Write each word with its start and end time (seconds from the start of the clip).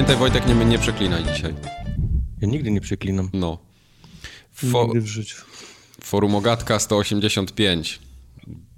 pamiętaj 0.00 0.16
Wojtek, 0.16 0.46
nie, 0.46 0.64
nie 0.64 0.78
przeklinaj 0.78 1.24
dzisiaj. 1.34 1.54
Ja 2.40 2.48
nigdy 2.48 2.70
nie 2.70 2.80
przeklinam. 2.80 3.30
No. 3.32 3.58
Fo 4.52 4.84
Nigdy 4.84 5.00
w 5.00 5.06
życiu. 5.06 5.36
Forum 6.04 6.34
Ogatka 6.34 6.78
185. 6.78 7.98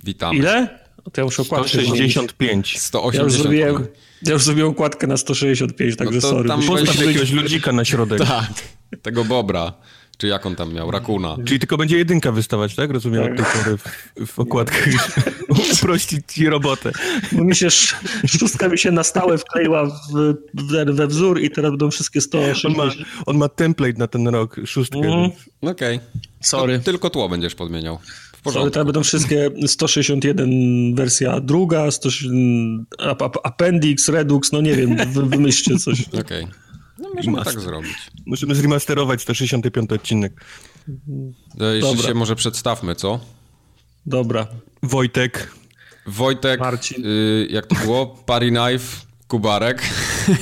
Witamy. 0.04 0.38
Ile? 0.38 0.78
To 1.12 1.20
ja 1.20 1.24
muszę 1.24 1.42
okładkę 1.42 1.68
zrobić. 1.68 1.88
165. 1.88 2.72
Ja 2.72 2.78
już 2.78 2.82
180. 2.82 3.32
zrobiłem, 3.32 3.86
ja 4.22 4.32
już 4.32 4.44
zrobiłem 4.44 4.70
okładkę 4.70 5.06
na 5.06 5.16
165, 5.16 5.96
także 5.96 6.14
No 6.14 6.20
to 6.20 6.30
sorry. 6.30 6.48
tam 6.48 6.62
Postaw 6.62 7.00
jakiegoś 7.00 7.30
ludzika 7.30 7.72
na 7.72 7.84
środek. 7.84 8.18
Tak. 8.18 8.52
Tego 9.02 9.24
Bobra. 9.24 9.72
Czy 10.22 10.26
jak 10.28 10.46
on 10.46 10.56
tam 10.56 10.74
miał? 10.74 10.90
Rakuna. 10.90 11.36
Czyli 11.46 11.60
tylko 11.60 11.76
będzie 11.76 11.98
jedynka 11.98 12.32
wystawać, 12.32 12.74
tak? 12.74 12.90
Rozumiem 12.90 13.22
od 13.22 13.36
tej 13.36 13.46
pory 13.62 13.76
w, 13.78 14.26
w 14.26 14.38
okładkach. 14.38 14.88
Uprościć 15.82 16.32
ci 16.32 16.46
robotę. 16.48 16.92
Bo 17.32 17.44
mi 17.44 17.56
się 17.56 17.66
sz- 17.66 18.00
szóstka 18.38 18.68
mi 18.68 18.78
się 18.78 18.90
na 18.90 19.02
stałe 19.04 19.38
wkleiła 19.38 19.86
w, 19.86 19.90
w, 20.54 20.94
we 20.94 21.06
wzór 21.06 21.40
i 21.40 21.50
teraz 21.50 21.70
będą 21.70 21.90
wszystkie 21.90 22.20
On 22.34 22.72
ma, 22.76 22.84
160. 22.84 23.08
on 23.26 23.36
ma 23.36 23.48
template 23.48 23.98
na 23.98 24.06
ten 24.06 24.28
rok, 24.28 24.56
szóstkę. 24.66 25.00
Więc- 25.02 25.34
Okej. 25.74 26.00
Sorry. 26.40 26.78
To 26.78 26.84
Tylko 26.84 27.10
tło 27.10 27.28
będziesz 27.28 27.54
podmieniał. 27.54 27.98
Sorry, 28.52 28.70
teraz 28.70 28.86
będą 28.86 29.02
wszystkie 29.02 29.50
161 29.66 30.50
wersja 30.94 31.40
druga, 31.40 31.90
160, 31.90 32.88
ap- 32.98 33.22
ap- 33.22 33.38
appendix, 33.44 34.08
redux, 34.08 34.52
no 34.52 34.60
nie 34.60 34.74
wiem, 34.74 34.96
wy, 35.12 35.22
wymyślcie 35.26 35.78
coś. 35.78 36.04
Okej. 36.20 36.46
No 37.02 37.08
możemy 37.14 37.36
Master. 37.36 37.54
tak 37.54 37.62
zrobić. 37.62 37.92
Musimy 38.26 38.54
zremasterować 38.54 39.22
165 39.22 39.92
odcinek. 39.92 40.44
To 41.58 41.64
jeszcze 41.72 41.90
Dobra. 41.94 42.08
się 42.08 42.14
może 42.14 42.36
przedstawmy, 42.36 42.94
co? 42.94 43.20
Dobra. 44.06 44.46
Wojtek, 44.82 45.52
Wojtek, 46.06 46.60
Marcin. 46.60 47.06
y, 47.06 47.46
jak 47.50 47.66
to 47.66 47.74
było? 47.74 48.06
Party 48.06 48.48
Knife, 48.48 49.06
Kubarek. 49.28 49.82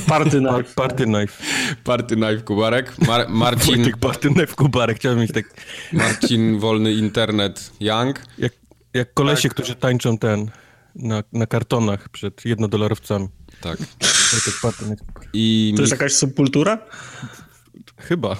Party 0.07 0.41
Par- 0.41 0.53
knife. 0.55 0.73
Party 0.75 1.03
Knife. 1.05 1.43
Party 1.83 2.15
Knife, 2.15 2.37
Kubarek. 2.41 2.97
Mar 3.07 3.29
Marcin, 3.43 3.75
Wojtek 3.75 3.97
Party 3.97 4.29
Knife 4.29 4.55
Kubarek. 4.55 4.97
Chciałem 4.97 5.19
mieć 5.19 5.31
tak, 5.31 5.45
Marcin 5.93 6.59
Wolny 6.59 6.93
Internet 6.93 7.71
Young. 7.79 8.19
jak, 8.37 8.53
jak 8.93 9.13
kolesie, 9.13 9.49
którzy 9.49 9.75
tańczą 9.75 10.17
ten 10.17 10.49
na, 10.95 11.23
na 11.33 11.47
kartonach 11.47 12.09
przed 12.09 12.45
jednodolarowcami. 12.45 13.27
Tak. 13.61 13.77
I, 15.33 15.73
To 15.75 15.81
jest 15.81 15.91
jakaś 15.91 16.13
subkultura? 16.13 16.77
Chyba. 17.97 18.37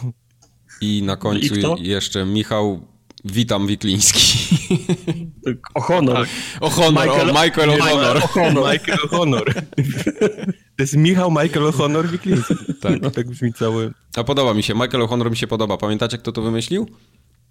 I 0.81 1.03
na 1.03 1.15
końcu 1.15 1.55
I 1.55 1.87
jeszcze 1.87 2.25
Michał 2.25 2.91
Witam 3.25 3.67
Wikliński. 3.67 4.37
O 5.73 5.81
honor. 5.81 6.27
O 6.59 6.69
honor, 6.69 7.05
Michael- 7.05 7.29
o 7.29 7.43
Michael 7.43 7.69
O'Honor. 7.69 8.17
O'Connor. 8.17 8.73
Michael 8.73 8.99
O'Honor. 9.09 9.53
To 10.77 10.83
jest 10.83 10.95
Michał 10.95 11.31
Michael 11.31 11.65
O'Honor 11.65 12.07
Wikliński. 12.07 12.55
Tak. 12.81 13.13
Tak 13.13 13.27
brzmi 13.29 13.53
cały... 13.53 13.93
A 14.15 14.23
podoba 14.23 14.53
mi 14.53 14.63
się, 14.63 14.73
Michael 14.73 15.03
O'Honor 15.03 15.29
mi 15.29 15.37
się 15.37 15.47
podoba. 15.47 15.77
Pamiętacie, 15.77 16.17
kto 16.17 16.31
to 16.31 16.41
wymyślił? 16.41 16.87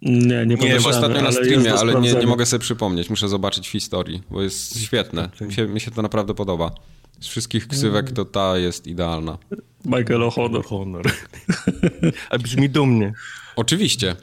Nie, 0.03 0.47
nie 0.47 0.55
Nie, 0.57 0.77
ostatnio 0.77 1.23
na 1.23 1.33
streamie, 1.33 1.75
ale 1.75 2.01
nie, 2.01 2.15
nie 2.15 2.27
mogę 2.27 2.47
sobie 2.47 2.61
przypomnieć. 2.61 3.11
Muszę 3.11 3.29
zobaczyć 3.29 3.69
w 3.69 3.71
historii, 3.71 4.23
bo 4.31 4.43
jest 4.43 4.83
świetne. 4.83 5.31
Mi 5.41 5.53
się, 5.55 5.67
mi 5.67 5.81
się 5.81 5.91
to 5.91 6.03
naprawdę 6.03 6.35
podoba. 6.35 6.71
Z 7.21 7.27
wszystkich 7.27 7.69
ksywek 7.69 8.13
to 8.13 8.25
ta 8.25 8.59
jest 8.59 8.87
idealna. 8.87 9.39
Michael 9.85 10.21
O'Connor. 10.21 10.65
Honor. 10.65 11.05
Ale 12.31 12.39
brzmi 12.39 12.71
dumnie. 12.71 13.13
Oczywiście. 13.57 14.17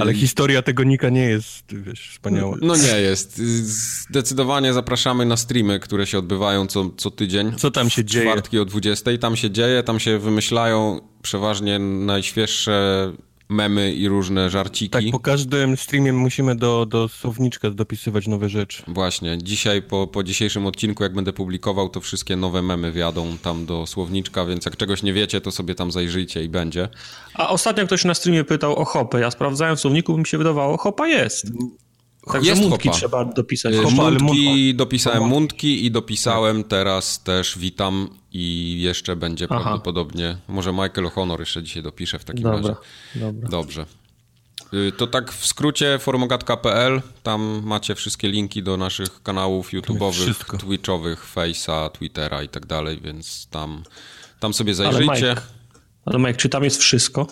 Ale 0.00 0.12
Y, 0.12 0.14
historia 0.14 0.62
tego 0.62 0.84
nika 0.84 1.08
nie 1.08 1.24
jest, 1.24 1.64
wiesz, 1.74 2.10
wspaniała. 2.10 2.56
No 2.62 2.76
nie 2.76 3.00
jest. 3.00 3.36
Zdecydowanie 3.36 4.72
zapraszamy 4.72 5.26
na 5.26 5.36
streamy, 5.36 5.80
które 5.80 6.06
się 6.06 6.18
odbywają 6.18 6.66
co, 6.66 6.90
co 6.96 7.10
tydzień. 7.10 7.52
Co 7.56 7.70
tam 7.70 7.90
się 7.90 8.02
w 8.02 8.04
dzieje? 8.04 8.24
Czwartki 8.24 8.58
o 8.58 8.64
20. 8.64 9.18
Tam 9.18 9.36
się 9.36 9.50
dzieje, 9.50 9.82
tam 9.82 10.00
się 10.00 10.18
wymyślają 10.18 11.00
przeważnie 11.22 11.78
najświeższe 11.78 13.12
memy 13.48 13.92
i 13.94 14.08
różne 14.08 14.50
żarciki. 14.50 14.90
Tak, 14.90 15.02
po 15.12 15.20
każdym 15.20 15.76
streamie 15.76 16.12
musimy 16.12 16.56
do, 16.56 16.86
do 16.86 17.08
słowniczka 17.08 17.70
dopisywać 17.70 18.26
nowe 18.26 18.48
rzeczy. 18.48 18.82
Właśnie, 18.88 19.38
dzisiaj 19.42 19.82
po, 19.82 20.06
po 20.06 20.22
dzisiejszym 20.24 20.66
odcinku, 20.66 21.02
jak 21.02 21.14
będę 21.14 21.32
publikował, 21.32 21.88
to 21.88 22.00
wszystkie 22.00 22.36
nowe 22.36 22.62
memy 22.62 22.92
wjadą 22.92 23.36
tam 23.42 23.66
do 23.66 23.86
słowniczka, 23.86 24.46
więc 24.46 24.64
jak 24.64 24.76
czegoś 24.76 25.02
nie 25.02 25.12
wiecie, 25.12 25.40
to 25.40 25.50
sobie 25.50 25.74
tam 25.74 25.90
zajrzyjcie 25.92 26.44
i 26.44 26.48
będzie. 26.48 26.88
A 27.34 27.48
ostatnio 27.48 27.86
ktoś 27.86 28.04
na 28.04 28.14
streamie 28.14 28.44
pytał 28.44 28.76
o 28.76 28.84
hopę. 28.84 29.20
Ja 29.20 29.30
sprawdzałem 29.30 29.76
w 29.76 29.80
słowniku, 29.80 30.18
mi 30.18 30.26
się 30.26 30.38
wydawało, 30.38 30.76
hopa 30.76 31.06
jest. 31.08 31.46
Także 32.32 32.50
Jest 32.50 32.62
mundki 32.62 32.88
hopa. 32.88 32.98
trzeba 32.98 33.24
dopisać. 33.24 33.74
Y, 33.74 33.78
Hopa, 33.82 34.02
ale 34.02 34.18
Mundki, 34.18 34.74
dopisałem 34.74 35.22
mundki 35.28 35.86
i 35.86 35.90
dopisałem 35.90 36.64
teraz 36.64 37.22
też 37.22 37.58
witam 37.58 38.08
i 38.38 38.76
jeszcze 38.82 39.16
będzie 39.16 39.46
Aha. 39.50 39.60
prawdopodobnie, 39.60 40.36
może 40.48 40.72
Michael 40.72 41.06
O'Honor 41.06 41.40
jeszcze 41.40 41.62
dzisiaj 41.62 41.82
dopiszę 41.82 42.18
w 42.18 42.24
takim 42.24 42.42
Dobra, 42.42 42.58
razie. 42.60 42.74
dobra. 43.14 43.48
Dobrze. 43.48 43.86
Y, 44.74 44.92
To 44.92 45.06
tak 45.06 45.32
w 45.32 45.46
skrócie 45.46 45.98
forumogatka.pl, 45.98 47.02
tam 47.22 47.62
macie 47.64 47.94
wszystkie 47.94 48.28
linki 48.28 48.62
do 48.62 48.76
naszych 48.76 49.22
kanałów 49.22 49.70
YouTube'owych, 49.72 50.12
wszystko. 50.12 50.58
Twitchowych, 50.58 51.34
Face'a, 51.34 51.90
Twittera 51.90 52.42
i 52.42 52.48
tak 52.48 52.66
dalej, 52.66 53.00
więc 53.00 53.46
tam, 53.50 53.82
tam 54.40 54.54
sobie 54.54 54.70
Ale 54.70 54.76
zajrzyjcie. 54.76 55.28
Mike, 55.30 55.42
ale 56.04 56.18
Mike, 56.18 56.34
czy 56.34 56.48
tam 56.48 56.64
jest 56.64 56.80
wszystko? 56.80 57.26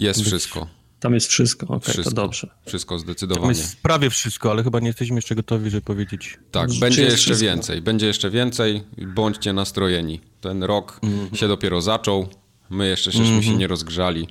Jest 0.00 0.22
wszystko. 0.22 0.66
Tam 1.00 1.14
jest 1.14 1.26
wszystko, 1.26 1.66
okej, 1.66 1.80
Wszystko. 1.92 2.10
to 2.10 2.10
dobrze. 2.22 2.48
Wszystko 2.66 2.94
Tam 2.94 2.98
zdecydowanie. 3.04 3.48
jest 3.48 3.76
prawie 3.82 4.10
wszystko, 4.10 4.50
ale 4.50 4.62
chyba 4.62 4.80
nie 4.80 4.86
jesteśmy 4.86 5.16
jeszcze 5.16 5.34
gotowi, 5.34 5.70
żeby 5.70 5.82
powiedzieć. 5.82 6.38
Tak, 6.50 6.70
Czy 6.70 6.80
będzie 6.80 7.02
jeszcze 7.02 7.18
wszystko? 7.18 7.44
więcej. 7.46 7.82
Będzie 7.82 8.06
jeszcze 8.06 8.30
więcej. 8.30 8.82
Bądźcie 9.14 9.52
nastrojeni. 9.52 10.20
Ten 10.40 10.62
rok 10.62 11.00
Mhm. 11.02 11.36
się 11.36 11.48
dopiero 11.48 11.80
zaczął. 11.82 12.28
My 12.70 12.88
jeszcze 12.88 13.10
żeśmy 13.12 13.42
się 13.42 13.56
nie 13.56 13.66
rozgrzali. 13.66 14.28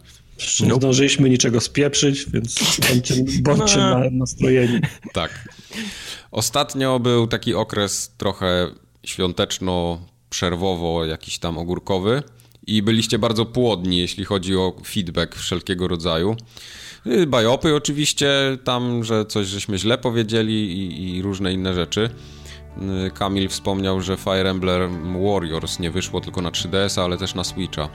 Nie 0.59 0.75
zdążyliśmy 0.75 1.29
niczego 1.29 1.61
spieprzyć, 1.61 2.25
więc 2.31 2.55
bądźcie, 2.89 3.15
bądźcie 3.41 3.77
No. 3.77 3.99
na, 3.99 4.09
nastrojeni. 4.11 4.79
Tak. 5.13 5.49
Ostatnio 6.31 6.99
był 6.99 7.27
taki 7.27 7.53
okres 7.55 8.13
trochę 8.17 8.71
świąteczno-przerwowo, 9.07 11.05
jakiś 11.05 11.39
tam 11.39 11.57
ogórkowy 11.57 12.23
i 12.67 12.81
byliście 12.83 13.19
bardzo 13.19 13.45
płodni, 13.45 13.97
jeśli 13.97 14.25
chodzi 14.25 14.55
o 14.55 14.73
feedback 14.85 15.35
wszelkiego 15.35 15.87
rodzaju. 15.87 16.35
Y, 17.07 17.27
Bajopy 17.27 17.75
oczywiście, 17.75 18.27
tam, 18.63 19.03
że 19.03 19.25
coś 19.25 19.47
żeśmy 19.47 19.77
źle 19.77 19.97
powiedzieli 19.97 20.53
i, 20.77 21.15
i 21.17 21.21
różne 21.21 21.53
inne 21.53 21.73
rzeczy. 21.73 22.09
Y, 23.07 23.11
Kamil 23.11 23.49
wspomniał, 23.49 24.01
że 24.01 24.17
Fire 24.17 24.49
Emblem 24.49 25.23
Warriors 25.23 25.79
nie 25.79 25.91
wyszło 25.91 26.21
tylko 26.21 26.41
na 26.41 26.49
3DS, 26.51 27.01
ale 27.01 27.17
też 27.17 27.35
na 27.35 27.43
Switcha. 27.43 27.89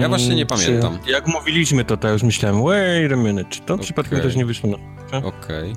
Ja 0.00 0.08
właśnie 0.08 0.34
nie 0.34 0.46
czy- 0.46 0.56
pamiętam. 0.56 0.98
Jak 1.08 1.26
mówiliśmy 1.26 1.84
to, 1.84 1.96
to 1.96 2.06
ja 2.06 2.12
już 2.12 2.22
myślałem, 2.22 2.64
wait 2.64 3.12
a 3.12 3.16
minute, 3.16 3.50
czy 3.50 3.60
to 3.60 3.78
przypadkiem 3.78 4.20
też 4.20 4.36
nie 4.36 4.46
wyszło 4.46 4.70
na... 4.70 5.18
Okej. 5.18 5.72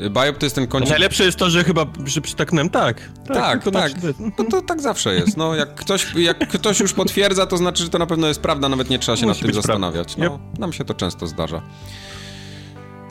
Yy, 0.00 0.10
Biop 0.10 0.38
to 0.38 0.46
jest 0.46 0.54
ten 0.56 0.66
kącik 0.66 0.90
Najlepsze 0.90 1.24
jest 1.24 1.38
to, 1.38 1.50
że 1.50 1.64
chyba 1.64 1.86
że 2.04 2.20
przytaknąłem 2.20 2.70
tak. 2.70 3.00
Tak, 3.34 3.62
tylko 3.64 3.78
na 3.78 3.88
tak. 3.88 3.92
3D. 3.98 4.32
No 4.38 4.44
to 4.44 4.62
tak 4.62 4.80
zawsze 4.82 5.14
jest. 5.14 5.36
No, 5.36 5.54
jak, 5.54 5.74
ktoś, 5.74 6.14
jak 6.14 6.48
ktoś 6.48 6.80
już 6.80 6.92
potwierdza, 6.92 7.46
to 7.46 7.56
znaczy, 7.56 7.82
że 7.82 7.88
to 7.90 7.98
na 7.98 8.06
pewno 8.06 8.26
jest 8.26 8.40
prawda, 8.40 8.68
nawet 8.68 8.90
nie 8.90 8.98
trzeba 8.98 9.16
się 9.16 9.26
Musi 9.26 9.40
nad 9.42 9.46
tym 9.46 9.54
zastanawiać. 9.54 10.14
prawda. 10.14 10.38
No, 10.54 10.60
nam 10.60 10.72
się 10.72 10.84
to 10.84 10.94
często 10.94 11.26
zdarza. 11.26 11.62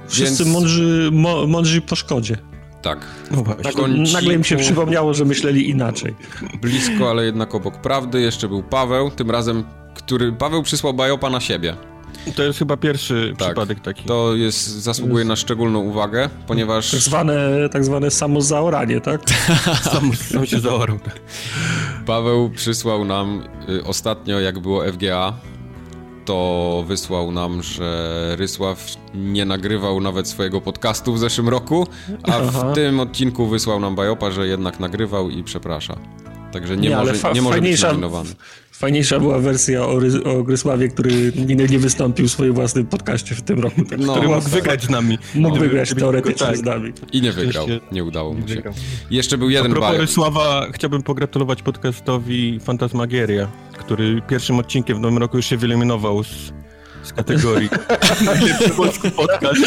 Wszyscy 0.08 0.44
Więc- 0.44 0.54
mądrzy, 0.56 1.10
mądrzy 1.48 1.82
po 1.82 1.96
szkodzie. 1.96 2.38
Tak. 2.82 3.06
No 3.32 3.44
Kąciku. 3.44 3.88
nagle 4.14 4.34
im 4.34 4.44
się 4.44 4.58
przypomniało, 4.58 5.14
że 5.14 5.26
myśleli 5.26 5.70
inaczej. 5.70 6.16
Blisko, 6.62 7.10
ale 7.10 7.26
jednak 7.26 7.56
obok 7.56 7.82
prawdy. 7.82 8.22
Jeszcze 8.22 8.48
był 8.48 8.64
Paweł, 8.64 9.12
tym 9.12 9.32
razem, 9.32 9.64
który 9.96 10.32
Paweł 10.32 10.64
przysłał 10.64 10.94
Bajopa 10.94 11.30
na 11.30 11.40
siebie. 11.40 11.76
To 12.36 12.44
jest 12.44 12.60
chyba 12.60 12.78
pierwszy 12.78 13.34
Tak. 13.38 13.48
przypadek 13.48 13.80
taki. 13.80 14.04
To 14.04 14.36
jest, 14.36 14.68
zasługuje 14.68 15.26
na 15.26 15.36
szczególną 15.36 15.80
uwagę, 15.80 16.22
Tak 16.22 16.46
ponieważ 16.48 16.92
zwane, 16.92 17.70
tak 17.72 17.86
zwane 17.86 18.12
samozaoranie, 18.12 19.02
tak? 19.02 19.22
Sam, 19.92 20.16
sam 20.16 20.46
się 20.46 20.60
zaorał. 20.60 21.00
Paweł 22.06 22.50
przysłał 22.50 23.06
nam 23.06 23.44
y, 23.70 23.84
ostatnio, 23.84 24.40
jak 24.40 24.60
było 24.60 24.92
FGA, 24.92 25.34
to 26.26 26.84
wysłał 26.88 27.32
nam, 27.32 27.64
że 27.64 28.36
Rysław 28.40 28.86
nie 29.16 29.46
nagrywał 29.46 30.02
nawet 30.02 30.28
swojego 30.28 30.62
podcastu 30.62 31.14
w 31.14 31.20
zeszłym 31.20 31.50
roku, 31.50 31.88
a 32.24 32.32
Aha. 32.38 32.72
w 32.72 32.76
tym 32.76 33.00
odcinku 33.00 33.48
wysłał 33.48 33.80
nam 33.80 33.96
Bajopa, 33.96 34.32
że 34.32 34.48
jednak 34.48 34.80
nagrywał 34.80 35.30
i 35.30 35.44
przeprasza. 35.44 35.96
Także 36.52 36.78
nie, 36.78 36.90
Nie, 36.90 36.96
może, 36.96 37.14
fa- 37.14 37.32
nie 37.32 37.42
może 37.42 37.62
być 37.62 37.82
nominowany. 37.82 38.30
Fajniejsza 38.78 39.20
była 39.20 39.40
wersja 39.40 39.86
o, 39.86 40.00
Ry- 40.00 40.24
o 40.24 40.44
Grysławie, 40.44 40.88
który 40.88 41.32
nigdy 41.36 41.68
nie 41.70 41.80
wystąpił 41.80 42.28
w 42.28 42.32
swoim 42.32 42.54
własnym 42.54 42.86
podcaście 42.88 43.36
w 43.36 43.42
tym 43.42 43.60
roku. 43.60 43.86
Tak? 43.86 44.00
No, 44.00 44.14
Który 44.14 44.28
mógł 44.28 44.42
tak. 44.42 44.50
wygrać 44.50 44.84
z 44.84 44.90
nami. 44.90 45.18
Mógł 45.36 45.58
wygrać 45.58 45.94
teoretycznie 45.94 46.48
tylko 46.48 46.62
z 46.62 46.66
tak. 46.66 46.76
nami. 46.76 46.94
I 47.12 47.22
nie 47.22 47.32
wygrał. 47.32 47.68
Nie 47.92 48.04
udało 48.04 48.34
mu 48.34 48.48
się. 48.48 48.62
Jeszcze 49.12 49.38
był 49.38 49.50
jeden 49.50 49.72
propos 49.72 49.90
Bajop. 49.90 50.02
Rysława, 50.02 50.68
chciałbym 50.72 51.04
pogratulować 51.04 51.64
podcastowi 51.64 52.60
Fantasmagieria, 52.60 53.48
który 53.78 54.22
pierwszym 54.30 54.60
odcinkiem 54.60 54.98
w 54.98 55.02
nowym 55.02 55.18
roku 55.18 55.38
już 55.38 55.46
się 55.46 55.58
wyeliminował 55.58 56.24
z, 56.24 56.54
z 57.08 57.14
kategorii 57.14 57.70
najlepszy 58.26 58.70
polski 58.70 59.12
podcast, 59.12 59.62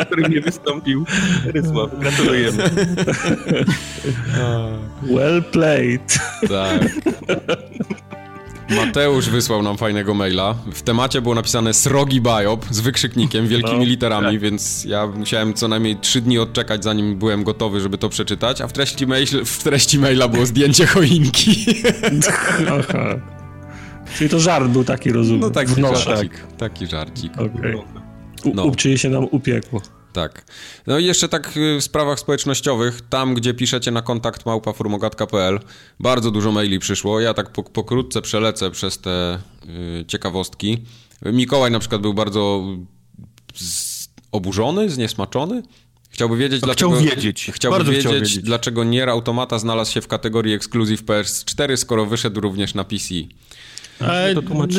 w 0.00 0.06
którym 0.06 0.32
nie 0.32 0.40
wystąpił 0.40 1.04
Rysław. 1.44 1.90
Gratulujemy. 2.00 2.70
Well 5.02 5.42
played. 5.42 6.18
Tak. 6.48 6.82
Mateusz 8.70 9.28
wysłał 9.30 9.62
nam 9.62 9.78
fajnego 9.78 10.14
maila. 10.14 10.54
W 10.72 10.82
temacie 10.82 11.22
było 11.22 11.34
napisane 11.34 11.74
srogi 11.74 12.20
biop 12.20 12.66
z 12.70 12.80
wykrzyknikiem, 12.80 13.46
wielkimi 13.48 13.78
No, 13.78 13.84
literami, 13.84 14.26
tak. 14.26 14.38
więc 14.38 14.84
ja 14.84 15.06
musiałem 15.06 15.54
co 15.54 15.68
najmniej 15.68 15.96
trzy 15.96 16.20
dni 16.20 16.38
odczekać, 16.38 16.84
zanim 16.84 17.16
byłem 17.16 17.44
gotowy, 17.44 17.80
żeby 17.80 17.98
to 17.98 18.08
przeczytać, 18.08 18.60
a 18.60 18.68
w 18.68 18.72
treści, 18.72 19.06
mail, 19.06 19.26
w 19.44 19.62
treści 19.62 19.98
maila 19.98 20.28
było 20.28 20.46
zdjęcie 20.46 20.86
choinki. 20.86 21.66
Aha. 22.78 23.37
Czyli 24.16 24.30
to 24.30 24.40
żart 24.40 24.68
był 24.68 24.84
taki, 24.84 25.12
rozumiem. 25.12 25.40
No 25.40 25.50
taki 25.50 25.72
W 25.72 25.78
nosie. 25.78 26.02
żarcik. 26.04 26.46
Taki 26.58 26.86
żarcik. 26.86 27.32
U- 28.44 28.54
No. 28.54 28.64
Upczyje 28.64 28.98
się 28.98 29.08
nam 29.08 29.24
upiekło. 29.30 29.82
Tak. 30.12 30.44
No 30.86 30.98
i 30.98 31.04
jeszcze 31.04 31.28
tak 31.28 31.56
y, 31.56 31.78
w 31.80 31.84
sprawach 31.84 32.18
społecznościowych, 32.20 33.00
tam 33.10 33.34
gdzie 33.34 33.54
piszecie 33.54 33.90
na 33.90 34.02
kontakt 34.02 34.46
małpaformogatka.pl, 34.46 35.60
bardzo 36.00 36.30
dużo 36.30 36.52
maili 36.52 36.78
przyszło. 36.78 37.20
Ja 37.20 37.34
tak 37.34 37.50
po- 37.52 37.62
pokrótce 37.62 38.22
przelecę 38.22 38.70
przez 38.70 38.98
te 38.98 39.38
y, 40.00 40.04
ciekawostki. 40.06 40.78
Mikołaj 41.24 41.70
na 41.70 41.78
przykład 41.78 42.00
był 42.02 42.14
bardzo 42.14 42.64
z, 43.54 44.08
oburzony, 44.32 44.90
zniesmaczony. 44.90 45.62
Chciałby 46.10 46.36
wiedzieć, 46.36 46.60
No, 46.62 46.66
dlaczego... 46.66 46.90
chciał 46.92 47.04
wiedzieć. 47.04 47.50
Chciałby 47.54 47.76
Bardzo 47.78 47.90
wiedzieć, 47.92 48.06
chciał 48.06 48.20
wiedzieć. 48.20 48.38
dlaczego 48.38 48.84
Nier 48.84 49.08
Automata 49.10 49.58
znalazł 49.58 49.92
się 49.92 50.00
w 50.00 50.08
kategorii 50.08 50.54
Exclusive 50.54 51.04
PS4, 51.04 51.76
skoro 51.76 52.06
wyszedł 52.06 52.40
również 52.40 52.74
na 52.74 52.84
PC. 52.84 53.14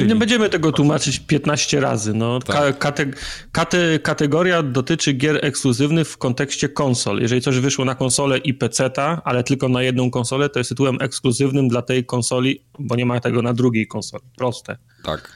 Nie 0.07 0.15
będziemy 0.15 0.49
tego 0.49 0.71
tłumaczyć 0.71 1.19
15 1.19 1.79
razy. 1.79 2.13
No. 2.13 2.39
Tak. 2.39 2.77
Ka- 2.79 2.91
kate- 2.91 3.13
kate- 3.53 3.99
kategoria 3.99 4.63
dotyczy 4.63 5.13
gier 5.13 5.45
ekskluzywnych 5.45 6.07
w 6.07 6.17
kontekście 6.17 6.69
konsol. 6.69 7.19
Jeżeli 7.21 7.41
coś 7.41 7.57
wyszło 7.59 7.85
na 7.85 7.95
konsolę 7.95 8.37
i 8.37 8.53
PC-ta, 8.53 9.21
ale 9.25 9.43
tylko 9.43 9.69
na 9.69 9.81
jedną 9.83 10.11
konsolę, 10.11 10.49
to 10.49 10.59
jest 10.59 10.69
tytułem 10.69 10.97
ekskluzywnym 11.01 11.67
dla 11.67 11.81
tej 11.81 12.05
konsoli, 12.05 12.63
bo 12.79 12.95
nie 12.95 13.05
ma 13.05 13.19
tego 13.19 13.41
na 13.41 13.53
drugiej 13.53 13.87
konsoli. 13.87 14.23
Proste. 14.37 14.77
Tak. 15.03 15.31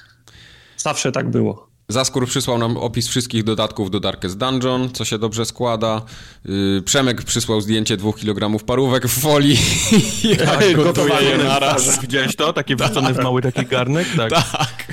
Zawsze 0.77 1.11
tak 1.11 1.29
było. 1.29 1.72
Zaskór 1.93 2.27
przysłał 2.27 2.57
nam 2.57 2.77
opis 2.77 3.07
wszystkich 3.07 3.43
dodatków 3.43 3.91
do 3.91 3.99
Darkest 3.99 4.37
Dungeon, 4.37 4.89
co 4.93 5.05
się 5.05 5.17
dobrze 5.19 5.45
składa. 5.45 6.01
Yy, 6.45 6.81
Przemek 6.85 7.23
przysłał 7.23 7.61
zdjęcie 7.61 7.97
dwóch 7.97 8.19
kilogramów 8.19 8.63
parówek 8.63 9.07
w 9.07 9.21
folii. 9.21 9.57
Jak 10.23 10.59
gotuje 10.59 10.75
Gotowane 10.75 11.23
je 11.23 11.37
na 11.37 11.43
naraz. 11.43 12.01
Widziałeś 12.01 12.35
to? 12.35 12.53
Takie 12.53 12.75
wrzucone 12.75 13.13
w 13.13 13.17
mały 13.17 13.41
taki 13.41 13.65
garnek? 13.65 14.07
Tak. 14.17 14.31
Tak. 14.53 14.87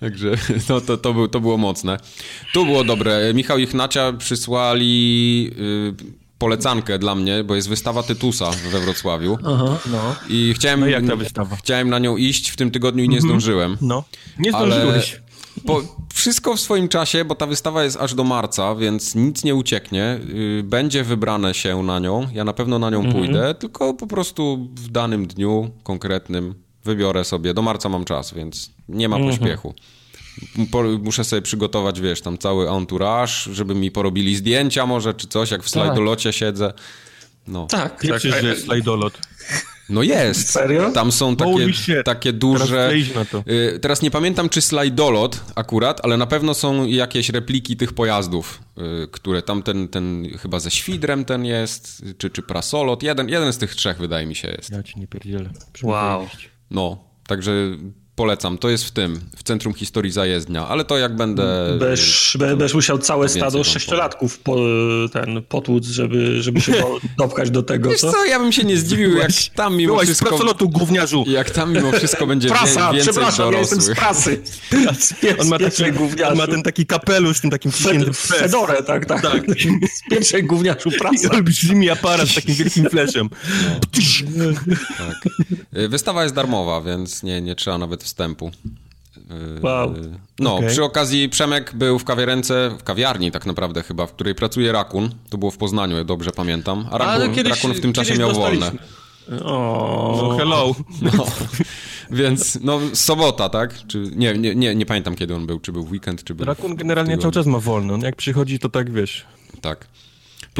Także 0.00 0.30
no, 0.68 0.80
to, 0.80 0.96
to, 0.96 1.14
był, 1.14 1.28
to 1.28 1.40
było 1.40 1.56
mocne. 1.56 1.96
Tu 2.52 2.66
było 2.66 2.84
dobre. 2.84 3.34
Michał 3.34 3.58
i 3.58 3.66
Chnacia 3.66 4.12
przysłali 4.12 5.44
yy, 5.44 5.94
polecankę 6.38 6.98
dla 6.98 7.14
mnie, 7.14 7.44
bo 7.44 7.54
jest 7.54 7.68
wystawa 7.68 8.02
Tytusa 8.02 8.50
we 8.50 8.80
Wrocławiu. 8.80 9.38
Aha. 9.46 9.78
No. 9.90 10.14
I 10.28 10.52
chciałem, 10.56 10.80
No 10.80 10.86
jak 10.86 11.06
ta 11.06 11.16
wystawa? 11.16 11.56
chciałem 11.56 11.90
na 11.90 11.98
nią 11.98 12.16
iść 12.16 12.50
w 12.50 12.56
tym 12.56 12.70
tygodniu 12.70 13.04
i 13.04 13.08
nie 13.08 13.20
zdążyłem. 13.20 13.76
No. 13.80 14.04
Nie 14.38 14.54
Ale 14.54 14.66
zdążyłeś. 14.66 15.20
Po, 15.66 15.82
wszystko 16.14 16.56
w 16.56 16.60
swoim 16.60 16.88
czasie, 16.88 17.24
bo 17.24 17.34
ta 17.34 17.46
wystawa 17.46 17.84
jest 17.84 17.96
aż 17.96 18.14
do 18.14 18.24
marca, 18.24 18.74
więc 18.74 19.14
nic 19.14 19.44
nie 19.44 19.54
ucieknie. 19.54 20.20
Yy, 20.34 20.62
Będzie 20.62 21.04
wybrane 21.04 21.54
się 21.54 21.82
na 21.82 21.98
nią. 21.98 22.28
Ja 22.32 22.44
na 22.44 22.52
pewno 22.52 22.78
na 22.78 22.90
nią 22.90 23.12
pójdę, 23.12 23.54
tylko 23.54 23.94
po 23.94 24.06
prostu 24.06 24.68
w 24.74 24.88
danym 24.88 25.26
dniu 25.26 25.70
konkretnym 25.82 26.54
wybiorę 26.84 27.24
sobie. 27.24 27.54
Do 27.54 27.62
marca 27.62 27.88
mam 27.88 28.04
czas, 28.04 28.34
więc 28.34 28.70
nie 28.88 29.08
ma 29.08 29.18
pośpiechu. 29.18 29.74
Po, 30.70 30.82
muszę 30.82 31.24
sobie 31.24 31.42
przygotować, 31.42 32.00
wiesz, 32.00 32.20
tam 32.20 32.38
cały 32.38 32.70
entourage, 32.70 33.32
żeby 33.52 33.74
mi 33.74 33.90
porobili 33.90 34.36
zdjęcia 34.36 34.86
może, 34.86 35.14
czy 35.14 35.26
coś, 35.26 35.50
jak 35.50 35.62
w 35.62 35.70
slajdolocie 35.70 36.32
siedzę. 36.32 36.72
No. 37.46 37.66
Tak, 37.66 38.00
Pierwszy, 38.00 38.30
tak. 38.30 38.42
że 38.42 38.48
jest 38.48 38.64
slajdolot. 38.64 39.18
No 39.90 40.02
jest. 40.02 40.50
Serio? 40.50 40.90
Tam 40.90 41.12
są 41.12 41.36
takie, 41.36 42.02
takie 42.04 42.32
Teraz 42.32 42.40
duże... 42.40 42.90
to. 43.30 43.44
Y, 43.48 43.78
Teraz 43.82 44.02
nie 44.02 44.10
pamiętam, 44.10 44.48
czy 44.48 44.60
slajdolot 44.60 45.40
akurat, 45.54 46.00
ale 46.04 46.16
na 46.16 46.26
pewno 46.26 46.54
są 46.54 46.86
jakieś 46.86 47.28
repliki 47.28 47.76
tych 47.76 47.92
pojazdów, 47.92 48.62
y, 49.04 49.08
które 49.10 49.42
tam 49.42 49.62
ten, 49.62 49.88
ten 49.88 50.28
chyba 50.38 50.60
ze 50.60 50.70
świdrem 50.70 51.24
ten 51.24 51.44
jest, 51.44 52.04
czy, 52.18 52.30
czy 52.30 52.42
prasolot. 52.42 53.02
Jeden, 53.02 53.28
jeden 53.28 53.52
z 53.52 53.58
tych 53.58 53.74
trzech 53.74 53.98
wydaje 53.98 54.26
mi 54.26 54.34
się 54.34 54.48
jest. 54.48 54.70
Ja 54.70 54.82
ci 54.82 55.00
nie 55.00 55.06
pierdzielę. 55.06 55.50
Wow. 55.82 56.28
No, 56.70 57.04
także 57.26 57.52
polecam. 58.20 58.58
To 58.58 58.70
jest 58.70 58.84
w 58.84 58.90
tym, 58.90 59.20
w 59.36 59.42
Centrum 59.42 59.74
Historii 59.74 60.12
Zajezdnia, 60.12 60.68
ale 60.68 60.84
to 60.84 60.98
jak 60.98 61.16
będę... 61.16 61.76
Będziesz, 61.78 62.36
będziesz 62.40 62.74
musiał 62.74 62.98
całe 62.98 63.28
stado 63.28 63.64
sześciolatków 63.64 64.38
po, 64.38 64.56
ten, 65.12 65.42
potłuc, 65.48 65.86
żeby, 65.86 66.42
żeby 66.42 66.60
się 66.60 66.72
do, 66.72 66.98
dopchać 67.24 67.50
do 67.50 67.62
tego. 67.62 67.90
Wiesz 67.90 68.00
Co? 68.00 68.12
co, 68.12 68.24
ja 68.24 68.38
bym 68.38 68.52
się 68.52 68.64
nie 68.64 68.76
zdziwił, 68.76 69.16
jak 69.16 69.30
tam 69.54 69.76
mimo 69.76 69.92
Byłaś 69.92 70.04
z 70.06 70.08
wszystko... 70.08 70.28
prasolotu, 70.28 70.68
gówniarzu. 70.68 71.24
Jak 71.26 71.50
tam 71.50 71.72
mimo 71.72 71.92
wszystko 71.92 72.26
będzie 72.26 72.48
Prasa, 72.48 72.92
więcej 72.92 73.12
przepraszam, 73.12 73.52
ja 73.52 73.58
jestem 73.58 73.80
z 73.80 73.86
dorosłych. 73.86 73.98
prasy. 73.98 74.42
On 75.40 75.48
ma, 75.48 75.58
taki, 75.58 75.84
on 76.30 76.36
ma 76.36 76.46
ten 76.46 76.62
taki 76.62 76.86
kapelusz 76.86 77.36
z 77.36 77.40
tym 77.40 77.50
takim 77.50 77.72
wciśniętym. 77.72 78.14
Fedorę, 78.14 78.82
tak, 78.82 79.06
tak. 79.06 79.22
Tak. 79.22 79.42
Z 79.96 80.10
pierwszej 80.10 80.44
gówniarzu 80.44 80.88
I 80.88 80.98
prasa. 80.98 81.30
olbrzymi 81.30 81.90
aparat 81.90 82.28
z 82.28 82.34
takim 82.34 82.54
wielkim 82.54 82.90
fleszem. 82.90 83.30
Tak. 84.98 85.32
Y, 85.76 85.88
Wystawa 85.88 86.22
jest 86.22 86.34
darmowa, 86.34 86.80
więc 86.80 87.22
nie, 87.22 87.40
nie 87.40 87.54
trzeba 87.54 87.78
nawet 87.78 88.02
wstępu. 88.10 88.50
Y, 89.16 89.60
Wow. 89.62 89.94
No, 90.38 90.56
Okej. 90.56 90.68
przy 90.68 90.84
okazji 90.84 91.28
Przemek 91.28 91.74
był 91.74 91.98
w 91.98 92.04
kawiarence, 92.04 92.76
w 92.78 92.82
kawiarni 92.82 93.30
tak 93.30 93.46
naprawdę 93.46 93.82
chyba, 93.82 94.06
w 94.06 94.12
której 94.12 94.34
pracuje 94.34 94.72
Rakun. 94.72 95.10
To 95.30 95.38
było 95.38 95.50
w 95.50 95.56
Poznaniu, 95.56 95.96
ja 95.96 96.04
dobrze 96.04 96.30
pamiętam. 96.30 96.88
A 96.90 96.98
Rakun, 96.98 97.46
Rakun 97.46 97.74
w 97.74 97.80
tym 97.80 97.92
czasie 97.92 98.12
kiedyś 98.12 98.20
miał 98.20 98.32
wolne. 98.32 98.70
O, 99.44 100.18
No, 100.22 100.36
hello. 100.36 100.74
No, 101.02 101.12
więc 102.20 102.58
no 102.62 102.80
sobota, 102.92 103.48
tak? 103.48 103.74
Czy, 103.86 103.98
nie, 104.16 104.32
nie, 104.38 104.54
nie, 104.54 104.74
nie 104.74 104.86
pamiętam 104.86 105.16
kiedy 105.16 105.34
on 105.34 105.46
był, 105.46 105.60
czy 105.60 105.72
był 105.72 105.84
w 105.84 105.90
weekend, 105.90 106.24
czy 106.24 106.34
był 106.34 106.46
Rakun 106.46 106.76
generalnie 106.76 107.18
cały 107.18 107.32
czas 107.32 107.46
ma 107.46 107.58
wolno. 107.58 107.94
On 107.94 108.00
Jak 108.00 108.16
przychodzi, 108.16 108.58
to 108.58 108.68
tak 108.68 108.90
wiesz. 108.92 109.24
Tak. 109.60 109.86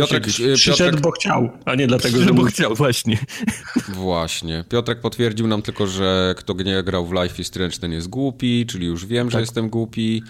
Piotrek, 0.00 0.28
y, 0.28 0.30
przyszedł, 0.30 0.78
Piotrek, 0.78 1.00
bo 1.00 1.10
chciał, 1.10 1.50
a 1.64 1.74
nie 1.74 1.86
dlatego, 1.86 2.22
że 2.22 2.34
Bo 2.34 2.44
chciał, 2.44 2.74
właśnie. 2.74 3.18
właśnie. 3.88 4.64
Piotrek 4.68 5.00
potwierdził 5.00 5.46
nam 5.46 5.62
tylko, 5.62 5.86
że 5.86 6.34
kto 6.38 6.54
nie 6.54 6.82
grał 6.82 7.06
w 7.06 7.12
Life 7.12 7.42
is 7.42 7.48
Strange, 7.48 7.76
ten 7.76 7.92
jest 7.92 8.08
głupi, 8.08 8.66
czyli 8.66 8.86
już 8.86 9.06
wiem, 9.06 9.30
że 9.30 9.40
jestem 9.40 9.68
głupi. 9.68 10.22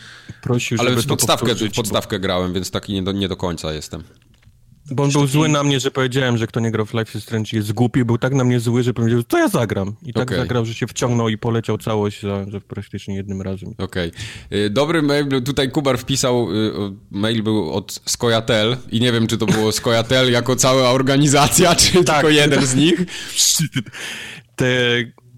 Prosił, 0.42 0.76
Ale 0.80 0.90
żeby 0.90 1.02
w 1.02 1.06
to 1.06 1.08
podstawkę, 1.08 1.54
podstawkę 1.76 2.20
grałem, 2.20 2.52
więc 2.52 2.70
taki 2.70 2.92
nie 2.92 3.02
do, 3.02 3.12
nie 3.12 3.28
do 3.28 3.36
końca 3.36 3.72
jestem. 3.72 4.02
Bo, 4.90 5.02
on 5.02 5.10
był 5.10 5.26
zły 5.26 5.48
na 5.48 5.62
mnie, 5.62 5.80
że 5.80 5.90
powiedziałem, 5.90 6.38
że 6.38 6.46
kto 6.46 6.60
nie 6.60 6.70
grał 6.70 6.86
w 6.86 6.94
Life 6.94 7.18
is 7.18 7.24
Strange 7.24 7.50
jest 7.52 7.72
głupi. 7.72 8.04
Był 8.04 8.18
tak 8.18 8.34
na 8.34 8.44
mnie 8.44 8.60
zły, 8.60 8.82
że 8.82 8.94
powiedział, 8.94 9.22
to 9.22 9.38
ja 9.38 9.48
zagram. 9.48 9.92
I 10.02 10.12
tak 10.12 10.22
Okej. 10.22 10.38
zagrał, 10.38 10.64
że 10.64 10.74
się 10.74 10.86
wciągnął 10.86 11.28
i 11.28 11.38
poleciał 11.38 11.78
całość 11.78 12.22
za, 12.22 12.44
za 12.50 12.60
praktycznie 12.60 13.14
jednym 13.16 13.42
razem. 13.42 13.74
Okej. 13.78 14.12
Y, 14.52 14.70
Dobry 14.70 15.02
mail, 15.02 15.42
tutaj 15.44 15.70
Kubar 15.70 15.98
wpisał, 15.98 16.48
y, 16.52 16.72
mail 17.10 17.42
był 17.42 17.72
od 17.72 18.00
Skojatel 18.06 18.76
i 18.90 19.00
nie 19.00 19.12
wiem, 19.12 19.26
czy 19.26 19.38
to 19.38 19.46
było 19.46 19.72
Skojatel 19.72 20.32
jako 20.32 20.56
cała 20.56 20.90
organizacja, 20.90 21.74
czy 21.74 22.04
Tak. 22.04 22.16
tylko 22.16 22.28
jeden 22.28 22.66
z 22.66 22.74
nich. 22.74 23.00
Te 24.56 24.66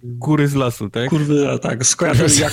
góry 0.03 0.49
z 0.49 0.55
lasu, 0.55 0.91
tak? 0.91 1.11
Kurwy, 1.11 1.51
a 1.51 1.59
tak, 1.59 1.87
skojarzę 1.87 2.27
jak, 2.43 2.53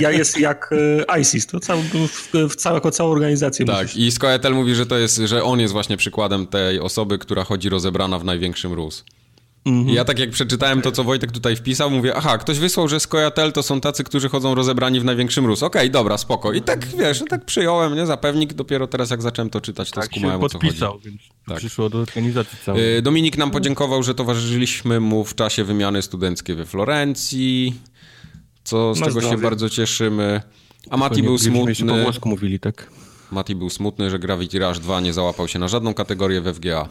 ja 0.00 0.10
jest 0.10 0.38
jak 0.38 0.70
e, 1.08 1.20
ISIS, 1.20 1.46
to 1.46 1.60
cały, 1.60 1.82
w, 1.82 2.30
w, 2.50 2.56
całą, 2.56 2.74
jako 2.74 2.90
całą 2.90 3.10
organizację 3.10 3.66
Tak, 3.66 3.82
musisz. 3.82 3.96
i 3.96 4.10
Skojatel 4.10 4.54
mówi, 4.54 4.74
że 4.74 4.86
to 4.86 4.98
jest, 4.98 5.16
że 5.16 5.44
on 5.44 5.60
jest 5.60 5.72
właśnie 5.72 5.96
przykładem 5.96 6.46
tej 6.46 6.80
osoby, 6.80 7.18
która 7.18 7.44
chodzi 7.44 7.68
rozebrana 7.68 8.18
w 8.18 8.24
największym 8.24 8.72
rus. 8.72 9.04
I 9.64 9.92
ja 9.94 10.04
tak 10.04 10.18
jak 10.18 10.30
przeczytałem 10.30 10.82
to, 10.82 10.92
co 10.92 11.04
Wojtek 11.04 11.32
tutaj 11.32 11.56
wpisał, 11.56 11.90
mówię, 11.90 12.14
aha, 12.16 12.38
ktoś 12.38 12.58
wysłał, 12.58 12.88
że 12.88 13.00
Skojatel 13.00 13.52
to 13.52 13.62
są 13.62 13.80
tacy, 13.80 14.04
którzy 14.04 14.28
chodzą 14.28 14.54
rozebrani 14.54 15.00
w 15.00 15.04
największym 15.04 15.46
rus. 15.46 15.62
Okej, 15.62 15.90
dobra, 15.90 16.18
spoko. 16.18 16.52
I 16.52 16.62
tak, 16.62 16.86
wiesz, 16.86 17.22
tak 17.28 17.44
przyjąłem, 17.44 17.94
nie, 17.94 18.06
zapewnik, 18.06 18.52
dopiero 18.52 18.86
teraz 18.86 19.10
jak 19.10 19.22
zacząłem 19.22 19.50
to 19.50 19.60
czytać, 19.60 19.90
to 19.90 20.00
Tak 20.00 20.14
się 20.14 20.20
skumałem, 20.20 20.42
o 20.44 20.48
co 20.48 20.58
chodzi. 20.58 20.66
podpisał, 20.68 20.98
więc 21.04 21.20
Tak. 21.48 21.58
przyszło 21.58 21.90
do 21.90 21.98
organizacji 21.98 22.58
całej. 22.64 22.96
Y, 22.96 23.02
Dominik 23.02 23.36
nam 23.38 23.50
podziękował, 23.50 24.02
że 24.02 24.14
towarzyszyliśmy 24.14 25.00
mu 25.00 25.24
w 25.24 25.34
czasie 25.34 25.64
wymiany 25.64 26.02
studenckiej 26.02 26.56
we 26.56 26.66
Florencji, 26.66 27.74
co 28.64 28.94
z 28.94 28.98
tego 29.00 29.20
się 29.20 29.26
zdrowie. 29.26 29.42
bardzo 29.42 29.70
cieszymy. 29.70 30.40
A 30.90 30.96
Mati 30.96 31.22
był 31.22 31.36
byliśmy 31.36 31.58
jeszcze 31.58 31.84
po 31.84 31.88
smutny. 31.88 32.02
włosku 32.02 32.28
mówili, 32.28 32.60
tak? 32.60 32.90
Mati 33.30 33.54
był 33.54 33.70
smutny, 33.70 34.10
że 34.10 34.18
Gravity 34.18 34.58
Rush 34.58 34.78
2 34.78 35.00
nie 35.00 35.12
załapał 35.12 35.48
się 35.48 35.58
na 35.58 35.68
żadną 35.68 35.94
kategorię 35.94 36.40
w 36.40 36.54
FGA. 36.54 36.88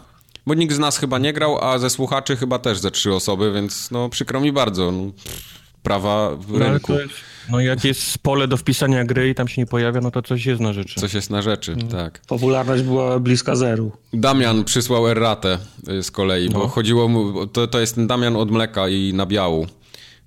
Bo 0.47 0.53
nikt 0.53 0.75
z 0.75 0.79
nas 0.79 0.97
chyba 0.97 1.17
nie 1.19 1.33
grał, 1.33 1.63
a 1.63 1.79
ze 1.79 1.89
słuchaczy 1.89 2.35
chyba 2.35 2.59
też 2.59 2.79
ze 2.79 2.91
trzy 2.91 3.13
osoby, 3.13 3.51
więc 3.51 3.91
no 3.91 4.09
przykro 4.09 4.41
mi 4.41 4.51
bardzo. 4.51 4.91
No, 4.91 5.11
pff, 5.23 5.41
prawa 5.83 6.35
w 6.35 6.51
No, 6.51 6.59
rynku. 6.59 6.93
jest, 6.93 7.13
no 7.51 7.59
jak 7.59 7.83
jest 7.85 8.17
pole 8.19 8.47
do 8.47 8.57
wpisania 8.57 9.05
gry 9.05 9.29
i 9.29 9.35
tam 9.35 9.47
się 9.47 9.61
nie 9.61 9.65
pojawia, 9.65 10.01
no 10.01 10.11
to 10.11 10.21
coś 10.21 10.45
jest 10.45 10.61
na 10.61 10.73
rzeczy. 10.73 10.99
Coś 11.01 11.13
jest 11.13 11.29
na 11.29 11.41
rzeczy, 11.41 11.71
Mm. 11.71 11.87
tak. 11.87 12.21
Popularność 12.27 12.83
była 12.83 13.19
bliska 13.19 13.55
zeru. 13.55 13.91
Damian 14.13 14.63
przysłał 14.63 15.07
erratę 15.07 15.57
y, 15.89 16.03
z 16.03 16.11
kolei, 16.11 16.49
bo 16.49 16.67
chodziło 16.67 17.07
mu, 17.07 17.47
to, 17.47 17.67
to 17.67 17.79
jest 17.79 17.95
ten 17.95 18.07
Damian 18.07 18.35
od 18.35 18.51
mleka 18.51 18.89
i 18.89 19.13
nabiału. 19.13 19.67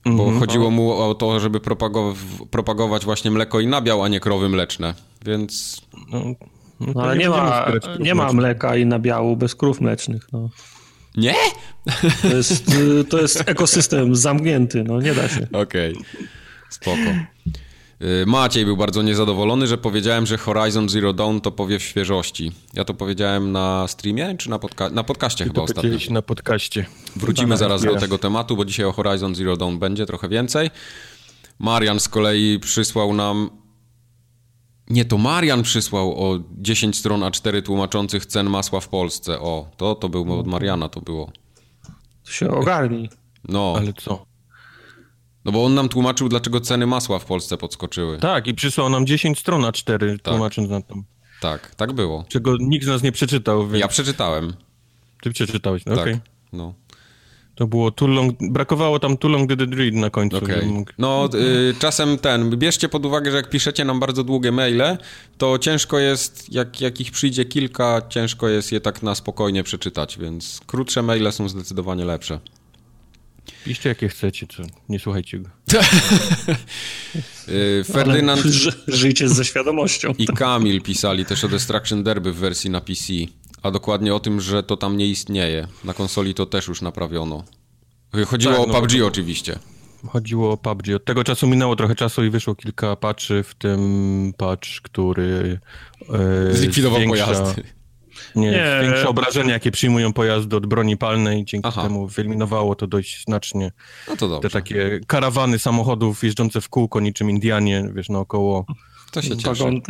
Bo 0.05 0.11
Mhm. 0.23 0.39
chodziło 0.41 0.71
mu 0.71 0.93
o 0.93 1.15
to, 1.15 1.41
żeby 1.41 1.59
propagow- 1.61 2.47
propagować 2.51 3.05
właśnie 3.05 3.31
mleko 3.31 3.61
i 3.61 3.67
nabiał, 3.67 4.03
a 4.03 4.09
nie 4.09 4.21
krowy 4.21 4.49
mleczne. 4.49 4.95
Więc 5.27 5.81
No, 6.13 6.23
no, 6.81 6.95
to 6.95 7.03
ale 7.03 7.17
nie 7.19 7.31
będziemy 7.31 7.41
ma, 7.51 7.97
nie 8.01 8.15
ma 8.15 8.33
mleka 8.33 8.77
i 8.77 8.87
nabiału 8.87 9.37
bez 9.37 9.55
krów 9.55 9.81
mlecznych. 9.81 10.29
No. 10.33 10.49
nie? 11.17 11.35
To, 12.23 12.29
jest, 12.37 12.65
to 13.09 13.21
jest 13.21 13.43
ekosystem 13.47 14.17
zamknięty, 14.17 14.85
no 14.85 15.01
nie 15.01 15.15
da 15.15 15.29
się. 15.29 15.47
Okej, 15.53 15.97
spoko. 16.71 16.97
Y, 18.03 18.27
Maciej 18.27 18.65
był 18.65 18.77
bardzo 18.77 19.03
niezadowolony, 19.03 19.67
że 19.67 19.79
powiedziałem, 19.79 20.27
że 20.27 20.37
Horizon 20.39 20.89
Zero 20.89 21.13
Dawn 21.13 21.39
to 21.41 21.53
powiew 21.53 21.83
świeżości. 21.83 22.53
Ja 22.75 22.85
to 22.85 22.95
powiedziałem 22.95 23.53
na 23.53 23.89
streamie, 23.89 24.35
czy 24.39 24.51
na, 24.51 24.59
podca- 24.59 24.93
na 24.93 25.05
podcaście 25.05 25.45
chyba 25.45 25.55
To 25.55 25.63
ostatnio? 25.63 25.81
powiedzieliście 25.83 26.13
na 26.15 26.23
podcaście. 26.23 26.87
Wrócimy 27.17 27.57
zaraz 27.57 27.83
do 27.85 27.97
tego 27.97 28.19
tematu, 28.19 28.57
bo 28.57 28.65
dzisiaj 28.65 28.87
o 28.87 28.93
Horizon 28.93 29.35
Zero 29.35 29.57
Dawn 29.57 29.79
będzie 29.79 30.07
trochę 30.07 30.29
więcej. 30.29 30.71
Marian 31.59 32.01
z 32.01 32.09
kolei 32.09 32.59
przysłał 32.59 33.15
nam. 33.15 33.51
Nie, 34.91 35.05
to 35.05 35.19
Marian 35.19 35.63
przysłał 35.63 36.31
o 36.33 36.39
10 36.59 36.97
stron 36.99 37.21
A4 37.21 37.63
tłumaczących 37.63 38.27
cen 38.27 38.51
masła 38.51 38.81
w 38.81 38.89
Polsce. 38.89 39.41
O, 39.41 39.67
to, 39.77 39.95
to 39.95 40.09
było 40.09 40.39
od 40.39 40.47
Mariana, 40.47 40.89
to 40.89 41.01
było. 41.01 41.31
To 42.25 42.31
się 42.33 42.51
ogarnij. 42.51 43.09
No, 43.49 43.75
Ale 43.77 43.93
co? 43.93 44.27
no 45.45 45.53
bo 45.53 45.65
on 45.65 45.75
nam 45.75 45.89
tłumaczył, 45.89 46.29
dlaczego 46.29 46.61
ceny 46.61 46.87
masła 46.87 47.19
w 47.19 47.25
Polsce 47.25 47.57
podskoczyły. 47.57 48.19
Tak, 48.19 48.47
i 48.47 48.55
przysłał 48.55 48.89
nam 48.91 49.07
10 49.07 49.39
stron 49.39 49.65
a 49.65 49.73
4 49.73 50.19
tłumacząc 50.19 50.71
na 50.71 50.81
to. 50.83 50.95
Tak, 51.41 51.75
tak 51.75 51.93
było. 51.93 52.25
Czego 52.29 52.57
nikt 52.61 52.85
z 52.85 52.89
nas 52.89 53.03
nie 53.03 53.13
przeczytał, 53.13 53.69
więc 53.69 53.81
Ja 53.81 53.89
przeczytałem. 53.89 54.53
ty 55.23 55.31
przeczytałeś. 55.31 55.87
No, 55.87 55.95
Tak. 55.97 56.03
Okej. 56.03 56.19
No. 56.53 56.75
To 57.61 57.67
było 57.67 57.91
too 57.91 58.09
long, 58.09 58.35
brakowało 58.41 58.99
tam 58.99 59.17
too 59.17 59.31
long 59.31 59.49
did 59.49 59.61
it 59.69 59.75
read 59.79 59.95
na 59.95 60.11
końcu. 60.11 60.37
Żebym 60.47 60.69
mógł- 60.69 60.93
No, 60.99 61.29
y, 61.35 61.75
czasem 61.79 62.19
ten, 62.19 62.51
bierzcie 62.57 62.89
pod 62.89 63.07
uwagę, 63.07 63.31
że 63.31 63.37
jak 63.37 63.51
piszecie 63.51 63.85
nam 63.85 64.01
bardzo 64.01 64.25
długie 64.25 64.53
maile, 64.53 64.83
to 65.39 65.59
ciężko 65.59 65.99
jest, 65.99 66.53
jak, 66.53 66.81
jak 66.81 67.01
ich 67.01 67.11
przyjdzie 67.11 67.45
kilka, 67.45 68.03
ciężko 68.09 68.49
jest 68.49 68.73
je 68.73 68.81
tak 68.81 69.03
na 69.03 69.15
spokojnie 69.15 69.63
przeczytać, 69.63 70.19
więc 70.19 70.61
krótsze 70.67 71.03
maile 71.03 71.33
są 71.33 71.49
zdecydowanie 71.49 72.05
lepsze. 72.05 72.41
Piszcie 73.65 73.89
jakie 73.89 74.09
chcecie, 74.09 74.47
co? 74.47 74.63
nie 74.89 74.99
słuchajcie 74.99 75.39
go. 75.39 75.49
Y, 77.49 77.85
Ferdynand 77.85 78.41
Ale 78.43 78.53
ży, 78.63 78.73
żyjcie 78.89 79.29
ze 79.29 79.45
świadomością. 79.45 80.15
i 80.19 80.27
Kamil 80.27 80.83
pisali 80.83 81.25
też 81.25 81.45
o 81.45 81.49
Destruction 81.49 82.03
Derby 82.03 82.33
w 82.33 82.37
wersji 82.37 82.71
na 82.71 82.81
PC, 82.81 83.13
a 83.63 83.71
dokładnie 83.71 84.15
o 84.15 84.21
tym, 84.21 84.41
że 84.41 84.63
to 84.63 84.77
tam 84.77 84.97
nie 84.97 85.07
istnieje. 85.07 85.67
Na 85.85 85.95
konsoli 85.95 86.35
to 86.35 86.47
też 86.47 86.69
już 86.69 86.83
naprawiono. 86.83 87.45
Chodziło 88.27 88.55
Tak, 88.55 88.63
o 88.63 88.67
no, 88.67 88.75
PUBG 88.81 88.99
to- 88.99 89.07
oczywiście. 89.07 89.59
Chodziło 90.09 90.53
o 90.53 90.57
PUBG. 90.57 90.95
Od 90.97 91.05
tego 91.05 91.25
czasu 91.25 91.47
minęło 91.47 91.77
trochę 91.77 91.95
czasu 91.95 92.25
i 92.25 92.31
wyszło 92.31 92.55
kilka 92.55 92.97
patchy, 92.97 93.43
w 93.43 93.55
tym 93.55 94.33
patch, 94.37 94.69
który 94.83 95.61
e, 96.51 96.55
Zlikwidował 96.55 96.99
zwiększa, 97.01 97.27
pojazdy. 97.27 97.63
Nie, 98.37 98.51
Nie. 98.51 98.81
zwiększa 98.81 99.09
obrażenia, 99.09 99.53
jakie 99.53 99.71
przyjmują 99.71 100.13
pojazdy 100.13 100.57
od 100.57 100.67
broni 100.67 100.97
palnej. 100.97 101.45
Dzięki 101.45 101.69
Aha. 101.69 101.83
temu 101.83 102.07
wyeliminowało 102.07 102.75
to 102.75 102.87
dość 102.87 103.25
znacznie 103.25 103.73
No 104.09 104.17
to 104.17 104.39
te 104.39 104.51
takie 104.51 105.01
karawany 105.07 105.59
samochodów 105.59 106.25
jeżdżące 106.25 106.61
w 106.61 106.69
kółko 106.69 107.01
niczym 107.01 107.31
Indianie, 107.31 107.91
wiesz, 107.95 108.09
naokoło 108.09 108.67
To 109.11 109.23
się 109.23 109.37
cieszę. 109.37 109.65
Wagon, 109.65 109.81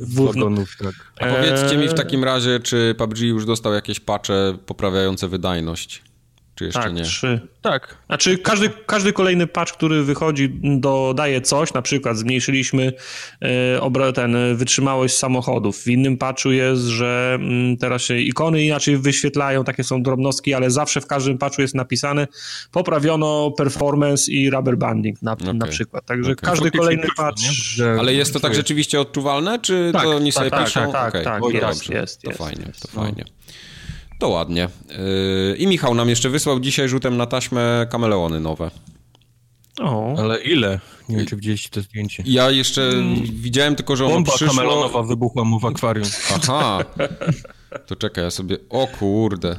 wagonów. 0.00 0.76
Tak. 0.78 0.94
A 1.20 1.26
powiedzcie 1.34 1.76
mi 1.76 1.86
w 1.86 1.90
Eee, 1.90 1.96
takim 1.96 2.24
razie, 2.24 2.60
czy 2.60 2.94
PUBG 2.98 3.18
już 3.18 3.44
dostał 3.44 3.72
jakieś 3.72 4.00
patche 4.00 4.58
poprawiające 4.66 5.28
wydajność? 5.28 6.02
Czy 6.58 6.64
jeszcze 6.64 6.80
Tak, 6.82 6.94
nie? 6.94 7.02
trzy. 7.02 7.40
tak, 7.62 7.96
Znaczy 8.06 8.38
każdy, 8.38 8.70
każdy 8.86 9.12
kolejny 9.12 9.46
patch, 9.46 9.72
który 9.72 10.02
wychodzi, 10.02 10.60
dodaje 10.62 11.40
coś, 11.40 11.74
na 11.74 11.82
przykład 11.82 12.16
zmniejszyliśmy 12.16 12.92
e, 13.42 14.12
ten, 14.12 14.36
wytrzymałość 14.56 15.16
samochodów. 15.16 15.78
W 15.78 15.86
innym 15.88 16.16
patchu 16.16 16.50
jest, 16.50 16.82
że 16.82 17.32
mm, 17.40 17.76
teraz 17.76 18.02
się 18.02 18.18
ikony 18.18 18.64
inaczej 18.64 18.96
wyświetlają, 18.96 19.64
takie 19.64 19.84
są 19.84 20.02
drobnostki, 20.02 20.54
ale 20.54 20.70
zawsze 20.70 21.00
w 21.00 21.06
każdym 21.06 21.38
patchu 21.38 21.62
jest 21.62 21.74
napisane 21.74 22.26
poprawiono 22.72 23.50
performance 23.50 24.32
i 24.32 24.50
rubber 24.50 24.76
banding 24.78 25.22
na, 25.22 25.36
na 25.54 25.66
przykład. 25.66 26.06
Także 26.06 26.32
Okej. 26.32 26.42
każdy 26.50 26.70
kolejny 26.70 27.02
przyszło, 27.02 27.24
patch... 27.24 27.42
nie? 27.42 27.52
Że- 27.52 27.96
Ale 27.98 28.14
jest 28.14 28.32
to 28.32 28.40
tak 28.40 28.54
rzeczywiście 28.54 29.00
odczuwalne, 29.00 29.58
czy 29.58 29.90
Tak, 29.92 30.02
to 30.02 30.10
oni 30.16 30.32
tak, 30.32 30.38
sobie 30.38 30.50
tak, 30.50 30.64
piszą? 30.66 30.92
tak, 30.92 31.12
tak, 31.24 31.42
Okej, 31.44 31.60
tak, 31.60 31.62
to 31.62 31.68
jest, 31.74 31.90
jest, 31.90 32.22
To 32.22 32.30
jest, 32.30 32.38
fajnie, 32.38 32.64
jest. 32.66 32.82
to 32.82 32.88
fajnie. 32.88 33.24
To 34.18 34.28
ładnie. 34.28 34.68
Yy, 34.88 35.56
I 35.56 35.66
Michał 35.66 35.94
nam 35.94 36.08
jeszcze 36.08 36.30
wysłał 36.30 36.60
dzisiaj 36.60 36.88
rzutem 36.88 37.16
na 37.16 37.26
taśmę 37.26 37.86
kameleony 37.90 38.40
nowe. 38.40 38.70
O, 39.80 40.14
Ale 40.18 40.42
ile? 40.42 40.80
Nie 41.08 41.16
wiem, 41.16 41.26
czy 41.26 41.36
widzieliście 41.36 41.68
to 41.70 41.80
zdjęcie. 41.80 42.22
Ja 42.26 42.50
jeszcze 42.50 42.90
widziałem 43.32 43.76
tylko, 43.76 43.96
że 43.96 44.04
ono 44.04 44.14
Bomba 44.14 44.32
przyszło... 44.32 44.56
kamelonowa 44.56 45.02
wybuchła 45.02 45.44
mu 45.44 45.60
w 45.60 45.64
akwarium. 45.64 46.08
Aha. 46.34 46.84
To 47.86 47.96
czekaj, 47.96 48.24
ja 48.24 48.30
sobie... 48.30 48.56
O 48.70 48.86
kurde. 48.86 49.56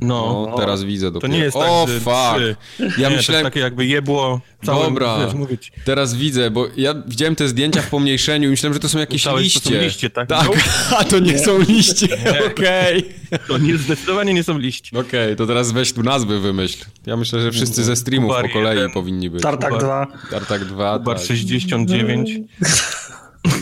No, 0.00 0.46
No, 0.50 0.56
teraz 0.58 0.84
widzę 0.84 1.06
to 1.06 1.10
dopiero. 1.10 1.32
nie 1.32 1.38
jest 1.38 1.56
tak, 1.56 1.68
O, 1.70 1.86
że 1.88 2.00
fuck. 2.00 2.14
trzy. 2.36 2.56
Ja 2.78 2.86
nie, 2.86 3.04
to 3.04 3.10
myślałem... 3.16 3.18
jest 3.18 3.42
takie 3.44 3.60
jakby 3.60 3.86
jebło 3.86 4.40
całe, 4.66 4.84
Dobra, 4.84 5.18
wiesz, 5.26 5.34
mówić. 5.34 5.72
teraz 5.84 6.14
widzę, 6.14 6.50
bo 6.50 6.66
ja 6.76 6.94
widziałem 7.06 7.36
te 7.36 7.48
zdjęcia 7.48 7.82
w 7.82 7.90
pomniejszeniu 7.90 8.48
i 8.48 8.50
myślałem, 8.50 8.74
że 8.74 8.80
to 8.80 8.88
są 8.88 8.98
jakieś 8.98 9.14
Myślałeś, 9.14 9.52
że 9.52 9.60
to 9.60 9.64
są 9.68 9.70
liście. 9.70 9.84
liście, 9.86 10.10
tak? 10.10 10.28
Tak, 10.28 10.48
a 10.98 11.04
to 11.04 11.18
nie, 11.18 11.38
są 11.38 11.58
liście, 11.58 12.06
okej. 12.46 13.04
To 13.48 13.58
nie, 13.58 13.76
zdecydowanie 13.78 14.34
nie 14.34 14.42
są 14.44 14.58
liście. 14.58 14.98
Okej, 15.00 15.36
to 15.36 15.46
teraz 15.46 15.72
weź 15.72 15.92
tu 15.92 16.02
nazwy 16.02 16.40
wymyśl. 16.40 16.84
Ja 17.06 17.16
myślę, 17.16 17.40
że 17.42 17.50
wszyscy 17.52 17.84
ze 17.84 17.96
streamów 17.96 18.28
Kubar 18.30 18.46
po 18.46 18.52
kolei 18.52 18.76
jeden. 18.76 18.90
powinni 18.92 19.30
być. 19.30 19.42
Tartak 19.42 19.70
Kuba- 19.70 19.78
2. 19.80 20.06
Tartak 20.30 20.64
2, 20.64 20.98
Bar 20.98 21.16
tak. 21.18 21.26
69. 21.26 22.30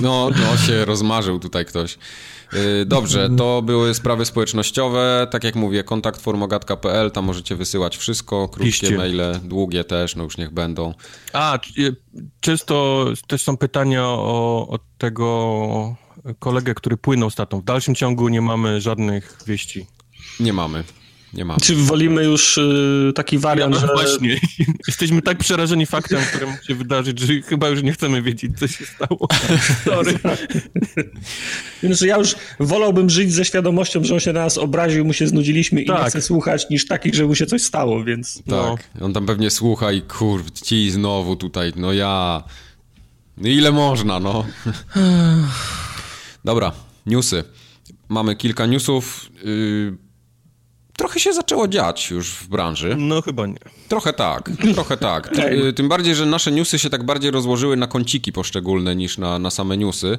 No, 0.00 0.30
no 0.30 0.56
się 0.56 0.84
rozmarzył 0.84 1.38
tutaj 1.38 1.64
ktoś. 1.66 1.98
Yy, 2.52 2.86
Dobrze, 2.86 3.30
to 3.36 3.62
były 3.62 3.94
sprawy 3.94 4.24
społecznościowe. 4.24 5.26
Tak 5.30 5.44
jak 5.44 5.54
mówię, 5.54 5.84
kontakt 5.84 6.20
formogatka.pl, 6.20 7.10
tam 7.10 7.24
możecie 7.24 7.56
wysyłać 7.56 7.96
wszystko, 7.96 8.48
krótkie 8.48 8.64
Piszcie. 8.64 8.96
maile, 8.96 9.40
długie 9.44 9.84
też, 9.84 10.16
no 10.16 10.24
już 10.24 10.36
niech 10.38 10.50
będą. 10.50 10.94
A, 11.32 11.58
y, 11.78 11.96
często 12.40 13.04
też 13.26 13.42
są 13.42 13.56
pytania 13.56 14.04
o, 14.06 14.66
o 14.70 14.78
tego 14.98 15.96
kolegę, 16.38 16.74
który 16.74 16.96
płynął 16.96 17.30
statą. 17.30 17.60
W 17.60 17.64
dalszym 17.64 17.94
ciągu 17.94 18.28
nie 18.28 18.40
mamy 18.40 18.80
żadnych 18.80 19.38
wieści. 19.46 19.86
Nie 20.40 20.52
mamy, 20.52 20.84
nie 21.34 21.44
mamy. 21.44 21.60
Czy 21.60 21.74
wolimy 21.74 22.24
już 22.24 22.58
y, 22.58 23.12
taki 23.14 23.38
wariant, 23.38 23.74
No 23.74 23.80
że... 23.80 23.86
właśnie. 23.86 24.40
Jesteśmy 24.88 25.22
tak 25.22 25.38
przerażeni 25.38 25.86
faktem, 25.86 26.20
który 26.32 26.46
mógł 26.46 26.64
się 26.64 26.74
wydarzyć, 26.74 27.18
że 27.18 27.42
chyba 27.42 27.68
już 27.68 27.82
nie 27.82 27.92
chcemy 27.92 28.22
wiedzieć, 28.22 28.58
co 28.58 28.68
się 28.68 28.84
stało. 28.86 29.28
Sorry. 29.84 30.18
Więc 31.82 32.00
ja 32.00 32.16
już 32.16 32.36
wolałbym 32.60 33.10
żyć 33.10 33.32
ze 33.32 33.44
świadomością, 33.44 34.04
że 34.04 34.14
on 34.14 34.20
się 34.20 34.32
na 34.32 34.40
nas 34.40 34.58
obraził, 34.58 35.04
mu 35.04 35.12
się 35.12 35.26
znudziliśmy 35.26 35.82
i 35.82 35.90
nie 35.90 35.96
Tak. 35.96 36.08
chcę 36.08 36.22
słuchać, 36.22 36.70
niż 36.70 36.86
takich, 36.86 37.14
że 37.14 37.24
mu 37.26 37.34
się 37.34 37.46
coś 37.46 37.62
stało, 37.62 38.04
więc... 38.04 38.42
No. 38.46 38.76
Tak, 38.76 39.02
on 39.02 39.12
tam 39.12 39.26
pewnie 39.26 39.50
słucha 39.50 39.92
i 39.92 40.02
kurw, 40.02 40.50
ci 40.50 40.90
znowu 40.90 41.36
tutaj, 41.36 41.72
no 41.76 41.92
ja... 41.92 42.42
No 43.36 43.48
ile 43.48 43.72
można, 43.72 44.20
no. 44.20 44.46
Dobra, 46.44 46.72
newsy. 47.06 47.44
Mamy 48.08 48.36
kilka 48.36 48.66
newsów. 48.66 49.30
Yy, 49.44 50.07
trochę 50.98 51.20
się 51.20 51.32
zaczęło 51.32 51.68
dziać 51.68 52.10
już 52.10 52.30
w 52.34 52.48
branży. 52.48 52.96
No 52.98 53.22
chyba 53.22 53.46
nie. 53.46 53.58
Trochę 53.88 54.12
tak, 54.12 54.50
trochę 54.74 54.96
tak. 54.96 55.28
Ty- 55.36 55.72
Tym 55.72 55.88
bardziej, 55.88 56.14
że 56.14 56.26
nasze 56.26 56.52
newsy 56.52 56.78
się 56.78 56.90
tak 56.90 57.04
bardziej 57.06 57.30
rozłożyły 57.30 57.76
na 57.76 57.86
kąciki 57.86 58.32
poszczególne 58.32 58.96
niż 58.96 59.18
na, 59.18 59.38
na 59.38 59.50
same 59.50 59.76
newsy. 59.76 60.18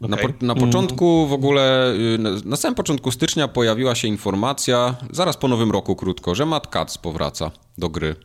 Na, 0.00 0.16
po, 0.16 0.28
na 0.40 0.54
początku 0.54 1.26
w 1.26 1.32
ogóle, 1.32 1.94
y, 2.14 2.18
na, 2.18 2.30
na 2.44 2.56
samym 2.56 2.74
początku 2.74 3.10
stycznia 3.10 3.48
pojawiła 3.48 3.94
się 3.94 4.08
informacja, 4.08 4.96
zaraz 5.10 5.36
po 5.36 5.48
nowym 5.48 5.70
roku 5.70 5.96
krótko, 5.96 6.34
że 6.34 6.46
Matt 6.46 6.66
Cats 6.66 6.98
powraca 6.98 7.50
do 7.78 7.88
gry. 7.88 8.16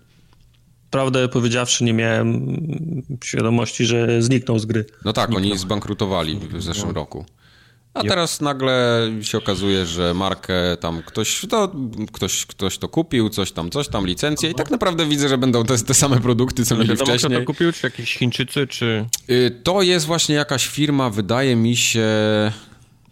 Prawdę 0.90 1.28
powiedziawszy, 1.30 1.84
nie 1.84 1.94
miałem 1.94 2.58
świadomości, 3.24 3.86
że 3.86 4.22
zniknął 4.22 4.60
z 4.60 4.66
gry. 4.66 4.86
No 5.06 5.14
tak, 5.14 5.36
oni 5.36 5.58
zbankrutowali 5.58 6.40
w 6.54 6.64
zeszłym 6.64 6.92
roku. 6.92 7.26
A 7.96 8.04
teraz 8.04 8.42
nagle 8.42 9.10
się 9.22 9.38
okazuje, 9.38 9.86
że 9.86 10.14
markę 10.14 10.54
tam 10.80 11.02
ktoś 11.06 11.46
to, 11.50 11.72
ktoś, 12.14 12.46
ktoś 12.46 12.78
to 12.78 12.90
kupił, 12.90 13.30
coś 13.30 13.52
tam, 13.52 13.70
coś 13.70 13.88
tam, 13.88 14.08
licencję 14.08 14.50
i 14.50 14.56
tak 14.56 14.72
naprawdę 14.72 15.06
widzę, 15.06 15.30
że 15.30 15.38
będą 15.38 15.64
te, 15.64 15.78
te 15.78 15.94
same 15.94 16.20
produkty, 16.20 16.66
co 16.66 16.76
mieli 16.76 16.88
wiadomo, 16.88 17.06
kto 17.06 17.18
wcześniej. 17.18 17.40
to 17.40 17.46
kupił? 17.46 17.72
Czy 17.72 17.88
jakieś 17.88 18.14
Chińczycy, 18.18 18.68
czy... 18.68 19.06
Y, 19.30 19.62
To 19.64 19.82
jest 19.82 20.06
właśnie 20.06 20.36
jakaś 20.36 20.68
firma, 20.68 21.10
wydaje 21.10 21.56
mi 21.56 21.76
się. 21.78 22.08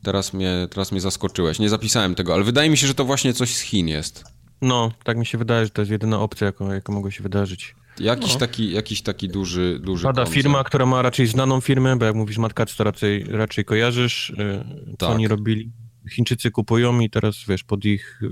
Teraz 0.04 0.34
mnie, 0.34 0.68
teraz 0.70 0.92
mnie 0.92 1.02
zaskoczyłeś. 1.02 1.60
Nie 1.60 1.70
zapisałem 1.70 2.16
tego, 2.16 2.34
ale 2.34 2.44
wydaje 2.44 2.70
mi 2.70 2.78
się, 2.78 2.88
że 2.88 2.96
to 2.96 3.06
właśnie 3.06 3.34
coś 3.34 3.56
z 3.56 3.60
Chin 3.60 3.88
jest. 3.88 4.24
No, 4.62 4.92
tak 5.04 5.18
mi 5.18 5.26
się 5.26 5.38
wydaje, 5.38 5.66
że 5.66 5.70
to 5.72 5.82
jest 5.82 5.92
jedyna 5.92 6.20
opcja, 6.20 6.46
jaka, 6.46 6.74
jaka 6.74 6.94
mogła 6.94 7.12
się 7.12 7.24
wydarzyć. 7.24 7.76
Jakiś, 8.00 8.36
taki, 8.36 8.72
jakiś 8.72 9.02
taki 9.02 9.30
duży, 9.30 9.80
duży 9.84 10.04
Pada 10.04 10.22
koncern. 10.24 10.36
firma, 10.42 10.64
która 10.64 10.86
ma 10.86 11.02
raczej 11.02 11.28
znaną 11.28 11.62
firmę, 11.62 11.96
bo 11.96 12.06
jak 12.06 12.16
mówisz 12.16 12.38
Matka, 12.38 12.66
to 12.66 12.84
raczej, 12.84 13.24
raczej 13.24 13.66
kojarzysz, 13.66 14.30
y, 14.30 14.64
co 14.92 14.98
Tak. 14.98 15.10
oni 15.10 15.28
robili. 15.28 15.72
Chińczycy 16.12 16.52
kupują 16.52 17.00
i 17.00 17.10
teraz, 17.10 17.36
wiesz, 17.48 17.64
pod 17.64 17.86
ich 17.86 18.20
y, 18.24 18.30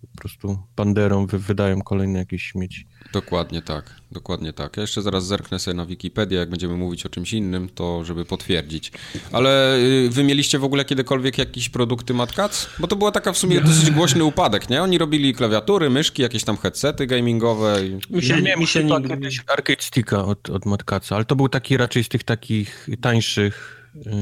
po 0.00 0.18
prostu 0.18 0.58
banderą 0.76 1.26
wy, 1.26 1.38
wydają 1.38 1.82
kolejne 1.82 2.18
jakieś 2.18 2.42
śmieci. 2.42 2.86
Dokładnie 3.12 3.62
tak, 3.62 3.84
dokładnie 4.12 4.52
tak. 4.52 4.76
Ja 4.76 4.80
jeszcze 4.80 5.02
zaraz 5.02 5.26
zerknę 5.26 5.58
sobie 5.58 5.74
na 5.74 5.86
Wikipedię, 5.86 6.38
jak 6.38 6.50
będziemy 6.50 6.76
mówić 6.76 7.06
o 7.06 7.08
czymś 7.08 7.32
innym, 7.32 7.68
to 7.68 8.04
żeby 8.04 8.24
potwierdzić. 8.24 8.92
Ale 9.32 9.76
y, 9.76 10.08
wy 10.10 10.24
mieliście 10.24 10.58
w 10.58 10.64
ogóle 10.64 10.84
kiedykolwiek 10.84 11.38
jakieś 11.38 11.68
produkty 11.68 12.14
Matkac? 12.14 12.68
Bo 12.78 12.86
to 12.86 12.96
była 12.96 13.12
taka 13.12 13.32
w 13.32 13.38
sumie 13.38 13.60
dosyć 13.60 13.90
głośny 13.90 14.24
upadek, 14.24 14.70
nie? 14.70 14.82
Oni 14.82 14.98
robili 14.98 15.34
klawiatury, 15.34 15.90
myszki, 15.90 16.22
jakieś 16.22 16.44
tam 16.44 16.56
headsety 16.56 17.06
gamingowe. 17.06 17.86
I... 17.86 18.14
Mi 18.16 18.22
się, 18.22 18.40
ja 18.40 18.56
mi 18.56 18.66
się 18.66 18.84
nie... 18.84 19.08
kiedyś 19.08 19.40
Arcade 19.46 19.82
Sticka 19.82 20.24
od, 20.24 20.50
od 20.50 20.66
Matkaca, 20.66 21.16
ale 21.16 21.24
to 21.24 21.36
był 21.36 21.48
taki 21.48 21.76
raczej 21.76 22.04
z 22.04 22.08
tych 22.08 22.24
takich 22.24 22.88
tańszych 23.00 23.75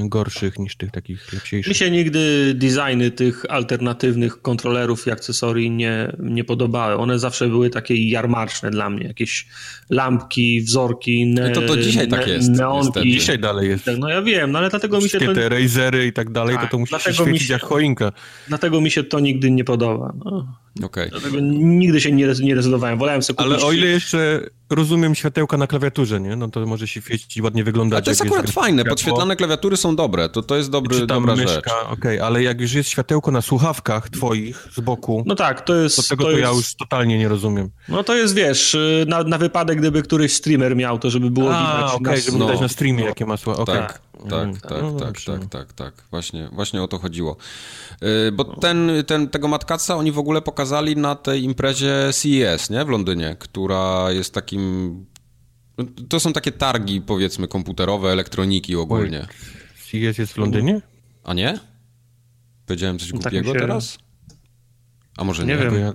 gorszych 0.05 0.59
niż 0.59 0.77
tych 0.77 0.91
takich 0.91 1.33
lepszych. 1.33 1.67
Mi 1.67 1.75
się 1.75 1.91
nigdy 1.91 2.55
designy 2.55 3.11
tych 3.11 3.45
alternatywnych 3.49 4.43
kontrolerów 4.43 5.07
i 5.07 5.11
akcesorii 5.11 5.71
nie, 5.71 6.17
nie 6.19 6.45
podobały. 6.45 6.95
One 6.95 7.19
zawsze 7.19 7.49
były 7.49 7.71
takie 7.71 8.09
jarmarczne 8.09 8.71
dla 8.71 8.91
mnie. 8.91 9.07
Jakieś 9.07 9.47
lampki, 9.91 10.61
wzorki, 10.61 11.27
ne, 11.27 11.49
no 11.49 11.55
to, 11.55 11.63
to 11.63 11.77
dzisiaj 11.77 12.09
tak 12.09 12.21
ne, 12.21 12.27
tak 12.27 12.35
jest. 12.35 12.51
Neonki. 12.51 12.87
Niestety. 12.87 13.09
Dzisiaj 13.09 13.39
dalej 13.39 13.69
jest. 13.69 13.91
No 13.99 14.09
ja 14.09 14.23
wiem, 14.23 14.53
no 14.53 14.59
ale 14.59 14.71
dlatego 14.71 15.01
mi 15.01 15.09
się 15.09 15.21
to... 15.21 15.35
te 15.35 15.49
razery 15.49 16.07
i 16.07 16.13
tak 16.13 16.31
dalej, 16.31 16.57
tak, 16.57 16.65
to 16.65 16.71
to 16.71 16.79
musi 16.79 16.95
się 17.01 17.13
świecić 17.13 17.43
się, 17.43 17.53
jak 17.53 17.63
choinka. 17.63 18.13
Dlatego 18.49 18.81
mi 18.81 18.91
się 18.91 19.05
to 19.05 19.21
nigdy 19.21 19.51
nie 19.51 19.65
podoba. 19.65 20.13
No. 20.25 20.57
Okay. 20.83 21.09
Dlatego 21.11 21.41
nigdy 21.41 22.01
się 22.01 22.13
nie, 22.13 22.27
nie 22.43 22.55
rezydowałem. 22.55 22.99
Wolałem 22.99 23.23
sobie 23.23 23.37
kupić... 23.37 23.53
Ale 23.53 23.65
o 23.65 23.73
ile 23.73 23.87
jeszcze 23.87 24.41
rozumiem 24.71 25.15
światełka 25.15 25.57
na 25.57 25.67
klawiaturze, 25.67 26.21
nie? 26.21 26.37
No 26.37 26.49
to 26.49 26.67
może 26.67 26.89
się 26.89 27.03
świecić 27.03 27.37
i 27.37 27.43
ładnie 27.43 27.65
wyglądać. 27.65 27.99
A 27.99 28.03
to 28.03 28.11
jest 28.11 28.23
akurat 28.23 28.43
jest 28.43 28.55
fajne, 28.55 28.85
podświetlane 28.85 29.37
klawiatury 29.65 29.77
są 29.77 29.97
dobre, 29.97 30.29
to, 30.29 30.43
to 30.43 30.57
jest 30.57 30.71
dobry, 30.71 31.01
Czy 31.01 31.07
tam 31.07 31.23
dobra 31.23 31.37
myszka, 31.37 31.55
rzecz. 31.55 31.65
Okej, 31.67 31.93
okay, 31.93 32.25
ale 32.25 32.43
jak 32.43 32.61
już 32.61 32.73
jest 32.73 32.89
światełko 32.89 33.31
na 33.31 33.43
słuchawkach 33.43 34.11
twoich 34.11 34.69
z 34.73 34.81
boku, 34.81 35.25
no 35.27 35.35
tak, 35.35 35.61
to 35.61 35.75
jest... 35.75 35.97
To 35.97 36.03
tego 36.03 36.25
to, 36.25 36.31
to 36.31 36.37
jest... 36.37 36.43
ja 36.43 36.57
już 36.57 36.75
totalnie 36.75 37.19
nie 37.19 37.29
rozumiem. 37.29 37.71
No 37.89 38.05
to 38.05 38.15
jest, 38.15 38.35
wiesz, 38.35 38.77
na, 39.07 39.23
na 39.23 39.39
wypadek, 39.39 39.79
gdyby 39.79 40.03
któryś 40.03 40.33
streamer 40.35 40.77
miał 40.77 40.99
to, 40.99 41.11
żeby 41.11 41.31
było 41.31 41.57
A, 41.57 41.61
widać. 41.61 41.95
okej, 41.95 41.97
okay, 41.97 42.21
żeby 42.21 42.39
no, 42.39 42.47
widać 42.47 42.61
na 42.61 42.69
streamie, 42.69 43.01
no, 43.01 43.09
jakie 43.09 43.27
masła, 43.27 43.57
okay. 43.57 43.77
Tak, 43.77 44.01
tak, 44.31 44.43
mm, 44.43 44.57
tak, 44.57 44.83
no, 44.83 44.93
tak, 44.93 45.21
tak, 45.21 45.47
tak, 45.47 45.73
tak, 45.73 45.95
Właśnie, 46.11 46.49
właśnie 46.53 46.83
o 46.83 46.89
to 46.89 46.99
chodziło. 46.99 47.37
Yy, 48.01 48.33
bo 48.33 48.45
ten, 48.45 48.91
ten, 49.07 49.29
tego 49.29 49.49
Matkaca 49.49 49.97
oni 49.97 50.13
w 50.13 50.19
ogóle 50.19 50.43
pokazali 50.43 50.97
na 50.97 51.15
tej 51.15 51.45
imprezie 51.45 51.95
CES, 52.13 52.71
nie? 52.71 52.85
W 52.85 52.89
Londynie, 52.89 53.37
która 53.39 54.07
jest 54.11 54.35
takim 54.35 55.14
to 56.09 56.21
są 56.21 56.33
takie 56.33 56.53
targi, 56.53 57.01
powiedzmy, 57.01 57.49
komputerowe, 57.49 58.11
elektroniki 58.11 58.77
ogólnie. 58.77 59.27
CES 59.91 60.19
jest 60.19 60.33
w 60.33 60.37
Londynie? 60.37 60.81
A 61.25 61.35
nie? 61.35 61.59
Powiedziałem 62.67 62.99
coś 62.99 63.13
no 63.13 63.19
tak 63.19 63.33
głupiego 63.33 63.53
tak 63.53 63.61
się... 63.61 63.67
teraz? 63.67 63.99
A 65.17 65.25
może 65.25 65.47
nie? 65.47 65.55
Nie 65.55 65.61
wiem. 65.61 65.71
Bo, 65.71 65.77
ja, 65.77 65.93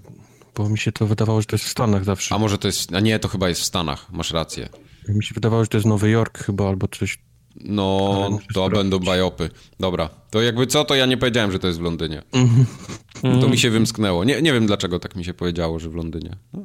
bo, 0.56 0.70
mi 0.70 0.78
się 0.78 0.92
to 0.92 1.08
wydawało, 1.08 1.42
że 1.42 1.48
to 1.48 1.56
jest 1.56 1.66
w 1.66 1.70
Stanach 1.70 2.04
zawsze. 2.04 2.36
A 2.36 2.38
może 2.38 2.58
to 2.58 2.68
jest... 2.68 2.94
A 2.94 3.00
nie, 3.00 3.20
to 3.20 3.28
chyba 3.28 3.50
jest 3.50 3.62
w 3.62 3.66
Stanach. 3.66 4.12
Masz 4.12 4.32
rację. 4.32 4.70
Mi 5.08 5.24
się 5.24 5.34
wydawało, 5.34 5.64
że 5.64 5.68
to 5.68 5.78
jest 5.78 5.88
Nowy 5.88 6.10
Jork 6.10 6.38
chyba, 6.38 6.68
albo 6.68 6.88
coś... 6.88 7.20
No, 7.56 8.30
to 8.32 8.40
sprawdzić. 8.50 8.78
będą 8.78 9.00
bajopy. 9.00 9.50
Dobra. 9.80 10.10
To 10.30 10.42
jakby 10.42 10.68
co, 10.68 10.86
to 10.86 10.96
ja 10.96 11.06
nie 11.06 11.18
powiedziałem, 11.18 11.52
że 11.52 11.60
to 11.60 11.68
jest 11.68 11.80
w 11.80 11.82
Londynie. 11.82 12.22
Mm 12.32 12.48
-hmm. 12.48 13.42
To 13.42 13.50
mi 13.50 13.58
się 13.58 13.70
wymsknęło. 13.70 14.24
Nie, 14.24 14.42
nie 14.42 14.54
wiem, 14.54 14.68
dlaczego 14.68 15.00
tak 15.00 15.16
mi 15.16 15.26
się 15.26 15.34
powiedziało, 15.34 15.80
że 15.80 15.90
w 15.90 15.96
Londynie. 15.96 16.36
No, 16.54 16.62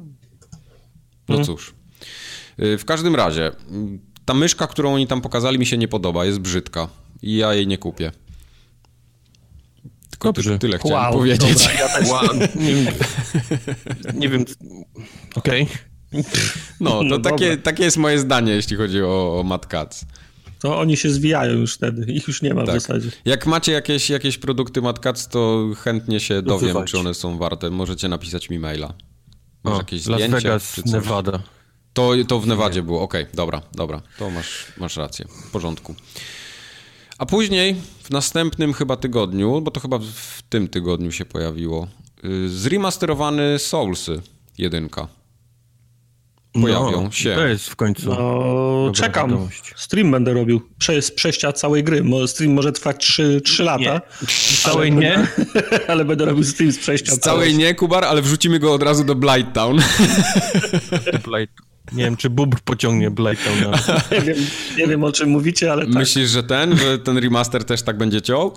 no 1.29 1.35
mm. 1.35 1.45
cóż. 1.45 1.73
Y, 2.59 2.77
w 2.77 2.85
każdym 2.85 3.15
razie, 3.15 3.51
ta 4.25 4.33
myszka, 4.33 4.67
którą 4.67 4.93
oni 4.93 5.07
tam 5.07 5.21
pokazali, 5.21 5.59
mi 5.59 5.65
się 5.65 5.77
nie 5.77 5.87
podoba, 5.87 6.25
jest 6.25 6.39
brzydka 6.39 6.87
i 7.21 7.35
ja 7.35 7.53
jej 7.53 7.67
nie 7.67 7.77
kupię. 7.77 8.11
Tylko 10.09 10.33
ty, 10.33 10.59
tyle 10.59 10.77
chciałem 10.77 11.03
wow, 11.03 11.13
powiedzieć. 11.13 11.67
Dobra, 11.67 11.73
ja 11.73 11.89
też... 11.89 12.09
wow. 12.09 12.23
nie, 12.55 12.93
nie 14.13 14.29
wiem. 14.29 14.45
Okej. 15.35 15.63
Okay. 15.63 16.23
No, 16.79 16.89
to 16.89 17.03
no 17.09 17.19
takie, 17.19 17.57
takie 17.57 17.83
jest 17.83 17.97
moje 17.97 18.19
zdanie, 18.19 18.53
jeśli 18.53 18.77
chodzi 18.77 19.01
o, 19.01 19.39
o 19.39 19.43
Mad 19.43 19.65
Cats. 19.65 20.05
To 20.59 20.79
oni 20.79 20.97
się 20.97 21.09
zwijają 21.09 21.53
już 21.53 21.73
wtedy, 21.73 22.13
ich 22.13 22.27
już 22.27 22.41
nie 22.41 22.53
ma 22.53 22.65
tak. 22.65 22.75
w 22.75 22.81
zasadzie. 22.81 23.09
Jak 23.25 23.45
macie 23.45 23.71
jakieś, 23.71 24.09
jakieś 24.09 24.37
produkty 24.37 24.81
Mad 24.81 24.99
Cats, 24.99 25.27
to 25.27 25.67
chętnie 25.77 26.19
się 26.19 26.41
dowiem, 26.41 26.85
czy 26.85 26.99
one 26.99 27.13
są 27.13 27.37
warte. 27.37 27.69
Możecie 27.69 28.07
napisać 28.07 28.49
mi 28.49 28.59
maila. 28.59 28.93
Może 29.63 29.75
o, 29.75 29.79
jakieś 29.79 30.05
Las 30.05 30.21
zdjęcie, 30.21 30.35
Vegas, 30.35 30.85
Nevada. 30.85 31.39
To, 31.95 32.11
to 32.27 32.39
w 32.39 32.47
Nevadzie 32.47 32.83
było, 32.83 33.01
okej, 33.01 33.23
okay, 33.23 33.35
dobra, 33.35 33.61
dobra, 33.73 34.01
to 34.17 34.29
masz, 34.29 34.65
masz 34.77 34.97
rację, 34.97 35.25
w 35.47 35.51
porządku. 35.51 35.95
A 37.17 37.25
później, 37.25 37.75
w 38.03 38.09
następnym 38.09 38.73
chyba 38.73 38.97
tygodniu, 38.97 39.61
bo 39.61 39.71
to 39.71 39.79
chyba 39.79 39.99
w 39.99 40.41
tym 40.49 40.67
tygodniu 40.67 41.11
się 41.11 41.25
pojawiło, 41.25 41.87
y, 42.25 42.49
zremasterowany 42.49 43.59
Soulsy 43.59 44.21
jedynka. 44.57 45.07
Pojawią 46.61 47.03
no, 47.03 47.11
się. 47.11 47.35
To 47.35 47.47
jest 47.47 47.69
w 47.69 47.75
końcu. 47.75 48.09
No, 48.09 48.91
czekam. 48.93 49.29
Wiadomość. 49.29 49.73
Stream 49.75 50.11
będę 50.11 50.33
robił. 50.33 50.61
Prze 50.77 50.99
przejścia 51.15 51.53
całej 51.53 51.83
gry. 51.83 52.03
Stream 52.27 52.53
może 52.53 52.71
trwać 52.71 52.97
3, 52.97 53.41
3 53.41 53.63
lata. 53.63 53.79
Nie. 53.83 54.01
Całej 54.63 54.91
nie? 54.91 55.27
ale 55.87 56.05
będę 56.05 56.25
robił 56.25 56.43
stream 56.43 56.71
z 56.71 56.77
przejścia 56.77 57.11
z 57.11 57.19
całej. 57.19 57.57
nie, 57.57 57.75
Kubar, 57.75 58.05
ale 58.05 58.21
wrzucimy 58.21 58.59
go 58.59 58.73
od 58.73 58.83
razu 58.83 59.03
do 59.03 59.15
Blighttown. 59.15 59.81
Blight. 61.25 61.53
Nie 61.91 62.03
wiem, 62.03 62.17
czy 62.17 62.29
Bubr 62.29 62.59
pociągnie 62.59 63.11
Blake'a 63.11 63.61
na... 63.61 63.71
nie, 64.17 64.21
wiem, 64.21 64.37
nie 64.77 64.87
wiem, 64.87 65.03
o 65.03 65.11
czym 65.11 65.29
mówicie, 65.29 65.71
ale 65.71 65.85
tak. 65.85 65.93
Myślisz, 65.93 66.29
że 66.29 66.43
ten, 66.43 66.77
że 66.77 66.99
ten 66.99 67.17
remaster 67.17 67.63
też 67.63 67.81
tak 67.81 67.97
będzie 67.97 68.21
ciął? 68.21 68.53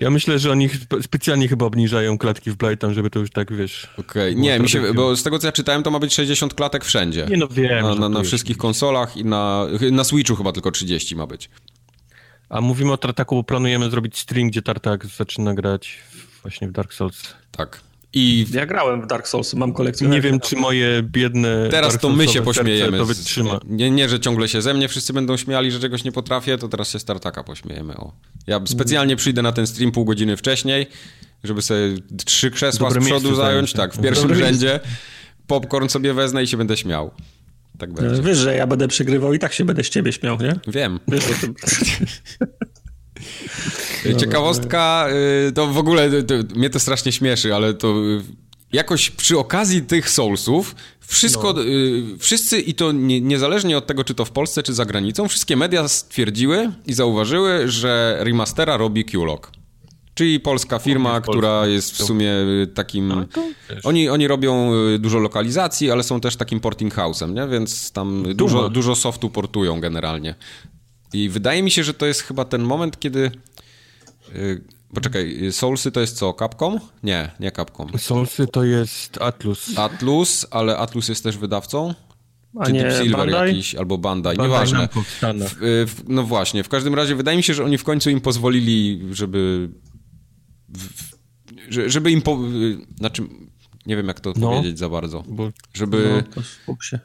Ja 0.00 0.10
myślę, 0.10 0.38
że 0.38 0.52
oni 0.52 0.68
specjalnie 1.02 1.48
chyba 1.48 1.66
obniżają 1.66 2.18
klatki 2.18 2.50
w 2.50 2.56
Blightown, 2.56 2.94
żeby 2.94 3.10
to 3.10 3.18
już 3.18 3.30
tak, 3.30 3.52
wiesz... 3.52 3.88
Okej, 3.98 4.32
okay. 4.32 4.42
nie, 4.42 4.58
mi 4.58 4.68
się, 4.68 4.94
bo 4.94 5.16
z 5.16 5.22
tego 5.22 5.38
co 5.38 5.46
ja 5.46 5.52
czytałem, 5.52 5.82
to 5.82 5.90
ma 5.90 5.98
być 5.98 6.14
60 6.14 6.54
klatek 6.54 6.84
wszędzie. 6.84 7.26
Nie 7.30 7.36
no, 7.36 7.48
wiem. 7.48 7.84
Na, 7.84 7.94
na, 7.94 8.08
na 8.08 8.22
wszystkich 8.22 8.56
konsolach 8.56 9.16
i 9.16 9.24
na, 9.24 9.66
na 9.92 10.04
Switchu 10.04 10.36
chyba 10.36 10.52
tylko 10.52 10.70
30 10.70 11.16
ma 11.16 11.26
być. 11.26 11.50
A 12.48 12.60
mówimy 12.60 12.92
o 12.92 12.96
Tartaku, 12.96 13.34
bo 13.34 13.44
planujemy 13.44 13.90
zrobić 13.90 14.18
stream, 14.18 14.48
gdzie 14.48 14.62
Tartak 14.62 15.06
zaczyna 15.06 15.54
grać 15.54 15.98
właśnie 16.42 16.68
w 16.68 16.72
Dark 16.72 16.94
Souls. 16.94 17.34
Tak. 17.50 17.80
I 18.14 18.46
ja 18.52 18.66
grałem 18.66 19.02
w 19.02 19.06
Dark 19.06 19.28
Souls, 19.28 19.54
mam 19.54 19.72
kolekcję. 19.72 20.08
Nie 20.08 20.20
wiem, 20.20 20.40
czy 20.40 20.56
moje 20.56 21.02
biedne. 21.02 21.68
Teraz 21.70 21.92
Dark 21.92 22.02
to 22.02 22.08
my 22.08 22.28
się 22.28 22.42
pośmiejemy. 22.42 22.98
To 22.98 23.06
wytrzyma. 23.06 23.60
Nie, 23.68 23.90
nie, 23.90 24.08
że 24.08 24.20
ciągle 24.20 24.48
się 24.48 24.62
ze 24.62 24.74
mnie 24.74 24.88
wszyscy 24.88 25.12
będą 25.12 25.36
śmiali, 25.36 25.70
że 25.70 25.80
czegoś 25.80 26.04
nie 26.04 26.12
potrafię, 26.12 26.58
to 26.58 26.68
teraz 26.68 26.90
się 26.90 26.98
Startaka 26.98 27.44
pośmiejemy. 27.44 27.96
O. 27.96 28.12
Ja 28.46 28.60
specjalnie 28.66 29.16
przyjdę 29.16 29.42
na 29.42 29.52
ten 29.52 29.66
stream 29.66 29.92
pół 29.92 30.04
godziny 30.04 30.36
wcześniej, 30.36 30.86
żeby 31.44 31.62
sobie 31.62 31.80
trzy 32.24 32.50
krzesła 32.50 32.88
Dobre 32.88 33.02
z 33.02 33.06
przodu 33.06 33.34
zająć, 33.34 33.72
tak, 33.72 33.94
w 33.94 34.00
pierwszym 34.00 34.28
Dobre 34.28 34.46
rzędzie. 34.46 34.80
Popcorn 35.46 35.88
sobie 35.88 36.14
wezmę 36.14 36.42
i 36.42 36.46
się 36.46 36.56
będę 36.56 36.76
śmiał. 36.76 37.10
Tak 37.78 37.92
będzie. 37.92 38.22
Wiesz, 38.22 38.38
że 38.38 38.56
ja 38.56 38.66
będę 38.66 38.88
przegrywał 38.88 39.34
i 39.34 39.38
tak 39.38 39.52
się 39.52 39.64
będę 39.64 39.84
z 39.84 39.88
ciebie 39.88 40.12
śmiał, 40.12 40.38
nie? 40.40 40.56
Wiem. 40.66 41.00
Wiesz 41.08 41.24
o 41.30 41.34
tym. 41.40 41.54
Ciekawostka, 44.18 45.06
y, 45.48 45.52
to 45.52 45.66
w 45.66 45.78
ogóle 45.78 46.22
to, 46.22 46.34
mnie 46.54 46.70
to 46.70 46.80
strasznie 46.80 47.12
śmieszy, 47.12 47.54
ale 47.54 47.74
to 47.74 47.88
y, 47.88 48.22
jakoś 48.72 49.10
przy 49.10 49.38
okazji 49.38 49.82
tych 49.82 50.10
Soulsów 50.10 50.74
wszystko, 51.00 51.52
no. 51.52 51.64
y, 51.64 52.02
wszyscy 52.18 52.60
i 52.60 52.74
to 52.74 52.92
nie, 52.92 53.20
niezależnie 53.20 53.78
od 53.78 53.86
tego, 53.86 54.04
czy 54.04 54.14
to 54.14 54.24
w 54.24 54.30
Polsce, 54.30 54.62
czy 54.62 54.74
za 54.74 54.84
granicą, 54.84 55.28
wszystkie 55.28 55.56
media 55.56 55.88
stwierdziły 55.88 56.72
i 56.86 56.92
zauważyły, 56.92 57.68
że 57.68 58.16
remastera 58.20 58.76
robi 58.76 59.04
Q-Log. 59.04 59.50
Czyli 60.14 60.40
polska 60.40 60.78
firma, 60.78 61.20
która 61.20 61.66
jest 61.66 61.92
w 61.92 62.04
sumie 62.04 62.32
takim... 62.74 63.26
Oni, 63.84 64.08
oni 64.08 64.28
robią 64.28 64.70
dużo 64.98 65.18
lokalizacji, 65.18 65.90
ale 65.90 66.02
są 66.02 66.20
też 66.20 66.36
takim 66.36 66.60
porting 66.60 66.94
house'em, 66.94 67.34
nie? 67.34 67.48
Więc 67.48 67.92
tam 67.92 68.24
dużo, 68.34 68.68
dużo 68.68 68.94
softu 68.94 69.30
portują 69.30 69.80
generalnie. 69.80 70.34
I 71.14 71.28
wydaje 71.28 71.62
mi 71.62 71.70
się, 71.70 71.84
że 71.84 71.94
to 71.94 72.06
jest 72.06 72.22
chyba 72.22 72.44
ten 72.44 72.62
moment, 72.62 73.00
kiedy. 73.00 73.30
Yy, 74.34 74.64
poczekaj, 74.94 75.52
Soulsy 75.52 75.92
to 75.92 76.00
jest 76.00 76.16
co? 76.16 76.32
Capcom? 76.32 76.80
Nie, 77.02 77.30
nie 77.40 77.52
Capcom. 77.52 77.98
Soulsy 77.98 78.46
to 78.46 78.64
jest 78.64 79.22
Atlus. 79.22 79.78
Atlus, 79.78 80.46
ale 80.50 80.78
Atlus 80.78 81.08
jest 81.08 81.22
też 81.22 81.38
wydawcą? 81.38 81.94
A 82.60 82.66
Czy 82.66 82.72
nie, 82.72 82.82
Deep 82.82 83.02
Silver 83.02 83.20
Bandai? 83.20 83.48
jakiś, 83.48 83.74
albo 83.74 83.98
Bandai, 83.98 84.36
Bandai 84.36 84.52
nieważne. 84.52 84.88
W, 85.48 85.62
y, 85.62 85.86
w, 85.86 86.02
no 86.08 86.22
właśnie, 86.22 86.64
w 86.64 86.68
każdym 86.68 86.94
razie 86.94 87.14
wydaje 87.14 87.36
mi 87.36 87.42
się, 87.42 87.54
że 87.54 87.64
oni 87.64 87.78
w 87.78 87.84
końcu 87.84 88.10
im 88.10 88.20
pozwolili, 88.20 89.02
żeby... 89.12 89.70
W, 90.68 91.14
żeby 91.86 92.10
im... 92.10 92.22
Po, 92.22 92.38
y, 92.52 92.76
znaczy, 92.96 93.22
nie 93.86 93.96
wiem 93.96 94.08
jak 94.08 94.20
to 94.20 94.32
no, 94.36 94.50
powiedzieć 94.50 94.78
za 94.78 94.88
bardzo. 94.88 95.24
Żeby... 95.74 96.24
No, 96.36 96.42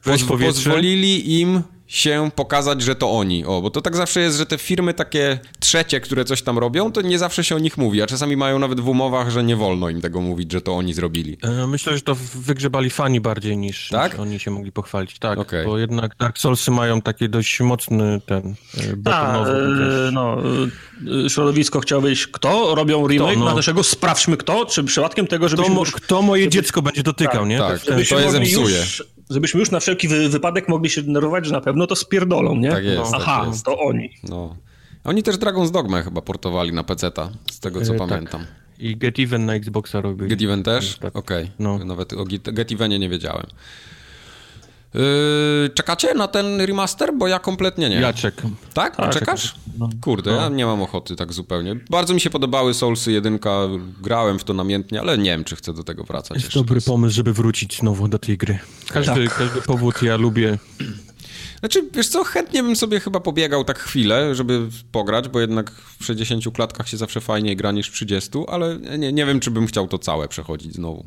poz, 0.04 0.24
pozwolili 0.24 1.40
im 1.42 1.64
się 1.89 2.32
pokazać, 2.36 2.82
że 2.82 2.95
to 2.95 3.12
oni. 3.12 3.45
O, 3.45 3.62
bo 3.62 3.69
to 3.69 3.82
tak 3.82 3.95
zawsze 3.95 4.19
jest, 4.19 4.38
że 4.38 4.45
te 4.45 4.58
firmy 4.58 4.93
takie 4.93 5.39
trzecie, 5.60 5.99
które 5.99 6.25
coś 6.25 6.41
tam 6.41 6.58
robią, 6.58 6.91
to 6.91 7.02
nie 7.02 7.19
zawsze 7.19 7.43
się 7.43 7.56
o 7.56 7.60
nich 7.60 7.78
mówi, 7.78 8.02
a 8.02 8.08
czasami 8.08 8.38
mają 8.38 8.60
nawet 8.60 8.80
w 8.80 8.88
umowach, 8.88 9.30
że 9.30 9.43
nie 9.43 9.56
wolno 9.56 9.89
im 9.89 10.02
tego 10.02 10.21
mówić, 10.21 10.52
że 10.52 10.62
to 10.62 10.75
oni 10.75 10.93
zrobili. 10.93 11.38
E, 11.43 11.67
myślę, 11.67 11.95
że 11.95 12.02
to 12.02 12.15
wygrzebali 12.36 12.89
fani 12.89 13.21
bardziej 13.21 13.58
niż, 13.58 13.88
tak? 13.88 14.12
niż 14.12 14.19
oni 14.19 14.39
się 14.39 14.52
mogli 14.52 14.71
pochwalić. 14.71 15.19
Tak, 15.19 15.39
okay. 15.39 15.65
bo 15.65 15.78
jednak 15.78 16.15
Dark 16.15 16.38
Soulsy 16.38 16.71
mają 16.71 17.02
taki 17.02 17.30
dość 17.30 17.60
mocny 17.60 18.21
ten 18.25 18.56
e, 18.78 18.95
betonowy. 18.95 19.52
A, 20.08 20.12
no, 20.12 20.38
środowisko 21.30 21.80
chciałbyś, 21.80 22.28
kto 22.28 22.75
robią 22.75 23.08
remake, 23.08 23.36
kto, 23.36 23.45
no. 23.45 23.56
naszego 23.56 23.84
sprawdźmy 23.84 24.38
kto, 24.38 24.65
czy 24.65 24.84
przypadkiem 24.84 25.28
tego, 25.28 25.49
żebyśmy 25.49 25.71
kto, 25.71 25.80
już... 25.80 25.91
Kto 25.91 26.21
moje 26.21 26.43
żeby... 26.43 26.52
dziecko 26.52 26.82
będzie 26.82 27.04
dotykał, 27.04 27.41
tak, 27.41 27.49
nie? 27.49 27.58
Tak, 27.58 27.82
to 27.82 28.19
je 28.19 28.32
zepsuje. 28.32 28.80
Już, 28.80 29.04
żebyśmy 29.30 29.60
już 29.60 29.72
na 29.72 29.80
wszelki 29.80 30.08
wypadek 30.08 30.70
mogli 30.70 30.89
się 30.89 31.02
denerwować, 31.02 31.46
że 31.46 31.52
na 31.52 31.62
pewno 31.62 31.88
to 31.88 31.96
spierdolą, 31.96 32.56
nie? 32.56 32.72
Tak 32.72 32.84
jest. 32.84 33.12
No. 33.12 33.18
Aha, 33.18 33.39
tak 33.39 33.50
jest. 33.50 33.65
to 33.65 33.80
oni. 33.80 34.10
No. 34.30 34.56
Oni 35.04 35.24
też 35.24 35.36
Dragon's 35.36 35.72
Dogma 35.72 36.02
chyba 36.02 36.22
portowali 36.22 36.74
na 36.74 36.84
PC-ta, 36.84 37.32
z 37.52 37.60
tego 37.60 37.82
co 37.82 37.96
e, 37.96 37.98
pamiętam. 37.98 38.42
Tak. 38.42 38.50
I 38.80 38.98
Get 38.98 39.20
Even 39.20 39.46
na 39.46 39.54
Xboxa 39.54 40.02
robili. 40.02 40.30
Get 40.30 40.42
Even 40.42 40.63
też? 40.63 40.98
Tak. 40.98 41.15
Okej. 41.15 41.44
Okay. 41.44 41.56
No. 41.60 41.86
Nawet 41.86 42.13
o 42.13 42.26
Get 42.54 42.72
Evenie 42.72 43.00
nie 43.00 43.10
wiedziałem. 43.10 43.46
Yy, 44.93 45.69
czekacie 45.69 46.13
na 46.13 46.28
ten 46.28 46.62
remaster? 46.62 47.17
Bo 47.17 47.28
ja 47.28 47.39
kompletnie 47.39 47.89
nie. 47.89 47.95
Ja 47.95 48.13
czekam. 48.13 48.56
Tak? 48.73 48.95
tak 48.95 49.13
Czekasz? 49.13 49.56
No. 49.78 49.89
Kurde, 50.02 50.32
no. 50.32 50.38
ja 50.38 50.49
nie 50.49 50.65
mam 50.65 50.82
ochoty 50.82 51.15
tak 51.15 51.34
zupełnie. 51.34 51.75
Bardzo 51.89 52.13
mi 52.13 52.21
się 52.21 52.30
podobały 52.30 52.73
Soulsy 52.73 53.12
1, 53.12 53.39
grałem 54.02 54.39
w 54.39 54.43
to 54.43 54.54
namiętnie, 54.54 54.99
ale 54.99 55.17
nie 55.17 55.32
wiem, 55.32 55.43
czy 55.43 55.56
chcę 55.56 55.73
do 55.73 55.84
tego 55.84 56.04
wracać. 56.04 56.43
Jest 56.43 56.54
dobry 56.54 56.82
pomysł, 56.82 57.15
żeby 57.15 57.34
wrócić 57.34 57.78
znowu 57.78 58.08
do 58.08 58.19
tej 58.19 58.38
gry. 58.38 58.60
Każdy, 58.88 59.28
tak. 59.28 59.38
każdy 59.38 59.62
powód 59.62 60.02
ja 60.02 60.17
lubię. 60.17 60.58
Znaczy, 61.60 61.89
wiesz 61.93 62.08
co, 62.08 62.23
chętnie 62.23 62.63
bym 62.63 62.75
sobie 62.75 62.99
chyba 62.99 63.19
pobiegał 63.19 63.63
tak 63.63 63.80
chwilę, 63.80 64.36
żeby 64.36 64.67
pograć, 64.91 65.30
bo 65.30 65.39
jednak 65.39 65.71
w 65.99 66.06
60 66.06 66.43
klatkach 66.54 66.88
się 66.88 66.97
zawsze 66.97 67.21
fajniej 67.21 67.56
gra 67.56 67.71
niż 67.71 67.89
w 67.89 67.93
30, 67.93 68.30
ale 68.47 68.80
nie, 68.97 69.13
nie 69.13 69.25
wiem, 69.25 69.39
czy 69.39 69.52
bym 69.52 69.67
chciał 69.67 69.88
to 69.88 69.97
całe 69.97 70.28
przechodzić 70.28 70.73
znowu. 70.73 71.06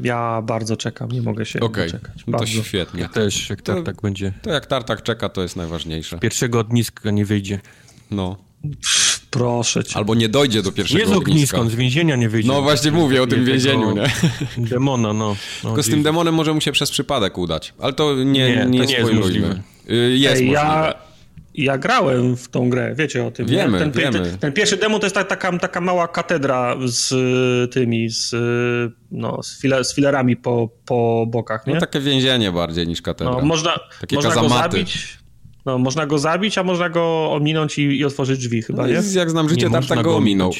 Ja 0.00 0.42
bardzo 0.42 0.76
czekam, 0.76 1.10
nie 1.10 1.22
mogę 1.22 1.46
się 1.46 1.60
okay. 1.60 1.86
doczekać. 1.86 2.24
No 2.26 2.38
to 2.38 2.46
świetnie. 2.46 3.00
Ja 3.00 3.08
też, 3.08 3.50
jak 3.50 3.62
to, 3.62 3.74
Tartak 3.74 4.02
będzie. 4.02 4.32
To 4.42 4.50
jak 4.50 4.66
Tartak 4.66 5.02
czeka, 5.02 5.28
to 5.28 5.42
jest 5.42 5.56
najważniejsze. 5.56 6.18
Pierwszego 6.18 6.60
ogniska 6.60 7.10
nie 7.10 7.24
wyjdzie. 7.24 7.60
No. 8.10 8.36
Proszę 9.30 9.84
cię. 9.84 9.96
Albo 9.96 10.14
nie 10.14 10.28
dojdzie 10.28 10.62
do 10.62 10.72
pierwszego 10.72 11.04
Nie 11.04 11.14
z 11.14 11.16
ogniska, 11.16 11.64
z 11.64 11.74
więzienia 11.74 12.16
nie 12.16 12.28
wyjdzie. 12.28 12.48
No 12.48 12.62
właśnie 12.62 12.90
mówię 12.90 13.22
o 13.22 13.26
tym 13.26 13.44
więzieniu, 13.44 13.94
nie? 13.94 14.10
Demona, 14.68 15.12
no. 15.12 15.36
no 15.64 15.68
Tylko 15.68 15.82
z 15.82 15.90
tym 15.90 16.02
demonem 16.02 16.34
może 16.34 16.54
mu 16.54 16.60
się 16.60 16.72
przez 16.72 16.90
przypadek 16.90 17.38
udać. 17.38 17.74
Ale 17.78 17.92
to 17.92 18.14
nie, 18.14 18.24
nie, 18.24 18.66
nie, 18.66 18.86
nie 18.86 18.94
jest 18.94 19.12
możliwe. 19.12 19.62
Jest 20.08 20.40
Ej, 20.40 20.46
możliwe. 20.46 20.52
Ja 20.52 20.94
ja 21.64 21.78
grałem 21.78 22.36
w 22.36 22.48
tą 22.48 22.70
grę, 22.70 22.94
wiecie 22.94 23.26
o 23.26 23.30
tym. 23.30 23.46
Wiemy, 23.46 23.78
ten, 23.78 23.90
wiemy. 23.92 24.20
Ten, 24.20 24.38
ten, 24.38 24.52
pierwszy 24.52 24.76
demo 24.76 24.98
to 24.98 25.06
jest 25.06 25.16
taka, 25.16 25.58
taka 25.58 25.80
mała 25.80 26.08
katedra 26.08 26.76
z 26.84 27.12
y, 27.12 27.68
tymi, 27.68 28.10
z, 28.10 28.32
y, 28.32 28.96
no, 29.10 29.42
z, 29.42 29.60
file, 29.60 29.84
z 29.84 29.94
filerami 29.94 30.36
po, 30.36 30.68
po 30.84 31.26
bokach, 31.28 31.66
nie? 31.66 31.74
No 31.74 31.80
takie 31.80 32.00
więzienie 32.00 32.52
bardziej 32.52 32.88
niż 32.88 33.02
katedra. 33.02 33.32
No, 33.32 33.40
można, 33.40 33.80
takie 34.00 34.16
można 34.16 34.34
go 34.34 34.48
zabić, 34.48 35.17
no, 35.68 35.78
można 35.78 36.06
go 36.06 36.18
zabić, 36.18 36.58
a 36.58 36.62
można 36.62 36.88
go 36.88 37.32
ominąć 37.32 37.78
i, 37.78 37.82
i 37.82 38.04
otworzyć 38.04 38.38
drzwi 38.38 38.62
chyba, 38.62 38.82
no, 38.82 38.88
nie? 38.88 39.02
Jak 39.14 39.30
znam 39.30 39.48
życie, 39.48 39.70
tam 39.70 39.82
tak 39.82 40.02
go 40.02 40.16
ominął. 40.16 40.52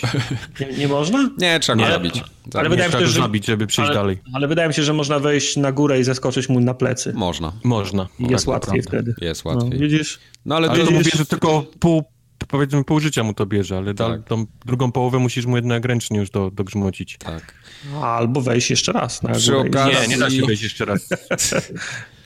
Nie, 0.60 0.78
nie, 0.78 0.88
można? 0.88 1.30
Nie, 1.38 1.60
trzeba 1.60 1.84
go 1.84 1.92
zabić. 1.92 2.14
zabić. 2.14 2.32
Ale 2.54 2.68
wydaje 2.68 2.92
mi 2.92 2.98
się, 2.98 3.06
że... 3.06 3.20
zabić, 3.20 3.46
żeby 3.46 3.66
przyjść 3.66 3.90
ale, 3.90 3.98
dalej. 3.98 4.18
Ale 4.32 4.48
wydaje 4.48 4.68
mi 4.68 4.74
się, 4.74 4.82
że 4.82 4.92
można 4.92 5.18
wejść 5.18 5.56
na 5.56 5.72
górę 5.72 6.00
i 6.00 6.04
zeskoczyć 6.04 6.48
mu 6.48 6.60
na 6.60 6.74
plecy. 6.74 7.12
Można. 7.16 7.52
Można. 7.64 8.08
I 8.18 8.26
jest 8.26 8.46
tak, 8.46 8.52
łatwiej 8.52 8.82
wtedy. 8.82 9.14
Jest 9.20 9.44
łatwiej. 9.44 9.70
No, 9.70 9.78
widzisz? 9.78 10.18
No 10.46 10.56
ale, 10.56 10.68
ale 10.68 10.84
to 10.84 10.90
mówię, 10.90 11.10
że 11.16 11.26
tylko 11.26 11.64
pół 11.80 12.04
powiedzmy 12.48 12.84
pół 12.84 13.00
życia 13.00 13.22
mu 13.22 13.34
to 13.34 13.46
bierze, 13.46 13.76
ale 13.76 13.94
tak. 13.94 14.24
tą 14.24 14.46
drugą 14.66 14.92
połowę 14.92 15.18
musisz 15.18 15.46
mu 15.46 15.56
jednak 15.56 15.84
ręcznie 15.84 16.18
już 16.18 16.30
do, 16.30 16.50
dogrzmocić. 16.50 17.18
Tak. 17.18 17.54
Albo 18.02 18.40
wejść 18.40 18.70
jeszcze 18.70 18.92
raz. 18.92 19.22
Na 19.22 19.34
Przy 19.34 19.56
okazji... 19.56 20.00
Nie, 20.00 20.08
nie 20.08 20.18
da 20.18 20.30
się 20.30 20.42
wejść 20.42 20.62
jeszcze 20.62 20.84
raz. 20.84 21.08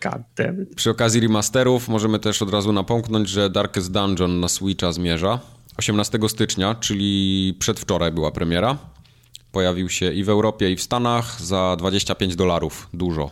Przy 0.77 0.91
okazji 0.91 1.21
remasterów 1.21 1.89
możemy 1.89 2.19
też 2.19 2.43
od 2.43 2.51
razu 2.51 2.73
napomknąć, 2.73 3.29
że 3.29 3.51
Darkest 3.51 3.93
Dungeon 3.93 4.41
na 4.41 4.49
Switcha 4.49 4.93
zmierza. 4.93 5.41
18 5.77 6.19
stycznia, 6.29 6.75
czyli 6.75 7.55
przedwczoraj 7.59 8.13
była 8.13 8.31
premiera. 8.31 8.79
Pojawił 9.53 9.89
się 9.89 10.13
i 10.13 10.25
w 10.25 10.29
Europie, 10.29 10.71
i 10.71 10.77
w 10.77 10.83
Stanach 10.83 11.43
za 11.43 11.77
25 11.79 12.37
dolarów. 12.37 12.89
Dużo. 12.95 13.31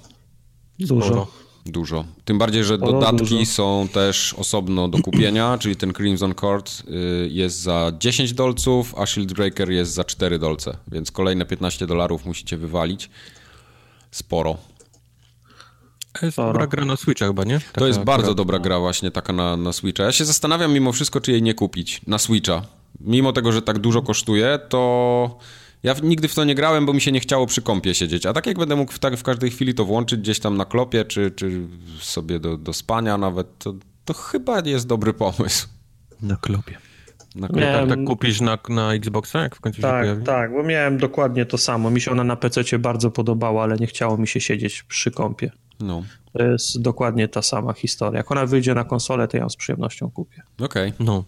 Dużo. 0.79 1.27
Dużo. 1.67 2.05
Tym 2.25 2.39
bardziej, 2.39 2.65
że 2.65 2.79
dodatki 2.79 3.39
dużo. 3.39 3.47
są 3.47 3.89
też 3.93 4.35
osobno 4.35 4.89
do 4.89 4.99
kupienia, 4.99 5.57
czyli 5.61 5.77
ten 5.77 5.93
Crimson 5.93 6.35
Cord 6.35 6.83
y, 7.25 7.29
jest 7.31 7.61
za 7.61 7.93
10 7.99 8.33
dolców, 8.33 8.95
a 8.99 9.07
Shield 9.07 9.33
Breaker 9.33 9.71
jest 9.71 9.93
za 9.93 10.05
4 10.05 10.39
dolce, 10.39 10.77
więc 10.93 11.11
kolejne 11.11 11.47
15 11.47 11.87
dolarów 11.87 12.25
musicie 12.25 12.57
wywalić. 12.57 13.11
Sporo. 14.11 14.57
To 16.13 16.27
jest 16.27 16.37
dobra 16.37 16.67
gra 16.67 16.85
na 16.85 16.97
Switcha 16.97 17.27
chyba, 17.27 17.45
nie? 17.45 17.61
Taka 17.61 17.81
to 17.81 17.87
jest 17.87 18.01
bardzo 18.01 18.27
gra... 18.27 18.35
dobra 18.35 18.59
gra 18.59 18.79
właśnie 18.79 19.11
taka 19.11 19.33
na, 19.33 19.57
na 19.57 19.73
Switcha. 19.73 20.05
Ja 20.05 20.13
się 20.13 20.25
zastanawiam 20.25 20.73
mimo 20.73 20.93
wszystko, 20.93 21.21
czy 21.21 21.33
jej 21.33 21.43
nie 21.43 21.55
kupić 21.55 22.01
na 22.07 22.19
Switcha. 22.19 22.63
Mimo 23.01 23.33
tego, 23.33 23.53
że 23.53 23.63
tak 23.63 23.79
dużo 23.79 24.03
kosztuje, 24.03 24.59
to 24.69 25.39
ja 25.83 25.95
nigdy 26.03 26.29
w 26.29 26.35
to 26.35 26.45
nie 26.45 26.55
grałem, 26.55 26.87
bo 26.87 26.93
mi 26.93 27.01
się 27.01 27.13
nie 27.13 27.21
chciało 27.21 27.47
przy 27.47 27.63
kąpie 27.63 27.95
siedzieć. 27.95 28.27
A 28.27 28.33
tak 28.33 28.47
jak 28.47 28.59
będę 28.59 28.77
mógł 28.77 28.93
w, 28.93 28.99
tak, 28.99 29.17
w 29.17 29.23
każdej 29.23 29.51
chwili 29.51 29.75
to 29.75 29.85
włączyć 29.85 30.21
gdzieś 30.21 30.41
tam 30.41 30.57
na 30.57 30.65
klopie, 30.65 31.05
czy, 31.05 31.31
czy 31.31 31.67
sobie 32.01 32.41
do, 32.41 32.57
do 32.57 32.73
spania 32.73 33.19
nawet, 33.19 33.59
to, 33.59 33.75
to 34.05 34.15
chyba 34.15 34.61
jest 34.61 34.87
dobry 34.87 35.13
pomysł. 35.13 35.69
Na 36.23 36.37
klopie. 36.37 36.79
Na 37.35 37.49
klopie. 37.49 37.63
Miałem... 37.63 37.89
Tak, 37.89 37.99
tak 37.99 38.07
kupisz 38.07 38.41
na, 38.41 38.59
na 38.69 38.95
Xboxa, 38.95 39.43
jak 39.43 39.57
w 39.57 39.61
końcu 39.61 39.83
tak, 39.83 39.91
się 39.91 40.01
pojawi? 40.01 40.25
Tak, 40.25 40.53
bo 40.53 40.63
miałem 40.63 40.99
dokładnie 40.99 41.47
to 41.47 41.59
samo. 41.59 41.91
Mi 41.91 42.01
się 42.01 42.11
ona 42.11 42.25
na 42.25 42.37
PC 42.37 42.79
bardzo 42.79 43.11
podobała, 43.11 43.63
ale 43.63 43.77
nie 43.77 43.87
chciało 43.87 44.17
mi 44.17 44.29
się 44.29 44.41
siedzieć 44.41 44.83
przy 44.83 45.11
kąpie. 45.11 45.51
No. 45.81 46.03
To 46.33 46.43
jest 46.43 46.83
dokładnie 46.83 47.29
ta 47.29 47.43
sama 47.43 47.73
historia. 47.73 48.19
Jak 48.19 48.33
ona 48.33 48.47
wyjdzie 48.47 48.75
na 48.75 48.85
konsolę, 48.85 49.29
to 49.29 49.37
ja 49.37 49.43
ją 49.43 49.51
z 49.51 49.57
przyjemnością 49.57 50.11
kupię. 50.11 50.43
Okej. 50.61 50.89
Okay. 50.89 51.07
No. 51.07 51.25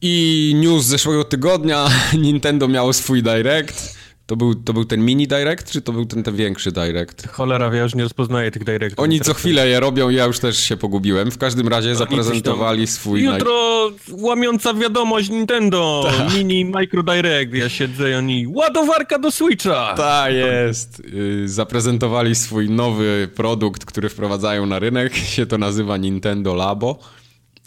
I 0.00 0.54
news 0.56 0.84
z 0.84 0.86
zeszłego 0.88 1.24
tygodnia, 1.24 1.88
Nintendo 2.18 2.68
miało 2.68 2.92
swój 2.92 3.22
direct. 3.22 4.05
To 4.26 4.36
był, 4.36 4.54
to 4.54 4.72
był 4.72 4.84
ten 4.84 5.04
mini 5.04 5.26
direct, 5.26 5.70
czy 5.70 5.82
to 5.82 5.92
był 5.92 6.06
ten, 6.06 6.22
ten 6.22 6.36
większy 6.36 6.72
direct? 6.72 7.28
Cholera, 7.28 7.74
ja 7.74 7.82
już 7.82 7.94
nie 7.94 8.02
rozpoznaję 8.02 8.50
tych 8.50 8.64
directów. 8.64 9.00
Oni 9.00 9.20
co 9.20 9.34
chwilę 9.34 9.68
je 9.68 9.80
robią, 9.80 10.10
ja 10.10 10.24
już 10.24 10.38
też 10.38 10.58
się 10.58 10.76
pogubiłem. 10.76 11.30
W 11.30 11.38
każdym 11.38 11.68
razie 11.68 11.88
Oni 11.88 11.98
zaprezentowali 11.98 12.86
swój... 12.86 13.22
Jutro 13.22 13.90
łamiąca 14.12 14.74
wiadomość 14.74 15.28
Nintendo, 15.28 16.04
Ta. 16.18 16.34
mini 16.34 16.64
micro 16.64 17.02
direct. 17.02 17.54
Ja 17.54 17.68
siedzę 17.68 18.10
i 18.10 18.14
oni, 18.14 18.46
ładowarka 18.46 19.18
do 19.18 19.30
Switcha! 19.30 19.94
Tak 19.96 20.32
jest. 20.34 21.00
Y, 21.00 21.48
zaprezentowali 21.48 22.34
swój 22.34 22.70
nowy 22.70 23.28
produkt, 23.34 23.84
który 23.84 24.08
wprowadzają 24.08 24.66
na 24.66 24.78
rynek. 24.78 25.16
Się 25.36 25.46
to 25.46 25.58
nazywa 25.58 25.96
Nintendo 25.96 26.54
Labo. 26.54 26.98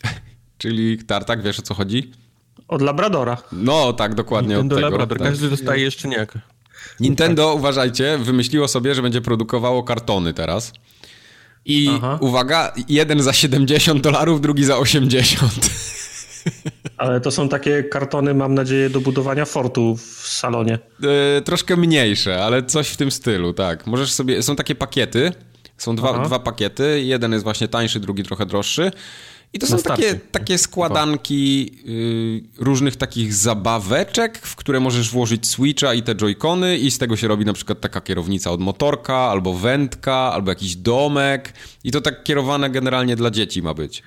Czyli 0.58 0.98
Tartak, 0.98 1.43
wiesz 1.43 1.60
o 1.60 1.62
co 1.62 1.74
chodzi? 1.74 2.12
Od 2.69 2.82
Labradora. 2.82 3.38
No, 3.51 3.93
tak, 3.93 4.15
dokładnie 4.15 4.55
Nintendo 4.55 4.75
od 4.75 4.82
tego. 4.82 4.89
Labrador. 4.89 5.17
Tak. 5.17 5.27
Każdy 5.27 5.49
dostaje 5.49 5.84
jeszcze 5.84 6.08
niejak. 6.08 6.34
Nintendo, 6.99 7.47
tak. 7.47 7.55
uważajcie, 7.55 8.17
wymyśliło 8.17 8.67
sobie, 8.67 8.95
że 8.95 9.01
będzie 9.01 9.21
produkowało 9.21 9.84
kartony 9.84 10.34
teraz. 10.34 10.73
I 11.65 11.89
Aha. 11.97 12.17
uwaga, 12.21 12.73
jeden 12.88 13.21
za 13.21 13.34
70 13.34 14.01
dolarów, 14.01 14.41
drugi 14.41 14.63
za 14.63 14.77
80. 14.77 15.51
Ale 16.97 17.21
to 17.21 17.32
są 17.32 17.49
takie 17.49 17.84
kartony, 17.84 18.34
mam 18.34 18.53
nadzieję, 18.53 18.89
do 18.89 19.01
budowania 19.01 19.45
fortu 19.45 19.95
w 19.97 20.27
salonie. 20.27 20.79
Yy, 20.99 21.41
troszkę 21.41 21.77
mniejsze, 21.77 22.43
ale 22.43 22.63
coś 22.63 22.89
w 22.89 22.97
tym 22.97 23.12
stylu, 23.12 23.53
tak. 23.53 23.88
Możesz 23.88 24.12
sobie, 24.12 24.43
są 24.43 24.55
takie 24.55 24.75
pakiety, 24.75 25.32
są 25.77 25.95
dwa, 25.95 26.25
dwa 26.25 26.39
pakiety, 26.39 27.01
jeden 27.03 27.32
jest 27.32 27.43
właśnie 27.43 27.67
tańszy, 27.67 27.99
drugi 27.99 28.23
trochę 28.23 28.45
droższy. 28.45 28.91
I 29.53 29.59
to 29.59 29.67
są 29.67 29.77
takie, 29.77 30.15
takie 30.15 30.57
składanki 30.57 31.71
y, 31.88 32.63
różnych 32.63 32.95
takich 32.95 33.33
zabaweczek, 33.33 34.38
w 34.38 34.55
które 34.55 34.79
możesz 34.79 35.12
włożyć 35.12 35.47
Switcha 35.47 35.93
i 35.93 36.03
te 36.03 36.15
joycony 36.15 36.77
i 36.77 36.91
z 36.91 36.97
tego 36.97 37.17
się 37.17 37.27
robi 37.27 37.45
na 37.45 37.53
przykład 37.53 37.81
taka 37.81 38.01
kierownica 38.01 38.51
od 38.51 38.62
motorka, 38.62 39.15
albo 39.15 39.53
wędka, 39.53 40.13
albo 40.13 40.51
jakiś 40.51 40.75
domek. 40.75 41.53
I 41.83 41.91
to 41.91 42.01
tak 42.01 42.23
kierowane 42.23 42.69
generalnie 42.69 43.15
dla 43.15 43.31
dzieci 43.31 43.62
ma 43.62 43.73
być. 43.73 44.03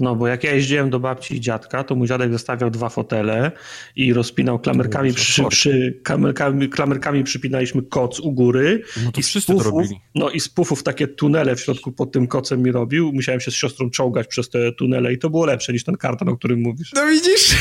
No, 0.00 0.16
bo 0.16 0.26
jak 0.26 0.44
ja 0.44 0.54
jeździłem 0.54 0.90
do 0.90 1.00
babci 1.00 1.34
i 1.34 1.40
dziadka, 1.40 1.84
to 1.84 1.94
mój 1.94 2.08
dziadek 2.08 2.32
zostawiał 2.32 2.70
dwa 2.70 2.88
fotele 2.88 3.52
i 3.96 4.12
rozpinał 4.12 4.58
klamerkami, 4.58 5.12
przy, 5.12 5.44
przy, 5.44 6.00
klamerkami, 6.02 6.68
klamerkami 6.68 7.24
przypinaliśmy 7.24 7.82
koc 7.82 8.20
u 8.20 8.32
góry. 8.32 8.82
No 9.04 9.12
to 9.12 9.20
i 9.20 9.22
wszyscy 9.22 9.52
pufów, 9.52 9.64
to 9.64 9.70
robili. 9.70 10.00
No 10.14 10.30
i 10.30 10.40
z 10.40 10.48
pufów 10.48 10.82
takie 10.82 11.08
tunele 11.08 11.56
w 11.56 11.60
środku 11.60 11.92
pod 11.92 12.12
tym 12.12 12.26
kocem 12.26 12.62
mi 12.62 12.72
robił. 12.72 13.12
Musiałem 13.12 13.40
się 13.40 13.50
z 13.50 13.54
siostrą 13.54 13.90
czołgać 13.90 14.26
przez 14.26 14.50
te 14.50 14.72
tunele 14.72 15.12
i 15.12 15.18
to 15.18 15.30
było 15.30 15.46
lepsze 15.46 15.72
niż 15.72 15.84
ten 15.84 15.96
karton, 15.96 16.28
o 16.28 16.36
którym 16.36 16.60
mówisz. 16.60 16.92
No 16.94 17.06
widzisz? 17.06 17.56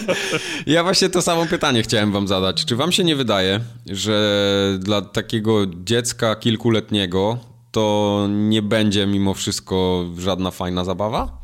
ja 0.66 0.82
właśnie 0.82 1.08
to 1.08 1.22
samo 1.22 1.46
pytanie 1.46 1.82
chciałem 1.82 2.12
wam 2.12 2.28
zadać. 2.28 2.64
Czy 2.64 2.76
wam 2.76 2.92
się 2.92 3.04
nie 3.04 3.16
wydaje, 3.16 3.60
że 3.86 4.78
dla 4.80 5.02
takiego 5.02 5.66
dziecka 5.84 6.36
kilkuletniego 6.36 7.38
to 7.70 8.26
nie 8.30 8.62
będzie 8.62 9.06
mimo 9.06 9.34
wszystko 9.34 10.06
żadna 10.18 10.50
fajna 10.50 10.84
zabawa? 10.84 11.39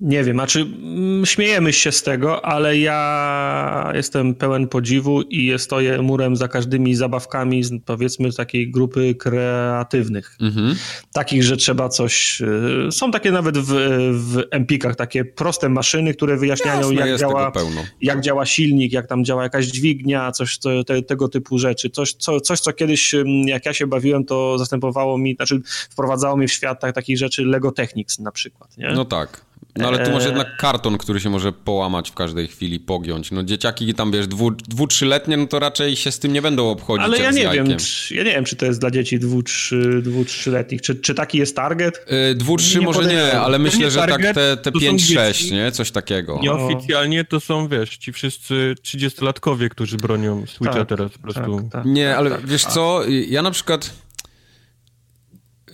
Nie 0.00 0.24
wiem, 0.24 0.36
znaczy 0.36 0.60
mm, 0.60 1.26
śmiejemy 1.26 1.72
się 1.72 1.92
z 1.92 2.02
tego, 2.02 2.44
ale 2.44 2.78
ja 2.78 3.92
jestem 3.94 4.34
pełen 4.34 4.68
podziwu 4.68 5.22
i 5.22 5.58
stoję 5.58 6.02
murem 6.02 6.36
za 6.36 6.48
każdymi 6.48 6.94
zabawkami 6.94 7.62
powiedzmy 7.84 8.32
takiej 8.32 8.70
grupy 8.70 9.14
kreatywnych. 9.14 10.36
Mhm. 10.40 10.74
Takich, 11.12 11.42
że 11.42 11.56
trzeba 11.56 11.88
coś... 11.88 12.40
Y, 12.88 12.92
są 12.92 13.10
takie 13.10 13.32
nawet 13.32 13.58
w, 13.58 13.72
w 14.12 14.42
Empikach 14.50 14.96
takie 14.96 15.24
proste 15.24 15.68
maszyny, 15.68 16.14
które 16.14 16.36
wyjaśniają 16.36 16.90
Jasne, 16.90 17.08
jak, 17.08 17.20
działa, 17.20 17.52
jak 18.00 18.20
działa 18.20 18.46
silnik, 18.46 18.92
jak 18.92 19.06
tam 19.06 19.24
działa 19.24 19.42
jakaś 19.42 19.66
dźwignia, 19.66 20.32
coś 20.32 20.58
to, 20.58 20.84
te, 20.84 21.02
tego 21.02 21.28
typu 21.28 21.58
rzeczy. 21.58 21.90
Coś 21.90 22.12
co, 22.12 22.40
coś, 22.40 22.60
co 22.60 22.72
kiedyś 22.72 23.14
jak 23.46 23.66
ja 23.66 23.72
się 23.72 23.86
bawiłem, 23.86 24.24
to 24.24 24.58
zastępowało 24.58 25.18
mi, 25.18 25.34
znaczy 25.34 25.60
wprowadzało 25.90 26.36
mnie 26.36 26.48
w 26.48 26.52
świat 26.52 26.80
tak, 26.80 26.94
takich 26.94 27.18
rzeczy 27.18 27.44
Lego 27.44 27.72
Technics 27.72 28.18
na 28.18 28.32
przykład. 28.32 28.78
Nie? 28.78 28.92
No 28.92 29.04
tak. 29.04 29.46
No 29.76 29.88
ale 29.88 30.06
tu 30.06 30.12
masz 30.12 30.24
jednak 30.24 30.56
karton, 30.56 30.98
który 30.98 31.20
się 31.20 31.30
może 31.30 31.52
połamać 31.52 32.10
w 32.10 32.14
każdej 32.14 32.48
chwili, 32.48 32.80
pogiąć. 32.80 33.30
No 33.30 33.42
dzieciaki 33.42 33.94
tam, 33.94 34.12
wiesz, 34.12 34.26
dwu, 34.26 34.50
dwu 34.50 34.86
trzyletnie, 34.86 35.36
no 35.36 35.46
to 35.46 35.58
raczej 35.58 35.96
się 35.96 36.12
z 36.12 36.18
tym 36.18 36.32
nie 36.32 36.42
będą 36.42 36.70
obchodzić 36.70 37.04
Ale 37.04 37.18
ja 37.18 37.30
nie 37.30 37.48
wiem, 37.48 37.76
czy, 37.76 38.14
ja 38.14 38.22
nie 38.22 38.30
wiem, 38.30 38.44
czy 38.44 38.56
to 38.56 38.66
jest 38.66 38.80
dla 38.80 38.90
dzieci 38.90 39.18
dwu, 39.18 39.42
trzy, 39.42 40.00
dwu 40.02 40.24
trzyletnich. 40.24 40.82
Czy, 40.82 40.94
czy 40.94 41.14
taki 41.14 41.38
jest 41.38 41.56
target? 41.56 42.06
Yy, 42.10 42.34
dwu, 42.34 42.56
trzy 42.56 42.80
może 42.80 43.04
nie, 43.04 43.32
ale 43.32 43.58
myślę, 43.58 43.90
że 43.90 44.00
tak 44.00 44.34
te, 44.34 44.56
te 44.56 44.72
pięć, 44.72 45.14
sześć, 45.14 45.50
nie? 45.50 45.72
Coś 45.72 45.90
takiego. 45.90 46.38
Nieoficjalnie 46.42 47.24
to 47.24 47.40
są, 47.40 47.68
wiesz, 47.68 47.96
ci 47.96 48.12
wszyscy 48.12 48.74
trzydziestolatkowie, 48.82 49.68
którzy 49.68 49.96
bronią 49.96 50.46
Switcha 50.46 50.74
tak, 50.74 50.88
teraz 50.88 51.12
po 51.12 51.18
prostu. 51.18 51.56
Tak, 51.56 51.72
tak, 51.72 51.84
nie, 51.84 52.16
ale 52.16 52.30
tak, 52.30 52.46
wiesz 52.46 52.64
co, 52.64 53.00
ja 53.28 53.42
na 53.42 53.50
przykład 53.50 53.90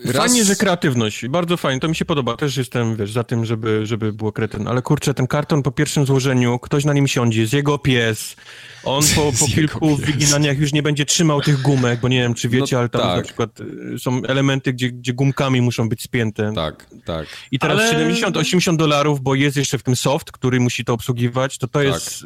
Raz... 0.04 0.16
Fajnie, 0.16 0.44
że 0.44 0.56
kreatywność, 0.56 1.28
bardzo 1.28 1.56
fajnie, 1.56 1.80
to 1.80 1.88
mi 1.88 1.96
się 1.96 2.04
podoba, 2.04 2.36
też 2.36 2.56
jestem, 2.56 2.96
wiesz, 2.96 3.12
za 3.12 3.24
tym, 3.24 3.44
żeby, 3.44 3.86
żeby 3.86 4.12
było 4.12 4.32
kretyn, 4.32 4.68
ale 4.68 4.82
kurczę, 4.82 5.14
ten 5.14 5.26
karton 5.26 5.62
po 5.62 5.72
pierwszym 5.72 6.06
złożeniu, 6.06 6.58
ktoś 6.58 6.84
na 6.84 6.92
nim 6.92 7.08
siądzie, 7.08 7.40
jest 7.40 7.52
jego 7.52 7.78
pies, 7.78 8.36
on 8.84 9.02
po, 9.16 9.32
po 9.40 9.46
kilku 9.54 9.96
wyginaniach 9.96 10.58
już 10.58 10.72
nie 10.72 10.82
będzie 10.82 11.04
trzymał 11.04 11.40
tych 11.40 11.62
gumek, 11.62 12.00
bo 12.00 12.08
nie 12.08 12.22
wiem, 12.22 12.34
czy 12.34 12.48
wiecie, 12.48 12.76
no, 12.76 12.80
ale 12.80 12.88
tam 12.88 13.00
tak. 13.00 13.16
na 13.16 13.22
przykład 13.22 13.60
y, 13.60 13.98
są 13.98 14.22
elementy, 14.22 14.72
gdzie, 14.72 14.90
gdzie 14.90 15.12
gumkami 15.12 15.60
muszą 15.60 15.88
być 15.88 16.02
spięte. 16.02 16.52
Tak, 16.54 16.86
tak. 17.04 17.26
I 17.50 17.58
teraz 17.58 17.80
ale... 17.80 18.10
70-80 18.10 18.76
dolarów, 18.76 19.20
bo 19.20 19.34
jest 19.34 19.56
jeszcze 19.56 19.78
w 19.78 19.82
tym 19.82 19.96
soft, 19.96 20.32
który 20.32 20.60
musi 20.60 20.84
to 20.84 20.94
obsługiwać, 20.94 21.58
to 21.58 21.66
to 21.66 21.78
tak. 21.78 21.88
jest 21.88 22.24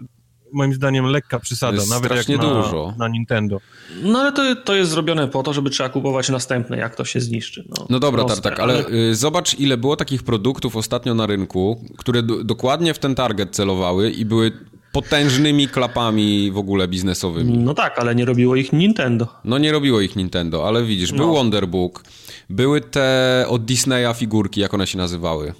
moim 0.56 0.74
zdaniem 0.74 1.04
lekka 1.04 1.40
przysada, 1.40 1.82
nawet 1.90 2.16
jak 2.16 2.28
na, 2.28 2.36
dużo. 2.38 2.94
na 2.98 3.08
Nintendo. 3.08 3.60
No 4.02 4.18
ale 4.18 4.32
to, 4.32 4.56
to 4.56 4.74
jest 4.74 4.90
zrobione 4.90 5.28
po 5.28 5.42
to, 5.42 5.52
żeby 5.52 5.70
trzeba 5.70 5.88
kupować 5.88 6.28
następne, 6.28 6.76
jak 6.76 6.96
to 6.96 7.04
się 7.04 7.20
zniszczy. 7.20 7.64
No, 7.68 7.86
no 7.90 8.00
dobra, 8.00 8.24
proste, 8.24 8.42
tak, 8.42 8.60
ale, 8.60 8.74
ale 8.74 9.14
zobacz 9.14 9.58
ile 9.58 9.76
było 9.76 9.96
takich 9.96 10.22
produktów 10.22 10.76
ostatnio 10.76 11.14
na 11.14 11.26
rynku, 11.26 11.84
które 11.96 12.22
dokładnie 12.22 12.94
w 12.94 12.98
ten 12.98 13.14
target 13.14 13.50
celowały 13.50 14.10
i 14.10 14.24
były 14.24 14.52
potężnymi 14.92 15.68
klapami 15.68 16.50
w 16.50 16.58
ogóle 16.58 16.88
biznesowymi. 16.88 17.58
No 17.58 17.74
tak, 17.74 17.98
ale 17.98 18.14
nie 18.14 18.24
robiło 18.24 18.56
ich 18.56 18.72
Nintendo. 18.72 19.28
No 19.44 19.58
nie 19.58 19.72
robiło 19.72 20.00
ich 20.00 20.16
Nintendo, 20.16 20.68
ale 20.68 20.84
widzisz, 20.84 21.12
był 21.12 21.26
no. 21.26 21.32
Wonderbook, 21.32 22.04
były 22.50 22.80
te 22.80 23.44
od 23.48 23.64
Disneya 23.64 24.14
figurki, 24.14 24.60
jak 24.60 24.74
one 24.74 24.86
się 24.86 24.98
nazywały? 24.98 25.52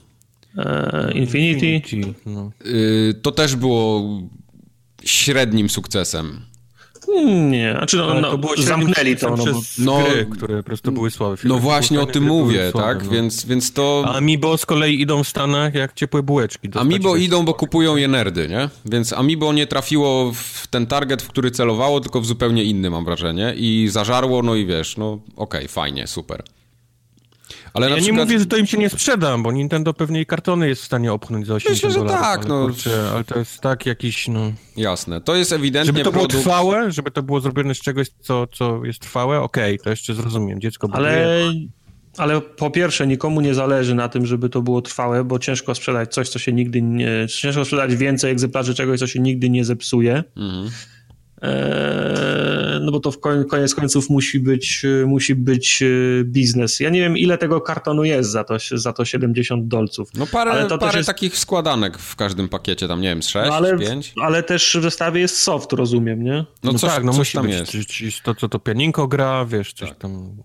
E, 0.59 1.13
Infinity. 1.15 1.67
Infinity 1.67 2.15
no. 2.27 2.51
y, 2.67 3.15
to 3.23 3.33
też 3.33 3.57
było 3.57 4.03
średnim 5.07 5.71
sukcesem. 5.71 6.41
Nie, 7.51 7.73
znaczy 7.73 7.97
no, 7.97 8.21
no, 8.21 8.31
to 8.31 8.39
było 8.39 8.57
zamknęli 8.57 9.17
to. 9.17 9.31
No, 9.31 9.37
przez 9.37 9.79
no, 9.79 10.03
gry, 10.03 10.27
które 10.31 10.57
po 10.57 10.63
prostu 10.63 10.93
były 10.93 11.11
słabe. 11.11 11.37
no 11.45 11.59
właśnie 11.59 12.01
o 12.01 12.07
tym 12.07 12.25
mówię, 12.25 12.71
tak? 12.75 13.05
no. 13.05 13.11
Więc, 13.11 13.45
więc 13.45 13.73
to... 13.73 14.05
A 14.07 14.15
Amiibo 14.15 14.59
z 14.59 14.67
kolei 14.67 15.01
idą 15.01 15.25
w 15.25 15.29
Stanach 15.29 15.75
jak 15.75 15.95
ciepłe 15.95 16.23
bułeczki. 16.23 16.69
Amiibo 16.75 17.17
idą, 17.17 17.45
bo 17.45 17.55
kupują 17.55 17.97
je 17.97 18.09
nerdy, 18.09 18.49
nie? 18.49 18.69
Więc 18.85 19.13
Amiibo 19.13 19.53
nie 19.53 19.67
trafiło 19.67 20.33
w 20.35 20.67
ten 20.67 20.87
target, 20.87 21.23
w 21.23 21.29
który 21.29 21.51
celowało, 21.51 22.01
tylko 22.01 22.21
w 22.21 22.27
zupełnie 22.27 22.65
inny, 22.65 22.91
mam 22.91 23.05
wrażenie. 23.05 23.55
I 23.57 23.89
zażarło, 23.91 24.43
no 24.43 24.55
i 24.55 24.67
wiesz, 24.67 24.97
no 24.97 25.13
okej, 25.13 25.21
okay, 25.37 25.69
fajnie, 25.69 26.07
super. 26.07 26.43
Ale 27.77 27.91
ja 27.91 27.97
przykład... 27.97 28.17
nie 28.17 28.25
mówię, 28.25 28.39
że 28.39 28.47
to 28.47 28.57
im 28.57 28.67
się 28.67 28.79
nie 28.79 28.91
sprzeda, 28.91 29.39
bo 29.39 29.53
Nintendo 29.53 29.95
pewnie 29.95 30.21
i 30.21 30.27
kartony 30.27 30.69
jest 30.69 30.83
w 30.83 30.85
stanie 30.85 31.13
opchnąć 31.13 31.47
za 31.47 31.55
80 31.55 31.95
Myślę, 31.95 32.03
że 32.03 32.09
tak, 32.09 32.39
ale, 32.39 32.49
no. 32.49 32.67
Kurczę, 32.67 33.11
ale 33.13 33.25
to 33.25 33.39
jest 33.39 33.61
tak 33.61 33.87
jakiś, 33.87 34.29
no... 34.29 34.53
Jasne, 34.77 35.21
to 35.21 35.37
jest 35.37 35.53
ewidentnie 35.53 35.87
Żeby 35.87 36.05
to 36.05 36.13
produkt... 36.13 36.33
było 36.33 36.43
trwałe, 36.43 36.93
żeby 36.93 37.11
to 37.11 37.23
było 37.23 37.41
zrobione 37.41 37.75
z 37.75 37.81
czegoś, 37.81 38.09
co, 38.21 38.47
co 38.47 38.85
jest 38.85 39.01
trwałe, 39.01 39.41
okej, 39.41 39.75
okay, 39.75 39.85
to 39.85 39.91
jeszcze 39.91 40.15
zrozumiem, 40.15 40.61
dziecko 40.61 40.89
Ale... 40.93 41.39
Ale 42.17 42.41
po 42.41 42.71
pierwsze, 42.71 43.07
nikomu 43.07 43.41
nie 43.41 43.55
zależy 43.55 43.95
na 43.95 44.09
tym, 44.09 44.27
żeby 44.27 44.49
to 44.49 44.63
było 44.63 44.83
trwałe, 44.83 45.25
bo 45.25 45.39
ciężko 45.39 45.75
sprzedać 45.75 46.15
coś, 46.15 46.29
co 46.29 46.39
się 46.39 46.53
nigdy 46.53 46.83
nie. 46.83 47.27
Ciężko 47.29 47.65
sprzedać 47.65 47.97
więcej 47.97 48.33
egzemplarzy 48.33 48.75
czegoś, 48.75 49.01
co 49.01 49.07
się 49.07 49.21
nigdy 49.21 49.51
nie 49.51 49.65
zepsuje. 49.65 50.25
Mhm. 50.37 50.71
Eee, 51.43 52.81
no 52.81 52.93
bo 52.93 53.01
to 53.01 53.11
w 53.11 53.21
koniec 53.49 53.75
końców 53.75 54.11
musi 54.11 54.41
być, 54.41 54.87
musi 55.07 55.35
być 55.35 55.83
e, 55.83 55.87
biznes. 56.25 56.81
Ja 56.81 56.91
nie 56.91 57.01
wiem, 57.01 57.19
ile 57.19 57.39
tego 57.39 57.61
kartonu 57.61 58.05
jest 58.05 58.31
za 58.31 58.45
to, 58.45 58.57
za 58.73 58.93
to 58.93 59.05
70 59.05 59.69
dolców. 59.69 60.11
No 60.15 60.27
parę, 60.27 60.51
ale 60.51 60.67
to 60.67 60.79
parę 60.79 60.99
jest... 60.99 61.07
takich 61.07 61.39
składanek 61.39 61.99
w 61.99 62.17
każdym 62.17 62.49
pakiecie, 62.49 62.89
tam 62.89 63.01
nie 63.01 63.09
wiem, 63.09 63.23
6, 63.23 63.35
no 63.35 63.55
ale, 63.55 63.79
5. 63.79 64.13
Ale 64.23 64.43
też 64.43 64.77
w 64.81 64.83
zestawie 64.83 65.21
jest 65.21 65.37
soft, 65.39 65.73
rozumiem, 65.73 66.25
nie? 66.25 66.45
No, 66.63 66.73
no 66.73 66.79
coś, 66.79 66.91
tak, 66.91 67.05
no 67.05 67.13
coś 67.13 67.33
tam 67.33 67.47
być, 67.47 67.75
jest. 68.01 68.23
To, 68.23 68.35
co 68.35 68.49
to 68.49 68.59
pianinko 68.59 69.09
gra, 69.09 69.45
wiesz, 69.45 69.73
coś 69.73 69.89
tak. 69.89 69.99
tam... 69.99 70.37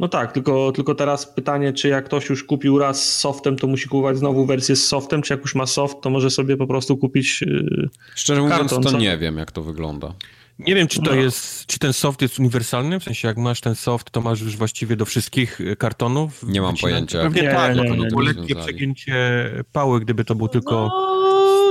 No 0.00 0.08
tak, 0.08 0.32
tylko, 0.32 0.72
tylko 0.72 0.94
teraz 0.94 1.26
pytanie, 1.26 1.72
czy 1.72 1.88
jak 1.88 2.04
ktoś 2.04 2.28
już 2.28 2.44
kupił 2.44 2.78
raz 2.78 3.04
z 3.04 3.18
softem, 3.18 3.56
to 3.56 3.66
musi 3.66 3.88
kupować 3.88 4.18
znowu 4.18 4.46
wersję 4.46 4.76
z 4.76 4.86
softem, 4.86 5.22
czy 5.22 5.32
jak 5.32 5.40
już 5.40 5.54
ma 5.54 5.66
soft, 5.66 6.00
to 6.00 6.10
może 6.10 6.30
sobie 6.30 6.56
po 6.56 6.66
prostu 6.66 6.96
kupić. 6.96 7.42
Yy, 7.42 7.88
Szczerze 8.14 8.40
mówiąc, 8.40 8.60
karton, 8.60 8.82
to 8.82 8.90
co? 8.90 8.98
nie 8.98 9.18
wiem, 9.18 9.38
jak 9.38 9.52
to 9.52 9.62
wygląda. 9.62 10.14
Nie 10.58 10.74
wiem, 10.74 10.88
czy 10.88 11.02
to 11.02 11.10
no. 11.10 11.16
jest, 11.16 11.66
czy 11.66 11.78
ten 11.78 11.92
soft 11.92 12.22
jest 12.22 12.38
uniwersalny, 12.38 13.00
w 13.00 13.04
sensie 13.04 13.28
jak 13.28 13.36
masz 13.36 13.60
ten 13.60 13.74
soft, 13.74 14.10
to 14.10 14.20
masz 14.20 14.40
już 14.40 14.56
właściwie 14.56 14.96
do 14.96 15.04
wszystkich 15.04 15.60
y, 15.60 15.76
kartonów. 15.76 16.42
Nie 16.42 16.60
mam 16.60 16.76
pojęcia. 16.76 17.22
Pewnie 17.22 17.42
nie, 17.42 17.50
tak, 17.50 17.76
nie, 17.76 17.82
nie, 17.82 17.96
nie, 17.96 18.22
lekkie 18.22 18.56
przegięcie 18.56 19.50
pały, 19.72 20.00
gdyby 20.00 20.24
to 20.24 20.34
był 20.34 20.48
tylko... 20.48 20.88
No 20.88 21.17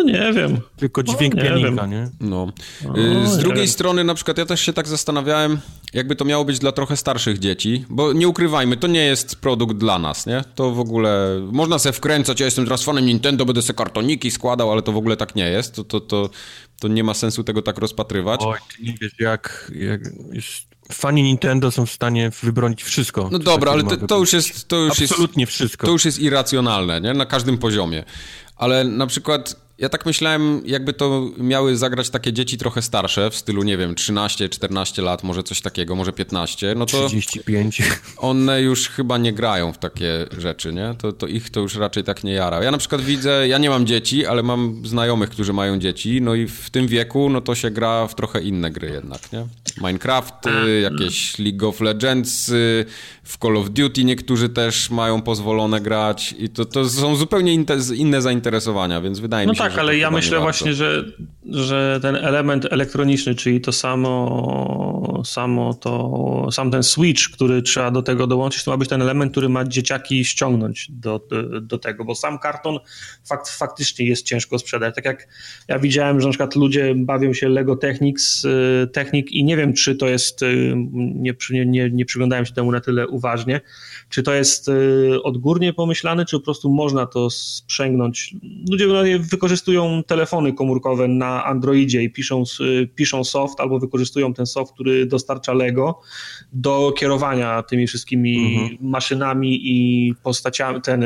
nie 0.01 0.33
wiem. 0.33 0.59
Tylko 0.77 1.03
dźwięk 1.03 1.35
no, 1.35 1.41
pianinka, 1.41 1.85
nie? 1.85 2.09
No. 2.19 2.51
no 2.85 3.29
z 3.29 3.37
drugiej 3.37 3.67
strony, 3.67 4.03
na 4.03 4.15
przykład, 4.15 4.37
ja 4.37 4.45
też 4.45 4.61
się 4.61 4.73
tak 4.73 4.87
zastanawiałem, 4.87 5.59
jakby 5.93 6.15
to 6.15 6.25
miało 6.25 6.45
być 6.45 6.59
dla 6.59 6.71
trochę 6.71 6.97
starszych 6.97 7.39
dzieci, 7.39 7.85
bo 7.89 8.13
nie 8.13 8.27
ukrywajmy, 8.27 8.77
to 8.77 8.87
nie 8.87 9.05
jest 9.05 9.35
produkt 9.35 9.77
dla 9.77 9.99
nas, 9.99 10.25
nie? 10.25 10.43
To 10.55 10.71
w 10.71 10.79
ogóle, 10.79 11.41
można 11.51 11.79
se 11.79 11.93
wkręcać, 11.93 12.39
ja 12.39 12.45
jestem 12.45 12.65
teraz 12.65 12.83
fanem 12.83 13.05
Nintendo, 13.05 13.45
będę 13.45 13.61
se 13.61 13.73
kartoniki 13.73 14.31
składał, 14.31 14.71
ale 14.71 14.81
to 14.81 14.91
w 14.91 14.97
ogóle 14.97 15.17
tak 15.17 15.35
nie 15.35 15.49
jest, 15.49 15.75
to, 15.75 15.83
to, 15.83 15.99
to, 15.99 16.29
to 16.79 16.87
nie 16.87 17.03
ma 17.03 17.13
sensu 17.13 17.43
tego 17.43 17.61
tak 17.61 17.77
rozpatrywać. 17.77 18.41
Oj, 18.43 18.59
nie 18.83 18.95
wiesz, 19.01 19.13
jak, 19.19 19.71
jak 19.75 20.01
jest 20.31 20.67
fani 20.91 21.23
Nintendo 21.23 21.71
są 21.71 21.85
w 21.85 21.91
stanie 21.91 22.31
wybronić 22.43 22.83
wszystko. 22.83 23.29
No 23.31 23.39
dobra, 23.39 23.71
ale 23.71 23.83
to, 23.83 24.07
to, 24.07 24.17
już 24.17 24.33
jest... 24.33 24.67
To 24.67 24.75
już 24.75 25.01
Absolutnie 25.01 25.43
jest, 25.43 25.53
wszystko. 25.53 25.87
To 25.87 25.93
już 25.93 26.05
jest 26.05 26.19
irracjonalne, 26.19 27.01
nie? 27.01 27.13
Na 27.13 27.25
każdym 27.25 27.57
poziomie. 27.57 28.03
Ale 28.55 28.83
na 28.83 29.07
przykład 29.07 29.66
ja 29.77 29.89
tak 29.89 30.05
myślałem, 30.05 30.61
jakby 30.65 30.93
to 30.93 31.29
miały 31.37 31.77
zagrać 31.77 32.09
takie 32.09 32.33
dzieci 32.33 32.57
trochę 32.57 32.81
starsze, 32.81 33.29
w 33.29 33.35
stylu, 33.35 33.63
nie 33.63 33.77
wiem, 33.77 33.95
13, 33.95 34.49
14 34.49 35.01
lat, 35.01 35.23
może 35.23 35.43
coś 35.43 35.61
takiego, 35.61 35.95
może 35.95 36.13
15, 36.13 36.75
no 36.75 36.85
to... 36.85 37.07
35. 37.07 37.81
One 38.17 38.61
już 38.61 38.89
chyba 38.89 39.17
nie 39.17 39.33
grają 39.33 39.73
w 39.73 39.77
takie 39.77 40.25
rzeczy, 40.37 40.73
nie? 40.73 40.95
To, 40.97 41.11
to 41.13 41.27
ich 41.27 41.49
to 41.49 41.59
już 41.59 41.75
raczej 41.75 42.03
tak 42.03 42.23
nie 42.23 42.33
jara. 42.33 42.63
Ja 42.63 42.71
na 42.71 42.77
przykład 42.77 43.01
widzę, 43.01 43.47
ja 43.47 43.57
nie 43.57 43.69
mam 43.69 43.85
dzieci, 43.85 44.25
ale 44.25 44.43
mam 44.43 44.81
znajomych, 44.85 45.29
którzy 45.29 45.53
mają 45.53 45.79
dzieci, 45.79 46.21
no 46.21 46.35
i 46.35 46.47
w 46.47 46.69
tym 46.69 46.87
wieku, 46.87 47.29
no 47.29 47.41
to 47.41 47.55
się 47.55 47.71
gra 47.71 48.07
w 48.07 48.15
trochę 48.15 48.41
inne 48.41 48.71
gry 48.71 48.89
jednak, 48.89 49.31
nie? 49.33 49.47
Minecraft, 49.81 50.33
jakieś 50.83 51.39
League 51.39 51.67
of 51.67 51.81
Legends, 51.81 52.51
w 53.23 53.37
Call 53.41 53.57
of 53.57 53.69
Duty 53.69 54.03
niektórzy 54.03 54.49
też 54.49 54.89
mają 54.89 55.21
pozwolone 55.21 55.81
grać 55.81 56.35
i 56.39 56.49
to, 56.49 56.65
to 56.65 56.89
są 56.89 57.15
zupełnie 57.15 57.53
inne 57.95 58.21
zainteresowania, 58.21 59.01
więc 59.01 59.19
wydaje 59.19 59.47
no 59.47 59.51
mi 59.51 59.57
się, 59.57 59.63
tak, 59.63 59.73
że 59.73 59.79
ale 59.79 59.97
ja 59.97 60.11
myślę 60.11 60.39
właśnie, 60.39 60.73
że, 60.73 61.05
że 61.45 61.99
ten 62.01 62.15
element 62.15 62.65
elektroniczny, 62.71 63.35
czyli 63.35 63.61
to 63.61 63.71
samo, 63.71 65.23
samo 65.25 65.73
to, 65.73 66.47
sam 66.51 66.71
ten 66.71 66.83
switch, 66.83 67.29
który 67.33 67.61
trzeba 67.61 67.91
do 67.91 68.01
tego 68.01 68.27
dołączyć, 68.27 68.63
to 68.63 68.71
ma 68.71 68.77
być 68.77 68.89
ten 68.89 69.01
element, 69.01 69.31
który 69.31 69.49
ma 69.49 69.65
dzieciaki 69.65 70.25
ściągnąć 70.25 70.91
do, 70.91 71.19
do, 71.29 71.61
do 71.61 71.77
tego, 71.77 72.05
bo 72.05 72.15
sam 72.15 72.39
karton 72.39 72.79
fakt, 73.25 73.49
faktycznie 73.49 74.05
jest 74.05 74.25
ciężko 74.25 74.59
sprzedać. 74.59 74.95
Tak 74.95 75.05
jak 75.05 75.27
ja 75.67 75.79
widziałem, 75.79 76.21
że 76.21 76.27
na 76.27 76.31
przykład 76.31 76.55
ludzie 76.55 76.93
bawią 76.95 77.33
się 77.33 77.49
Lego 77.49 77.75
Technics, 77.75 78.45
y, 78.45 78.89
Technik 78.93 79.31
i 79.31 79.43
nie 79.43 79.57
wiem, 79.57 79.66
czy 79.73 79.95
to 79.95 80.07
jest, 80.07 80.41
y, 80.41 80.73
nie, 80.95 81.35
nie, 81.65 81.89
nie 81.89 82.05
przyglądałem 82.05 82.45
się 82.45 82.53
temu 82.53 82.71
na 82.71 82.79
tyle 82.81 83.07
uważnie, 83.07 83.61
czy 84.09 84.23
to 84.23 84.33
jest 84.33 84.69
y, 84.69 85.23
odgórnie 85.23 85.73
pomyślane, 85.73 86.25
czy 86.25 86.37
po 86.37 86.43
prostu 86.43 86.69
można 86.69 87.05
to 87.05 87.29
sprzęgnąć. 87.29 88.35
Ludzie 88.71 88.87
wykorzystują 89.19 89.57
wykorzystują 89.57 90.03
telefony 90.03 90.53
komórkowe 90.53 91.07
na 91.07 91.45
Androidzie 91.45 92.03
i 92.03 92.09
piszą, 92.09 92.43
piszą 92.95 93.23
soft 93.23 93.59
albo 93.59 93.79
wykorzystują 93.79 94.33
ten 94.33 94.45
soft, 94.45 94.73
który 94.73 95.05
dostarcza 95.05 95.53
Lego 95.53 95.99
do 96.53 96.93
kierowania 96.97 97.63
tymi 97.63 97.87
wszystkimi 97.87 98.55
mhm. 98.55 98.77
maszynami 98.81 99.59
i 99.63 100.13
postaciami, 100.23 100.81
ten, 100.81 101.03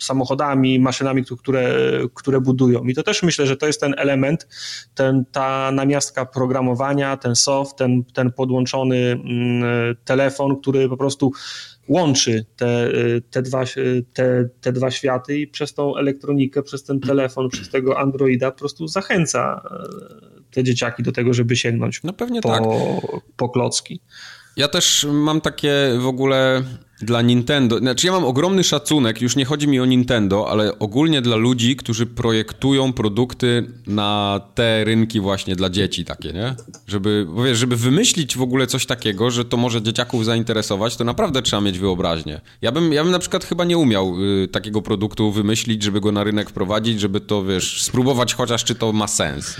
samochodami, 0.00 0.78
maszynami, 0.78 1.24
które, 1.24 1.72
które 2.14 2.40
budują. 2.40 2.84
I 2.84 2.94
to 2.94 3.02
też 3.02 3.22
myślę, 3.22 3.46
że 3.46 3.56
to 3.56 3.66
jest 3.66 3.80
ten 3.80 3.94
element, 3.98 4.48
ten, 4.94 5.24
ta 5.32 5.72
namiastka 5.72 6.26
programowania, 6.26 7.16
ten 7.22 7.36
soft, 7.36 7.76
ten, 7.76 8.04
ten 8.04 8.32
podłączony 8.32 8.96
mm, 8.96 9.96
telefon, 10.04 10.60
który 10.60 10.88
po 10.88 10.96
prostu 10.96 11.32
łączy 11.88 12.44
te, 12.56 12.88
te, 13.30 13.42
dwa, 13.42 13.64
te, 14.12 14.48
te 14.60 14.72
dwa 14.72 14.90
światy 14.90 15.38
i 15.38 15.46
przez 15.46 15.74
tą 15.74 15.96
elektronikę, 15.96 16.62
przez 16.62 16.84
ten 16.84 17.00
telefon, 17.00 17.48
przez 17.48 17.70
tego 17.70 17.98
Androida 17.98 18.50
po 18.50 18.58
prostu 18.58 18.86
zachęca 18.86 19.62
e, 19.70 20.50
te 20.50 20.64
dzieciaki 20.64 21.02
do 21.02 21.12
tego, 21.12 21.34
żeby 21.34 21.56
sięgnąć 21.56 22.02
no 22.04 22.12
pewnie 22.12 22.40
po, 22.40 22.48
tak. 22.48 22.62
po 23.36 23.48
klocki. 23.48 24.00
Ja 24.56 24.68
też 24.68 25.06
mam 25.10 25.40
takie 25.40 25.98
w 26.00 26.06
ogóle 26.06 26.62
dla 27.00 27.22
Nintendo. 27.22 27.78
Znaczy, 27.78 28.06
ja 28.06 28.12
mam 28.12 28.24
ogromny 28.24 28.64
szacunek, 28.64 29.20
już 29.20 29.36
nie 29.36 29.44
chodzi 29.44 29.68
mi 29.68 29.80
o 29.80 29.84
Nintendo, 29.84 30.50
ale 30.50 30.78
ogólnie 30.78 31.22
dla 31.22 31.36
ludzi, 31.36 31.76
którzy 31.76 32.06
projektują 32.06 32.92
produkty 32.92 33.72
na 33.86 34.40
te 34.54 34.84
rynki 34.84 35.20
właśnie 35.20 35.56
dla 35.56 35.70
dzieci 35.70 36.04
takie, 36.04 36.32
nie? 36.32 36.54
Żeby, 36.86 37.26
bo 37.34 37.42
wiesz, 37.42 37.58
żeby 37.58 37.76
wymyślić 37.76 38.36
w 38.36 38.42
ogóle 38.42 38.66
coś 38.66 38.86
takiego, 38.86 39.30
że 39.30 39.44
to 39.44 39.56
może 39.56 39.82
dzieciaków 39.82 40.24
zainteresować, 40.24 40.96
to 40.96 41.04
naprawdę 41.04 41.42
trzeba 41.42 41.62
mieć 41.62 41.78
wyobraźnię. 41.78 42.40
Ja 42.62 42.72
bym, 42.72 42.92
ja 42.92 43.02
bym 43.02 43.12
na 43.12 43.18
przykład 43.18 43.44
chyba 43.44 43.64
nie 43.64 43.78
umiał 43.78 44.14
y, 44.42 44.48
takiego 44.48 44.82
produktu 44.82 45.32
wymyślić, 45.32 45.82
żeby 45.82 46.00
go 46.00 46.12
na 46.12 46.24
rynek 46.24 46.50
wprowadzić, 46.50 47.00
żeby 47.00 47.20
to, 47.20 47.44
wiesz, 47.44 47.82
spróbować 47.82 48.34
chociaż, 48.34 48.64
czy 48.64 48.74
to 48.74 48.92
ma 48.92 49.06
sens. 49.06 49.56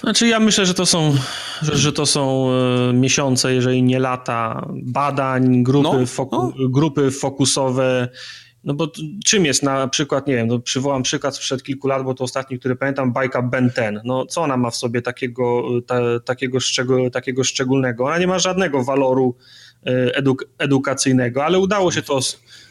Znaczy, 0.00 0.28
ja 0.28 0.40
myślę, 0.40 0.66
że 0.66 0.74
to 0.74 0.86
są, 0.86 1.14
że, 1.62 1.76
że 1.76 1.92
to 1.92 2.06
są 2.06 2.50
y, 2.90 2.92
miesiące, 2.92 3.54
jeżeli 3.54 3.82
nie 3.82 3.98
lata 3.98 4.68
badań, 4.82 5.62
grupy, 5.62 6.04
no, 6.32 6.52
no 6.58 6.68
grupy 6.78 7.10
fokusowe. 7.10 8.08
No 8.64 8.74
bo 8.74 8.88
czym 9.26 9.44
jest 9.46 9.62
na 9.62 9.88
przykład, 9.88 10.26
nie 10.26 10.34
wiem, 10.34 10.46
no 10.46 10.58
przywołam 10.58 11.02
przykład 11.02 11.36
sprzed 11.36 11.62
kilku 11.62 11.88
lat, 11.88 12.04
bo 12.04 12.14
to 12.14 12.24
ostatni, 12.24 12.58
który 12.58 12.76
pamiętam, 12.76 13.12
bajka 13.12 13.42
Ben 13.42 13.70
10. 13.76 13.98
No 14.04 14.26
co 14.26 14.42
ona 14.42 14.56
ma 14.56 14.70
w 14.70 14.76
sobie 14.76 15.02
takiego, 15.02 15.62
ta, 15.86 16.00
takiego, 16.24 16.60
szczegół, 16.60 17.10
takiego 17.10 17.44
szczególnego? 17.44 18.04
Ona 18.04 18.18
nie 18.18 18.26
ma 18.26 18.38
żadnego 18.38 18.84
waloru 18.84 19.36
e, 19.86 20.16
eduk 20.16 20.44
edukacyjnego, 20.58 21.44
ale 21.44 21.58
udało 21.58 21.92
się 21.92 22.02
to 22.02 22.20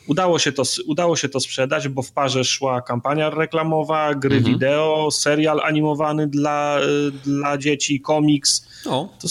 udało 0.07 0.39
się, 0.39 0.51
to, 0.51 0.63
udało 0.87 1.15
się 1.15 1.29
to 1.29 1.39
sprzedać, 1.39 1.87
bo 1.87 2.01
w 2.01 2.11
parze 2.11 2.43
szła 2.43 2.81
kampania 2.81 3.29
reklamowa, 3.29 4.15
gry 4.15 4.37
mhm. 4.37 4.53
wideo, 4.53 5.11
serial 5.11 5.61
animowany 5.63 6.27
dla, 6.27 6.79
e, 6.79 7.11
dla 7.11 7.57
dzieci, 7.57 8.01
komiks. 8.01 8.67
O. 8.85 9.09
To, 9.21 9.27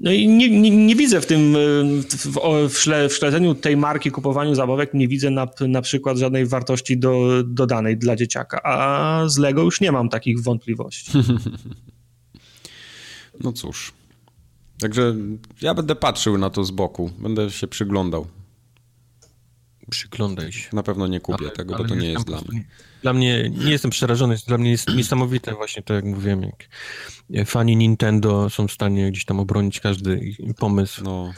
no 0.00 0.12
i 0.12 0.28
nie, 0.28 0.60
nie, 0.60 0.70
nie, 0.70 0.96
widzę 0.96 1.20
w 1.20 1.26
tym, 1.26 1.56
w, 2.08 2.68
w, 2.68 2.78
szle, 2.78 3.08
w 3.08 3.14
śledzeniu 3.14 3.54
tej 3.54 3.76
marki, 3.76 4.10
kupowaniu 4.10 4.54
zabawek, 4.54 4.94
nie 4.94 5.08
widzę 5.08 5.30
na, 5.30 5.48
na 5.60 5.82
przykład 5.82 6.18
żadnej 6.18 6.46
wartości 6.46 6.98
do, 6.98 7.42
dodanej 7.44 7.96
dla 7.98 8.16
dzieciaka, 8.16 8.62
a 8.62 9.28
z 9.28 9.38
Lego 9.38 9.62
już 9.62 9.80
nie 9.80 9.92
mam 9.92 10.08
takich 10.08 10.42
wątpliwości. 10.42 11.12
No 13.44 13.52
cóż. 13.52 13.92
Także 14.80 15.14
ja 15.62 15.74
będę 15.74 15.96
patrzył 15.96 16.38
na 16.38 16.50
to 16.50 16.64
z 16.64 16.70
boku, 16.70 17.10
będę 17.18 17.50
się 17.50 17.66
przyglądał. 17.66 18.26
Przyglądaj 19.90 20.52
się. 20.52 20.68
Na 20.72 20.82
pewno 20.82 21.06
nie 21.06 21.20
kupię 21.20 21.44
ale, 21.44 21.50
tego, 21.50 21.74
ale 21.74 21.84
bo 21.84 21.88
to 21.88 21.94
nie 21.94 22.10
jest 22.12 22.26
dla 22.26 22.40
mnie. 22.48 22.64
Dla 23.02 23.12
mnie, 23.12 23.50
nie 23.64 23.70
jestem 23.70 23.90
przerażony, 23.90 24.36
dla 24.46 24.58
mnie 24.58 24.70
jest 24.70 24.94
niesamowite 24.94 25.54
właśnie 25.54 25.82
to, 25.82 25.94
jak 25.94 26.04
mówiłem, 26.04 26.42
jak 27.30 27.48
fani 27.48 27.76
Nintendo 27.76 28.50
są 28.50 28.68
w 28.68 28.72
stanie 28.72 29.10
gdzieś 29.10 29.24
tam 29.24 29.40
obronić 29.40 29.80
każdy 29.80 30.34
pomysł. 30.58 31.04
No. 31.04 31.32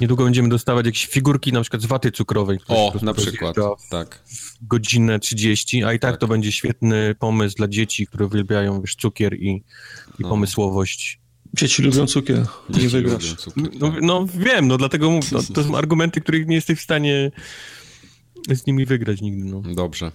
Niedługo 0.00 0.24
będziemy 0.24 0.48
dostawać 0.48 0.86
jakieś 0.86 1.06
figurki 1.06 1.52
na 1.52 1.60
przykład 1.60 1.82
z 1.82 1.86
waty 1.86 2.12
cukrowej. 2.12 2.58
O, 2.68 2.92
na 3.02 3.14
przykład, 3.14 3.56
tak. 3.90 4.22
godzinę 4.62 5.18
30, 5.18 5.84
a 5.84 5.92
i 5.92 5.98
tak, 5.98 6.10
tak, 6.10 6.20
to 6.20 6.26
będzie 6.26 6.52
świetny 6.52 7.14
pomysł 7.18 7.56
dla 7.56 7.68
dzieci, 7.68 8.06
które 8.06 8.26
uwielbiają 8.26 8.80
wiesz, 8.80 8.96
cukier 8.96 9.34
i, 9.34 9.48
i 9.48 9.62
no. 10.18 10.28
pomysłowość. 10.28 11.20
Dzieci 11.54 11.82
lubią 11.82 12.06
cukier, 12.06 12.46
nie 12.68 12.88
wygrasz. 12.88 13.34
Cukier, 13.34 13.70
no, 13.80 13.90
tak. 13.90 14.02
no, 14.02 14.26
wiem, 14.34 14.68
no 14.68 14.76
dlatego 14.76 15.10
mówię, 15.10 15.28
to, 15.30 15.42
to 15.54 15.64
są 15.64 15.76
argumenty, 15.82 16.20
których 16.20 16.46
nie 16.46 16.54
jesteś 16.54 16.78
w 16.78 16.82
stanie 16.82 17.30
z 18.48 18.66
nimi 18.66 18.86
wygrać 18.86 19.20
nigdy. 19.20 19.44
No. 19.44 19.62
Dobrze. 19.74 20.12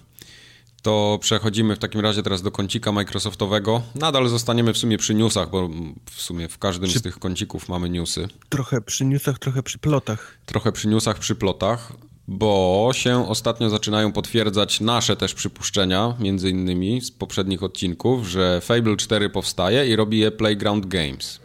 To 0.82 1.20
przechodzimy 1.22 1.76
w 1.76 1.80
takim 1.80 2.02
razie 2.02 2.24
teraz 2.24 2.42
do 2.42 2.52
kącika 2.52 2.92
Microsoftowego. 2.92 3.82
Nadal 3.96 4.28
zostaniemy 4.28 4.74
w 4.74 4.78
sumie 4.78 4.98
przy 4.98 5.16
newsach, 5.16 5.50
bo 5.50 5.70
w 6.06 6.22
sumie 6.22 6.48
w 6.48 6.58
każdym 6.58 6.90
przy... 6.90 7.00
z 7.00 7.02
tych 7.02 7.20
kącików 7.20 7.70
mamy 7.70 7.90
newsy. 7.90 8.28
Trochę 8.50 8.82
przy 8.82 9.06
newsach, 9.06 9.40
trochę 9.40 9.64
przy 9.64 9.80
plotach. 9.80 10.38
Trochę 10.46 10.72
przy 10.72 10.88
newsach, 10.88 11.20
przy 11.20 11.36
plotach, 11.36 11.94
bo 12.30 12.90
się 12.94 13.30
ostatnio 13.30 13.70
zaczynają 13.70 14.12
potwierdzać 14.12 14.82
nasze 14.82 15.16
też 15.16 15.34
przypuszczenia, 15.34 16.14
między 16.20 16.50
innymi 16.50 17.02
z 17.02 17.12
poprzednich 17.12 17.64
odcinków, 17.64 18.28
że 18.28 18.62
Fable 18.62 18.98
4 18.98 19.30
powstaje 19.30 19.88
i 19.88 19.96
robi 19.96 20.20
je 20.20 20.32
Playground 20.32 20.86
Games. 20.86 21.40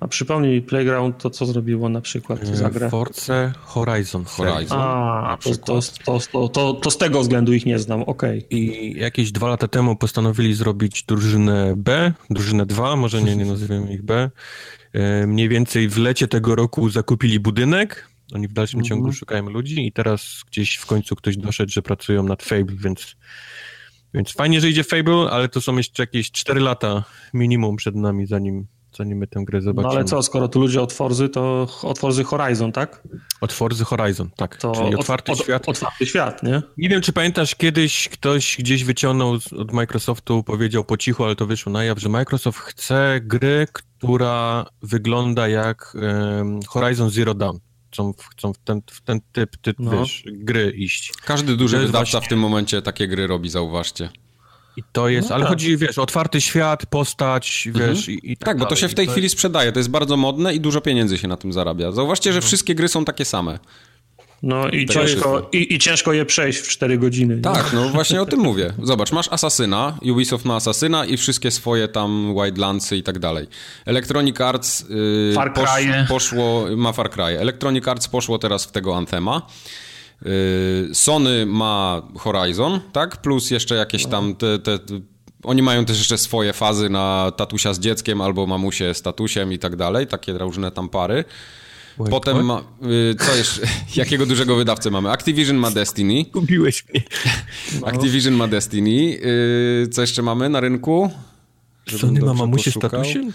A 0.00 0.08
przypomnij 0.08 0.62
Playground 0.62 1.18
to, 1.18 1.30
co 1.30 1.46
zrobiło 1.46 1.88
na 1.88 2.00
przykład 2.00 2.46
za 2.46 2.70
grę. 2.70 2.90
Force 2.90 3.52
Horizon. 3.62 4.24
Horizon. 4.24 4.78
A, 4.80 5.38
to, 5.42 5.56
to, 5.56 5.80
to, 6.04 6.48
to, 6.48 6.74
to, 6.74 6.90
z 6.90 6.98
tego 6.98 7.20
względu 7.20 7.52
ich 7.52 7.66
nie 7.66 7.78
znam, 7.78 8.02
okej. 8.02 8.38
Okay. 8.38 8.58
I 8.58 8.94
jakieś 8.98 9.32
dwa 9.32 9.48
lata 9.48 9.68
temu 9.68 9.96
postanowili 9.96 10.54
zrobić 10.54 11.02
drużynę 11.02 11.74
B, 11.76 12.12
drużynę 12.30 12.66
2, 12.66 12.96
może 12.96 13.22
nie, 13.22 13.36
nie 13.36 13.44
nazywamy 13.44 13.92
ich 13.92 14.02
B. 14.02 14.30
E, 14.92 15.26
mniej 15.26 15.48
więcej 15.48 15.88
w 15.88 15.98
lecie 15.98 16.28
tego 16.28 16.54
roku 16.54 16.90
zakupili 16.90 17.40
budynek, 17.40 18.15
oni 18.34 18.48
w 18.48 18.52
dalszym 18.52 18.80
-hmm. 18.80 18.88
ciągu 18.88 19.12
szukają 19.12 19.50
ludzi 19.50 19.86
i 19.86 19.92
teraz 19.92 20.42
gdzieś 20.50 20.74
w 20.74 20.86
końcu 20.86 21.16
ktoś 21.16 21.36
doszedł, 21.36 21.72
że 21.72 21.82
pracują 21.82 22.22
nad 22.22 22.42
Fable, 22.42 22.76
więc, 22.76 23.16
więc 24.14 24.32
fajnie, 24.32 24.60
że 24.60 24.70
idzie 24.70 24.84
Fable, 24.84 25.30
ale 25.30 25.48
to 25.48 25.60
są 25.60 25.76
jeszcze 25.76 26.02
jakieś 26.02 26.30
4 26.30 26.60
lata 26.60 27.04
minimum 27.34 27.76
przed 27.76 27.94
nami, 27.94 28.26
zanim 28.26 28.66
zanim 28.96 29.18
my 29.18 29.26
tę 29.26 29.44
grę 29.44 29.60
zobaczymy. 29.60 29.92
No 29.92 29.98
ale 29.98 30.04
co, 30.04 30.22
skoro 30.22 30.48
tu 30.48 30.60
ludzie 30.60 30.82
od 30.82 30.92
Forzy, 30.92 31.28
to 31.28 31.68
od 31.82 31.98
Forzy 31.98 32.24
Horizon, 32.24 32.72
tak? 32.72 33.02
Od 33.40 33.52
Forzy 33.52 33.84
Horizon, 33.84 34.30
tak. 34.36 34.56
To 34.56 34.72
Czyli 34.72 34.94
otwarty 34.94 35.32
od, 35.32 35.38
świat. 35.38 35.68
Otwarty 35.68 36.06
świat, 36.06 36.42
nie? 36.42 36.62
Nie 36.76 36.88
wiem, 36.88 37.00
czy 37.00 37.12
pamiętasz, 37.12 37.54
kiedyś 37.54 38.08
ktoś 38.08 38.56
gdzieś 38.58 38.84
wyciągnął 38.84 39.38
od 39.56 39.72
Microsoftu, 39.72 40.42
powiedział 40.42 40.84
po 40.84 40.96
cichu, 40.96 41.24
ale 41.24 41.36
to 41.36 41.46
wyszło 41.46 41.72
na 41.72 41.84
jaw, 41.84 42.00
że 42.00 42.08
Microsoft 42.08 42.58
chce 42.58 43.20
gry, 43.22 43.66
która 43.72 44.66
wygląda 44.82 45.48
jak 45.48 45.94
um, 45.94 46.60
Horizon 46.68 47.10
Zero 47.10 47.34
Dawn 47.34 47.56
chcą, 47.96 48.14
chcą 48.30 48.52
w, 48.52 48.58
ten, 48.58 48.82
w 48.90 49.00
ten 49.00 49.20
typ, 49.32 49.56
typ 49.56 49.76
no. 49.78 49.90
wiesz, 49.90 50.24
gry 50.26 50.70
iść. 50.70 51.12
Każdy 51.24 51.56
duży 51.56 51.78
wydawca 51.78 51.98
właśnie... 51.98 52.20
w 52.20 52.28
tym 52.28 52.38
momencie 52.38 52.82
takie 52.82 53.08
gry 53.08 53.26
robi, 53.26 53.48
zauważcie. 53.48 54.10
I 54.76 54.82
to 54.92 55.08
jest, 55.08 55.28
no 55.28 55.34
ale 55.34 55.44
tak. 55.44 55.50
chodzi, 55.50 55.76
wiesz, 55.76 55.98
otwarty 55.98 56.40
świat, 56.40 56.86
postać, 56.86 57.68
wiesz, 57.72 58.08
mhm. 58.08 58.18
i, 58.18 58.32
i, 58.32 58.36
tak, 58.36 58.46
tak 58.46 58.58
bo 58.58 58.66
to 58.66 58.76
się 58.76 58.88
w 58.88 58.94
tej 58.94 59.06
chwili 59.06 59.28
sprzedaje, 59.28 59.72
to 59.72 59.78
jest 59.78 59.90
bardzo 59.90 60.16
modne 60.16 60.54
i 60.54 60.60
dużo 60.60 60.80
pieniędzy 60.80 61.18
się 61.18 61.28
na 61.28 61.36
tym 61.36 61.52
zarabia. 61.52 61.92
Zauważcie, 61.92 62.32
że 62.32 62.40
no. 62.40 62.46
wszystkie 62.46 62.74
gry 62.74 62.88
są 62.88 63.04
takie 63.04 63.24
same. 63.24 63.58
No 64.42 64.68
i 64.68 64.86
ciężko, 64.86 65.48
i, 65.52 65.74
i, 65.74 65.78
ciężko 65.78 66.12
je 66.12 66.24
przejść 66.24 66.58
w 66.58 66.68
4 66.68 66.98
godziny. 66.98 67.40
Tak, 67.40 67.72
no 67.72 67.88
właśnie 67.88 68.22
o 68.22 68.26
tym 68.26 68.40
mówię. 68.50 68.72
Zobacz, 68.82 69.12
masz 69.12 69.28
Asasyna, 69.32 69.98
Ubisoft 70.12 70.44
ma 70.44 70.56
Asasyna 70.56 71.04
i 71.04 71.16
wszystkie 71.16 71.50
swoje 71.50 71.88
tam 71.88 72.34
Wildlandsy 72.34 72.96
i 72.96 73.02
tak 73.02 73.18
dalej. 73.18 73.46
Electronic 73.86 74.40
Arts 74.40 74.84
yy, 74.88 75.32
Far 75.34 75.52
posz, 75.52 75.70
poszło, 76.08 76.64
ma 76.76 76.92
Far 76.92 77.10
Cry. 77.10 77.22
Electronic 77.22 77.88
Arts 77.88 78.08
poszło 78.08 78.38
teraz 78.38 78.64
w 78.64 78.72
tego 78.72 78.96
Anthema. 78.96 79.42
Y, 80.26 80.94
Sony 80.94 81.46
ma 81.46 82.02
Horizon, 82.18 82.80
tak? 82.92 83.16
Plus 83.16 83.50
jeszcze 83.50 83.74
jakieś 83.74 84.06
tam 84.06 84.34
te, 84.34 84.58
te, 84.58 84.78
te, 84.78 85.00
oni 85.42 85.62
mają 85.62 85.84
też 85.84 85.98
jeszcze 85.98 86.18
swoje 86.18 86.52
fazy 86.52 86.90
na 86.90 87.32
tatusia 87.36 87.74
z 87.74 87.80
dzieckiem 87.80 88.20
albo 88.20 88.46
mamusie 88.46 88.94
z 88.94 89.02
tatusiem 89.02 89.52
i 89.52 89.58
tak 89.58 89.76
dalej, 89.76 90.06
takie 90.06 90.32
różne 90.32 90.70
tam 90.70 90.88
pary. 90.88 91.24
Wait, 91.98 92.10
Potem 92.10 92.44
ma, 92.44 92.62
y, 93.12 93.14
co 93.14 93.36
jeszcze, 93.36 93.60
jakiego 93.96 94.26
dużego 94.26 94.56
wydawcę 94.56 94.90
mamy? 94.90 95.10
Activision 95.10 95.56
ma 95.56 95.70
Destiny. 95.70 96.24
Kupiłeś 96.24 96.84
mnie. 96.88 97.02
No. 97.80 97.86
Activision 97.86 98.34
ma 98.34 98.48
Destiny. 98.48 99.18
Y, 99.84 99.88
co 99.92 100.00
jeszcze 100.00 100.22
mamy 100.22 100.48
na 100.48 100.60
rynku? 100.60 101.10
Sony 101.98 102.20
ma 102.20 102.34
mamusie 102.34 102.70
z 102.70 102.78
tatusiem? 102.78 103.32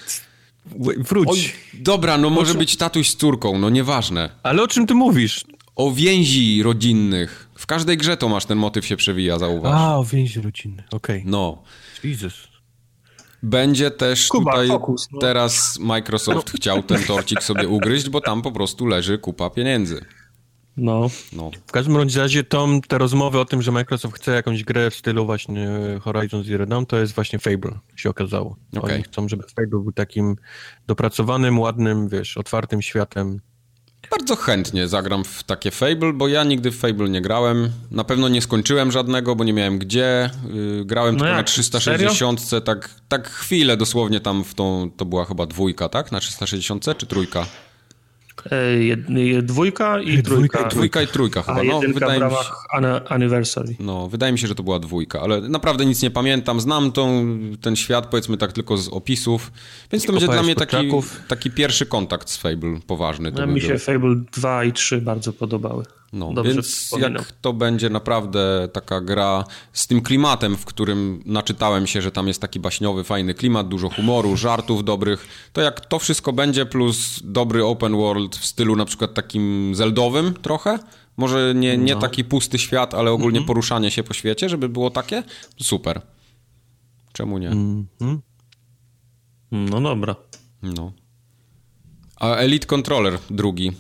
Wróć. 0.97 1.29
Oj, 1.29 1.51
dobra, 1.73 2.17
no 2.17 2.29
może 2.29 2.55
być 2.55 2.77
tatuś 2.77 3.09
z 3.09 3.15
córką, 3.15 3.59
no 3.59 3.69
nieważne. 3.69 4.29
Ale 4.43 4.63
o 4.63 4.67
czym 4.67 4.87
ty 4.87 4.93
mówisz? 4.93 5.45
o 5.75 5.91
więzi 5.91 6.63
rodzinnych. 6.63 7.49
W 7.55 7.65
każdej 7.65 7.97
grze 7.97 8.17
to 8.17 8.29
masz 8.29 8.45
ten 8.45 8.57
motyw 8.57 8.85
się 8.85 8.97
przewija, 8.97 9.39
zauważ. 9.39 9.73
A, 9.75 9.97
o 9.97 10.03
więzi 10.03 10.41
rodzinnych, 10.41 10.85
okej. 10.91 11.19
Okay. 11.19 11.31
No. 11.31 11.63
Jesus. 12.03 12.50
Będzie 13.43 13.91
też 13.91 14.27
Kuba, 14.27 14.51
tutaj 14.51 14.67
fokus, 14.67 15.07
no. 15.11 15.19
teraz 15.19 15.79
Microsoft 15.79 16.47
no. 16.53 16.57
chciał 16.57 16.83
ten 16.83 17.03
torcik 17.03 17.43
sobie 17.43 17.67
ugryźć, 17.67 18.09
bo 18.09 18.21
tam 18.21 18.41
po 18.41 18.51
prostu 18.51 18.85
leży 18.85 19.17
kupa 19.17 19.49
pieniędzy. 19.49 20.05
No. 20.77 21.07
no. 21.33 21.51
W 21.67 21.71
każdym 21.71 21.97
razie 21.97 22.43
Tom, 22.43 22.81
te 22.81 22.97
rozmowy 22.97 23.39
o 23.39 23.45
tym, 23.45 23.61
że 23.61 23.71
Microsoft 23.71 24.15
chce 24.15 24.31
jakąś 24.31 24.63
grę 24.63 24.89
w 24.89 24.95
stylu 24.95 25.25
właśnie 25.25 25.69
Horizon 26.01 26.43
Zero 26.43 26.65
Dawn, 26.65 26.85
to 26.85 26.97
jest 26.97 27.15
właśnie 27.15 27.39
Fable, 27.39 27.79
się 27.95 28.09
okazało. 28.09 28.55
Okay. 28.77 28.93
Oni 28.93 29.03
chcą, 29.03 29.29
żeby 29.29 29.43
Fable 29.43 29.67
był 29.67 29.91
takim 29.91 30.35
dopracowanym, 30.87 31.59
ładnym, 31.59 32.09
wiesz, 32.09 32.37
otwartym 32.37 32.81
światem. 32.81 33.39
Bardzo 34.09 34.35
chętnie 34.35 34.87
zagram 34.87 35.23
w 35.23 35.43
takie 35.43 35.71
Fable, 35.71 36.13
bo 36.13 36.27
ja 36.27 36.43
nigdy 36.43 36.71
w 36.71 36.77
Fable 36.77 37.09
nie 37.09 37.21
grałem. 37.21 37.71
Na 37.91 38.03
pewno 38.03 38.29
nie 38.29 38.41
skończyłem 38.41 38.91
żadnego, 38.91 39.35
bo 39.35 39.43
nie 39.43 39.53
miałem 39.53 39.79
gdzie. 39.79 40.29
Yy, 40.53 40.85
grałem 40.85 41.15
no 41.15 41.19
tylko 41.19 41.29
jak? 41.29 41.37
na 41.37 41.43
360, 41.43 42.41
tak, 42.65 42.89
tak 43.07 43.29
chwilę 43.29 43.77
dosłownie 43.77 44.19
tam 44.19 44.43
w 44.43 44.53
tą, 44.53 44.91
to 44.97 45.05
była 45.05 45.25
chyba 45.25 45.45
dwójka, 45.45 45.89
tak? 45.89 46.11
Na 46.11 46.19
360 46.19 46.85
czy 46.97 47.05
trójka? 47.05 47.45
E, 48.51 49.41
dwójka 49.41 50.01
i 50.01 50.23
trójka. 50.23 50.63
Dwójka 50.67 51.01
i 51.01 51.07
trójka 51.07 51.41
chyba. 51.41 51.61
A 51.61 51.63
no, 51.63 51.79
wydaje 51.79 52.19
w 52.19 52.21
ramach 52.21 52.67
mi 52.77 52.83
się, 52.83 53.07
anniversary. 53.09 53.75
No, 53.79 54.07
wydaje 54.07 54.31
mi 54.31 54.39
się, 54.39 54.47
że 54.47 54.55
to 54.55 54.63
była 54.63 54.79
dwójka, 54.79 55.21
ale 55.21 55.41
naprawdę 55.41 55.85
nic 55.85 56.01
nie 56.01 56.11
pamiętam. 56.11 56.61
Znam 56.61 56.91
tą, 56.91 57.25
ten 57.61 57.75
świat, 57.75 58.07
powiedzmy 58.07 58.37
tak, 58.37 58.53
tylko 58.53 58.77
z 58.77 58.87
opisów, 58.87 59.51
więc 59.91 60.05
to 60.05 60.11
będzie 60.11 60.27
dla 60.27 60.43
mnie 60.43 60.55
taki, 60.55 60.91
taki 61.27 61.51
pierwszy 61.51 61.85
kontakt 61.85 62.29
z 62.29 62.37
Fable 62.37 62.79
poważny. 62.87 63.31
No, 63.31 63.47
mi 63.47 63.61
się 63.61 63.77
Fable 63.77 64.15
2 64.31 64.63
i 64.63 64.73
3 64.73 65.01
bardzo 65.01 65.33
podobały. 65.33 65.83
No, 66.13 66.33
Dobrze 66.33 66.53
więc 66.53 66.91
jak 66.99 67.31
to 67.31 67.53
będzie 67.53 67.89
naprawdę 67.89 68.69
taka 68.73 69.01
gra 69.01 69.43
z 69.73 69.87
tym 69.87 70.01
klimatem, 70.01 70.57
w 70.57 70.65
którym 70.65 71.23
naczytałem 71.25 71.87
się, 71.87 72.01
że 72.01 72.11
tam 72.11 72.27
jest 72.27 72.41
taki 72.41 72.59
baśniowy, 72.59 73.03
fajny 73.03 73.33
klimat, 73.33 73.67
dużo 73.67 73.89
humoru, 73.89 74.37
żartów 74.45 74.83
dobrych, 74.83 75.49
to 75.53 75.61
jak 75.61 75.85
to 75.85 75.99
wszystko 75.99 76.33
będzie 76.33 76.65
plus 76.65 77.19
dobry 77.23 77.65
open 77.65 77.95
world 77.95 78.35
w 78.35 78.45
stylu 78.45 78.75
na 78.75 78.85
przykład 78.85 79.13
takim 79.13 79.75
zeldowym 79.75 80.33
trochę, 80.33 80.79
może 81.17 81.53
nie, 81.55 81.77
nie 81.77 81.95
no. 81.95 82.01
taki 82.01 82.23
pusty 82.23 82.59
świat, 82.59 82.93
ale 82.93 83.11
ogólnie 83.11 83.37
mm 83.37 83.43
-hmm. 83.43 83.47
poruszanie 83.47 83.91
się 83.91 84.03
po 84.03 84.13
świecie, 84.13 84.49
żeby 84.49 84.69
było 84.69 84.89
takie, 84.89 85.23
super. 85.61 86.01
Czemu 87.13 87.37
nie? 87.37 87.49
Mm 87.49 87.85
-hmm. 87.99 88.17
No 89.51 89.81
dobra. 89.81 90.15
No. 90.63 90.91
A 92.15 92.35
Elite 92.35 92.67
Controller 92.67 93.19
drugi 93.29 93.71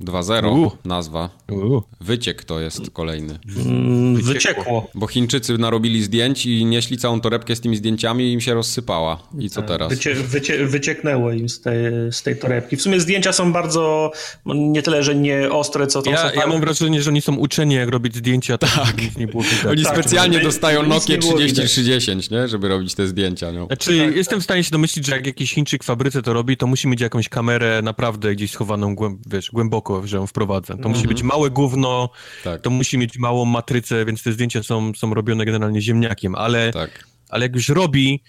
2-0 0.00 0.70
nazwa. 0.84 1.30
U. 1.50 1.82
Wyciek 2.00 2.44
to 2.44 2.60
jest 2.60 2.90
kolejny. 2.90 3.38
Mm, 3.56 4.22
wyciekło. 4.22 4.90
Bo 4.94 5.06
Chińczycy 5.06 5.58
narobili 5.58 6.02
zdjęć 6.02 6.46
i 6.46 6.64
nieśli 6.64 6.98
całą 6.98 7.20
torebkę 7.20 7.56
z 7.56 7.60
tymi 7.60 7.76
zdjęciami 7.76 8.24
i 8.24 8.32
im 8.32 8.40
się 8.40 8.54
rozsypała. 8.54 9.22
I 9.38 9.50
co 9.50 9.60
tak. 9.60 9.68
teraz? 9.68 9.88
Wycie, 9.88 10.14
wycie, 10.14 10.66
wycieknęło 10.66 11.32
im 11.32 11.48
z 11.48 11.60
tej, 11.60 11.76
z 12.10 12.22
tej 12.22 12.38
torebki. 12.38 12.76
W 12.76 12.82
sumie 12.82 13.00
zdjęcia 13.00 13.32
są 13.32 13.52
bardzo, 13.52 14.12
no, 14.46 14.54
nie 14.54 14.82
tyle, 14.82 15.02
że 15.02 15.14
nie 15.14 15.50
ostre, 15.50 15.86
co 15.86 16.02
to 16.02 16.10
ja, 16.10 16.30
są... 16.30 16.34
Ja 16.34 16.46
mam 16.46 16.60
wrażenie, 16.60 17.02
że 17.02 17.10
oni 17.10 17.20
są 17.20 17.36
uczeni, 17.36 17.74
jak 17.74 17.88
robić 17.88 18.16
zdjęcia. 18.16 18.58
Tak. 18.58 19.16
nie 19.16 19.26
było 19.26 19.44
Oni 19.70 19.82
tak, 19.82 19.98
specjalnie 19.98 20.40
dostają 20.40 20.82
Nokia 20.82 21.18
3030, 21.18 22.10
nie? 22.30 22.48
Żeby 22.48 22.68
robić 22.68 22.94
te 22.94 23.06
zdjęcia. 23.06 23.52
No. 23.52 23.66
Znaczy, 23.66 23.98
tak. 24.06 24.16
jestem 24.16 24.40
w 24.40 24.44
stanie 24.44 24.64
się 24.64 24.70
domyślić, 24.70 25.06
że 25.06 25.12
jak 25.12 25.26
jakiś 25.26 25.52
Chińczyk 25.52 25.82
w 25.82 25.86
fabryce 25.86 26.22
to 26.22 26.32
robi, 26.32 26.56
to 26.56 26.66
musi 26.66 26.88
mieć 26.88 27.00
jakąś 27.00 27.28
kamerę 27.28 27.82
naprawdę 27.82 28.34
gdzieś 28.34 28.50
schowaną 28.50 28.94
głęb, 28.94 29.20
wiesz, 29.26 29.50
głęboko 29.50 29.85
że 30.04 30.16
ją 30.16 30.26
wprowadza. 30.26 30.66
To 30.66 30.72
mm 30.72 30.84
-hmm. 30.84 30.94
musi 30.96 31.08
być 31.08 31.22
małe 31.22 31.50
gówno, 31.50 32.10
tak. 32.44 32.60
to 32.60 32.70
musi 32.70 32.98
mieć 32.98 33.18
małą 33.18 33.44
matrycę, 33.44 34.04
więc 34.04 34.22
te 34.22 34.32
zdjęcia 34.32 34.62
są, 34.62 34.92
są 34.94 35.14
robione 35.14 35.44
generalnie 35.44 35.80
ziemniakiem, 35.80 36.34
ale, 36.34 36.72
tak. 36.72 37.04
ale 37.28 37.44
jak 37.44 37.54
już 37.54 37.68
robi 37.68 38.22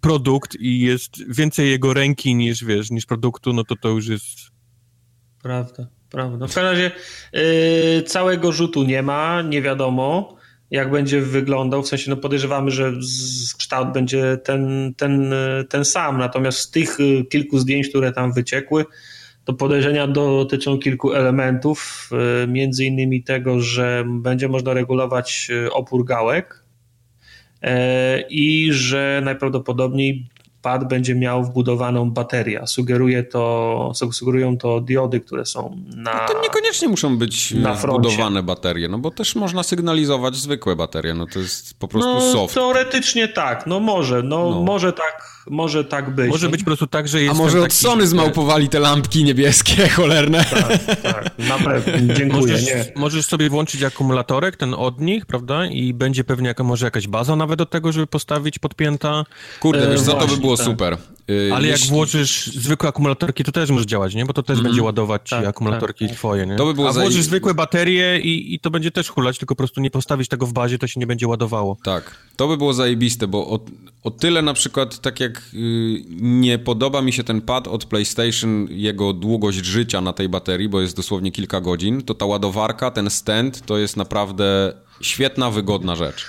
produkt 0.00 0.56
i 0.60 0.80
jest 0.80 1.34
więcej 1.34 1.70
jego 1.70 1.94
ręki 1.94 2.34
niż, 2.34 2.64
wiesz, 2.64 2.90
niż 2.90 3.06
produktu, 3.06 3.52
no 3.52 3.64
to 3.64 3.76
to 3.76 3.88
już 3.88 4.08
jest... 4.08 4.38
Prawda, 5.42 5.86
prawda. 6.10 6.46
W 6.46 6.54
każdym 6.54 6.64
razie 6.64 6.90
yy, 7.32 8.02
całego 8.02 8.52
rzutu 8.52 8.82
nie 8.82 9.02
ma, 9.02 9.42
nie 9.42 9.62
wiadomo 9.62 10.42
jak 10.72 10.90
będzie 10.90 11.20
wyglądał, 11.20 11.82
w 11.82 11.88
sensie 11.88 12.10
no 12.10 12.16
podejrzewamy, 12.16 12.70
że 12.70 12.92
kształt 13.58 13.92
będzie 13.92 14.38
ten, 14.44 14.94
ten, 14.96 15.34
ten 15.68 15.84
sam, 15.84 16.18
natomiast 16.18 16.58
z 16.58 16.70
tych 16.70 17.00
y, 17.00 17.24
kilku 17.30 17.58
zdjęć, 17.58 17.88
które 17.88 18.12
tam 18.12 18.32
wyciekły, 18.32 18.84
to 19.44 19.52
podejrzenia 19.52 20.06
dotyczą 20.06 20.78
kilku 20.78 21.12
elementów, 21.12 22.10
e, 22.42 22.46
między 22.46 22.84
innymi 22.84 23.22
tego, 23.22 23.60
że 23.60 24.04
będzie 24.06 24.48
można 24.48 24.74
regulować 24.74 25.48
e, 25.66 25.72
opór 25.72 26.04
gałek 26.04 26.64
e, 27.62 28.20
i 28.20 28.72
że 28.72 29.22
najprawdopodobniej 29.24 30.26
pad 30.62 30.88
będzie 30.88 31.14
miał 31.14 31.44
wbudowaną 31.44 32.10
baterię. 32.10 32.66
Sugeruje 32.66 33.22
to, 33.22 33.92
sugerują 34.12 34.58
to 34.58 34.80
diody, 34.80 35.20
które 35.20 35.46
są 35.46 35.76
na. 35.96 36.12
No 36.12 36.34
to 36.34 36.42
niekoniecznie 36.42 36.88
muszą 36.88 37.18
być 37.18 37.54
wbudowane 37.82 38.42
baterie, 38.42 38.88
no 38.88 38.98
bo 38.98 39.10
też 39.10 39.34
można 39.34 39.62
sygnalizować 39.62 40.36
zwykłe 40.36 40.76
baterie. 40.76 41.14
No 41.14 41.26
to 41.26 41.38
jest 41.38 41.78
po 41.78 41.88
prostu 41.88 42.14
no, 42.14 42.20
soft. 42.20 42.54
Teoretycznie 42.54 43.28
tak, 43.28 43.66
no 43.66 43.80
może, 43.80 44.22
no, 44.22 44.50
no. 44.50 44.62
może 44.62 44.92
tak 44.92 45.31
może 45.50 45.84
tak 45.84 46.10
być. 46.10 46.30
Może 46.30 46.48
być 46.48 46.60
po 46.60 46.66
prostu 46.66 46.86
tak, 46.86 47.08
że 47.08 47.22
jest. 47.22 47.34
A 47.34 47.38
może 47.38 47.58
od 47.58 47.64
taki... 47.64 47.76
Sony 47.76 48.06
zmałpowali 48.06 48.68
te 48.68 48.78
lampki 48.78 49.24
niebieskie, 49.24 49.88
cholerne. 49.96 50.44
Tak, 50.44 51.02
tak, 51.02 51.38
na 51.38 51.58
pewno. 51.58 52.14
Dziękuję. 52.14 52.40
Możesz, 52.40 52.66
nie. 52.66 52.84
możesz 52.96 53.26
sobie 53.26 53.50
włączyć 53.50 53.82
akumulatorek, 53.82 54.56
ten 54.56 54.74
od 54.74 55.00
nich, 55.00 55.26
prawda? 55.26 55.66
I 55.66 55.94
będzie 55.94 56.24
pewnie 56.24 56.48
jaka, 56.48 56.64
może 56.64 56.86
jakaś 56.86 57.08
baza 57.08 57.36
nawet 57.36 57.58
do 57.58 57.66
tego, 57.66 57.92
żeby 57.92 58.06
postawić 58.06 58.58
podpięta. 58.58 59.24
Kurde, 59.60 59.90
wiesz, 59.90 60.00
za 60.00 60.12
to 60.14 60.26
by 60.26 60.36
było 60.36 60.56
tak. 60.56 60.66
super. 60.66 60.96
Yy, 61.32 61.54
Ale 61.54 61.68
jeśli... 61.68 61.86
jak 61.86 61.94
włożysz 61.94 62.46
zwykłe 62.46 62.88
akumulatorki, 62.88 63.44
to 63.44 63.52
też 63.52 63.70
może 63.70 63.86
działać, 63.86 64.14
nie? 64.14 64.26
Bo 64.26 64.32
to 64.32 64.42
też 64.42 64.54
mm 64.54 64.62
-hmm. 64.62 64.68
będzie 64.68 64.82
ładować 64.82 65.30
tak, 65.30 65.46
akumulatorki 65.46 66.08
tak. 66.08 66.16
twoje, 66.16 66.46
nie? 66.46 66.56
To 66.56 66.66
by 66.66 66.74
było 66.74 66.88
A 66.88 66.92
włożysz 66.92 67.24
zwykłe 67.24 67.54
baterie 67.54 68.20
i, 68.20 68.54
i 68.54 68.60
to 68.60 68.70
będzie 68.70 68.90
też 68.90 69.08
hulać, 69.08 69.38
tylko 69.38 69.54
po 69.54 69.58
prostu 69.58 69.80
nie 69.80 69.90
postawić 69.90 70.28
tego 70.28 70.46
w 70.46 70.52
bazie, 70.52 70.78
to 70.78 70.86
się 70.86 71.00
nie 71.00 71.06
będzie 71.06 71.28
ładowało. 71.28 71.76
Tak, 71.84 72.16
to 72.36 72.48
by 72.48 72.56
było 72.56 72.74
zajebiste, 72.74 73.26
bo 73.26 73.48
o, 73.48 73.60
o 74.02 74.10
tyle 74.10 74.42
na 74.42 74.54
przykład, 74.54 75.00
tak 75.00 75.20
jak 75.20 75.42
yy, 75.52 76.02
nie 76.20 76.58
podoba 76.58 77.02
mi 77.02 77.12
się 77.12 77.24
ten 77.24 77.40
pad 77.40 77.68
od 77.68 77.84
PlayStation, 77.84 78.66
jego 78.70 79.12
długość 79.12 79.64
życia 79.64 80.00
na 80.00 80.12
tej 80.12 80.28
baterii, 80.28 80.68
bo 80.68 80.80
jest 80.80 80.96
dosłownie 80.96 81.32
kilka 81.32 81.60
godzin, 81.60 82.02
to 82.02 82.14
ta 82.14 82.26
ładowarka, 82.26 82.90
ten 82.90 83.10
stand, 83.10 83.66
to 83.66 83.78
jest 83.78 83.96
naprawdę 83.96 84.72
świetna, 85.00 85.50
wygodna 85.50 85.96
rzecz. 85.96 86.26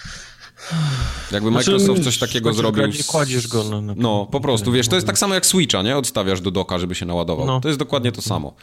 Jakby 1.32 1.50
znaczy, 1.50 1.72
Microsoft 1.72 2.04
coś 2.04 2.18
takiego 2.18 2.54
zrobił. 2.54 2.88
Nie 2.88 3.04
kładziesz 3.08 3.48
go 3.48 3.64
na, 3.64 3.82
na, 3.82 3.94
No, 3.98 4.28
po 4.32 4.40
prostu, 4.40 4.72
wiesz, 4.72 4.88
to 4.88 4.96
jest 4.96 5.08
tak 5.08 5.18
samo 5.18 5.34
jak 5.34 5.46
Switcha, 5.46 5.82
nie? 5.82 5.98
Odstawiasz 5.98 6.42
do 6.42 6.52
doka, 6.52 6.80
żeby 6.80 6.96
się 6.96 7.06
naładował. 7.06 7.46
No. 7.46 7.60
To 7.62 7.68
jest 7.68 7.80
dokładnie 7.80 8.12
to 8.12 8.22
samo. 8.22 8.56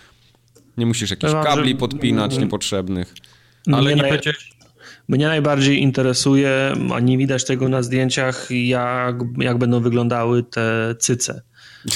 Nie 0.77 0.87
musisz 0.87 1.11
jakichś 1.11 1.33
kabli 1.33 1.77
podpinać 1.77 2.39
niepotrzebnych. 2.39 3.15
Ale 3.73 3.95
nie 3.95 4.03
będziesz... 4.03 4.51
Mnie 5.09 5.27
najbardziej 5.27 5.83
interesuje, 5.83 6.75
a 6.95 7.01
nie 7.01 7.19
widać 7.19 7.45
tego 7.45 7.69
na 7.69 7.83
zdjęciach, 7.83 8.49
jak, 8.51 9.17
jak 9.39 9.59
będą 9.59 9.81
wyglądały 9.81 10.43
te 10.43 10.95
cyce. 10.99 11.43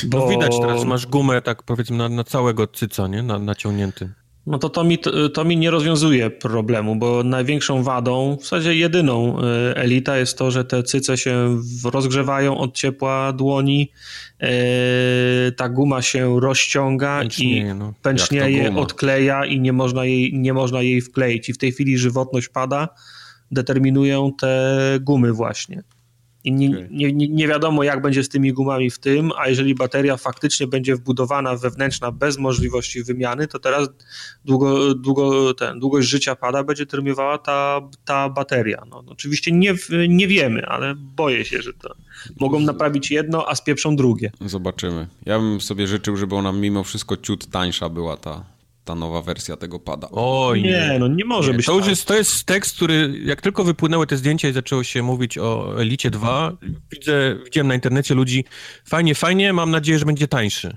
Bo... 0.06 0.18
No 0.18 0.28
widać 0.28 0.60
teraz, 0.60 0.84
masz 0.84 1.06
gumę 1.06 1.42
tak 1.42 1.62
powiedzmy 1.62 1.96
na, 1.96 2.08
na 2.08 2.24
całego 2.24 2.66
cyca, 2.66 3.08
nie? 3.08 3.22
Na, 3.22 3.38
naciągnięty. 3.38 4.12
No 4.46 4.58
to 4.58 4.68
to 4.68 4.84
mi, 4.84 4.98
to 5.34 5.44
mi 5.44 5.56
nie 5.56 5.70
rozwiązuje 5.70 6.30
problemu, 6.30 6.96
bo 6.96 7.24
największą 7.24 7.82
wadą, 7.82 8.36
w 8.36 8.42
zasadzie 8.42 8.74
jedyną 8.74 9.38
e, 9.40 9.76
elita 9.76 10.18
jest 10.18 10.38
to, 10.38 10.50
że 10.50 10.64
te 10.64 10.82
cyce 10.82 11.18
się 11.18 11.58
rozgrzewają 11.84 12.58
od 12.58 12.74
ciepła 12.74 13.32
dłoni, 13.32 13.90
e, 14.40 14.48
ta 15.52 15.68
guma 15.68 16.02
się 16.02 16.40
rozciąga 16.40 17.20
pęcznieje, 17.20 17.70
i 17.70 17.74
no. 17.74 17.94
pęcznieje, 18.02 18.76
odkleja 18.76 19.44
i 19.44 19.60
nie 19.60 19.72
można, 19.72 20.04
jej, 20.04 20.34
nie 20.34 20.54
można 20.54 20.82
jej 20.82 21.00
wkleić. 21.00 21.48
I 21.48 21.52
w 21.52 21.58
tej 21.58 21.72
chwili 21.72 21.98
żywotność 21.98 22.48
pada, 22.48 22.88
determinują 23.50 24.32
te 24.40 24.80
gumy 25.00 25.32
właśnie. 25.32 25.82
I 26.44 26.52
nie, 26.52 26.68
okay. 26.68 26.88
nie, 26.90 27.12
nie, 27.12 27.28
nie, 27.28 27.48
wiadomo, 27.48 27.82
jak 27.82 28.02
będzie 28.02 28.24
z 28.24 28.28
tymi 28.28 28.52
gumami 28.52 28.90
w 28.90 28.98
tym, 28.98 29.30
a 29.38 29.48
jeżeli 29.48 29.74
bateria 29.74 30.16
faktycznie 30.16 30.66
będzie 30.66 30.96
wbudowana 30.96 31.56
wewnętrzna 31.56 32.12
bez 32.12 32.38
możliwości 32.38 33.02
wymiany, 33.02 33.48
to 33.48 33.58
teraz 33.58 33.88
długo, 34.44 34.94
długo, 34.94 35.54
ten, 35.54 35.80
długość 35.80 36.08
życia 36.08 36.36
pada 36.36 36.64
będzie 36.64 36.86
terminowała 36.86 37.38
ta, 37.38 37.80
ta 38.04 38.28
bateria. 38.28 38.82
No, 38.90 39.04
oczywiście 39.06 39.52
nie, 39.52 39.74
nie 40.08 40.28
wiemy, 40.28 40.66
ale 40.66 40.94
boję 40.96 41.44
się, 41.44 41.62
że 41.62 41.72
to 41.72 41.94
mogą 42.40 42.60
naprawić 42.60 43.10
jedno, 43.10 43.48
a 43.48 43.54
spieprzą 43.54 43.96
drugie. 43.96 44.32
Zobaczymy. 44.40 45.08
Ja 45.26 45.38
bym 45.38 45.60
sobie 45.60 45.86
życzył, 45.86 46.16
żeby 46.16 46.34
ona 46.34 46.52
mimo 46.52 46.84
wszystko 46.84 47.16
ciut 47.16 47.46
tańsza 47.46 47.88
była 47.88 48.16
ta 48.16 48.53
ta 48.84 48.94
nowa 48.94 49.22
wersja 49.22 49.56
tego 49.56 49.78
pada. 49.78 50.08
Oj, 50.12 50.62
nie, 50.62 50.70
nie 50.70 50.96
no 50.98 51.08
nie 51.08 51.24
może 51.24 51.50
nie, 51.50 51.56
być. 51.56 51.66
To, 51.66 51.72
tak. 51.72 51.78
już 51.78 51.88
jest, 51.88 52.06
to 52.06 52.14
jest 52.14 52.44
tekst, 52.44 52.76
który 52.76 53.20
jak 53.24 53.40
tylko 53.40 53.64
wypłynęły 53.64 54.06
te 54.06 54.16
zdjęcia 54.16 54.48
i 54.48 54.52
zaczęło 54.52 54.84
się 54.84 55.02
mówić 55.02 55.38
o 55.38 55.80
Elicie 55.80 56.10
2, 56.10 56.52
widzę, 56.92 57.36
widziałem 57.44 57.68
na 57.68 57.74
internecie 57.74 58.14
ludzi, 58.14 58.44
fajnie, 58.84 59.14
fajnie, 59.14 59.52
mam 59.52 59.70
nadzieję, 59.70 59.98
że 59.98 60.04
będzie 60.04 60.28
tańszy. 60.28 60.76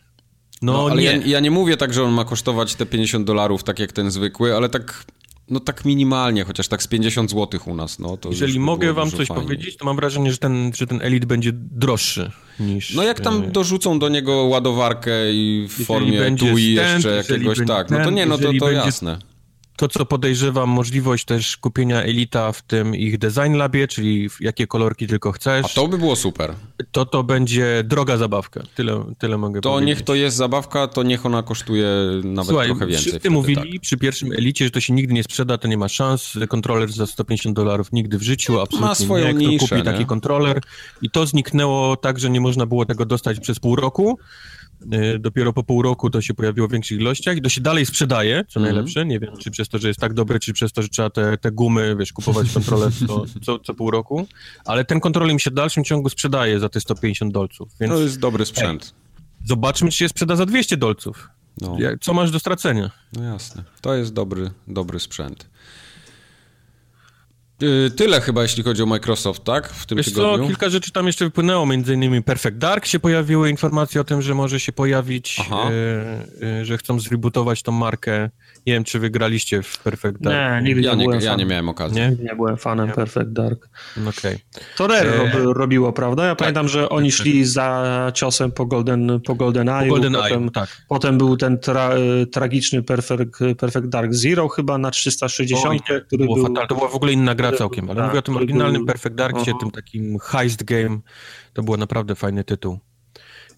No, 0.61 0.73
no 0.73 0.87
ale 0.91 1.01
nie. 1.01 1.07
Ja, 1.07 1.17
ja, 1.25 1.39
nie 1.39 1.51
mówię 1.51 1.77
tak, 1.77 1.93
że 1.93 2.03
on 2.03 2.13
ma 2.13 2.25
kosztować 2.25 2.75
te 2.75 2.85
50 2.85 3.27
dolarów, 3.27 3.63
tak 3.63 3.79
jak 3.79 3.91
ten 3.91 4.11
zwykły, 4.11 4.55
ale 4.55 4.69
tak 4.69 5.05
no 5.49 5.59
tak 5.59 5.85
minimalnie, 5.85 6.43
chociaż 6.43 6.67
tak 6.67 6.83
z 6.83 6.87
50 6.87 7.31
zł 7.31 7.59
u 7.65 7.75
nas. 7.75 7.99
No, 7.99 8.17
to 8.17 8.29
Jeżeli 8.29 8.59
mogę 8.59 8.93
wam 8.93 9.11
coś 9.11 9.27
fajnie. 9.27 9.43
powiedzieć, 9.43 9.77
to 9.77 9.85
mam 9.85 9.95
wrażenie, 9.95 10.31
że 10.31 10.37
ten, 10.37 10.71
że 10.75 10.87
ten 10.87 11.01
Elite 11.01 11.27
będzie 11.27 11.51
droższy 11.53 12.31
niż... 12.59 12.93
No 12.93 13.03
jak 13.03 13.19
tam 13.19 13.43
e, 13.43 13.47
dorzucą 13.47 13.99
do 13.99 14.09
niego 14.09 14.43
ładowarkę 14.43 15.11
i 15.33 15.67
w 15.69 15.85
formie 15.85 16.35
TUI 16.35 16.73
jeszcze 16.73 17.09
jakiegoś, 17.09 17.57
tak, 17.67 17.89
no 17.89 18.03
to 18.03 18.09
nie, 18.09 18.25
no 18.25 18.37
to, 18.37 18.49
to 18.59 18.71
jasne. 18.71 19.19
To, 19.77 19.87
co 19.87 20.05
podejrzewam, 20.05 20.69
możliwość 20.69 21.25
też 21.25 21.57
kupienia 21.57 22.03
Elita 22.03 22.51
w 22.51 22.61
tym 22.61 22.95
ich 22.95 23.17
design 23.17 23.53
labie, 23.53 23.87
czyli 23.87 24.29
jakie 24.39 24.67
kolorki 24.67 25.07
tylko 25.07 25.31
chcesz. 25.31 25.65
A 25.65 25.69
to 25.69 25.87
by 25.87 25.97
było 25.97 26.15
super. 26.15 26.53
To 26.91 27.05
to 27.05 27.23
będzie 27.23 27.83
droga 27.83 28.17
zabawka. 28.17 28.63
Tyle, 28.75 29.13
tyle 29.17 29.37
mogę 29.37 29.61
to 29.61 29.69
powiedzieć. 29.69 29.85
To 29.85 29.99
niech 29.99 30.05
to 30.05 30.15
jest 30.15 30.37
zabawka, 30.37 30.87
to 30.87 31.03
niech 31.03 31.25
ona 31.25 31.43
kosztuje 31.43 31.87
nawet 32.23 32.49
Słuchaj, 32.49 32.67
trochę 32.67 32.87
więcej. 32.87 33.11
Wszyscy 33.11 33.29
mówili 33.29 33.71
tak. 33.73 33.81
przy 33.81 33.97
pierwszym 33.97 34.31
Elicie, 34.31 34.65
że 34.65 34.71
to 34.71 34.79
się 34.79 34.93
nigdy 34.93 35.13
nie 35.13 35.23
sprzeda, 35.23 35.57
to 35.57 35.67
nie 35.67 35.77
ma 35.77 35.87
szans. 35.87 36.33
Kontroler 36.49 36.91
za 36.91 37.05
150 37.05 37.55
dolarów 37.55 37.91
nigdy 37.91 38.17
w 38.17 38.23
życiu, 38.23 38.59
absolutnie 38.59 38.87
ma 38.87 38.95
swoją 38.95 39.27
nie. 39.27 39.33
Kto 39.33 39.49
niszę, 39.49 39.65
kupi 39.65 39.75
nie? 39.75 39.83
taki 39.83 40.05
kontroler. 40.05 40.61
I 41.01 41.09
to 41.09 41.25
zniknęło 41.25 41.95
tak, 41.95 42.19
że 42.19 42.29
nie 42.29 42.41
można 42.41 42.65
było 42.65 42.85
tego 42.85 43.05
dostać 43.05 43.39
przez 43.39 43.59
pół 43.59 43.75
roku. 43.75 44.19
Y, 44.93 45.19
dopiero 45.19 45.53
po 45.53 45.63
pół 45.63 45.81
roku 45.81 46.09
to 46.09 46.21
się 46.21 46.33
pojawiło 46.33 46.67
w 46.67 46.71
większych 46.71 46.99
ilościach 46.99 47.37
i 47.37 47.41
to 47.41 47.49
się 47.49 47.61
dalej 47.61 47.85
sprzedaje, 47.85 48.45
co 48.47 48.59
mm. 48.59 48.71
najlepsze. 48.71 49.05
Nie 49.05 49.19
wiem, 49.19 49.37
czy 49.37 49.51
przez 49.51 49.69
to, 49.69 49.77
że 49.77 49.87
jest 49.87 49.99
tak 49.99 50.13
dobry, 50.13 50.39
czy 50.39 50.53
przez 50.53 50.73
to, 50.73 50.81
że 50.81 50.89
trzeba 50.89 51.09
te, 51.09 51.37
te 51.37 51.51
gumy, 51.51 51.95
wiesz, 51.99 52.13
kupować 52.13 52.51
kontroler 52.53 52.91
co, 53.07 53.25
co, 53.41 53.59
co, 53.59 53.73
pół 53.73 53.91
roku. 53.91 54.27
Ale 54.65 54.85
ten 54.85 54.99
kontroler 54.99 55.33
mi 55.33 55.39
się 55.39 55.51
w 55.51 55.53
dalszym 55.53 55.83
ciągu 55.83 56.09
sprzedaje 56.09 56.59
za 56.59 56.69
te 56.69 56.81
150 56.81 57.33
dolców. 57.33 57.69
Więc, 57.79 57.93
to 57.93 58.01
jest 58.01 58.19
dobry 58.19 58.45
sprzęt. 58.45 58.93
zobaczmy, 59.45 59.91
czy 59.91 59.97
się 59.97 60.09
sprzeda 60.09 60.35
za 60.35 60.45
200 60.45 60.77
dolców. 60.77 61.29
No. 61.61 61.77
Co 62.01 62.13
masz 62.13 62.31
do 62.31 62.39
stracenia? 62.39 62.91
No 63.13 63.23
jasne. 63.23 63.63
To 63.81 63.93
jest 63.93 64.13
dobry, 64.13 64.51
dobry 64.67 64.99
sprzęt. 64.99 65.49
Y, 67.63 67.91
tyle 67.91 68.21
chyba, 68.21 68.41
jeśli 68.41 68.63
chodzi 68.63 68.83
o 68.83 68.85
Microsoft, 68.85 69.43
tak? 69.43 69.69
W 69.69 69.85
tym 69.85 69.97
Wiesz 69.97 70.05
tygodniu. 70.05 70.43
co, 70.43 70.47
kilka 70.47 70.69
rzeczy 70.69 70.91
tam 70.91 71.07
jeszcze 71.07 71.25
wypłynęło, 71.25 71.65
między 71.65 71.93
innymi 71.93 72.23
Perfect 72.23 72.57
Dark 72.57 72.85
się 72.85 72.99
pojawiły 72.99 73.49
informacje 73.49 74.01
o 74.01 74.03
tym, 74.03 74.21
że 74.21 74.35
może 74.35 74.59
się 74.59 74.71
pojawić, 74.71 75.39
e, 75.51 76.49
e, 76.59 76.65
że 76.65 76.77
chcą 76.77 76.99
zrebootować 76.99 77.63
tą 77.63 77.71
markę. 77.71 78.29
Nie 78.67 78.73
wiem, 78.73 78.83
czy 78.83 78.99
wygraliście 78.99 79.63
w 79.63 79.77
Perfect 79.77 80.17
Dark. 80.21 80.63
Nie, 80.63 80.69
nigdy 80.69 80.81
ja 80.81 80.95
nie, 80.95 81.05
byłem 81.05 81.21
Ja 81.21 81.35
nie 81.35 81.45
miałem 81.45 81.69
okazji. 81.69 81.97
Nie, 81.97 82.11
nie 82.23 82.35
byłem 82.35 82.57
fanem 82.57 82.87
nie. 82.87 82.93
Perfect 82.93 83.29
Dark. 83.29 83.69
Okej. 83.97 84.09
Okay. 84.09 84.39
To 84.77 84.87
Rare 84.87 85.07
e... 85.07 85.31
robiło, 85.53 85.93
prawda? 85.93 86.25
Ja 86.25 86.31
tak. 86.31 86.37
pamiętam, 86.37 86.67
że 86.67 86.89
oni 86.89 87.11
szli 87.11 87.45
za 87.45 88.11
ciosem 88.13 88.51
po 88.51 88.65
Golden, 88.65 89.21
po 89.25 89.35
Golden 89.35 89.69
Eye. 89.69 89.89
Golden 89.89 90.13
potem, 90.13 90.43
Eye, 90.43 90.51
tak. 90.51 90.81
Potem 90.87 91.17
był 91.17 91.37
ten 91.37 91.59
tra, 91.59 91.91
tragiczny 92.31 92.83
Perfect, 92.83 93.39
Perfect 93.59 93.87
Dark 93.87 94.13
Zero 94.13 94.47
chyba 94.47 94.77
na 94.77 94.91
360, 94.91 95.65
Oj, 95.65 95.79
który 96.07 96.25
było 96.25 96.35
był... 96.35 96.47
Fatal. 96.47 96.67
To 96.67 96.75
była 96.75 96.87
w 96.89 96.95
ogóle 96.95 97.13
inna 97.13 97.35
gra 97.35 97.51
całkiem, 97.51 97.89
ale 97.89 97.95
tak, 97.95 98.07
mówię 98.07 98.19
o 98.19 98.21
tym 98.21 98.35
oryginalnym 98.35 98.85
był... 98.85 98.93
Perfect 98.93 99.15
Darkie, 99.15 99.53
tym 99.59 99.71
takim 99.71 100.17
heist 100.19 100.63
game. 100.63 100.99
To 101.53 101.63
był 101.63 101.77
naprawdę 101.77 102.15
fajny 102.15 102.43
tytuł. 102.43 102.79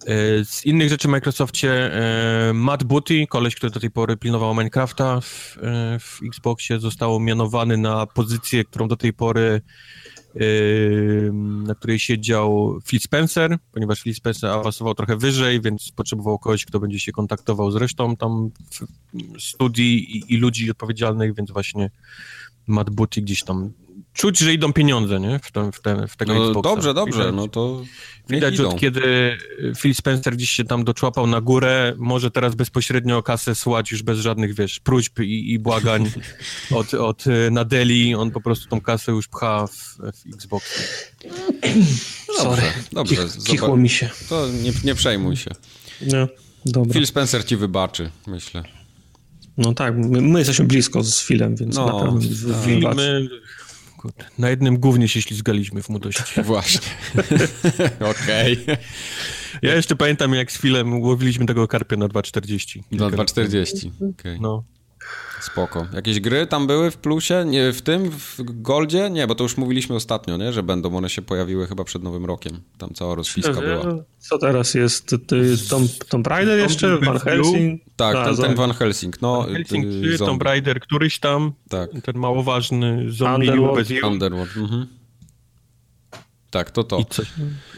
E, 0.06 0.46
z 0.46 0.66
innych 0.66 0.90
rzeczy 0.90 1.08
w 1.08 1.12
Microsoftie 1.12 1.72
e, 1.72 2.54
Matt 2.54 2.84
Booty, 2.84 3.28
koleś, 3.28 3.56
który 3.56 3.72
do 3.72 3.80
tej 3.80 3.92
pory 3.92 4.18
pilnował 4.18 4.56
Minecrafta 4.56 5.22
w, 5.22 5.58
e, 5.58 6.00
w 6.00 6.20
Xboxie, 6.28 6.80
został 6.80 7.20
mianowany 7.20 7.78
na 7.78 8.06
pozycję, 8.06 8.66
którą 8.66 8.88
do 8.88 8.98
tej 8.98 9.14
pory 9.14 9.62
na 11.42 11.76
której 11.76 12.00
siedział 12.00 12.80
Phil 12.88 13.00
Spencer, 13.00 13.58
ponieważ 13.72 14.02
Phil 14.02 14.16
Spencer 14.16 14.50
awansował 14.50 14.96
trochę 14.96 15.18
wyżej, 15.18 15.62
więc 15.62 15.92
potrzebował 15.96 16.40
kogoś, 16.40 16.66
kto 16.66 16.80
będzie 16.80 17.00
się 17.00 17.12
kontaktował 17.12 17.72
z 17.72 17.76
resztą 17.76 18.16
tam 18.16 18.50
studii 19.40 20.18
i, 20.18 20.34
i 20.34 20.38
ludzi 20.38 20.72
odpowiedzialnych, 20.72 21.36
więc 21.36 21.52
właśnie 21.52 21.90
Matt 22.68 22.90
Booty 22.90 23.22
gdzieś 23.22 23.44
tam 23.44 23.74
czuć, 24.20 24.40
że 24.40 24.54
idą 24.54 24.74
pieniądze, 24.74 25.20
nie? 25.20 25.40
W, 25.40 25.52
ten, 25.52 25.72
w, 25.72 25.82
ten, 25.82 26.08
w 26.08 26.18
tego 26.18 26.34
no, 26.34 26.48
Xboxa. 26.48 26.70
Dobrze, 26.70 26.94
dobrze, 26.94 27.20
widać, 27.20 27.36
no 27.36 27.48
to 27.48 27.84
Widać, 28.30 28.56
że 28.56 28.64
kiedy 28.80 29.38
Phil 29.78 29.96
Spencer 29.96 30.36
gdzieś 30.36 30.50
się 30.50 30.64
tam 30.64 30.84
doczłapał 30.84 31.28
na 31.28 31.42
górę, 31.42 31.94
może 31.98 32.32
teraz 32.32 32.56
bezpośrednio 32.56 33.24
kasę 33.24 33.56
słać 33.56 33.92
już 33.92 34.04
bez 34.04 34.20
żadnych, 34.20 34.56
wiesz, 34.56 34.80
próśb 34.80 35.20
i, 35.20 35.54
i 35.54 35.60
błagań 35.60 36.12
od, 36.72 36.94
od 36.94 37.28
y, 37.28 37.52
Nadeli, 37.52 38.16
on 38.16 38.32
po 38.32 38.42
prostu 38.42 38.70
tą 38.70 38.82
kasę 38.82 39.12
już 39.12 39.28
pcha 39.28 39.68
w, 39.68 39.98
w 39.98 40.34
Xbox. 40.34 40.82
Dobrze, 42.44 42.74
dobrze. 42.92 43.16
Kich, 43.16 43.44
kichło 43.44 43.78
mi 43.78 43.90
się. 43.90 44.10
To 44.30 44.48
nie, 44.48 44.72
nie 44.84 44.96
przejmuj 44.96 45.38
się. 45.38 45.52
No, 46.02 46.28
dobra. 46.66 46.94
Phil 46.94 47.08
Spencer 47.08 47.46
ci 47.46 47.58
wybaczy, 47.58 48.10
myślę. 48.28 48.64
No 49.58 49.74
tak, 49.74 49.98
my, 49.98 50.22
my 50.22 50.40
jesteśmy 50.40 50.66
blisko 50.66 51.04
z 51.04 51.26
Philem, 51.26 51.56
więc 51.56 51.76
no, 51.76 51.86
na 51.86 51.92
pewno 51.92 52.20
tak. 52.82 52.96
my 52.96 53.30
na 54.38 54.50
jednym 54.50 54.80
głównie 54.80 55.08
się 55.08 55.22
ślizgaliśmy 55.22 55.84
w 55.84 55.90
młodości. 55.90 56.42
Właśnie. 56.44 56.88
Okej. 58.12 58.64
Okay. 58.64 58.78
Ja 59.62 59.76
jeszcze 59.76 59.96
pamiętam, 59.96 60.34
jak 60.34 60.52
z 60.52 60.58
Philem 60.58 61.02
łowiliśmy 61.02 61.46
tego 61.46 61.68
karpia 61.68 61.96
na 61.98 62.08
2,40. 62.08 62.82
Na 62.92 63.10
2,40, 63.10 63.88
okej. 63.98 64.10
Okay. 64.10 64.38
No. 64.42 64.64
Spoko. 65.42 65.88
Jakieś 65.94 66.20
gry 66.20 66.48
tam 66.48 66.68
były 66.68 66.92
w 66.92 66.98
plusie? 66.98 67.46
Nie, 67.46 67.74
w 67.74 67.82
tym? 67.82 68.12
W 68.12 68.36
Goldzie? 68.40 69.10
Nie, 69.10 69.28
bo 69.28 69.36
to 69.36 69.44
już 69.44 69.58
mówiliśmy 69.58 69.96
ostatnio, 69.96 70.38
nie? 70.38 70.54
Że 70.54 70.64
będą. 70.64 70.98
One 70.98 71.10
się 71.10 71.22
pojawiły 71.22 71.68
chyba 71.68 71.84
przed 71.84 72.04
Nowym 72.04 72.26
Rokiem. 72.26 72.62
Tam 72.78 72.94
cała 72.94 73.16
rozpiska 73.16 73.54
była. 73.54 73.84
Co 74.20 74.38
teraz 74.38 74.74
jest? 74.74 75.16
Tomb, 75.70 75.92
Tomb 76.10 76.28
Raider 76.28 76.60
jeszcze? 76.60 76.98
Van 76.98 77.20
Helsing? 77.20 77.82
Tak, 77.96 78.16
A, 78.16 78.26
ten, 78.26 78.36
ten, 78.36 78.56
Van 78.56 78.74
Helsing. 78.74 79.22
No, 79.22 79.42
Van 79.42 79.54
Helsing 79.54 79.86
3, 80.04 80.18
Tomb 80.18 80.44
Raider, 80.44 80.80
któryś 80.80 81.20
tam. 81.20 81.52
Tak. 81.70 81.90
Ten 82.04 82.18
mało 82.18 82.44
ważny 82.44 83.06
zombie 83.08 83.50
Underworld. 83.50 84.04
Underworld. 84.04 84.58
Mhm. 84.58 84.88
Tak, 86.52 86.72
to 86.72 86.84
to. 86.84 87.00
I 87.00 87.06
coś. 87.06 87.28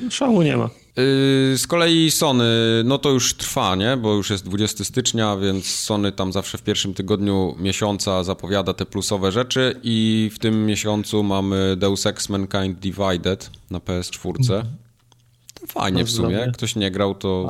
Szału 0.09 0.41
nie 0.41 0.57
ma. 0.57 0.70
Yy, 0.97 1.57
z 1.57 1.67
kolei 1.67 2.11
Sony, 2.11 2.45
no 2.85 2.97
to 2.97 3.09
już 3.09 3.33
trwa, 3.33 3.75
nie? 3.75 3.97
Bo 3.97 4.13
już 4.13 4.29
jest 4.29 4.45
20 4.45 4.83
stycznia, 4.83 5.37
więc 5.37 5.65
Sony 5.65 6.11
tam 6.11 6.31
zawsze 6.31 6.57
w 6.57 6.63
pierwszym 6.63 6.93
tygodniu 6.93 7.55
miesiąca 7.59 8.23
zapowiada 8.23 8.73
te 8.73 8.85
plusowe 8.85 9.31
rzeczy 9.31 9.79
i 9.83 10.29
w 10.33 10.39
tym 10.39 10.65
miesiącu 10.65 11.23
mamy 11.23 11.75
Deus 11.77 12.05
Ex 12.05 12.29
Mankind 12.29 12.79
Divided 12.79 13.49
na 13.69 13.79
PS4. 13.79 14.29
Mhm. 14.39 14.65
Fajnie 15.67 16.05
w 16.05 16.11
sumie, 16.11 16.35
jak 16.35 16.51
ktoś 16.51 16.75
nie 16.75 16.91
grał, 16.91 17.15
to, 17.15 17.49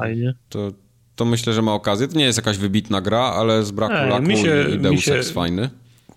to, 0.50 0.72
to 1.16 1.26
myślę, 1.26 1.54
że 1.54 1.62
ma 1.62 1.74
okazję. 1.74 2.08
To 2.08 2.18
nie 2.18 2.26
jest 2.26 2.38
jakaś 2.38 2.58
wybitna 2.58 3.02
gra, 3.02 3.20
ale 3.22 3.64
z 3.64 3.72
braku 3.72 4.10
laku 4.10 4.32
się, 4.38 4.66
i 4.76 4.78
Deus 4.78 5.08
Ex 5.08 5.32
fajny. 5.32 5.70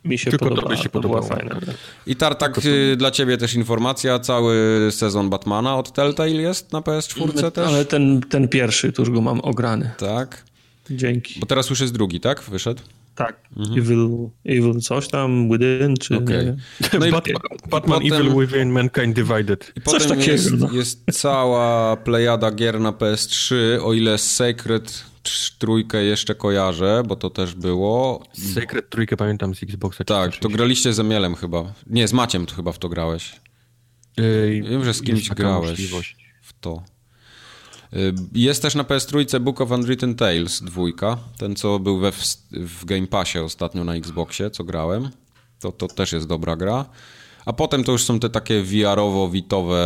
Mi 0.04 0.18
się 0.18 0.30
Tylko 0.30 0.48
podoba, 0.48 0.76
się 0.76 0.88
podobało. 0.88 1.22
Fajne. 1.22 1.60
I 2.06 2.16
Tartak, 2.16 2.60
dla 2.96 3.10
ciebie 3.10 3.36
też 3.36 3.54
informacja, 3.54 4.18
cały 4.18 4.56
sezon 4.90 5.30
Batmana 5.30 5.76
od 5.76 5.92
Telltale 5.92 6.30
jest 6.30 6.72
na 6.72 6.80
PS4 6.80 7.42
My, 7.44 7.50
też? 7.50 7.68
Ale 7.68 7.84
ten, 7.84 8.20
ten 8.20 8.48
pierwszy, 8.48 8.92
to 8.92 9.02
już 9.02 9.10
go 9.10 9.20
mam 9.20 9.40
ograny. 9.40 9.90
Tak? 9.98 10.44
Dzięki. 10.90 11.40
Bo 11.40 11.46
teraz 11.46 11.70
już 11.70 11.80
jest 11.80 11.92
drugi, 11.92 12.20
tak? 12.20 12.42
Wyszedł? 12.42 12.82
Tak. 13.14 13.36
Mhm. 13.56 13.78
Evil, 13.78 14.08
evil 14.44 14.80
coś 14.80 15.08
tam, 15.08 15.48
Within, 15.48 15.96
czy 16.00 16.16
okay. 16.16 16.56
No 17.00 17.06
i 17.06 17.10
Batman, 17.12 17.42
Batman 17.70 18.02
i 18.02 18.10
potem, 18.10 18.26
Evil 18.26 18.40
Within, 18.40 18.70
Mankind 18.70 19.16
Divided. 19.16 19.72
I 19.76 19.80
potem 19.80 20.00
coś 20.00 20.08
takiego. 20.08 20.32
Jest, 20.32 20.52
no. 20.58 20.72
jest 20.72 21.04
cała 21.12 21.96
plejada 21.96 22.50
gier 22.50 22.80
na 22.80 22.92
PS3, 22.92 23.54
o 23.82 23.92
ile 23.92 24.18
Sacred 24.18 25.04
trójkę 25.58 26.04
jeszcze 26.04 26.34
kojarzę, 26.34 27.02
bo 27.06 27.16
to 27.16 27.30
też 27.30 27.54
było. 27.54 28.22
Secret 28.54 28.90
trójkę 28.90 29.16
pamiętam 29.16 29.54
z 29.54 29.62
Xboxa. 29.62 30.04
Tak, 30.04 30.36
to 30.36 30.48
graliście 30.48 30.92
z 30.92 31.00
Emielem 31.00 31.34
chyba. 31.34 31.72
Nie, 31.86 32.08
z 32.08 32.12
Maciem 32.12 32.46
to 32.46 32.54
chyba 32.54 32.72
w 32.72 32.78
to 32.78 32.88
grałeś. 32.88 33.40
Yy, 34.16 34.62
Wiem, 34.70 34.84
że 34.84 34.94
z 34.94 35.02
kimś 35.02 35.28
grałeś 35.28 35.70
możliwość. 35.70 36.16
w 36.42 36.52
to. 36.60 36.82
Yy, 37.92 38.14
jest 38.32 38.62
też 38.62 38.74
na 38.74 38.84
PS3 38.84 39.40
Book 39.40 39.60
of 39.60 39.70
Unwritten 39.70 40.14
Tales 40.14 40.62
dwójka, 40.62 41.18
ten 41.38 41.56
co 41.56 41.78
był 41.78 41.98
we, 41.98 42.12
w 42.50 42.84
Game 42.84 43.06
Passie 43.06 43.38
ostatnio 43.38 43.84
na 43.84 43.94
Xboxie, 43.94 44.50
co 44.50 44.64
grałem. 44.64 45.08
To, 45.60 45.72
to 45.72 45.88
też 45.88 46.12
jest 46.12 46.26
dobra 46.26 46.56
gra. 46.56 46.84
A 47.46 47.52
potem 47.52 47.84
to 47.84 47.92
już 47.92 48.04
są 48.04 48.20
te 48.20 48.30
takie 48.30 48.62
VR-owo-witowe 48.62 49.80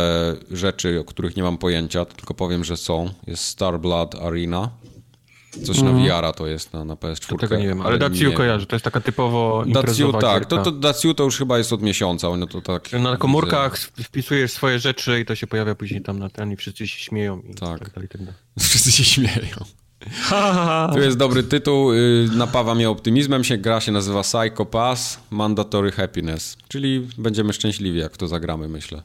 rzeczy, 0.51 0.99
o 0.99 1.03
których 1.03 1.35
nie 1.35 1.43
mam 1.43 1.57
pojęcia, 1.57 2.05
tylko 2.05 2.33
powiem, 2.33 2.63
że 2.63 2.77
są. 2.77 3.09
Jest 3.27 3.43
Star 3.43 3.79
Blood 3.79 4.15
Arena, 4.15 4.69
Coś 5.63 5.79
mm. 5.79 5.91
na 5.91 5.99
mhm. 5.99 6.21
VR 6.21 6.35
to 6.35 6.47
jest 6.47 6.73
na, 6.73 6.85
na 6.85 6.95
PS4. 6.95 7.27
To 7.27 7.37
tego 7.37 7.57
nie 7.57 7.67
wiem, 7.67 7.81
ale, 7.81 7.89
ale 7.89 7.97
Daciu 7.97 8.33
kojarzy, 8.33 8.65
to 8.65 8.75
jest 8.75 8.85
taka 8.85 9.01
typowo 9.01 9.63
Daciu, 9.67 10.13
tak, 10.13 10.45
to, 10.45 10.63
to 10.63 10.71
Daciu 10.71 11.13
to 11.13 11.23
już 11.23 11.37
chyba 11.37 11.57
jest 11.57 11.73
od 11.73 11.81
miesiąca. 11.81 12.37
No 12.37 12.47
to 12.47 12.61
tak, 12.61 12.91
na 12.91 13.17
komórkach 13.17 13.79
widzę. 13.79 14.03
wpisujesz 14.03 14.51
swoje 14.51 14.79
rzeczy 14.79 15.19
i 15.19 15.25
to 15.25 15.35
się 15.35 15.47
pojawia 15.47 15.75
później 15.75 16.01
tam 16.01 16.19
na 16.19 16.29
ten 16.29 16.51
i 16.51 16.55
wszyscy 16.55 16.87
się 16.87 16.99
śmieją. 16.99 17.39
I 17.39 17.55
tak. 17.55 17.79
tak, 17.79 17.93
dalej, 17.93 18.09
tak 18.09 18.21
dalej. 18.21 18.35
Wszyscy 18.59 18.91
się 18.91 19.03
śmieją. 19.03 19.65
Tu 20.93 20.99
jest 20.99 21.17
dobry 21.17 21.43
tytuł, 21.43 21.93
y, 21.93 22.29
napawa 22.35 22.75
mnie 22.75 22.89
optymizmem, 22.89 23.43
się 23.43 23.57
gra 23.57 23.81
się 23.81 23.91
nazywa 23.91 24.21
Psycho 24.21 24.65
Pass 24.65 25.19
Mandatory 25.29 25.91
Happiness, 25.91 26.57
czyli 26.67 27.07
będziemy 27.17 27.53
szczęśliwi, 27.53 27.99
jak 27.99 28.17
to 28.17 28.27
zagramy, 28.27 28.67
myślę. 28.67 29.01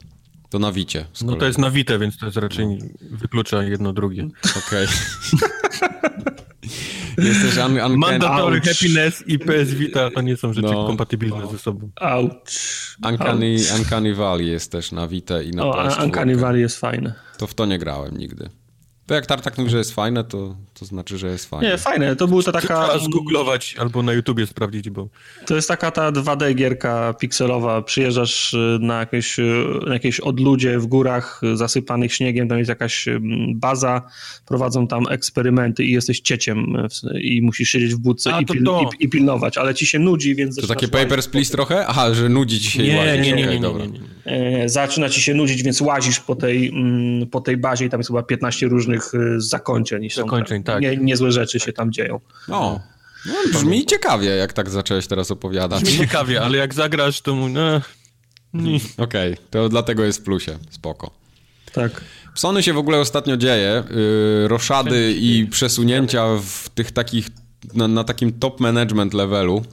To 0.49 0.59
na 0.59 0.71
Wicie. 0.71 1.05
No 1.21 1.35
to 1.35 1.45
jest 1.45 1.59
na 1.59 1.69
Wite, 1.69 1.99
więc 1.99 2.17
to 2.17 2.25
jest 2.25 2.37
raczej 2.37 2.79
wyklucza 3.01 3.63
jedno 3.63 3.93
drugie. 3.93 4.27
Okej. 4.67 4.87
Okay. 4.87 6.25
Jest 7.17 7.41
też 7.41 7.65
un, 7.65 7.79
un 7.91 7.97
Mandatory 7.97 8.57
Ouch. 8.57 8.65
Happiness 8.65 9.23
i 9.27 9.39
PS 9.39 9.73
Vita 9.73 10.11
to 10.11 10.21
nie 10.21 10.37
są 10.37 10.53
rzeczy 10.53 10.67
no. 10.73 10.87
kompatybilne 10.87 11.47
ze 11.51 11.57
sobą. 11.57 11.89
Ouch. 11.95 12.31
Uncanny, 13.09 13.55
Ouch. 13.55 13.79
Uncanny 13.79 14.15
Valley 14.15 14.47
jest 14.47 14.71
też 14.71 14.91
na 14.91 15.07
Vita 15.07 15.41
i 15.41 15.51
na 15.51 15.65
o, 15.65 15.71
PS4. 15.73 16.03
Uncanny 16.03 16.35
Valley 16.35 16.61
jest 16.61 16.79
fajne. 16.79 17.13
To 17.37 17.47
w 17.47 17.53
to 17.53 17.65
nie 17.65 17.79
grałem 17.79 18.17
nigdy. 18.17 18.49
To 19.05 19.13
jak 19.13 19.25
Tartak 19.25 19.57
mówi, 19.57 19.69
że 19.69 19.77
jest 19.77 19.93
fajne, 19.93 20.23
to 20.23 20.55
to 20.79 20.85
znaczy, 20.85 21.17
że 21.17 21.27
jest 21.27 21.49
fajnie. 21.49 21.67
Nie, 21.67 21.77
fajne, 21.77 22.15
to 22.15 22.27
był 22.27 22.43
to 22.43 22.51
taka... 22.51 22.67
Trzeba 22.67 22.99
zgooglować 22.99 23.75
albo 23.79 24.03
na 24.03 24.13
YouTubie 24.13 24.47
sprawdzić, 24.47 24.89
bo... 24.89 25.07
To 25.45 25.55
jest 25.55 25.67
taka 25.67 25.91
ta 25.91 26.11
2D 26.11 26.55
gierka 26.55 27.13
pikselowa, 27.19 27.81
przyjeżdżasz 27.81 28.53
y, 28.53 28.77
na 28.81 28.99
jakieś, 28.99 29.39
y, 29.39 29.65
na 29.87 29.93
jakieś 29.93 30.19
odludzie 30.19 30.79
w 30.79 30.85
górach 30.85 31.41
zasypanych 31.53 32.13
śniegiem, 32.13 32.47
tam 32.47 32.57
jest 32.57 32.69
jakaś 32.69 33.05
baza, 33.55 34.01
prowadzą 34.45 34.87
tam 34.87 35.07
eksperymenty 35.09 35.83
i 35.83 35.91
jesteś 35.91 36.19
cieciem 36.19 36.77
i 37.21 37.41
musisz 37.41 37.69
siedzieć 37.69 37.95
w 37.95 37.97
budce 37.97 38.33
A, 38.33 38.41
i, 38.41 38.45
pil, 38.45 38.63
i, 38.63 39.05
i, 39.05 39.09
pilnować, 39.09 39.57
ale 39.57 39.75
ci 39.75 39.85
się 39.85 39.99
nudzi, 39.99 40.35
więc... 40.35 40.55
To 40.55 40.67
takie 40.67 40.87
Papers, 40.87 41.27
Please 41.27 41.51
trochę? 41.51 41.87
Aha, 41.87 42.13
że 42.13 42.29
nudzi 42.29 42.59
ci 42.59 42.71
się 42.71 42.83
nie, 42.83 42.93
i 42.93 42.97
łazisz. 42.97 43.13
Nie, 43.13 43.19
nie, 43.19 43.33
nie, 43.33 43.47
nie, 43.47 43.59
nie, 43.59 43.73
nie, 43.73 43.87
nie. 43.87 44.15
Zaczyna 44.65 45.09
ci 45.09 45.21
się 45.21 45.33
nudzić, 45.33 45.63
więc 45.63 45.81
łazisz 45.81 46.19
po 46.19 46.35
tej, 46.35 46.69
mm, 46.69 47.27
po 47.27 47.41
tej 47.41 47.57
bazie 47.57 47.85
i 47.85 47.89
tam 47.89 47.99
jest 47.99 48.09
chyba 48.09 48.23
15 48.23 48.67
różnych 48.67 49.11
zakończeń. 49.37 50.09
Zakończeń, 50.09 50.63
tak. 50.65 50.81
Nie, 50.81 50.97
niezłe 50.97 51.31
rzeczy 51.31 51.59
się 51.59 51.73
tam 51.73 51.91
dzieją. 51.91 52.19
O, 52.49 52.79
no, 53.25 53.33
brzmi 53.53 53.85
ciekawie, 53.85 54.29
jak 54.29 54.53
tak 54.53 54.69
zacząłeś 54.69 55.07
teraz 55.07 55.31
opowiadać. 55.31 55.83
Brzmi 55.83 55.97
ciekawie, 55.97 56.41
ale 56.41 56.57
jak 56.57 56.73
zagrasz, 56.73 57.21
to 57.21 57.35
mu... 57.35 57.49
No, 57.49 57.81
Okej, 58.97 59.33
okay, 59.33 59.45
to 59.49 59.69
dlatego 59.69 60.03
jest 60.03 60.19
w 60.19 60.23
plusie. 60.23 60.57
Spoko. 60.69 61.11
Tak. 61.73 62.01
W 62.35 62.39
Sony 62.39 62.63
się 62.63 62.73
w 62.73 62.77
ogóle 62.77 62.99
ostatnio 62.99 63.37
dzieje. 63.37 63.83
Yy, 64.41 64.47
roszady 64.47 65.15
i 65.19 65.47
przesunięcia 65.47 66.25
w 66.41 66.69
tych 66.69 66.91
takich, 66.91 67.27
na, 67.73 67.87
na 67.87 68.03
takim 68.03 68.39
top 68.39 68.59
management 68.59 69.13
levelu, 69.13 69.63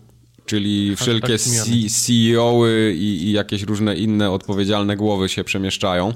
czyli 0.46 0.96
wszelkie 0.96 1.38
tak, 1.38 1.90
CEO-y 1.90 2.94
i, 2.94 3.24
i, 3.24 3.32
jakieś 3.32 3.62
różne 3.62 3.96
inne 3.96 4.30
odpowiedzialne 4.30 4.96
głowy 4.96 5.28
się 5.28 5.44
przemieszczają. 5.44 6.14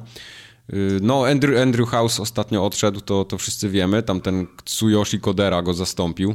Y, 0.72 0.98
no, 1.02 1.26
Andrew, 1.26 1.60
Andrew 1.62 1.88
House 1.88 2.20
ostatnio 2.20 2.66
odszedł, 2.66 3.00
to, 3.00 3.24
to 3.24 3.38
wszyscy 3.38 3.68
wiemy. 3.68 4.02
Tam 4.02 4.20
ten 4.20 4.46
Tsuyoshi 4.64 5.20
Kodera 5.20 5.62
go 5.62 5.74
zastąpił. 5.74 6.34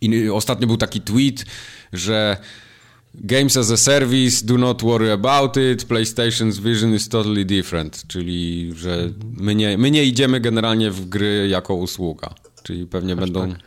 I 0.00 0.30
ostatnio 0.30 0.66
był 0.66 0.76
taki 0.76 1.00
tweet, 1.00 1.44
że 1.92 2.36
Games 3.14 3.56
as 3.56 3.70
a 3.70 3.76
service, 3.76 4.46
do 4.46 4.58
not 4.58 4.82
worry 4.82 5.12
about 5.12 5.56
it, 5.56 5.84
PlayStation's 5.84 6.58
vision 6.58 6.94
is 6.94 7.08
totally 7.08 7.44
different, 7.44 8.06
czyli 8.06 8.72
że 8.76 9.10
my 9.36 9.54
nie, 9.54 9.78
my 9.78 9.90
nie 9.90 10.04
idziemy 10.04 10.40
generalnie 10.40 10.90
w 10.90 11.08
gry 11.08 11.48
jako 11.48 11.74
usługa, 11.74 12.34
czyli 12.62 12.86
pewnie 12.86 13.16
będą... 13.16 13.50
Tak. 13.50 13.58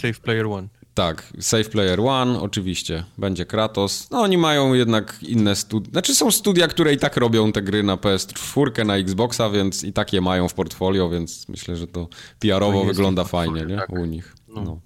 Save 0.00 0.20
Player 0.20 0.46
One. 0.46 0.68
Tak, 0.94 1.32
Save 1.40 1.68
Player 1.68 2.00
One, 2.00 2.40
oczywiście, 2.40 3.04
będzie 3.18 3.46
Kratos. 3.46 4.10
No 4.10 4.20
oni 4.20 4.38
mają 4.38 4.74
jednak 4.74 5.18
inne 5.22 5.56
studia, 5.56 5.90
znaczy 5.90 6.14
są 6.14 6.30
studia, 6.30 6.68
które 6.68 6.92
i 6.92 6.98
tak 6.98 7.16
robią 7.16 7.52
te 7.52 7.62
gry 7.62 7.82
na 7.82 7.96
PS4, 7.96 8.86
na 8.86 8.96
Xboxa, 8.96 9.50
więc 9.50 9.84
i 9.84 9.92
tak 9.92 10.12
je 10.12 10.20
mają 10.20 10.48
w 10.48 10.54
portfolio, 10.54 11.10
więc 11.10 11.48
myślę, 11.48 11.76
że 11.76 11.86
to 11.86 12.08
PR-owo 12.38 12.78
no 12.78 12.84
wygląda 12.84 13.24
fajnie, 13.24 13.66
nie? 13.66 13.76
Tak. 13.76 13.92
U 13.92 14.04
nich. 14.04 14.34
No. 14.48 14.62
no. 14.62 14.80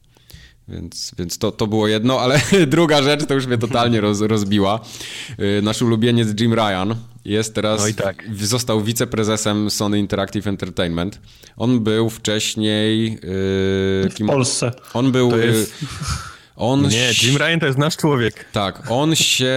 Więc, 0.69 1.13
więc 1.19 1.39
to, 1.39 1.53
to 1.53 1.67
było 1.67 1.89
jedno, 1.89 2.21
ale 2.21 2.41
druga 2.67 3.03
rzecz 3.03 3.27
to 3.27 3.35
już 3.35 3.47
mnie 3.47 3.59
totalnie 3.59 4.01
roz, 4.01 4.21
rozbiła. 4.21 4.81
Y, 5.41 5.63
nasz 5.63 5.83
ulubieniec 5.83 6.41
Jim 6.41 6.55
Ryan 6.55 6.95
jest 7.29 7.55
teraz, 7.55 7.87
no 7.87 8.05
tak. 8.05 8.24
został 8.37 8.83
wiceprezesem 8.83 9.70
Sony 9.70 9.99
Interactive 9.99 10.47
Entertainment. 10.47 11.20
On 11.57 11.81
był 11.81 12.11
wcześniej... 12.11 13.12
Yy, 14.03 14.11
kim, 14.14 14.26
w 14.26 14.31
Polsce. 14.31 14.70
On 14.95 15.12
był... 15.12 15.37
Y, 15.37 15.47
jest... 15.47 15.74
On 16.57 16.89
nie, 16.89 17.11
Jim 17.22 17.37
Ryan 17.37 17.61
to 17.61 17.66
jest 17.66 17.79
nasz 17.79 17.97
człowiek. 17.97 18.45
Tak, 18.53 18.83
on 18.91 19.14
się... 19.14 19.57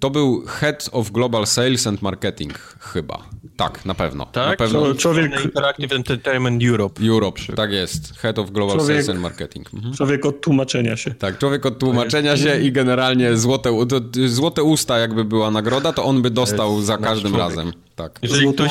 To 0.00 0.10
był 0.10 0.44
Head 0.46 0.88
of 0.92 1.10
Global 1.10 1.46
Sales 1.46 1.86
and 1.86 2.02
Marketing 2.02 2.58
chyba. 2.80 3.28
Tak, 3.62 3.84
na 3.84 3.94
pewno. 3.94 4.26
Tak? 4.26 4.50
Na 4.50 4.56
pewno. 4.56 4.94
Człowiek... 4.94 5.44
Interactive 5.44 5.92
Entertainment 5.92 6.62
Europe. 6.64 7.06
Europe, 7.06 7.40
tak 7.56 7.72
jest. 7.72 8.18
Head 8.18 8.38
of 8.38 8.50
Global 8.50 8.76
człowiek... 8.76 8.96
Sales 8.96 9.08
and 9.08 9.20
Marketing. 9.20 9.74
Mhm. 9.74 9.94
Człowiek 9.94 10.26
od 10.26 10.40
tłumaczenia 10.40 10.96
się. 10.96 11.14
Tak, 11.14 11.38
człowiek 11.38 11.66
od 11.66 11.78
tłumaczenia 11.78 12.36
się 12.36 12.60
i 12.60 12.72
generalnie 12.72 13.36
złote, 13.36 13.70
złote 14.26 14.62
usta 14.62 14.98
jakby 14.98 15.24
była 15.24 15.50
nagroda, 15.50 15.92
to 15.92 16.04
on 16.04 16.22
by 16.22 16.30
dostał 16.30 16.82
za 16.82 16.98
każdym 16.98 17.32
człowiek. 17.32 17.48
razem. 17.48 17.72
Tak. 17.96 18.18
Jeżeli 18.22 18.52
ktoś 18.52 18.70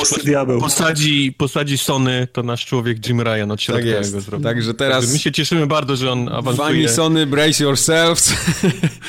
posadzi, 0.59 1.35
posadzi 1.37 1.77
Sony, 1.77 2.27
to 2.31 2.43
nasz 2.43 2.65
człowiek 2.65 3.07
Jim 3.07 3.21
Ryan 3.21 3.51
od 3.51 3.61
środka 3.61 3.83
tak 3.83 3.91
jest. 3.91 4.13
go 4.13 4.21
zrobi. 4.21 4.43
Także 4.43 4.73
teraz... 4.73 5.13
My 5.13 5.19
się 5.19 5.31
cieszymy 5.31 5.67
bardzo, 5.67 5.95
że 5.95 6.11
on 6.11 6.29
awansuje. 6.29 6.67
Fani 6.67 6.87
Sony, 6.87 7.25
brace 7.25 7.63
yourselves, 7.63 8.33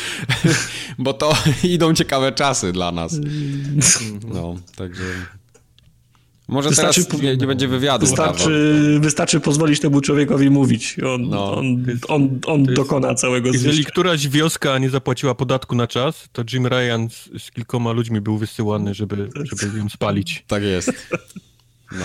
bo 0.99 1.13
to 1.13 1.37
idą 1.65 1.95
ciekawe 1.95 2.33
czasy 2.33 2.73
dla 2.73 2.93
nas. 2.93 3.17
No, 4.35 4.57
także... 4.77 5.05
Może 6.49 6.69
wystarczy, 6.69 7.05
teraz 7.05 7.23
nie, 7.23 7.37
nie, 7.37 7.47
będzie 7.47 7.69
wywiadu. 7.69 8.07
Wystarczy, 8.07 8.99
wystarczy 9.01 9.41
pozwolić 9.41 9.81
temu 9.81 10.01
człowiekowi 10.01 10.51
mówić. 10.51 10.97
On, 11.07 11.29
no. 11.29 11.55
on, 11.57 11.85
on, 12.09 12.39
on 12.47 12.65
dokona 12.65 13.15
całego 13.15 13.47
Jeżeli 13.47 13.63
zniszczenia. 13.63 13.91
któraś 13.91 14.29
wioska 14.29 14.79
nie 14.79 14.91
zapłaciła 14.91 15.35
podatku 15.35 15.75
na 15.75 15.87
czas, 15.87 16.29
to 16.33 16.43
Jim 16.53 16.67
Ryan 16.67 17.09
z, 17.11 17.43
z 17.43 17.51
kilkoma 17.51 17.93
ludźmi 17.93 18.21
był 18.21 18.39
wysyłany, 18.39 18.95
żeby, 18.95 19.31
żeby 19.63 19.79
ją 19.79 19.89
spalić. 19.89 20.45
Tak 20.47 20.63
jest. 20.63 20.93
No. 21.93 22.05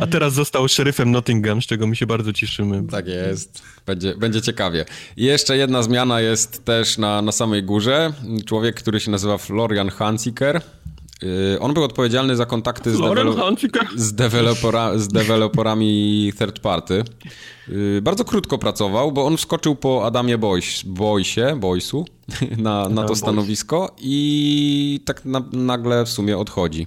A 0.00 0.06
teraz 0.06 0.34
został 0.34 0.68
szeryfem 0.68 1.10
Nottingham, 1.10 1.62
z 1.62 1.66
czego 1.66 1.86
my 1.86 1.96
się 1.96 2.06
bardzo 2.06 2.32
cieszymy. 2.32 2.82
Tak 2.90 3.06
jest. 3.06 3.62
Będzie, 3.86 4.14
będzie 4.14 4.42
ciekawie. 4.42 4.84
I 5.16 5.24
jeszcze 5.24 5.56
jedna 5.56 5.82
zmiana 5.82 6.20
jest 6.20 6.64
też 6.64 6.98
na, 6.98 7.22
na 7.22 7.32
samej 7.32 7.62
górze. 7.62 8.12
Człowiek, 8.46 8.76
który 8.76 9.00
się 9.00 9.10
nazywa 9.10 9.38
Florian 9.38 9.88
Hansiker, 9.88 10.60
on 11.60 11.74
był 11.74 11.84
odpowiedzialny 11.84 12.36
za 12.36 12.46
kontakty 12.46 12.90
z, 12.90 13.00
dewelo 13.00 13.34
z, 13.96 14.14
dewelopera 14.14 14.98
z 14.98 15.08
deweloperami 15.08 16.32
third 16.38 16.58
party. 16.58 17.04
Y, 17.68 18.00
bardzo 18.02 18.24
krótko 18.24 18.58
pracował, 18.58 19.12
bo 19.12 19.26
on 19.26 19.36
wskoczył 19.36 19.76
po 19.76 20.06
Adamie 20.06 20.38
Boysie, 20.38 20.82
Boysie 20.86 21.56
Boysu 21.60 22.04
na, 22.58 22.88
na 22.88 23.04
to 23.04 23.16
stanowisko 23.16 23.94
i 23.98 25.00
tak 25.04 25.24
na, 25.24 25.42
nagle 25.52 26.04
w 26.04 26.08
sumie 26.08 26.38
odchodzi. 26.38 26.86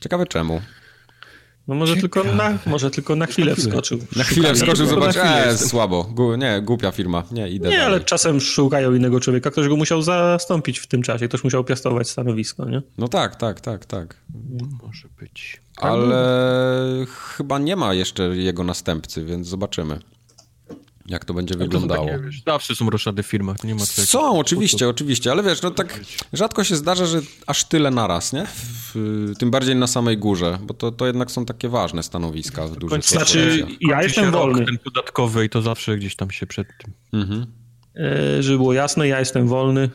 Ciekawe 0.00 0.26
czemu. 0.26 0.60
No 1.68 1.74
może 1.74 1.96
tylko, 1.96 2.24
na, 2.24 2.58
może 2.66 2.90
tylko 2.90 3.16
na 3.16 3.26
chwilę 3.26 3.56
wskoczył. 3.56 3.98
Na 4.16 4.24
chwilę 4.24 4.54
wskoczył, 4.54 4.86
zobacz, 4.86 5.16
e, 5.16 5.58
słabo, 5.58 6.04
Gu, 6.04 6.36
nie, 6.36 6.60
głupia 6.62 6.92
firma, 6.92 7.22
nie, 7.32 7.48
idę 7.50 7.68
Nie, 7.68 7.76
dalej. 7.76 7.94
ale 7.94 8.00
czasem 8.04 8.40
szukają 8.40 8.94
innego 8.94 9.20
człowieka, 9.20 9.50
ktoś 9.50 9.68
go 9.68 9.76
musiał 9.76 10.02
zastąpić 10.02 10.78
w 10.78 10.86
tym 10.86 11.02
czasie, 11.02 11.28
ktoś 11.28 11.44
musiał 11.44 11.64
piastować 11.64 12.10
stanowisko, 12.10 12.64
nie? 12.64 12.82
No 12.98 13.08
tak, 13.08 13.36
tak, 13.36 13.60
tak, 13.60 13.86
tak. 13.86 14.16
Może 14.82 15.08
być. 15.20 15.60
Ale 15.76 16.26
chyba 17.36 17.58
nie 17.58 17.76
ma 17.76 17.94
jeszcze 17.94 18.22
jego 18.22 18.64
następcy, 18.64 19.24
więc 19.24 19.46
zobaczymy 19.46 19.98
jak 21.06 21.24
to 21.24 21.34
będzie 21.34 21.54
wyglądało. 21.54 22.06
Takie, 22.06 22.22
wiesz, 22.22 22.42
zawsze 22.46 22.74
są 22.74 22.90
roszady 22.90 23.22
w 23.22 23.26
firmach, 23.26 23.58
to 23.58 23.66
nie 23.66 23.74
ma 23.74 23.80
co 23.80 24.02
Są, 24.02 24.38
oczywiście, 24.38 24.88
oczywiście, 24.88 25.30
ale 25.30 25.42
wiesz, 25.42 25.62
no 25.62 25.70
tak 25.70 26.00
rzadko 26.32 26.64
się 26.64 26.76
zdarza, 26.76 27.06
że 27.06 27.20
aż 27.46 27.64
tyle 27.64 27.90
naraz, 27.90 28.32
nie? 28.32 28.46
W, 28.94 29.32
tym 29.38 29.50
bardziej 29.50 29.76
na 29.76 29.86
samej 29.86 30.18
górze, 30.18 30.58
bo 30.62 30.74
to, 30.74 30.92
to 30.92 31.06
jednak 31.06 31.30
są 31.30 31.44
takie 31.44 31.68
ważne 31.68 32.02
stanowiska 32.02 32.66
w 32.66 32.76
dużych 32.76 33.04
Znaczy, 33.04 33.66
ja 33.80 34.02
jestem 34.02 34.30
wolny. 34.30 34.66
Ten 34.66 34.78
podatkowy 34.78 35.44
i 35.44 35.48
to 35.48 35.62
zawsze 35.62 35.96
gdzieś 35.96 36.16
tam 36.16 36.30
się 36.30 36.46
przed 36.46 36.68
tym. 36.78 36.92
Mhm. 37.12 37.46
E, 37.96 38.42
żeby 38.42 38.58
było 38.58 38.72
jasne, 38.72 39.08
ja 39.08 39.18
jestem 39.18 39.48
wolny, 39.48 39.90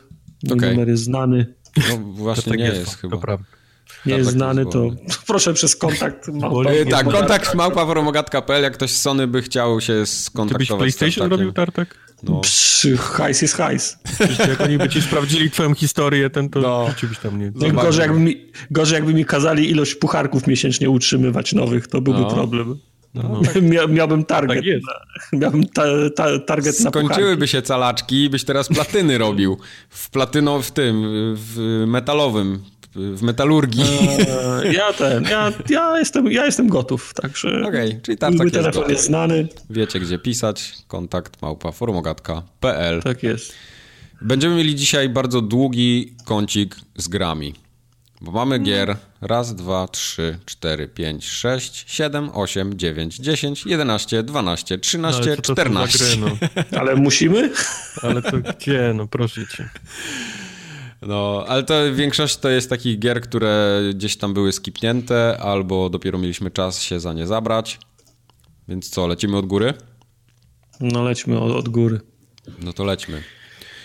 okay. 0.52 0.70
numer 0.70 0.88
jest 0.88 1.02
znany. 1.02 1.54
No 1.88 1.96
właśnie 1.96 2.50
tak 2.50 2.58
nie 2.58 2.64
jest, 2.64 2.80
jest 2.80 2.94
chyba. 2.96 3.16
To 3.16 3.22
prawda 3.22 3.59
nie 4.06 4.16
jest 4.16 4.30
znany, 4.30 4.66
to 4.66 4.90
proszę 5.26 5.54
przez 5.54 5.76
kontakt 5.76 6.28
małpa. 6.40 6.70
tak, 6.90 7.10
kontakt 7.10 7.54
małpa.pl, 7.54 8.62
jak 8.62 8.74
ktoś 8.74 8.90
z 8.90 9.00
Sony 9.00 9.26
by 9.26 9.42
chciał 9.42 9.80
się 9.80 10.06
skontaktować. 10.06 10.68
Ty 10.68 10.74
byś 10.74 10.96
PlayStation 10.96 11.30
robił, 11.30 11.52
Tartek? 11.52 11.96
No. 12.22 12.40
Psz, 12.40 12.86
hajs 12.98 13.42
jest 13.42 13.54
hajs. 13.54 13.98
jak 14.48 14.60
oni 14.60 14.78
by 14.78 14.88
ci 14.88 15.02
sprawdzili 15.02 15.50
twoją 15.50 15.74
historię, 15.74 16.30
ten 16.30 16.48
to 16.48 16.60
no. 16.60 16.88
byś 17.08 17.18
tam 17.18 17.38
nie... 17.38 17.52
No, 17.54 17.82
gorzej, 17.82 18.02
jakby 18.02 18.20
mi, 18.20 18.46
gorzej 18.70 18.94
jakby 18.94 19.14
mi 19.14 19.24
kazali 19.24 19.70
ilość 19.70 19.94
pucharków 19.94 20.46
miesięcznie 20.46 20.90
utrzymywać 20.90 21.52
nowych, 21.52 21.86
to 21.86 22.00
byłby 22.00 22.20
no. 22.20 22.30
problem. 22.30 22.78
No, 23.14 23.22
no. 23.22 23.60
Mia, 23.70 23.86
miałbym 23.86 24.24
target. 24.24 24.56
Tak 24.56 24.66
jest. 24.66 24.86
Na, 25.32 25.38
miałbym 25.38 25.68
ta, 25.68 25.82
ta, 26.16 26.38
target 26.38 26.76
Skończyłyby 26.76 27.08
na 27.08 27.14
Skończyłyby 27.14 27.48
się 27.48 27.62
calaczki 27.62 28.24
i 28.24 28.30
byś 28.30 28.44
teraz 28.44 28.68
platyny 28.68 29.18
robił. 29.18 29.58
W 29.88 30.10
platyno, 30.10 30.62
w 30.62 30.70
tym, 30.70 31.02
w 31.36 31.84
metalowym 31.86 32.62
w 32.94 33.22
metalurgii. 33.22 33.84
Eee, 34.64 34.74
ja 34.74 34.92
ten, 34.92 35.24
ja, 35.24 35.52
ja, 35.68 35.98
jestem, 35.98 36.32
ja 36.32 36.44
jestem 36.46 36.68
gotów, 36.68 37.14
także 37.14 37.48
Okej, 37.48 37.88
okay, 37.88 38.00
czyli 38.02 38.18
tartak 38.18 38.40
jest 38.40 38.54
telefon 38.54 38.90
jest 38.90 39.04
znany. 39.04 39.48
Wiecie 39.70 40.00
gdzie 40.00 40.18
pisać, 40.18 40.72
kontakt 40.88 41.42
małpa 41.42 41.72
forumogatka.pl 41.72 43.02
Tak 43.02 43.22
jest. 43.22 43.52
Będziemy 44.22 44.56
mieli 44.56 44.74
dzisiaj 44.74 45.08
bardzo 45.08 45.40
długi 45.40 46.14
kącik 46.24 46.76
z 46.96 47.08
grami. 47.08 47.54
Bo 48.20 48.32
mamy 48.32 48.58
gier 48.58 48.96
raz, 49.20 49.54
dwa, 49.54 49.88
trzy, 49.88 50.38
cztery, 50.46 50.88
pięć, 50.88 51.28
sześć, 51.28 51.84
siedem, 51.88 52.30
osiem, 52.34 52.78
dziewięć, 52.78 53.16
dziesięć, 53.16 53.66
jedenaście, 53.66 54.22
dwanaście, 54.22 54.78
trzynaście, 54.78 55.30
no, 55.36 55.42
czternaście. 55.42 56.04
No. 56.18 56.36
Ale 56.80 56.96
musimy? 56.96 57.50
Ale 58.02 58.22
to 58.22 58.38
gdzie, 58.38 58.92
no 58.94 59.06
proszę 59.06 59.40
cię. 59.56 59.68
No, 61.02 61.44
ale 61.48 61.62
to 61.62 61.94
większość 61.94 62.36
to 62.36 62.48
jest 62.48 62.70
takich 62.70 62.98
gier, 62.98 63.20
które 63.20 63.80
gdzieś 63.94 64.16
tam 64.16 64.34
były 64.34 64.52
skipnięte, 64.52 65.38
albo 65.40 65.90
dopiero 65.90 66.18
mieliśmy 66.18 66.50
czas 66.50 66.82
się 66.82 67.00
za 67.00 67.12
nie 67.12 67.26
zabrać. 67.26 67.78
Więc 68.68 68.90
co, 68.90 69.06
lecimy 69.06 69.36
od 69.36 69.46
góry? 69.46 69.74
No 70.80 71.02
lećmy 71.02 71.40
od, 71.40 71.52
od 71.52 71.68
góry. 71.68 72.00
No 72.62 72.72
to 72.72 72.84
lećmy. 72.84 73.22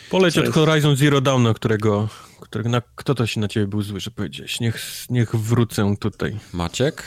Poleć 0.10 0.38
od 0.38 0.48
Horizon 0.48 0.96
Zero 0.96 1.22
Dawn, 1.22 1.44
na 1.44 1.54
którego, 1.54 2.10
którego 2.40 2.70
na, 2.70 2.82
kto 2.96 3.16
to 3.16 3.28
się 3.28 3.42
na 3.42 3.48
ciebie 3.48 3.68
był 3.68 3.82
zły, 3.82 4.00
że 4.00 4.12
powiedziałeś? 4.12 4.60
Niech, 4.60 5.06
niech 5.10 5.36
wrócę 5.36 5.96
tutaj. 6.00 6.40
Maciek? 6.54 7.04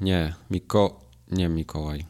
Nie, 0.00 0.34
Miko... 0.50 1.00
Nie, 1.30 1.48
Mikołaj. 1.48 2.04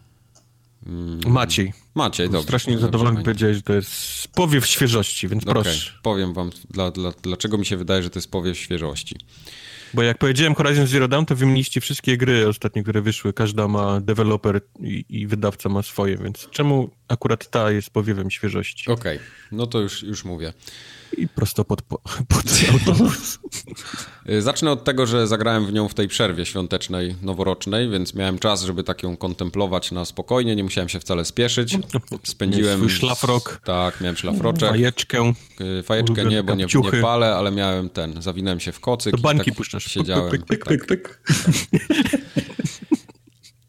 Mm. 0.87 1.21
Maciej. 1.27 1.73
Maciej, 1.95 2.31
dobrze. 2.31 2.43
Strasznie 2.43 2.79
zadowolony 2.79 3.23
powiedziałeś, 3.23 3.57
że 3.57 3.63
to 3.63 3.73
jest 3.73 4.29
powiew 4.29 4.67
świeżości, 4.67 5.29
więc 5.29 5.43
okay. 5.43 5.55
proszę. 5.55 5.93
Powiem 6.03 6.35
wam, 6.35 6.51
dla, 6.71 6.91
dla, 6.91 7.13
dlaczego 7.23 7.59
mi 7.59 7.67
się 7.67 7.77
wydaje, 7.77 8.03
że 8.03 8.11
to 8.11 8.19
jest 8.19 8.31
powiew 8.31 8.59
świeżości. 8.59 9.17
Bo 9.95 10.03
jak 10.03 10.19
powiedziałem 10.19 10.55
Horizon 10.55 10.87
Zero 10.87 11.09
Dawn, 11.09 11.25
to 11.25 11.37
wymieniliście 11.37 11.81
wszystkie 11.81 12.17
gry 12.17 12.49
ostatnie, 12.49 12.83
które 12.83 13.03
wyszły. 13.03 13.33
Każda 13.33 13.69
ma 13.69 14.01
deweloper 14.01 14.61
i, 14.81 15.05
i, 15.09 15.27
wydawca 15.27 15.69
ma 15.69 15.83
swoje, 15.83 16.17
więc 16.17 16.49
czemu 16.51 16.91
akurat 17.09 17.51
ta 17.51 17.71
jest 17.71 17.91
powiewem 17.91 18.31
świeżości? 18.31 18.91
Okej, 18.91 19.17
okay. 19.17 19.29
no 19.53 19.67
to 19.67 19.81
już, 19.81 20.03
już 20.03 20.25
mówię. 20.25 20.53
I 21.17 21.29
prosto 21.29 21.65
pod, 21.65 21.83
pod 22.33 22.45
autobus. 22.73 23.39
Y, 24.29 24.43
zacznę 24.43 24.71
od 24.71 24.85
tego, 24.85 25.07
że 25.07 25.27
zagrałem 25.27 25.67
w 25.67 25.73
nią 25.73 25.89
w 25.89 25.95
tej 25.95 26.09
przerwie 26.09 26.47
świątecznej, 26.47 27.17
noworocznej, 27.23 27.91
więc 27.91 28.15
miałem 28.15 28.39
czas, 28.39 28.63
żeby 28.63 28.85
tak 28.85 29.03
ją 29.03 29.17
kontemplować 29.17 29.93
na 29.93 30.05
spokojnie, 30.05 30.57
nie 30.57 30.65
musiałem 30.65 30.89
się 30.89 31.01
wcale 31.01 31.25
spieszyć. 31.25 31.79
Spędziłem... 32.25 32.79
Swój 32.79 32.91
szlafrok. 32.91 33.61
Tak, 33.65 34.01
miałem 34.01 34.17
szlafroczek. 34.17 34.69
Fajeczkę. 34.69 35.33
Y, 35.61 35.83
fajeczkę 35.83 36.25
nie, 36.25 36.43
bo 36.43 36.55
nie, 36.55 36.67
nie 36.93 37.03
palę, 37.03 37.35
ale 37.35 37.51
miałem 37.51 37.91
ten, 37.91 38.23
zawinąłem 38.23 38.61
się 38.61 38.73
w 38.73 38.81
kocyk. 38.81 39.17
Do 39.17 39.23
bańki 39.23 39.51
tak 39.51 39.55
puszczasz. 39.55 39.85
Siedziałem. 39.85 40.31
Pyk, 40.31 40.45
pyk, 40.45 40.65
pyk, 40.65 40.87
pyk. 40.87 41.21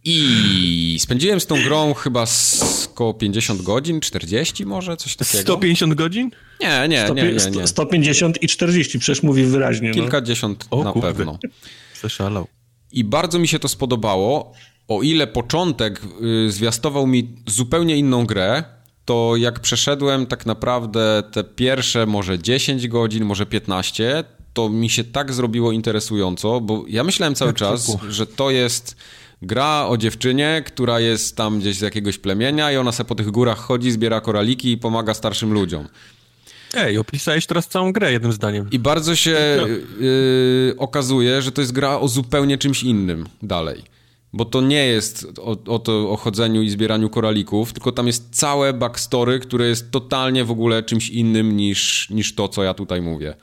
I 0.05 0.97
spędziłem 0.99 1.39
z 1.39 1.45
tą 1.45 1.63
grą 1.63 1.93
chyba 1.93 2.25
z 2.25 2.87
około 2.91 3.13
50 3.13 3.61
godzin, 3.61 3.99
40 3.99 4.65
może, 4.65 4.97
coś 4.97 5.15
takiego. 5.15 5.41
150 5.41 5.93
godzin? 5.93 6.31
Nie, 6.61 6.87
nie, 6.87 7.09
nie, 7.15 7.23
nie, 7.23 7.51
nie. 7.51 7.67
150 7.67 8.43
i 8.43 8.47
40, 8.47 8.99
przecież 8.99 9.23
mówi 9.23 9.43
wyraźnie. 9.43 9.89
No. 9.89 9.93
Kilkadziesiąt 9.93 10.67
o, 10.71 10.83
na 10.83 10.93
pewno. 10.93 11.39
Zeszalał. 12.01 12.47
I 12.91 13.03
bardzo 13.03 13.39
mi 13.39 13.47
się 13.47 13.59
to 13.59 13.67
spodobało. 13.67 14.53
O 14.87 15.01
ile 15.01 15.27
początek 15.27 16.01
y, 16.47 16.51
zwiastował 16.51 17.07
mi 17.07 17.35
zupełnie 17.47 17.97
inną 17.97 18.25
grę, 18.25 18.63
to 19.05 19.35
jak 19.35 19.59
przeszedłem 19.59 20.25
tak 20.25 20.45
naprawdę 20.45 21.23
te 21.31 21.43
pierwsze 21.43 22.05
może 22.05 22.39
10 22.39 22.87
godzin, 22.87 23.25
może 23.25 23.45
15, 23.45 24.23
to 24.53 24.69
mi 24.69 24.89
się 24.89 25.03
tak 25.03 25.33
zrobiło 25.33 25.71
interesująco, 25.71 26.61
bo 26.61 26.85
ja 26.87 27.03
myślałem 27.03 27.35
cały 27.35 27.53
czas, 27.53 27.97
że 28.09 28.27
to 28.27 28.51
jest 28.51 28.95
gra 29.41 29.87
o 29.87 29.97
dziewczynie, 29.97 30.63
która 30.65 30.99
jest 30.99 31.37
tam 31.37 31.59
gdzieś 31.59 31.77
z 31.77 31.81
jakiegoś 31.81 32.17
plemienia 32.17 32.71
i 32.71 32.77
ona 32.77 32.91
se 32.91 33.05
po 33.05 33.15
tych 33.15 33.31
górach 33.31 33.57
chodzi, 33.57 33.91
zbiera 33.91 34.21
koraliki 34.21 34.71
i 34.71 34.77
pomaga 34.77 35.13
starszym 35.13 35.53
ludziom. 35.53 35.87
Ej, 36.73 36.97
opisałeś 36.97 37.45
teraz 37.45 37.67
całą 37.67 37.93
grę 37.93 38.11
jednym 38.11 38.31
zdaniem. 38.31 38.67
I 38.71 38.79
bardzo 38.79 39.15
się 39.15 39.59
yy, 39.99 40.75
okazuje, 40.77 41.41
że 41.41 41.51
to 41.51 41.61
jest 41.61 41.73
gra 41.73 41.99
o 41.99 42.07
zupełnie 42.07 42.57
czymś 42.57 42.83
innym 42.83 43.25
dalej. 43.41 43.83
Bo 44.33 44.45
to 44.45 44.61
nie 44.61 44.85
jest 44.85 45.27
o, 45.39 45.57
o, 45.67 45.79
to, 45.79 46.11
o 46.11 46.17
chodzeniu 46.17 46.61
i 46.61 46.69
zbieraniu 46.69 47.09
koralików, 47.09 47.73
tylko 47.73 47.91
tam 47.91 48.07
jest 48.07 48.29
całe 48.31 48.73
backstory, 48.73 49.39
które 49.39 49.67
jest 49.67 49.91
totalnie 49.91 50.45
w 50.45 50.51
ogóle 50.51 50.83
czymś 50.83 51.09
innym 51.09 51.57
niż, 51.57 52.09
niż 52.09 52.35
to, 52.35 52.47
co 52.47 52.63
ja 52.63 52.73
tutaj 52.73 53.01
mówię. 53.01 53.35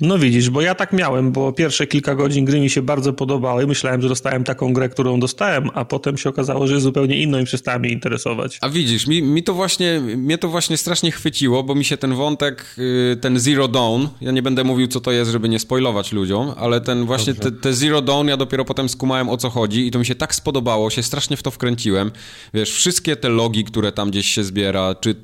No 0.00 0.18
widzisz, 0.18 0.50
bo 0.50 0.60
ja 0.60 0.74
tak 0.74 0.92
miałem, 0.92 1.32
bo 1.32 1.52
pierwsze 1.52 1.86
kilka 1.86 2.14
godzin 2.14 2.44
gry 2.44 2.60
mi 2.60 2.70
się 2.70 2.82
bardzo 2.82 3.12
podobały. 3.12 3.66
Myślałem, 3.66 4.02
że 4.02 4.08
dostałem 4.08 4.44
taką 4.44 4.72
grę, 4.72 4.88
którą 4.88 5.20
dostałem, 5.20 5.70
a 5.74 5.84
potem 5.84 6.18
się 6.18 6.28
okazało, 6.28 6.66
że 6.66 6.74
jest 6.74 6.84
zupełnie 6.84 7.22
inną 7.22 7.38
i 7.38 7.44
przestała 7.44 7.78
mnie 7.78 7.88
interesować. 7.88 8.58
A 8.60 8.68
widzisz, 8.68 9.06
mi, 9.06 9.22
mi 9.22 9.42
to 9.42 9.54
właśnie, 9.54 10.00
mnie 10.00 10.38
to 10.38 10.48
właśnie 10.48 10.76
strasznie 10.76 11.12
chwyciło, 11.12 11.62
bo 11.62 11.74
mi 11.74 11.84
się 11.84 11.96
ten 11.96 12.14
wątek, 12.14 12.74
y, 12.78 13.16
ten 13.20 13.38
Zero 13.38 13.68
Dawn, 13.68 14.06
ja 14.20 14.30
nie 14.30 14.42
będę 14.42 14.64
mówił 14.64 14.86
co 14.86 15.00
to 15.00 15.12
jest, 15.12 15.30
żeby 15.30 15.48
nie 15.48 15.58
spoilować 15.58 16.12
ludziom, 16.12 16.52
ale 16.56 16.80
ten 16.80 17.04
właśnie 17.04 17.34
te, 17.34 17.52
te, 17.52 17.74
Zero 17.74 18.02
Dawn 18.02 18.28
ja 18.28 18.36
dopiero 18.36 18.64
potem 18.64 18.88
skumałem 18.88 19.28
o 19.28 19.36
co 19.36 19.50
chodzi 19.50 19.86
i 19.86 19.90
to 19.90 19.98
mi 19.98 20.06
się 20.06 20.14
tak 20.14 20.34
spodobało, 20.34 20.90
się 20.90 21.02
strasznie 21.02 21.36
w 21.36 21.42
to 21.42 21.50
wkręciłem. 21.50 22.10
Wiesz, 22.54 22.72
wszystkie 22.72 23.16
te 23.16 23.28
logi, 23.28 23.64
które 23.64 23.92
tam 23.92 24.10
gdzieś 24.10 24.26
się 24.26 24.44
zbiera, 24.44 24.94
czy 24.94 25.14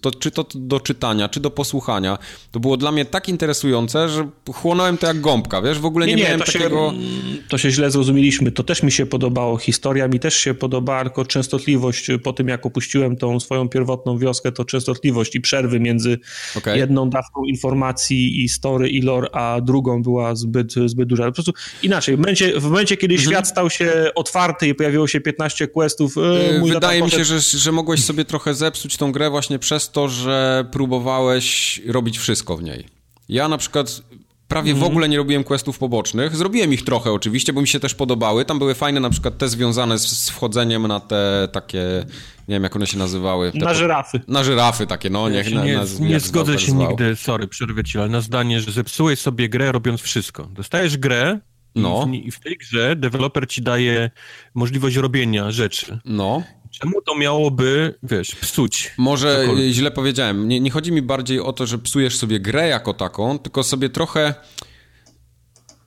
to, 0.00 0.10
czy 0.10 0.30
to 0.30 0.46
do 0.54 0.80
czytania, 0.80 1.28
czy 1.28 1.40
do 1.40 1.50
posłuchania, 1.50 2.18
to 2.52 2.60
było 2.60 2.76
dla 2.76 2.92
mnie 2.92 3.04
tak 3.04 3.28
interesujące, 3.28 4.08
że 4.08 4.27
chłonąłem 4.52 4.98
to 4.98 5.06
jak 5.06 5.20
gąbka, 5.20 5.62
wiesz, 5.62 5.78
w 5.78 5.84
ogóle 5.84 6.06
nie, 6.06 6.12
nie, 6.12 6.18
nie 6.18 6.24
miałem 6.24 6.40
to 6.40 6.46
takiego... 6.46 6.92
Się, 6.92 7.28
to 7.48 7.58
się 7.58 7.70
źle 7.70 7.90
zrozumieliśmy, 7.90 8.52
to 8.52 8.62
też 8.62 8.82
mi 8.82 8.92
się 8.92 9.06
podobało, 9.06 9.56
historia 9.56 10.08
mi 10.08 10.20
też 10.20 10.34
się 10.34 10.54
podobała, 10.54 11.04
tylko 11.04 11.24
częstotliwość, 11.24 12.10
po 12.22 12.32
tym 12.32 12.48
jak 12.48 12.66
opuściłem 12.66 13.16
tą 13.16 13.40
swoją 13.40 13.68
pierwotną 13.68 14.18
wioskę, 14.18 14.52
to 14.52 14.64
częstotliwość 14.64 15.34
i 15.34 15.40
przerwy 15.40 15.80
między 15.80 16.18
okay. 16.56 16.78
jedną 16.78 17.10
dawką 17.10 17.44
informacji 17.44 18.44
i 18.44 18.48
story 18.48 18.88
i 18.88 19.02
lore, 19.02 19.28
a 19.32 19.60
drugą 19.60 20.02
była 20.02 20.34
zbyt, 20.34 20.74
zbyt 20.86 21.08
duża. 21.08 21.24
Po 21.24 21.32
prostu 21.32 21.52
inaczej, 21.82 22.16
w 22.16 22.18
momencie, 22.18 22.60
w 22.60 22.64
momencie 22.64 22.96
kiedy 22.96 23.14
mhm. 23.14 23.30
świat 23.30 23.48
stał 23.48 23.70
się 23.70 24.10
otwarty 24.14 24.68
i 24.68 24.74
pojawiło 24.74 25.06
się 25.06 25.20
15 25.20 25.68
questów... 25.68 26.16
E, 26.18 26.68
Wydaje 26.68 27.02
mi 27.02 27.10
się, 27.10 27.24
że, 27.24 27.40
że 27.40 27.72
mogłeś 27.72 28.04
sobie 28.04 28.24
trochę 28.24 28.54
zepsuć 28.54 28.96
tą 28.96 29.12
grę 29.12 29.30
właśnie 29.30 29.58
przez 29.58 29.90
to, 29.90 30.08
że 30.08 30.64
próbowałeś 30.72 31.80
robić 31.86 32.18
wszystko 32.18 32.56
w 32.56 32.62
niej. 32.62 32.97
Ja 33.28 33.48
na 33.48 33.58
przykład 33.58 34.02
prawie 34.48 34.70
mm. 34.70 34.80
w 34.80 34.82
mhm. 34.82 34.92
ogóle 34.92 35.08
nie 35.08 35.16
robiłem 35.16 35.44
questów 35.44 35.78
pobocznych. 35.78 36.36
Zrobiłem 36.36 36.72
ich 36.72 36.84
trochę 36.84 37.12
oczywiście, 37.12 37.52
bo 37.52 37.60
mi 37.60 37.68
się 37.68 37.80
też 37.80 37.94
podobały. 37.94 38.44
Tam 38.44 38.58
były 38.58 38.74
fajne 38.74 39.00
na 39.00 39.10
przykład 39.10 39.38
te 39.38 39.48
związane 39.48 39.98
z, 39.98 40.08
z 40.08 40.30
wchodzeniem 40.30 40.86
na 40.86 41.00
te 41.00 41.48
takie, 41.52 42.04
nie 42.48 42.54
wiem 42.54 42.62
jak 42.62 42.76
one 42.76 42.86
się 42.86 42.98
nazywały. 42.98 43.52
na 43.54 43.74
żyrafy. 43.74 44.20
Na 44.28 44.44
żyrafy 44.44 44.86
takie, 44.86 45.10
no. 45.10 45.28
Niech, 45.28 45.54
na, 45.54 45.64
nie 45.64 45.76
na, 45.76 45.84
nie 46.00 46.20
zgodzę 46.20 46.58
się 46.58 46.72
zwał. 46.72 46.88
nigdy, 46.88 47.16
sorry, 47.16 47.48
przerwę 47.48 47.84
ci, 47.84 47.98
ale 47.98 48.08
na 48.08 48.20
zdanie, 48.20 48.60
że 48.60 48.72
zepsułeś 48.72 49.18
sobie 49.18 49.48
grę 49.48 49.72
robiąc 49.72 50.00
wszystko. 50.00 50.44
Dostajesz 50.44 50.96
grę 50.96 51.40
no. 51.74 52.06
I 52.12 52.22
w, 52.22 52.26
I 52.26 52.30
w 52.30 52.40
tej 52.40 52.56
grze 52.56 52.96
deweloper 52.96 53.48
ci 53.48 53.62
daje 53.62 54.10
możliwość 54.54 54.96
robienia 54.96 55.50
rzeczy. 55.50 55.98
No. 56.04 56.42
Czemu 56.70 57.02
to 57.02 57.14
miałoby, 57.14 57.94
wiesz, 58.02 58.34
psuć? 58.34 58.94
Może 58.98 59.40
cokolwiek? 59.40 59.72
źle 59.72 59.90
powiedziałem. 59.90 60.48
Nie, 60.48 60.60
nie 60.60 60.70
chodzi 60.70 60.92
mi 60.92 61.02
bardziej 61.02 61.40
o 61.40 61.52
to, 61.52 61.66
że 61.66 61.78
psujesz 61.78 62.16
sobie 62.16 62.40
grę 62.40 62.68
jako 62.68 62.94
taką, 62.94 63.38
tylko 63.38 63.62
sobie 63.62 63.88
trochę 63.88 64.34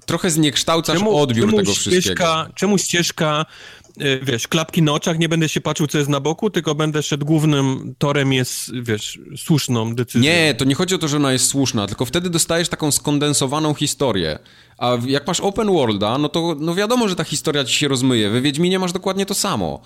trochę 0.05 0.32
zniekształcasz 0.32 0.97
czemu, 0.97 1.17
odbiór 1.17 1.49
czemu 1.49 1.57
tego 1.57 1.73
ścieżka, 1.73 1.89
wszystkiego. 1.89 2.47
Czemu 2.55 2.77
ścieżka, 2.77 3.45
e, 3.99 4.19
wiesz, 4.19 4.47
klapki 4.47 4.82
na 4.82 4.93
oczach, 4.93 5.19
nie 5.19 5.29
będę 5.29 5.49
się 5.49 5.61
patrzył, 5.61 5.88
co 5.88 5.97
jest 5.97 6.09
na 6.09 6.19
boku, 6.19 6.49
tylko 6.49 6.75
będę 6.75 7.03
szedł 7.03 7.25
głównym 7.25 7.95
torem, 7.97 8.34
jest, 8.34 8.71
wiesz, 8.82 9.19
słuszną 9.38 9.95
decyzją. 9.95 10.21
Nie, 10.21 10.55
to 10.57 10.65
nie 10.65 10.75
chodzi 10.75 10.95
o 10.95 10.97
to, 10.97 11.07
że 11.07 11.17
ona 11.17 11.32
jest 11.34 11.47
słuszna, 11.47 11.88
tylko 11.88 12.05
wtedy 12.05 12.29
dostajesz 12.29 12.69
taką 12.69 12.91
skondensowaną 12.91 13.73
historię. 13.73 14.39
A 14.77 14.97
jak 15.07 15.27
masz 15.27 15.39
open 15.39 15.67
worlda, 15.67 16.17
no 16.17 16.29
to 16.29 16.55
no 16.59 16.75
wiadomo, 16.75 17.07
że 17.07 17.15
ta 17.15 17.23
historia 17.23 17.63
ci 17.63 17.73
się 17.73 17.88
rozmyje. 17.88 18.29
We 18.29 18.41
Wiedźminie 18.41 18.79
masz 18.79 18.91
dokładnie 18.91 19.25
to 19.25 19.34
samo. 19.34 19.82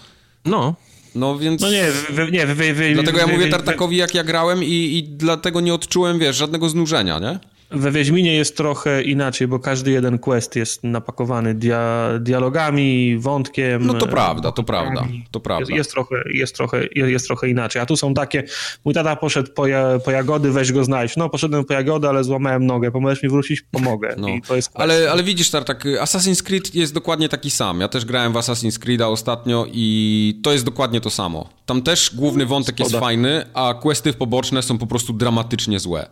No. 0.45 0.75
No 1.15 1.37
więc... 1.37 1.61
No 1.61 1.71
nie, 1.71 1.87
wy, 2.09 2.31
nie, 2.31 2.45
wy, 2.45 2.73
wy, 2.73 2.93
Dlatego 2.93 3.17
ja 3.17 3.27
mówię 3.27 3.47
Tartakowi, 3.47 3.97
jak 3.97 4.15
ja 4.15 4.23
grałem 4.23 4.63
i, 4.63 4.67
i 4.97 5.03
dlatego 5.03 5.61
nie 5.61 5.73
odczułem, 5.73 6.19
wiesz, 6.19 6.35
żadnego 6.35 6.69
znużenia, 6.69 7.19
nie? 7.19 7.39
We 7.75 7.91
Wiedźminie 7.91 8.35
jest 8.35 8.57
trochę 8.57 9.03
inaczej, 9.03 9.47
bo 9.47 9.59
każdy 9.59 9.91
jeden 9.91 10.19
quest 10.19 10.55
jest 10.55 10.83
napakowany 10.83 11.53
dia 11.53 12.09
dialogami, 12.19 13.17
wątkiem. 13.17 13.85
No 13.85 13.93
to 13.93 14.07
prawda, 14.07 14.51
to 14.51 14.63
prawda, 14.63 15.07
to 15.31 15.39
prawda. 15.39 15.61
Jest, 15.61 15.77
jest, 15.77 15.91
trochę, 15.91 16.15
jest, 16.33 16.55
trochę, 16.55 16.87
jest 16.95 17.27
trochę 17.27 17.49
inaczej. 17.49 17.81
A 17.81 17.85
tu 17.85 17.97
są 17.97 18.13
takie, 18.13 18.43
mój 18.85 18.93
tata 18.93 19.15
poszedł 19.15 19.51
po, 19.51 19.67
ja, 19.67 19.99
po 20.05 20.11
jagody, 20.11 20.51
weź 20.51 20.71
go 20.71 20.83
znaleźć. 20.83 21.17
No, 21.17 21.29
poszedłem 21.29 21.65
po 21.65 21.73
jagody, 21.73 22.07
ale 22.07 22.23
złamałem 22.23 22.65
nogę. 22.65 22.91
Pomożesz 22.91 23.23
mi 23.23 23.29
wrócić? 23.29 23.61
Pomogę. 23.61 24.15
No. 24.17 24.27
ale, 24.73 25.11
ale 25.11 25.23
widzisz, 25.23 25.49
tak, 25.49 25.85
Assassin's 25.85 26.43
Creed 26.43 26.75
jest 26.75 26.93
dokładnie 26.93 27.29
taki 27.29 27.51
sam. 27.51 27.81
Ja 27.81 27.87
też 27.87 28.05
grałem 28.05 28.33
w 28.33 28.35
Assassin's 28.35 28.79
Creed'a 28.79 29.11
ostatnio 29.11 29.65
i 29.71 30.39
to 30.43 30.51
jest 30.51 30.65
dokładnie 30.65 31.01
to 31.01 31.09
samo. 31.09 31.49
Tam 31.65 31.81
też 31.81 32.15
główny 32.15 32.45
wątek 32.45 32.79
jest 32.79 32.95
fajny, 32.95 33.45
a 33.53 33.73
questy 33.73 34.13
poboczne 34.13 34.61
są 34.63 34.77
po 34.77 34.87
prostu 34.87 35.13
dramatycznie 35.13 35.79
złe. 35.79 36.09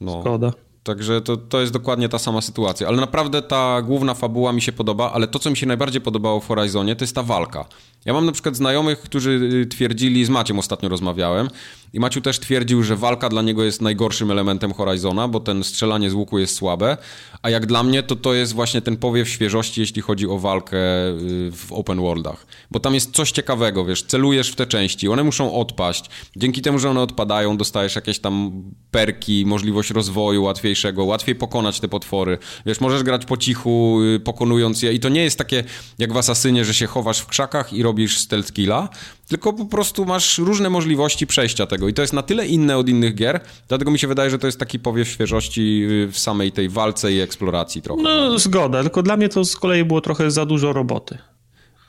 No. 0.00 0.20
Szkoda. 0.20 0.52
Także 0.82 1.20
to, 1.20 1.36
to 1.36 1.60
jest 1.60 1.72
dokładnie 1.72 2.08
ta 2.08 2.18
sama 2.18 2.40
sytuacja. 2.40 2.88
Ale 2.88 2.96
naprawdę 2.96 3.42
ta 3.42 3.82
główna 3.82 4.14
fabuła 4.14 4.52
mi 4.52 4.62
się 4.62 4.72
podoba, 4.72 5.12
ale 5.12 5.26
to, 5.28 5.38
co 5.38 5.50
mi 5.50 5.56
się 5.56 5.66
najbardziej 5.66 6.00
podobało 6.00 6.40
w 6.40 6.46
Horizonie, 6.46 6.96
to 6.96 7.04
jest 7.04 7.14
ta 7.14 7.22
walka. 7.22 7.64
Ja 8.04 8.12
mam 8.12 8.26
na 8.26 8.32
przykład 8.32 8.56
znajomych, 8.56 9.00
którzy 9.00 9.30
y, 9.30 9.66
twierdzili, 9.66 10.24
z 10.24 10.28
Maciem 10.28 10.58
ostatnio 10.58 10.88
rozmawiałem, 10.88 11.48
i 11.96 12.00
Maciu 12.00 12.20
też 12.20 12.38
twierdził, 12.38 12.82
że 12.82 12.96
walka 12.96 13.28
dla 13.28 13.42
niego 13.42 13.64
jest 13.64 13.82
najgorszym 13.82 14.30
elementem 14.30 14.72
Horizona, 14.72 15.28
bo 15.28 15.40
ten 15.40 15.64
strzelanie 15.64 16.10
z 16.10 16.14
łuku 16.14 16.38
jest 16.38 16.56
słabe, 16.56 16.96
a 17.42 17.50
jak 17.50 17.66
dla 17.66 17.82
mnie 17.82 18.02
to 18.02 18.16
to 18.16 18.34
jest 18.34 18.52
właśnie 18.52 18.82
ten 18.82 18.96
powiew 18.96 19.28
świeżości, 19.28 19.80
jeśli 19.80 20.02
chodzi 20.02 20.28
o 20.28 20.38
walkę 20.38 20.76
y, 20.76 21.52
w 21.52 21.66
open 21.70 22.00
worldach, 22.00 22.46
bo 22.70 22.80
tam 22.80 22.94
jest 22.94 23.12
coś 23.12 23.30
ciekawego, 23.30 23.84
wiesz, 23.84 24.02
celujesz 24.02 24.50
w 24.50 24.56
te 24.56 24.66
części, 24.66 25.08
one 25.08 25.24
muszą 25.24 25.54
odpaść, 25.54 26.10
dzięki 26.36 26.62
temu, 26.62 26.78
że 26.78 26.90
one 26.90 27.00
odpadają, 27.00 27.56
dostajesz 27.56 27.96
jakieś 27.96 28.18
tam 28.18 28.62
perki, 28.90 29.46
możliwość 29.46 29.90
rozwoju 29.90 30.42
łatwiejszego, 30.42 31.04
łatwiej 31.04 31.34
pokonać 31.34 31.80
te 31.80 31.88
potwory, 31.88 32.38
wiesz, 32.66 32.80
możesz 32.80 33.02
grać 33.02 33.24
po 33.24 33.36
cichu, 33.36 33.98
y, 34.16 34.20
pokonując 34.20 34.82
je. 34.82 34.92
I 34.92 35.00
to 35.00 35.08
nie 35.08 35.22
jest 35.22 35.38
takie 35.38 35.64
jak 35.98 36.12
w 36.12 36.16
Asasynie, 36.16 36.64
że 36.64 36.74
się 36.74 36.86
chowasz 36.86 37.18
w 37.18 37.26
krzakach 37.26 37.72
i 37.72 37.82
robisz 37.82 38.18
stealth 38.18 38.52
killa, 38.52 38.88
tylko 39.28 39.52
po 39.52 39.64
prostu 39.64 40.04
masz 40.04 40.38
różne 40.38 40.70
możliwości 40.70 41.26
przejścia 41.26 41.66
tego 41.66 41.88
i 41.88 41.94
to 41.94 42.02
jest 42.02 42.12
na 42.12 42.22
tyle 42.22 42.46
inne 42.46 42.78
od 42.78 42.88
innych 42.88 43.14
gier, 43.14 43.40
dlatego 43.68 43.90
mi 43.90 43.98
się 43.98 44.06
wydaje, 44.06 44.30
że 44.30 44.38
to 44.38 44.46
jest 44.46 44.58
taki 44.58 44.78
powiew 44.78 45.08
świeżości 45.08 45.86
y, 45.90 46.12
w 46.12 46.18
samej 46.18 46.52
tej 46.52 46.68
walce 46.68 47.12
i 47.12 47.20
eksploracji 47.20 47.82
trochę. 47.82 48.02
No, 48.02 48.38
zgoda, 48.38 48.82
tylko 48.82 49.02
dla 49.02 49.16
mnie 49.16 49.28
to 49.28 49.44
z 49.44 49.56
kolei 49.56 49.84
było 49.84 50.00
trochę 50.00 50.30
za 50.30 50.46
dużo 50.46 50.72
roboty. 50.72 51.18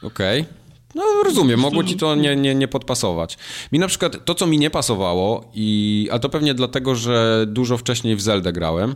Okej. 0.03 0.41
Okay. 0.41 0.53
No 0.95 1.03
rozumiem, 1.23 1.59
mogło 1.59 1.83
ci 1.83 1.97
to 1.97 2.15
nie, 2.15 2.35
nie, 2.35 2.55
nie 2.55 2.67
podpasować. 2.67 3.37
Mi 3.71 3.79
na 3.79 3.87
przykład 3.87 4.25
to, 4.25 4.35
co 4.35 4.47
mi 4.47 4.57
nie 4.57 4.69
pasowało, 4.69 5.51
i, 5.53 6.09
a 6.11 6.19
to 6.19 6.29
pewnie 6.29 6.53
dlatego, 6.53 6.95
że 6.95 7.45
dużo 7.47 7.77
wcześniej 7.77 8.15
w 8.15 8.21
Zeldę 8.21 8.53
grałem, 8.53 8.95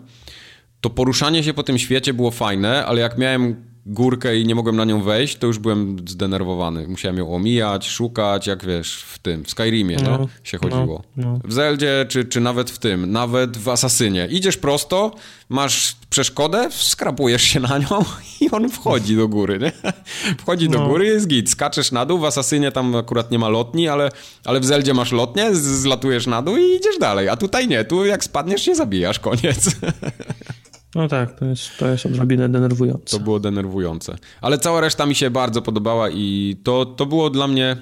to 0.81 0.89
poruszanie 0.89 1.43
się 1.43 1.53
po 1.53 1.63
tym 1.63 1.77
świecie 1.77 2.13
było 2.13 2.31
fajne, 2.31 2.85
ale 2.85 3.01
jak 3.01 3.17
miałem 3.17 3.70
górkę 3.85 4.37
i 4.37 4.45
nie 4.45 4.55
mogłem 4.55 4.75
na 4.75 4.85
nią 4.85 5.01
wejść, 5.01 5.37
to 5.37 5.47
już 5.47 5.59
byłem 5.59 5.95
zdenerwowany. 6.07 6.87
Musiałem 6.87 7.17
ją 7.17 7.35
omijać, 7.35 7.89
szukać, 7.89 8.47
jak 8.47 8.65
wiesz, 8.65 9.03
w 9.03 9.19
tym, 9.19 9.43
w 9.43 9.49
Skyrimie 9.49 9.97
no, 10.03 10.17
nie? 10.17 10.27
się 10.43 10.57
no, 10.61 10.69
chodziło. 10.69 11.03
No, 11.17 11.31
no. 11.33 11.39
W 11.43 11.53
Zeldzie, 11.53 12.05
czy, 12.09 12.25
czy 12.25 12.41
nawet 12.41 12.71
w 12.71 12.79
tym, 12.79 13.11
nawet 13.11 13.57
w 13.57 13.69
Asasynie. 13.69 14.27
Idziesz 14.31 14.57
prosto, 14.57 15.11
masz 15.49 15.95
przeszkodę, 16.09 16.67
skrapujesz 16.71 17.43
się 17.43 17.59
na 17.59 17.77
nią 17.77 18.05
i 18.41 18.51
on 18.51 18.69
wchodzi 18.69 19.15
do 19.15 19.27
góry, 19.27 19.59
nie? 19.59 19.71
Wchodzi 20.41 20.69
do 20.69 20.79
no. 20.79 20.87
góry, 20.87 21.05
jest 21.05 21.27
git. 21.27 21.49
Skaczesz 21.49 21.91
na 21.91 22.05
dół, 22.05 22.19
w 22.19 22.25
Asasynie 22.25 22.71
tam 22.71 22.95
akurat 22.95 23.31
nie 23.31 23.39
ma 23.39 23.49
lotni, 23.49 23.87
ale, 23.87 24.09
ale 24.45 24.59
w 24.59 24.65
Zeldzie 24.65 24.93
masz 24.93 25.11
lotnię, 25.11 25.55
zlatujesz 25.55 26.27
na 26.27 26.41
dół 26.41 26.57
i 26.57 26.75
idziesz 26.75 26.97
dalej. 26.99 27.29
A 27.29 27.37
tutaj 27.37 27.67
nie, 27.67 27.85
tu 27.85 28.05
jak 28.05 28.23
spadniesz 28.23 28.61
się 28.61 28.75
zabijasz, 28.75 29.19
koniec. 29.19 29.69
No 30.95 31.07
tak, 31.07 31.39
to 31.39 31.45
jest, 31.45 31.77
to 31.79 31.87
jest 31.87 32.05
odrobinę 32.05 32.49
denerwujące. 32.49 33.17
To 33.17 33.23
było 33.23 33.39
denerwujące. 33.39 34.17
Ale 34.41 34.57
cała 34.57 34.81
reszta 34.81 35.05
mi 35.05 35.15
się 35.15 35.29
bardzo 35.29 35.61
podobała 35.61 36.09
i 36.09 36.57
to, 36.63 36.85
to 36.85 37.05
było 37.05 37.29
dla 37.29 37.47
mnie, 37.47 37.77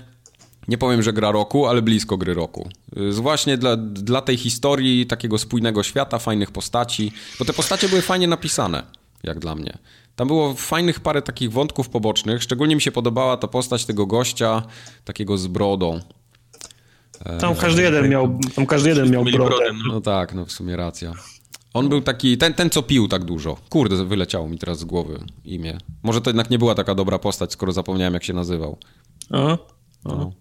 nie 0.67 0.77
powiem, 0.77 1.03
że 1.03 1.13
gra 1.13 1.31
roku, 1.31 1.67
ale 1.67 1.81
blisko 1.81 2.17
gry 2.17 2.33
roku. 2.33 2.69
Właśnie 3.11 3.57
dla, 3.57 3.77
dla 3.77 4.21
tej 4.21 4.37
historii, 4.37 5.05
takiego 5.05 5.37
spójnego 5.37 5.83
świata, 5.83 6.19
fajnych 6.19 6.51
postaci, 6.51 7.11
bo 7.39 7.45
te 7.45 7.53
postacie 7.53 7.89
były 7.89 8.01
fajnie 8.01 8.27
napisane, 8.27 8.83
jak 9.23 9.39
dla 9.39 9.55
mnie. 9.55 9.77
Tam 10.15 10.27
było 10.27 10.53
fajnych 10.53 10.99
parę 10.99 11.21
takich 11.21 11.51
wątków 11.51 11.89
pobocznych. 11.89 12.43
Szczególnie 12.43 12.75
mi 12.75 12.81
się 12.81 12.91
podobała 12.91 13.37
ta 13.37 13.47
postać 13.47 13.85
tego 13.85 14.05
gościa, 14.05 14.63
takiego 15.05 15.37
z 15.37 15.47
brodą. 15.47 15.99
Tam 17.39 17.55
każdy 17.55 17.81
jeden 17.81 18.09
miał, 18.09 18.39
tam 18.55 18.65
każdy 18.65 18.89
jeden 18.89 19.11
miał 19.11 19.23
brodę. 19.23 19.65
No 19.87 20.01
tak, 20.01 20.33
no 20.33 20.45
w 20.45 20.51
sumie 20.51 20.75
racja. 20.75 21.13
On 21.73 21.89
był 21.89 22.01
taki, 22.01 22.37
ten, 22.37 22.53
ten 22.53 22.69
co 22.69 22.83
pił 22.83 23.07
tak 23.07 23.23
dużo. 23.23 23.57
Kurde, 23.69 24.05
wyleciało 24.05 24.49
mi 24.49 24.57
teraz 24.57 24.79
z 24.79 24.83
głowy 24.83 25.19
imię. 25.45 25.77
Może 26.03 26.21
to 26.21 26.29
jednak 26.29 26.49
nie 26.49 26.59
była 26.59 26.75
taka 26.75 26.95
dobra 26.95 27.19
postać, 27.19 27.51
skoro 27.51 27.71
zapomniałem 27.71 28.13
jak 28.13 28.23
się 28.23 28.33
nazywał. 28.33 28.77
A? 29.29 29.57
No. 30.05 30.31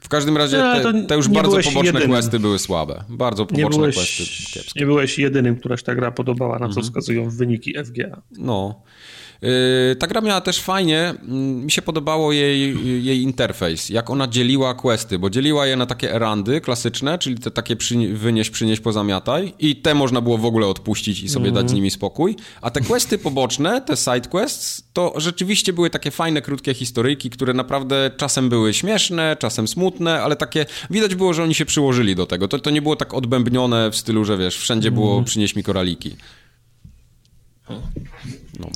W 0.00 0.08
każdym 0.08 0.36
razie 0.36 0.56
te, 0.56 1.06
te 1.06 1.16
już 1.16 1.28
bardzo 1.28 1.50
poboczne 1.50 1.82
jedynym. 1.82 2.08
questy 2.08 2.40
były 2.40 2.58
słabe. 2.58 3.04
Bardzo 3.08 3.46
poboczne 3.46 3.64
nie 3.64 3.70
byłeś, 3.70 3.94
questy 3.94 4.52
kiepskie. 4.52 4.80
Nie 4.80 4.86
byłeś 4.86 5.18
jedynym, 5.18 5.56
która 5.56 5.76
się 5.76 5.82
ta 5.82 5.94
gra 5.94 6.10
podobała, 6.10 6.58
na 6.58 6.66
co 6.66 6.66
mhm. 6.66 6.84
wskazują 6.86 7.30
wyniki 7.30 7.74
FGA. 7.84 8.22
No. 8.38 8.82
Yy, 9.42 9.96
ta 9.96 10.06
gra 10.06 10.20
miała 10.20 10.40
też 10.40 10.60
fajnie, 10.60 11.14
mm, 11.22 11.64
mi 11.64 11.70
się 11.70 11.82
podobało 11.82 12.32
jej, 12.32 13.04
jej 13.04 13.22
interfejs, 13.22 13.88
jak 13.88 14.10
ona 14.10 14.28
dzieliła 14.28 14.74
questy, 14.74 15.18
bo 15.18 15.30
dzieliła 15.30 15.66
je 15.66 15.76
na 15.76 15.86
takie 15.86 16.14
erandy 16.14 16.60
klasyczne, 16.60 17.18
czyli 17.18 17.38
te 17.38 17.50
takie 17.50 17.76
przy, 17.76 18.14
wynieś, 18.14 18.50
przynieś, 18.50 18.80
pozamiataj 18.80 19.54
i 19.58 19.76
te 19.76 19.94
można 19.94 20.20
było 20.20 20.38
w 20.38 20.44
ogóle 20.44 20.66
odpuścić 20.66 21.22
i 21.22 21.28
sobie 21.28 21.48
mm. 21.48 21.54
dać 21.54 21.70
z 21.70 21.72
nimi 21.72 21.90
spokój, 21.90 22.36
a 22.60 22.70
te 22.70 22.80
questy 22.80 23.18
poboczne, 23.18 23.80
te 23.80 23.96
side 23.96 24.28
quests, 24.28 24.84
to 24.92 25.14
rzeczywiście 25.16 25.72
były 25.72 25.90
takie 25.90 26.10
fajne, 26.10 26.42
krótkie 26.42 26.74
historyjki, 26.74 27.30
które 27.30 27.54
naprawdę 27.54 28.10
czasem 28.16 28.48
były 28.48 28.74
śmieszne, 28.74 29.36
czasem 29.40 29.68
smutne, 29.68 30.22
ale 30.22 30.36
takie, 30.36 30.66
widać 30.90 31.14
było, 31.14 31.34
że 31.34 31.42
oni 31.42 31.54
się 31.54 31.64
przyłożyli 31.64 32.16
do 32.16 32.26
tego, 32.26 32.48
to, 32.48 32.58
to 32.58 32.70
nie 32.70 32.82
było 32.82 32.96
tak 32.96 33.14
odbębnione 33.14 33.90
w 33.90 33.96
stylu, 33.96 34.24
że 34.24 34.38
wiesz, 34.38 34.56
wszędzie 34.58 34.90
było 34.90 35.12
mm. 35.12 35.24
przynieś 35.24 35.56
mi 35.56 35.62
koraliki. 35.62 36.16
No. 38.60 38.70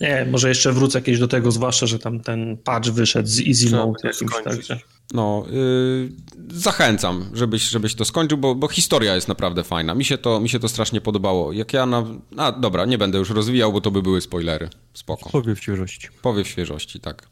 Nie, 0.00 0.26
może 0.30 0.48
jeszcze 0.48 0.72
wrócę 0.72 1.02
kiedyś 1.02 1.20
do 1.20 1.28
tego, 1.28 1.50
zwłaszcza, 1.50 1.86
że 1.86 1.98
tam 1.98 2.20
ten 2.20 2.56
patch 2.56 2.88
wyszedł 2.88 3.28
z 3.28 3.40
Easy 3.40 3.70
Mode 3.70 4.08
jakimś, 4.08 4.32
także... 4.44 4.80
No, 5.14 5.46
yy, 5.50 6.12
zachęcam, 6.48 7.30
żebyś, 7.34 7.62
żebyś 7.62 7.94
to 7.94 8.04
skończył, 8.04 8.38
bo, 8.38 8.54
bo 8.54 8.68
historia 8.68 9.14
jest 9.14 9.28
naprawdę 9.28 9.64
fajna. 9.64 9.94
Mi 9.94 10.04
się, 10.04 10.18
to, 10.18 10.40
mi 10.40 10.48
się 10.48 10.58
to 10.58 10.68
strasznie 10.68 11.00
podobało. 11.00 11.52
Jak 11.52 11.72
ja 11.72 11.86
na... 11.86 12.04
A, 12.36 12.52
dobra, 12.52 12.84
nie 12.84 12.98
będę 12.98 13.18
już 13.18 13.30
rozwijał, 13.30 13.72
bo 13.72 13.80
to 13.80 13.90
by 13.90 14.02
były 14.02 14.20
spoilery. 14.20 14.68
Spoko. 14.94 15.30
Powiew 15.30 15.60
świeżości. 15.60 16.08
Powiew 16.22 16.48
świeżości, 16.48 17.00
tak. 17.00 17.28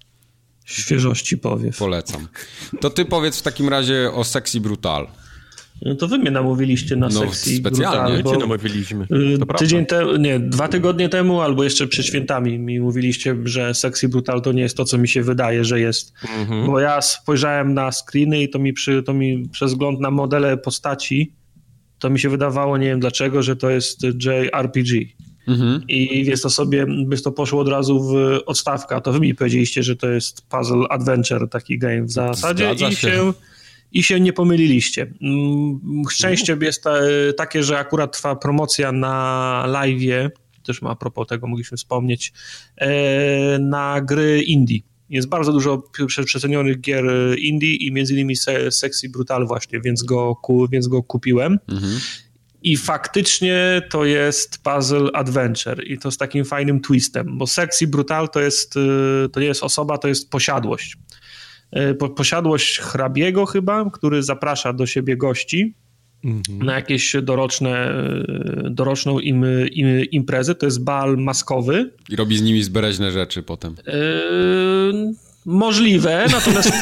Świeżości 0.64 1.38
powiew. 1.38 1.78
Polecam. 1.78 2.28
To 2.80 2.90
ty 2.90 3.04
powiedz 3.04 3.38
w 3.38 3.42
takim 3.42 3.68
razie 3.68 4.10
o 4.14 4.24
Sexy 4.24 4.60
Brutal. 4.60 5.08
No 5.84 5.94
to 5.94 6.08
wy 6.08 6.18
mnie 6.18 6.30
namówiliście 6.30 6.96
na 6.96 7.08
no, 7.08 7.20
sexy 7.20 7.56
specjalnie 7.56 8.14
brutal, 8.14 8.32
cię 8.32 8.38
namówiliśmy. 8.38 9.04
Y, 9.04 9.58
tydzień 9.58 9.86
temu, 9.86 10.16
nie, 10.16 10.40
dwa 10.40 10.68
tygodnie 10.68 11.08
temu 11.08 11.40
albo 11.40 11.64
jeszcze 11.64 11.86
przed 11.86 12.06
świętami 12.06 12.58
mi 12.58 12.80
mówiliście, 12.80 13.36
że 13.44 13.74
sexy 13.74 14.08
brutal 14.08 14.42
to 14.42 14.52
nie 14.52 14.62
jest 14.62 14.76
to, 14.76 14.84
co 14.84 14.98
mi 14.98 15.08
się 15.08 15.22
wydaje, 15.22 15.64
że 15.64 15.80
jest. 15.80 16.12
Mhm. 16.38 16.66
Bo 16.66 16.80
ja 16.80 17.02
spojrzałem 17.02 17.74
na 17.74 17.90
screeny 17.92 18.42
i 18.42 18.48
to 18.48 18.58
mi, 18.58 18.72
przy, 18.72 19.02
to 19.02 19.14
mi 19.14 19.48
przez 19.48 19.72
wzgląd 19.72 20.00
na 20.00 20.10
modele 20.10 20.56
postaci 20.56 21.32
to 21.98 22.10
mi 22.10 22.18
się 22.18 22.28
wydawało, 22.28 22.78
nie 22.78 22.86
wiem 22.86 23.00
dlaczego, 23.00 23.42
że 23.42 23.56
to 23.56 23.70
jest 23.70 24.02
JRPG. 24.02 24.90
Mhm. 25.48 25.82
I 25.88 26.24
więc 26.24 26.40
to 26.40 26.50
sobie, 26.50 26.86
by 27.06 27.20
to 27.20 27.32
poszło 27.32 27.60
od 27.60 27.68
razu 27.68 28.00
w 28.02 28.40
odstawkę, 28.46 29.00
to 29.00 29.12
wy 29.12 29.20
mi 29.20 29.34
powiedzieliście, 29.34 29.82
że 29.82 29.96
to 29.96 30.08
jest 30.08 30.42
puzzle 30.48 30.84
adventure, 30.90 31.48
taki 31.48 31.78
game 31.78 32.02
w 32.02 32.10
zasadzie 32.10 32.64
Zgadza 32.64 32.88
i 32.88 32.94
się, 32.96 33.10
się 33.10 33.32
i 33.94 34.02
się 34.02 34.20
nie 34.20 34.32
pomyliliście. 34.32 35.02
Mm, 35.22 35.80
szczęście 36.10 36.56
jest 36.60 36.84
takie, 37.36 37.62
że 37.62 37.78
akurat 37.78 38.16
trwa 38.16 38.36
promocja 38.36 38.92
na 38.92 39.64
live, 39.68 40.30
też 40.62 40.80
a 40.82 40.96
propos 40.96 41.28
tego 41.28 41.46
mogliśmy 41.46 41.76
wspomnieć, 41.76 42.32
e, 42.76 43.58
na 43.58 44.00
gry 44.00 44.42
indie. 44.42 44.78
Jest 45.10 45.28
bardzo 45.28 45.52
dużo 45.52 45.82
przecenionych 46.26 46.80
gier 46.80 47.04
indie 47.38 47.74
i 47.74 47.92
między 47.92 48.12
innymi 48.14 48.36
Sexy 48.70 49.08
Brutal 49.08 49.46
właśnie, 49.46 49.80
więc 49.80 50.02
go, 50.02 50.36
więc 50.70 50.88
go 50.88 51.02
kupiłem. 51.02 51.58
Mhm. 51.68 52.00
I 52.62 52.76
faktycznie 52.76 53.82
to 53.90 54.04
jest 54.04 54.58
puzzle 54.62 55.10
adventure 55.12 55.84
i 55.86 55.98
to 55.98 56.10
z 56.10 56.16
takim 56.16 56.44
fajnym 56.44 56.80
twistem, 56.80 57.38
bo 57.38 57.46
Sexy 57.46 57.86
Brutal 57.86 58.28
to 58.28 58.40
jest, 58.40 58.76
y, 58.76 59.28
to 59.32 59.40
nie 59.40 59.46
jest 59.46 59.62
osoba, 59.62 59.98
to 59.98 60.08
jest 60.08 60.30
posiadłość. 60.30 60.96
E, 61.74 61.94
posiadłość 61.94 62.78
hrabiego 62.78 63.46
chyba, 63.46 63.90
który 63.90 64.22
zaprasza 64.22 64.72
do 64.72 64.86
siebie 64.86 65.16
gości 65.16 65.74
mhm. 66.24 66.58
na 66.66 66.74
jakieś 66.74 67.16
doroczne, 67.22 67.70
e, 67.70 68.70
doroczną 68.70 69.18
im, 69.18 69.44
im, 69.72 70.04
imprezę. 70.10 70.54
To 70.54 70.66
jest 70.66 70.84
bal 70.84 71.16
maskowy. 71.18 71.90
I 72.08 72.16
robi 72.16 72.38
z 72.38 72.42
nimi 72.42 72.62
zbereźne 72.62 73.12
rzeczy 73.12 73.42
potem. 73.42 73.74
E, 73.86 73.94
możliwe, 75.46 76.26
natomiast 76.32 76.72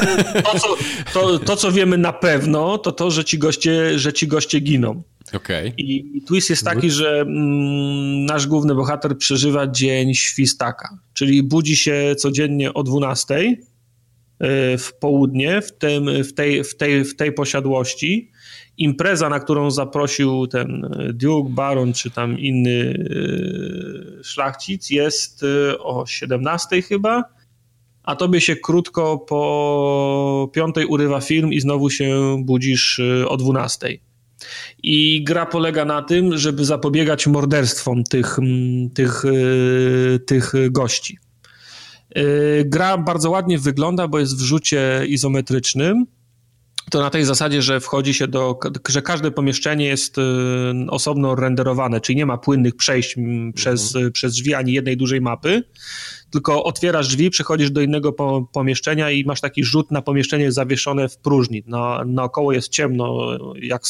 to 0.43 0.59
co, 0.59 0.77
to, 1.13 1.39
to, 1.39 1.55
co 1.55 1.71
wiemy 1.71 1.97
na 1.97 2.13
pewno, 2.13 2.77
to 2.77 2.91
to, 2.91 3.11
że 3.11 3.25
ci 3.25 3.37
goście, 3.37 3.99
że 3.99 4.13
ci 4.13 4.27
goście 4.27 4.59
giną. 4.59 5.03
Okay. 5.33 5.73
I 5.77 6.21
twist 6.27 6.49
jest 6.49 6.63
taki, 6.63 6.91
że 6.91 7.21
mm, 7.21 8.25
nasz 8.25 8.47
główny 8.47 8.75
bohater 8.75 9.17
przeżywa 9.17 9.67
dzień 9.67 10.13
świstaka, 10.13 10.97
czyli 11.13 11.43
budzi 11.43 11.75
się 11.75 12.15
codziennie 12.17 12.73
o 12.73 12.83
12 12.83 13.35
E, 13.35 13.72
w 14.77 14.89
południe, 14.99 15.61
w, 15.61 15.71
tym, 15.71 16.23
w, 16.23 16.33
tej, 16.33 16.63
w, 16.63 16.77
tej, 16.77 17.05
w 17.05 17.15
tej 17.15 17.31
posiadłości. 17.31 18.31
Impreza, 18.77 19.29
na 19.29 19.39
którą 19.39 19.71
zaprosił 19.71 20.47
ten 20.47 20.85
e, 20.85 21.13
Duke, 21.13 21.49
Baron 21.53 21.93
czy 21.93 22.11
tam 22.11 22.39
inny 22.39 23.05
e, 24.19 24.23
szlachcic 24.23 24.89
jest 24.89 25.45
o 25.79 26.05
17 26.05 26.81
chyba, 26.81 27.23
a 28.03 28.15
tobie 28.15 28.41
się 28.41 28.55
krótko 28.55 29.17
po 29.17 30.51
piątej 30.53 30.85
urywa 30.85 31.21
film 31.21 31.53
i 31.53 31.59
znowu 31.59 31.89
się 31.89 32.37
budzisz 32.45 33.01
o 33.27 33.37
12. 33.37 33.97
I 34.83 35.23
gra 35.23 35.45
polega 35.45 35.85
na 35.85 36.01
tym, 36.01 36.37
żeby 36.37 36.65
zapobiegać 36.65 37.27
morderstwom 37.27 38.03
tych, 38.03 38.37
tych, 38.93 39.23
tych 40.25 40.53
gości. 40.71 41.17
Y, 42.17 42.63
gra 42.65 42.97
bardzo 42.97 43.29
ładnie 43.29 43.59
wygląda, 43.59 44.07
bo 44.07 44.19
jest 44.19 44.37
w 44.37 44.41
rzucie 44.41 45.05
izometrycznym. 45.07 46.05
to 46.91 47.01
na 47.01 47.09
tej 47.09 47.25
zasadzie, 47.25 47.61
że 47.61 47.79
wchodzi 47.79 48.13
się 48.13 48.27
do, 48.27 48.59
że 48.89 49.01
każde 49.01 49.31
pomieszczenie 49.31 49.85
jest 49.85 50.17
y, 50.17 50.21
osobno 50.89 51.35
renderowane, 51.35 52.01
czyli 52.01 52.15
nie 52.15 52.25
ma 52.25 52.37
płynnych 52.37 52.75
przejść 52.75 53.15
przez, 53.55 53.95
mhm. 53.95 54.11
przez 54.11 54.33
drzwi 54.33 54.53
ani 54.53 54.73
jednej 54.73 54.97
dużej 54.97 55.21
mapy, 55.21 55.63
tylko 56.31 56.63
otwierasz 56.63 57.07
drzwi, 57.07 57.29
przechodzisz 57.29 57.71
do 57.71 57.81
innego 57.81 58.13
po, 58.13 58.49
pomieszczenia 58.53 59.11
i 59.11 59.25
masz 59.25 59.41
taki 59.41 59.63
rzut 59.63 59.91
na 59.91 60.01
pomieszczenie 60.01 60.51
zawieszone 60.51 61.09
w 61.09 61.17
próżni. 61.17 61.63
Na, 61.67 62.03
naokoło 62.05 62.53
jest 62.53 62.69
ciemno, 62.69 63.37
jak 63.61 63.83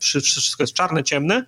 wszystko 0.00 0.62
jest 0.62 0.74
czarne, 0.74 1.04
ciemne 1.04 1.46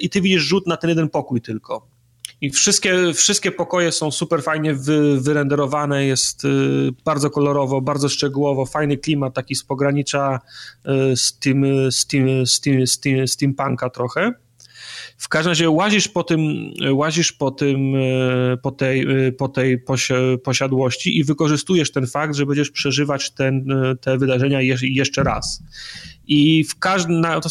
i 0.00 0.10
ty 0.10 0.20
widzisz 0.20 0.42
rzut 0.42 0.66
na 0.66 0.76
ten 0.76 0.90
jeden 0.90 1.08
pokój 1.08 1.40
tylko. 1.40 1.93
I 2.40 2.50
wszystkie, 2.50 3.12
wszystkie 3.14 3.52
pokoje 3.52 3.92
są 3.92 4.10
super 4.10 4.42
fajnie 4.42 4.74
wy, 4.74 5.20
wyrenderowane, 5.20 6.06
jest 6.06 6.44
y, 6.44 6.48
bardzo 7.04 7.30
kolorowo, 7.30 7.80
bardzo 7.80 8.08
szczegółowo, 8.08 8.66
fajny 8.66 8.96
klimat, 8.96 9.34
taki 9.34 9.54
z 9.54 9.64
pogranicza 9.64 10.40
y, 11.12 11.16
steam, 11.16 11.64
steam, 11.90 12.46
steam, 12.46 12.86
steam, 12.86 13.28
steampunka 13.28 13.90
trochę. 13.90 14.43
W 15.18 15.28
każdym 15.28 15.50
razie 15.50 15.70
łazisz 15.70 16.08
po 16.08 16.24
tym, 16.24 16.40
łazisz 16.92 17.32
po 17.32 17.50
tym, 17.50 17.94
y, 17.94 18.58
po 18.62 18.70
tej, 18.70 19.06
po 19.32 19.48
tej 19.48 19.78
posiadłości 20.44 21.18
i 21.18 21.24
wykorzystujesz 21.24 21.92
ten 21.92 22.06
fakt, 22.06 22.34
że 22.34 22.46
będziesz 22.46 22.70
przeżywać 22.70 23.30
ten, 23.30 23.66
te 24.00 24.18
wydarzenia 24.18 24.60
jeszcze 24.82 25.22
raz. 25.22 25.62
I 26.26 26.64
w 26.64 26.78
każdym, 26.78 27.20
na, 27.20 27.40
to, 27.40 27.48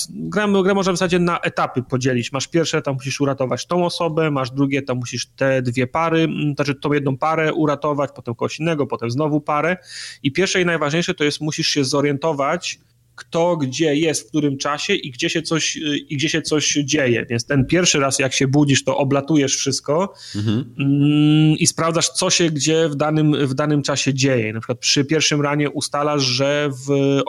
grę 0.63 0.73
można 0.73 0.93
w 0.93 0.95
zasadzie 0.95 1.19
na 1.19 1.39
etapy 1.39 1.83
podzielić. 1.83 2.31
Masz 2.31 2.47
pierwsze, 2.47 2.81
tam 2.81 2.93
musisz 2.93 3.21
uratować 3.21 3.65
tą 3.65 3.85
osobę, 3.85 4.31
masz 4.31 4.51
drugie, 4.51 4.81
tam 4.81 4.97
musisz 4.97 5.25
te 5.25 5.61
dwie 5.61 5.87
pary, 5.87 6.19
mm, 6.19 6.53
znaczy 6.55 6.75
tą 6.75 6.93
jedną 6.93 7.17
parę 7.17 7.53
uratować, 7.53 8.09
potem 8.15 8.35
kogoś 8.35 8.59
innego, 8.59 8.87
potem 8.87 9.11
znowu 9.11 9.41
parę. 9.41 9.77
I 10.23 10.31
pierwsze 10.31 10.61
i 10.61 10.65
najważniejsze 10.65 11.13
to 11.13 11.23
jest, 11.23 11.41
musisz 11.41 11.67
się 11.67 11.83
zorientować, 11.83 12.79
kto 13.15 13.57
gdzie 13.57 13.95
jest 13.95 14.21
w 14.21 14.27
którym 14.29 14.57
czasie 14.57 14.93
i 14.93 15.11
gdzie 15.11 15.29
się 15.29 15.41
coś, 15.41 15.77
y, 15.77 15.97
i 15.97 16.17
gdzie 16.17 16.29
się 16.29 16.41
coś 16.41 16.73
dzieje. 16.73 17.25
Więc 17.29 17.45
ten 17.45 17.65
pierwszy 17.65 17.99
raz, 17.99 18.19
jak 18.19 18.33
się 18.33 18.47
budzisz, 18.47 18.83
to 18.83 18.97
oblatujesz 18.97 19.55
wszystko 19.55 20.13
mhm. 20.35 20.73
Mm, 20.79 21.57
i 21.57 21.67
sprawdzasz, 21.67 22.09
co 22.09 22.29
się 22.29 22.49
gdzie 22.49 22.89
w 22.89 22.95
danym, 22.95 23.47
w 23.47 23.53
danym 23.53 23.81
czasie 23.81 24.13
dzieje. 24.13 24.53
Na 24.53 24.59
przykład 24.59 24.79
przy 24.79 25.05
pierwszym 25.05 25.41
ranie 25.41 25.69
ustalasz, 25.69 26.23
że 26.23 26.69
w, 26.87 27.19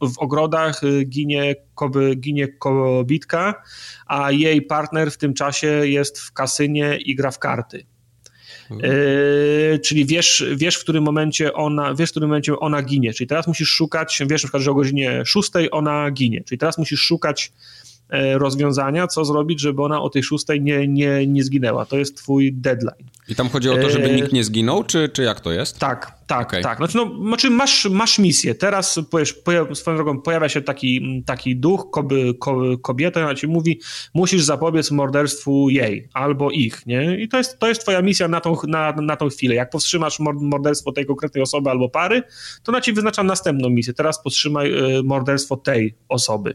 w 0.00 0.18
ogrodach 0.18 0.84
y, 0.84 1.04
ginie, 1.04 1.54
koby, 1.74 2.14
ginie 2.16 2.48
kobitka, 2.48 3.62
a 4.06 4.32
jej 4.32 4.62
partner 4.62 5.10
w 5.10 5.18
tym 5.18 5.34
czasie 5.34 5.66
jest 5.66 6.18
w 6.18 6.32
kasynie 6.32 6.98
i 7.04 7.14
gra 7.14 7.30
w 7.30 7.38
karty. 7.38 7.86
Yy, 8.70 9.78
czyli 9.78 10.06
wiesz, 10.06 10.44
wiesz, 10.56 10.76
w 10.76 10.80
którym 10.80 11.04
momencie 11.04 11.52
ona, 11.52 11.94
wiesz, 11.94 12.08
w 12.08 12.12
którym 12.12 12.28
momencie 12.28 12.58
ona 12.58 12.82
ginie. 12.82 13.12
Czyli 13.12 13.28
teraz 13.28 13.46
musisz 13.46 13.68
szukać, 13.68 14.18
wiesz 14.20 14.42
na 14.42 14.46
przykład, 14.46 14.62
że 14.62 14.70
o 14.70 14.74
godzinie 14.74 15.22
6 15.24 15.50
ona 15.70 16.10
ginie. 16.10 16.44
Czyli 16.44 16.58
teraz 16.58 16.78
musisz 16.78 17.00
szukać 17.00 17.52
rozwiązania, 18.34 19.06
co 19.06 19.24
zrobić, 19.24 19.60
żeby 19.60 19.82
ona 19.82 20.02
o 20.02 20.10
tej 20.10 20.22
szóstej 20.22 20.60
nie, 20.60 20.88
nie, 20.88 21.26
nie 21.26 21.44
zginęła. 21.44 21.86
To 21.86 21.98
jest 21.98 22.16
twój 22.16 22.52
deadline. 22.52 23.10
I 23.28 23.34
tam 23.34 23.48
chodzi 23.48 23.70
o 23.70 23.76
to, 23.76 23.90
żeby 23.90 24.04
e, 24.04 24.14
nikt 24.14 24.32
nie 24.32 24.44
zginął, 24.44 24.84
czy, 24.84 25.08
czy 25.08 25.22
jak 25.22 25.40
to 25.40 25.52
jest? 25.52 25.78
Tak, 25.78 26.12
tak, 26.26 26.46
okay. 26.46 26.62
tak. 26.62 26.78
Znaczy, 26.78 26.96
no, 26.96 27.24
znaczy 27.28 27.50
masz, 27.50 27.84
masz 27.84 28.18
misję. 28.18 28.54
Teraz 28.54 29.00
powiesz, 29.10 29.32
pojaw, 29.32 29.78
swoją 29.78 29.96
drogą 29.96 30.20
pojawia 30.20 30.48
się 30.48 30.62
taki, 30.62 31.22
taki 31.26 31.56
duch 31.56 31.90
koby, 31.90 32.34
ko, 32.38 32.78
kobiety, 32.82 33.24
ona 33.24 33.34
ci 33.34 33.46
mówi, 33.46 33.80
musisz 34.14 34.42
zapobiec 34.42 34.90
morderstwu 34.90 35.70
jej 35.70 36.08
albo 36.12 36.50
ich, 36.50 36.86
nie? 36.86 37.22
I 37.22 37.28
to 37.28 37.38
jest, 37.38 37.58
to 37.58 37.68
jest 37.68 37.80
twoja 37.80 38.02
misja 38.02 38.28
na 38.28 38.40
tą, 38.40 38.56
na, 38.66 38.92
na 38.92 39.16
tą 39.16 39.28
chwilę. 39.28 39.54
Jak 39.54 39.70
powstrzymasz 39.70 40.18
morderstwo 40.20 40.92
tej 40.92 41.06
konkretnej 41.06 41.42
osoby 41.42 41.70
albo 41.70 41.88
pary, 41.88 42.22
to 42.62 42.72
ona 42.72 42.80
ci 42.80 42.92
wyznacza 42.92 43.22
następną 43.22 43.70
misję. 43.70 43.94
Teraz 43.94 44.22
powstrzymaj 44.22 44.72
e, 44.72 45.02
morderstwo 45.02 45.56
tej 45.56 45.94
osoby. 46.08 46.54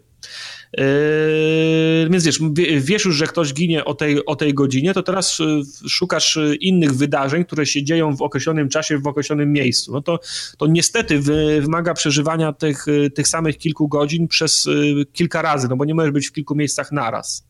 Yy, 0.78 2.10
więc 2.10 2.24
wiesz, 2.24 2.40
wiesz 2.80 3.06
już, 3.06 3.16
że 3.16 3.28
ktoś 3.28 3.54
ginie 3.54 3.86
o 3.86 3.94
tej, 3.94 4.26
o 4.26 4.36
tej 4.36 4.54
godzinie, 4.54 4.94
to 4.94 5.04
teraz 5.04 5.40
y, 5.40 5.90
szukasz 5.90 6.38
y, 6.38 6.56
innych 6.56 6.96
wydarzeń, 6.96 7.46
które 7.46 7.66
się 7.66 7.84
dzieją 7.84 8.16
w 8.16 8.22
określonym 8.22 8.70
czasie, 8.70 8.98
w 8.98 9.08
określonym 9.08 9.52
miejscu. 9.52 9.92
No 9.92 10.02
to, 10.02 10.20
to 10.58 10.68
niestety 10.68 11.20
wymaga 11.20 11.94
przeżywania 11.94 12.54
tych, 12.54 12.86
tych 13.16 13.28
samych 13.28 13.58
kilku 13.58 13.88
godzin 13.88 14.28
przez 14.28 14.68
kilka 15.14 15.42
razy, 15.42 15.68
no 15.70 15.76
bo 15.76 15.86
nie 15.86 15.96
możesz 15.96 16.12
być 16.12 16.28
w 16.28 16.32
kilku 16.32 16.56
miejscach 16.56 16.92
naraz 16.92 17.46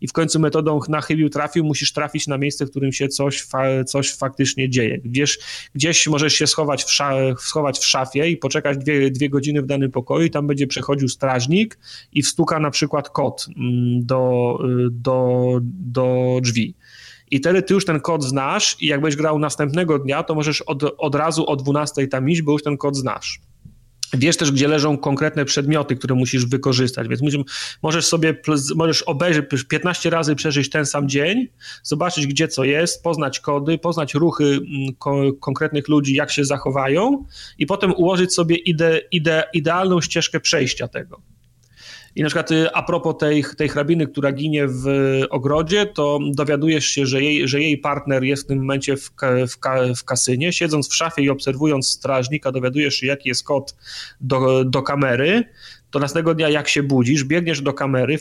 i 0.00 0.08
w 0.08 0.12
końcu 0.12 0.40
metodą 0.40 0.80
na 0.88 1.00
chybił 1.00 1.28
trafił, 1.28 1.64
musisz 1.64 1.92
trafić 1.92 2.26
na 2.26 2.38
miejsce, 2.38 2.66
w 2.66 2.70
którym 2.70 2.92
się 2.92 3.08
coś, 3.08 3.42
fa, 3.42 3.84
coś 3.84 4.14
faktycznie 4.14 4.70
dzieje. 4.70 4.98
Gdzieś, 4.98 5.38
gdzieś 5.74 6.06
możesz 6.06 6.34
się 6.34 6.46
schować 6.46 6.84
w, 6.84 6.90
schować 7.38 7.78
w 7.78 7.84
szafie 7.84 8.30
i 8.30 8.36
poczekać 8.36 8.78
dwie, 8.78 9.10
dwie 9.10 9.30
godziny 9.30 9.62
w 9.62 9.66
danym 9.66 9.90
pokoju 9.90 10.26
i 10.26 10.30
tam 10.30 10.46
będzie 10.46 10.66
przechodził 10.66 11.08
strażnik 11.08 11.78
i 12.12 12.22
wstuka 12.22 12.58
na 12.58 12.70
przykład 12.70 13.10
kod 13.10 13.46
mm, 13.56 14.06
do, 14.06 14.58
do, 14.90 15.58
do 15.62 16.38
drzwi. 16.42 16.74
I 17.30 17.38
wtedy 17.38 17.62
ty 17.62 17.74
już 17.74 17.84
ten 17.84 18.00
kod 18.00 18.24
znasz 18.24 18.76
i 18.80 18.86
jakbyś 18.86 19.16
grał 19.16 19.38
następnego 19.38 19.98
dnia, 19.98 20.22
to 20.22 20.34
możesz 20.34 20.62
od, 20.62 20.82
od 20.98 21.14
razu 21.14 21.46
o 21.46 21.56
12 21.56 22.08
tam 22.08 22.30
iść, 22.30 22.42
bo 22.42 22.52
już 22.52 22.62
ten 22.62 22.76
kod 22.76 22.96
znasz. 22.96 23.40
Wiesz 24.12 24.36
też, 24.36 24.52
gdzie 24.52 24.68
leżą 24.68 24.98
konkretne 24.98 25.44
przedmioty, 25.44 25.96
które 25.96 26.14
musisz 26.14 26.46
wykorzystać, 26.46 27.08
więc 27.08 27.22
możesz 27.82 28.06
sobie, 28.06 28.34
możesz 28.76 29.02
obejrzeć 29.02 29.44
15 29.68 30.10
razy 30.10 30.34
przeżyć 30.34 30.70
ten 30.70 30.86
sam 30.86 31.08
dzień, 31.08 31.48
zobaczyć, 31.82 32.26
gdzie 32.26 32.48
co 32.48 32.64
jest, 32.64 33.02
poznać 33.02 33.40
kody, 33.40 33.78
poznać 33.78 34.14
ruchy 34.14 34.44
mm, 34.44 35.36
konkretnych 35.40 35.88
ludzi, 35.88 36.14
jak 36.14 36.30
się 36.30 36.44
zachowają 36.44 37.24
i 37.58 37.66
potem 37.66 37.94
ułożyć 37.94 38.34
sobie 38.34 38.56
ide, 38.56 39.00
ide, 39.10 39.44
idealną 39.54 40.00
ścieżkę 40.00 40.40
przejścia 40.40 40.88
tego. 40.88 41.33
I 42.16 42.22
na 42.22 42.28
przykład 42.28 42.50
y, 42.50 42.72
a 42.72 42.82
propos 42.82 43.14
tej, 43.18 43.44
tej 43.56 43.68
hrabiny, 43.68 44.06
która 44.06 44.32
ginie 44.32 44.66
w 44.68 44.86
ogrodzie, 45.30 45.86
to 45.86 46.18
dowiadujesz 46.34 46.86
się, 46.86 47.06
że 47.06 47.22
jej, 47.22 47.48
że 47.48 47.60
jej 47.60 47.78
partner 47.78 48.24
jest 48.24 48.44
w 48.44 48.46
tym 48.46 48.58
momencie 48.58 48.96
w, 48.96 49.10
w, 49.48 49.58
w 49.96 50.04
kasynie. 50.04 50.52
Siedząc 50.52 50.88
w 50.88 50.94
szafie 50.94 51.22
i 51.22 51.30
obserwując 51.30 51.88
strażnika, 51.88 52.52
dowiadujesz 52.52 52.94
się, 52.94 53.06
jaki 53.06 53.28
jest 53.28 53.44
kod 53.44 53.76
do, 54.20 54.64
do 54.64 54.82
kamery 54.82 55.44
to 55.94 55.98
następnego 55.98 56.34
dnia 56.34 56.48
jak 56.48 56.68
się 56.68 56.82
budzisz, 56.82 57.24
biegniesz 57.24 57.60
do 57.60 57.72
kamery, 57.72 58.18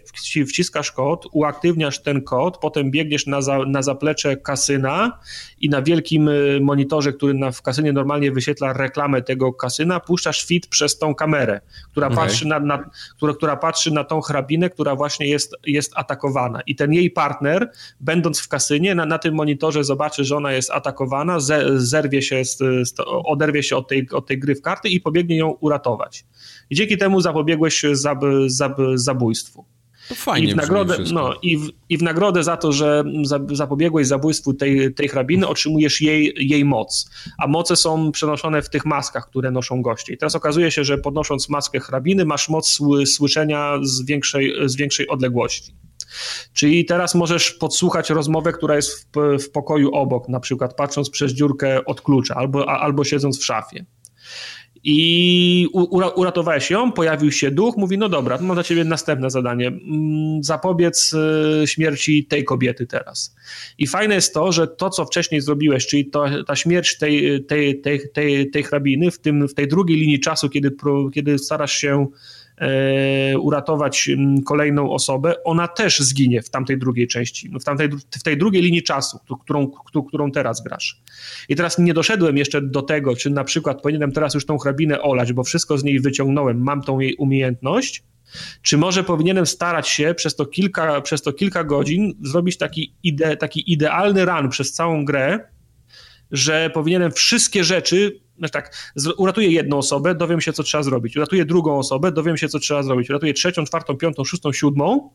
wciskasz 0.48 0.92
kod, 0.92 1.26
uaktywniasz 1.32 2.02
ten 2.02 2.22
kod, 2.22 2.58
potem 2.58 2.92
biegniesz 2.92 3.28
na, 3.28 3.42
za, 3.42 3.58
na 3.66 3.82
zaplecze 3.82 4.38
kasyna 4.38 5.20
i 5.64 5.70
na 5.70 5.82
wielkim 5.82 6.28
y, 6.28 6.60
monitorze, 6.62 7.14
który 7.14 7.34
na, 7.34 7.52
w 7.52 7.62
kasynie 7.62 7.94
normalnie 7.94 8.32
wyświetla 8.32 8.74
reklamę 8.74 9.22
tego 9.22 9.54
kasyna, 9.54 10.00
puszczasz 10.00 10.46
feed 10.46 10.68
przez 10.68 10.98
tą 10.98 11.16
kamerę, 11.16 11.62
która, 11.92 12.08
okay. 12.08 12.18
patrzy, 12.18 12.48
na, 12.48 12.60
na, 12.60 12.90
która, 13.18 13.34
która 13.34 13.56
patrzy 13.56 13.92
na 13.92 14.04
tą 14.04 14.22
hrabinę, 14.22 14.70
która 14.70 14.96
właśnie 14.96 15.28
jest, 15.28 15.56
jest 15.66 15.92
atakowana. 15.96 16.62
I 16.62 16.76
ten 16.76 16.94
jej 16.94 17.12
partner, 17.12 17.72
będąc 18.00 18.40
w 18.40 18.48
kasynie, 18.48 18.96
na, 18.96 19.06
na 19.06 19.20
tym 19.20 19.36
monitorze 19.36 19.84
zobaczy, 19.84 20.24
że 20.24 20.38
ona 20.38 20.52
jest 20.52 20.72
atakowana, 20.72 21.38
zerwie 21.76 22.22
się, 22.22 22.46
z, 22.46 22.58
z, 22.58 22.94
oderwie 23.08 23.64
się 23.64 23.76
od 23.76 23.88
tej, 23.88 24.08
od 24.12 24.28
tej 24.28 24.40
gry 24.40 24.56
w 24.56 24.62
karty 24.62 24.90
i 24.90 25.02
pobiegnie 25.02 25.38
ją 25.38 25.50
uratować 25.50 26.26
i 26.70 26.76
dzięki 26.76 26.98
temu 26.98 27.22
zapobiegłeś 27.22 27.86
zab, 27.92 28.20
zab, 28.48 28.78
zabójstwu. 28.96 29.66
To 30.10 30.16
fajnie 30.16 30.48
I 30.48 30.54
w, 30.54 30.56
nagrodę, 30.56 30.98
no, 31.14 31.34
i, 31.42 31.58
w, 31.58 31.70
I 31.90 31.98
w 31.98 32.02
nagrodę 32.02 32.44
za 32.44 32.58
to, 32.58 32.72
że 32.72 33.04
zapobiegłeś 33.52 34.08
zabójstwu 34.08 34.54
tej, 34.54 34.94
tej 34.94 35.08
hrabiny, 35.08 35.48
otrzymujesz 35.48 36.02
jej, 36.02 36.34
jej 36.38 36.66
moc. 36.66 37.10
A 37.38 37.48
moce 37.48 37.76
są 37.76 38.12
przenoszone 38.12 38.62
w 38.62 38.70
tych 38.70 38.86
maskach, 38.86 39.30
które 39.30 39.52
noszą 39.52 39.82
goście. 39.82 40.14
I 40.14 40.18
teraz 40.18 40.36
okazuje 40.36 40.72
się, 40.72 40.84
że 40.84 40.98
podnosząc 40.98 41.50
maskę 41.50 41.80
hrabiny, 41.80 42.26
masz 42.26 42.50
moc 42.50 42.80
słyszenia 43.06 43.80
z 43.82 44.06
większej, 44.06 44.54
z 44.66 44.76
większej 44.76 45.08
odległości. 45.08 45.74
Czyli 46.54 46.86
teraz 46.86 47.16
możesz 47.16 47.52
podsłuchać 47.52 48.10
rozmowę, 48.10 48.54
która 48.54 48.76
jest 48.76 49.08
w, 49.16 49.44
w 49.44 49.52
pokoju 49.52 49.92
obok, 49.92 50.30
na 50.30 50.40
przykład 50.40 50.76
patrząc 50.76 51.10
przez 51.10 51.32
dziurkę 51.32 51.86
od 51.86 52.02
klucza 52.02 52.36
albo, 52.36 52.70
albo 52.70 53.04
siedząc 53.04 53.40
w 53.40 53.46
szafie. 53.46 53.86
I 54.86 55.68
uratowałeś 56.16 56.72
ją, 56.72 56.92
pojawił 56.92 57.32
się 57.32 57.52
duch, 57.52 57.78
mówi, 57.78 57.98
no 57.98 58.10
dobra, 58.10 58.38
mam 58.42 58.56
dla 58.56 58.64
ciebie 58.64 58.84
następne 58.84 59.30
zadanie, 59.30 59.68
mm, 59.68 60.44
zapobiec 60.44 61.14
y, 61.64 61.68
śmierci 61.68 62.26
tej 62.26 62.44
kobiety 62.44 62.88
teraz. 62.88 63.36
I 63.78 63.88
fajne 63.88 64.16
jest 64.16 64.34
to, 64.34 64.52
że 64.52 64.68
to, 64.68 64.90
co 64.90 65.06
wcześniej 65.06 65.42
zrobiłeś, 65.42 65.88
czyli 65.88 66.06
to, 66.06 66.26
ta 66.48 66.56
śmierć 66.56 66.98
tej, 66.98 67.46
tej, 67.46 67.82
tej, 67.82 68.10
tej, 68.14 68.52
tej 68.52 68.64
hrabiny 68.64 69.12
w, 69.12 69.20
tym, 69.20 69.48
w 69.48 69.54
tej 69.54 69.68
drugiej 69.68 69.98
linii 69.98 70.20
czasu, 70.20 70.50
kiedy, 70.50 70.72
kiedy 71.14 71.40
starasz 71.40 71.74
się 71.74 72.08
uratować 73.40 74.10
mm, 74.10 74.44
kolejną 74.44 74.92
osobę, 74.92 75.44
ona 75.44 75.68
też 75.68 76.00
zginie 76.00 76.42
w 76.42 76.50
tamtej 76.50 76.78
drugiej 76.78 77.08
części, 77.08 77.50
w, 77.50 77.64
tamtej, 77.64 77.90
w 77.90 78.24
tej 78.24 78.38
drugiej 78.38 78.62
linii 78.62 78.84
czasu, 78.84 79.20
którą, 79.44 79.72
którą 80.08 80.32
teraz 80.32 80.64
grasz. 80.64 81.02
I 81.50 81.56
teraz 81.56 81.78
nie 81.78 81.94
doszedłem 81.94 82.38
jeszcze 82.38 82.62
do 82.62 82.82
tego, 82.82 83.16
czy 83.16 83.30
na 83.30 83.44
przykład 83.44 83.82
powinienem 83.82 84.12
teraz 84.12 84.34
już 84.34 84.46
tą 84.46 84.58
hrabinę 84.58 85.02
olać, 85.02 85.34
bo 85.34 85.44
wszystko 85.44 85.78
z 85.78 85.84
niej 85.84 86.00
wyciągnąłem, 86.00 86.64
mam 86.64 86.82
tą 86.82 87.00
jej 87.00 87.16
umiejętność, 87.16 88.04
czy 88.62 88.78
może 88.78 89.04
powinienem 89.04 89.46
starać 89.46 89.90
się 89.90 90.14
przez 90.14 90.36
to 90.36 90.46
kilka, 90.46 91.02
przez 91.02 91.22
to 91.22 91.34
kilka 91.34 91.64
godzin 91.64 92.14
zrobić 92.22 92.58
taki, 92.58 92.94
ide, 93.04 93.38
taki 93.38 93.72
idealny 93.72 94.26
run 94.26 94.50
przez 94.50 94.74
całą 94.74 95.06
grę, 95.06 95.40
że 96.32 96.70
powinienem 96.74 97.12
wszystkie 97.12 97.64
rzeczy 97.64 98.20
znaczy 98.38 98.52
tak, 98.52 98.94
uratuję 99.18 99.52
jedną 99.52 99.78
osobę, 99.78 100.16
dowiem 100.16 100.42
się, 100.42 100.54
co 100.54 100.64
trzeba 100.64 100.84
zrobić. 100.84 101.18
Uratuję 101.18 101.46
drugą 101.46 101.80
osobę, 101.80 102.12
dowiem 102.12 102.38
się, 102.38 102.50
co 102.50 102.60
trzeba 102.60 102.84
zrobić. 102.84 103.10
Uratuję 103.10 103.34
trzecią, 103.34 103.66
czwartą, 103.66 103.98
piątą, 103.98 104.24
szóstą, 104.24 104.54
siódmą 104.54 105.10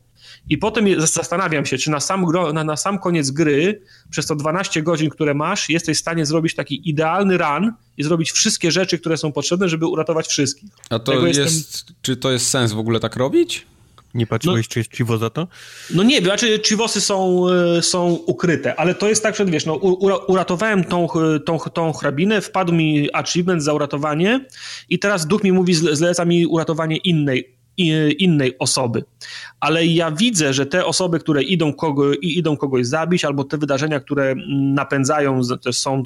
i 0.49 0.57
potem 0.57 1.01
zastanawiam 1.01 1.65
się, 1.65 1.77
czy 1.77 1.91
na 1.91 1.99
sam, 1.99 2.25
na, 2.53 2.63
na 2.63 2.77
sam 2.77 2.99
koniec 2.99 3.31
gry, 3.31 3.81
przez 4.09 4.25
to 4.25 4.35
12 4.35 4.83
godzin, 4.83 5.09
które 5.09 5.33
masz, 5.33 5.69
jesteś 5.69 5.97
w 5.97 6.01
stanie 6.01 6.25
zrobić 6.25 6.55
taki 6.55 6.89
idealny 6.89 7.37
run 7.37 7.71
i 7.97 8.03
zrobić 8.03 8.31
wszystkie 8.31 8.71
rzeczy, 8.71 8.99
które 8.99 9.17
są 9.17 9.31
potrzebne, 9.31 9.69
żeby 9.69 9.87
uratować 9.87 10.27
wszystkich. 10.27 10.69
A 10.89 10.99
to 10.99 11.27
jest, 11.27 11.39
jestem... 11.39 11.95
czy 12.01 12.17
to 12.17 12.31
jest 12.31 12.47
sens 12.47 12.73
w 12.73 12.79
ogóle 12.79 12.99
tak 12.99 13.15
robić? 13.15 13.65
Nie 14.13 14.27
patrzyłeś, 14.27 14.69
no, 14.69 14.73
czy 14.73 14.79
jest 14.79 14.95
Chivo 14.95 15.17
za 15.17 15.29
to? 15.29 15.47
No 15.93 16.03
nie, 16.03 16.21
znaczy 16.21 16.59
Chivosy 16.65 17.01
są, 17.01 17.49
e, 17.49 17.81
są 17.81 18.07
ukryte, 18.25 18.79
ale 18.79 18.95
to 18.95 19.09
jest 19.09 19.23
tak, 19.23 19.35
że 19.35 19.45
wiesz, 19.45 19.65
no, 19.65 19.75
uratowałem 20.27 20.83
tą, 20.83 21.07
tą, 21.45 21.59
tą 21.59 21.93
hrabinę, 21.93 22.41
wpadł 22.41 22.73
mi 22.73 23.09
achievement 23.13 23.63
za 23.63 23.73
uratowanie 23.73 24.45
i 24.89 24.99
teraz 24.99 25.27
duch 25.27 25.43
mi 25.43 25.51
mówi, 25.51 25.73
zleca 25.73 26.25
mi 26.25 26.45
uratowanie 26.45 26.97
innej 26.97 27.58
innej 28.19 28.57
osoby. 28.59 29.03
Ale 29.59 29.85
ja 29.85 30.11
widzę, 30.11 30.53
że 30.53 30.65
te 30.65 30.85
osoby, 30.85 31.19
które 31.19 31.43
idą, 31.43 31.73
kogo, 31.73 32.13
idą 32.13 32.57
kogoś 32.57 32.87
zabić, 32.87 33.25
albo 33.25 33.43
te 33.43 33.57
wydarzenia, 33.57 33.99
które 33.99 34.35
napędzają, 34.49 35.41
też 35.63 35.77
są 35.77 36.03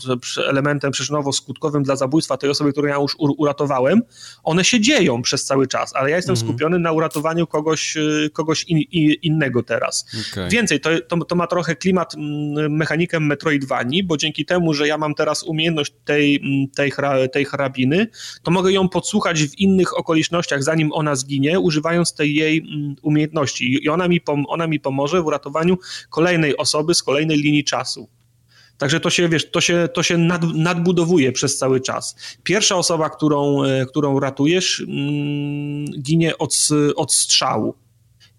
elementem 0.49 0.91
przyczynowo-skutkowym 0.91 1.83
dla 1.83 1.95
zabójstwa 1.95 2.37
tej 2.37 2.49
osoby, 2.49 2.71
którą 2.71 2.87
ja 2.87 2.95
już 2.95 3.15
uratowałem, 3.19 4.01
one 4.43 4.63
się 4.63 4.79
dzieją 4.79 5.21
przez 5.21 5.45
cały 5.45 5.67
czas, 5.67 5.95
ale 5.95 6.09
ja 6.09 6.15
jestem 6.15 6.33
mhm. 6.33 6.49
skupiony 6.49 6.79
na 6.79 6.91
uratowaniu 6.91 7.47
kogoś, 7.47 7.97
kogoś 8.33 8.63
in, 8.63 8.77
in, 8.77 9.13
innego 9.21 9.63
teraz. 9.63 10.05
Okay. 10.31 10.49
Więcej, 10.49 10.79
to, 10.79 10.89
to, 11.07 11.25
to, 11.25 11.35
ma 11.35 11.47
trochę 11.47 11.75
klimat, 11.75 12.15
mechanikę 12.69 13.19
Metroidvanii, 13.19 14.03
bo 14.03 14.17
dzięki 14.17 14.45
temu, 14.45 14.73
że 14.73 14.87
ja 14.87 14.97
mam 14.97 15.15
teraz 15.15 15.43
umiejętność 15.43 15.93
tej, 16.05 16.41
tej, 16.75 16.91
tej 17.33 17.45
hrabiny, 17.45 18.07
to 18.43 18.51
mogę 18.51 18.71
ją 18.71 18.89
podsłuchać 18.89 19.43
w 19.43 19.59
innych 19.59 19.97
okolicznościach, 19.97 20.63
zanim 20.63 20.91
ona 20.91 21.15
zginie, 21.15 21.59
używając 21.63 22.13
tej 22.13 22.35
jej 22.35 22.57
mm, 22.57 22.95
umiejętności. 23.01 23.83
I 23.83 23.89
ona 23.89 24.07
mi, 24.07 24.21
ona 24.47 24.67
mi 24.67 24.79
pomoże 24.79 25.21
w 25.21 25.25
uratowaniu 25.25 25.77
kolejnej 26.09 26.57
osoby 26.57 26.93
z 26.93 27.03
kolejnej 27.03 27.37
linii 27.37 27.63
czasu. 27.63 28.09
Także 28.77 28.99
to 28.99 29.09
się, 29.09 29.29
wiesz, 29.29 29.51
to 29.51 29.61
się, 29.61 29.89
to 29.93 30.03
się 30.03 30.17
nad, 30.17 30.43
nadbudowuje 30.53 31.31
przez 31.31 31.57
cały 31.57 31.81
czas. 31.81 32.15
Pierwsza 32.43 32.75
osoba, 32.75 33.09
którą, 33.09 33.63
e, 33.63 33.85
którą 33.85 34.19
ratujesz, 34.19 34.79
mm, 34.87 35.85
ginie 36.01 36.37
od, 36.37 36.57
od 36.95 37.13
strzału. 37.13 37.75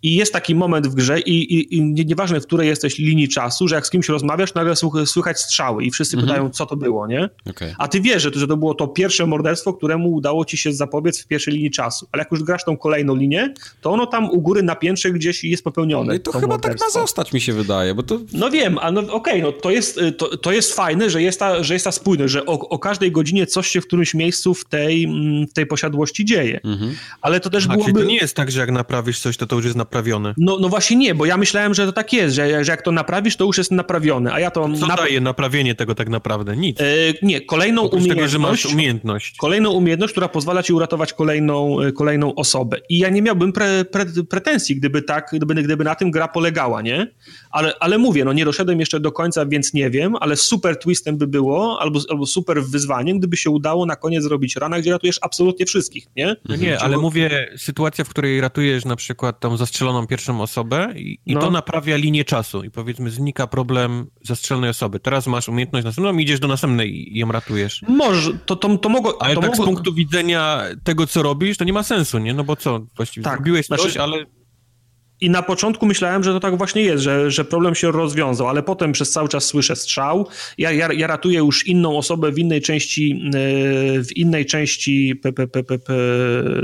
I 0.04 0.14
jest 0.14 0.32
taki 0.32 0.54
moment 0.54 0.86
w 0.86 0.94
grze, 0.94 1.20
i, 1.20 1.54
i, 1.54 1.76
i 1.76 1.82
nieważne 1.82 2.40
w 2.40 2.46
której 2.46 2.68
jesteś 2.68 2.98
linii 2.98 3.28
czasu, 3.28 3.68
że 3.68 3.74
jak 3.74 3.86
z 3.86 3.90
kimś 3.90 4.08
rozmawiasz, 4.08 4.54
nagle 4.54 4.74
słychać 5.06 5.40
strzały 5.40 5.84
i 5.84 5.90
wszyscy 5.90 6.16
mhm. 6.16 6.28
pytają, 6.28 6.50
co 6.50 6.66
to 6.66 6.76
było, 6.76 7.06
nie? 7.06 7.28
Okay. 7.50 7.74
A 7.78 7.88
ty 7.88 8.00
wiesz, 8.00 8.22
że 8.22 8.30
to, 8.30 8.38
że 8.38 8.46
to 8.46 8.56
było 8.56 8.74
to 8.74 8.88
pierwsze 8.88 9.26
morderstwo, 9.26 9.74
któremu 9.74 10.12
udało 10.12 10.44
ci 10.44 10.56
się 10.56 10.72
zapobiec 10.72 11.22
w 11.22 11.26
pierwszej 11.26 11.54
linii 11.54 11.70
czasu. 11.70 12.08
Ale 12.12 12.20
jak 12.20 12.32
już 12.32 12.42
grasz 12.42 12.64
tą 12.64 12.76
kolejną 12.76 13.14
linię, 13.14 13.54
to 13.80 13.90
ono 13.90 14.06
tam 14.06 14.30
u 14.30 14.40
góry 14.40 14.62
na 14.62 14.76
piętrze 14.76 15.10
gdzieś 15.10 15.44
jest 15.44 15.64
popełnione. 15.64 16.06
No 16.06 16.14
i 16.14 16.20
to, 16.20 16.32
to 16.32 16.38
chyba 16.38 16.58
tak 16.58 16.80
ma 16.80 16.90
zostać, 16.90 17.32
mi 17.32 17.40
się 17.40 17.52
wydaje, 17.52 17.94
bo 17.94 18.02
to... 18.02 18.18
No 18.32 18.50
wiem, 18.50 18.78
a 18.78 18.90
no 18.90 19.00
okej, 19.00 19.12
okay, 19.12 19.42
no 19.42 19.52
to 19.52 19.70
jest, 19.70 19.98
y, 19.98 20.12
to, 20.12 20.36
to 20.36 20.52
jest 20.52 20.74
fajne, 20.74 21.10
że 21.10 21.22
jest 21.22 21.38
ta, 21.38 21.62
że 21.62 21.74
jest 21.74 21.84
ta 21.84 21.92
spójność, 21.92 22.32
że 22.32 22.46
o, 22.46 22.52
o 22.52 22.78
każdej 22.78 23.12
godzinie 23.12 23.46
coś 23.46 23.68
się 23.68 23.80
w 23.80 23.86
którymś 23.86 24.14
miejscu 24.14 24.54
w 24.54 24.64
tej, 24.64 25.04
mm, 25.04 25.46
w 25.46 25.52
tej 25.52 25.66
posiadłości 25.66 26.24
dzieje. 26.24 26.60
Mhm. 26.64 26.94
Ale 27.20 27.40
to 27.40 27.50
też 27.50 27.66
a, 27.66 27.72
byłoby... 27.72 27.92
to 27.92 28.04
nie 28.04 28.16
jest 28.16 28.36
tak, 28.36 28.50
że 28.50 28.60
jak 28.60 28.70
naprawisz 28.70 29.20
coś, 29.20 29.36
to 29.36 29.46
to 29.46 29.56
już 29.56 29.64
jest 29.64 29.76
naprawione. 29.94 30.34
No, 30.38 30.58
no 30.60 30.68
właśnie 30.68 30.96
nie, 30.96 31.14
bo 31.14 31.26
ja 31.26 31.36
myślałem, 31.36 31.74
że 31.74 31.86
to 31.86 31.92
tak 31.92 32.12
jest, 32.12 32.34
że, 32.34 32.64
że 32.64 32.72
jak 32.72 32.82
to 32.82 32.92
naprawisz, 32.92 33.36
to 33.36 33.44
już 33.44 33.58
jest 33.58 33.70
naprawione, 33.70 34.32
a 34.32 34.40
ja 34.40 34.50
to... 34.50 34.68
Co 34.80 34.86
nap... 34.86 34.98
daje 34.98 35.20
naprawienie 35.20 35.74
tego 35.74 35.94
tak 35.94 36.08
naprawdę? 36.08 36.56
Nic. 36.56 36.80
E, 36.80 36.84
nie, 37.22 37.40
kolejną 37.40 37.82
Oprócz 37.82 38.02
umiejętność... 38.02 38.32
Tego, 38.32 38.44
że 38.44 38.50
masz 38.50 38.66
umiejętność. 38.66 39.36
Kolejną 39.36 39.70
umiejętność, 39.70 40.12
która 40.12 40.28
pozwala 40.28 40.62
ci 40.62 40.72
uratować 40.72 41.12
kolejną, 41.12 41.80
e, 41.80 41.92
kolejną 41.92 42.34
osobę. 42.34 42.76
I 42.88 42.98
ja 42.98 43.08
nie 43.08 43.22
miałbym 43.22 43.52
pre, 43.52 43.84
pre, 43.84 44.06
pretensji, 44.28 44.76
gdyby 44.76 45.02
tak, 45.02 45.28
gdyby, 45.32 45.54
gdyby 45.54 45.84
na 45.84 45.94
tym 45.94 46.10
gra 46.10 46.28
polegała, 46.28 46.82
nie? 46.82 47.12
Ale, 47.50 47.72
ale 47.80 47.98
mówię, 47.98 48.24
no 48.24 48.32
nie 48.32 48.44
doszedłem 48.44 48.80
jeszcze 48.80 49.00
do 49.00 49.12
końca, 49.12 49.46
więc 49.46 49.74
nie 49.74 49.90
wiem, 49.90 50.16
ale 50.20 50.36
super 50.36 50.78
twistem 50.78 51.18
by 51.18 51.26
było, 51.26 51.80
albo, 51.80 52.00
albo 52.10 52.26
super 52.26 52.64
wyzwaniem, 52.64 53.18
gdyby 53.18 53.36
się 53.36 53.50
udało 53.50 53.86
na 53.86 53.96
koniec 53.96 54.22
zrobić 54.22 54.56
rana, 54.56 54.80
gdzie 54.80 54.90
ratujesz 54.90 55.18
absolutnie 55.22 55.66
wszystkich, 55.66 56.06
nie? 56.16 56.36
No 56.48 56.56
nie, 56.56 56.80
ale 56.80 56.96
mówię, 56.96 57.48
sytuacja, 57.56 58.04
w 58.04 58.08
której 58.08 58.40
ratujesz 58.40 58.84
na 58.84 58.96
przykład 58.96 59.40
tą 59.40 59.56
zastrzeloną 59.84 60.06
pierwszą 60.06 60.42
osobę 60.42 60.92
i, 60.96 61.18
i 61.26 61.34
no. 61.34 61.40
to 61.40 61.50
naprawia 61.50 61.96
linię 61.96 62.24
czasu 62.24 62.64
i 62.64 62.70
powiedzmy 62.70 63.10
znika 63.10 63.46
problem 63.46 64.06
zastrzelonej 64.22 64.70
osoby. 64.70 65.00
Teraz 65.00 65.26
masz 65.26 65.48
umiejętność 65.48 65.84
następną 65.84 66.18
i 66.18 66.22
idziesz 66.22 66.40
do 66.40 66.48
następnej 66.48 67.16
i 67.16 67.18
ją 67.18 67.32
ratujesz. 67.32 67.82
Może, 67.88 68.38
to, 68.46 68.56
to, 68.56 68.78
to 68.78 68.88
mogło... 68.88 69.22
Ale 69.22 69.34
to 69.34 69.40
tak 69.40 69.50
mogło... 69.50 69.64
z 69.64 69.68
punktu 69.68 69.94
widzenia 69.94 70.62
tego, 70.84 71.06
co 71.06 71.22
robisz, 71.22 71.56
to 71.56 71.64
nie 71.64 71.72
ma 71.72 71.82
sensu, 71.82 72.18
nie? 72.18 72.34
No 72.34 72.44
bo 72.44 72.56
co, 72.56 72.80
właściwie 72.96 73.24
tak, 73.24 73.34
zrobiłeś 73.34 73.66
coś, 73.66 73.80
znaczy... 73.80 74.02
ale 74.02 74.26
i 75.24 75.30
na 75.30 75.42
początku 75.42 75.86
myślałem, 75.86 76.24
że 76.24 76.32
to 76.32 76.40
tak 76.40 76.58
właśnie 76.58 76.82
jest, 76.82 77.02
że, 77.02 77.30
że 77.30 77.44
problem 77.44 77.74
się 77.74 77.90
rozwiązał, 77.90 78.48
ale 78.48 78.62
potem 78.62 78.92
przez 78.92 79.10
cały 79.10 79.28
czas 79.28 79.44
słyszę 79.44 79.76
strzał. 79.76 80.26
Ja, 80.58 80.72
ja, 80.72 80.92
ja 80.92 81.06
ratuję 81.06 81.38
już 81.38 81.66
inną 81.66 81.98
osobę 81.98 82.32
w 82.32 82.38
innej 82.38 82.60
części, 82.60 83.22
e, 83.26 83.30
w 84.02 84.16
innej 84.16 84.46
części 84.46 85.16
p, 85.22 85.32
p, 85.32 85.46
p, 85.46 85.78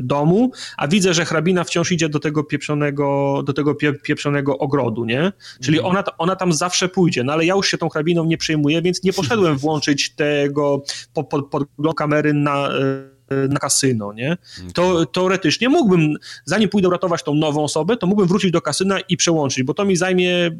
domu, 0.03 0.53
a 0.77 0.89
widzę, 0.89 1.15
że 1.15 1.25
hrabina 1.25 1.65
wciąż 1.65 1.93
idzie 1.93 2.09
do 2.09 2.19
tego 2.19 2.45
pieprzonego, 2.45 3.43
do 3.47 3.53
tego 3.53 3.75
pie, 3.75 3.93
pieprzonego 3.93 4.59
ogrodu, 4.59 5.05
nie? 5.05 5.33
Czyli 5.63 5.79
mhm. 5.79 5.97
ona, 5.97 6.05
ona 6.19 6.37
tam 6.37 6.53
zawsze 6.53 6.89
pójdzie, 6.89 7.25
no 7.25 7.33
ale 7.33 7.47
ja 7.47 7.55
już 7.55 7.69
się 7.69 7.79
tą 7.79 7.89
hrabiną 7.89 8.25
nie 8.25 8.39
przejmuję, 8.39 8.83
więc 8.83 9.05
nie 9.05 9.13
poszedłem 9.13 9.59
włączyć 9.65 10.15
tego 10.15 10.83
pod, 11.15 11.29
pod, 11.29 11.49
pod 11.49 11.95
kamery 11.97 12.35
na 12.35 12.69
e, 12.69 13.20
na 13.49 13.59
kasyno, 13.59 14.12
nie? 14.12 14.37
To 14.74 15.07
teoretycznie 15.07 15.68
mógłbym, 15.68 16.14
zanim 16.45 16.68
pójdę 16.68 16.89
ratować 16.91 17.22
tą 17.22 17.35
nową 17.35 17.64
osobę, 17.64 17.97
to 17.97 18.07
mógłbym 18.07 18.28
wrócić 18.28 18.51
do 18.51 18.61
kasyna 18.61 19.01
i 19.01 19.16
przełączyć, 19.16 19.62
bo 19.62 19.74
to 19.74 19.85
mi 19.85 19.97
zajmie 19.97 20.51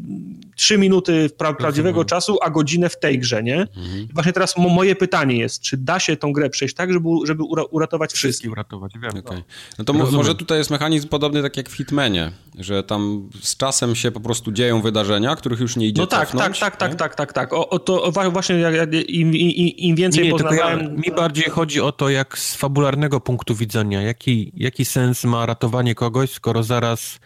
3 0.57 0.79
minuty 0.79 1.31
pra 1.37 1.53
prawdziwego 1.53 2.05
czasu, 2.05 2.39
a 2.43 2.51
godzinę 2.51 2.89
w 2.89 2.99
tej 2.99 3.18
grze, 3.18 3.43
nie? 3.43 3.61
Mhm. 3.61 4.01
I 4.01 4.14
właśnie 4.14 4.33
teraz 4.33 4.57
moje 4.57 4.97
pytanie 4.97 5.37
jest, 5.37 5.62
czy 5.62 5.77
da 5.77 6.01
się 6.01 6.16
tą 6.16 6.33
grę 6.33 6.51
przejść 6.51 6.75
tak, 6.75 6.93
żeby, 6.93 7.09
żeby 7.25 7.43
ura 7.43 7.62
uratować 7.62 8.12
wszystkich? 8.12 8.51
uratować, 8.53 8.93
wiem. 9.03 9.11
Okay. 9.25 9.43
No 9.79 9.85
to 9.85 9.93
Rozumiem. 9.93 10.14
może 10.14 10.35
tutaj 10.35 10.59
jest 10.59 10.71
mechanizm 10.71 11.09
podobny 11.09 11.43
tak 11.43 11.57
jak 11.57 11.68
w 11.68 11.73
Hitmanie, 11.73 12.33
że 12.59 12.83
tam 12.83 13.31
z 13.43 13.57
czasem 13.57 13.95
się 13.95 14.11
po 14.11 14.21
prostu 14.21 14.53
dzieją 14.53 14.83
wydarzenia, 14.83 15.37
których 15.37 15.61
już 15.61 15.77
nie 15.77 15.87
idzie 15.87 16.03
No 16.03 16.07
tak, 16.07 16.29
cofnąć, 16.29 16.59
tak, 16.59 16.77
tak, 16.77 16.95
tak, 16.95 17.14
tak, 17.14 17.14
tak, 17.14 17.33
tak. 17.33 17.53
O, 17.53 17.68
o 17.68 17.79
to 17.79 18.12
właśnie 18.31 18.57
jak, 18.57 18.75
jak, 18.75 18.95
im, 18.95 19.35
im, 19.35 19.68
im 19.68 19.97
więcej 19.97 20.23
nie, 20.23 20.33
nie, 20.33 20.33
poznawałem... 20.33 20.81
Ja, 20.81 20.89
mi 20.89 21.16
bardziej 21.16 21.51
chodzi 21.51 21.81
o 21.81 21.93
to, 21.93 22.09
jak 22.09 22.39
fabularnego 22.61 23.21
punktu 23.21 23.55
widzenia, 23.55 24.03
jaki, 24.03 24.53
jaki 24.57 24.85
sens 24.85 25.25
ma 25.25 25.47
ratowanie 25.47 25.95
kogoś, 25.95 26.31
skoro 26.31 26.63
zaraz 26.63 27.21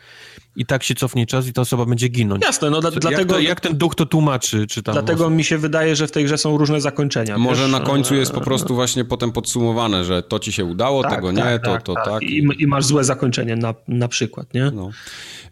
i 0.56 0.66
tak 0.66 0.82
się 0.82 0.94
cofnie 0.94 1.26
czas 1.26 1.46
i 1.46 1.52
ta 1.52 1.60
osoba 1.60 1.86
będzie 1.86 2.08
ginąć. 2.08 2.44
Jasne, 2.44 2.70
no 2.70 2.80
jak 2.84 2.94
dlatego... 2.94 3.34
To, 3.34 3.40
jak 3.40 3.60
ten 3.60 3.76
duch 3.76 3.94
to 3.94 4.06
tłumaczy? 4.06 4.66
Czy 4.66 4.82
tam 4.82 4.92
dlatego 4.92 5.30
mi 5.30 5.44
się 5.44 5.58
wydaje, 5.58 5.96
że 5.96 6.06
w 6.06 6.12
tej 6.12 6.24
grze 6.24 6.38
są 6.38 6.58
różne 6.58 6.80
zakończenia. 6.80 7.38
Może 7.38 7.62
wiesz? 7.62 7.72
na 7.72 7.80
końcu 7.80 8.14
jest 8.14 8.32
po 8.32 8.40
prostu 8.40 8.74
właśnie 8.74 9.04
potem 9.04 9.32
podsumowane, 9.32 10.04
że 10.04 10.22
to 10.22 10.38
ci 10.38 10.52
się 10.52 10.64
udało, 10.64 11.02
tak, 11.02 11.14
tego 11.14 11.32
tak, 11.32 11.36
nie, 11.36 11.58
tak, 11.58 11.82
to, 11.82 11.94
to 11.94 11.94
tak. 11.94 12.04
tak. 12.04 12.22
I, 12.22 12.46
I, 12.58 12.66
masz 12.66 12.84
złe 12.84 13.04
zakończenie 13.04 13.56
na, 13.56 13.74
na 13.88 14.08
przykład, 14.08 14.54
nie? 14.54 14.70
No. 14.70 14.90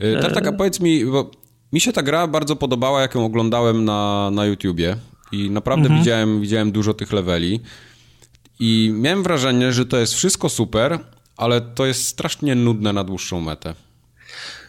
Y, 0.03 0.19
tak, 0.23 0.33
tak, 0.33 0.47
a 0.47 0.53
powiedz 0.53 0.81
mi, 0.81 1.05
bo 1.05 1.31
mi 1.73 1.81
się 1.81 1.93
ta 1.93 2.03
gra 2.03 2.27
bardzo 2.27 2.57
podobała, 2.57 3.01
jak 3.01 3.15
ją 3.15 3.25
oglądałem 3.25 3.85
na, 3.85 4.31
na 4.33 4.47
YouTubie 4.47 4.97
i 5.33 5.51
naprawdę 5.51 5.85
mhm. 5.85 6.01
widziałem, 6.01 6.41
widziałem 6.41 6.73
dużo 6.73 6.95
tych 6.95 7.13
leveli. 7.13 7.61
I 8.65 8.93
miałem 8.95 9.23
wrażenie, 9.23 9.73
że 9.73 9.87
to 9.87 9.99
jest 9.99 10.15
wszystko 10.15 10.49
super, 10.49 10.99
ale 11.37 11.61
to 11.61 11.87
jest 11.87 12.07
strasznie 12.07 12.55
nudne 12.55 12.93
na 12.93 13.05
dłuższą 13.05 13.41
metę. 13.41 13.75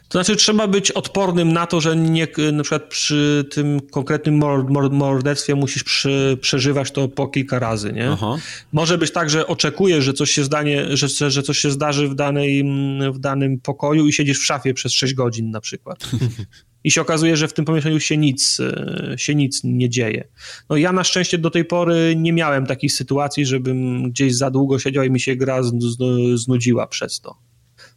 To 0.10 0.24
znaczy, 0.24 0.36
trzeba 0.36 0.68
być 0.68 0.92
odpornym 0.92 1.54
na 1.54 1.68
to, 1.68 1.82
że 1.82 1.96
nie, 1.96 2.28
na 2.54 2.64
przykład 2.64 2.84
przy 2.84 3.46
tym 3.52 3.80
konkretnym 3.92 4.38
morderstwie 4.92 5.56
musisz 5.56 5.84
przy, 5.84 6.38
przeżywać 6.42 6.92
to 6.92 7.08
po 7.08 7.28
kilka 7.28 7.60
razy, 7.60 7.94
nie? 7.94 8.10
Aha. 8.10 8.38
Może 8.72 8.98
być 8.98 9.12
tak, 9.12 9.30
że 9.30 9.48
oczekujesz, 9.48 10.04
że 10.04 10.14
coś 10.14 10.32
się 10.32 10.44
zdanie, 10.44 10.98
że, 10.98 11.32
że 11.32 11.44
coś 11.44 11.60
się 11.60 11.72
zdarzy 11.72 12.08
w, 12.08 12.16
danej, 12.16 12.64
w 13.14 13.20
danym 13.20 13.60
pokoju 13.60 14.08
i 14.08 14.14
siedzisz 14.14 14.40
w 14.40 14.46
szafie 14.46 14.74
przez 14.74 14.94
6 14.94 15.14
godzin 15.14 15.52
na 15.52 15.62
przykład. 15.62 16.00
i 16.84 16.92
się 16.92 17.02
okazuje, 17.02 17.38
że 17.38 17.48
w 17.48 17.54
tym 17.54 17.66
pomieszczeniu 17.66 18.00
się 18.00 18.18
nic, 18.18 18.60
e, 18.60 19.16
się 19.18 19.36
nic 19.36 19.62
nie 19.64 19.90
dzieje. 19.90 20.28
No 20.70 20.78
ja 20.78 20.92
na 20.92 21.04
szczęście 21.04 21.38
do 21.38 21.50
tej 21.50 21.66
pory 21.66 22.16
nie 22.18 22.34
miałem 22.34 22.66
takiej 22.66 22.90
sytuacji, 22.90 23.46
żebym 23.46 24.10
gdzieś 24.12 24.36
za 24.36 24.52
długo 24.52 24.80
siedział 24.80 25.04
i 25.04 25.12
mi 25.12 25.20
się 25.20 25.36
gra 25.36 25.62
znudziła 26.36 26.88
przez 26.88 27.22
to. 27.22 27.38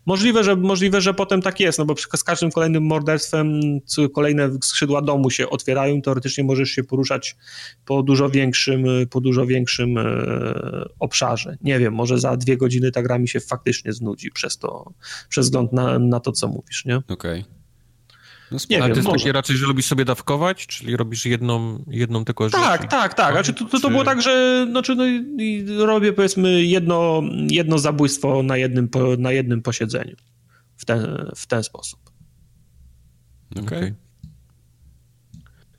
Możliwe, 0.07 0.45
że, 0.45 0.57
możliwe, 0.57 1.01
że 1.01 1.15
potem 1.15 1.43
tak 1.43 1.61
jest, 1.61 1.79
no 1.79 1.85
bo 1.85 1.95
z 2.17 2.25
każdym 2.25 2.51
kolejnym 2.51 2.83
morderstwem 2.83 3.61
kolejne 4.15 4.51
skrzydła 4.63 5.03
domu 5.03 5.31
się 5.31 5.51
otwierają 5.51 5.97
i 5.97 6.03
teoretycznie 6.03 6.45
możesz 6.45 6.71
się 6.71 6.85
poruszać 6.85 7.37
po 7.85 8.03
dużo 8.03 8.31
większym, 8.31 8.85
po 9.11 9.21
dużo 9.21 9.47
większym 9.47 9.99
e, 9.99 10.05
obszarze. 10.99 11.57
Nie 11.61 11.79
wiem, 11.79 11.95
może 11.95 12.19
za 12.19 12.37
dwie 12.37 12.57
godziny 12.57 12.93
ta 12.93 13.03
gra 13.03 13.19
mi 13.19 13.29
się 13.29 13.41
faktycznie 13.41 13.93
znudzi 13.93 14.31
przez 14.31 14.59
to, 14.59 14.93
przez 15.29 15.47
wzgląd 15.47 15.73
na, 15.73 15.99
na 15.99 16.21
to, 16.21 16.33
co 16.33 16.49
mówisz, 16.49 16.85
nie? 16.85 16.97
Okej. 16.97 17.41
Okay. 17.41 17.56
No 18.51 18.59
nie 18.71 18.77
Ale 18.77 18.95
wiem, 18.95 19.05
to 19.05 19.11
jest 19.11 19.19
takie 19.19 19.33
raczej, 19.33 19.57
że 19.57 19.67
lubisz 19.67 19.87
sobie 19.87 20.05
dawkować, 20.05 20.67
czyli 20.67 20.97
robisz 20.97 21.27
jedną, 21.27 21.85
jedną 21.87 22.25
tylko 22.25 22.45
rzecz? 22.45 22.61
Tak, 22.61 22.91
tak, 22.91 23.15
tak. 23.15 23.35
Znaczy, 23.35 23.55
to, 23.55 23.65
to, 23.65 23.81
to 23.81 23.91
było 23.91 24.05
tak, 24.05 24.23
że 24.23 24.67
znaczy, 24.71 24.97
no, 24.97 25.05
robię 25.87 26.13
powiedzmy 26.13 26.65
jedno, 26.65 27.23
jedno 27.51 27.79
zabójstwo 27.79 28.43
na 28.43 28.57
jednym, 28.57 28.89
na 29.19 29.33
jednym 29.33 29.63
posiedzeniu 29.63 30.17
w 30.77 30.85
ten, 30.85 31.31
w 31.37 31.47
ten 31.47 31.63
sposób. 31.63 32.01
Okej. 33.51 33.79
Okay. 33.79 33.95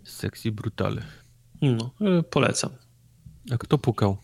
Sexy 0.03 0.52
brutale. 0.52 1.02
No, 1.61 1.91
polecam. 2.30 2.72
A 3.52 3.57
kto 3.57 3.77
pukał? 3.77 4.18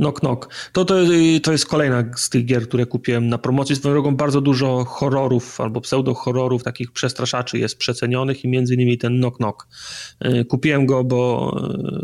Knock 0.00 0.20
Knock. 0.20 0.48
To, 0.72 0.84
to, 0.84 0.94
to 1.42 1.52
jest 1.52 1.66
kolejna 1.66 2.04
z 2.16 2.28
tych 2.30 2.44
gier, 2.44 2.68
które 2.68 2.86
kupiłem 2.86 3.28
na 3.28 3.38
promocji. 3.38 3.76
Swoją 3.76 3.94
drogą 3.94 4.16
bardzo 4.16 4.40
dużo 4.40 4.84
horrorów 4.84 5.60
albo 5.60 5.80
pseudo-horrorów, 5.80 6.62
takich 6.62 6.92
przestraszaczy 6.92 7.58
jest 7.58 7.78
przecenionych 7.78 8.44
i 8.44 8.48
między 8.48 8.74
innymi 8.74 8.98
ten 8.98 9.18
Knock 9.18 9.36
Knock. 9.36 9.66
E, 10.20 10.44
kupiłem 10.44 10.86
go, 10.86 11.04
bo 11.04 11.56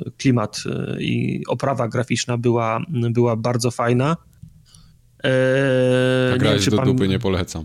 e, 0.06 0.10
klimat 0.10 0.62
e, 0.66 1.02
i 1.02 1.44
oprawa 1.46 1.88
graficzna 1.88 2.38
była, 2.38 2.80
była 2.88 3.36
bardzo 3.36 3.70
fajna. 3.70 4.16
Eee, 5.24 6.54
jest 6.54 6.70
do 6.70 6.76
pan... 6.76 6.86
dupy, 6.86 7.08
nie 7.08 7.18
polecam. 7.18 7.64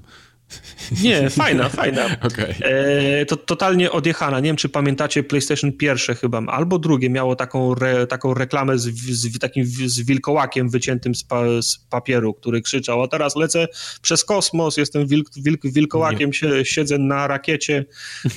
Nie, 1.04 1.30
fajna, 1.30 1.70
fajna. 1.70 2.06
Okay. 2.22 2.56
E, 2.62 3.26
to 3.26 3.38
totalnie 3.38 3.92
odjechana. 3.92 4.40
Nie 4.40 4.50
wiem, 4.50 4.56
czy 4.56 4.70
pamiętacie 4.70 5.24
PlayStation 5.24 5.72
pierwsze 5.72 6.16
chyba, 6.16 6.42
albo 6.48 6.80
drugie 6.80 7.10
miało 7.10 7.36
taką, 7.36 7.76
re, 7.76 8.08
taką 8.08 8.34
reklamę 8.34 8.78
z, 8.78 8.90
z, 8.90 9.40
takim 9.40 9.66
z 9.66 10.02
wilkołakiem 10.02 10.70
wyciętym 10.70 11.16
z, 11.16 11.24
pa, 11.24 11.44
z, 11.62 11.78
papieru, 11.90 12.34
który 12.34 12.62
krzyczał, 12.62 13.04
a 13.04 13.08
teraz 13.08 13.36
lecę 13.36 13.68
przez 14.02 14.24
kosmos, 14.24 14.78
jestem 14.78 15.08
wilk, 15.08 15.28
wilk, 15.38 15.62
wilkołakiem, 15.64 16.34
się, 16.34 16.66
siedzę 16.66 16.98
na 16.98 17.28
rakiecie. 17.28 17.86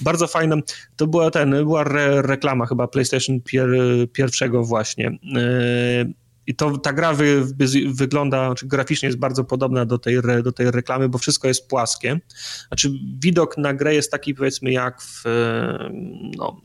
Bardzo 0.01 0.27
fajna. 0.27 0.57
To 0.97 1.07
była 1.07 1.31
ten, 1.31 1.51
była 1.51 1.81
re, 1.81 2.23
reklama 2.23 2.67
chyba 2.67 2.89
PlayStation 2.89 3.41
pier, 3.41 3.69
pierwszego 4.13 4.65
właśnie. 4.65 5.19
E, 5.37 6.24
i 6.47 6.55
to, 6.55 6.79
ta 6.79 6.93
gra 6.93 7.15
wy, 7.15 7.45
wygląda, 7.87 8.47
znaczy 8.47 8.67
graficznie 8.67 9.07
jest 9.07 9.19
bardzo 9.19 9.45
podobna 9.45 9.85
do 9.85 9.99
tej, 9.99 10.17
do 10.45 10.53
tej 10.53 10.71
reklamy, 10.71 11.09
bo 11.09 11.19
wszystko 11.19 11.49
jest 11.49 11.69
płaskie. 11.69 12.21
Znaczy 12.69 12.91
widok 13.19 13.59
na 13.59 13.75
grę 13.75 13.95
jest 13.95 14.11
taki 14.11 14.35
powiedzmy 14.35 14.73
jak 14.73 15.03
w, 15.03 15.23
no, 16.37 16.61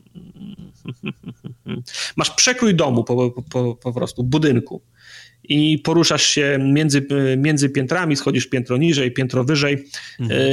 masz 2.16 2.30
przekrój 2.30 2.74
domu 2.74 3.04
po, 3.04 3.30
po, 3.50 3.74
po 3.74 3.92
prostu, 3.92 4.24
budynku 4.24 4.82
i 5.44 5.78
poruszasz 5.78 6.22
się 6.22 6.58
między, 6.72 7.06
między 7.36 7.70
piętrami, 7.70 8.16
schodzisz 8.16 8.46
piętro 8.46 8.76
niżej, 8.76 9.12
piętro 9.12 9.44
wyżej. 9.44 9.84
Mhm. 10.20 10.40
E, 10.40 10.44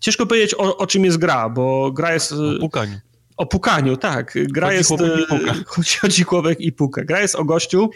ciężko 0.00 0.26
powiedzieć 0.26 0.54
o, 0.54 0.76
o 0.76 0.86
czym 0.86 1.04
jest 1.04 1.18
gra, 1.18 1.48
bo 1.48 1.92
gra 1.92 2.14
jest... 2.14 2.32
O 2.32 2.60
pukaniu. 2.60 2.98
O 3.36 3.46
pukaniu, 3.46 3.96
tak. 3.96 4.38
Gra 4.52 4.66
chodzi 4.66 4.78
jest. 4.78 4.92
E, 4.92 5.64
chodzi, 5.66 5.96
chodzi 5.98 6.22
chłopek 6.22 6.60
i 6.60 6.72
puka. 6.72 7.04
Gra 7.04 7.20
jest 7.20 7.34
o 7.34 7.44
gościu, 7.44 7.90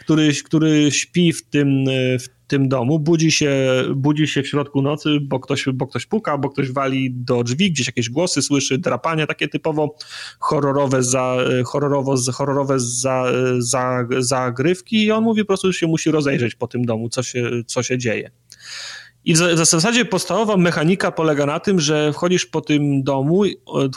który, 0.00 0.32
który 0.44 0.90
śpi 0.90 1.32
w 1.32 1.46
tym, 1.46 1.84
e, 1.88 2.18
w 2.18 2.28
tym 2.48 2.68
domu, 2.68 2.98
budzi 2.98 3.30
się, 3.30 3.52
budzi 3.96 4.28
się 4.28 4.42
w 4.42 4.48
środku 4.48 4.82
nocy, 4.82 5.18
bo 5.22 5.40
ktoś, 5.40 5.64
bo 5.74 5.86
ktoś 5.86 6.06
puka, 6.06 6.38
bo 6.38 6.50
ktoś 6.50 6.72
wali 6.72 7.10
do 7.10 7.44
drzwi, 7.44 7.72
gdzieś 7.72 7.86
jakieś 7.86 8.10
głosy 8.10 8.42
słyszy, 8.42 8.78
drapania, 8.78 9.26
takie 9.26 9.48
typowo 9.48 9.96
horrorowe, 10.38 11.02
za, 11.02 11.36
e, 11.60 11.62
horrorowo, 11.62 12.14
horrorowe 12.32 12.80
za, 12.80 13.24
za, 13.58 14.06
zagrywki 14.18 15.04
i 15.04 15.12
on 15.12 15.24
mówi 15.24 15.42
po 15.42 15.46
prostu, 15.46 15.72
że 15.72 15.78
się 15.78 15.86
musi 15.86 16.10
rozejrzeć 16.10 16.54
po 16.54 16.66
tym 16.66 16.84
domu, 16.84 17.08
co 17.08 17.22
się, 17.22 17.50
co 17.66 17.82
się 17.82 17.98
dzieje. 17.98 18.30
I 19.28 19.34
w 19.34 19.66
zasadzie 19.66 20.04
podstawowa 20.04 20.56
mechanika 20.56 21.12
polega 21.12 21.46
na 21.46 21.60
tym, 21.60 21.80
że 21.80 22.12
wchodzisz 22.12 22.46
po 22.46 22.60
tym 22.60 23.02
domu, 23.02 23.42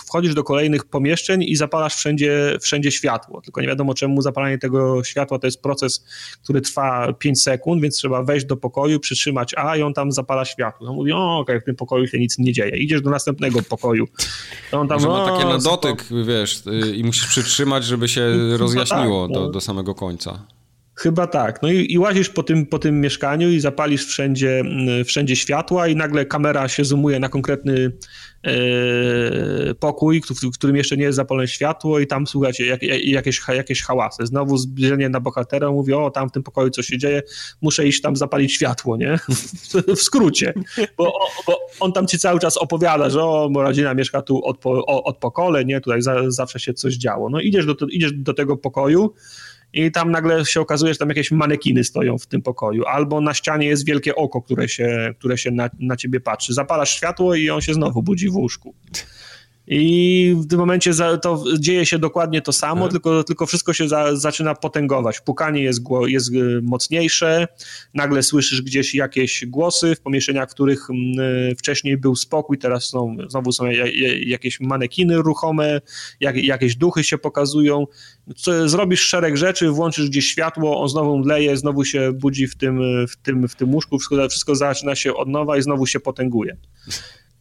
wchodzisz 0.05 0.33
do 0.33 0.43
kolejnych 0.43 0.85
pomieszczeń 0.85 1.43
i 1.43 1.55
zapalasz 1.55 1.95
wszędzie, 1.95 2.57
wszędzie 2.61 2.91
światło. 2.91 3.41
Tylko 3.41 3.61
nie 3.61 3.67
wiadomo 3.67 3.93
czemu 3.93 4.21
zapalanie 4.21 4.57
tego 4.57 5.03
światła 5.03 5.39
to 5.39 5.47
jest 5.47 5.61
proces, 5.61 6.05
który 6.43 6.61
trwa 6.61 7.13
5 7.13 7.41
sekund, 7.41 7.81
więc 7.81 7.97
trzeba 7.97 8.23
wejść 8.23 8.45
do 8.45 8.57
pokoju, 8.57 8.99
przytrzymać 8.99 9.53
A 9.57 9.77
i 9.77 9.81
on 9.81 9.93
tam 9.93 10.11
zapala 10.11 10.45
światło. 10.45 10.89
On 10.89 10.95
mówi, 10.95 11.11
o 11.11 11.17
okej, 11.17 11.55
okay, 11.55 11.61
w 11.61 11.65
tym 11.65 11.75
pokoju 11.75 12.07
się 12.07 12.19
nic 12.19 12.37
nie 12.37 12.53
dzieje. 12.53 12.77
Idziesz 12.77 13.01
do 13.01 13.09
następnego 13.09 13.61
pokoju. 13.61 14.07
On 14.71 14.87
tam, 14.87 15.01
Może 15.01 15.07
ma 15.07 15.25
takie 15.25 15.45
na 15.45 15.57
dotyk, 15.57 16.05
wiesz, 16.25 16.63
y, 16.67 16.95
i 16.95 17.03
musisz 17.03 17.27
przytrzymać, 17.27 17.85
żeby 17.85 18.07
się 18.07 18.57
rozjaśniło 18.57 19.27
tak, 19.27 19.35
no. 19.35 19.41
do, 19.41 19.49
do 19.49 19.61
samego 19.61 19.95
końca. 19.95 20.39
Chyba 21.01 21.27
tak. 21.27 21.61
No 21.61 21.71
i, 21.71 21.93
i 21.93 21.99
łazisz 21.99 22.29
po 22.29 22.43
tym, 22.43 22.65
po 22.65 22.79
tym 22.79 23.01
mieszkaniu 23.01 23.49
i 23.49 23.59
zapalisz 23.59 24.05
wszędzie, 24.05 24.59
mm, 24.59 25.05
wszędzie 25.05 25.35
światła 25.35 25.87
i 25.87 25.95
nagle 25.95 26.25
kamera 26.25 26.67
się 26.67 26.85
zoomuje 26.85 27.19
na 27.19 27.29
konkretny 27.29 27.91
e, 28.43 28.51
pokój, 29.73 30.21
w, 30.21 30.53
którym 30.53 30.75
jeszcze 30.75 30.97
nie 30.97 31.03
jest 31.03 31.15
zapalone 31.15 31.47
światło 31.47 31.99
i 31.99 32.07
tam 32.07 32.27
słuchajcie, 32.27 32.65
jak, 32.65 32.83
jakieś, 33.03 33.41
jakieś 33.47 33.81
hałasy. 33.81 34.25
Znowu 34.25 34.57
zbliżenie 34.57 35.09
na 35.09 35.19
bohatera, 35.19 35.71
mówi, 35.71 35.93
o 35.93 36.11
tam 36.11 36.29
w 36.29 36.31
tym 36.31 36.43
pokoju 36.43 36.69
coś 36.69 36.85
się 36.85 36.97
dzieje, 36.97 37.21
muszę 37.61 37.87
iść 37.87 38.01
tam 38.01 38.15
zapalić 38.15 38.53
światło, 38.53 38.97
nie? 38.97 39.19
w 39.97 40.01
skrócie. 40.01 40.53
Bo, 40.97 41.13
bo, 41.47 41.59
on 41.79 41.93
tam 41.93 42.07
ci 42.07 42.19
cały 42.19 42.39
czas 42.39 42.57
opowiada, 42.57 43.09
że 43.09 43.23
o, 43.23 43.49
rodzina 43.55 43.93
mieszka 43.93 44.21
tu 44.21 44.45
od, 44.45 44.57
od 44.87 45.17
pokoleń, 45.17 45.67
nie? 45.67 45.81
Tutaj 45.81 46.01
za, 46.01 46.31
zawsze 46.31 46.59
się 46.59 46.73
coś 46.73 46.93
działo. 46.93 47.29
No 47.29 47.39
idziesz 47.39 47.65
do, 47.65 47.75
idziesz 47.89 48.13
do 48.13 48.33
tego 48.33 48.57
pokoju, 48.57 49.13
i 49.73 49.91
tam 49.91 50.11
nagle 50.11 50.45
się 50.45 50.61
okazuje, 50.61 50.93
że 50.93 50.99
tam 50.99 51.09
jakieś 51.09 51.31
manekiny 51.31 51.83
stoją 51.83 52.17
w 52.17 52.27
tym 52.27 52.41
pokoju, 52.41 52.85
albo 52.85 53.21
na 53.21 53.33
ścianie 53.33 53.67
jest 53.67 53.85
wielkie 53.85 54.15
oko, 54.15 54.41
które 54.41 54.69
się, 54.69 55.13
które 55.19 55.37
się 55.37 55.51
na, 55.51 55.69
na 55.79 55.95
ciebie 55.95 56.19
patrzy. 56.19 56.53
Zapalasz 56.53 56.95
światło 56.95 57.35
i 57.35 57.49
on 57.49 57.61
się 57.61 57.73
znowu 57.73 58.03
budzi 58.03 58.29
w 58.29 58.35
łóżku. 58.35 58.75
I 59.67 60.35
w 60.37 60.47
tym 60.47 60.59
momencie 60.59 60.91
to 61.21 61.43
dzieje 61.59 61.85
się 61.85 61.99
dokładnie 61.99 62.41
to 62.41 62.51
samo, 62.51 62.75
hmm. 62.75 62.91
tylko, 62.91 63.23
tylko 63.23 63.45
wszystko 63.45 63.73
się 63.73 63.87
za, 63.87 64.15
zaczyna 64.15 64.55
potęgować. 64.55 65.19
Pukanie 65.19 65.63
jest, 65.63 65.81
jest 66.07 66.33
y, 66.33 66.61
mocniejsze, 66.63 67.47
nagle 67.93 68.23
słyszysz 68.23 68.61
gdzieś 68.61 68.95
jakieś 68.95 69.45
głosy 69.45 69.95
w 69.95 70.01
pomieszczeniach, 70.01 70.49
w 70.49 70.53
których 70.53 70.89
m, 70.89 71.19
y, 71.19 71.55
wcześniej 71.57 71.97
był 71.97 72.15
spokój, 72.15 72.57
teraz 72.57 72.83
są, 72.83 73.15
znowu 73.27 73.51
są 73.51 73.65
jakieś 74.25 74.59
manekiny 74.59 75.17
ruchome, 75.17 75.81
jak, 76.19 76.43
jakieś 76.43 76.75
duchy 76.75 77.03
się 77.03 77.17
pokazują. 77.17 77.87
Co, 78.35 78.69
zrobisz 78.69 79.01
szereg 79.01 79.37
rzeczy, 79.37 79.69
włączysz 79.69 80.09
gdzieś 80.09 80.27
światło, 80.27 80.81
on 80.81 80.89
znowu 80.89 81.17
mdleje, 81.17 81.57
znowu 81.57 81.85
się 81.85 82.11
budzi 82.11 82.47
w 82.47 82.55
tym, 82.55 83.07
w 83.07 83.17
tym, 83.17 83.47
w 83.47 83.55
tym 83.55 83.73
łóżku, 83.73 83.99
wszystko, 83.99 84.29
wszystko 84.29 84.55
zaczyna 84.55 84.95
się 84.95 85.13
od 85.13 85.27
nowa 85.27 85.57
i 85.57 85.61
znowu 85.61 85.85
się 85.85 85.99
potęguje. 85.99 86.57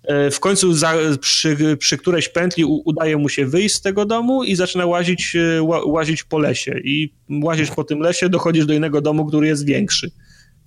E, 0.03 0.31
w 0.31 0.41
końcu 0.41 0.73
za, 0.73 0.95
przy, 1.21 1.77
przy 1.77 1.99
którejś 1.99 2.29
pętli 2.29 2.65
udaje 2.65 3.17
mu 3.17 3.29
się 3.29 3.47
wyjść 3.47 3.75
z 3.75 3.81
tego 3.81 4.07
domu 4.07 4.45
i 4.45 4.55
zaczyna 4.55 4.87
łazić, 4.87 5.37
e, 5.37 5.63
łazić 5.87 6.25
po 6.25 6.39
lesie. 6.39 6.81
I 6.85 7.15
łazisz 7.43 7.71
po 7.71 7.85
tym 7.85 8.01
lesie, 8.01 8.29
dochodzisz 8.29 8.67
do 8.67 8.75
innego 8.75 9.01
domu, 9.01 9.27
który 9.27 9.47
jest 9.47 9.67
większy. 9.67 10.11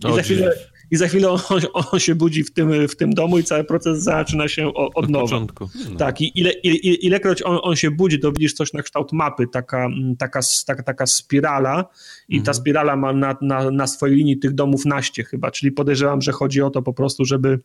I, 0.09 0.15
za 0.15 0.21
chwilę, 0.21 0.53
i 0.91 0.95
za 0.95 1.07
chwilę 1.07 1.29
on, 1.29 1.39
on, 1.73 1.99
się 1.99 2.15
budzi 2.15 2.43
w 2.43 2.53
tym, 2.53 2.87
w 2.87 2.95
tym 2.95 3.13
domu 3.13 3.39
i 3.39 3.43
cały 3.43 3.63
proces 3.63 4.03
zaczyna 4.03 4.47
się 4.47 4.73
od, 4.73 4.91
od 4.95 5.09
nowa. 5.09 5.25
Początku. 5.25 5.69
No. 5.89 5.95
Tak, 5.97 6.21
i 6.21 6.39
ile, 6.39 6.51
ile, 6.51 6.75
ilekroć 6.75 7.43
on, 7.43 7.59
on 7.61 7.75
się 7.75 7.91
budzi, 7.91 8.19
to 8.19 8.31
widzisz 8.31 8.53
coś 8.53 8.73
na 8.73 8.81
kształt 8.81 9.13
mapy, 9.13 9.47
taka, 9.47 9.87
taka, 10.19 10.39
taka, 10.65 10.83
taka 10.83 11.05
spirala 11.05 11.85
i 12.29 12.35
mhm. 12.35 12.45
ta 12.45 12.53
spirala 12.53 12.95
ma 12.95 13.13
na, 13.13 13.37
na, 13.41 13.71
na 13.71 13.87
swojej 13.87 14.15
linii 14.15 14.39
tych 14.39 14.53
domów 14.53 14.85
naście 14.85 15.23
chyba, 15.23 15.51
czyli 15.51 15.71
podejrzewam, 15.71 16.21
że 16.21 16.31
chodzi 16.31 16.61
o 16.61 16.69
to 16.69 16.81
po 16.81 16.93
prostu, 16.93 17.25
żeby 17.25 17.59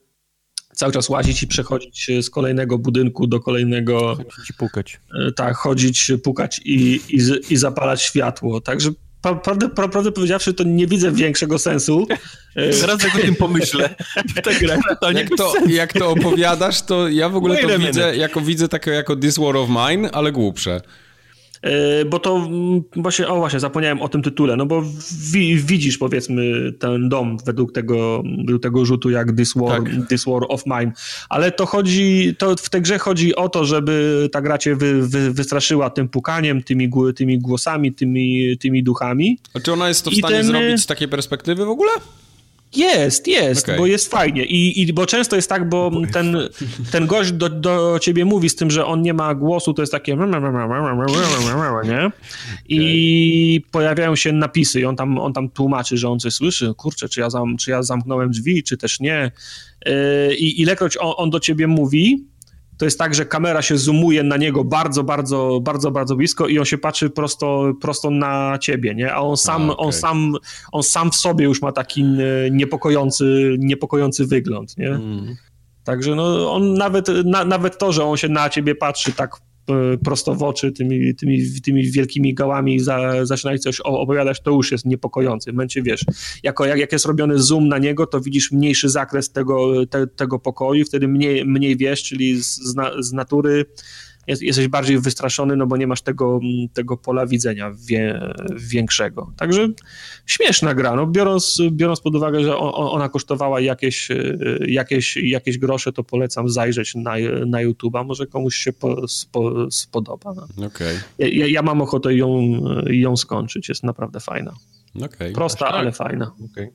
cały 0.79 0.93
czas 0.93 1.09
łazić 1.09 1.43
i 1.43 1.47
przechodzić 1.47 2.11
z 2.23 2.31
kolejnego 2.31 2.79
budynku 2.79 3.27
do 3.27 3.41
kolejnego. 3.41 4.17
Chodzić 4.17 4.51
i 4.51 4.55
pukać. 4.55 5.01
E, 5.29 5.33
tak, 5.33 5.57
chodzić, 5.57 6.13
pukać 6.25 6.61
i, 6.65 7.01
i, 7.09 7.21
i 7.51 7.57
zapalać 7.57 8.03
światło. 8.03 8.61
Także 8.61 8.91
prawdę, 9.43 9.69
prawdę 9.69 10.13
powiedziawszy, 10.13 10.55
to 10.55 10.65
nie 10.65 10.87
widzę 10.87 11.13
większego 11.13 11.59
sensu. 11.59 12.07
Teraz 12.81 13.03
jak 13.03 13.15
o 13.15 13.19
tym 13.19 13.35
pomyślę, 13.35 13.95
tak 14.45 14.63
jak, 15.15 15.29
to, 15.37 15.53
jak 15.69 15.93
to 15.93 16.11
opowiadasz, 16.11 16.83
to 16.83 17.09
ja 17.09 17.29
w 17.29 17.37
ogóle 17.37 17.57
to 17.57 17.79
widzę, 17.79 18.17
jako 18.17 18.41
widzę 18.41 18.69
takie 18.69 18.91
jako 18.91 19.17
This 19.17 19.39
War 19.39 19.57
of 19.57 19.69
Mine, 19.69 20.11
ale 20.11 20.33
głupsze. 20.33 20.81
E, 21.63 22.05
bo 22.05 22.19
to 22.19 22.49
właśnie, 22.97 23.29
o 23.29 23.37
właśnie, 23.37 23.61
zapomniałem 23.61 24.03
o 24.03 24.09
tym 24.09 24.23
tytule, 24.23 24.57
no 24.57 24.67
bo 24.67 24.83
wi 25.33 25.57
widzisz 25.57 25.99
powiedzmy 25.99 26.73
ten 26.73 27.09
dom 27.09 27.37
według 27.47 27.73
tego, 27.73 28.23
według 28.39 28.63
tego 28.63 28.85
rzutu 28.85 29.11
jak 29.11 29.37
This 29.37 29.53
War, 29.57 29.83
tak. 29.83 30.09
This 30.09 30.25
War 30.25 30.43
of 30.49 30.67
Mine, 30.67 30.93
ale 31.29 31.53
to 31.53 31.67
chodzi, 31.67 32.35
to 32.39 32.57
w 32.57 32.71
tej 32.71 32.83
grze 32.83 32.99
chodzi 32.99 33.35
o 33.35 33.49
to, 33.49 33.65
żeby 33.65 34.29
ta 34.33 34.41
gra 34.41 34.59
cię 34.59 34.77
wy, 34.77 35.09
wy, 35.09 35.33
wystraszyła 35.33 35.91
tym 35.91 36.09
pukaniem, 36.09 36.63
tymi, 36.63 36.91
tymi 37.17 37.39
głosami, 37.39 37.93
tymi, 37.93 38.59
tymi 38.59 38.83
duchami. 38.83 39.39
A 39.55 39.61
czy 39.61 39.73
ona 39.73 39.89
jest 39.89 40.05
to 40.05 40.11
w 40.11 40.15
stanie 40.15 40.37
ten... 40.37 40.47
zrobić 40.47 40.81
z 40.81 40.87
takiej 40.87 41.09
perspektywy 41.09 41.65
w 41.65 41.69
ogóle? 41.69 41.91
Jest, 42.77 43.27
jest, 43.27 43.65
okay. 43.65 43.77
bo 43.77 43.87
jest 43.87 44.11
fajnie. 44.11 44.45
I, 44.45 44.81
I 44.81 44.93
bo 44.93 45.07
często 45.07 45.37
jest 45.37 45.49
tak, 45.49 45.69
bo 45.69 45.91
ten, 46.13 46.37
ten 46.93 47.07
gość 47.07 47.33
do, 47.33 47.49
do 47.49 47.99
ciebie 47.99 48.25
mówi 48.25 48.49
z 48.49 48.57
tym, 48.57 48.71
że 48.71 48.87
on 48.87 49.03
nie 49.03 49.15
ma 49.15 49.35
głosu, 49.35 49.75
to 49.75 49.83
jest 49.83 49.93
takie 49.93 50.17
nie? 51.83 52.11
I 52.69 53.61
okay. 53.61 53.71
pojawiają 53.71 54.17
się 54.17 54.33
napisy 54.33 54.81
i 54.81 54.85
on 54.85 54.97
tam, 54.97 55.19
on 55.19 55.33
tam 55.33 55.49
tłumaczy, 55.49 55.97
że 55.97 56.09
on 56.09 56.19
coś 56.19 56.35
słyszy. 56.35 56.75
Kurczę, 56.77 57.09
czy 57.09 57.21
ja, 57.21 57.31
zam, 57.31 57.57
czy 57.57 57.71
ja 57.71 57.83
zamknąłem 57.83 58.31
drzwi, 58.31 58.63
czy 58.63 58.77
też 58.77 59.01
nie. 59.01 59.31
I 60.39 60.63
ilekroć 60.63 60.97
on, 60.97 61.13
on 61.17 61.31
do 61.31 61.41
ciebie 61.41 61.67
mówi, 61.67 62.25
to 62.79 62.85
jest 62.85 62.99
tak, 62.99 63.15
że 63.15 63.27
kamera 63.27 63.63
się 63.63 63.79
zoomuje 63.79 64.23
na 64.23 64.37
niego 64.37 64.65
bardzo, 64.65 65.05
bardzo, 65.05 65.61
bardzo, 65.63 65.91
bardzo 65.91 66.17
blisko 66.17 66.47
i 66.47 66.59
on 66.59 66.65
się 66.65 66.79
patrzy 66.79 67.11
prosto, 67.11 67.73
prosto 67.81 68.11
na 68.11 68.59
ciebie, 68.61 68.95
nie? 68.95 69.15
A 69.15 69.21
on 69.21 69.37
sam, 69.37 69.71
A, 69.71 69.73
okay. 69.73 69.87
on 69.87 69.93
sam, 69.93 70.35
on 70.73 70.83
sam 70.83 71.11
w 71.11 71.17
sobie 71.17 71.45
już 71.45 71.63
ma 71.63 71.73
taki 71.73 72.05
niepokojący, 72.51 73.57
niepokojący 73.59 74.27
wygląd, 74.27 74.77
nie? 74.77 74.89
Mm. 74.89 75.37
Także 75.85 76.15
no, 76.15 76.53
on 76.53 76.75
nawet, 76.75 77.09
na, 77.25 77.45
nawet 77.45 77.79
to, 77.79 77.93
że 77.93 78.05
on 78.05 78.17
się 78.17 78.29
na 78.29 78.51
ciebie 78.51 78.75
patrzy 78.75 79.13
tak 79.13 79.31
e, 79.37 79.41
prosto 80.05 80.35
w 80.35 80.43
oczy 80.43 80.73
tymi, 80.73 81.15
tymi, 81.15 81.61
tymi 81.61 81.91
wielkimi 81.91 82.35
gałami 82.35 82.81
za, 82.81 83.27
zaczyna 83.27 83.59
coś 83.59 83.81
opowiadać, 83.81 84.43
to 84.43 84.51
już 84.51 84.73
jest 84.73 84.85
niepokojące. 84.85 85.51
W 85.51 85.55
momencie, 85.55 85.83
wiesz, 85.83 86.05
jako, 86.43 86.67
jak, 86.67 86.79
jak 86.79 86.93
jest 86.93 87.07
robiony 87.07 87.39
zoom 87.39 87.69
na 87.69 87.79
niego, 87.79 88.07
to 88.07 88.21
widzisz 88.21 88.53
mniejszy 88.53 88.89
zakres 88.89 89.33
tego, 89.33 89.87
te, 89.87 90.07
tego 90.07 90.39
pokoju, 90.39 90.85
wtedy 90.85 91.09
mniej, 91.09 91.45
mniej 91.45 91.77
wiesz, 91.77 92.03
czyli 92.03 92.43
z, 92.43 92.61
z 93.01 93.13
natury 93.13 93.65
jest, 94.29 94.43
jesteś 94.43 94.69
bardziej 94.69 95.01
wystraszony, 95.01 95.57
no 95.57 95.67
bo 95.67 95.77
nie 95.77 95.87
masz 95.87 96.03
tego, 96.03 96.41
tego 96.73 96.97
pola 96.97 97.27
widzenia 97.27 97.73
wie, 97.87 98.35
większego. 98.57 99.33
Także 99.37 99.69
śmieszna 100.27 100.75
gra, 100.75 100.97
no 100.97 101.07
biorąc, 101.07 101.59
biorąc 101.71 102.01
pod 102.01 102.15
uwagę, 102.15 102.43
że 102.43 102.57
ona 102.57 103.09
kosztowała 103.09 103.61
jakieś, 103.61 104.09
jakieś, 104.67 105.17
jakieś 105.17 105.59
grosze, 105.59 105.93
to 105.93 106.05
polecam 106.05 106.49
zajrzeć 106.49 106.95
na, 106.95 107.15
na 107.47 107.65
YouTube'a, 107.65 108.07
może 108.07 108.27
komuś 108.27 108.57
się 108.57 108.73
po, 108.73 109.09
spo, 109.09 109.71
spodoba. 109.71 110.35
No. 110.35 110.67
Okay. 110.67 111.01
Ja, 111.19 111.47
ja, 111.47 111.63
mam 111.63 111.83
ochotę 111.83 112.15
ją, 112.15 112.61
ją 112.87 113.17
skończyć, 113.17 113.69
jest 113.69 113.83
naprawdę 113.83 114.21
fajna. 114.21 114.55
Okay. 115.05 115.33
Prosta, 115.33 115.67
tak. 115.67 115.75
ale 115.75 115.93
fajna. 115.93 116.33
Okay. 116.53 116.73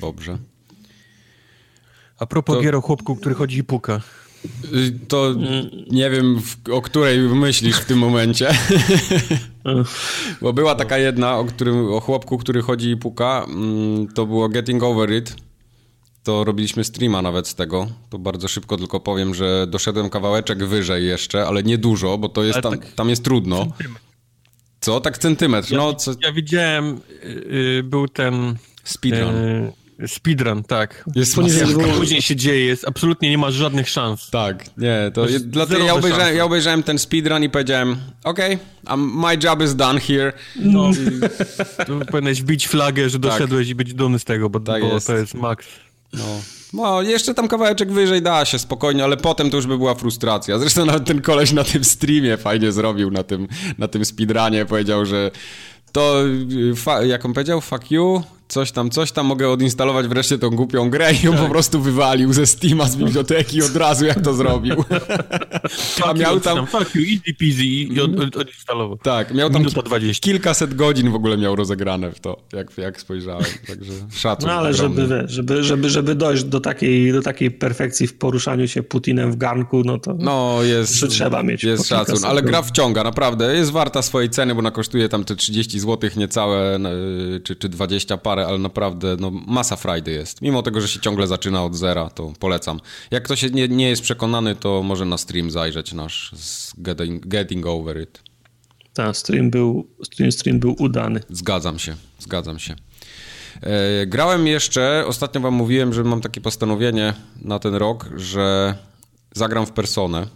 Dobrze. 0.00 0.38
A 2.18 2.26
propos 2.26 2.56
to... 2.56 2.62
gier 2.62 2.76
o 2.76 2.80
chłopku, 2.80 3.16
który 3.16 3.34
chodzi 3.34 3.58
i 3.58 3.64
puka. 3.64 4.00
To 5.08 5.34
nie 5.90 6.10
wiem, 6.10 6.40
o 6.70 6.82
której 6.82 7.18
myślisz 7.18 7.76
w 7.76 7.84
tym 7.84 7.98
momencie. 7.98 8.48
Bo 10.42 10.52
była 10.52 10.74
taka 10.74 10.98
jedna, 10.98 11.36
o, 11.36 11.44
którym, 11.44 11.92
o 11.92 12.00
chłopku, 12.00 12.38
który 12.38 12.62
chodzi 12.62 12.90
i 12.90 12.96
puka. 12.96 13.46
Mm, 13.48 14.08
to 14.08 14.26
było 14.26 14.48
Getting 14.48 14.82
Over 14.82 15.12
It. 15.12 15.36
To 16.22 16.44
robiliśmy 16.44 16.84
streama 16.84 17.22
nawet 17.22 17.48
z 17.48 17.54
tego. 17.54 17.86
To 18.10 18.18
bardzo 18.18 18.48
szybko 18.48 18.76
tylko 18.76 19.00
powiem, 19.00 19.34
że 19.34 19.66
doszedłem 19.66 20.10
kawałeczek 20.10 20.64
wyżej 20.64 21.06
jeszcze, 21.06 21.46
ale 21.46 21.62
nie 21.62 21.78
dużo, 21.78 22.18
bo 22.18 22.28
to 22.28 22.44
jest 22.44 22.60
tam, 22.60 22.72
tak 22.72 22.92
tam 22.92 23.10
jest 23.10 23.24
trudno. 23.24 23.66
Co? 24.80 25.00
Tak 25.00 25.18
centymetr. 25.18 25.72
Ja, 25.72 25.78
no, 25.78 25.94
co... 25.94 26.12
ja 26.22 26.32
widziałem, 26.32 27.00
yy, 27.50 27.82
był 27.82 28.08
ten... 28.08 28.56
Speedrun. 28.84 29.34
Speedrun, 30.06 30.62
tak. 30.64 31.04
Jest 31.14 31.36
masakra. 31.36 31.94
Później 31.96 32.22
się 32.22 32.36
dzieje, 32.36 32.64
jest, 32.64 32.88
absolutnie 32.88 33.30
nie 33.30 33.38
ma 33.38 33.50
żadnych 33.50 33.88
szans. 33.88 34.30
Tak, 34.30 34.64
nie, 34.76 35.10
to 35.14 35.28
jest, 35.28 35.48
dlatego 35.48 35.84
ja 35.84 35.94
obejrzałem, 35.94 36.36
ja 36.36 36.44
obejrzałem 36.44 36.82
ten 36.82 36.98
speedrun 36.98 37.42
i 37.42 37.50
powiedziałem, 37.50 37.96
okej, 38.24 38.58
okay, 38.84 38.96
my 38.96 39.38
job 39.42 39.62
is 39.62 39.74
done 39.76 40.00
here. 40.00 40.32
No, 40.56 40.90
tu 41.86 42.00
powinieneś 42.10 42.42
wbić 42.42 42.68
flagę, 42.68 43.10
że 43.10 43.20
tak. 43.20 43.30
doszedłeś 43.30 43.66
tak. 43.66 43.70
i 43.70 43.74
być 43.74 43.94
dumny 43.94 44.18
z 44.18 44.24
tego, 44.24 44.50
bo, 44.50 44.60
tak 44.60 44.82
bo 44.82 44.94
jest. 44.94 45.06
to 45.06 45.16
jest 45.16 45.34
max. 45.34 45.66
No. 46.12 46.40
No, 46.72 47.02
jeszcze 47.02 47.34
tam 47.34 47.48
kawałeczek 47.48 47.92
wyżej 47.92 48.22
da 48.22 48.44
się 48.44 48.58
spokojnie, 48.58 49.04
ale 49.04 49.16
potem 49.16 49.50
to 49.50 49.56
już 49.56 49.66
by 49.66 49.78
była 49.78 49.94
frustracja. 49.94 50.58
Zresztą 50.58 50.84
nawet 50.84 51.04
ten 51.04 51.22
koleś 51.22 51.52
na 51.52 51.64
tym 51.64 51.84
streamie 51.84 52.36
fajnie 52.36 52.72
zrobił, 52.72 53.10
na 53.10 53.22
tym, 53.22 53.48
na 53.78 53.88
tym 53.88 54.04
speedrunie, 54.04 54.66
powiedział, 54.66 55.06
że 55.06 55.30
to, 55.92 56.22
jak 57.06 57.24
on 57.24 57.32
powiedział, 57.32 57.60
fuck 57.60 57.90
you, 57.90 58.22
coś 58.48 58.72
tam, 58.72 58.90
coś 58.90 59.12
tam, 59.12 59.26
mogę 59.26 59.50
odinstalować 59.50 60.08
wreszcie 60.08 60.38
tą 60.38 60.50
głupią 60.50 60.90
grę 60.90 61.12
i 61.14 61.26
ją 61.26 61.32
tak. 61.32 61.40
po 61.40 61.48
prostu 61.48 61.80
wywalił 61.80 62.32
ze 62.32 62.46
Steama, 62.46 62.84
z 62.84 62.96
biblioteki 62.96 63.62
od 63.62 63.76
razu, 63.76 64.04
jak 64.04 64.20
to 64.20 64.34
zrobił. 64.34 64.84
A 66.06 66.12
miał 66.12 66.40
tam... 66.40 66.66
Fuck 66.66 66.94
you, 66.94 67.02
easy 67.02 67.34
peasy 67.38 67.64
i 67.64 68.00
odinstalował. 68.40 68.98
Tak, 68.98 69.34
miał 69.34 69.50
tam 69.50 69.64
kilkaset 70.20 70.74
godzin 70.74 71.10
w 71.10 71.14
ogóle 71.14 71.36
miał 71.36 71.56
rozegrane 71.56 72.12
w 72.12 72.20
to, 72.20 72.36
jak, 72.52 72.78
jak 72.78 73.00
spojrzałem, 73.00 73.44
także 73.66 73.92
szacun. 74.12 74.48
No 74.48 74.54
ale 74.54 74.74
żeby, 74.74 75.24
żeby, 75.26 75.64
żeby, 75.64 75.90
żeby 75.90 76.14
dojść 76.14 76.44
do 76.44 76.60
takiej, 76.60 77.12
do 77.12 77.22
takiej 77.22 77.50
perfekcji 77.50 78.06
w 78.06 78.18
poruszaniu 78.18 78.68
się 78.68 78.82
Putinem 78.82 79.32
w 79.32 79.36
garnku, 79.36 79.82
no 79.84 79.98
to 79.98 80.14
no, 80.18 80.58
jest, 80.62 81.08
trzeba 81.08 81.42
mieć. 81.42 81.64
Jest 81.64 81.88
szacun, 81.88 82.24
ale 82.24 82.42
gra 82.42 82.62
wciąga, 82.62 83.04
naprawdę, 83.04 83.56
jest 83.56 83.70
warta 83.70 84.02
swojej 84.02 84.30
ceny, 84.30 84.54
bo 84.54 84.58
ona 84.58 84.70
kosztuje 84.70 85.08
tam 85.08 85.24
te 85.24 85.36
30 85.36 85.80
zł 85.80 86.10
niecałe, 86.16 86.80
czy, 87.44 87.56
czy 87.56 87.68
20 87.68 88.16
parę 88.16 88.37
parę, 88.38 88.48
ale 88.48 88.58
naprawdę 88.58 89.16
no, 89.20 89.30
masa 89.30 89.76
frajdy 89.76 90.10
jest. 90.10 90.42
Mimo 90.42 90.62
tego, 90.62 90.80
że 90.80 90.88
się 90.88 91.00
ciągle 91.00 91.26
zaczyna 91.26 91.64
od 91.64 91.74
zera, 91.74 92.10
to 92.10 92.32
polecam. 92.38 92.80
Jak 93.10 93.22
ktoś 93.22 93.42
nie, 93.42 93.68
nie 93.68 93.88
jest 93.88 94.02
przekonany, 94.02 94.54
to 94.54 94.82
może 94.82 95.04
na 95.04 95.18
stream 95.18 95.50
zajrzeć 95.50 95.92
nasz 95.92 96.32
z 96.36 96.72
Getting, 96.78 97.26
getting 97.26 97.66
Over 97.66 98.02
It. 98.02 98.22
Tak, 98.94 99.16
stream 99.16 99.50
był, 99.50 99.88
stream, 100.02 100.32
stream 100.32 100.58
był 100.58 100.76
udany. 100.78 101.20
Zgadzam 101.30 101.78
się, 101.78 101.94
zgadzam 102.18 102.58
się. 102.58 102.76
E, 103.60 104.06
grałem 104.06 104.46
jeszcze, 104.46 105.04
ostatnio 105.06 105.40
wam 105.40 105.54
mówiłem, 105.54 105.94
że 105.94 106.04
mam 106.04 106.20
takie 106.20 106.40
postanowienie 106.40 107.14
na 107.42 107.58
ten 107.58 107.74
rok, 107.74 108.10
że 108.16 108.74
zagram 109.34 109.66
w 109.66 109.72
Personę. 109.72 110.26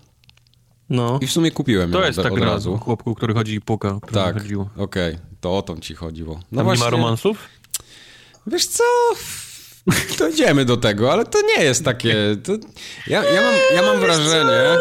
No. 0.91 1.19
I 1.23 1.27
w 1.27 1.33
sumie 1.33 1.51
kupiłem 1.51 1.93
to 1.93 2.01
ją 2.01 2.07
jest 2.07 2.19
od, 2.19 2.25
tak 2.25 2.33
od 2.33 2.39
razu. 2.39 2.79
chłopku, 2.79 3.15
który 3.15 3.35
chodzi 3.35 3.55
i 3.55 3.61
puka. 3.61 3.99
Tak, 4.13 4.37
okej. 4.37 4.57
Okay. 4.77 5.19
To 5.41 5.59
o 5.59 5.63
to 5.63 5.77
ci 5.81 5.95
chodziło. 5.95 6.41
No 6.53 6.57
Tam 6.57 6.65
właśnie, 6.65 6.85
nie 6.85 6.91
ma 6.91 6.97
romansów? 6.97 7.49
Wiesz 8.47 8.67
co? 8.67 8.85
Dojdziemy 10.19 10.65
do 10.65 10.77
tego, 10.77 11.13
ale 11.13 11.25
to 11.25 11.39
nie 11.57 11.65
jest 11.65 11.85
takie... 11.85 12.15
To... 12.45 12.53
Ja, 13.07 13.25
ja, 13.25 13.43
mam, 13.43 13.55
ja 13.75 13.83
mam 13.83 14.01
wrażenie... 14.01 14.79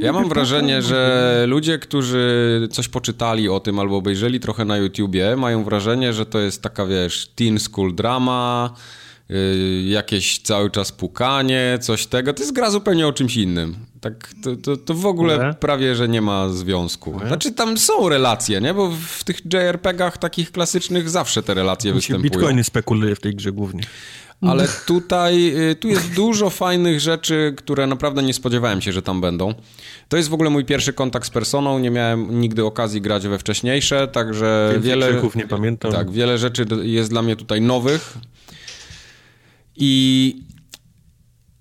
Ja 0.00 0.12
mam 0.12 0.28
wrażenie, 0.28 0.82
że 0.82 1.44
ludzie, 1.48 1.78
którzy 1.78 2.68
coś 2.72 2.88
poczytali 2.88 3.48
o 3.48 3.60
tym 3.60 3.78
albo 3.78 3.96
obejrzeli 3.96 4.40
trochę 4.40 4.64
na 4.64 4.76
YouTubie, 4.76 5.36
mają 5.36 5.64
wrażenie, 5.64 6.12
że 6.12 6.26
to 6.26 6.38
jest 6.38 6.62
taka, 6.62 6.86
wiesz, 6.86 7.28
teen 7.36 7.58
school 7.58 7.94
drama, 7.94 8.74
Y, 9.30 9.82
jakieś 9.86 10.38
cały 10.38 10.70
czas 10.70 10.92
pukanie, 10.92 11.78
coś 11.80 12.06
tego. 12.06 12.32
To 12.32 12.42
jest 12.42 12.52
gra 12.52 12.70
zupełnie 12.70 13.06
o 13.06 13.12
czymś 13.12 13.36
innym. 13.36 13.76
Tak, 14.00 14.30
to, 14.42 14.56
to, 14.56 14.76
to 14.76 14.94
w 14.94 15.06
ogóle 15.06 15.38
nie? 15.38 15.54
prawie, 15.54 15.94
że 15.94 16.08
nie 16.08 16.22
ma 16.22 16.48
związku. 16.48 17.20
Nie? 17.20 17.26
Znaczy 17.26 17.52
tam 17.52 17.78
są 17.78 18.08
relacje, 18.08 18.60
nie? 18.60 18.74
Bo 18.74 18.90
w 18.90 19.24
tych 19.24 19.40
JRPG-ach 19.52 20.18
takich 20.18 20.52
klasycznych 20.52 21.10
zawsze 21.10 21.42
te 21.42 21.54
relacje 21.54 21.92
występują. 21.92 22.30
Bitcoiny 22.30 22.64
spekuluje 22.64 23.14
w 23.14 23.20
tej 23.20 23.34
grze 23.34 23.52
głównie. 23.52 23.82
Ale 24.40 24.68
tutaj, 24.86 25.54
y, 25.70 25.74
tu 25.74 25.88
jest 25.88 26.14
dużo 26.14 26.50
fajnych 26.50 27.00
rzeczy, 27.00 27.54
które 27.56 27.86
naprawdę 27.86 28.22
nie 28.22 28.34
spodziewałem 28.34 28.80
się, 28.80 28.92
że 28.92 29.02
tam 29.02 29.20
będą. 29.20 29.54
To 30.08 30.16
jest 30.16 30.28
w 30.28 30.34
ogóle 30.34 30.50
mój 30.50 30.64
pierwszy 30.64 30.92
kontakt 30.92 31.26
z 31.26 31.30
personą, 31.30 31.78
nie 31.78 31.90
miałem 31.90 32.40
nigdy 32.40 32.64
okazji 32.64 33.00
grać 33.00 33.28
we 33.28 33.38
wcześniejsze, 33.38 34.08
także 34.08 34.70
Więcej 34.72 34.90
wiele... 34.90 35.22
nie 35.34 35.46
pamiętam. 35.46 35.92
Tak, 35.92 36.10
wiele 36.10 36.38
rzeczy 36.38 36.66
jest 36.82 37.10
dla 37.10 37.22
mnie 37.22 37.36
tutaj 37.36 37.60
nowych. 37.60 38.18
I 39.76 40.34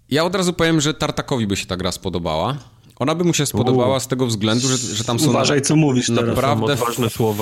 ja 0.10 0.24
od 0.24 0.36
razu 0.36 0.54
powiem, 0.54 0.82
że 0.82 0.94
Tartakowi 0.94 1.48
by 1.48 1.56
się 1.56 1.66
ta 1.66 1.78
gra 1.78 1.92
spodobała. 1.92 2.58
Ona 3.00 3.16
by 3.16 3.24
mu 3.24 3.34
się 3.34 3.46
spodobała 3.46 4.00
z 4.00 4.08
tego 4.08 4.26
względu, 4.26 4.68
że, 4.68 4.78
że 4.78 5.04
tam 5.04 5.20
są 5.20 5.30
Uważaj, 5.30 5.62
co 5.62 5.76
mówisz 5.76 6.10
naprawdę 6.10 6.78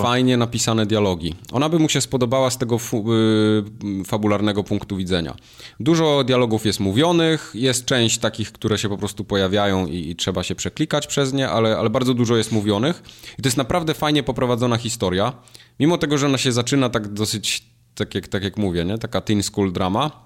fajnie 0.02 0.38
napisane 0.38 0.86
dialogi. 0.86 1.36
Ona 1.52 1.70
by 1.70 1.80
mu 1.80 1.90
się 1.90 2.02
spodobała 2.02 2.50
z 2.50 2.58
tego 2.58 2.76
y, 2.76 4.04
fabularnego 4.06 4.64
punktu 4.64 4.98
widzenia. 4.98 5.36
Dużo 5.80 6.24
dialogów 6.24 6.66
jest 6.66 6.80
mówionych, 6.80 7.52
jest 7.54 7.86
część 7.86 8.18
takich, 8.18 8.52
które 8.52 8.78
się 8.78 8.90
po 8.90 8.98
prostu 8.98 9.24
pojawiają 9.24 9.88
i, 9.88 10.10
i 10.10 10.16
trzeba 10.16 10.44
się 10.44 10.56
przeklikać 10.56 11.08
przez 11.08 11.34
nie, 11.34 11.50
ale, 11.50 11.78
ale 11.78 11.90
bardzo 11.90 12.14
dużo 12.14 12.38
jest 12.38 12.52
mówionych. 12.52 13.04
I 13.40 13.42
to 13.42 13.48
jest 13.48 13.58
naprawdę 13.58 13.94
fajnie 13.94 14.24
poprowadzona 14.24 14.78
historia. 14.78 15.34
Mimo 15.80 15.98
tego, 15.98 16.18
że 16.18 16.26
ona 16.26 16.38
się 16.38 16.52
zaczyna 16.52 16.90
tak 16.90 17.08
dosyć, 17.08 17.66
tak 17.96 18.16
jak, 18.16 18.28
tak 18.28 18.44
jak 18.44 18.58
mówię, 18.58 18.86
nie? 18.86 18.98
taka 18.98 19.22
teen 19.22 19.44
school 19.44 19.72
drama, 19.72 20.25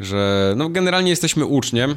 że 0.00 0.54
no 0.56 0.68
generalnie 0.68 1.10
jesteśmy 1.10 1.46
uczniem. 1.46 1.96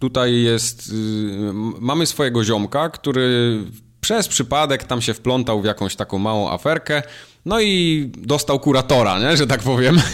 Tutaj 0.00 0.42
jest, 0.42 0.92
yy, 0.92 1.52
mamy 1.80 2.06
swojego 2.06 2.44
ziomka, 2.44 2.88
który 2.88 3.58
przez 4.00 4.28
przypadek 4.28 4.84
tam 4.84 5.02
się 5.02 5.14
wplątał 5.14 5.62
w 5.62 5.64
jakąś 5.64 5.96
taką 5.96 6.18
małą 6.18 6.50
aferkę, 6.50 7.02
no 7.44 7.60
i 7.60 8.10
dostał 8.16 8.60
kuratora, 8.60 9.18
nie? 9.18 9.36
że 9.36 9.46
tak 9.46 9.62
powiem. 9.62 10.00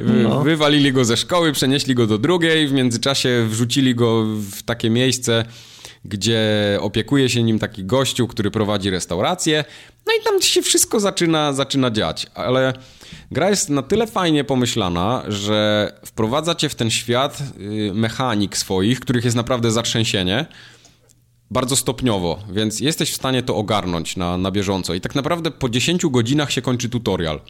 No. 0.00 0.40
Wywalili 0.40 0.92
go 0.92 1.04
ze 1.04 1.16
szkoły, 1.16 1.52
przenieśli 1.52 1.94
go 1.94 2.06
do 2.06 2.18
drugiej, 2.18 2.68
w 2.68 2.72
międzyczasie 2.72 3.46
wrzucili 3.48 3.94
go 3.94 4.24
w 4.50 4.62
takie 4.62 4.90
miejsce, 4.90 5.44
gdzie 6.04 6.78
opiekuje 6.80 7.28
się 7.28 7.42
nim 7.42 7.58
taki 7.58 7.84
gościu, 7.84 8.28
który 8.28 8.50
prowadzi 8.50 8.90
restaurację. 8.90 9.64
No 10.06 10.12
i 10.20 10.24
tam 10.24 10.42
się 10.42 10.62
wszystko 10.62 11.00
zaczyna, 11.00 11.52
zaczyna 11.52 11.90
dziać, 11.90 12.26
ale 12.34 12.72
gra 13.30 13.50
jest 13.50 13.68
na 13.68 13.82
tyle 13.82 14.06
fajnie 14.06 14.44
pomyślana, 14.44 15.22
że 15.28 15.92
wprowadza 16.04 16.54
cię 16.54 16.68
w 16.68 16.74
ten 16.74 16.90
świat 16.90 17.42
y, 17.60 17.94
mechanik 17.94 18.56
swoich, 18.56 19.00
których 19.00 19.24
jest 19.24 19.36
naprawdę 19.36 19.70
zatrzęsienie, 19.70 20.46
bardzo 21.50 21.76
stopniowo, 21.76 22.38
więc 22.52 22.80
jesteś 22.80 23.10
w 23.10 23.16
stanie 23.16 23.42
to 23.42 23.56
ogarnąć 23.56 24.16
na, 24.16 24.38
na 24.38 24.50
bieżąco. 24.50 24.94
I 24.94 25.00
tak 25.00 25.14
naprawdę 25.14 25.50
po 25.50 25.68
10 25.68 26.06
godzinach 26.06 26.52
się 26.52 26.62
kończy 26.62 26.88
tutorial. 26.88 27.40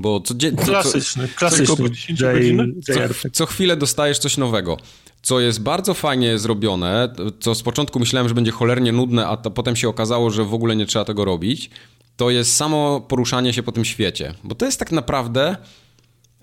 Bo 0.00 0.20
co, 0.20 0.34
klasyczny, 0.64 1.28
co, 1.28 1.34
klasyczny 1.34 1.76
co, 1.76 3.28
co 3.32 3.46
chwilę 3.46 3.76
dostajesz 3.76 4.18
coś 4.18 4.36
nowego. 4.36 4.76
Co 5.22 5.40
jest 5.40 5.62
bardzo 5.62 5.94
fajnie 5.94 6.38
zrobione, 6.38 7.14
co 7.40 7.54
z 7.54 7.62
początku 7.62 7.98
myślałem, 7.98 8.28
że 8.28 8.34
będzie 8.34 8.50
cholernie 8.50 8.92
nudne, 8.92 9.26
a 9.26 9.36
to 9.36 9.50
potem 9.50 9.76
się 9.76 9.88
okazało, 9.88 10.30
że 10.30 10.44
w 10.44 10.54
ogóle 10.54 10.76
nie 10.76 10.86
trzeba 10.86 11.04
tego 11.04 11.24
robić, 11.24 11.70
to 12.16 12.30
jest 12.30 12.56
samo 12.56 13.00
poruszanie 13.00 13.52
się 13.52 13.62
po 13.62 13.72
tym 13.72 13.84
świecie. 13.84 14.34
Bo 14.44 14.54
to 14.54 14.66
jest 14.66 14.78
tak 14.78 14.92
naprawdę 14.92 15.56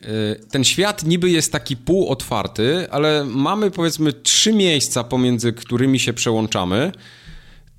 Y, 0.03 0.45
ten 0.51 0.63
świat 0.63 1.03
niby 1.03 1.29
jest 1.29 1.51
taki 1.51 1.77
półotwarty, 1.77 2.91
ale 2.91 3.25
mamy 3.25 3.71
powiedzmy 3.71 4.13
trzy 4.13 4.53
miejsca, 4.53 5.03
pomiędzy 5.03 5.53
którymi 5.53 5.99
się 5.99 6.13
przełączamy. 6.13 6.91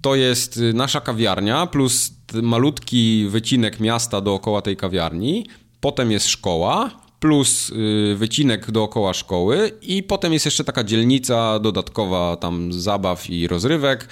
To 0.00 0.14
jest 0.14 0.56
y, 0.56 0.72
nasza 0.72 1.00
kawiarnia 1.00 1.66
plus 1.66 2.10
malutki 2.42 3.26
wycinek 3.28 3.80
miasta 3.80 4.20
dookoła 4.20 4.62
tej 4.62 4.76
kawiarni. 4.76 5.46
Potem 5.80 6.10
jest 6.10 6.28
szkoła 6.28 6.90
plus 7.20 7.70
y, 7.70 8.14
wycinek 8.16 8.70
dookoła 8.70 9.14
szkoły 9.14 9.72
i 9.82 10.02
potem 10.02 10.32
jest 10.32 10.44
jeszcze 10.44 10.64
taka 10.64 10.84
dzielnica 10.84 11.58
dodatkowa 11.58 12.36
tam 12.36 12.72
zabaw 12.72 13.30
i 13.30 13.48
rozrywek 13.48 14.08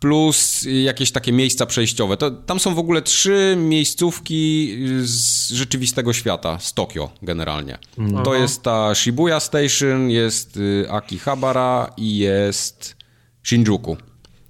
plus 0.00 0.66
jakieś 0.82 1.12
takie 1.12 1.32
miejsca 1.32 1.66
przejściowe. 1.66 2.16
To, 2.16 2.30
tam 2.30 2.60
są 2.60 2.74
w 2.74 2.78
ogóle 2.78 3.02
trzy 3.02 3.56
miejscówki 3.58 4.76
z 5.02 5.50
rzeczywistego 5.50 6.12
świata, 6.12 6.58
z 6.58 6.74
Tokio 6.74 7.10
generalnie. 7.22 7.78
Mhm. 7.98 8.24
To 8.24 8.34
jest 8.34 8.62
ta 8.62 8.94
Shibuya 8.94 9.40
Station, 9.40 10.10
jest 10.10 10.56
y, 10.56 10.86
Akihabara 10.90 11.92
i 11.96 12.16
jest 12.16 12.96
Shinjuku. 13.44 13.96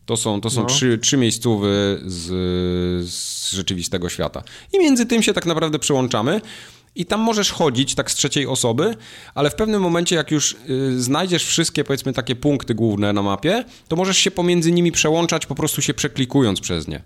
To 0.06 0.16
są, 0.16 0.40
to 0.40 0.50
są 0.50 0.60
no. 0.60 0.66
trzy, 0.66 0.98
trzy 0.98 1.16
miejscówy 1.16 2.00
z, 2.06 2.24
z 3.10 3.52
rzeczywistego 3.52 4.08
świata. 4.08 4.42
I 4.72 4.78
między 4.78 5.06
tym 5.06 5.22
się 5.22 5.32
tak 5.32 5.46
naprawdę 5.46 5.78
przełączamy 5.78 6.40
i 6.94 7.06
tam 7.06 7.20
możesz 7.20 7.52
chodzić 7.52 7.94
tak 7.94 8.10
z 8.10 8.14
trzeciej 8.14 8.46
osoby, 8.46 8.96
ale 9.34 9.50
w 9.50 9.54
pewnym 9.54 9.82
momencie, 9.82 10.16
jak 10.16 10.30
już 10.30 10.56
y, 10.70 11.02
znajdziesz 11.02 11.44
wszystkie, 11.44 11.84
powiedzmy, 11.84 12.12
takie 12.12 12.36
punkty 12.36 12.74
główne 12.74 13.12
na 13.12 13.22
mapie, 13.22 13.64
to 13.88 13.96
możesz 13.96 14.18
się 14.18 14.30
pomiędzy 14.30 14.72
nimi 14.72 14.92
przełączać, 14.92 15.46
po 15.46 15.54
prostu 15.54 15.82
się 15.82 15.94
przeklikując 15.94 16.60
przez 16.60 16.88
nie. 16.88 17.02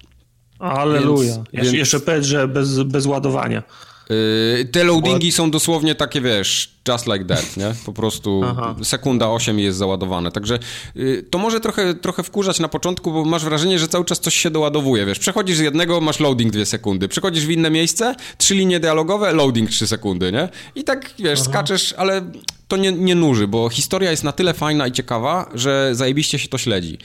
Aleluja. 0.59 1.45
Więc, 1.53 1.73
Jeszcze 1.73 2.01
powiedz, 2.01 2.25
że 2.25 2.49
bez, 2.49 2.83
bez 2.83 3.07
ładowania. 3.07 3.63
Yy, 4.11 4.65
te 4.65 4.85
loadingi 4.85 5.33
są 5.33 5.51
dosłownie 5.51 5.95
takie, 5.95 6.21
wiesz, 6.21 6.75
just 6.89 7.07
like 7.07 7.25
that, 7.25 7.57
nie? 7.57 7.75
Po 7.87 7.93
prostu 7.93 8.41
Aha. 8.45 8.75
sekunda 8.83 9.29
8 9.29 9.59
jest 9.59 9.79
załadowane. 9.79 10.33
Także 10.33 10.59
yy, 10.95 11.23
to 11.31 11.39
może 11.39 11.61
trochę, 11.61 11.95
trochę 11.95 12.23
wkurzać 12.23 12.61
na 12.61 12.69
początku, 12.69 13.13
bo 13.13 13.25
masz 13.25 13.45
wrażenie, 13.45 13.79
że 13.79 13.89
cały 13.89 14.05
czas 14.05 14.21
coś 14.21 14.35
się 14.35 14.51
doładowuje, 14.51 15.07
wiesz. 15.07 15.19
Przechodzisz 15.19 15.57
z 15.57 15.61
jednego, 15.61 16.01
masz 16.01 16.21
loading 16.21 16.53
2 16.53 16.65
sekundy. 16.65 17.09
Przechodzisz 17.09 17.47
w 17.47 17.51
inne 17.51 17.71
miejsce, 17.71 18.15
trzy 18.39 18.55
linie 18.55 18.81
dialogowe, 18.81 19.33
loading 19.33 19.71
3 19.71 19.87
sekundy, 19.87 20.33
nie? 20.33 20.49
I 20.75 20.85
tak, 20.85 21.11
wiesz, 21.19 21.41
Aha. 21.41 21.51
skaczesz, 21.51 21.95
ale 21.99 22.23
to 22.69 22.77
nie, 22.77 22.93
nie 22.93 23.15
nuży, 23.15 23.49
bo 23.49 23.69
historia 23.69 24.11
jest 24.11 24.25
na 24.25 24.33
tyle 24.33 24.55
fajna 24.55 24.87
i 24.87 24.93
ciekawa, 24.93 25.51
że 25.55 25.91
zajebiście 25.93 26.39
się 26.39 26.49
to 26.49 26.59
śledzi. 26.59 26.99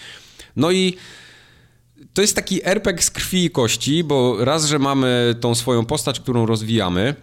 No 0.55 0.71
i 0.71 0.97
to 2.15 2.21
jest 2.21 2.35
taki 2.35 2.65
RPG 2.65 3.03
z 3.03 3.11
krwi 3.11 3.45
i 3.45 3.49
kości, 3.49 4.03
bo 4.03 4.45
raz, 4.45 4.65
że 4.65 4.79
mamy 4.79 5.35
tą 5.39 5.55
swoją 5.55 5.85
postać, 5.85 6.19
którą 6.19 6.45
rozwijamy 6.45 7.15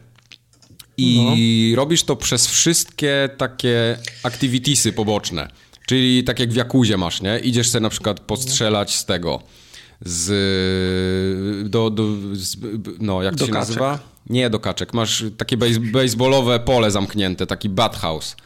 i 0.97 1.71
no. 1.71 1.77
robisz 1.77 2.05
to 2.05 2.17
przez 2.17 2.47
wszystkie 2.47 3.29
takie 3.37 3.99
activitiesy 4.23 4.93
poboczne. 4.93 5.49
Czyli 5.87 6.25
tak 6.25 6.41
jak 6.41 6.53
w 6.53 6.57
Jakuzie 6.57 6.97
masz, 6.97 7.23
nie? 7.23 7.39
Idziesz 7.39 7.71
sobie 7.71 7.83
na 7.83 7.91
przykład 7.91 8.21
postrzelać 8.21 8.97
z 8.97 9.05
tego, 9.05 9.43
z... 10.01 11.71
do... 11.71 11.91
do 11.91 12.07
z, 12.33 12.57
no, 13.01 13.23
jak 13.23 13.35
to 13.35 13.47
się 13.47 13.53
kaczek. 13.53 13.69
nazywa? 13.69 13.99
Nie 14.31 14.51
do 14.51 14.61
kaczek. 14.61 14.95
Masz 14.95 15.25
takie 15.37 15.57
baseballowe 15.93 16.61
pole 16.61 16.91
zamknięte, 16.91 17.47
taki 17.47 17.69
Bathouse. 17.69 18.37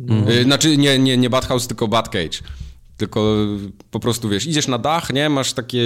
Mhm. 0.00 0.44
Znaczy 0.44 0.76
nie, 0.76 0.98
nie, 0.98 1.16
nie 1.16 1.30
Bathouse, 1.30 1.66
tylko 1.66 1.88
Batcage. 1.88 2.38
Tylko 2.96 3.36
po 3.90 4.00
prostu 4.00 4.28
wiesz, 4.28 4.46
idziesz 4.46 4.68
na 4.68 4.78
dach, 4.78 5.12
nie? 5.12 5.28
Masz 5.28 5.52
takie 5.52 5.80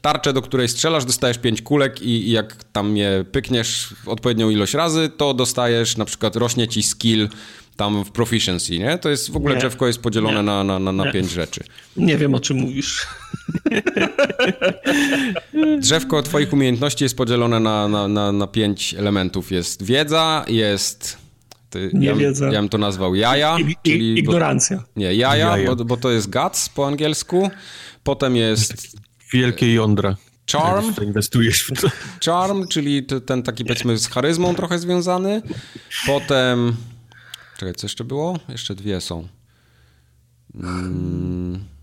tarczę, 0.00 0.32
do 0.32 0.42
której 0.42 0.68
strzelasz, 0.68 1.04
dostajesz 1.04 1.38
pięć 1.38 1.62
kulek 1.62 2.02
i, 2.02 2.28
i, 2.28 2.30
jak 2.30 2.64
tam 2.64 2.96
je 2.96 3.24
pykniesz 3.32 3.94
odpowiednią 4.06 4.50
ilość 4.50 4.74
razy, 4.74 5.10
to 5.16 5.34
dostajesz, 5.34 5.96
na 5.96 6.04
przykład 6.04 6.36
rośnie 6.36 6.68
ci 6.68 6.82
skill 6.82 7.28
tam 7.76 8.04
w 8.04 8.10
proficiency, 8.10 8.78
nie? 8.78 8.98
To 8.98 9.10
jest 9.10 9.30
w 9.30 9.36
ogóle 9.36 9.54
nie. 9.54 9.60
drzewko 9.60 9.86
jest 9.86 9.98
podzielone 9.98 10.36
nie. 10.36 10.42
na, 10.42 10.64
na, 10.64 10.78
na, 10.78 10.92
na 10.92 11.12
pięć 11.12 11.30
rzeczy. 11.30 11.64
Nie 11.96 12.16
wiem, 12.16 12.34
o 12.34 12.40
czym 12.40 12.56
mówisz. 12.56 13.06
Drzewko 15.80 16.22
twoich 16.22 16.52
umiejętności 16.52 17.04
jest 17.04 17.16
podzielone 17.16 17.60
na, 17.60 17.88
na, 17.88 18.08
na, 18.08 18.32
na 18.32 18.46
pięć 18.46 18.94
elementów. 18.94 19.52
Jest 19.52 19.82
wiedza, 19.82 20.44
jest 20.48 21.23
nie 21.92 22.06
ja, 22.06 22.14
wiedza. 22.14 22.46
Ja 22.52 22.60
bym 22.60 22.68
to 22.68 22.78
nazwał 22.78 23.14
jaja. 23.14 23.56
I, 23.58 23.76
czyli, 23.82 24.18
ignorancja. 24.18 24.76
Bo, 24.76 24.84
nie, 24.96 25.14
jaja, 25.14 25.36
jaja. 25.36 25.74
Bo, 25.74 25.84
bo, 25.84 25.96
to 25.96 26.10
jest 26.10 26.30
guts 26.30 26.68
po 26.68 26.86
angielsku. 26.86 27.50
Potem 28.02 28.36
jest... 28.36 28.96
Wielkie 29.32 29.74
jądra. 29.74 30.16
Charm. 30.52 30.94
inwestujesz 31.02 31.62
w 31.62 31.80
to. 31.80 31.88
Charm, 32.24 32.68
czyli 32.68 33.06
ten 33.26 33.42
taki 33.42 33.64
powiedzmy 33.64 33.98
z 33.98 34.08
charyzmą 34.08 34.54
trochę 34.54 34.78
związany. 34.78 35.42
Potem... 36.06 36.76
Czekaj, 37.58 37.74
co 37.74 37.84
jeszcze 37.84 38.04
było? 38.04 38.38
Jeszcze 38.48 38.74
dwie 38.74 39.00
są. 39.00 39.28
Mm 40.54 41.73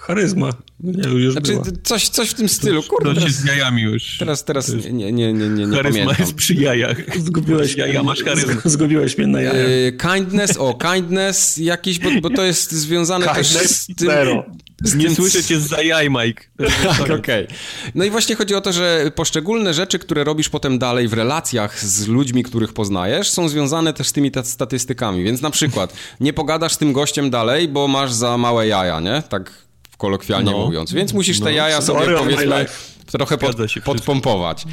charyzma. 0.00 0.50
Nie, 0.80 1.08
już 1.08 1.32
znaczy, 1.32 1.58
coś, 1.82 2.08
coś 2.08 2.30
w 2.30 2.34
tym 2.34 2.48
stylu. 2.48 2.82
Kurde, 2.82 3.14
to 3.14 3.20
się 3.20 3.32
z 3.32 3.44
jajami 3.44 3.82
już. 3.82 4.18
Teraz, 4.18 4.44
teraz 4.44 4.68
nie, 4.68 4.92
nie, 4.92 5.12
nie, 5.12 5.32
nie, 5.32 5.48
nie 5.48 5.76
Charyzma 5.76 5.82
pamiętam. 5.82 6.16
jest 6.18 6.34
przy 6.34 6.54
jajach. 6.54 7.18
Zgubiłeś 7.18 7.76
jaja, 7.76 8.02
masz 8.02 8.22
charyzmę. 8.22 8.54
Zgubiłeś 8.64 9.18
mnie 9.18 9.26
na 9.26 9.40
jajach. 9.40 9.66
E, 9.66 9.92
kindness, 9.92 10.56
o, 10.56 10.74
kindness 10.74 11.56
jakiś, 11.56 11.98
bo, 11.98 12.10
bo 12.22 12.30
to 12.30 12.44
jest 12.44 12.72
związane 12.72 13.26
kindness 13.26 13.52
też 13.52 13.70
z 13.70 13.86
tym... 13.86 14.08
Zero. 14.08 14.44
Z 14.82 14.94
nie 14.94 15.06
tym... 15.06 15.14
słyszę 15.14 15.44
cię 15.44 15.60
za 15.60 15.82
jaj, 15.82 16.10
Mike. 16.10 16.42
tak, 16.98 17.00
okej. 17.00 17.14
Okay. 17.18 17.46
No 17.94 18.04
i 18.04 18.10
właśnie 18.10 18.36
chodzi 18.36 18.54
o 18.54 18.60
to, 18.60 18.72
że 18.72 19.10
poszczególne 19.14 19.74
rzeczy, 19.74 19.98
które 19.98 20.24
robisz 20.24 20.48
potem 20.48 20.78
dalej 20.78 21.08
w 21.08 21.12
relacjach 21.12 21.84
z 21.84 22.06
ludźmi, 22.06 22.42
których 22.42 22.72
poznajesz, 22.72 23.30
są 23.30 23.48
związane 23.48 23.92
też 23.92 24.08
z 24.08 24.12
tymi 24.12 24.30
statystykami. 24.42 25.24
Więc 25.24 25.42
na 25.42 25.50
przykład 25.50 25.92
nie 26.20 26.32
pogadasz 26.32 26.72
z 26.72 26.78
tym 26.78 26.92
gościem 26.92 27.30
dalej, 27.30 27.68
bo 27.68 27.88
masz 27.88 28.12
za 28.12 28.38
małe 28.38 28.66
jaja, 28.66 29.00
nie? 29.00 29.22
Tak 29.28 29.69
kolokwialnie 30.00 30.52
no. 30.52 30.58
mówiąc. 30.58 30.92
Więc 30.92 31.12
musisz 31.12 31.38
te 31.38 31.44
no. 31.44 31.50
jaja 31.50 31.80
sobie 31.80 32.16
powiedzmy 32.18 32.66
trochę 33.12 33.38
pod, 33.38 33.56
podpompować. 33.84 34.64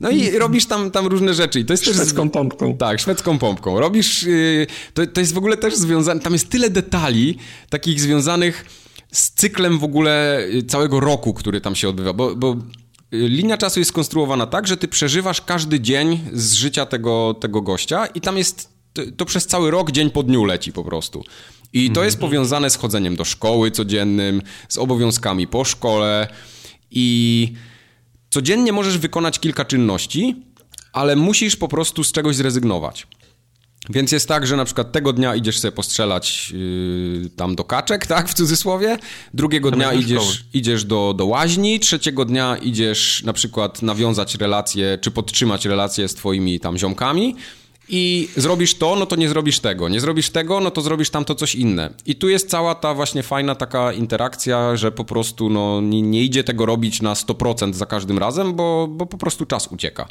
No 0.00 0.10
i 0.10 0.38
robisz 0.38 0.66
tam, 0.66 0.90
tam 0.90 1.06
różne 1.06 1.34
rzeczy. 1.34 1.60
I 1.60 1.64
to 1.64 1.72
jest 1.72 1.84
szwedzką 1.84 2.22
też, 2.22 2.32
pompką. 2.32 2.76
Tak, 2.76 3.00
szwedzką 3.00 3.38
pompką. 3.38 3.80
Robisz... 3.80 4.22
Yy, 4.22 4.66
to, 4.94 5.06
to 5.06 5.20
jest 5.20 5.34
w 5.34 5.38
ogóle 5.38 5.56
też 5.56 5.74
związane... 5.74 6.20
Tam 6.20 6.32
jest 6.32 6.50
tyle 6.50 6.70
detali 6.70 7.38
takich 7.70 8.00
związanych 8.00 8.64
z 9.12 9.30
cyklem 9.30 9.78
w 9.78 9.84
ogóle 9.84 10.44
y, 10.44 10.62
całego 10.62 11.00
roku, 11.00 11.34
który 11.34 11.60
tam 11.60 11.74
się 11.74 11.88
odbywa, 11.88 12.12
bo, 12.12 12.36
bo 12.36 12.52
y, 12.52 12.56
linia 13.12 13.58
czasu 13.58 13.78
jest 13.78 13.88
skonstruowana 13.88 14.46
tak, 14.46 14.66
że 14.66 14.76
ty 14.76 14.88
przeżywasz 14.88 15.40
każdy 15.40 15.80
dzień 15.80 16.20
z 16.32 16.52
życia 16.52 16.86
tego, 16.86 17.34
tego 17.40 17.62
gościa 17.62 18.06
i 18.06 18.20
tam 18.20 18.38
jest 18.38 18.68
to, 18.92 19.02
to, 19.16 19.24
przez 19.24 19.46
cały 19.46 19.70
rok 19.70 19.90
dzień 19.90 20.10
po 20.10 20.22
dniu 20.22 20.44
leci 20.44 20.72
po 20.72 20.84
prostu. 20.84 21.24
I 21.72 21.90
to 21.90 22.04
jest 22.04 22.16
mhm. 22.16 22.30
powiązane 22.30 22.70
z 22.70 22.76
chodzeniem 22.76 23.16
do 23.16 23.24
szkoły 23.24 23.70
codziennym, 23.70 24.42
z 24.68 24.78
obowiązkami 24.78 25.46
po 25.46 25.64
szkole 25.64 26.28
i 26.90 27.48
codziennie 28.30 28.72
możesz 28.72 28.98
wykonać 28.98 29.38
kilka 29.38 29.64
czynności, 29.64 30.36
ale 30.92 31.16
musisz 31.16 31.56
po 31.56 31.68
prostu 31.68 32.04
z 32.04 32.12
czegoś 32.12 32.36
zrezygnować. 32.36 33.06
Więc 33.90 34.12
jest 34.12 34.28
tak, 34.28 34.46
że 34.46 34.56
na 34.56 34.64
przykład 34.64 34.92
tego 34.92 35.12
dnia 35.12 35.34
idziesz 35.34 35.58
sobie 35.58 35.72
postrzelać 35.72 36.50
yy, 36.50 37.30
tam 37.36 37.54
do 37.54 37.64
kaczek, 37.64 38.06
tak, 38.06 38.28
w 38.28 38.34
cudzysłowie. 38.34 38.98
Drugiego 39.34 39.70
dnia 39.70 39.92
idziesz, 39.92 40.44
idziesz 40.54 40.84
do, 40.84 41.14
do 41.14 41.26
łaźni. 41.26 41.80
Trzeciego 41.80 42.24
dnia 42.24 42.56
idziesz 42.56 43.22
na 43.24 43.32
przykład 43.32 43.82
nawiązać 43.82 44.34
relacje, 44.34 44.98
czy 45.00 45.10
podtrzymać 45.10 45.66
relacje 45.66 46.08
z 46.08 46.14
twoimi 46.14 46.60
tam 46.60 46.78
ziomkami 46.78 47.36
i 47.88 48.28
zrobisz 48.36 48.74
to, 48.74 48.96
no 48.96 49.06
to 49.06 49.16
nie 49.16 49.28
zrobisz 49.28 49.60
tego. 49.60 49.88
Nie 49.88 50.00
zrobisz 50.00 50.30
tego, 50.30 50.60
no 50.60 50.70
to 50.70 50.80
zrobisz 50.80 51.10
tamto 51.10 51.34
coś 51.34 51.54
inne. 51.54 51.90
I 52.06 52.14
tu 52.14 52.28
jest 52.28 52.50
cała 52.50 52.74
ta 52.74 52.94
właśnie 52.94 53.22
fajna 53.22 53.54
taka 53.54 53.92
interakcja, 53.92 54.76
że 54.76 54.92
po 54.92 55.04
prostu 55.04 55.50
no, 55.50 55.80
nie, 55.80 56.02
nie 56.02 56.22
idzie 56.22 56.44
tego 56.44 56.66
robić 56.66 57.02
na 57.02 57.14
100% 57.14 57.72
za 57.72 57.86
każdym 57.86 58.18
razem, 58.18 58.54
bo, 58.54 58.88
bo 58.90 59.06
po 59.06 59.18
prostu 59.18 59.46
czas 59.46 59.66
ucieka. 59.66 60.08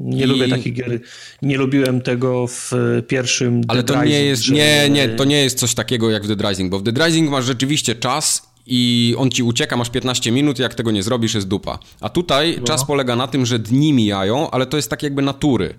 Nie 0.00 0.24
I... 0.24 0.26
lubię 0.26 0.48
takich 0.48 0.74
gier. 0.74 1.00
Nie 1.42 1.58
lubiłem 1.58 2.00
tego 2.00 2.46
w 2.46 2.72
pierwszym 3.08 3.60
Ale 3.68 3.82
to 3.82 4.04
nie 4.04 4.24
jest, 4.24 4.42
że... 4.42 4.54
nie, 4.54 4.90
nie, 4.90 5.08
to 5.08 5.24
nie 5.24 5.42
jest 5.42 5.58
coś 5.58 5.74
takiego 5.74 6.10
jak 6.10 6.24
w 6.24 6.26
Dead 6.26 6.50
Rising, 6.50 6.70
bo 6.70 6.78
w 6.78 6.82
Dead 6.82 7.06
Rising 7.06 7.30
masz 7.30 7.44
rzeczywiście 7.44 7.94
czas 7.94 8.48
i 8.66 9.14
on 9.18 9.30
ci 9.30 9.42
ucieka, 9.42 9.76
masz 9.76 9.90
15 9.90 10.32
minut, 10.32 10.58
jak 10.58 10.74
tego 10.74 10.90
nie 10.90 11.02
zrobisz, 11.02 11.34
jest 11.34 11.48
dupa. 11.48 11.78
A 12.00 12.08
tutaj 12.08 12.56
no. 12.60 12.66
czas 12.66 12.84
polega 12.84 13.16
na 13.16 13.26
tym, 13.28 13.46
że 13.46 13.58
dni 13.58 13.92
mijają, 13.92 14.50
ale 14.50 14.66
to 14.66 14.76
jest 14.76 14.90
tak 14.90 15.02
jakby 15.02 15.22
natury. 15.22 15.74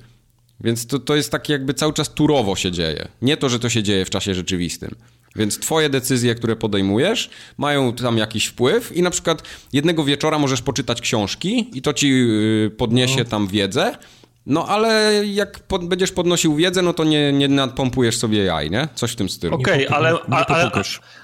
Więc 0.61 0.88
to, 0.88 0.99
to 0.99 1.15
jest 1.15 1.31
takie 1.31 1.53
jakby 1.53 1.73
cały 1.73 1.94
czas 1.94 2.14
turowo 2.14 2.56
się 2.56 2.72
dzieje. 2.72 3.07
Nie 3.22 3.38
to, 3.38 3.49
że 3.49 3.60
to 3.60 3.69
się 3.69 3.84
dzieje 3.84 4.06
w 4.06 4.10
czasie 4.10 4.36
rzeczywistym. 4.36 4.95
Więc 5.36 5.60
twoje 5.60 5.90
decyzje, 5.90 6.36
które 6.36 6.56
podejmujesz, 6.56 7.30
mają 7.57 7.94
tam 7.94 8.18
jakiś 8.18 8.45
wpływ 8.45 8.98
i 8.98 9.02
na 9.02 9.10
przykład 9.10 9.44
jednego 9.73 10.03
wieczora 10.03 10.40
możesz 10.40 10.61
poczytać 10.61 11.02
książki 11.02 11.69
i 11.73 11.81
to 11.81 11.94
ci 11.94 12.14
y, 12.68 12.72
podniesie 12.77 13.23
no. 13.23 13.26
tam 13.26 13.48
wiedzę, 13.48 13.95
No 14.45 14.68
ale 14.68 15.22
jak 15.26 15.60
pod, 15.60 15.86
będziesz 15.86 16.11
podnosił 16.11 16.56
wiedzę, 16.56 16.81
no 16.81 16.94
to 16.94 17.03
nie, 17.03 17.34
nie 17.34 17.48
nadpompujesz 17.48 18.18
sobie 18.18 18.44
jaj, 18.44 18.72
nie? 18.72 18.88
Coś 18.95 19.11
w 19.11 19.15
tym 19.15 19.30
stylu. 19.30 19.56
Okej, 19.56 19.88
okay, 19.88 19.98
ale, 19.98 20.10
ale, 20.30 20.45
ale, 20.45 20.72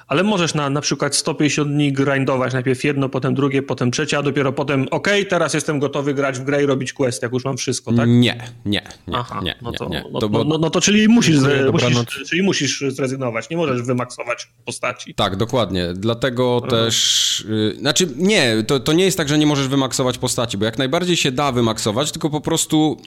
ale, 0.07 0.23
możesz 0.23 0.53
na, 0.53 0.69
na 0.69 0.81
przykład 0.81 1.15
150 1.15 1.71
dni 1.71 1.93
grindować, 1.93 2.53
najpierw 2.53 2.83
jedno, 2.83 3.09
potem 3.09 3.35
drugie, 3.35 3.63
potem 3.63 3.91
trzecie, 3.91 4.17
a 4.17 4.23
dopiero 4.23 4.53
potem 4.53 4.87
okay, 4.91 5.25
teraz 5.25 5.53
jestem 5.53 5.79
gotowy 5.79 6.13
grać 6.13 6.39
w 6.39 6.43
grę 6.43 6.63
i 6.63 6.65
robić 6.65 6.93
quest, 6.93 7.23
jak 7.23 7.33
już 7.33 7.45
mam 7.45 7.57
wszystko, 7.57 7.93
tak? 7.93 8.09
Nie, 8.09 8.51
nie, 8.65 8.81
nie, 9.07 9.17
Aha, 9.17 9.39
nie, 9.43 9.55
no 9.61 9.71
to, 9.71 9.89
nie, 9.89 10.03
No, 10.11 10.19
to, 10.19 10.29
bo... 10.29 10.43
no, 10.43 10.57
no, 10.57 10.69
to 10.69 10.81
czyli 10.81 11.07
musisz, 11.07 11.37
musisz, 11.71 12.29
czyli 12.29 12.43
musisz 12.43 12.83
zrezygnować, 12.87 13.49
nie 13.49 13.57
możesz 13.57 13.81
wymaksować 13.81 14.47
postaci. 14.65 15.15
Tak, 15.15 15.35
dokładnie, 15.35 15.93
dlatego 15.93 16.61
Aha. 16.61 16.71
też, 16.71 17.45
yy, 17.49 17.75
znaczy 17.79 18.07
nie, 18.17 18.63
to, 18.67 18.79
to 18.79 18.93
nie 18.93 19.05
jest 19.05 19.17
tak, 19.17 19.29
że 19.29 19.37
nie 19.37 19.45
możesz 19.47 19.67
wymaksować 19.67 20.17
postaci, 20.17 20.57
bo 20.57 20.65
jak 20.65 20.77
najbardziej 20.77 21.17
się 21.17 21.31
da 21.31 21.51
wymaksować, 21.51 22.11
tylko 22.11 22.29
po 22.29 22.41
prostu 22.41 22.97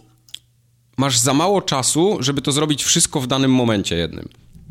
masz 0.97 1.19
za 1.19 1.35
mało 1.35 1.63
czasu, 1.63 2.17
żeby 2.21 2.43
to 2.43 2.53
zrobić 2.53 2.85
wszystko 2.85 3.21
w 3.21 3.27
danym 3.27 3.55
momencie 3.55 3.97
jednym. 3.97 4.29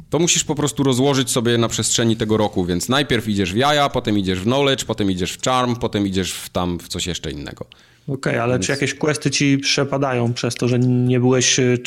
To 0.09 0.19
musisz 0.19 0.43
po 0.43 0.55
prostu 0.55 0.83
rozłożyć 0.83 1.31
sobie 1.31 1.57
na 1.57 1.67
przestrzeni 1.67 2.17
tego 2.17 2.37
roku, 2.37 2.65
więc 2.65 2.89
najpierw 2.89 3.27
idziesz 3.27 3.53
w 3.53 3.55
jaja, 3.55 3.89
potem 3.89 4.17
idziesz 4.19 4.39
w 4.39 4.43
knowledge, 4.43 4.85
potem 4.85 5.11
idziesz 5.11 5.33
w 5.33 5.41
charm, 5.41 5.75
potem 5.75 6.07
idziesz 6.07 6.33
w 6.33 6.49
tam 6.49 6.79
w 6.79 6.87
coś 6.87 7.07
jeszcze 7.07 7.31
innego. 7.31 7.65
Okej, 8.07 8.33
okay, 8.33 8.41
ale 8.41 8.53
Więc... 8.53 8.65
czy 8.65 8.71
jakieś 8.71 8.93
questy 8.93 9.31
ci 9.31 9.57
przepadają 9.57 10.33
przez 10.33 10.55
to, 10.55 10.67
że 10.67 10.79
nie 10.79 11.19
byłeś 11.19 11.59
e, 11.59 11.77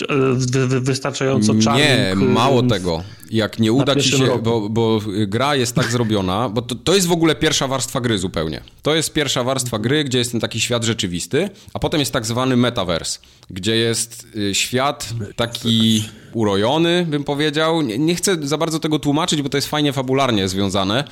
wystarczająco 0.80 1.54
czarny? 1.54 1.80
Nie, 1.80 2.14
mało 2.14 2.62
tego. 2.62 3.02
Jak 3.30 3.58
nie 3.58 3.72
uda 3.72 3.96
ci 3.96 4.10
się, 4.10 4.38
bo, 4.42 4.68
bo, 4.68 5.00
gra 5.26 5.56
jest 5.56 5.74
tak 5.74 5.90
zrobiona, 5.90 6.48
bo 6.48 6.62
to, 6.62 6.74
to 6.74 6.94
jest 6.94 7.06
w 7.06 7.12
ogóle 7.12 7.34
pierwsza 7.34 7.68
warstwa 7.68 8.00
gry 8.00 8.18
zupełnie. 8.18 8.60
To 8.82 8.94
jest 8.94 9.12
pierwsza 9.12 9.44
warstwa 9.44 9.78
gry, 9.78 10.04
gdzie 10.04 10.18
jest 10.18 10.30
ten 10.30 10.40
taki 10.40 10.60
świat 10.60 10.84
rzeczywisty, 10.84 11.50
a 11.74 11.78
potem 11.78 12.00
jest 12.00 12.12
tak 12.12 12.26
zwany 12.26 12.56
metaverse, 12.56 13.18
gdzie 13.50 13.76
jest 13.76 14.26
y, 14.36 14.54
świat 14.54 15.08
taki 15.36 16.04
urojony, 16.32 17.06
bym 17.08 17.24
powiedział. 17.24 17.82
Nie, 17.82 17.98
nie 17.98 18.14
chcę 18.14 18.36
za 18.42 18.58
bardzo 18.58 18.78
tego 18.78 18.98
tłumaczyć, 18.98 19.42
bo 19.42 19.48
to 19.48 19.58
jest 19.58 19.68
fajnie 19.68 19.92
fabularnie 19.92 20.48
związane. 20.48 21.04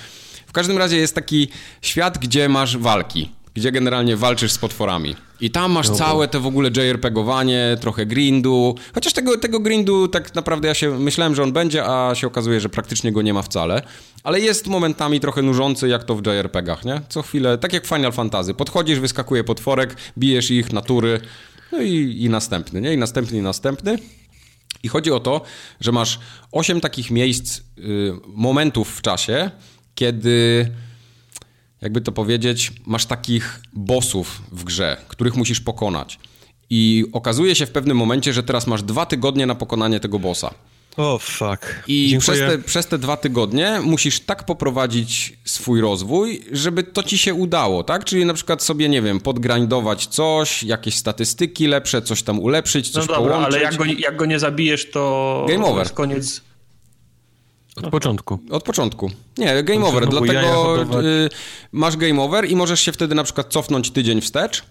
W 0.46 0.52
każdym 0.52 0.78
razie 0.78 0.96
jest 0.96 1.14
taki 1.14 1.48
świat, 1.82 2.18
gdzie 2.18 2.48
masz 2.48 2.76
walki 2.76 3.37
gdzie 3.58 3.72
generalnie 3.72 4.16
walczysz 4.16 4.52
z 4.52 4.58
potworami. 4.58 5.16
I 5.40 5.50
tam 5.50 5.72
masz 5.72 5.90
całe 5.90 6.28
te 6.28 6.40
w 6.40 6.46
ogóle 6.46 6.70
JRPGowanie, 6.76 7.76
trochę 7.80 8.06
grindu. 8.06 8.74
Chociaż 8.94 9.12
tego, 9.12 9.38
tego 9.38 9.60
grindu 9.60 10.08
tak 10.08 10.34
naprawdę 10.34 10.68
ja 10.68 10.74
się 10.74 10.98
myślałem, 10.98 11.34
że 11.34 11.42
on 11.42 11.52
będzie, 11.52 11.84
a 11.84 12.14
się 12.14 12.26
okazuje, 12.26 12.60
że 12.60 12.68
praktycznie 12.68 13.12
go 13.12 13.22
nie 13.22 13.34
ma 13.34 13.42
wcale. 13.42 13.82
Ale 14.24 14.40
jest 14.40 14.66
momentami 14.66 15.20
trochę 15.20 15.42
nużący, 15.42 15.88
jak 15.88 16.04
to 16.04 16.14
w 16.14 16.26
JRPGach, 16.26 16.84
nie? 16.84 17.00
Co 17.08 17.22
chwilę, 17.22 17.58
tak 17.58 17.72
jak 17.72 17.86
Final 17.86 18.12
Fantasy. 18.12 18.54
Podchodzisz, 18.54 19.00
wyskakuje 19.00 19.44
potworek, 19.44 19.96
bijesz 20.18 20.50
ich, 20.50 20.72
natury, 20.72 21.20
no 21.72 21.80
i, 21.80 22.16
i 22.20 22.30
następny, 22.30 22.80
nie? 22.80 22.94
I 22.94 22.98
następny, 22.98 23.38
i 23.38 23.42
następny. 23.42 23.98
I 24.82 24.88
chodzi 24.88 25.12
o 25.12 25.20
to, 25.20 25.40
że 25.80 25.92
masz 25.92 26.18
osiem 26.52 26.80
takich 26.80 27.10
miejsc, 27.10 27.58
y, 27.58 27.62
momentów 28.26 28.96
w 28.96 29.02
czasie, 29.02 29.50
kiedy 29.94 30.70
jakby 31.80 32.00
to 32.00 32.12
powiedzieć, 32.12 32.72
masz 32.86 33.06
takich 33.06 33.60
bossów 33.72 34.42
w 34.52 34.64
grze, 34.64 34.96
których 35.08 35.36
musisz 35.36 35.60
pokonać. 35.60 36.18
I 36.70 37.04
okazuje 37.12 37.54
się 37.54 37.66
w 37.66 37.70
pewnym 37.70 37.96
momencie, 37.96 38.32
że 38.32 38.42
teraz 38.42 38.66
masz 38.66 38.82
dwa 38.82 39.06
tygodnie 39.06 39.46
na 39.46 39.54
pokonanie 39.54 40.00
tego 40.00 40.18
bossa. 40.18 40.54
O, 40.96 41.14
oh, 41.14 41.24
fuck. 41.24 41.82
I 41.86 42.16
przez 42.20 42.38
te, 42.38 42.58
przez 42.58 42.86
te 42.86 42.98
dwa 42.98 43.16
tygodnie 43.16 43.80
musisz 43.82 44.20
tak 44.20 44.46
poprowadzić 44.46 45.38
swój 45.44 45.80
rozwój, 45.80 46.44
żeby 46.52 46.82
to 46.82 47.02
ci 47.02 47.18
się 47.18 47.34
udało, 47.34 47.84
tak? 47.84 48.04
Czyli 48.04 48.24
na 48.24 48.34
przykład 48.34 48.62
sobie, 48.62 48.88
nie 48.88 49.02
wiem, 49.02 49.20
podgrindować 49.20 50.06
coś, 50.06 50.62
jakieś 50.62 50.96
statystyki 50.96 51.66
lepsze, 51.66 52.02
coś 52.02 52.22
tam 52.22 52.38
ulepszyć, 52.38 52.90
coś 52.90 53.08
no 53.08 53.14
dobra, 53.14 53.30
połączyć. 53.30 53.54
ale 53.54 53.62
jak 53.62 53.76
go, 53.76 53.84
jak 53.84 54.16
go 54.16 54.26
nie 54.26 54.38
zabijesz, 54.38 54.90
to 54.90 55.46
Game 55.48 55.64
over. 55.64 55.82
jest 55.82 55.94
koniec... 55.94 56.47
Od 57.84 57.90
początku. 57.90 58.38
Od 58.50 58.62
początku. 58.62 59.10
Nie, 59.38 59.62
game 59.62 59.86
over. 59.86 60.08
Dlatego 60.08 60.82
y, 61.02 61.28
masz 61.72 61.96
game 61.96 62.22
over 62.22 62.50
i 62.50 62.56
możesz 62.56 62.80
się 62.80 62.92
wtedy 62.92 63.14
na 63.14 63.24
przykład 63.24 63.52
cofnąć 63.52 63.90
tydzień 63.90 64.20
wstecz 64.20 64.64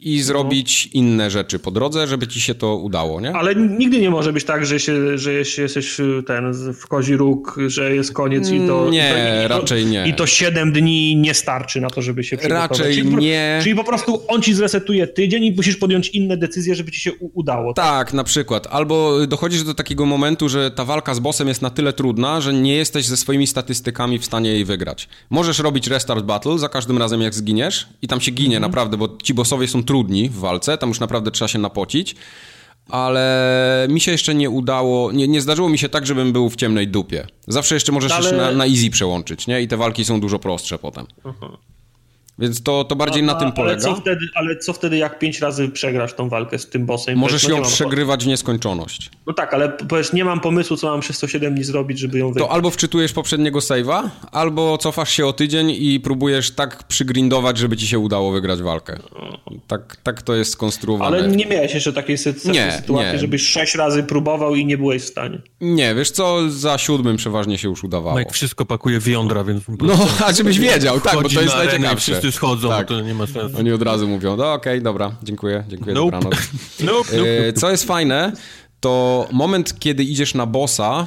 i 0.00 0.22
zrobić 0.22 0.84
no. 0.94 1.00
inne 1.00 1.30
rzeczy 1.30 1.58
po 1.58 1.70
drodze, 1.70 2.06
żeby 2.06 2.26
ci 2.26 2.40
się 2.40 2.54
to 2.54 2.76
udało, 2.76 3.20
nie? 3.20 3.32
Ale 3.32 3.54
nigdy 3.54 4.00
nie 4.00 4.10
może 4.10 4.32
być 4.32 4.44
tak, 4.44 4.66
że, 4.66 4.80
się, 4.80 5.18
że 5.18 5.32
jesteś 5.32 5.96
ten 6.26 6.54
w 6.74 6.86
kozi 6.86 7.16
róg, 7.16 7.56
że 7.66 7.94
jest 7.94 8.12
koniec 8.12 8.50
i 8.50 8.60
to... 8.66 8.90
Nie, 8.90 9.42
i 9.44 9.48
to, 9.48 9.58
raczej 9.58 9.86
nie. 9.86 10.08
I 10.08 10.14
to 10.14 10.26
7 10.26 10.72
dni 10.72 11.16
nie 11.16 11.34
starczy 11.34 11.80
na 11.80 11.90
to, 11.90 12.02
żeby 12.02 12.24
się 12.24 12.36
przygotować. 12.36 12.78
Raczej 12.78 12.96
czyli, 12.96 13.16
nie. 13.16 13.60
Czyli 13.62 13.74
po 13.74 13.84
prostu 13.84 14.22
on 14.28 14.42
ci 14.42 14.54
zresetuje 14.54 15.06
tydzień 15.06 15.44
i 15.44 15.52
musisz 15.52 15.76
podjąć 15.76 16.08
inne 16.08 16.36
decyzje, 16.36 16.74
żeby 16.74 16.90
ci 16.90 17.00
się 17.00 17.12
udało. 17.12 17.74
Tak? 17.74 18.08
tak, 18.08 18.14
na 18.14 18.24
przykład. 18.24 18.66
Albo 18.70 19.26
dochodzisz 19.26 19.62
do 19.62 19.74
takiego 19.74 20.06
momentu, 20.06 20.48
że 20.48 20.70
ta 20.70 20.84
walka 20.84 21.14
z 21.14 21.18
bossem 21.18 21.48
jest 21.48 21.62
na 21.62 21.70
tyle 21.70 21.92
trudna, 21.92 22.40
że 22.40 22.54
nie 22.54 22.76
jesteś 22.76 23.06
ze 23.06 23.16
swoimi 23.16 23.46
statystykami 23.46 24.18
w 24.18 24.24
stanie 24.24 24.50
jej 24.50 24.64
wygrać. 24.64 25.08
Możesz 25.30 25.58
robić 25.58 25.86
restart 25.86 26.24
battle 26.24 26.58
za 26.58 26.68
każdym 26.68 26.98
razem, 26.98 27.20
jak 27.20 27.34
zginiesz 27.34 27.88
i 28.02 28.08
tam 28.08 28.20
się 28.20 28.32
ginie 28.32 28.56
mm. 28.56 28.68
naprawdę, 28.68 28.96
bo 28.96 29.16
ci 29.22 29.34
bossowie 29.34 29.68
są 29.68 29.82
trudni 29.88 30.28
w 30.28 30.38
walce, 30.38 30.78
tam 30.78 30.88
już 30.88 31.00
naprawdę 31.00 31.30
trzeba 31.30 31.48
się 31.48 31.58
napocić, 31.58 32.16
ale 32.88 33.86
mi 33.90 34.00
się 34.00 34.12
jeszcze 34.12 34.34
nie 34.34 34.50
udało, 34.50 35.12
nie, 35.12 35.28
nie 35.28 35.40
zdarzyło 35.40 35.68
mi 35.68 35.78
się 35.78 35.88
tak, 35.88 36.06
żebym 36.06 36.32
był 36.32 36.50
w 36.50 36.56
ciemnej 36.56 36.88
dupie. 36.88 37.26
Zawsze 37.46 37.74
jeszcze 37.74 37.92
możesz 37.92 38.12
ale... 38.12 38.32
na, 38.32 38.50
na, 38.52 38.66
easy 38.66 38.90
przełączyć, 38.90 39.46
nie? 39.46 39.62
I 39.62 39.68
te 39.68 39.76
walki 39.76 40.04
są 40.04 40.20
dużo 40.20 40.38
prostsze 40.38 40.78
potem. 40.78 41.06
Aha. 41.24 41.58
Więc 42.38 42.62
to, 42.62 42.84
to 42.84 42.96
bardziej 42.96 43.22
a, 43.22 43.26
na 43.26 43.34
tym 43.34 43.52
polega. 43.52 43.72
Ale 43.72 43.94
co, 43.94 44.00
wtedy, 44.00 44.26
ale 44.34 44.56
co 44.56 44.72
wtedy, 44.72 44.96
jak 44.96 45.18
pięć 45.18 45.40
razy 45.40 45.68
przegrasz 45.68 46.14
tą 46.14 46.28
walkę 46.28 46.58
z 46.58 46.68
tym 46.68 46.86
bossem? 46.86 47.18
Możesz 47.18 47.48
no, 47.48 47.56
ją 47.56 47.62
przegrywać 47.62 48.24
w 48.24 48.26
nieskończoność. 48.26 49.10
No 49.26 49.32
tak, 49.32 49.54
ale 49.54 49.68
powiesz, 49.68 50.12
nie 50.12 50.24
mam 50.24 50.40
pomysłu, 50.40 50.76
co 50.76 50.86
mam 50.86 51.00
przez 51.00 51.16
107 51.16 51.54
dni 51.54 51.64
zrobić, 51.64 51.98
żeby 51.98 52.18
ją 52.18 52.28
wygrać. 52.28 52.48
To 52.48 52.54
albo 52.54 52.70
wczytujesz 52.70 53.12
poprzedniego 53.12 53.58
save'a, 53.58 54.08
albo 54.32 54.78
cofasz 54.78 55.12
się 55.12 55.26
o 55.26 55.32
tydzień 55.32 55.70
i 55.70 56.00
próbujesz 56.00 56.50
tak 56.50 56.82
przygrindować, 56.82 57.58
żeby 57.58 57.76
ci 57.76 57.86
się 57.86 57.98
udało 57.98 58.32
wygrać 58.32 58.62
walkę. 58.62 58.98
Tak, 59.66 59.96
tak 59.96 60.22
to 60.22 60.34
jest 60.34 60.52
skonstruowane. 60.52 61.16
Ale 61.16 61.28
nie 61.28 61.46
miałeś 61.46 61.74
jeszcze 61.74 61.92
takiej 61.92 62.18
sytuacji, 62.18 62.50
nie, 62.50 62.72
sytuacji 62.72 63.12
nie. 63.12 63.18
żebyś 63.18 63.42
sześć 63.42 63.74
razy 63.74 64.02
próbował 64.02 64.54
i 64.54 64.66
nie 64.66 64.78
byłeś 64.78 65.02
w 65.02 65.06
stanie. 65.06 65.38
Nie, 65.60 65.94
wiesz 65.94 66.10
co, 66.10 66.50
za 66.50 66.78
siódmym 66.78 67.16
przeważnie 67.16 67.58
się 67.58 67.68
już 67.68 67.84
udawało. 67.84 68.18
Mike 68.18 68.32
wszystko 68.32 68.64
pakuje 68.64 69.00
w 69.00 69.06
jądra, 69.06 69.44
więc... 69.44 69.62
No, 69.80 70.06
a 70.26 70.32
żebyś 70.32 70.58
wiedział, 70.58 71.00
tak, 71.00 71.22
bo 71.22 71.28
to 71.28 71.40
jest 71.40 71.56
najciekawsze 71.56 72.20
wszyscy 72.30 72.38
schodzą, 72.46 72.68
tak. 72.68 72.88
to 72.88 73.00
nie 73.00 73.14
ma 73.14 73.26
sensu. 73.26 73.58
Oni 73.58 73.72
od 73.72 73.82
razu 73.82 74.08
mówią, 74.08 74.36
no 74.36 74.52
okej, 74.52 74.72
okay, 74.72 74.80
dobra, 74.80 75.16
dziękuję, 75.22 75.64
dziękuję, 75.68 75.94
nope. 75.94 76.10
dobranoc. 76.10 76.38
nope, 76.80 76.92
nope, 76.96 77.16
nope. 77.16 77.52
Co 77.52 77.70
jest 77.70 77.84
fajne, 77.84 78.32
to 78.80 79.28
moment, 79.32 79.78
kiedy 79.78 80.04
idziesz 80.04 80.34
na 80.34 80.46
bossa, 80.46 81.06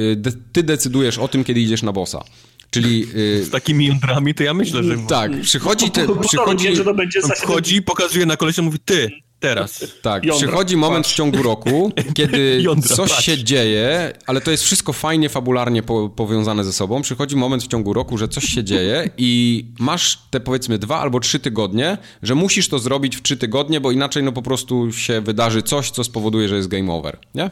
y, 0.00 0.22
ty 0.52 0.62
decydujesz 0.62 1.18
o 1.18 1.28
tym, 1.28 1.44
kiedy 1.44 1.60
idziesz 1.60 1.82
na 1.82 1.92
bossa. 1.92 2.24
Czyli... 2.70 3.06
Y, 3.16 3.44
Z 3.44 3.50
takimi 3.50 3.86
jądrami 3.86 4.34
to 4.34 4.42
ja 4.42 4.54
myślę, 4.54 4.84
że... 4.84 4.96
Tak, 5.08 5.40
przychodzi... 5.40 5.90
Te, 5.90 6.06
przychodzi, 6.20 6.76
że 6.76 6.84
to 6.84 6.94
będzie 6.94 7.20
wchodzi, 7.22 7.82
pokazuje 7.82 8.26
na 8.26 8.36
kolesia, 8.36 8.62
mówi 8.62 8.78
ty, 8.84 9.10
Teraz. 9.40 9.84
Tak, 10.02 10.24
Jądra, 10.24 10.46
przychodzi 10.46 10.76
moment 10.76 11.04
patrz. 11.04 11.14
w 11.14 11.16
ciągu 11.16 11.42
roku, 11.42 11.92
kiedy 12.16 12.60
Jądra, 12.62 12.96
coś 12.96 13.10
patrz. 13.10 13.24
się 13.24 13.44
dzieje, 13.44 14.12
ale 14.26 14.40
to 14.40 14.50
jest 14.50 14.64
wszystko 14.64 14.92
fajnie, 14.92 15.28
fabularnie 15.28 15.82
po, 15.82 16.08
powiązane 16.08 16.64
ze 16.64 16.72
sobą. 16.72 17.02
Przychodzi 17.02 17.36
moment 17.36 17.62
w 17.62 17.66
ciągu 17.66 17.92
roku, 17.92 18.18
że 18.18 18.28
coś 18.28 18.44
się 18.44 18.64
dzieje 18.64 19.10
i 19.18 19.64
masz 19.78 20.18
te 20.30 20.40
powiedzmy 20.40 20.78
dwa 20.78 21.00
albo 21.00 21.20
trzy 21.20 21.40
tygodnie, 21.40 21.98
że 22.22 22.34
musisz 22.34 22.68
to 22.68 22.78
zrobić 22.78 23.16
w 23.16 23.22
trzy 23.22 23.36
tygodnie, 23.36 23.80
bo 23.80 23.90
inaczej 23.92 24.22
no 24.22 24.32
po 24.32 24.42
prostu 24.42 24.92
się 24.92 25.20
wydarzy 25.20 25.62
coś, 25.62 25.90
co 25.90 26.04
spowoduje, 26.04 26.48
że 26.48 26.56
jest 26.56 26.68
game 26.68 26.92
over, 26.92 27.18
nie? 27.34 27.50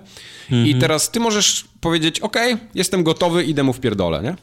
Mhm. 0.51 0.67
I 0.67 0.75
teraz 0.75 1.11
ty 1.11 1.21
możesz 1.21 1.65
powiedzieć, 1.81 2.21
ok, 2.21 2.37
jestem 2.75 3.05
gotowy, 3.05 3.45
idę 3.45 3.63
mu 3.63 3.73
w 3.73 3.81
pierdolę, 3.81 4.23
nie? 4.23 4.37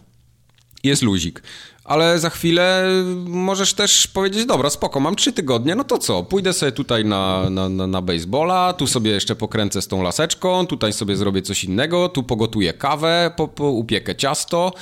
Jest 0.84 1.01
luzik 1.01 1.43
ale 1.91 2.19
za 2.19 2.30
chwilę 2.30 2.84
możesz 3.26 3.73
też 3.73 4.07
powiedzieć, 4.07 4.45
dobra, 4.45 4.69
spoko, 4.69 4.99
mam 4.99 5.15
trzy 5.15 5.34
tygodnie, 5.34 5.76
no 5.76 5.84
to 5.84 5.97
co, 5.97 6.23
pójdę 6.23 6.53
sobie 6.53 6.72
tutaj 6.72 7.05
na, 7.05 7.49
na, 7.49 7.69
na, 7.69 7.88
na 7.88 8.01
baseballa, 8.01 8.73
tu 8.73 8.88
sobie 8.88 9.11
jeszcze 9.11 9.35
pokręcę 9.35 9.81
z 9.81 9.88
tą 9.88 10.03
laseczką, 10.03 10.68
tutaj 10.68 10.93
sobie 10.93 11.15
zrobię 11.15 11.41
coś 11.41 11.63
innego, 11.63 12.09
tu 12.09 12.23
pogotuję 12.23 12.73
kawę, 12.73 13.31
po, 13.38 13.47
po 13.47 13.69
upiekę 13.69 14.15
ciasto, 14.15 14.73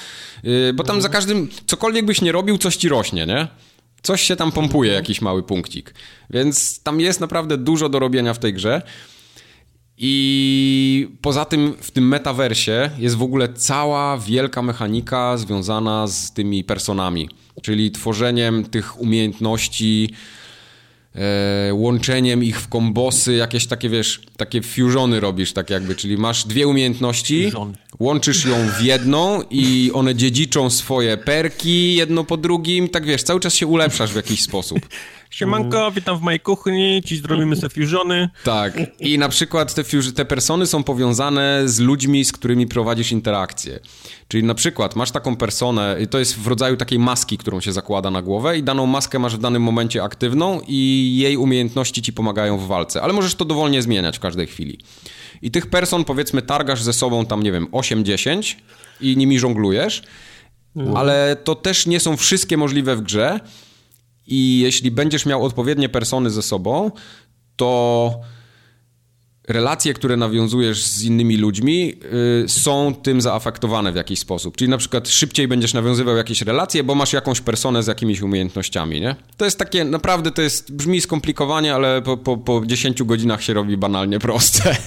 yy, 0.43 0.73
bo 0.73 0.83
tam 0.83 1.01
za 1.01 1.09
każdym, 1.09 1.49
cokolwiek 1.65 2.05
byś 2.05 2.21
nie 2.21 2.31
robił, 2.31 2.57
coś 2.57 2.75
ci 2.75 2.89
rośnie, 2.89 3.25
nie? 3.25 3.47
Coś 4.01 4.21
się 4.21 4.35
tam 4.35 4.51
pompuje, 4.51 4.93
jakiś 4.93 5.21
mały 5.21 5.43
punkcik. 5.43 5.93
Więc 6.29 6.83
tam 6.83 6.99
jest 6.99 7.19
naprawdę 7.19 7.57
dużo 7.57 7.89
do 7.89 7.99
robienia 7.99 8.33
w 8.33 8.39
tej 8.39 8.53
grze. 8.53 8.81
I 10.01 11.07
poza 11.21 11.45
tym 11.45 11.75
w 11.81 11.91
tym 11.91 12.07
metaversie 12.07 12.89
jest 12.97 13.15
w 13.15 13.23
ogóle 13.23 13.53
cała 13.53 14.17
wielka 14.17 14.61
mechanika 14.61 15.37
związana 15.37 16.07
z 16.07 16.33
tymi 16.33 16.63
personami, 16.63 17.29
czyli 17.61 17.91
tworzeniem 17.91 18.63
tych 18.65 19.01
umiejętności, 19.01 20.13
e, 21.15 21.73
łączeniem 21.73 22.43
ich 22.43 22.61
w 22.61 22.67
kombosy, 22.67 23.33
jakieś 23.33 23.67
takie, 23.67 23.89
wiesz, 23.89 24.21
takie 24.37 24.61
fusiony 24.61 25.19
robisz, 25.19 25.53
tak 25.53 25.69
jakby, 25.69 25.95
czyli 25.95 26.17
masz 26.17 26.47
dwie 26.47 26.67
umiejętności, 26.67 27.51
łączysz 27.99 28.45
ją 28.45 28.55
w 28.79 28.81
jedną 28.81 29.41
i 29.49 29.91
one 29.93 30.15
dziedziczą 30.15 30.69
swoje 30.69 31.17
perki 31.17 31.95
jedno 31.95 32.23
po 32.23 32.37
drugim, 32.37 32.89
tak 32.89 33.05
wiesz, 33.05 33.23
cały 33.23 33.39
czas 33.39 33.53
się 33.53 33.67
ulepszasz 33.67 34.11
w 34.11 34.15
jakiś 34.15 34.41
sposób. 34.41 34.79
Siemanko, 35.29 35.91
witam 35.91 36.17
w 36.17 36.21
mojej 36.21 36.39
kuchni, 36.39 37.01
dziś 37.05 37.21
zrobimy 37.21 37.55
sobie 37.55 37.69
fusiony. 37.69 38.29
Tak, 38.43 38.73
i 38.99 39.17
na 39.17 39.29
przykład 39.29 39.73
te, 39.73 39.83
te 40.15 40.25
persony 40.25 40.67
są 40.67 40.83
powiązane 40.83 41.61
z 41.65 41.79
ludźmi, 41.79 42.25
z 42.25 42.31
którymi 42.31 42.67
prowadzisz 42.67 43.11
interakcje. 43.11 43.79
Czyli 44.27 44.43
na 44.43 44.55
przykład 44.55 44.95
masz 44.95 45.11
taką 45.11 45.35
personę, 45.35 45.97
to 46.09 46.19
jest 46.19 46.39
w 46.39 46.47
rodzaju 46.47 46.77
takiej 46.77 46.99
maski, 46.99 47.37
którą 47.37 47.59
się 47.61 47.71
zakłada 47.71 48.11
na 48.11 48.21
głowę 48.21 48.57
i 48.57 48.63
daną 48.63 48.85
maskę 48.85 49.19
masz 49.19 49.35
w 49.35 49.39
danym 49.39 49.61
momencie 49.61 50.03
aktywną 50.03 50.61
i 50.67 51.15
jej 51.17 51.37
umiejętności 51.37 52.01
ci 52.01 52.13
pomagają 52.13 52.57
w 52.57 52.67
walce, 52.67 53.01
ale 53.01 53.13
możesz 53.13 53.35
to 53.35 53.45
dowolnie 53.45 53.81
zmieniać 53.81 54.17
w 54.17 54.19
każdej 54.19 54.47
chwili. 54.47 54.79
I 55.41 55.51
tych 55.51 55.67
person 55.67 56.03
powiedzmy 56.03 56.41
targasz 56.41 56.83
ze 56.83 56.93
sobą 56.93 57.25
tam, 57.25 57.43
nie 57.43 57.51
wiem, 57.51 57.67
8-10 57.67 58.55
i 59.01 59.17
nimi 59.17 59.39
żonglujesz, 59.39 60.03
mhm. 60.75 60.97
ale 60.97 61.37
to 61.43 61.55
też 61.55 61.87
nie 61.87 61.99
są 61.99 62.17
wszystkie 62.17 62.57
możliwe 62.57 62.95
w 62.95 63.01
grze 63.01 63.39
i 64.29 64.59
jeśli 64.59 64.91
będziesz 64.91 65.25
miał 65.25 65.43
odpowiednie 65.43 65.89
persony 65.89 66.29
ze 66.29 66.41
sobą, 66.41 66.91
to 67.55 68.21
relacje, 69.49 69.93
które 69.93 70.17
nawiązujesz 70.17 70.83
z 70.83 71.03
innymi 71.03 71.37
ludźmi, 71.37 71.87
yy, 72.41 72.49
są 72.49 72.95
tym 73.03 73.21
zaafektowane 73.21 73.91
w 73.91 73.95
jakiś 73.95 74.19
sposób. 74.19 74.57
Czyli 74.57 74.69
na 74.69 74.77
przykład 74.77 75.09
szybciej 75.09 75.47
będziesz 75.47 75.73
nawiązywał 75.73 76.17
jakieś 76.17 76.41
relacje, 76.41 76.83
bo 76.83 76.95
masz 76.95 77.13
jakąś 77.13 77.41
personę 77.41 77.83
z 77.83 77.87
jakimiś 77.87 78.21
umiejętnościami, 78.21 79.01
nie? 79.01 79.15
To 79.37 79.45
jest 79.45 79.59
takie, 79.59 79.83
naprawdę 79.83 80.31
to 80.31 80.41
jest, 80.41 80.71
brzmi 80.71 81.01
skomplikowanie, 81.01 81.75
ale 81.75 82.01
po, 82.01 82.17
po, 82.17 82.37
po 82.37 82.61
10 82.65 83.03
godzinach 83.03 83.43
się 83.43 83.53
robi 83.53 83.77
banalnie 83.77 84.19
proste. 84.19 84.77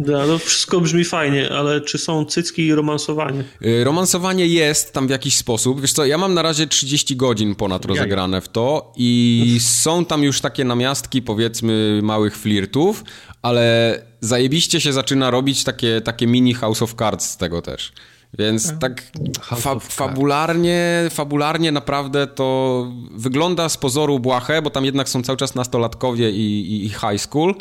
Da, 0.00 0.26
no 0.26 0.38
wszystko 0.38 0.80
brzmi 0.80 1.04
fajnie, 1.04 1.50
ale 1.50 1.80
czy 1.80 1.98
są 1.98 2.24
cycki 2.24 2.66
i 2.66 2.74
romansowanie? 2.74 3.44
Y, 3.64 3.84
romansowanie 3.84 4.46
jest 4.46 4.92
tam 4.92 5.06
w 5.06 5.10
jakiś 5.10 5.36
sposób. 5.36 5.80
Wiesz 5.80 5.92
co, 5.92 6.06
ja 6.06 6.18
mam 6.18 6.34
na 6.34 6.42
razie 6.42 6.66
30 6.66 7.16
godzin 7.16 7.54
ponad 7.54 7.84
rozegrane 7.84 8.40
w 8.40 8.48
to 8.48 8.92
i 8.96 9.58
są 9.62 10.04
tam 10.04 10.22
już 10.22 10.40
takie 10.40 10.64
namiastki, 10.64 11.22
powiedzmy, 11.22 12.00
małych 12.02 12.36
flirtów, 12.36 13.04
ale 13.42 13.98
zajebiście 14.20 14.80
się 14.80 14.92
zaczyna 14.92 15.30
robić 15.30 15.64
takie, 15.64 16.00
takie 16.00 16.26
mini 16.26 16.54
House 16.54 16.82
of 16.82 16.94
Cards 16.94 17.30
z 17.30 17.36
tego 17.36 17.62
też. 17.62 17.92
Więc 18.38 18.78
tak 18.78 19.02
fa 19.42 19.78
fabularnie, 19.78 21.08
fabularnie 21.10 21.72
naprawdę 21.72 22.26
to 22.26 22.86
wygląda 23.14 23.68
z 23.68 23.76
pozoru 23.76 24.18
błahe, 24.18 24.62
bo 24.62 24.70
tam 24.70 24.84
jednak 24.84 25.08
są 25.08 25.22
cały 25.22 25.38
czas 25.38 25.54
nastolatkowie 25.54 26.30
i, 26.30 26.72
i, 26.72 26.84
i 26.84 26.88
high 26.88 27.20
school, 27.20 27.54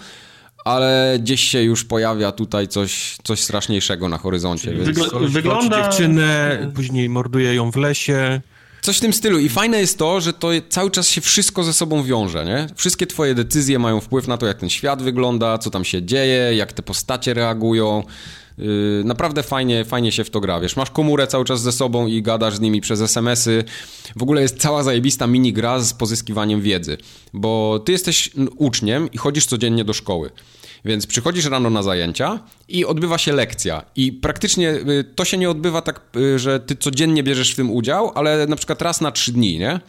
ale 0.69 1.17
gdzieś 1.19 1.41
się 1.41 1.63
już 1.63 1.85
pojawia 1.85 2.31
tutaj 2.31 2.67
coś, 2.67 3.17
coś 3.23 3.39
straszniejszego 3.39 4.09
na 4.09 4.17
horyzoncie. 4.17 4.73
Więc... 4.73 4.85
Wygl 4.85 5.27
wygląda... 5.27 5.81
dziewczynę, 5.81 6.71
później 6.75 7.09
morduje 7.09 7.55
ją 7.55 7.71
w 7.71 7.75
lesie. 7.75 8.41
Coś 8.81 8.97
w 8.97 8.99
tym 8.99 9.13
stylu. 9.13 9.39
I 9.39 9.49
fajne 9.49 9.79
jest 9.79 9.97
to, 9.97 10.21
że 10.21 10.33
to 10.33 10.49
cały 10.69 10.91
czas 10.91 11.09
się 11.09 11.21
wszystko 11.21 11.63
ze 11.63 11.73
sobą 11.73 12.03
wiąże, 12.03 12.45
nie? 12.45 12.67
Wszystkie 12.75 13.07
twoje 13.07 13.35
decyzje 13.35 13.79
mają 13.79 14.01
wpływ 14.01 14.27
na 14.27 14.37
to, 14.37 14.45
jak 14.45 14.57
ten 14.57 14.69
świat 14.69 15.01
wygląda, 15.01 15.57
co 15.57 15.69
tam 15.69 15.85
się 15.85 16.03
dzieje, 16.03 16.55
jak 16.55 16.73
te 16.73 16.83
postacie 16.83 17.33
reagują. 17.33 18.03
Yy, 18.57 19.01
naprawdę 19.05 19.43
fajnie, 19.43 19.85
fajnie 19.85 20.11
się 20.11 20.23
w 20.23 20.29
to 20.29 20.39
gra, 20.39 20.59
wiesz, 20.59 20.75
masz 20.75 20.91
komórę 20.91 21.27
cały 21.27 21.45
czas 21.45 21.61
ze 21.61 21.71
sobą 21.71 22.07
i 22.07 22.21
gadasz 22.21 22.55
z 22.55 22.59
nimi 22.59 22.81
przez 22.81 23.01
SMS-y. 23.01 23.63
W 24.15 24.23
ogóle 24.23 24.41
jest 24.41 24.57
cała 24.57 24.83
zajebista 24.83 25.27
mini 25.27 25.53
gra 25.53 25.79
z 25.79 25.93
pozyskiwaniem 25.93 26.61
wiedzy, 26.61 26.97
bo 27.33 27.79
ty 27.85 27.91
jesteś 27.91 28.31
uczniem 28.57 29.11
i 29.11 29.17
chodzisz 29.17 29.45
codziennie 29.45 29.83
do 29.85 29.93
szkoły. 29.93 30.29
Więc 30.85 31.07
przychodzisz 31.07 31.45
rano 31.45 31.69
na 31.69 31.83
zajęcia 31.83 32.39
i 32.67 32.85
odbywa 32.85 33.17
się 33.17 33.33
lekcja. 33.33 33.85
I 33.95 34.11
praktycznie 34.11 34.69
y, 34.71 35.05
to 35.15 35.25
się 35.25 35.37
nie 35.37 35.49
odbywa 35.49 35.81
tak, 35.81 36.01
y, 36.15 36.39
że 36.39 36.59
ty 36.59 36.75
codziennie 36.75 37.23
bierzesz 37.23 37.51
w 37.51 37.55
tym 37.55 37.71
udział, 37.71 38.11
ale 38.15 38.47
na 38.47 38.55
przykład 38.55 38.81
raz 38.81 39.01
na 39.01 39.11
trzy 39.11 39.31
dni, 39.31 39.59
nie? 39.59 39.79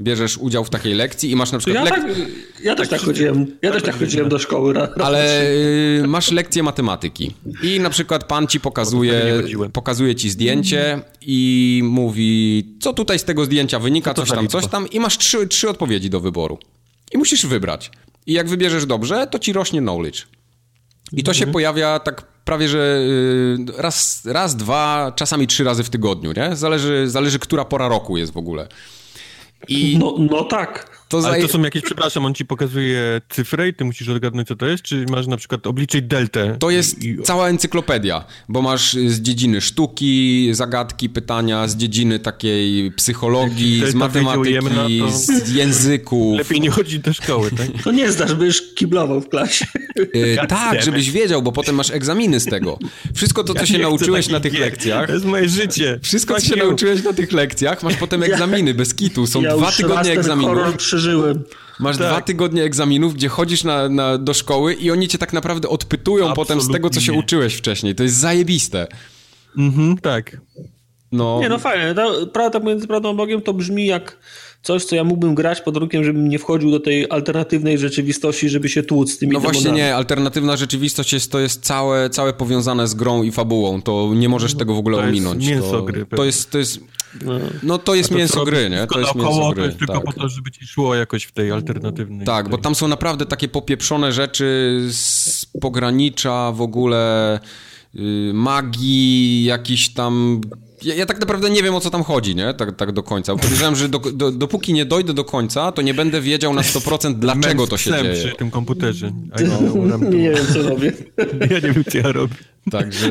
bierzesz 0.00 0.38
udział 0.38 0.64
w 0.64 0.70
takiej 0.70 0.94
lekcji 0.94 1.30
i 1.30 1.36
masz 1.36 1.52
na 1.52 1.58
przykład... 1.58 1.84
Ja, 1.84 1.90
tak, 1.90 2.04
ja 2.64 2.74
też 2.74 2.88
tak 2.88 3.00
chodziłem, 3.00 3.46
ja 3.62 3.72
też 3.72 3.82
tak 3.82 3.98
chodziłem 3.98 4.28
do 4.28 4.38
szkoły. 4.38 4.74
Ale 5.02 5.50
y, 6.02 6.04
masz 6.06 6.30
lekcję 6.30 6.62
matematyki 6.62 7.34
i 7.62 7.80
na 7.80 7.90
przykład 7.90 8.24
pan 8.24 8.46
ci 8.46 8.60
pokazuje, 8.60 9.42
pokazuje 9.72 10.14
ci 10.14 10.30
zdjęcie 10.30 11.00
i 11.20 11.80
mówi, 11.84 12.64
co 12.80 12.92
tutaj 12.92 13.18
z 13.18 13.24
tego 13.24 13.44
zdjęcia 13.44 13.78
wynika, 13.78 14.14
coś 14.14 14.30
tam, 14.30 14.48
coś 14.48 14.66
tam 14.66 14.90
i 14.90 15.00
masz 15.00 15.18
trzy, 15.18 15.46
trzy 15.46 15.68
odpowiedzi 15.68 16.10
do 16.10 16.20
wyboru. 16.20 16.58
I 17.12 17.18
musisz 17.18 17.46
wybrać. 17.46 17.90
I 18.26 18.32
jak 18.32 18.48
wybierzesz 18.48 18.86
dobrze, 18.86 19.26
to 19.30 19.38
ci 19.38 19.52
rośnie 19.52 19.80
knowledge. 19.80 20.26
I 21.12 21.22
to 21.22 21.34
się 21.34 21.44
mhm. 21.44 21.52
pojawia 21.52 21.98
tak 21.98 22.22
prawie, 22.22 22.68
że 22.68 22.78
y, 22.78 23.56
raz, 23.76 24.24
raz, 24.24 24.56
dwa, 24.56 25.12
czasami 25.16 25.46
trzy 25.46 25.64
razy 25.64 25.84
w 25.84 25.90
tygodniu, 25.90 26.32
nie? 26.36 26.56
Zależy, 26.56 27.08
zależy 27.08 27.38
która 27.38 27.64
pora 27.64 27.88
roku 27.88 28.16
jest 28.16 28.32
w 28.32 28.36
ogóle. 28.36 28.68
I 29.68 29.98
no, 29.98 30.14
no 30.18 30.44
tak. 30.44 30.95
To 31.08 31.18
Ale 31.18 31.42
to 31.42 31.48
są 31.48 31.62
jakieś, 31.62 31.82
przepraszam, 31.82 32.24
on 32.24 32.34
ci 32.34 32.44
pokazuje 32.44 33.20
cyfrę 33.28 33.68
i 33.68 33.74
ty 33.74 33.84
musisz 33.84 34.08
odgadnąć, 34.08 34.48
co 34.48 34.56
to 34.56 34.66
jest? 34.66 34.82
Czy 34.82 35.04
masz 35.10 35.26
na 35.26 35.36
przykład 35.36 35.66
obliczyć 35.66 36.02
deltę? 36.06 36.56
To 36.60 36.70
jest 36.70 37.04
i... 37.04 37.22
cała 37.22 37.48
encyklopedia, 37.48 38.24
bo 38.48 38.62
masz 38.62 38.92
z 38.92 39.20
dziedziny 39.20 39.60
sztuki, 39.60 40.48
zagadki, 40.52 41.08
pytania, 41.08 41.68
z 41.68 41.76
dziedziny 41.76 42.18
takiej 42.18 42.92
psychologii, 42.92 43.82
z 43.90 43.94
matematyki, 43.94 44.98
to... 45.00 45.10
z 45.10 45.54
języku. 45.54 46.34
Lepiej 46.38 46.60
nie 46.60 46.70
chodzić 46.70 46.98
do 46.98 47.12
szkoły, 47.12 47.50
tak? 47.50 47.82
To 47.84 47.92
nie 47.92 48.12
zdasz, 48.12 48.34
byś 48.34 48.74
kiblował 48.74 49.20
w 49.20 49.28
klasie. 49.28 49.66
Yy, 50.14 50.36
tak, 50.48 50.82
żebyś 50.82 51.10
wiedział, 51.10 51.42
bo 51.42 51.52
potem 51.52 51.74
masz 51.74 51.90
egzaminy 51.90 52.40
z 52.40 52.44
tego. 52.44 52.78
Wszystko 53.14 53.44
to, 53.44 53.54
co 53.54 53.60
ja 53.60 53.66
się 53.66 53.78
nauczyłeś 53.78 54.28
na 54.28 54.40
tych 54.40 54.52
gier. 54.52 54.60
lekcjach... 54.60 55.06
To 55.06 55.12
jest 55.12 55.24
moje 55.24 55.48
życie. 55.48 55.98
Wszystko, 56.02 56.34
co 56.34 56.46
się 56.46 56.56
nauczyłeś 56.56 57.02
na 57.02 57.12
tych 57.12 57.32
lekcjach, 57.32 57.82
masz 57.82 57.96
potem 57.96 58.22
egzaminy 58.22 58.74
bez 58.74 58.94
kitu. 58.94 59.26
Są 59.26 59.42
ja 59.42 59.56
dwa 59.56 59.72
tygodnie 59.72 60.12
egzaminów 60.12 60.76
przeżyłem. 60.96 61.44
Masz 61.80 61.98
tak. 61.98 62.06
dwa 62.06 62.20
tygodnie 62.20 62.62
egzaminów, 62.62 63.14
gdzie 63.14 63.28
chodzisz 63.28 63.64
na, 63.64 63.88
na, 63.88 64.18
do 64.18 64.34
szkoły 64.34 64.74
i 64.74 64.90
oni 64.90 65.08
cię 65.08 65.18
tak 65.18 65.32
naprawdę 65.32 65.68
odpytują 65.68 66.24
Absolutnie. 66.24 66.44
potem 66.44 66.60
z 66.60 66.72
tego, 66.72 66.90
co 66.90 67.00
się 67.00 67.12
uczyłeś 67.12 67.54
wcześniej. 67.54 67.94
To 67.94 68.02
jest 68.02 68.16
zajebiste. 68.16 68.86
Mhm, 69.58 69.98
tak. 69.98 70.36
No. 71.12 71.38
Nie, 71.40 71.48
no 71.48 71.58
fajnie. 71.58 71.94
prawda 72.32 72.60
pomiędzy 72.60 72.86
prawdą 72.86 73.10
a 73.10 73.14
Bogiem 73.14 73.42
to 73.42 73.54
brzmi 73.54 73.86
jak 73.86 74.18
coś, 74.66 74.84
co 74.84 74.96
ja 74.96 75.04
mógłbym 75.04 75.34
grać 75.34 75.60
pod 75.60 75.74
warunkiem, 75.74 76.04
żebym 76.04 76.28
nie 76.28 76.38
wchodził 76.38 76.70
do 76.70 76.80
tej 76.80 77.10
alternatywnej 77.10 77.78
rzeczywistości, 77.78 78.48
żeby 78.48 78.68
się 78.68 78.82
tłuc 78.82 79.12
z 79.12 79.18
tymi 79.18 79.32
No 79.32 79.40
właśnie 79.40 79.70
nie, 79.70 79.94
alternatywna 79.96 80.56
rzeczywistość 80.56 81.12
jest, 81.12 81.32
to 81.32 81.38
jest 81.38 81.62
całe, 81.62 82.10
całe 82.10 82.32
powiązane 82.32 82.88
z 82.88 82.94
grą 82.94 83.22
i 83.22 83.32
fabułą, 83.32 83.82
to 83.82 84.12
nie 84.14 84.28
możesz 84.28 84.54
tego 84.54 84.74
w 84.74 84.78
ogóle 84.78 84.98
to 84.98 85.04
ominąć. 85.04 85.44
Jest 85.46 85.62
mięso 85.62 85.76
to, 85.76 85.82
gry. 85.82 86.06
To 86.16 86.24
jest, 86.24 86.50
to 86.50 86.58
jest, 86.58 86.80
no 87.62 87.78
to 87.78 87.94
jest 87.94 88.08
to, 88.08 88.14
mięso 88.14 88.44
gry, 88.44 88.70
nie? 88.70 88.86
To 88.86 89.00
jest 89.00 89.14
mięso 89.14 89.50
gry. 89.50 89.62
To 89.62 89.66
jest 89.66 89.78
tylko 89.78 89.94
tak. 89.94 90.04
po 90.04 90.12
to, 90.12 90.28
żeby 90.28 90.50
ci 90.50 90.66
szło 90.66 90.94
jakoś 90.94 91.24
w 91.24 91.32
tej 91.32 91.50
alternatywnej. 91.50 92.26
Tak, 92.26 92.48
bo 92.48 92.58
tam 92.58 92.74
są 92.74 92.88
naprawdę 92.88 93.26
takie 93.26 93.48
popieprzone 93.48 94.12
rzeczy 94.12 94.80
z 94.90 95.46
pogranicza 95.60 96.52
w 96.52 96.60
ogóle 96.60 97.40
y, 97.94 98.00
magii, 98.34 99.44
jakiś 99.44 99.88
tam 99.88 100.40
ja, 100.82 100.94
ja, 100.94 101.06
tak 101.06 101.20
naprawdę 101.20 101.50
nie 101.50 101.62
wiem, 101.62 101.74
o 101.74 101.80
co 101.80 101.90
tam 101.90 102.02
chodzi, 102.02 102.36
nie? 102.36 102.54
Tak, 102.54 102.76
tak 102.76 102.92
do 102.92 103.02
końca. 103.02 103.36
Podejrzewam, 103.36 103.76
że 103.76 103.88
do, 103.88 103.98
do, 103.98 104.32
dopóki 104.32 104.72
nie 104.72 104.84
dojdę 104.84 105.14
do 105.14 105.24
końca, 105.24 105.72
to 105.72 105.82
nie 105.82 105.94
będę 105.94 106.20
wiedział 106.20 106.54
na 106.54 106.62
100% 106.62 107.14
dlaczego 107.18 107.66
to 107.66 107.76
się 107.76 107.90
dzieje. 107.90 108.14
przy 108.14 108.36
tym 108.36 108.50
komputerze. 108.50 109.12
nie 110.10 110.30
wiem, 110.30 110.46
co 110.52 110.62
robię. 110.62 110.92
Ja 111.50 111.58
nie 111.58 111.72
wiem, 111.72 111.84
co 111.84 111.98
ja 111.98 112.12
robię. 112.12 112.34
Także 112.70 113.10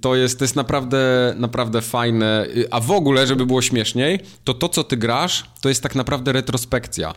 to 0.00 0.16
jest, 0.16 0.38
to 0.38 0.44
jest 0.44 0.56
naprawdę, 0.56 1.34
naprawdę 1.38 1.80
fajne. 1.80 2.46
A 2.70 2.80
w 2.80 2.90
ogóle, 2.90 3.26
żeby 3.26 3.46
było 3.46 3.62
śmieszniej, 3.62 4.20
to 4.44 4.54
to, 4.54 4.68
co 4.68 4.84
ty 4.84 4.96
grasz, 4.96 5.44
to 5.60 5.68
jest 5.68 5.82
tak 5.82 5.94
naprawdę 5.94 6.32
retrospekcja 6.32 7.14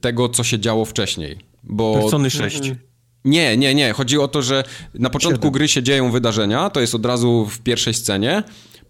tego, 0.00 0.28
co 0.28 0.44
się 0.44 0.58
działo 0.58 0.84
wcześniej. 0.84 1.38
Bo... 1.64 1.94
Persony 1.94 2.30
6. 2.30 2.72
Nie, 3.24 3.56
nie, 3.56 3.74
nie. 3.74 3.92
Chodzi 3.92 4.18
o 4.18 4.28
to, 4.28 4.42
że 4.42 4.64
na 4.94 5.10
początku 5.10 5.42
7. 5.42 5.52
gry 5.52 5.68
się 5.68 5.82
dzieją 5.82 6.10
wydarzenia, 6.10 6.70
to 6.70 6.80
jest 6.80 6.94
od 6.94 7.06
razu 7.06 7.46
w 7.46 7.58
pierwszej 7.58 7.94
scenie, 7.94 8.42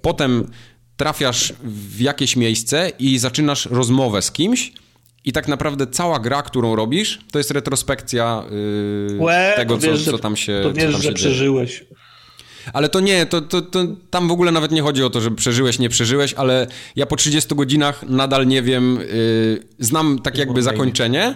Potem 0.02 0.50
trafiasz 0.96 1.52
w 1.64 2.00
jakieś 2.00 2.36
miejsce 2.36 2.92
i 2.98 3.18
zaczynasz 3.18 3.66
rozmowę 3.66 4.22
z 4.22 4.32
kimś. 4.32 4.72
I 5.24 5.32
tak 5.32 5.48
naprawdę 5.48 5.86
cała 5.86 6.18
gra, 6.18 6.42
którą 6.42 6.76
robisz, 6.76 7.18
to 7.32 7.38
jest 7.38 7.50
retrospekcja 7.50 8.44
yy, 9.10 9.16
Łe, 9.20 9.52
tego, 9.56 9.78
wiesz, 9.78 10.04
co, 10.04 10.10
co, 10.10 10.18
tam 10.18 10.36
się 10.36 10.60
To 10.62 10.72
wiesz, 10.72 10.94
że 10.94 11.02
się 11.02 11.12
przeżyłeś. 11.12 11.84
Ale 12.72 12.88
to 12.88 13.00
nie, 13.00 13.26
to, 13.26 13.40
to, 13.40 13.62
to 13.62 13.86
tam 14.10 14.28
w 14.28 14.30
ogóle 14.32 14.52
nawet 14.52 14.72
nie 14.72 14.82
chodzi 14.82 15.04
o 15.04 15.10
to, 15.10 15.20
że 15.20 15.30
przeżyłeś, 15.30 15.78
nie 15.78 15.88
przeżyłeś, 15.88 16.34
ale 16.34 16.66
ja 16.96 17.06
po 17.06 17.16
30 17.16 17.54
godzinach 17.54 18.02
nadal 18.02 18.46
nie 18.46 18.62
wiem, 18.62 18.98
yy, 19.00 19.62
znam 19.78 20.18
tak 20.18 20.38
jakby 20.38 20.62
zakończenie, 20.62 21.34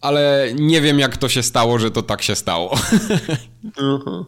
ale 0.00 0.48
nie 0.54 0.80
wiem 0.80 0.98
jak 0.98 1.16
to 1.16 1.28
się 1.28 1.42
stało, 1.42 1.78
że 1.78 1.90
to 1.90 2.02
tak 2.02 2.22
się 2.22 2.34
stało. 2.34 2.70
Uh 2.70 3.80
-huh. 3.80 4.24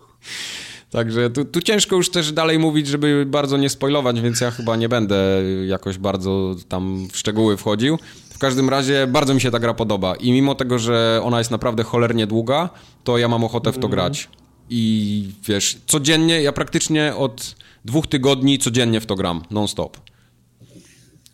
Także 0.97 1.31
tu, 1.31 1.45
tu, 1.45 1.61
ciężko 1.61 1.97
już 1.97 2.11
też 2.11 2.33
dalej 2.33 2.59
mówić, 2.59 2.87
żeby 2.87 3.27
bardzo 3.27 3.57
nie 3.57 3.69
spoilować, 3.69 4.21
więc 4.21 4.41
ja 4.41 4.51
chyba 4.51 4.77
nie 4.77 4.89
będę 4.89 5.43
jakoś 5.67 5.99
bardzo 5.99 6.55
tam 6.69 7.09
w 7.13 7.17
szczegóły 7.17 7.57
wchodził. 7.57 7.99
W 8.31 8.39
każdym 8.39 8.69
razie 8.69 9.07
bardzo 9.07 9.35
mi 9.35 9.41
się 9.41 9.51
ta 9.51 9.59
gra 9.59 9.75
podoba 9.75 10.15
i 10.15 10.33
mimo 10.33 10.55
tego, 10.55 10.79
że 10.79 11.21
ona 11.25 11.39
jest 11.39 11.51
naprawdę 11.51 11.83
cholernie 11.83 12.27
długa, 12.27 12.71
to 13.05 13.19
ja 13.19 13.29
mam 13.29 13.45
ochotę 13.45 13.73
w 13.73 13.75
to 13.75 13.87
mhm. 13.87 13.91
grać. 13.91 14.29
I 14.71 15.29
wiesz, 15.49 15.79
codziennie, 15.87 16.43
ja 16.43 16.53
praktycznie 16.53 17.15
od 17.17 17.57
dwóch 17.85 18.07
tygodni 18.07 18.59
codziennie 18.59 19.01
w 19.01 19.07
to 19.07 19.15
gram, 19.15 19.43
non-stop. 19.51 19.97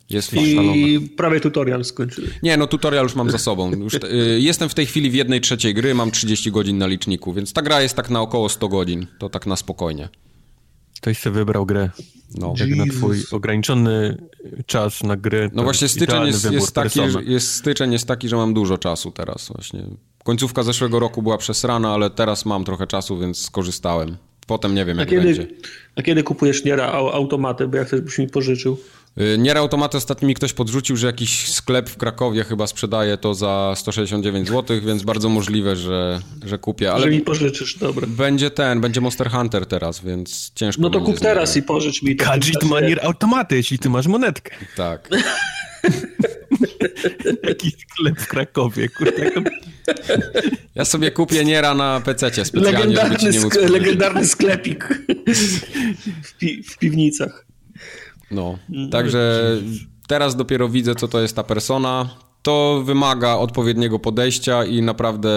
Jest 0.09 0.33
I 0.33 0.99
prawie 1.17 1.39
tutorial 1.39 1.85
skończyłem. 1.85 2.31
Nie, 2.43 2.57
no 2.57 2.67
tutorial 2.67 3.03
już 3.03 3.15
mam 3.15 3.31
za 3.31 3.37
sobą. 3.37 3.71
Już, 3.75 3.93
y, 3.93 3.99
jestem 4.39 4.69
w 4.69 4.73
tej 4.73 4.85
chwili 4.85 5.11
w 5.11 5.13
jednej 5.13 5.41
trzeciej 5.41 5.73
gry, 5.73 5.93
mam 5.93 6.11
30 6.11 6.51
godzin 6.51 6.77
na 6.77 6.87
liczniku, 6.87 7.33
więc 7.33 7.53
ta 7.53 7.61
gra 7.61 7.81
jest 7.81 7.95
tak 7.95 8.09
na 8.09 8.21
około 8.21 8.49
100 8.49 8.67
godzin. 8.67 9.07
To 9.19 9.29
tak 9.29 9.45
na 9.45 9.55
spokojnie. 9.55 10.09
Ktoś 11.01 11.17
sobie 11.17 11.33
wybrał 11.33 11.65
grę. 11.65 11.89
No. 12.35 12.53
Jak 12.57 12.69
na 12.69 12.85
twój 12.85 13.17
ograniczony 13.31 14.17
czas 14.65 15.03
na 15.03 15.15
gry. 15.17 15.49
No 15.53 15.63
właśnie 15.63 15.87
styczeń 15.87 16.27
jest, 16.27 16.51
jest, 16.51 16.75
taki, 16.75 16.99
jest, 17.25 17.51
styczeń 17.51 17.93
jest 17.93 18.07
taki, 18.07 18.29
że 18.29 18.35
mam 18.35 18.53
dużo 18.53 18.77
czasu 18.77 19.11
teraz 19.11 19.47
właśnie. 19.47 19.85
Końcówka 20.23 20.63
zeszłego 20.63 20.99
roku 20.99 21.21
była 21.21 21.37
przesrana, 21.37 21.93
ale 21.93 22.09
teraz 22.09 22.45
mam 22.45 22.65
trochę 22.65 22.87
czasu, 22.87 23.19
więc 23.19 23.45
skorzystałem. 23.45 24.17
Potem 24.47 24.75
nie 24.75 24.85
wiem, 24.85 24.97
jak 24.97 25.07
a 25.07 25.11
kiedy, 25.11 25.25
będzie. 25.25 25.47
A 25.95 26.01
kiedy 26.01 26.23
kupujesz 26.23 26.65
Niera 26.65 26.91
automaty, 26.91 27.67
bo 27.67 27.77
jak 27.77 27.87
chcesz, 27.87 28.01
byś 28.01 28.17
mi 28.17 28.27
pożyczył? 28.27 28.77
Y, 29.21 29.37
Nier 29.37 29.57
automaty 29.57 29.97
ostatnio 29.97 30.27
mi 30.27 30.33
ktoś 30.33 30.53
podrzucił, 30.53 30.95
że 30.97 31.07
jakiś 31.07 31.51
sklep 31.51 31.89
w 31.89 31.97
Krakowie 31.97 32.43
chyba 32.43 32.67
sprzedaje 32.67 33.17
to 33.17 33.33
za 33.33 33.73
169 33.75 34.47
zł, 34.47 34.81
więc 34.85 35.03
bardzo 35.03 35.29
możliwe, 35.29 35.75
że, 35.75 36.19
że 36.45 36.57
kupię. 36.57 36.93
Ale 36.93 37.03
że 37.03 37.09
mi 37.09 37.21
pożyczysz, 37.21 37.77
dobra. 37.77 38.07
Będzie 38.07 38.49
ten, 38.51 38.81
będzie 38.81 39.01
Monster 39.01 39.29
Hunter 39.31 39.65
teraz, 39.65 40.03
więc 40.03 40.51
ciężko 40.55 40.81
No 40.81 40.89
to 40.89 41.01
kup 41.01 41.19
teraz 41.19 41.57
i 41.57 41.63
pożycz 41.63 42.01
mi 42.01 42.15
to. 42.15 42.25
Kajit 42.25 42.63
ma 42.63 42.81
Nier 42.81 43.05
automaty, 43.05 43.55
jeśli 43.55 43.79
ty 43.79 43.89
masz 43.89 44.07
monetkę. 44.07 44.55
Tak. 44.75 45.09
Jakiś 47.49 47.73
sklep 47.73 48.19
w 48.19 48.27
Krakowie, 48.27 48.89
kurde. 48.89 49.31
Ja 50.75 50.85
sobie 50.85 51.11
kupię 51.11 51.45
Niera 51.45 51.75
na 51.75 52.01
PC 52.05 52.45
specjalnie, 52.45 52.71
legendarny 52.71 53.19
żeby 53.19 53.31
ci 53.31 53.37
nie 53.37 53.45
móc 53.45 53.55
Legendarny 53.55 54.25
sklepik 54.25 54.87
w, 56.23 56.37
pi 56.37 56.63
w 56.63 56.77
piwnicach. 56.77 57.45
No, 58.33 58.57
no 58.69 58.89
także 58.89 59.51
teraz 60.07 60.35
dopiero 60.35 60.69
widzę, 60.69 60.95
co 60.95 61.07
to 61.07 61.21
jest 61.21 61.35
ta 61.35 61.43
persona. 61.43 62.09
To 62.41 62.81
wymaga 62.85 63.35
odpowiedniego 63.35 63.99
podejścia 63.99 64.65
i 64.65 64.81
naprawdę 64.81 65.29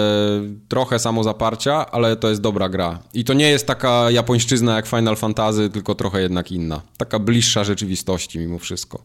trochę 0.67 0.99
samozaparcia, 0.99 1.91
ale 1.91 2.15
to 2.15 2.29
jest 2.29 2.41
dobra 2.41 2.69
gra. 2.69 2.99
I 3.13 3.23
to 3.23 3.33
nie 3.33 3.49
jest 3.49 3.67
taka 3.67 4.11
japońszczyzna 4.11 4.75
jak 4.75 4.87
Final 4.87 5.15
Fantasy, 5.15 5.69
tylko 5.69 5.95
trochę 5.95 6.21
jednak 6.21 6.51
inna. 6.51 6.81
Taka 6.97 7.19
bliższa 7.19 7.63
rzeczywistości 7.63 8.39
mimo 8.39 8.59
wszystko. 8.59 9.01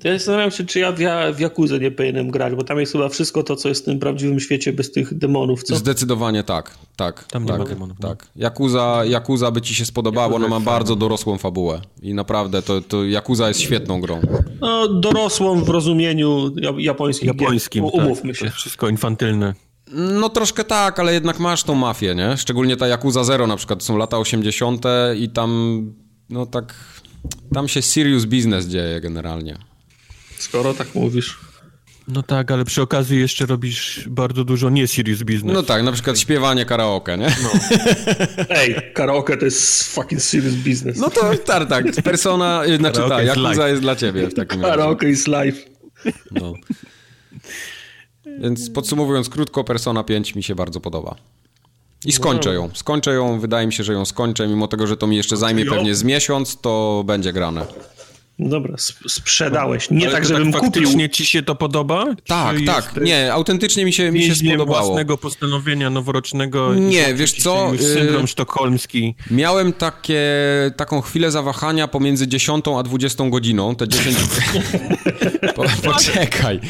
To 0.00 0.08
ja 0.08 0.14
zastanawiam 0.14 0.50
się, 0.50 0.66
czy 0.66 0.78
ja 0.78 0.92
w, 0.92 0.98
w 1.36 1.40
Jakuzę 1.40 1.78
nie 1.78 1.90
powinienem 1.90 2.30
grać, 2.30 2.54
bo 2.54 2.64
tam 2.64 2.80
jest 2.80 2.92
chyba 2.92 3.08
wszystko 3.08 3.42
to, 3.42 3.56
co 3.56 3.68
jest 3.68 3.82
w 3.82 3.84
tym 3.84 3.98
prawdziwym 3.98 4.40
świecie 4.40 4.72
bez 4.72 4.92
tych 4.92 5.18
demonów, 5.18 5.62
co? 5.62 5.76
Zdecydowanie 5.76 6.42
tak, 6.42 6.78
tak. 6.96 7.24
Tam 7.24 7.46
tak, 7.46 7.58
nie 7.58 7.64
ma 7.64 7.70
demonów. 7.70 7.98
Tak. 8.00 8.26
Jakuza, 8.36 9.02
Jakuza 9.04 9.50
by 9.50 9.60
ci 9.60 9.74
się 9.74 9.84
spodobała, 9.84 10.28
bo 10.28 10.36
ona 10.36 10.48
ma 10.48 10.60
bardzo 10.60 10.96
dorosłą 10.96 11.38
fabułę 11.38 11.80
i 12.02 12.14
naprawdę 12.14 12.62
to, 12.62 12.80
to 12.80 13.04
Jakuza 13.04 13.48
jest 13.48 13.60
świetną 13.60 14.00
grą. 14.00 14.20
No, 14.60 14.88
dorosłą 14.88 15.64
w 15.64 15.68
rozumieniu 15.68 16.54
japońskim. 16.78 17.26
Japońskim, 17.26 17.84
gier. 17.84 18.04
Umówmy 18.04 18.32
tak. 18.32 18.40
się. 18.40 18.50
Wszystko 18.50 18.88
infantylne. 18.88 19.54
No 19.92 20.28
troszkę 20.28 20.64
tak, 20.64 20.98
ale 20.98 21.14
jednak 21.14 21.38
masz 21.38 21.64
tą 21.64 21.74
mafię, 21.74 22.14
nie? 22.14 22.36
Szczególnie 22.36 22.76
ta 22.76 22.86
Yakuza 22.88 23.24
Zero 23.24 23.46
na 23.46 23.56
przykład, 23.56 23.78
to 23.78 23.84
są 23.84 23.96
lata 23.96 24.18
80. 24.18 24.84
i 25.16 25.28
tam, 25.28 25.82
no 26.30 26.46
tak, 26.46 26.74
tam 27.54 27.68
się 27.68 27.82
serious 27.82 28.24
business 28.24 28.66
dzieje 28.66 29.00
generalnie. 29.00 29.67
Skoro 30.38 30.74
tak 30.74 30.94
mówisz. 30.94 31.38
No 32.08 32.22
tak, 32.22 32.50
ale 32.50 32.64
przy 32.64 32.82
okazji 32.82 33.18
jeszcze 33.18 33.46
robisz 33.46 34.08
bardzo 34.08 34.44
dużo 34.44 34.70
nie 34.70 34.88
serious 34.88 35.22
business. 35.22 35.54
No 35.54 35.62
tak, 35.62 35.82
na 35.82 35.92
przykład 35.92 36.18
śpiewanie 36.18 36.64
karaoke, 36.64 37.18
nie? 37.18 37.36
No. 37.42 37.50
Ej, 38.56 38.76
karaoke 38.94 39.36
to 39.36 39.44
jest 39.44 39.94
fucking 39.94 40.22
serious 40.22 40.54
business. 40.54 40.98
No 40.98 41.10
to 41.10 41.34
tak, 41.36 41.68
tak. 41.68 41.84
Persona, 42.04 42.64
y, 42.66 42.76
znaczy 42.76 43.00
tak, 43.08 43.26
Yakuza 43.26 43.68
jest 43.68 43.82
dla 43.82 43.96
ciebie 43.96 44.28
w 44.28 44.34
takim 44.34 44.60
razie. 44.60 44.70
Karaoke 44.70 45.10
is 45.10 45.26
life. 45.26 45.68
No. 46.30 46.52
Więc 48.40 48.70
podsumowując 48.70 49.28
krótko, 49.28 49.64
Persona 49.64 50.04
5 50.04 50.34
mi 50.34 50.42
się 50.42 50.54
bardzo 50.54 50.80
podoba. 50.80 51.16
I 52.04 52.12
skończę 52.12 52.54
ją. 52.54 52.70
Skończę 52.74 53.12
ją, 53.14 53.40
wydaje 53.40 53.66
mi 53.66 53.72
się, 53.72 53.84
że 53.84 53.92
ją 53.92 54.04
skończę, 54.04 54.48
mimo 54.48 54.68
tego, 54.68 54.86
że 54.86 54.96
to 54.96 55.06
mi 55.06 55.16
jeszcze 55.16 55.36
zajmie 55.36 55.66
pewnie 55.66 55.94
z 55.94 56.04
miesiąc, 56.04 56.60
to 56.60 57.02
będzie 57.06 57.32
grane. 57.32 57.66
No 58.38 58.48
dobra, 58.48 58.74
sprzedałeś. 59.08 59.90
Nie 59.90 60.06
Ale 60.06 60.14
tak, 60.14 60.26
żebym 60.26 60.52
tak 60.52 60.60
kupił. 60.60 60.82
Faktycznie 60.82 61.08
ci 61.08 61.26
się 61.26 61.42
to 61.42 61.54
podoba? 61.54 62.14
Tak, 62.26 62.56
tak. 62.66 63.00
Nie, 63.02 63.32
autentycznie 63.32 63.84
mi 63.84 63.92
się, 63.92 64.10
mi 64.10 64.22
się 64.22 64.34
spodobało. 64.34 64.86
własnego 64.86 65.18
postanowienia 65.18 65.90
noworocznego. 65.90 66.74
Nie, 66.74 67.14
wiesz 67.14 67.32
co? 67.32 67.72
Syndrom 67.94 68.24
y, 68.24 68.28
sztokholmski. 68.28 69.14
Miałem 69.30 69.72
takie, 69.72 70.22
taką 70.76 71.00
chwilę 71.00 71.30
zawahania 71.30 71.88
pomiędzy 71.88 72.28
10 72.28 72.64
a 72.78 72.82
20 72.82 73.24
godziną. 73.30 73.74
Te 73.74 73.88
10... 73.88 74.16
po, 75.56 75.64
poczekaj. 75.84 76.60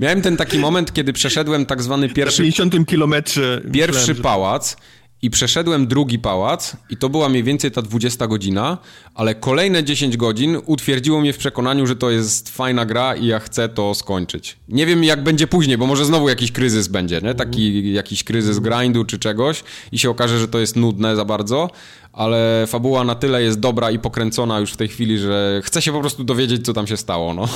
Miałem 0.00 0.22
ten 0.22 0.36
taki 0.36 0.58
moment, 0.58 0.92
kiedy 0.92 1.12
przeszedłem 1.12 1.66
tak 1.66 1.82
zwany 1.82 2.08
pierwszy... 2.08 2.42
Na 2.42 2.52
50 2.52 2.88
kilometrze. 2.88 3.62
Pierwszy 3.72 3.98
myślałem, 3.98 4.22
pałac 4.22 4.76
i 5.24 5.30
przeszedłem 5.30 5.86
drugi 5.86 6.18
pałac 6.18 6.76
i 6.90 6.96
to 6.96 7.08
była 7.08 7.28
mniej 7.28 7.42
więcej 7.42 7.70
ta 7.70 7.82
20 7.82 8.26
godzina, 8.26 8.78
ale 9.14 9.34
kolejne 9.34 9.84
10 9.84 10.16
godzin 10.16 10.58
utwierdziło 10.66 11.20
mnie 11.20 11.32
w 11.32 11.38
przekonaniu, 11.38 11.86
że 11.86 11.96
to 11.96 12.10
jest 12.10 12.48
fajna 12.48 12.86
gra 12.86 13.14
i 13.14 13.26
ja 13.26 13.38
chcę 13.40 13.68
to 13.68 13.94
skończyć. 13.94 14.56
Nie 14.68 14.86
wiem 14.86 15.04
jak 15.04 15.22
będzie 15.22 15.46
później, 15.46 15.78
bo 15.78 15.86
może 15.86 16.04
znowu 16.04 16.28
jakiś 16.28 16.52
kryzys 16.52 16.88
będzie, 16.88 17.20
nie? 17.20 17.34
Taki 17.34 17.92
jakiś 17.92 18.24
kryzys 18.24 18.58
grindu 18.58 19.04
czy 19.04 19.18
czegoś 19.18 19.64
i 19.92 19.98
się 19.98 20.10
okaże, 20.10 20.38
że 20.38 20.48
to 20.48 20.58
jest 20.58 20.76
nudne 20.76 21.16
za 21.16 21.24
bardzo, 21.24 21.70
ale 22.12 22.64
fabuła 22.66 23.04
na 23.04 23.14
tyle 23.14 23.42
jest 23.42 23.60
dobra 23.60 23.90
i 23.90 23.98
pokręcona 23.98 24.60
już 24.60 24.72
w 24.72 24.76
tej 24.76 24.88
chwili, 24.88 25.18
że 25.18 25.60
chcę 25.64 25.82
się 25.82 25.92
po 25.92 26.00
prostu 26.00 26.24
dowiedzieć, 26.24 26.64
co 26.64 26.72
tam 26.72 26.86
się 26.86 26.96
stało, 26.96 27.34
no. 27.34 27.48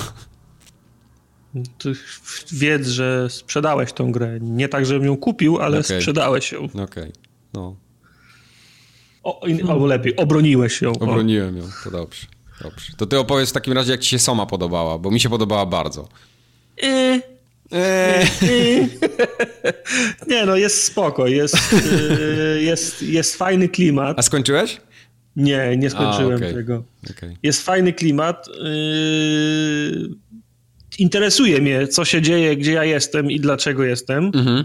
Ty 1.78 1.92
wiedz, 2.52 2.86
że 2.86 3.30
sprzedałeś 3.30 3.92
tą 3.92 4.12
grę. 4.12 4.38
Nie 4.40 4.68
tak, 4.68 4.86
żebym 4.86 5.06
ją 5.06 5.16
kupił, 5.16 5.58
ale 5.58 5.78
okay. 5.78 5.98
sprzedałeś 5.98 6.52
ją. 6.52 6.64
Okej. 6.64 6.84
Okay. 6.84 7.27
No. 7.58 7.76
O, 9.22 9.40
albo 9.68 9.86
lepiej, 9.86 10.16
obroniłeś 10.16 10.82
ją. 10.82 10.92
Obroniłem 10.92 11.56
ją, 11.56 11.64
to 11.84 11.90
dobrze. 11.90 12.26
Dobrze. 12.62 12.92
To 12.96 13.06
ty 13.06 13.18
opowiedz 13.18 13.50
w 13.50 13.52
takim 13.52 13.72
razie, 13.72 13.92
jak 13.92 14.00
ci 14.00 14.08
się 14.08 14.18
Soma 14.18 14.46
podobała, 14.46 14.98
bo 14.98 15.10
mi 15.10 15.20
się 15.20 15.28
podobała 15.28 15.66
bardzo. 15.66 16.08
Yy. 16.82 17.20
Eee. 17.72 18.88
Nie 20.30 20.46
no, 20.46 20.56
jest 20.56 20.84
spoko, 20.84 21.26
jest, 21.26 21.56
yy, 21.72 22.62
jest, 22.62 23.02
jest 23.02 23.36
fajny 23.36 23.68
klimat. 23.68 24.18
A 24.18 24.22
skończyłeś? 24.22 24.80
Nie, 25.36 25.76
nie 25.76 25.90
skończyłem 25.90 26.32
A, 26.32 26.36
okay. 26.36 26.54
tego. 26.54 26.84
Okay. 27.10 27.36
Jest 27.42 27.62
fajny 27.62 27.92
klimat. 27.92 28.46
Interesuje 30.98 31.60
mnie, 31.60 31.88
co 31.88 32.04
się 32.04 32.22
dzieje, 32.22 32.56
gdzie 32.56 32.72
ja 32.72 32.84
jestem 32.84 33.30
i 33.30 33.40
dlaczego 33.40 33.84
jestem. 33.84 34.24
Mhm 34.24 34.64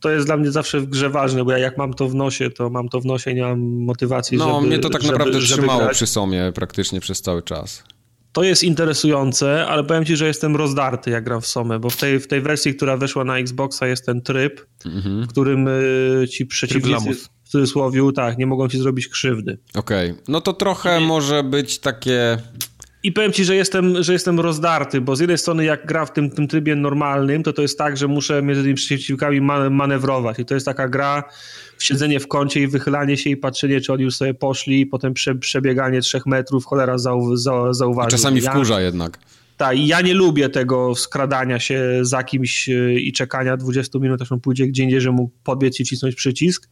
to 0.00 0.10
jest 0.10 0.26
dla 0.26 0.36
mnie 0.36 0.50
zawsze 0.50 0.80
w 0.80 0.86
grze 0.86 1.10
ważne, 1.10 1.44
bo 1.44 1.52
ja 1.52 1.58
jak 1.58 1.78
mam 1.78 1.94
to 1.94 2.08
w 2.08 2.14
nosie, 2.14 2.50
to 2.50 2.70
mam 2.70 2.88
to 2.88 3.00
w 3.00 3.04
nosie, 3.04 3.34
nie 3.34 3.42
mam 3.42 3.60
motywacji, 3.60 4.38
no, 4.38 4.44
żeby... 4.44 4.56
No, 4.56 4.60
mnie 4.60 4.78
to 4.78 4.90
tak 4.90 5.02
żeby, 5.02 5.12
naprawdę 5.12 5.40
żeby 5.40 5.54
trzymało 5.54 5.80
grać. 5.80 5.96
przy 5.96 6.06
somie 6.06 6.52
praktycznie 6.54 7.00
przez 7.00 7.22
cały 7.22 7.42
czas. 7.42 7.84
To 8.32 8.42
jest 8.42 8.62
interesujące, 8.62 9.66
ale 9.66 9.84
powiem 9.84 10.04
ci, 10.04 10.16
że 10.16 10.26
jestem 10.26 10.56
rozdarty, 10.56 11.10
jak 11.10 11.24
gram 11.24 11.40
w 11.40 11.46
somę, 11.46 11.78
bo 11.78 11.90
w 11.90 11.96
tej, 11.96 12.20
w 12.20 12.26
tej 12.26 12.40
wersji, 12.40 12.74
która 12.74 12.96
weszła 12.96 13.24
na 13.24 13.38
Xboxa 13.38 13.86
jest 13.86 14.06
ten 14.06 14.22
tryb, 14.22 14.66
mhm. 14.86 15.22
w 15.22 15.28
którym 15.28 15.68
y, 15.68 16.28
ci 16.30 16.46
przeciwnicy 16.46 17.14
w 17.44 17.48
cudzysłowie, 17.48 18.02
tak, 18.16 18.38
nie 18.38 18.46
mogą 18.46 18.68
ci 18.68 18.78
zrobić 18.78 19.08
krzywdy. 19.08 19.58
Okej, 19.74 20.10
okay. 20.10 20.22
no 20.28 20.40
to 20.40 20.52
trochę 20.52 21.00
I... 21.00 21.04
może 21.04 21.42
być 21.42 21.78
takie 21.78 22.38
i 23.02 23.12
powiem 23.12 23.32
ci, 23.32 23.44
że 23.44 23.56
jestem, 23.56 24.02
że 24.02 24.12
jestem 24.12 24.40
rozdarty, 24.40 25.00
bo 25.00 25.16
z 25.16 25.20
jednej 25.20 25.38
strony 25.38 25.64
jak 25.64 25.86
gra 25.86 26.06
w 26.06 26.12
tym, 26.12 26.30
tym 26.30 26.48
trybie 26.48 26.76
normalnym, 26.76 27.42
to 27.42 27.52
to 27.52 27.62
jest 27.62 27.78
tak, 27.78 27.96
że 27.96 28.08
muszę 28.08 28.42
między 28.42 28.62
tymi 28.62 28.74
przeciwnikami 28.74 29.40
manewrować 29.70 30.38
i 30.38 30.44
to 30.44 30.54
jest 30.54 30.66
taka 30.66 30.88
gra 30.88 31.24
w 31.78 31.84
siedzenie 31.84 32.20
w 32.20 32.28
kącie 32.28 32.60
i 32.60 32.66
wychylanie 32.66 33.16
się 33.16 33.30
i 33.30 33.36
patrzenie, 33.36 33.80
czy 33.80 33.92
oni 33.92 34.02
już 34.02 34.16
sobie 34.16 34.34
poszli 34.34 34.80
i 34.80 34.86
potem 34.86 35.14
prze, 35.14 35.34
przebieganie 35.34 36.00
trzech 36.00 36.26
metrów, 36.26 36.66
cholera 36.66 36.98
zau, 36.98 37.36
za, 37.36 37.72
zauważył. 37.72 38.10
czasami 38.10 38.42
ja, 38.42 38.50
wkurza 38.50 38.80
jednak. 38.80 39.18
Tak, 39.56 39.76
i 39.76 39.86
ja 39.86 40.00
nie 40.00 40.14
lubię 40.14 40.48
tego 40.48 40.94
skradania 40.94 41.60
się 41.60 41.98
za 42.02 42.24
kimś 42.24 42.68
y, 42.68 42.94
i 43.00 43.12
czekania 43.12 43.56
20 43.56 43.98
minut, 43.98 44.22
aż 44.22 44.32
on 44.32 44.40
pójdzie 44.40 44.66
gdzie 44.66 44.82
indziej, 44.82 45.00
że 45.00 45.12
mógł 45.12 45.34
podbiec 45.44 45.80
i 45.80 45.84
cisnąć 45.84 46.14
przycisk 46.14 46.68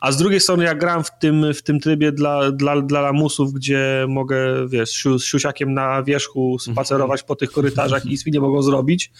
a 0.00 0.12
z 0.12 0.16
drugiej 0.16 0.40
strony 0.40 0.64
jak 0.64 0.78
gram 0.78 1.04
w 1.04 1.18
tym, 1.18 1.54
w 1.54 1.62
tym 1.62 1.80
trybie 1.80 2.12
dla, 2.12 2.52
dla, 2.52 2.82
dla 2.82 3.00
lamusów, 3.00 3.52
gdzie 3.52 4.06
mogę, 4.08 4.68
wiesz, 4.68 5.04
z 5.18 5.22
siusiakiem 5.22 5.74
na 5.74 6.02
wierzchu 6.02 6.58
spacerować 6.58 7.22
po 7.22 7.36
tych 7.36 7.52
korytarzach 7.52 8.06
i 8.06 8.08
nic 8.08 8.26
mi 8.26 8.32
nie 8.32 8.40
mogą 8.40 8.62
zrobić, 8.62 9.12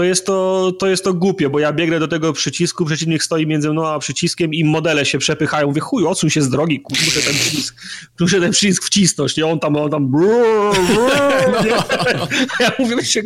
to 0.00 0.04
jest 0.04 0.26
to, 0.26 0.72
to 0.78 0.86
jest 0.86 1.04
to 1.04 1.14
głupie, 1.14 1.48
bo 1.50 1.58
ja 1.58 1.72
biegnę 1.72 2.00
do 2.00 2.08
tego 2.08 2.32
przycisku, 2.32 2.84
przeciwnik 2.84 3.22
stoi 3.22 3.46
między 3.46 3.70
mną 3.70 3.88
a 3.88 3.98
przyciskiem 3.98 4.54
i 4.54 4.64
modele 4.64 5.06
się 5.06 5.18
przepychają. 5.18 5.66
Mówię, 5.66 5.80
chuj, 5.80 6.06
odsuń 6.06 6.30
się 6.30 6.42
z 6.42 6.48
drogi, 6.48 6.82
muszę 6.90 7.20
ten 7.20 7.34
przycisk, 7.34 7.76
muszę 8.20 8.40
ten 8.40 8.52
przycisk 8.52 8.84
wcisnąć, 8.84 9.36
nie? 9.36 9.46
On 9.46 9.60
tam, 9.60 9.76
on 9.76 9.90
tam 9.90 10.08
brrr, 10.10 10.76
brrr, 10.86 11.64
nie? 11.64 11.70
Ja 12.66 12.72
mówię, 12.78 13.04
się, 13.04 13.22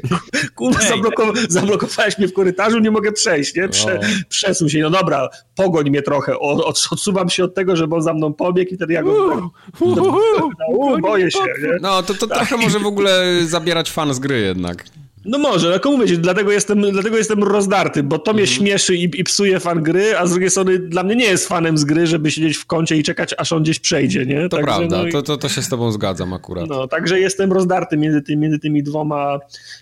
kurwa, 0.54 0.80
zabloko- 0.80 1.46
zablokowałeś 1.48 2.18
mnie 2.18 2.28
w 2.28 2.32
korytarzu, 2.32 2.78
nie 2.78 2.90
mogę 2.90 3.12
przejść, 3.12 3.54
nie? 3.54 3.68
Prze, 3.68 4.00
przesuń 4.28 4.70
się, 4.70 4.78
no 4.78 4.90
dobra, 4.90 5.28
pogoń 5.54 5.90
mnie 5.90 6.02
trochę, 6.02 6.38
od, 6.38 6.60
odsuwam 6.90 7.30
się 7.30 7.44
od 7.44 7.54
tego, 7.54 7.76
żeby 7.76 7.94
on 7.94 8.02
za 8.02 8.14
mną 8.14 8.32
pobiegł 8.32 8.70
i 8.70 8.76
wtedy 8.76 8.92
ja 8.92 9.02
go... 9.02 9.50
Uh, 9.80 11.00
boję 11.00 11.30
się, 11.30 11.38
nie? 11.38 11.78
No, 11.80 12.02
to, 12.02 12.14
to 12.14 12.26
trochę 12.26 12.56
może 12.56 12.78
w 12.78 12.86
ogóle 12.86 13.40
zabierać 13.46 13.90
fan 13.90 14.14
z 14.14 14.18
gry 14.18 14.40
jednak. 14.40 14.84
No 15.24 15.38
może, 15.38 15.72
tylko 15.72 15.90
mówię 15.90 16.06
ci, 16.06 16.18
dlatego 16.18 16.52
jestem, 16.52 16.92
dlatego 16.92 17.16
jestem 17.16 17.44
rozdarty, 17.44 18.02
bo 18.02 18.18
to 18.18 18.32
mnie 18.32 18.42
mhm. 18.42 18.58
śmieszy 18.58 18.96
i, 18.96 19.20
i, 19.20 19.24
psuje 19.24 19.60
fan 19.60 19.82
gry, 19.82 20.16
a 20.18 20.26
z 20.26 20.30
drugiej 20.30 20.50
strony 20.50 20.78
dla 20.78 21.02
mnie 21.02 21.16
nie 21.16 21.24
jest 21.24 21.48
fanem 21.48 21.78
z 21.78 21.84
gry, 21.84 22.06
żeby 22.06 22.30
siedzieć 22.30 22.56
w 22.56 22.66
kącie 22.66 22.96
i 22.96 23.02
czekać, 23.02 23.34
aż 23.38 23.52
on 23.52 23.62
gdzieś 23.62 23.80
przejdzie, 23.80 24.26
nie? 24.26 24.42
To 24.42 24.48
także, 24.48 24.64
prawda, 24.64 24.98
no 24.98 25.06
i... 25.06 25.12
to, 25.12 25.22
to, 25.22 25.36
to 25.36 25.48
się 25.48 25.62
z 25.62 25.68
tobą 25.68 25.92
zgadzam 25.92 26.32
akurat. 26.32 26.68
No, 26.68 26.88
także 26.88 27.20
jestem 27.20 27.52
rozdarty 27.52 27.96
między, 27.96 28.22
ty, 28.22 28.36
między 28.36 28.58
tymi 28.58 28.82
dwoma 28.82 29.38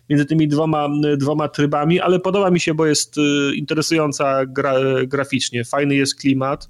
między 0.09 0.27
tymi 0.27 0.49
dwoma, 0.49 0.89
dwoma 1.17 1.49
trybami, 1.49 2.01
ale 2.01 2.21
podoba 2.21 2.51
mi 2.51 2.61
się, 2.61 2.75
bo 2.75 2.87
jest 2.87 3.19
y, 3.19 3.21
interesująca 3.57 4.47
gra, 4.47 4.75
graficznie, 5.07 5.65
fajny 5.65 5.95
jest 5.95 6.15
klimat, 6.15 6.69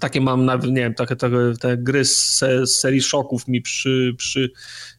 takie 0.00 0.20
mam, 0.20 0.44
nawet, 0.44 0.70
nie 0.70 0.80
wiem, 0.80 0.94
takie, 0.94 1.16
takie 1.16 1.36
te 1.60 1.76
gry 1.76 2.04
z, 2.04 2.38
z 2.64 2.70
serii 2.70 3.02
szoków 3.02 3.48
mi 3.48 3.62
przy, 3.62 4.14
przy, 4.18 4.50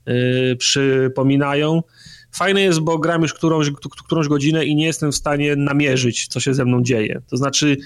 yy, 0.05 0.55
przypominają. 0.55 1.83
Fajne 2.31 2.61
jest, 2.61 2.79
bo 2.79 2.97
gram 2.97 3.21
już 3.21 3.33
którąś, 3.33 3.71
którąś 4.05 4.27
godzinę 4.27 4.65
i 4.65 4.75
nie 4.75 4.85
jestem 4.85 5.11
w 5.11 5.15
stanie 5.15 5.55
namierzyć, 5.55 6.27
co 6.27 6.39
się 6.39 6.53
ze 6.53 6.65
mną 6.65 6.83
dzieje. 6.83 7.21
To 7.29 7.37
znaczy, 7.37 7.77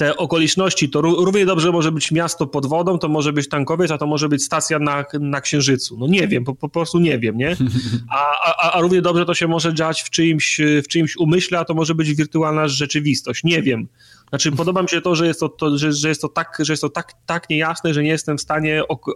te 0.00 0.16
okoliczności, 0.16 0.88
to 0.88 1.00
równie 1.00 1.46
dobrze 1.46 1.72
może 1.72 1.92
być 1.92 2.10
miasto 2.10 2.46
pod 2.46 2.66
wodą, 2.66 2.98
to 2.98 3.08
może 3.08 3.32
być 3.32 3.48
tankowiec, 3.48 3.90
a 3.90 3.98
to 3.98 4.06
może 4.06 4.28
być 4.28 4.44
stacja 4.44 4.78
na, 4.78 5.04
na 5.20 5.40
Księżycu. 5.40 5.96
No 5.98 6.06
nie 6.06 6.28
wiem, 6.28 6.44
po, 6.44 6.54
po 6.54 6.68
prostu 6.68 6.98
nie 6.98 7.18
wiem, 7.18 7.36
nie? 7.36 7.56
A, 8.10 8.50
a, 8.50 8.72
a 8.72 8.80
równie 8.80 9.02
dobrze 9.02 9.26
to 9.26 9.34
się 9.34 9.48
może 9.48 9.74
dziać 9.74 10.02
w 10.02 10.10
czyimś, 10.10 10.60
w 10.84 10.88
czyimś 10.88 11.16
umyśle, 11.16 11.58
a 11.58 11.64
to 11.64 11.74
może 11.74 11.94
być 11.94 12.14
wirtualna 12.14 12.68
rzeczywistość. 12.68 13.44
Nie 13.44 13.62
wiem. 13.62 13.88
Znaczy, 14.30 14.52
podoba 14.52 14.82
mi 14.82 14.88
się 14.88 15.00
to, 15.00 15.14
że 15.14 15.26
jest 15.26 15.40
to, 15.40 15.48
to 15.48 15.78
że, 15.78 15.92
że, 15.92 16.08
jest 16.08 16.20
to, 16.20 16.28
tak, 16.28 16.58
że 16.60 16.72
jest 16.72 16.80
to 16.80 16.88
tak, 16.88 17.12
tak 17.26 17.50
niejasne, 17.50 17.94
że 17.94 18.02
nie 18.02 18.08
jestem 18.08 18.38
w 18.38 18.40
stanie 18.40 18.82
ok 18.88 19.06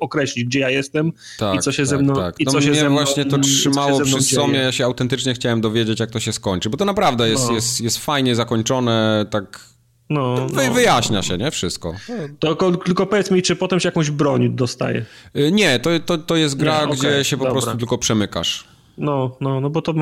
określić, 0.00 0.44
gdzie 0.44 0.58
ja 0.58 0.70
jestem 0.70 1.12
tak, 1.38 1.56
i 1.56 1.58
co 1.58 1.72
się 1.72 1.82
tak, 1.82 1.86
ze 1.86 1.98
mną 1.98 2.14
tak. 2.14 2.34
i 2.38 2.46
co 2.46 2.52
no 2.52 2.60
się 2.60 2.70
mnie 2.70 2.80
ze 2.80 2.90
mną, 2.90 2.94
właśnie 2.94 3.24
to 3.24 3.38
trzymało 3.38 4.00
przy 4.00 4.22
somie, 4.22 4.58
ja 4.58 4.72
się 4.72 4.84
autentycznie 4.84 5.34
chciałem 5.34 5.60
dowiedzieć, 5.60 6.00
jak 6.00 6.10
to 6.10 6.20
się 6.20 6.32
skończy, 6.32 6.70
bo 6.70 6.76
to 6.76 6.84
naprawdę 6.84 7.28
jest, 7.28 7.48
no. 7.48 7.54
jest, 7.54 7.80
jest 7.80 7.98
fajnie 7.98 8.34
zakończone, 8.34 9.26
tak 9.30 9.74
no, 10.10 10.46
wy, 10.52 10.68
no. 10.68 10.74
Wyjaśnia 10.74 11.22
się, 11.22 11.38
nie? 11.38 11.50
Wszystko. 11.50 11.94
To 12.38 12.72
tylko 12.72 13.06
powiedz 13.06 13.30
mi, 13.30 13.42
czy 13.42 13.56
potem 13.56 13.80
się 13.80 13.88
jakąś 13.88 14.10
broń 14.10 14.56
dostaje? 14.56 15.04
Y, 15.36 15.52
nie, 15.52 15.78
to, 15.78 15.90
to, 16.06 16.18
to 16.18 16.36
jest 16.36 16.56
gra, 16.56 16.78
nie, 16.78 16.84
okay, 16.84 16.96
gdzie 16.96 17.24
się 17.24 17.36
po 17.36 17.44
dobra. 17.44 17.60
prostu 17.60 17.78
tylko 17.78 17.98
przemykasz. 17.98 18.73
No, 18.98 19.36
no, 19.40 19.60
no 19.60 19.70
bo 19.70 19.82
to 19.82 19.94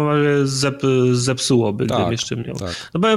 zep, 0.44 0.82
zepsułoby, 1.12 1.86
tak, 1.86 1.97
gdybym 1.97 2.12
jeszcze 2.12 2.36
miał. 2.36 2.56
Tak. 2.56 2.90
No 2.94 3.01
bo 3.01 3.09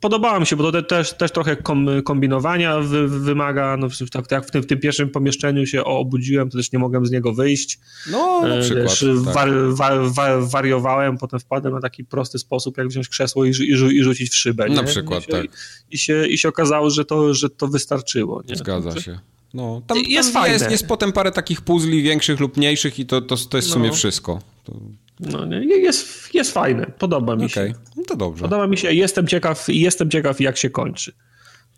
podobało 0.00 0.40
mi 0.40 0.46
się, 0.46 0.56
bo 0.56 0.72
to 0.72 0.82
też, 0.82 1.12
też 1.12 1.32
trochę 1.32 1.56
kombinowania 2.04 2.80
wy, 2.80 3.08
wymaga. 3.08 3.76
No, 3.76 3.88
tak 4.12 4.30
jak 4.30 4.46
w 4.46 4.50
tym, 4.50 4.62
w 4.62 4.66
tym 4.66 4.80
pierwszym 4.80 5.10
pomieszczeniu 5.10 5.66
się 5.66 5.84
obudziłem, 5.84 6.50
to 6.50 6.58
też 6.58 6.72
nie 6.72 6.78
mogłem 6.78 7.06
z 7.06 7.10
niego 7.10 7.32
wyjść. 7.32 7.78
No, 8.10 8.40
na 8.42 8.54
e, 8.54 8.60
przykład. 8.60 8.84
Wiesz, 8.84 9.04
tak. 9.24 9.34
war, 9.34 9.50
war, 9.68 10.10
war, 10.10 10.48
wariowałem, 10.48 11.18
potem 11.18 11.40
wpadłem 11.40 11.74
na 11.74 11.80
taki 11.80 12.04
prosty 12.04 12.38
sposób, 12.38 12.78
jak 12.78 12.88
wziąć 12.88 13.08
krzesło 13.08 13.44
i, 13.44 13.50
i, 13.50 13.72
i 13.72 14.02
rzucić 14.02 14.30
w 14.30 14.36
szybę. 14.36 14.68
Nie? 14.68 14.76
Na 14.76 14.82
przykład, 14.82 15.22
I 15.22 15.26
się, 15.26 15.32
tak. 15.32 15.46
I 15.90 15.98
się, 15.98 16.26
I 16.26 16.38
się 16.38 16.48
okazało, 16.48 16.90
że 16.90 17.04
to, 17.04 17.34
że 17.34 17.50
to 17.50 17.68
wystarczyło. 17.68 18.42
Nie? 18.48 18.56
Zgadza 18.56 19.00
się. 19.00 19.18
No, 19.54 19.82
tam, 19.86 19.98
jest, 19.98 20.32
tam 20.32 20.50
jest, 20.50 20.70
jest, 20.70 20.86
potem 20.86 21.12
parę 21.12 21.32
takich 21.32 21.60
puzli 21.60 22.02
większych 22.02 22.40
lub 22.40 22.56
mniejszych 22.56 22.98
i 22.98 23.06
to, 23.06 23.20
to, 23.20 23.36
to 23.36 23.56
jest 23.58 23.68
w 23.68 23.72
sumie 23.72 23.88
no. 23.88 23.94
wszystko. 23.94 24.38
To... 24.64 24.72
No, 25.20 25.46
nie, 25.46 25.76
jest, 25.76 26.34
jest 26.34 26.52
fajne, 26.52 26.86
podoba 26.98 27.36
mi 27.36 27.46
okay. 27.46 27.68
się. 27.68 27.74
No 27.96 28.02
to 28.02 28.16
dobrze. 28.16 28.42
Podoba 28.42 28.66
mi 28.66 28.76
się, 28.76 28.92
jestem 28.92 29.26
ciekaw, 29.26 29.64
jestem 29.68 30.10
ciekaw 30.10 30.40
jak 30.40 30.56
się 30.56 30.70
kończy. 30.70 31.12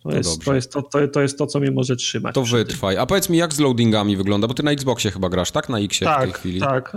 To, 0.03 0.11
to, 0.11 0.17
jest, 0.17 0.45
to, 0.45 0.55
jest 0.55 0.73
to, 0.73 0.83
to, 0.83 1.09
to, 1.09 1.21
jest 1.21 1.39
to, 1.39 1.47
co 1.47 1.61
mnie 1.61 1.71
może 1.71 1.97
trzymać. 1.97 2.35
To 2.35 2.43
wytrwaj. 2.43 2.97
A 2.97 3.07
powiedz 3.07 3.29
mi, 3.29 3.39
jak 3.39 3.55
z 3.55 3.59
loadingami 3.59 4.17
wygląda? 4.17 4.49
Bo 4.49 4.55
ty 4.55 4.63
na 4.63 4.71
Xboxie 4.71 5.11
chyba 5.11 5.29
grasz, 5.29 5.51
tak? 5.51 5.69
Na 5.69 5.79
Xie 5.79 6.07
tak, 6.07 6.21
w 6.21 6.23
tej 6.23 6.33
chwili. 6.33 6.61
Tak, 6.61 6.97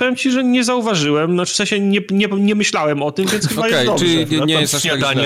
Powiem 0.00 0.16
ci, 0.16 0.30
że 0.30 0.44
nie 0.44 0.64
zauważyłem, 0.64 1.32
znaczy 1.32 1.52
w 1.52 1.56
sensie 1.56 1.80
nie, 1.80 2.00
nie, 2.10 2.26
nie 2.26 2.54
myślałem 2.54 3.02
o 3.02 3.12
tym, 3.12 3.26
więc 3.26 3.48
chyba 3.48 3.60
okay, 3.60 3.72
jest 3.72 3.86
dobrze. 3.86 4.04
czyli 4.04 4.40
nie, 4.40 4.46
nie 4.46 4.60
jest 4.60 4.74
aż 4.74 4.82
tak 4.82 5.16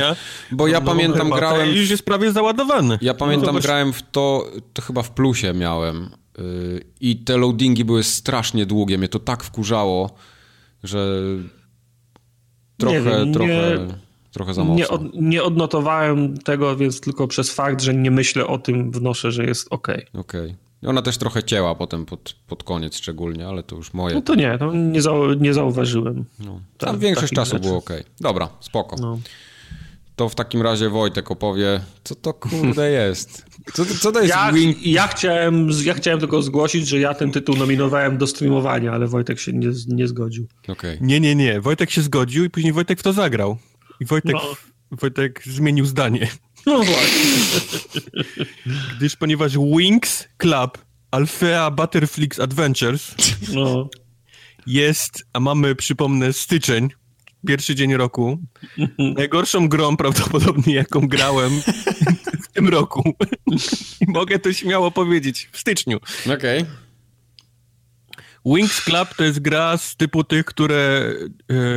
Bo 0.50 0.66
ja 0.66 0.80
no, 0.80 0.86
pamiętam 0.86 1.30
grałem... 1.30 1.68
Już 1.68 1.90
jest 1.90 2.02
prawie 2.02 2.32
załadowany. 2.32 2.98
Ja 3.00 3.14
pamiętam 3.14 3.54
no, 3.54 3.60
grałem 3.60 3.92
w 3.92 4.02
to, 4.02 4.50
to 4.72 4.82
chyba 4.82 5.02
w 5.02 5.10
plusie 5.10 5.54
miałem 5.54 6.10
y, 6.38 6.84
i 7.00 7.16
te 7.16 7.36
loadingi 7.36 7.84
były 7.84 8.02
strasznie 8.02 8.66
długie, 8.66 8.98
mnie 8.98 9.08
to 9.08 9.18
tak 9.18 9.44
wkurzało, 9.44 10.14
że 10.84 11.20
trochę, 12.76 13.02
wiem, 13.02 13.32
trochę, 13.32 13.48
nie, 13.48 13.94
trochę 14.32 14.54
za 14.54 14.64
mocno. 14.64 14.76
Nie, 14.76 14.88
od, 14.88 15.14
nie, 15.14 15.42
odnotowałem 15.42 16.38
tego, 16.38 16.76
więc 16.76 17.00
tylko 17.00 17.28
przez 17.28 17.54
fakt, 17.54 17.82
że 17.82 17.94
nie 17.94 18.10
myślę 18.10 18.46
o 18.46 18.58
tym 18.58 18.90
wnoszę, 18.90 19.32
że 19.32 19.44
jest 19.44 19.66
ok. 19.70 19.88
Okej. 19.88 20.06
Okay. 20.14 20.63
Ona 20.86 21.02
też 21.02 21.18
trochę 21.18 21.42
cięła 21.42 21.74
potem 21.74 22.06
pod, 22.06 22.34
pod 22.46 22.64
koniec 22.64 22.96
szczególnie, 22.96 23.46
ale 23.46 23.62
to 23.62 23.76
już 23.76 23.94
moje. 23.94 24.14
No 24.14 24.22
to 24.22 24.34
nie, 24.34 24.58
to 24.58 24.72
nie, 24.72 25.02
zau, 25.02 25.34
nie 25.34 25.54
zauważyłem. 25.54 26.24
No. 26.40 26.60
Tam 26.78 26.98
większość 26.98 27.32
czasu 27.32 27.50
rzeczy. 27.50 27.62
było 27.62 27.78
ok. 27.78 27.90
Dobra, 28.20 28.48
spoko. 28.60 28.96
No. 29.00 29.18
To 30.16 30.28
w 30.28 30.34
takim 30.34 30.62
razie 30.62 30.90
Wojtek 30.90 31.30
opowie, 31.30 31.80
co 32.04 32.14
to 32.14 32.34
kurde 32.34 32.90
jest. 33.00 33.46
Co, 33.72 33.84
co 33.86 34.12
to 34.12 34.20
jest 34.20 34.34
ja, 34.34 34.52
Wing... 34.52 34.86
ja, 34.86 35.08
chciałem, 35.08 35.68
ja 35.84 35.94
chciałem 35.94 36.20
tylko 36.20 36.42
zgłosić, 36.42 36.88
że 36.88 36.98
ja 36.98 37.14
ten 37.14 37.32
tytuł 37.32 37.56
nominowałem 37.56 38.18
do 38.18 38.26
streamowania, 38.26 38.92
ale 38.92 39.06
Wojtek 39.06 39.40
się 39.40 39.52
nie, 39.52 39.68
nie 39.88 40.08
zgodził. 40.08 40.46
Okay. 40.68 40.98
Nie, 41.00 41.20
nie, 41.20 41.34
nie. 41.34 41.60
Wojtek 41.60 41.90
się 41.90 42.02
zgodził 42.02 42.44
i 42.44 42.50
później 42.50 42.72
Wojtek 42.72 43.00
w 43.00 43.02
to 43.02 43.12
zagrał. 43.12 43.56
I 44.00 44.04
Wojtek, 44.04 44.32
no. 44.32 44.40
Wojtek 44.90 45.42
zmienił 45.46 45.86
zdanie. 45.86 46.28
No 46.66 46.82
właśnie. 46.82 47.30
Gdyż 48.96 49.16
ponieważ 49.16 49.52
Wings 49.58 50.28
Club 50.38 50.78
Alfea 51.10 51.70
Butterflix 51.70 52.40
Adventures 52.40 53.14
no. 53.52 53.88
jest, 54.66 55.24
a 55.32 55.40
mamy, 55.40 55.74
przypomnę, 55.74 56.32
styczeń, 56.32 56.88
pierwszy 57.46 57.74
dzień 57.74 57.94
roku, 57.94 58.38
najgorszą 58.98 59.68
grą 59.68 59.96
prawdopodobnie, 59.96 60.74
jaką 60.74 61.08
grałem 61.08 61.60
w 62.44 62.52
tym 62.52 62.68
roku. 62.68 63.14
I 64.00 64.10
mogę 64.10 64.38
to 64.38 64.52
śmiało 64.52 64.90
powiedzieć, 64.90 65.48
w 65.52 65.58
styczniu. 65.58 65.96
Okej. 66.26 66.62
Okay. 66.62 66.83
Wings 68.46 68.80
Club 68.80 69.14
to 69.16 69.24
jest 69.24 69.40
gra 69.40 69.76
z 69.76 69.96
typu 69.96 70.24
tych, 70.24 70.44
które 70.44 71.12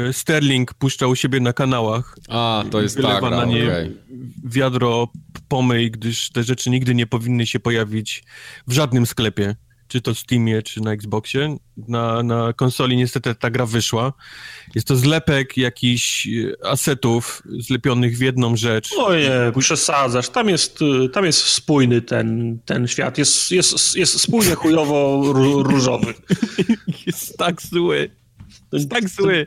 e, 0.08 0.14
Sterling 0.14 0.74
puszczał 0.74 1.10
u 1.10 1.16
siebie 1.16 1.40
na 1.40 1.54
kanałach. 1.54 2.18
A, 2.30 2.64
to 2.72 2.82
jest 2.82 2.96
ta 2.96 3.20
gra, 3.20 3.30
na 3.30 3.46
nie 3.46 3.64
okay. 3.64 3.96
wiadro 4.44 5.08
pomyj, 5.48 5.92
gdyż 5.92 6.30
te 6.30 6.44
rzeczy 6.44 6.70
nigdy 6.70 6.96
nie 6.96 7.08
powinny 7.08 7.48
się 7.48 7.60
pojawić 7.60 8.24
w 8.68 8.74
żadnym 8.74 9.06
sklepie 9.06 9.56
czy 9.88 10.02
to 10.02 10.16
Steamie, 10.16 10.62
czy 10.62 10.82
na 10.82 10.92
Xboxie. 10.92 11.58
Na, 11.88 12.24
na 12.24 12.54
konsoli 12.54 12.98
niestety 12.98 13.36
ta 13.36 13.50
gra 13.50 13.66
wyszła. 13.66 14.14
Jest 14.76 14.88
to 14.88 14.96
zlepek 14.96 15.58
jakichś 15.58 16.28
e, 16.28 16.66
asetów 16.66 17.44
zlepionych 17.60 18.18
w 18.18 18.22
jedną 18.22 18.56
rzecz. 18.56 18.90
Oje, 18.98 19.52
przesadzasz. 19.60 20.30
Tam 20.30 20.50
jest, 20.50 20.80
e, 21.06 21.10
tam 21.10 21.26
jest 21.26 21.40
spójny 21.44 22.02
ten, 22.02 22.60
ten 22.66 22.88
świat. 22.88 23.18
Jest, 23.18 23.52
jest, 23.52 23.96
jest 23.96 24.22
spójnie 24.22 24.56
chujowo 24.56 25.34
różowy. 25.64 26.14
jest 27.08 27.38
tak 27.38 27.62
zły. 27.62 28.10
Jest 28.74 28.90
tak 28.90 29.10
zły. 29.10 29.46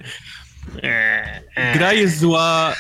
Gra 1.74 1.92
jest 1.92 2.18
zła 2.18 2.74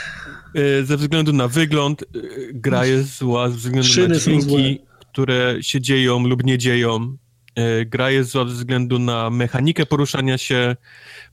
e, 0.54 0.84
ze 0.84 0.96
względu 0.96 1.32
na 1.32 1.48
wygląd. 1.48 2.04
Gra 2.52 2.86
jest 2.86 3.18
zła 3.18 3.48
ze 3.48 3.56
względu 3.56 3.88
Szyny 3.88 4.08
na 4.08 4.20
dźwięki, 4.20 4.80
które 5.12 5.56
się 5.60 5.80
dzieją 5.80 6.26
lub 6.26 6.44
nie 6.44 6.58
dzieją. 6.58 7.16
E, 7.54 7.84
gra 7.84 8.10
jest 8.10 8.30
ze 8.30 8.44
względu 8.44 8.98
na 8.98 9.30
mechanikę 9.30 9.86
poruszania 9.86 10.38
się, 10.38 10.76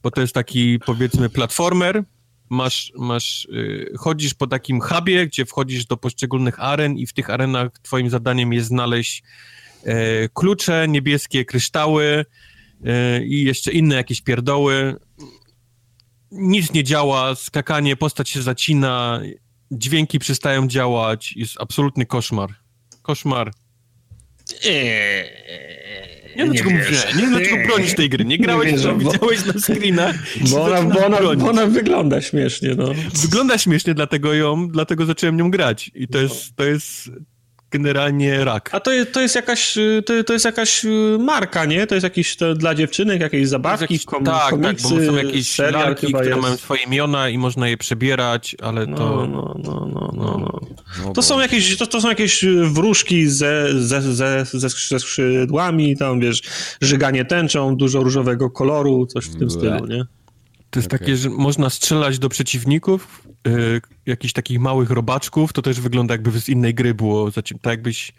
bo 0.02 0.10
to 0.10 0.20
jest 0.20 0.34
taki 0.34 0.78
powiedzmy 0.86 1.28
platformer. 1.28 2.04
Masz, 2.50 2.92
masz, 2.96 3.44
y, 3.44 3.92
chodzisz 3.98 4.34
po 4.34 4.46
takim 4.46 4.80
hubie, 4.80 5.26
gdzie 5.26 5.46
wchodzisz 5.46 5.86
do 5.86 5.96
poszczególnych 5.96 6.60
aren 6.60 6.98
i 6.98 7.06
w 7.06 7.12
tych 7.12 7.30
arenach 7.30 7.70
twoim 7.82 8.10
zadaniem 8.10 8.52
jest 8.52 8.68
znaleźć 8.68 9.22
e, 9.84 10.28
klucze, 10.28 10.88
niebieskie 10.88 11.44
kryształy 11.44 12.24
e, 12.84 13.24
i 13.24 13.44
jeszcze 13.44 13.72
inne 13.72 13.94
jakieś 13.94 14.20
pierdoły. 14.20 14.96
Nic 16.30 16.72
nie 16.72 16.84
działa, 16.84 17.34
skakanie, 17.34 17.96
postać 17.96 18.28
się 18.28 18.42
zacina, 18.42 19.20
dźwięki 19.70 20.18
przestają 20.18 20.68
działać, 20.68 21.32
jest 21.36 21.54
absolutny 21.60 22.06
koszmar. 22.06 22.50
Koszmar. 23.02 23.52
Eee 24.64 25.67
Nie, 26.36 26.46
dlaczego 26.46 26.70
mówię, 26.70 26.84
nie, 27.16 27.26
dlaczego 27.26 27.56
bronisz 27.66 27.94
tej 27.94 28.08
gry? 28.08 28.24
Nie 28.24 28.38
grałeś, 28.38 28.72
nie 28.72 28.78
bo, 28.78 28.94
widziałeś 28.98 29.44
na 29.44 29.52
screenach. 29.52 30.16
Bo 30.50 30.64
ona, 30.64 30.82
bo, 30.82 31.06
ona, 31.06 31.36
bo 31.36 31.50
ona 31.50 31.66
wygląda 31.66 32.20
śmiesznie, 32.20 32.74
no. 32.74 32.92
Wygląda 33.22 33.58
śmiesznie, 33.58 33.94
dlatego 33.94 34.34
ją, 34.34 34.68
dlatego 34.68 35.06
zacząłem 35.06 35.36
nią 35.36 35.50
grać. 35.50 35.90
I 35.94 36.08
to 36.08 36.18
jest, 36.18 36.56
to 36.56 36.64
jest 36.64 37.10
generalnie 37.70 38.44
rak. 38.44 38.70
A 38.72 38.80
to 38.80 38.92
jest, 38.92 39.12
to 39.12 39.20
jest 39.20 39.34
jakaś 39.34 39.74
to, 40.06 40.24
to 40.24 40.32
jest 40.32 40.44
jakaś 40.44 40.84
y, 40.84 41.16
marka, 41.20 41.64
nie? 41.64 41.86
To 41.86 41.94
jest 41.94 42.04
jakiś 42.04 42.36
to 42.36 42.54
dla 42.54 42.74
dziewczynek, 42.74 43.20
jakieś 43.20 43.48
zabawki, 43.48 43.82
jakiś, 43.84 44.04
kom, 44.04 44.24
tak, 44.24 44.50
komiksy, 44.50 44.88
tak, 44.88 44.98
bo 44.98 45.06
są 45.06 45.16
jakieś 45.16 45.50
serial, 45.50 45.96
które 45.96 46.28
jest. 46.28 46.40
mają 46.40 46.56
swoje 46.56 46.82
imiona 46.82 47.28
i 47.28 47.38
można 47.38 47.68
je 47.68 47.76
przebierać, 47.76 48.56
ale 48.62 48.86
no, 48.86 48.96
to... 48.96 49.26
No, 49.26 49.26
no, 49.64 49.88
no, 49.94 50.12
no, 50.16 50.38
no. 50.38 50.60
no 51.04 51.12
to, 51.12 51.22
są 51.22 51.40
jakieś, 51.40 51.76
to, 51.76 51.86
to 51.86 52.00
są 52.00 52.08
jakieś 52.08 52.44
wróżki 52.64 53.26
ze, 53.26 53.82
ze, 53.82 54.02
ze, 54.02 54.44
ze, 54.44 54.68
ze 54.68 54.98
skrzydłami, 55.00 55.96
tam 55.96 56.20
wiesz, 56.20 56.42
żyganie 56.80 57.24
tęczą, 57.24 57.76
dużo 57.76 58.02
różowego 58.02 58.50
koloru, 58.50 59.06
coś 59.06 59.24
w 59.24 59.38
tym 59.38 59.48
Ble. 59.48 59.50
stylu, 59.50 59.86
nie? 59.86 60.17
To 60.70 60.78
jest 60.78 60.88
okay. 60.88 60.98
takie, 60.98 61.16
że 61.16 61.30
można 61.30 61.70
strzelać 61.70 62.18
do 62.18 62.28
przeciwników, 62.28 63.28
yy, 63.46 63.80
jakichś 64.06 64.32
takich 64.32 64.60
małych 64.60 64.90
robaczków, 64.90 65.52
to 65.52 65.62
też 65.62 65.80
wygląda 65.80 66.14
jakby 66.14 66.40
z 66.40 66.48
innej 66.48 66.74
gry 66.74 66.94
było, 66.94 67.30
tak 67.32 67.50
jakbyś 67.66 68.12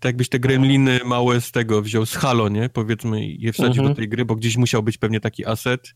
tak 0.00 0.08
jakbyś 0.08 0.28
te 0.28 0.38
gremliny 0.38 1.00
małe 1.04 1.40
z 1.40 1.52
tego 1.52 1.82
wziął, 1.82 2.06
z 2.06 2.14
Halo, 2.14 2.48
nie? 2.48 2.68
Powiedzmy, 2.68 3.26
je 3.26 3.52
wsadził 3.52 3.72
-huh. 3.72 3.76
do 3.76 3.90
mhm. 3.90 3.96
tej 3.96 4.08
gry, 4.08 4.24
bo 4.24 4.36
gdzieś 4.36 4.56
musiał 4.56 4.82
być 4.82 4.98
pewnie 4.98 5.20
taki 5.20 5.46
aset. 5.46 5.94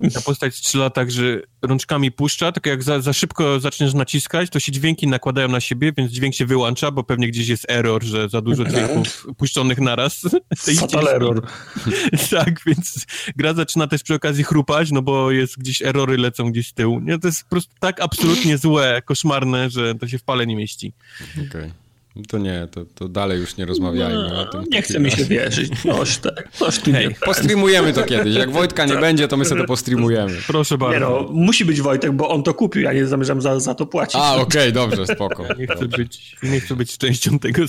I 0.00 0.10
ta 0.10 0.20
postać 0.20 0.54
strzela 0.54 0.90
tak, 0.90 1.10
że 1.10 1.42
rączkami 1.62 2.12
puszcza, 2.12 2.52
tak 2.52 2.66
jak 2.66 2.82
za, 2.82 3.00
za 3.00 3.12
szybko 3.12 3.60
zaczniesz 3.60 3.94
naciskać, 3.94 4.50
to 4.50 4.60
się 4.60 4.72
dźwięki 4.72 5.06
nakładają 5.06 5.48
na 5.48 5.60
siebie, 5.60 5.92
więc 5.96 6.12
dźwięk 6.12 6.34
się 6.34 6.46
wyłącza, 6.46 6.90
bo 6.90 7.04
pewnie 7.04 7.28
gdzieś 7.28 7.48
jest 7.48 7.66
error, 7.68 8.02
że 8.02 8.28
za 8.28 8.40
dużo 8.40 8.64
dźwięków 8.64 9.26
puszczonych 9.38 9.78
naraz. 9.78 10.22
Fatal 10.80 11.08
error. 11.08 11.46
tak, 12.30 12.60
więc 12.66 13.06
gra 13.36 13.54
zaczyna 13.54 13.86
też 13.86 14.02
przy 14.02 14.14
okazji 14.14 14.44
chrupać, 14.44 14.90
no 14.90 15.02
bo 15.02 15.30
jest 15.30 15.58
gdzieś 15.58 15.82
erory 15.82 16.18
lecą 16.18 16.50
gdzieś 16.50 16.68
z 16.68 16.72
tyłu. 16.72 17.00
Nie, 17.00 17.18
to 17.18 17.28
jest 17.28 17.42
po 17.42 17.50
prostu 17.50 17.74
tak 17.80 18.00
absolutnie 18.00 18.58
złe, 18.58 19.02
koszmarne, 19.04 19.70
że 19.70 19.94
to 19.94 20.08
się 20.08 20.18
w 20.18 20.22
pale 20.22 20.46
nie 20.46 20.56
mieści. 20.56 20.92
Okej. 21.32 21.48
Okay. 21.48 21.89
To 22.28 22.38
nie, 22.38 22.68
to, 22.70 22.84
to 22.94 23.08
dalej 23.08 23.40
już 23.40 23.56
nie 23.56 23.66
rozmawiajmy 23.66 24.28
no, 24.30 24.40
o 24.40 24.44
tym. 24.44 24.64
Nie 24.70 24.82
chce 24.82 25.00
mi 25.00 25.10
się 25.10 25.24
wierzyć. 25.24 25.84
Noż 25.84 26.18
tak, 26.18 26.60
noż 26.60 26.78
ty 26.78 26.92
Hej, 26.92 27.14
Postreamujemy 27.24 27.92
to 27.92 28.02
kiedyś. 28.02 28.34
Jak 28.34 28.50
Wojtka 28.50 28.86
nie 28.86 28.96
będzie, 28.96 29.28
to 29.28 29.36
my 29.36 29.44
sobie 29.44 29.60
to 29.60 29.66
postreamujemy. 29.66 30.38
Proszę 30.46 30.78
bardzo. 30.78 30.94
Nie 30.94 31.00
no, 31.00 31.28
musi 31.32 31.64
być 31.64 31.80
Wojtek, 31.80 32.12
bo 32.12 32.28
on 32.28 32.42
to 32.42 32.54
kupił, 32.54 32.82
ja 32.82 32.92
nie 32.92 33.06
zamierzam 33.06 33.42
za, 33.42 33.60
za 33.60 33.74
to 33.74 33.86
płacić. 33.86 34.16
A, 34.16 34.34
okej, 34.34 34.42
okay, 34.42 34.72
dobrze, 34.72 35.06
spoko. 35.06 35.44
Nie, 35.58 35.66
chcę 35.66 35.88
być, 35.88 36.36
nie 36.42 36.60
chcę 36.60 36.76
być 36.76 36.98
częścią 36.98 37.38
tego 37.38 37.62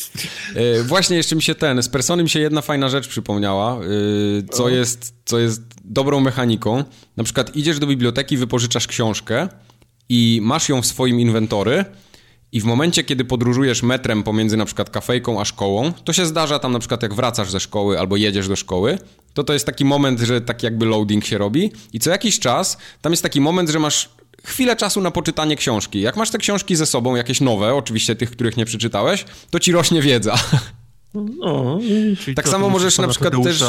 e, 0.55 0.83
Właśnie 0.83 1.17
jeszcze 1.17 1.35
mi 1.35 1.41
się 1.41 1.55
ten, 1.55 1.83
z 1.83 1.89
Persony 1.89 2.23
mi 2.23 2.29
się 2.29 2.39
jedna 2.39 2.61
fajna 2.61 2.89
rzecz 2.89 3.07
przypomniała, 3.07 3.75
e, 3.75 3.79
co, 4.51 4.69
jest, 4.69 5.13
co 5.25 5.39
jest 5.39 5.61
dobrą 5.85 6.19
mechaniką. 6.19 6.83
Na 7.17 7.23
przykład 7.23 7.55
idziesz 7.55 7.79
do 7.79 7.87
biblioteki, 7.87 8.37
wypożyczasz 8.37 8.87
książkę 8.87 9.47
i 10.09 10.39
masz 10.43 10.69
ją 10.69 10.81
w 10.81 10.85
swoim 10.85 11.19
inwentory, 11.19 11.85
i 12.51 12.61
w 12.61 12.63
momencie, 12.63 13.03
kiedy 13.03 13.25
podróżujesz 13.25 13.83
metrem 13.83 14.23
pomiędzy 14.23 14.57
na 14.57 14.65
przykład 14.65 14.89
kafejką 14.89 15.41
a 15.41 15.45
szkołą, 15.45 15.93
to 15.93 16.13
się 16.13 16.25
zdarza 16.25 16.59
tam 16.59 16.71
na 16.71 16.79
przykład 16.79 17.03
jak 17.03 17.13
wracasz 17.13 17.51
ze 17.51 17.59
szkoły 17.59 17.99
albo 17.99 18.15
jedziesz 18.15 18.47
do 18.47 18.55
szkoły, 18.55 18.97
to 19.33 19.43
to 19.43 19.53
jest 19.53 19.65
taki 19.65 19.85
moment, 19.85 20.19
że 20.19 20.41
tak 20.41 20.63
jakby 20.63 20.85
loading 20.85 21.25
się 21.25 21.37
robi 21.37 21.71
i 21.93 21.99
co 21.99 22.09
jakiś 22.09 22.39
czas 22.39 22.77
tam 23.01 23.13
jest 23.13 23.23
taki 23.23 23.41
moment, 23.41 23.69
że 23.69 23.79
masz 23.79 24.09
chwilę 24.43 24.75
czasu 24.75 25.01
na 25.01 25.11
poczytanie 25.11 25.55
książki. 25.55 26.01
Jak 26.01 26.17
masz 26.17 26.29
te 26.29 26.37
książki 26.37 26.75
ze 26.75 26.85
sobą, 26.85 27.15
jakieś 27.15 27.41
nowe, 27.41 27.75
oczywiście 27.75 28.15
tych, 28.15 28.31
których 28.31 28.57
nie 28.57 28.65
przeczytałeś, 28.65 29.25
to 29.49 29.59
ci 29.59 29.71
rośnie 29.71 30.01
wiedza. 30.01 30.35
No, 31.13 31.79
tak 32.35 32.49
samo 32.49 32.69
możesz 32.69 32.97
na 32.97 33.07
przykład 33.07 33.33
też 33.43 33.63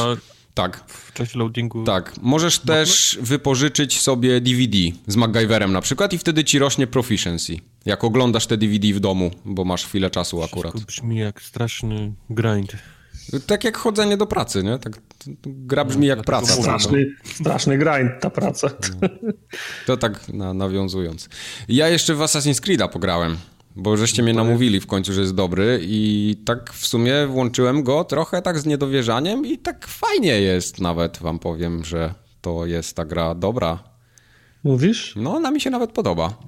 tak. 0.54 0.84
W 0.86 1.12
czasie 1.12 1.38
loadingu. 1.38 1.84
Tak. 1.84 2.12
Możesz 2.22 2.58
też 2.58 3.18
wypożyczyć 3.20 4.00
sobie 4.00 4.40
DVD 4.40 4.78
z 5.06 5.16
MacGyverem 5.16 5.72
na 5.72 5.80
przykład 5.80 6.12
i 6.12 6.18
wtedy 6.18 6.44
ci 6.44 6.58
rośnie 6.58 6.86
proficiency. 6.86 7.56
Jak 7.84 8.04
oglądasz 8.04 8.46
te 8.46 8.56
DVD 8.56 8.92
w 8.92 9.00
domu, 9.00 9.30
bo 9.44 9.64
masz 9.64 9.86
chwilę 9.86 10.10
czasu 10.10 10.42
akurat. 10.42 10.72
To 10.72 10.80
brzmi 10.80 11.18
jak 11.18 11.42
straszny 11.42 12.12
grind. 12.30 12.72
Tak 13.46 13.64
jak 13.64 13.76
chodzenie 13.76 14.16
do 14.16 14.26
pracy, 14.26 14.62
nie? 14.62 14.78
Tak, 14.78 15.00
gra 15.44 15.84
brzmi 15.84 16.06
jak 16.06 16.22
praca. 16.22 16.52
Straszny, 16.52 17.06
straszny 17.24 17.78
grind 17.78 18.10
ta 18.20 18.30
praca. 18.30 18.70
No. 19.02 19.08
To 19.86 19.96
tak 19.96 20.28
na, 20.28 20.54
nawiązując. 20.54 21.28
Ja 21.68 21.88
jeszcze 21.88 22.14
w 22.14 22.18
Assassin's 22.18 22.60
Creed'a 22.60 22.88
pograłem. 22.88 23.36
Bo 23.76 23.96
żeście 23.96 24.22
mnie 24.22 24.34
namówili 24.34 24.80
w 24.80 24.86
końcu, 24.86 25.12
że 25.12 25.20
jest 25.20 25.34
dobry 25.34 25.80
i 25.82 26.36
tak 26.44 26.72
w 26.72 26.86
sumie 26.86 27.26
włączyłem 27.26 27.82
go 27.82 28.04
trochę 28.04 28.42
tak 28.42 28.58
z 28.58 28.66
niedowierzaniem 28.66 29.46
i 29.46 29.58
tak 29.58 29.86
fajnie 29.86 30.40
jest 30.40 30.80
nawet, 30.80 31.18
wam 31.18 31.38
powiem, 31.38 31.84
że 31.84 32.14
to 32.40 32.66
jest 32.66 32.96
ta 32.96 33.04
gra 33.04 33.34
dobra. 33.34 33.78
Mówisz? 34.64 35.14
No, 35.16 35.34
ona 35.34 35.50
mi 35.50 35.60
się 35.60 35.70
nawet 35.70 35.92
podoba. 35.92 36.38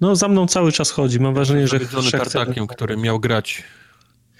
No, 0.00 0.16
za 0.16 0.28
mną 0.28 0.46
cały 0.46 0.72
czas 0.72 0.90
chodzi. 0.90 1.20
Mam 1.20 1.34
wrażenie, 1.34 1.68
że... 1.68 1.80
Tartakiem, 2.10 2.66
który 2.66 2.96
miał 2.96 3.20
grać 3.20 3.62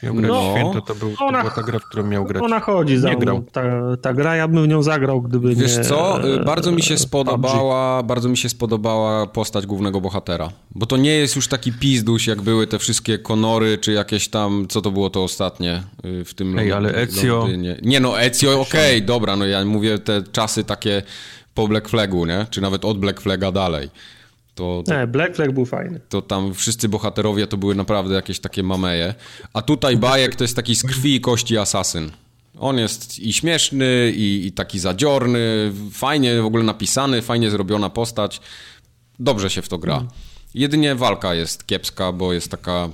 Miał 0.02 0.14
grać 0.14 0.30
no, 0.30 0.54
święto, 0.54 0.80
to, 0.80 0.94
był, 0.94 1.16
to 1.16 1.26
ona, 1.26 1.40
była 1.40 1.54
ta 1.54 1.62
gra, 1.62 1.78
w 1.78 1.84
którą 1.84 2.02
miał 2.04 2.24
grać. 2.24 2.42
Ona 2.42 2.60
chodzi 2.60 2.98
za 2.98 3.08
nie 3.08 3.16
grał. 3.16 3.44
Ta, 3.52 3.62
ta 4.02 4.14
gra, 4.14 4.36
ja 4.36 4.48
bym 4.48 4.64
w 4.64 4.68
nią 4.68 4.82
zagrał, 4.82 5.22
gdyby 5.22 5.48
Wiesz 5.48 5.58
nie... 5.58 5.78
Wiesz 5.78 5.88
co, 5.88 6.28
y, 6.34 6.44
bardzo 6.44 6.72
mi 6.72 6.82
się 6.82 6.98
spodobała, 6.98 7.98
PUBG. 7.98 8.08
bardzo 8.08 8.28
mi 8.28 8.36
się 8.36 8.48
spodobała 8.48 9.26
postać 9.26 9.66
głównego 9.66 10.00
bohatera. 10.00 10.48
Bo 10.74 10.86
to 10.86 10.96
nie 10.96 11.10
jest 11.10 11.36
już 11.36 11.48
taki 11.48 11.72
pizduś, 11.72 12.26
jak 12.26 12.42
były 12.42 12.66
te 12.66 12.78
wszystkie 12.78 13.18
Konory, 13.18 13.78
czy 13.78 13.92
jakieś 13.92 14.28
tam, 14.28 14.66
co 14.68 14.80
to 14.80 14.90
było 14.90 15.10
to 15.10 15.24
ostatnie 15.24 15.82
y, 16.04 16.24
w 16.24 16.34
tym 16.34 16.58
Ej, 16.58 16.72
ale 16.72 16.94
Ezio... 16.94 17.48
Nie 17.82 18.00
no, 18.00 18.20
Ezio, 18.20 18.60
okej, 18.60 18.96
okay, 18.96 19.06
dobra, 19.06 19.36
no 19.36 19.46
ja 19.46 19.64
mówię 19.64 19.98
te 19.98 20.22
czasy 20.32 20.64
takie 20.64 21.02
po 21.54 21.68
Black 21.68 21.88
Flagu, 21.88 22.26
nie? 22.26 22.46
Czy 22.50 22.60
nawet 22.60 22.84
od 22.84 22.98
Black 22.98 23.20
Flaga 23.20 23.52
dalej. 23.52 23.90
To, 24.54 24.82
to, 24.86 25.00
nie, 25.00 25.06
Black 25.06 25.36
Flag 25.36 25.52
był 25.52 25.66
fajny. 25.66 26.00
To 26.08 26.22
tam 26.22 26.54
wszyscy 26.54 26.88
bohaterowie 26.88 27.46
to 27.46 27.56
były 27.56 27.74
naprawdę 27.74 28.14
jakieś 28.14 28.40
takie 28.40 28.62
mameje. 28.62 29.14
A 29.52 29.62
tutaj 29.62 29.96
Bajek 29.96 30.36
to 30.36 30.44
jest 30.44 30.56
taki 30.56 30.76
z 30.76 30.82
krwi 30.82 31.14
i 31.14 31.20
kości 31.20 31.58
asasyn. 31.58 32.10
On 32.58 32.78
jest 32.78 33.18
i 33.18 33.32
śmieszny, 33.32 34.12
i, 34.16 34.46
i 34.46 34.52
taki 34.52 34.78
zadziorny, 34.78 35.72
fajnie 35.92 36.42
w 36.42 36.44
ogóle 36.44 36.64
napisany, 36.64 37.22
fajnie 37.22 37.50
zrobiona 37.50 37.90
postać. 37.90 38.40
Dobrze 39.18 39.50
się 39.50 39.62
w 39.62 39.68
to 39.68 39.78
gra. 39.78 40.06
Jedynie 40.54 40.94
walka 40.94 41.34
jest 41.34 41.66
kiepska, 41.66 42.12
bo 42.12 42.32
jest 42.32 42.50
taka... 42.50 42.88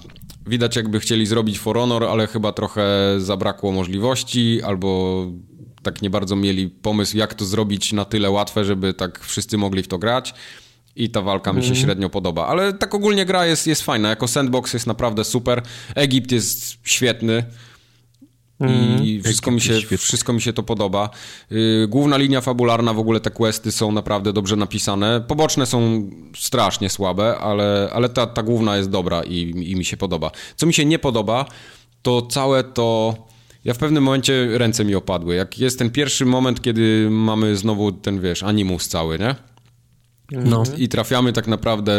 Widać 0.46 0.76
jakby 0.76 1.00
chcieli 1.00 1.26
zrobić 1.26 1.58
For 1.58 1.76
Honor, 1.76 2.04
ale 2.04 2.26
chyba 2.26 2.52
trochę 2.52 3.14
zabrakło 3.18 3.72
możliwości, 3.72 4.62
albo 4.62 5.26
tak 5.82 6.02
nie 6.02 6.10
bardzo 6.10 6.36
mieli 6.36 6.68
pomysł, 6.68 7.16
jak 7.16 7.34
to 7.34 7.44
zrobić 7.44 7.92
na 7.92 8.04
tyle 8.04 8.30
łatwe, 8.30 8.64
żeby 8.64 8.94
tak 8.94 9.20
wszyscy 9.20 9.58
mogli 9.58 9.82
w 9.82 9.88
to 9.88 9.98
grać 9.98 10.34
i 10.98 11.10
ta 11.10 11.22
walka 11.22 11.52
mi 11.52 11.62
się 11.62 11.70
mm. 11.70 11.80
średnio 11.80 12.10
podoba. 12.10 12.46
Ale 12.46 12.72
tak 12.72 12.94
ogólnie 12.94 13.26
gra 13.26 13.46
jest, 13.46 13.66
jest 13.66 13.82
fajna. 13.82 14.08
Jako 14.08 14.28
sandbox 14.28 14.72
jest 14.72 14.86
naprawdę 14.86 15.24
super. 15.24 15.62
Egipt 15.94 16.32
jest 16.32 16.78
świetny. 16.84 17.44
I 18.60 18.64
mm. 18.64 19.22
wszystko 19.22 19.50
mi, 19.50 19.60
się, 19.60 19.74
wszystko 19.98 20.32
mi 20.32 20.42
się 20.42 20.52
to 20.52 20.62
podoba. 20.62 21.10
Y, 21.52 21.86
główna 21.88 22.16
linia 22.16 22.40
fabularna, 22.40 22.92
w 22.92 22.98
ogóle 22.98 23.20
te 23.20 23.30
questy 23.30 23.72
są 23.72 23.92
naprawdę 23.92 24.32
dobrze 24.32 24.56
napisane. 24.56 25.20
Poboczne 25.20 25.66
są 25.66 26.10
strasznie 26.36 26.90
słabe, 26.90 27.38
ale, 27.38 27.90
ale 27.92 28.08
ta, 28.08 28.26
ta 28.26 28.42
główna 28.42 28.76
jest 28.76 28.90
dobra 28.90 29.22
i, 29.22 29.40
i 29.70 29.76
mi 29.76 29.84
się 29.84 29.96
podoba. 29.96 30.30
Co 30.56 30.66
mi 30.66 30.74
się 30.74 30.84
nie 30.84 30.98
podoba, 30.98 31.46
to 32.02 32.22
całe 32.22 32.64
to... 32.64 33.14
Ja 33.64 33.74
w 33.74 33.78
pewnym 33.78 34.02
momencie 34.02 34.58
ręce 34.58 34.84
mi 34.84 34.94
opadły. 34.94 35.34
Jak 35.34 35.58
jest 35.58 35.78
ten 35.78 35.90
pierwszy 35.90 36.26
moment, 36.26 36.62
kiedy 36.62 37.08
mamy 37.10 37.56
znowu 37.56 37.92
ten, 37.92 38.20
wiesz, 38.20 38.42
animus 38.42 38.88
cały, 38.88 39.18
nie? 39.18 39.34
No. 40.32 40.62
I 40.76 40.88
trafiamy 40.88 41.32
tak 41.32 41.46
naprawdę. 41.46 41.92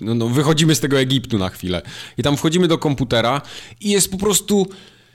No, 0.00 0.14
no, 0.14 0.28
wychodzimy 0.28 0.74
z 0.74 0.80
tego 0.80 0.98
Egiptu 1.00 1.38
na 1.38 1.48
chwilę. 1.48 1.82
I 2.18 2.22
tam 2.22 2.36
wchodzimy 2.36 2.68
do 2.68 2.78
komputera 2.78 3.42
i 3.80 3.90
jest 3.90 4.10
po 4.10 4.18
prostu 4.18 4.66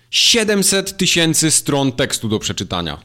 700 0.10 0.98
tysięcy 0.98 1.52
stron 1.52 1.92
tekstu 1.92 2.30
do 2.30 2.40
przeczytania. 2.40 2.98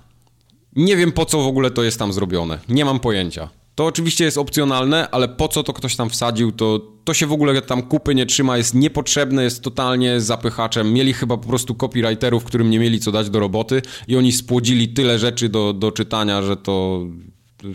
Nie 0.76 0.96
wiem 0.96 1.12
po 1.12 1.26
co 1.26 1.42
w 1.42 1.46
ogóle 1.46 1.70
to 1.70 1.82
jest 1.82 1.98
tam 1.98 2.12
zrobione. 2.12 2.58
Nie 2.68 2.84
mam 2.84 3.00
pojęcia. 3.00 3.48
To 3.74 3.86
oczywiście 3.86 4.24
jest 4.24 4.38
opcjonalne, 4.38 5.10
ale 5.10 5.28
po 5.28 5.48
co 5.48 5.62
to 5.62 5.72
ktoś 5.72 5.96
tam 5.96 6.10
wsadził, 6.10 6.52
to, 6.52 6.80
to 7.04 7.14
się 7.14 7.26
w 7.26 7.32
ogóle 7.32 7.62
tam 7.62 7.82
kupy 7.82 8.14
nie 8.14 8.26
trzyma, 8.26 8.56
jest 8.56 8.74
niepotrzebne, 8.74 9.44
jest 9.44 9.62
totalnie 9.62 10.20
zapychaczem. 10.20 10.92
Mieli 10.92 11.12
chyba 11.12 11.36
po 11.36 11.48
prostu 11.48 11.74
copywriterów, 11.74 12.44
którym 12.44 12.70
nie 12.70 12.78
mieli 12.78 13.00
co 13.00 13.12
dać 13.12 13.30
do 13.30 13.40
roboty 13.40 13.82
i 14.08 14.16
oni 14.16 14.32
spłodzili 14.32 14.88
tyle 14.88 15.18
rzeczy 15.18 15.48
do, 15.48 15.72
do 15.72 15.92
czytania, 15.92 16.42
że 16.42 16.56
to 16.56 17.06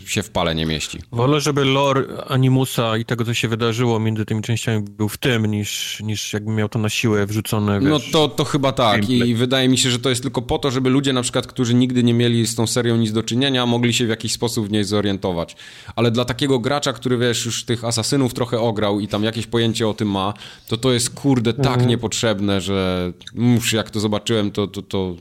się 0.06 0.22
w 0.22 0.30
pale 0.30 0.54
nie 0.54 0.66
mieści. 0.66 0.98
Wolę, 1.12 1.40
żeby 1.40 1.64
lore 1.64 2.04
Animusa 2.28 2.96
i 2.96 3.04
tego, 3.04 3.24
co 3.24 3.34
się 3.34 3.48
wydarzyło 3.48 4.00
między 4.00 4.24
tymi 4.24 4.42
częściami 4.42 4.84
był 4.84 5.08
w 5.08 5.18
tym, 5.18 5.46
niż, 5.46 6.00
niż 6.00 6.32
jakby 6.32 6.52
miał 6.52 6.68
to 6.68 6.78
na 6.78 6.88
siłę 6.88 7.26
wrzucone. 7.26 7.80
No 7.80 7.98
wiesz, 7.98 8.12
no 8.12 8.28
to, 8.28 8.34
to 8.34 8.44
chyba 8.44 8.72
tak 8.72 9.00
gameplay. 9.00 9.28
i 9.28 9.34
wydaje 9.34 9.68
mi 9.68 9.78
się, 9.78 9.90
że 9.90 9.98
to 9.98 10.10
jest 10.10 10.22
tylko 10.22 10.42
po 10.42 10.58
to, 10.58 10.70
żeby 10.70 10.90
ludzie 10.90 11.12
na 11.12 11.22
przykład, 11.22 11.46
którzy 11.46 11.74
nigdy 11.74 12.02
nie 12.02 12.14
mieli 12.14 12.46
z 12.46 12.54
tą 12.54 12.66
serią 12.66 12.96
nic 12.96 13.12
do 13.12 13.22
czynienia, 13.22 13.66
mogli 13.66 13.92
się 13.92 14.06
w 14.06 14.08
jakiś 14.08 14.32
sposób 14.32 14.68
w 14.68 14.70
niej 14.70 14.84
zorientować. 14.84 15.56
Ale 15.96 16.10
dla 16.10 16.24
takiego 16.24 16.58
gracza, 16.58 16.92
który 16.92 17.18
wiesz, 17.18 17.46
już 17.46 17.64
tych 17.64 17.84
asasynów 17.84 18.34
trochę 18.34 18.60
ograł 18.60 19.00
i 19.00 19.08
tam 19.08 19.24
jakieś 19.24 19.46
pojęcie 19.46 19.88
o 19.88 19.94
tym 19.94 20.10
ma, 20.10 20.34
to 20.66 20.76
to 20.76 20.92
jest 20.92 21.10
kurde 21.10 21.52
tak 21.52 21.66
mhm. 21.66 21.88
niepotrzebne, 21.88 22.60
że 22.60 23.12
muszę, 23.34 23.76
jak 23.76 23.90
to 23.90 24.00
zobaczyłem, 24.00 24.50
to, 24.50 24.66
to, 24.66 24.82
to 24.82 25.16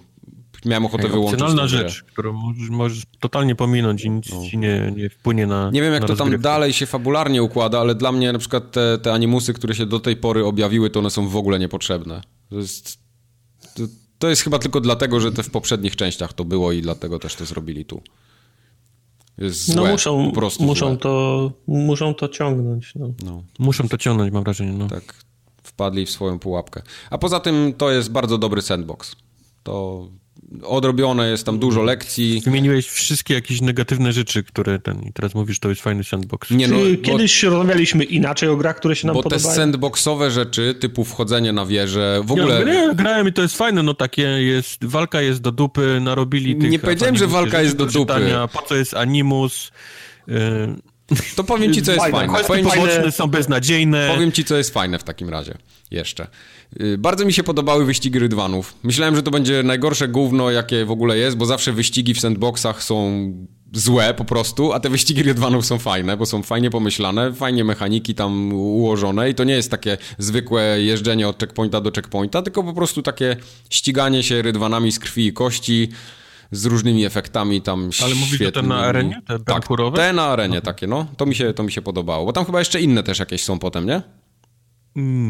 miałem 0.65 0.86
ochotę 0.86 1.03
Ej, 1.03 1.10
wyłączyć. 1.10 1.34
Opcjonalna 1.41 1.68
rzecz, 1.68 2.03
którą 2.03 2.34
możesz, 2.34 2.69
możesz 2.69 3.03
totalnie 3.19 3.56
pominąć 3.56 4.03
i 4.03 4.10
nic 4.10 4.30
No. 4.34 4.44
ci 4.49 4.57
nie, 4.57 4.94
nie 4.95 5.10
wpłynie 5.10 5.48
na 5.48 5.72
Nie 5.72 5.81
wiem, 5.81 5.94
jak 5.94 6.02
na 6.02 6.07
to 6.07 6.15
tam 6.15 6.27
rozgrywkę. 6.27 6.44
dalej 6.44 6.73
się 6.73 6.86
fabularnie 6.86 7.44
układa, 7.44 7.80
ale 7.80 7.95
dla 7.95 8.11
mnie 8.11 8.34
na 8.34 8.40
przykład 8.40 8.72
te, 8.72 8.98
te 8.98 9.14
animusy, 9.14 9.53
które 9.53 9.76
się 9.76 9.86
do 9.86 9.99
tej 9.99 10.15
pory 10.15 10.45
objawiły, 10.45 10.90
to 10.90 10.99
one 10.99 11.10
są 11.10 11.27
w 11.27 11.36
ogóle 11.36 11.60
niepotrzebne. 11.60 12.22
To 12.49 12.56
jest, 12.56 12.99
to, 13.76 13.84
to 14.19 14.30
jest 14.30 14.41
chyba 14.41 14.60
tylko 14.60 14.81
dlatego, 14.81 15.19
że 15.19 15.31
te 15.31 15.44
w 15.44 15.49
poprzednich 15.49 15.95
częściach 15.95 16.34
to 16.34 16.45
było 16.45 16.72
i 16.72 16.81
dlatego 16.81 17.19
też 17.19 17.36
to 17.36 17.45
zrobili 17.45 17.86
tu. 17.86 18.02
Jest 19.38 19.65
złe, 19.65 19.76
No 19.76 19.86
muszą, 19.91 20.30
po 20.30 20.36
prostu 20.36 20.64
muszą, 20.64 20.88
złe. 20.88 20.98
to, 20.98 21.52
muszą 21.68 22.14
to 22.14 22.27
ciągnąć. 22.30 22.94
No. 22.95 23.14
No, 23.26 23.44
Muszą 23.60 23.88
to 23.90 23.98
ciągnąć, 23.98 24.34
mam 24.34 24.44
wrażenie. 24.44 24.72
No. 24.73 24.88
tak, 24.88 25.14
wpadli 25.64 26.06
w 26.06 26.10
swoją 26.11 26.40
pułapkę. 26.40 26.81
A 27.10 27.18
poza 27.18 27.40
tym 27.40 27.73
to 27.77 27.91
jest 27.91 28.11
bardzo 28.11 28.38
dobry 28.38 28.61
sandbox. 28.61 29.15
To 29.64 30.07
odrobione 30.64 31.30
jest 31.30 31.45
tam 31.45 31.60
dużo 31.60 31.84
lekcji. 31.84 32.41
Wymieniłeś 32.45 32.88
wszystkie 32.88 33.34
jakieś 33.34 33.61
negatywne 33.61 34.14
rzeczy, 34.14 34.44
które 34.44 34.80
ten 34.80 35.02
i 35.03 35.14
teraz 35.14 35.36
mówisz, 35.36 35.60
to 35.60 35.70
jest 35.70 35.82
fajny 35.82 36.03
sandbox. 36.03 36.52
Nie 36.52 36.68
no, 36.68 36.76
Czy 36.80 36.98
bo- 36.98 37.03
Kiedyś 37.03 37.44
rozmawialiśmy 37.44 38.03
inaczej 38.03 38.49
o 38.49 38.56
grach, 38.56 38.76
które 38.76 38.95
się 38.95 39.07
nam 39.07 39.14
Bo 39.14 39.24
te 39.24 39.30
podobają. 39.30 39.56
sandboxowe 39.56 40.32
rzeczy, 40.32 40.76
typu 40.80 41.06
wchodzenie 41.06 41.53
na 41.53 41.66
wieżę, 41.66 42.22
w 42.26 42.32
ogóle... 42.32 42.64
Ja, 42.68 42.74
ja 42.74 42.94
grałem 42.94 43.28
i 43.28 43.34
to 43.34 43.41
jest 43.41 43.57
fajne, 43.57 43.84
no 43.84 43.94
takie 43.94 44.22
jest, 44.22 44.86
walka 44.86 45.22
jest 45.22 45.41
do 45.41 45.52
dupy, 45.52 45.99
narobili 46.02 46.56
tych... 46.56 46.72
Nie 46.72 46.80
powiedziałem, 46.80 47.18
że 47.18 47.28
walka 47.28 47.61
jest 47.61 47.76
do 47.76 47.86
dupy. 47.86 47.99
czytania, 48.14 48.48
Po 48.48 48.61
co 48.61 48.76
jest 48.76 48.94
animus? 48.94 49.72
Yy, 50.28 50.36
To 51.36 51.44
powiem 51.44 51.74
ci, 51.74 51.82
co 51.82 51.91
jest 51.91 52.03
Fajne. 52.03 52.18
fajne. 52.34 52.44
Powiem 52.48 52.66
ci, 52.66 52.72
fajne. 52.72 53.11
są 53.11 53.28
beznadziejne. 53.28 54.11
powiem 54.16 54.32
ci, 54.32 54.44
co 54.45 54.57
jest 54.57 54.74
fajne 54.74 54.99
w 54.99 55.03
takim 55.03 55.30
razie. 55.30 55.53
Jeszcze. 55.91 56.28
Y, 56.82 56.98
Bardzo 56.98 57.26
mi 57.26 57.34
się 57.34 57.44
podobały 57.44 57.86
wyścigi 57.86 58.20
rydwanów. 58.20 58.76
Myślałem, 58.84 59.16
że 59.16 59.24
to 59.24 59.32
będzie 59.32 59.64
najgorsze 59.64 60.08
gówno, 60.08 60.52
jakie 60.52 60.86
w 60.86 60.91
ogóle 60.91 61.18
jest, 61.18 61.38
bo 61.38 61.46
zawsze 61.46 61.74
wyścigi 61.74 62.14
w 62.14 62.20
sandboxach 62.20 62.84
są 62.84 63.32
złe 63.74 64.14
po 64.14 64.26
prostu, 64.26 64.74
a 64.74 64.80
te 64.80 64.90
wyścigi 64.90 65.24
rydwanów 65.24 65.66
są 65.66 65.80
fajne, 65.80 66.18
bo 66.18 66.26
są 66.26 66.44
fajnie 66.44 66.70
pomyślane, 66.70 67.34
fajnie 67.34 67.64
mechaniki 67.64 68.16
tam 68.16 68.54
ułożone 68.54 69.30
i 69.30 69.36
to 69.36 69.44
nie 69.44 69.54
jest 69.54 69.72
takie 69.72 69.98
zwykłe 70.18 70.82
jeżdżenie 70.82 71.28
od 71.28 71.40
checkpointa 71.40 71.82
do 71.82 71.91
checkpointa, 71.91 72.41
tylko 72.41 72.64
po 72.64 72.74
prostu 72.74 73.02
takie 73.02 73.38
ściganie 73.70 74.24
się 74.24 74.41
rydwanami 74.41 74.91
z 74.91 75.00
krwi 75.00 75.26
i 75.26 75.34
kości 75.34 75.90
z 76.52 76.66
różnymi 76.66 77.06
efektami 77.06 77.62
tam 77.62 77.90
Ale 78.04 78.16
mówisz, 78.16 78.36
świetnymi. 78.36 78.68
na 78.68 78.78
arenie? 78.80 79.22
Te 79.28 79.40
tak, 79.40 79.68
te 79.96 80.14
na 80.14 80.24
arenie 80.28 80.62
takie, 80.62 80.88
no. 80.88 81.06
To 81.18 81.26
mi, 81.26 81.36
się, 81.36 81.54
to 81.54 81.64
mi 81.64 81.72
się 81.72 81.82
podobało, 81.82 82.26
bo 82.26 82.34
tam 82.34 82.46
chyba 82.46 82.60
jeszcze 82.60 82.82
inne 82.82 83.04
też 83.04 83.20
jakieś 83.20 83.44
są 83.44 83.60
potem, 83.60 83.86
nie? 83.86 84.02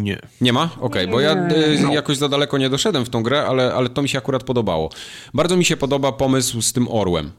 Nie. 0.04 0.20
Nie 0.42 0.54
ma? 0.54 0.70
Okej, 0.80 1.08
bo 1.08 1.20
ja 1.20 1.48
y, 1.50 1.94
jakoś 1.94 2.18
za 2.18 2.30
daleko 2.30 2.58
nie 2.58 2.70
doszedłem 2.70 3.06
w 3.06 3.10
tą 3.10 3.24
grę, 3.24 3.46
ale, 3.46 3.74
ale 3.74 3.90
to 3.90 4.02
mi 4.02 4.10
się 4.10 4.18
akurat 4.18 4.44
podobało. 4.44 4.90
Bardzo 5.34 5.58
mi 5.58 5.66
się 5.66 5.78
podoba 5.78 6.12
pomysł 6.12 6.62
z 6.62 6.74
tym 6.74 6.88
orłem, 6.92 7.32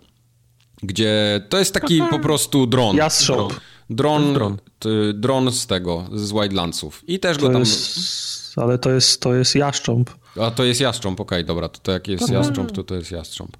gdzie 0.82 1.40
to 1.48 1.58
jest 1.58 1.74
taki 1.74 2.02
po 2.10 2.18
prostu 2.18 2.66
dron. 2.66 2.96
Jastrząb. 2.96 3.52
Dron, 3.90 4.34
dron. 4.34 4.56
t- 4.78 4.88
dron 5.14 5.52
z 5.52 5.66
tego, 5.66 6.04
z 6.12 6.32
Wildlandsów. 6.32 7.02
I 7.08 7.18
też 7.18 7.38
go 7.38 7.46
To 7.46 7.52
tam... 7.52 7.60
jest, 7.60 8.58
ale 8.58 8.78
to 8.78 8.90
jest, 8.90 9.20
to 9.20 9.34
jest 9.34 9.54
jaszcząb. 9.54 10.10
A 10.40 10.50
to 10.50 10.64
jest 10.64 10.80
jastrząb, 10.80 11.20
okej, 11.20 11.44
dobra, 11.44 11.68
to, 11.68 11.78
to 11.80 11.92
jak 11.92 12.08
jest 12.08 12.30
jastrząb, 12.30 12.72
to 12.72 12.84
to 12.84 12.94
jest 12.94 13.10
jastrząb. 13.10 13.56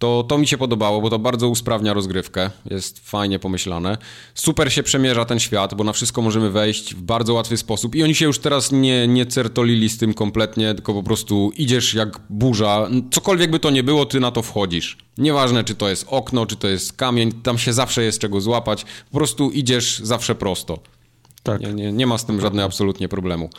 To, 0.00 0.24
to 0.28 0.38
mi 0.38 0.46
się 0.46 0.58
podobało, 0.58 1.00
bo 1.00 1.10
to 1.10 1.18
bardzo 1.18 1.48
usprawnia 1.48 1.92
rozgrywkę, 1.92 2.50
jest 2.70 3.08
fajnie 3.10 3.38
pomyślane. 3.38 3.98
Super 4.34 4.72
się 4.72 4.82
przemierza 4.82 5.24
ten 5.24 5.38
świat, 5.38 5.74
bo 5.74 5.84
na 5.84 5.92
wszystko 5.92 6.22
możemy 6.22 6.50
wejść 6.50 6.94
w 6.94 7.02
bardzo 7.02 7.34
łatwy 7.34 7.56
sposób 7.56 7.94
i 7.94 8.02
oni 8.02 8.14
się 8.14 8.26
już 8.26 8.38
teraz 8.38 8.72
nie, 8.72 9.08
nie 9.08 9.26
certolili 9.26 9.88
z 9.88 9.98
tym 9.98 10.14
kompletnie, 10.14 10.74
tylko 10.74 10.94
po 10.94 11.02
prostu 11.02 11.52
idziesz 11.56 11.94
jak 11.94 12.20
burza, 12.30 12.88
cokolwiek 13.10 13.50
by 13.50 13.58
to 13.58 13.70
nie 13.70 13.82
było, 13.82 14.06
ty 14.06 14.20
na 14.20 14.30
to 14.30 14.42
wchodzisz. 14.42 14.98
Nieważne, 15.18 15.64
czy 15.64 15.74
to 15.74 15.88
jest 15.88 16.06
okno, 16.08 16.46
czy 16.46 16.56
to 16.56 16.68
jest 16.68 16.92
kamień, 16.92 17.32
tam 17.32 17.58
się 17.58 17.72
zawsze 17.72 18.02
jest 18.02 18.18
czego 18.18 18.40
złapać, 18.40 18.84
po 19.10 19.18
prostu 19.18 19.50
idziesz 19.50 19.98
zawsze 19.98 20.34
prosto. 20.34 20.78
Tak. 21.42 21.60
Nie, 21.60 21.74
nie, 21.74 21.92
nie 21.92 22.06
ma 22.06 22.18
z 22.18 22.24
tym 22.24 22.40
żadnego 22.40 22.66
absolutnie 22.66 23.08
problemu. 23.08 23.50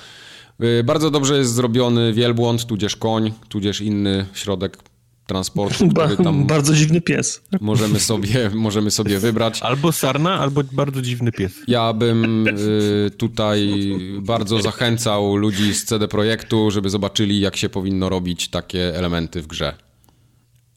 Y, 0.64 0.84
Bardzo 0.84 1.12
dobrze 1.12 1.38
jest 1.38 1.54
zrobiony 1.54 2.14
wielbłąd, 2.14 2.66
tudzież 2.66 2.96
koń, 2.96 3.34
tudzież 3.50 3.82
inny 3.82 4.26
środek 4.34 4.78
transportu, 5.32 5.88
który 5.94 6.18
tam 6.18 6.46
bardzo 6.46 6.74
dziwny 6.74 7.02
pies. 7.02 7.42
możemy 7.62 8.00
sobie, 8.00 8.50
możemy 8.54 8.92
sobie 8.92 9.20
wybrać. 9.20 9.62
Albo 9.62 9.92
sarna, 9.92 10.40
albo 10.40 10.62
bardzo 10.72 11.02
dziwny 11.02 11.32
pies. 11.32 11.54
Ja 11.68 11.94
bym 11.94 12.48
y, 12.48 13.12
tutaj 13.18 13.72
bardzo 14.22 14.62
zachęcał 14.62 15.36
ludzi 15.36 15.74
z 15.74 15.86
CD 15.86 16.08
Projektu, 16.08 16.72
żeby 16.72 16.90
zobaczyli, 16.90 17.40
jak 17.40 17.58
się 17.58 17.70
powinno 17.70 18.10
robić 18.10 18.50
takie 18.50 18.96
elementy 18.96 19.42
w 19.42 19.48
grze. 19.48 19.74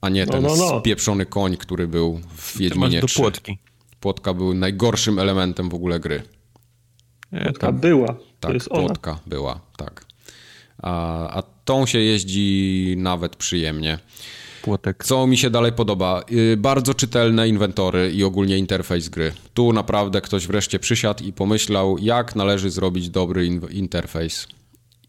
A 0.01 0.09
nie 0.09 0.27
ten 0.27 0.43
no, 0.43 0.57
no. 0.57 0.81
spieprzony 0.81 1.27
koń, 1.27 1.57
który 1.57 1.89
był 1.89 2.21
w 2.37 2.59
Wiedźminie 2.59 3.01
do 3.01 3.07
3. 3.07 3.21
płotki. 3.21 3.59
Płotka 4.01 4.35
był 4.35 4.55
najgorszym 4.55 5.19
elementem 5.19 5.69
w 5.69 5.75
ogóle 5.75 6.01
gry. 6.01 6.23
Ta 7.61 7.73
była. 7.73 8.07
To 8.41 8.49
Tak, 8.49 8.63
płotka 8.69 9.19
była, 9.27 9.61
tak. 9.77 10.05
A, 10.83 11.39
a 11.39 11.43
tą 11.65 11.87
się 11.87 11.99
jeździ 11.99 12.95
nawet 12.99 13.37
przyjemnie. 13.37 13.99
Płotek. 14.65 15.05
Co 15.05 15.27
mi 15.27 15.37
się 15.37 15.51
dalej 15.51 15.73
podoba? 15.73 16.23
Yy, 16.31 16.57
bardzo 16.57 16.95
czytelne 16.95 17.49
inwentory 17.49 18.13
i 18.13 18.25
ogólnie 18.25 18.59
interfejs 18.59 19.09
gry. 19.09 19.33
Tu 19.55 19.73
naprawdę 19.73 20.21
ktoś 20.21 20.47
wreszcie 20.47 20.79
przysiadł 20.79 21.25
i 21.25 21.33
pomyślał, 21.33 21.99
jak 21.99 22.37
należy 22.37 22.71
zrobić 22.71 23.11
dobry 23.11 23.47
in- 23.47 23.69
interfejs. 23.71 24.49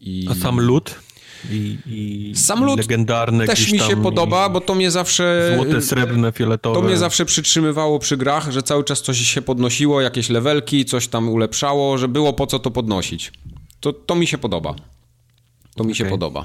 I 0.00 0.26
A 0.30 0.34
sam 0.34 0.60
lód? 0.60 0.94
I, 1.50 1.78
i 1.86 2.32
Sam 2.36 2.64
lód 2.64 2.78
legendarne 2.78 3.46
też 3.46 3.72
mi 3.72 3.78
się 3.78 4.02
podoba, 4.02 4.48
bo 4.48 4.60
to 4.60 4.74
mnie 4.74 4.90
zawsze... 4.90 5.52
Złote, 5.54 5.82
srebrne, 5.82 6.32
fioletowe. 6.32 6.80
To 6.80 6.86
mnie 6.86 6.96
zawsze 6.96 7.24
przytrzymywało 7.24 7.98
przy 7.98 8.16
grach, 8.16 8.50
że 8.50 8.62
cały 8.62 8.84
czas 8.84 9.02
coś 9.02 9.18
się 9.18 9.42
podnosiło, 9.42 10.00
jakieś 10.00 10.28
levelki, 10.30 10.84
coś 10.84 11.08
tam 11.08 11.28
ulepszało, 11.28 11.98
że 11.98 12.08
było 12.08 12.32
po 12.32 12.46
co 12.46 12.58
to 12.58 12.70
podnosić. 12.70 13.32
To, 13.80 13.92
to 13.92 14.14
mi 14.14 14.26
się 14.26 14.38
podoba. 14.38 14.74
To 15.76 15.84
mi 15.84 15.94
się 15.94 16.04
podoba. 16.04 16.44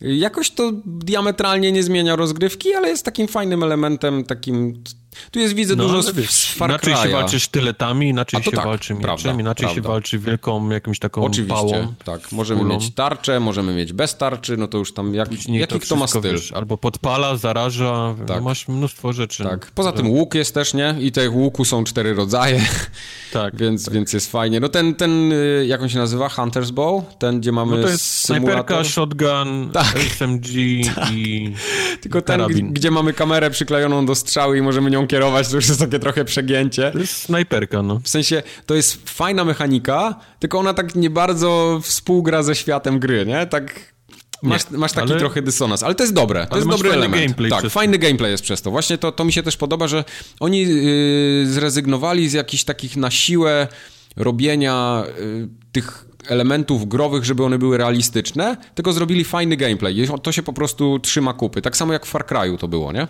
Jakoś 0.00 0.50
to 0.50 0.72
diametralnie 0.86 1.72
nie 1.72 1.82
zmienia 1.82 2.16
rozgrywki, 2.16 2.74
ale 2.74 2.88
jest 2.88 3.04
takim 3.04 3.28
fajnym 3.28 3.62
elementem, 3.62 4.24
takim... 4.24 4.82
Tu 5.30 5.38
jest, 5.38 5.54
widzę, 5.54 5.76
No, 5.76 5.84
dużo 5.84 6.02
z, 6.02 6.14
wiesz, 6.14 6.30
z 6.30 6.46
Far 6.46 6.70
Inaczej 6.70 6.96
się 6.96 7.08
walczy 7.08 7.40
sztyletami, 7.40 8.08
inaczej 8.08 8.42
się 8.42 8.50
tak, 8.50 8.64
walczy 8.64 8.94
mieczem, 8.94 9.02
prawda, 9.04 9.32
inaczej 9.40 9.68
się 9.68 9.74
prawda. 9.74 9.90
walczy 9.90 10.18
wielką 10.18 10.70
jakimś 10.70 10.98
taką 10.98 11.24
Oczywiście, 11.24 11.54
pałą. 11.54 11.94
tak. 12.04 12.32
Możemy 12.32 12.60
kulą. 12.60 12.74
mieć 12.74 12.94
tarczę, 12.94 13.40
możemy 13.40 13.74
mieć 13.74 13.92
bez 13.92 14.16
tarczy, 14.16 14.56
no 14.56 14.68
to 14.68 14.78
już 14.78 14.94
tam 14.94 15.14
jak, 15.14 15.28
Później 15.28 15.60
jaki 15.60 15.74
to 15.74 15.80
kto 15.80 15.96
ma 15.96 16.06
styl. 16.06 16.22
Wiesz, 16.32 16.52
albo 16.52 16.78
podpala, 16.78 17.36
zaraża, 17.36 18.14
Tak. 18.26 18.36
no 18.36 18.42
masz 18.42 18.68
mnóstwo 18.68 19.12
rzeczy. 19.12 19.44
Tak. 19.44 19.70
Poza 19.74 19.92
tym 19.92 20.10
łuk 20.10 20.34
jest 20.34 20.54
też, 20.54 20.74
nie? 20.74 20.94
I 21.00 21.12
tych 21.12 21.34
łuku 21.34 21.64
są 21.64 21.84
cztery 21.84 22.14
rodzaje, 22.14 22.60
Tak. 23.32 23.56
więc, 23.56 23.88
więc 23.88 24.12
jest 24.12 24.30
fajnie. 24.32 24.60
No 24.60 24.68
ten, 24.68 24.94
ten, 24.94 25.32
y, 25.32 25.64
jak 25.68 25.82
on 25.82 25.88
się 25.88 25.98
nazywa? 25.98 26.28
Hunter's 26.28 26.70
Bow? 26.70 27.04
Ten, 27.18 27.40
gdzie 27.40 27.52
mamy 27.52 27.76
No 27.76 27.82
to 27.82 27.88
jest 27.88 28.04
symulator. 28.04 28.54
snajperka, 28.54 28.84
shotgun, 28.84 29.70
Tak. 29.72 29.98
SMG 29.98 30.46
i 31.12 31.52
Tylko 32.00 32.22
ten, 32.22 32.38
karabin. 32.40 32.72
gdzie 32.72 32.90
mamy 32.90 33.12
kamerę 33.12 33.50
przyklejoną 33.50 34.06
do 34.06 34.14
strzały 34.14 34.58
i 34.58 34.62
możemy 34.62 34.90
nią 34.90 35.05
kierować, 35.06 35.48
to 35.48 35.56
już 35.56 35.68
jest 35.68 35.80
takie 35.80 35.98
trochę 35.98 36.24
przegięcie. 36.24 36.90
To 36.92 36.98
jest 36.98 37.16
snajperka, 37.16 37.82
no. 37.82 38.00
W 38.02 38.08
sensie, 38.08 38.42
to 38.66 38.74
jest 38.74 39.10
fajna 39.10 39.44
mechanika, 39.44 40.14
tylko 40.38 40.58
ona 40.58 40.74
tak 40.74 40.94
nie 40.94 41.10
bardzo 41.10 41.80
współgra 41.82 42.42
ze 42.42 42.54
światem 42.54 42.98
gry, 42.98 43.26
nie? 43.26 43.46
Tak... 43.46 43.96
Masz, 44.42 44.70
masz 44.70 44.92
taki 44.92 45.10
ale- 45.10 45.18
trochę 45.18 45.42
dysonans, 45.42 45.82
ale 45.82 45.94
to 45.94 46.02
jest 46.02 46.12
dobre, 46.14 46.46
to 46.46 46.52
Ale 46.52 46.58
jest 46.58 46.70
dobry 46.70 46.88
fajny 46.88 47.04
element. 47.04 47.22
gameplay 47.22 47.50
tak, 47.50 47.70
fajny 47.70 47.98
gameplay 47.98 48.30
jest 48.30 48.42
przez 48.42 48.62
to. 48.62 48.70
Właśnie 48.70 48.98
to, 48.98 49.12
to 49.12 49.24
mi 49.24 49.32
się 49.32 49.42
też 49.42 49.56
podoba, 49.56 49.88
że 49.88 50.04
oni 50.40 50.60
yy, 50.60 51.46
zrezygnowali 51.46 52.28
z 52.28 52.32
jakichś 52.32 52.64
takich 52.64 52.96
na 52.96 53.10
siłę 53.10 53.68
robienia 54.16 55.04
yy, 55.20 55.48
tych 55.72 56.04
elementów 56.28 56.88
growych, 56.88 57.24
żeby 57.24 57.44
one 57.44 57.58
były 57.58 57.78
realistyczne, 57.78 58.56
tylko 58.74 58.92
zrobili 58.92 59.24
fajny 59.24 59.56
gameplay. 59.56 60.08
To 60.22 60.32
się 60.32 60.42
po 60.42 60.52
prostu 60.52 60.98
trzyma 60.98 61.32
kupy. 61.32 61.62
Tak 61.62 61.76
samo 61.76 61.92
jak 61.92 62.06
w 62.06 62.08
Far 62.08 62.26
Cry'u 62.26 62.58
to 62.58 62.68
było, 62.68 62.92
nie? 62.92 63.08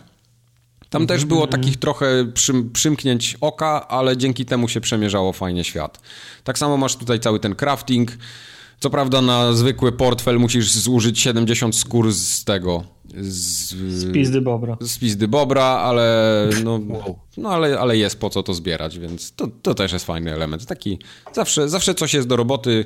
Tam 0.91 1.07
też 1.07 1.25
było 1.25 1.47
takich 1.47 1.77
trochę 1.77 2.25
przym, 2.35 2.71
przymknięć 2.71 3.37
oka, 3.41 3.89
ale 3.89 4.17
dzięki 4.17 4.45
temu 4.45 4.69
się 4.69 4.81
przemierzało 4.81 5.33
fajnie 5.33 5.65
świat. 5.65 6.01
Tak 6.45 6.59
samo 6.59 6.77
masz 6.77 6.97
tutaj 6.97 7.21
cały 7.21 7.41
ten 7.41 7.55
crafting. 7.55 8.19
Co 8.81 8.91
prawda 8.91 9.23
na 9.23 9.53
zwykły 9.53 9.93
portfel 9.93 10.39
musisz 10.39 10.73
zużyć 10.73 11.21
70 11.21 11.77
skór 11.77 12.13
z 12.13 12.45
tego. 12.45 12.85
Z, 13.21 14.13
Pizdy 14.13 14.41
Bobra. 14.41 14.77
z 14.81 14.99
pizdy 14.99 15.29
bobra, 15.29 15.65
ale 15.65 16.31
no, 16.65 16.81
no 17.37 17.49
ale, 17.51 17.79
ale 17.79 17.97
jest 17.97 18.21
po 18.21 18.31
co 18.31 18.43
to 18.43 18.55
zbierać, 18.55 18.99
więc 18.99 19.33
to, 19.33 19.49
to 19.63 19.75
też 19.75 19.93
jest 19.93 20.05
fajny 20.05 20.35
element. 20.35 20.67
Taki 20.67 20.99
zawsze, 21.33 21.69
zawsze 21.69 21.95
coś 21.95 22.15
jest 22.15 22.29
do 22.29 22.37
roboty 22.37 22.85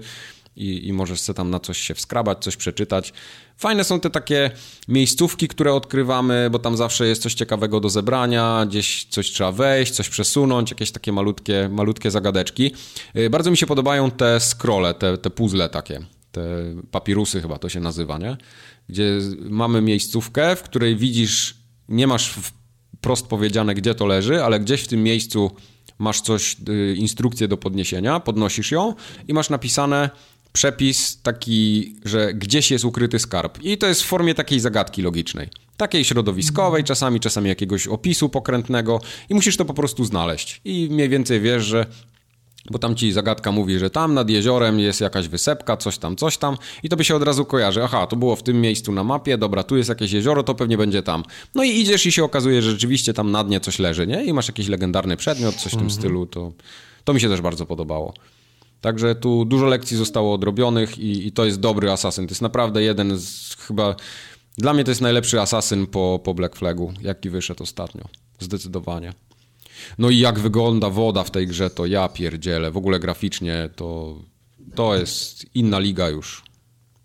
i, 0.56 0.88
i 0.88 0.92
możesz 0.92 1.20
sobie 1.20 1.36
tam 1.36 1.50
na 1.50 1.60
coś 1.60 1.78
się 1.78 1.94
wskrabać, 1.94 2.38
coś 2.44 2.56
przeczytać. 2.56 3.12
Fajne 3.56 3.84
są 3.84 4.00
te 4.00 4.10
takie 4.10 4.50
miejscówki, 4.88 5.48
które 5.48 5.74
odkrywamy, 5.74 6.48
bo 6.50 6.58
tam 6.58 6.76
zawsze 6.76 7.06
jest 7.06 7.22
coś 7.22 7.34
ciekawego 7.34 7.80
do 7.80 7.88
zebrania, 7.88 8.66
gdzieś 8.68 9.04
coś 9.04 9.30
trzeba 9.30 9.52
wejść, 9.52 9.92
coś 9.92 10.08
przesunąć, 10.08 10.70
jakieś 10.70 10.90
takie 10.90 11.12
malutkie, 11.12 11.68
malutkie 11.72 12.10
zagadeczki. 12.10 12.72
Yy, 13.14 13.30
Bardzo 13.30 13.50
mi 13.50 13.56
się 13.56 13.66
podobają 13.66 14.10
te 14.10 14.40
scrolle, 14.40 14.94
te, 14.94 15.18
te 15.18 15.30
puzzle 15.30 15.68
takie. 15.68 16.00
te 16.32 16.42
papirusy 16.90 17.40
chyba 17.40 17.58
to 17.58 17.68
się 17.68 17.80
nazywa, 17.80 18.18
nie? 18.18 18.36
Gdzie 18.88 19.18
mamy 19.40 19.80
miejscówkę, 19.80 20.56
w 20.56 20.62
której 20.62 20.96
widzisz, 20.96 21.56
nie 21.88 22.06
masz 22.06 22.34
wprost 22.96 23.26
powiedziane, 23.26 23.74
gdzie 23.74 23.94
to 23.94 24.06
leży, 24.06 24.44
ale 24.44 24.60
gdzieś 24.60 24.82
w 24.82 24.88
tym 24.88 25.02
miejscu 25.02 25.50
masz 25.98 26.20
coś, 26.20 26.56
y, 26.68 26.94
instrukcję 26.96 27.48
do 27.48 27.56
podniesienia, 27.56 28.20
podnosisz 28.20 28.70
ją 28.70 28.94
i 29.28 29.34
masz 29.34 29.50
napisane 29.50 30.10
przepis 30.52 31.22
taki, 31.22 31.94
że 32.04 32.34
gdzieś 32.34 32.70
jest 32.70 32.84
ukryty 32.84 33.18
skarb. 33.18 33.58
I 33.62 33.78
to 33.78 33.86
jest 33.86 34.02
w 34.02 34.06
formie 34.06 34.34
takiej 34.34 34.60
zagadki 34.60 35.02
logicznej. 35.02 35.48
Takiej 35.76 36.04
środowiskowej, 36.04 36.84
czasami, 36.84 37.20
czasami 37.20 37.48
jakiegoś 37.48 37.86
opisu 37.86 38.28
pokrętnego 38.28 39.00
i 39.28 39.34
musisz 39.34 39.56
to 39.56 39.64
po 39.64 39.74
prostu 39.74 40.04
znaleźć. 40.04 40.60
I 40.64 40.88
mniej 40.90 41.08
więcej 41.08 41.40
wiesz, 41.40 41.64
że 41.64 41.86
bo 42.70 42.78
tam 42.78 42.96
ci 42.96 43.12
zagadka 43.12 43.52
mówi, 43.52 43.78
że 43.78 43.90
tam 43.90 44.14
nad 44.14 44.30
jeziorem 44.30 44.80
jest 44.80 45.00
jakaś 45.00 45.28
wysepka, 45.28 45.76
coś 45.76 45.98
tam, 45.98 46.16
coś 46.16 46.36
tam 46.36 46.56
i 46.82 46.88
to 46.88 46.96
by 46.96 47.04
się 47.04 47.16
od 47.16 47.22
razu 47.22 47.44
kojarzy. 47.44 47.82
Aha, 47.84 48.06
to 48.06 48.16
było 48.16 48.36
w 48.36 48.42
tym 48.42 48.60
miejscu 48.60 48.92
na 48.92 49.04
mapie, 49.04 49.38
dobra, 49.38 49.62
tu 49.62 49.76
jest 49.76 49.88
jakieś 49.88 50.12
jezioro, 50.12 50.42
to 50.42 50.54
pewnie 50.54 50.78
będzie 50.78 51.02
tam. 51.02 51.24
No 51.54 51.64
i 51.64 51.70
idziesz 51.70 52.06
i 52.06 52.12
się 52.12 52.24
okazuje, 52.24 52.62
że 52.62 52.70
rzeczywiście 52.70 53.14
tam 53.14 53.30
na 53.30 53.44
dnie 53.44 53.60
coś 53.60 53.78
leży, 53.78 54.06
nie? 54.06 54.24
I 54.24 54.32
masz 54.32 54.48
jakiś 54.48 54.68
legendarny 54.68 55.16
przedmiot, 55.16 55.54
coś 55.54 55.72
w 55.72 55.76
tym 55.76 55.80
mhm. 55.80 55.90
stylu, 55.90 56.26
to, 56.26 56.52
to 57.04 57.14
mi 57.14 57.20
się 57.20 57.28
też 57.28 57.40
bardzo 57.40 57.66
podobało. 57.66 58.14
Także 58.80 59.14
tu 59.14 59.44
dużo 59.44 59.66
lekcji 59.66 59.96
zostało 59.96 60.34
odrobionych 60.34 60.98
i, 60.98 61.26
i 61.26 61.32
to 61.32 61.44
jest 61.44 61.60
dobry 61.60 61.90
asasyn. 61.90 62.26
To 62.26 62.30
jest 62.30 62.42
naprawdę 62.42 62.82
jeden 62.82 63.18
z 63.18 63.56
chyba... 63.56 63.96
Dla 64.58 64.74
mnie 64.74 64.84
to 64.84 64.90
jest 64.90 65.00
najlepszy 65.00 65.40
asasyn 65.40 65.86
po, 65.86 66.20
po 66.24 66.34
Black 66.34 66.56
Flagu, 66.56 66.92
jaki 67.00 67.30
wyszedł 67.30 67.62
ostatnio. 67.62 68.04
Zdecydowanie. 68.38 69.12
No 69.98 70.10
i 70.10 70.18
jak 70.18 70.38
wygląda 70.38 70.90
woda 70.90 71.24
w 71.24 71.30
tej 71.30 71.46
grze, 71.46 71.70
to 71.70 71.86
ja 71.86 72.08
pierdzielę. 72.08 72.70
W 72.70 72.76
ogóle 72.76 73.00
graficznie 73.00 73.70
to, 73.76 74.18
to 74.74 74.96
jest 74.96 75.46
inna 75.54 75.78
liga 75.78 76.08
już. 76.08 76.42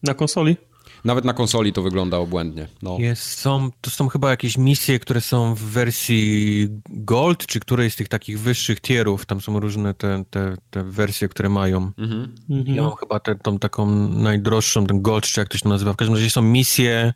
Na 0.03 0.13
konsoli? 0.13 0.57
Nawet 1.05 1.25
na 1.25 1.33
konsoli 1.33 1.73
to 1.73 1.81
wygląda 1.81 2.17
obłędnie. 2.17 2.67
No. 2.81 2.97
Jest, 2.99 3.23
są, 3.23 3.69
to 3.81 3.89
są 3.89 4.07
chyba 4.07 4.29
jakieś 4.29 4.57
misje, 4.57 4.99
które 4.99 5.21
są 5.21 5.55
w 5.55 5.59
wersji 5.59 6.67
Gold, 6.89 7.45
czy 7.45 7.59
której 7.59 7.91
z 7.91 7.95
tych 7.95 8.07
takich 8.07 8.39
wyższych 8.39 8.81
tierów. 8.81 9.25
Tam 9.25 9.41
są 9.41 9.59
różne 9.59 9.93
te, 9.93 10.23
te, 10.29 10.57
te 10.69 10.83
wersje, 10.83 11.27
które 11.27 11.49
mają. 11.49 11.91
Mhm. 11.97 12.35
Ja 12.49 12.83
mam 12.83 12.95
chyba 12.95 13.19
tę 13.19 13.35
tą 13.35 13.59
taką 13.59 14.09
najdroższą, 14.09 14.85
ten 14.85 15.01
Gold, 15.01 15.23
czy 15.23 15.39
jak 15.39 15.49
to 15.49 15.57
się 15.57 15.69
nazywa. 15.69 15.93
W 15.93 15.95
każdym 15.95 16.15
razie 16.15 16.29
są 16.29 16.41
misje, 16.41 17.13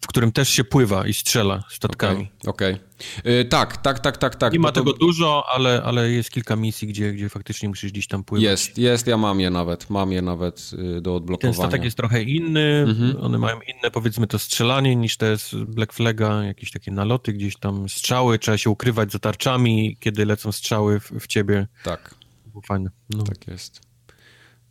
w 0.00 0.06
którym 0.06 0.32
też 0.32 0.48
się 0.48 0.64
pływa 0.64 1.06
i 1.06 1.14
strzela 1.14 1.64
statkami. 1.70 2.28
Okej. 2.46 2.74
Okay. 2.74 2.91
Yy, 3.24 3.44
tak, 3.44 3.76
tak, 3.76 4.00
tak, 4.00 4.16
tak, 4.16 4.36
tak. 4.36 4.52
Nie 4.52 4.58
ma 4.58 4.72
tego 4.72 4.92
dużo, 4.92 5.44
ale, 5.54 5.82
ale 5.84 6.10
jest 6.10 6.30
kilka 6.30 6.56
misji, 6.56 6.88
gdzie, 6.88 7.12
gdzie 7.12 7.28
faktycznie 7.28 7.68
musisz 7.68 7.92
gdzieś 7.92 8.06
tam 8.06 8.24
pływać. 8.24 8.44
Jest, 8.44 8.78
jest, 8.78 9.06
ja 9.06 9.16
mam 9.16 9.40
je 9.40 9.50
nawet, 9.50 9.90
mam 9.90 10.12
je 10.12 10.22
nawet 10.22 10.72
yy, 10.72 11.00
do 11.00 11.14
odblokowania. 11.14 11.52
Ten 11.54 11.62
statek 11.62 11.84
jest 11.84 11.96
trochę 11.96 12.22
inny, 12.22 12.84
mhm. 12.88 13.24
one 13.24 13.38
mają 13.38 13.60
inne, 13.60 13.90
powiedzmy, 13.90 14.26
to 14.26 14.38
strzelanie 14.38 14.96
niż 14.96 15.16
te 15.16 15.38
z 15.38 15.54
Black 15.54 15.92
Flaga, 15.92 16.44
jakieś 16.44 16.70
takie 16.70 16.90
naloty, 16.90 17.32
gdzieś 17.32 17.56
tam 17.56 17.88
strzały, 17.88 18.38
trzeba 18.38 18.58
się 18.58 18.70
ukrywać 18.70 19.12
za 19.12 19.18
tarczami, 19.18 19.96
kiedy 20.00 20.26
lecą 20.26 20.52
strzały 20.52 21.00
w, 21.00 21.10
w 21.20 21.26
ciebie. 21.26 21.66
Tak. 21.84 22.14
Było 22.46 22.62
fajne. 22.62 22.90
No. 23.10 23.22
Tak 23.22 23.46
jest. 23.46 23.80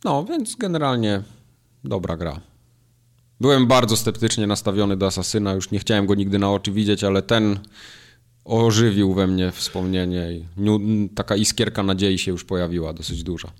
No, 0.04 0.24
więc 0.24 0.56
generalnie 0.56 1.22
dobra 1.84 2.16
gra. 2.16 2.40
Byłem 3.40 3.66
bardzo 3.66 3.96
sceptycznie 3.96 4.46
nastawiony 4.46 4.96
do 4.96 5.06
Asasyna, 5.06 5.52
już 5.52 5.70
nie 5.70 5.78
chciałem 5.78 6.06
go 6.06 6.14
nigdy 6.14 6.38
na 6.38 6.52
oczy 6.52 6.72
widzieć, 6.72 7.04
ale 7.04 7.22
ten 7.22 7.58
ożywił 8.44 9.14
we 9.14 9.26
mnie 9.26 9.52
wspomnienie 9.52 10.32
i 10.32 10.44
taka 11.14 11.36
iskierka 11.36 11.82
nadziei 11.82 12.18
się 12.18 12.30
już 12.30 12.44
pojawiła, 12.44 12.92
dosyć 12.92 13.22
duża. 13.22 13.52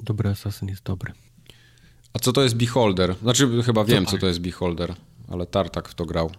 Dobry 0.00 0.30
Assassin 0.30 0.68
jest 0.68 0.82
dobry. 0.82 1.12
A 2.12 2.18
co 2.18 2.32
to 2.32 2.42
jest 2.42 2.56
Beholder? 2.56 3.14
Znaczy 3.22 3.62
chyba 3.62 3.84
wiem, 3.84 4.06
co 4.06 4.18
to 4.18 4.26
jest 4.26 4.40
Beholder, 4.40 4.94
ale 5.28 5.46
Tartak 5.46 5.88
w 5.88 5.94
to 5.94 6.04
grał. 6.04 6.30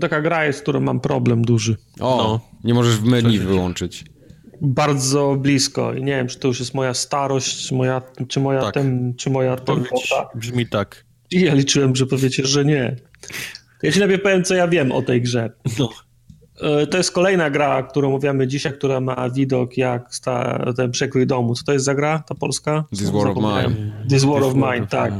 Taka 0.00 0.20
gra 0.20 0.44
jest, 0.44 0.58
z 0.58 0.62
którą 0.62 0.80
mam 0.80 1.00
problem 1.00 1.44
duży. 1.44 1.76
O, 2.00 2.16
no. 2.16 2.40
nie 2.64 2.74
możesz 2.74 2.96
w 2.96 3.04
menu 3.04 3.38
wyłączyć. 3.38 4.04
Bardzo 4.60 5.36
blisko 5.38 5.94
i 5.94 6.04
nie 6.04 6.16
wiem, 6.16 6.28
czy 6.28 6.38
to 6.38 6.48
już 6.48 6.60
jest 6.60 6.74
moja 6.74 6.94
starość, 6.94 7.66
czy 7.66 7.74
moja, 7.74 8.02
czy 8.28 8.40
moja, 8.40 8.60
tak. 8.60 8.74
tem, 8.74 9.14
czy 9.14 9.30
moja 9.30 9.56
tempota. 9.56 10.28
Brzmi 10.34 10.66
tak. 10.66 11.04
I 11.30 11.40
ja 11.40 11.54
liczyłem, 11.54 11.96
że 11.96 12.06
powiecie, 12.06 12.46
że 12.46 12.64
nie. 12.64 12.96
Ja 13.82 13.92
ci 13.92 13.98
najpierw 13.98 14.22
powiem, 14.22 14.44
co 14.44 14.54
ja 14.54 14.68
wiem 14.68 14.92
o 14.92 15.02
tej 15.02 15.22
grze. 15.22 15.52
No. 15.78 15.88
E, 16.60 16.86
to 16.86 16.98
jest 16.98 17.10
kolejna 17.10 17.50
gra, 17.50 17.82
którą 17.82 18.08
omawiamy 18.08 18.46
dzisiaj, 18.46 18.72
która 18.72 19.00
ma 19.00 19.30
widok 19.30 19.76
jak 19.76 20.14
sta, 20.14 20.64
ten 20.76 20.90
przekrój 20.90 21.26
domu. 21.26 21.54
Co 21.54 21.64
to 21.64 21.72
jest 21.72 21.84
za 21.84 21.94
gra, 21.94 22.22
ta 22.28 22.34
polska? 22.34 22.84
This 22.90 23.10
War 23.10 23.28
of 23.28 23.36
Mine. 23.36 23.92
This 24.08 24.24
War 24.24 24.42
of 24.42 24.54
Mine, 24.54 24.86
tak. 24.86 25.12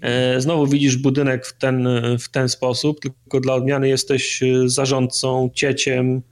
E, 0.00 0.40
znowu 0.40 0.66
widzisz 0.66 0.96
budynek 0.96 1.46
w 1.46 1.58
ten, 1.58 1.88
w 2.18 2.28
ten 2.28 2.48
sposób, 2.48 3.00
tylko 3.00 3.40
dla 3.40 3.54
odmiany 3.54 3.88
jesteś 3.88 4.42
e, 4.42 4.46
zarządcą, 4.68 5.50
cieciem. 5.54 6.22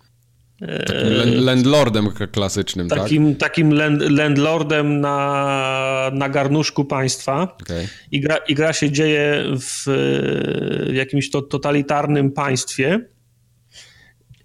Takim 0.87 1.45
landlordem 1.45 2.09
klasycznym, 2.33 2.89
takim, 2.89 3.35
tak? 3.35 3.41
Takim 3.41 3.73
land, 3.73 4.03
landlordem 4.11 5.01
na, 5.01 6.11
na 6.15 6.29
garnuszku 6.29 6.85
państwa. 6.85 7.57
Okay. 7.63 7.89
I, 8.11 8.21
gra, 8.21 8.37
I 8.37 8.55
gra 8.55 8.73
się 8.73 8.91
dzieje 8.91 9.45
w 9.59 9.87
jakimś 10.93 11.31
to, 11.31 11.43
totalitarnym 11.43 12.33
państwie 12.33 13.01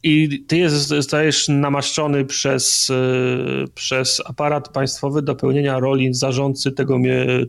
i 0.06 0.46
ty 0.48 0.58
jest, 0.58 0.88
zostajesz 0.88 1.48
namaszczony 1.48 2.26
przez, 2.26 2.90
e, 2.90 3.68
przez 3.74 4.22
aparat 4.26 4.70
państwowy 4.70 5.22
do 5.22 5.36
pełnienia 5.36 5.80
roli 5.80 6.14
zarządcy 6.14 6.72
tego, 6.72 7.00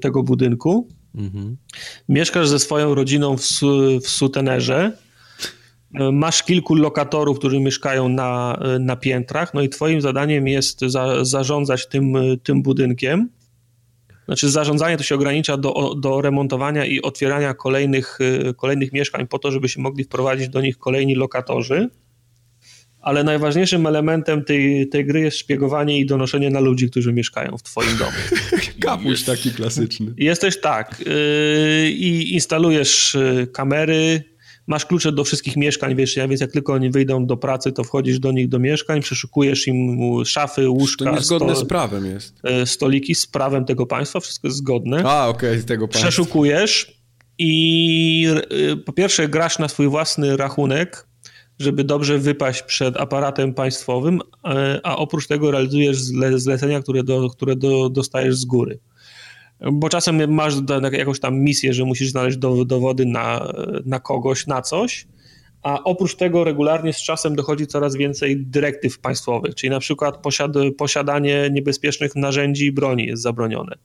tego 0.00 0.22
budynku. 0.22 0.88
Mhm. 1.14 1.56
Mieszkasz 2.08 2.48
ze 2.48 2.58
swoją 2.58 2.94
rodziną 2.94 3.36
w, 3.36 3.42
w 4.02 4.08
sutenerze. 4.08 4.92
E, 5.94 6.12
masz 6.12 6.42
kilku 6.42 6.74
lokatorów, 6.74 7.38
którzy 7.38 7.60
mieszkają 7.60 8.08
na, 8.08 8.60
na 8.80 8.96
piętrach, 8.96 9.54
no 9.54 9.62
i 9.62 9.68
twoim 9.68 10.00
zadaniem 10.00 10.48
jest 10.48 10.80
za, 10.80 11.24
zarządzać 11.24 11.88
tym, 11.88 12.14
tym 12.42 12.62
budynkiem. 12.62 13.28
Znaczy 14.24 14.50
zarządzanie 14.50 14.96
to 14.96 15.02
się 15.02 15.14
ogranicza 15.14 15.56
do, 15.56 15.94
do 15.94 16.20
remontowania 16.20 16.84
i 16.84 17.02
otwierania 17.02 17.54
kolejnych, 17.54 18.18
e, 18.20 18.54
kolejnych 18.54 18.92
mieszkań 18.92 19.26
po 19.26 19.38
to, 19.38 19.50
żeby 19.50 19.68
się 19.68 19.80
mogli 19.80 20.04
wprowadzić 20.04 20.48
do 20.48 20.60
nich 20.60 20.78
kolejni 20.78 21.14
lokatorzy 21.14 21.88
ale 23.06 23.24
najważniejszym 23.24 23.86
elementem 23.86 24.44
tej, 24.44 24.88
tej 24.88 25.06
gry 25.06 25.20
jest 25.20 25.38
szpiegowanie 25.38 26.00
i 26.00 26.06
donoszenie 26.06 26.50
na 26.50 26.60
ludzi, 26.60 26.90
którzy 26.90 27.12
mieszkają 27.12 27.58
w 27.58 27.62
twoim 27.62 27.96
domu. 27.98 28.10
Kapuś 28.82 29.22
taki 29.22 29.50
klasyczny. 29.50 30.14
Jesteś 30.16 30.60
tak 30.60 31.00
yy, 31.06 31.90
i 31.90 32.34
instalujesz 32.34 33.14
y, 33.14 33.48
kamery, 33.52 34.24
masz 34.66 34.86
klucze 34.86 35.12
do 35.12 35.24
wszystkich 35.24 35.56
mieszkań, 35.56 35.96
wiesz, 35.96 36.16
więc 36.16 36.40
jak 36.40 36.52
tylko 36.52 36.72
oni 36.72 36.90
wyjdą 36.90 37.26
do 37.26 37.36
pracy, 37.36 37.72
to 37.72 37.84
wchodzisz 37.84 38.18
do 38.18 38.32
nich 38.32 38.48
do 38.48 38.58
mieszkań, 38.58 39.00
przeszukujesz 39.00 39.66
im 39.66 39.98
szafy, 40.24 40.68
łóżka. 40.68 41.04
To 41.04 41.10
niezgodne 41.10 41.56
sto, 41.56 41.64
z 41.64 41.68
prawem 41.68 42.06
jest. 42.06 42.34
Y, 42.62 42.66
stoliki 42.66 43.14
z 43.14 43.26
prawem 43.26 43.64
tego 43.64 43.86
państwa, 43.86 44.20
wszystko 44.20 44.48
jest 44.48 44.58
zgodne. 44.58 45.02
A, 45.04 45.28
okej, 45.28 45.50
okay, 45.50 45.60
z 45.60 45.64
tego 45.64 45.88
państwa. 45.88 46.08
Przeszukujesz 46.08 47.02
i 47.38 48.28
y, 48.52 48.76
po 48.76 48.92
pierwsze 48.92 49.28
grasz 49.28 49.58
na 49.58 49.68
swój 49.68 49.88
własny 49.88 50.36
rachunek, 50.36 51.06
żeby 51.58 51.84
dobrze 51.84 52.18
wypaść 52.18 52.62
przed 52.62 52.96
aparatem 52.96 53.54
państwowym, 53.54 54.20
e, 54.44 54.80
a 54.82 54.96
oprócz 54.96 55.26
tego 55.26 55.50
realizujesz 55.50 55.96
zlecenia, 56.36 56.82
które, 56.82 57.02
do, 57.02 57.30
które 57.30 57.56
do, 57.56 57.88
dostajesz 57.88 58.36
z 58.36 58.44
góry. 58.44 58.78
Bo 59.72 59.88
czasem 59.88 60.34
masz 60.34 60.54
jakąś 60.92 61.20
tam 61.20 61.38
misję, 61.38 61.72
że 61.72 61.84
musisz 61.84 62.10
znaleźć 62.10 62.38
dowody 62.66 63.06
na, 63.06 63.52
na 63.84 64.00
kogoś, 64.00 64.46
na 64.46 64.62
coś, 64.62 65.06
a 65.66 65.84
oprócz 65.84 66.14
tego 66.14 66.44
regularnie 66.44 66.92
z 66.92 67.02
czasem 67.02 67.36
dochodzi 67.36 67.66
coraz 67.66 67.96
więcej 67.96 68.36
dyrektyw 68.36 68.98
państwowych, 68.98 69.54
czyli 69.54 69.70
na 69.70 69.80
przykład 69.80 70.16
posiad 70.16 70.52
posiadanie 70.78 71.48
niebezpiecznych 71.52 72.16
narzędzi 72.16 72.66
i 72.66 72.72
broni 72.72 73.06
jest 73.06 73.22
zabronione, 73.22 73.76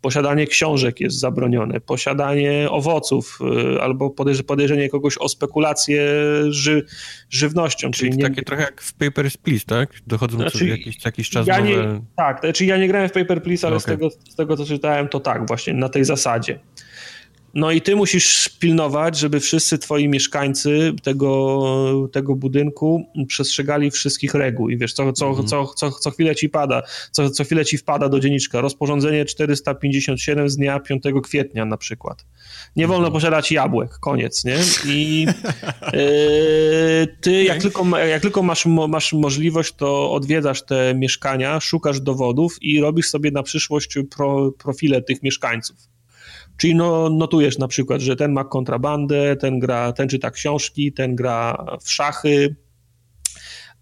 posiadanie 0.00 0.46
książek 0.46 1.00
jest 1.00 1.18
zabronione, 1.18 1.80
posiadanie 1.80 2.70
owoców 2.70 3.38
y, 3.76 3.80
albo 3.80 4.14
podejrzenie 4.46 4.88
kogoś 4.88 5.18
o 5.18 5.28
spekulację 5.28 6.02
ży 6.48 6.86
żywnością. 7.30 7.90
Czyli, 7.90 8.10
czyli 8.10 8.22
nie... 8.22 8.28
takie 8.28 8.42
trochę 8.42 8.62
jak 8.62 8.80
w 8.80 8.94
Papers, 8.94 9.36
Please, 9.36 9.64
tak? 9.66 9.90
Dochodzą 10.06 10.36
znaczy, 10.36 10.58
co 10.58 10.64
jakiś, 10.64 11.04
jakiś 11.04 11.30
czas 11.30 11.46
ja 11.46 11.58
nowe... 11.58 11.70
Nie, 11.70 12.00
tak, 12.16 12.40
znaczy 12.40 12.64
ja 12.64 12.76
nie 12.76 12.88
grałem 12.88 13.08
w 13.08 13.12
Paper, 13.12 13.42
Please, 13.42 13.66
ale 13.66 13.76
okay. 13.76 13.94
z, 13.94 13.98
tego, 13.98 14.10
z 14.10 14.34
tego 14.34 14.56
co 14.56 14.64
czytałem 14.64 15.08
to 15.08 15.20
tak 15.20 15.46
właśnie, 15.46 15.74
na 15.74 15.88
tej 15.88 16.04
zasadzie. 16.04 16.58
No 17.54 17.72
i 17.72 17.80
ty 17.80 17.96
musisz 17.96 18.48
pilnować, 18.48 19.18
żeby 19.18 19.40
wszyscy 19.40 19.78
twoi 19.78 20.08
mieszkańcy 20.08 20.92
tego, 21.02 22.08
tego 22.12 22.34
budynku 22.34 23.06
przestrzegali 23.28 23.90
wszystkich 23.90 24.34
reguł. 24.34 24.68
I 24.68 24.76
wiesz, 24.76 24.92
co, 24.92 25.12
co, 25.12 25.26
mhm. 25.28 25.48
co, 25.48 25.66
co, 25.66 25.90
co 25.90 26.10
chwilę 26.10 26.36
ci 26.36 26.48
pada, 26.48 26.82
co, 27.10 27.30
co 27.30 27.44
chwilę 27.44 27.64
ci 27.64 27.78
wpada 27.78 28.08
do 28.08 28.20
dzienniczka. 28.20 28.60
Rozporządzenie 28.60 29.24
457 29.24 30.48
z 30.48 30.56
dnia 30.56 30.80
5 30.80 31.02
kwietnia 31.22 31.64
na 31.64 31.76
przykład. 31.76 32.24
Nie 32.76 32.86
wolno 32.86 33.06
mhm. 33.06 33.12
posiadać 33.12 33.52
jabłek, 33.52 33.90
koniec, 34.00 34.44
nie? 34.44 34.58
I 34.86 35.26
yy, 35.92 37.16
ty 37.20 37.44
jak 37.44 37.62
tylko, 37.62 37.98
jak 37.98 38.22
tylko 38.22 38.42
masz, 38.42 38.66
masz 38.66 39.12
możliwość, 39.12 39.72
to 39.72 40.12
odwiedzasz 40.12 40.62
te 40.62 40.94
mieszkania, 40.94 41.60
szukasz 41.60 42.00
dowodów 42.00 42.56
i 42.62 42.80
robisz 42.80 43.08
sobie 43.08 43.30
na 43.30 43.42
przyszłość 43.42 43.98
pro, 44.16 44.52
profile 44.52 45.02
tych 45.02 45.22
mieszkańców 45.22 45.87
Czyli 46.58 46.74
no, 46.74 47.10
notujesz 47.10 47.58
na 47.58 47.68
przykład, 47.68 48.00
że 48.00 48.16
ten 48.16 48.32
ma 48.32 48.44
kontrabandę, 48.44 49.36
ten 49.36 49.58
gra, 49.58 49.92
ten 49.92 50.08
czyta 50.08 50.30
książki, 50.30 50.92
ten 50.92 51.16
gra 51.16 51.66
w 51.82 51.90
szachy, 51.92 52.56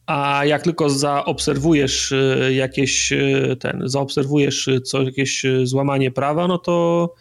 a 0.07 0.45
jak 0.45 0.63
tylko 0.63 0.91
zaobserwujesz 0.91 2.13
e, 2.13 2.53
jakieś 2.53 3.13
ten, 3.61 3.83
zaobserwujesz 3.85 4.71
co, 4.85 5.03
jakieś 5.03 5.43
złamanie 5.65 6.11
prawa, 6.11 6.49
no 6.49 6.59
to 6.59 7.15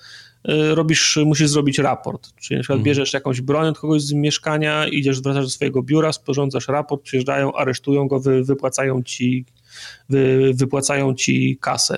robisz, 0.74 1.20
musisz 1.26 1.50
zrobić 1.50 1.80
raport. 1.80 2.36
Czyli 2.36 2.58
na 2.58 2.62
przykład 2.62 2.78
mhm. 2.78 2.84
bierzesz 2.84 3.14
jakąś 3.14 3.42
broń 3.42 3.68
od 3.68 3.80
kogoś 3.80 4.02
z 4.02 4.14
mieszkania, 4.14 4.88
idziesz, 4.88 5.22
wracasz 5.22 5.44
do 5.44 5.50
swojego 5.50 5.84
biura, 5.84 6.14
sporządzasz 6.14 6.68
raport, 6.68 7.04
przyjeżdżają, 7.04 7.54
aresztują 7.54 8.08
go, 8.08 8.20
wy, 8.20 8.44
wypłacają 8.44 9.04
ci, 9.04 9.46
wy, 10.10 10.52
wypłacają 10.54 11.16
ci 11.16 11.58
kasę. 11.62 11.98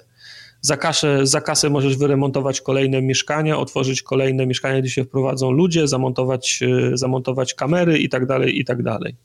Za 0.62 0.78
kasę, 0.78 1.28
za 1.28 1.42
kasę 1.42 1.70
możesz 1.70 1.98
wyremontować 1.98 2.62
kolejne 2.62 3.02
mieszkania, 3.02 3.58
otworzyć 3.58 4.02
kolejne 4.02 4.48
mieszkania, 4.48 4.82
gdzie 4.82 4.90
się 4.90 5.04
wprowadzą 5.04 5.52
ludzie, 5.52 5.88
zamontować, 5.88 6.60
e, 6.94 6.98
zamontować 6.98 7.54
kamery 7.54 7.98
i 7.98 8.10
tak 8.10 8.26
dalej, 8.26 8.60
i 8.60 8.66
tak 8.66 8.84
dalej. 8.84 9.16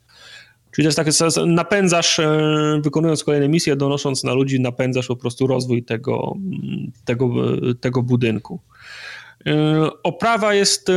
Czyli 0.70 0.86
jest 0.86 0.96
takie, 0.96 1.10
napędzasz, 1.46 2.18
e, 2.18 2.80
wykonując 2.82 3.24
kolejne 3.24 3.48
misje, 3.48 3.76
donosząc 3.76 4.24
na 4.24 4.32
ludzi, 4.32 4.60
napędzasz 4.60 5.06
po 5.06 5.16
prostu 5.16 5.46
rozwój 5.46 5.84
tego, 5.84 6.36
tego, 7.04 7.28
tego 7.80 8.02
budynku. 8.02 8.60
E, 9.46 9.90
oprawa 10.02 10.54
jest 10.54 10.90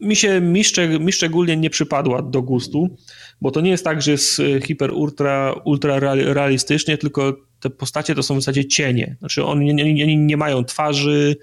mi 0.00 0.16
się 0.16 0.40
mi, 0.40 0.64
szczeg 0.64 1.00
mi, 1.00 1.12
szczególnie 1.12 1.56
nie 1.56 1.70
przypadła 1.70 2.22
do 2.22 2.42
gustu, 2.42 2.96
bo 3.40 3.50
to 3.50 3.60
nie 3.60 3.70
jest 3.70 3.84
tak, 3.84 4.02
że 4.02 4.10
jest 4.10 4.42
hiper 4.64 4.92
ultra, 4.92 5.54
ultra 5.64 5.98
realistycznie, 6.14 6.98
tylko 6.98 7.36
te 7.60 7.70
postacie 7.70 8.14
to 8.14 8.22
są 8.22 8.34
w 8.34 8.40
zasadzie 8.40 8.64
cienie. 8.64 9.16
Znaczy 9.18 9.44
oni 9.44 9.74
nie, 9.74 9.94
nie, 9.94 10.16
nie 10.16 10.36
mają 10.36 10.64
twarzy, 10.64 11.36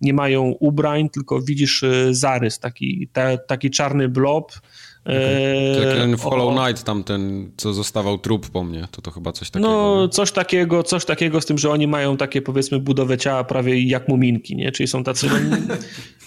nie 0.00 0.14
mają 0.14 0.42
ubrań, 0.42 1.10
tylko 1.10 1.42
widzisz 1.42 1.82
e, 1.82 2.14
zarys, 2.14 2.58
taki, 2.58 3.08
ta, 3.12 3.36
taki 3.36 3.70
czarny 3.70 4.08
blob, 4.08 4.52
Okay. 5.04 5.84
Tak 5.84 5.96
ten 5.96 6.16
w 6.16 6.22
Hollow 6.22 6.56
Knight, 6.56 6.84
tam 6.84 7.04
ten, 7.04 7.50
co 7.56 7.72
zostawał 7.72 8.18
trup 8.18 8.50
po 8.50 8.64
mnie, 8.64 8.88
to 8.90 9.02
to 9.02 9.10
chyba 9.10 9.32
coś 9.32 9.50
takiego. 9.50 9.70
No, 9.70 10.08
coś 10.08 10.32
takiego, 10.32 10.82
coś 10.82 11.04
takiego 11.04 11.40
z 11.40 11.46
tym, 11.46 11.58
że 11.58 11.70
oni 11.70 11.86
mają 11.86 12.16
takie, 12.16 12.42
powiedzmy, 12.42 12.78
budowę 12.78 13.18
ciała 13.18 13.44
prawie 13.44 13.82
jak 13.82 14.08
muminki, 14.08 14.56
nie? 14.56 14.72
Czyli 14.72 14.86
są 14.86 15.04
tacy, 15.04 15.26
no, 15.26 15.36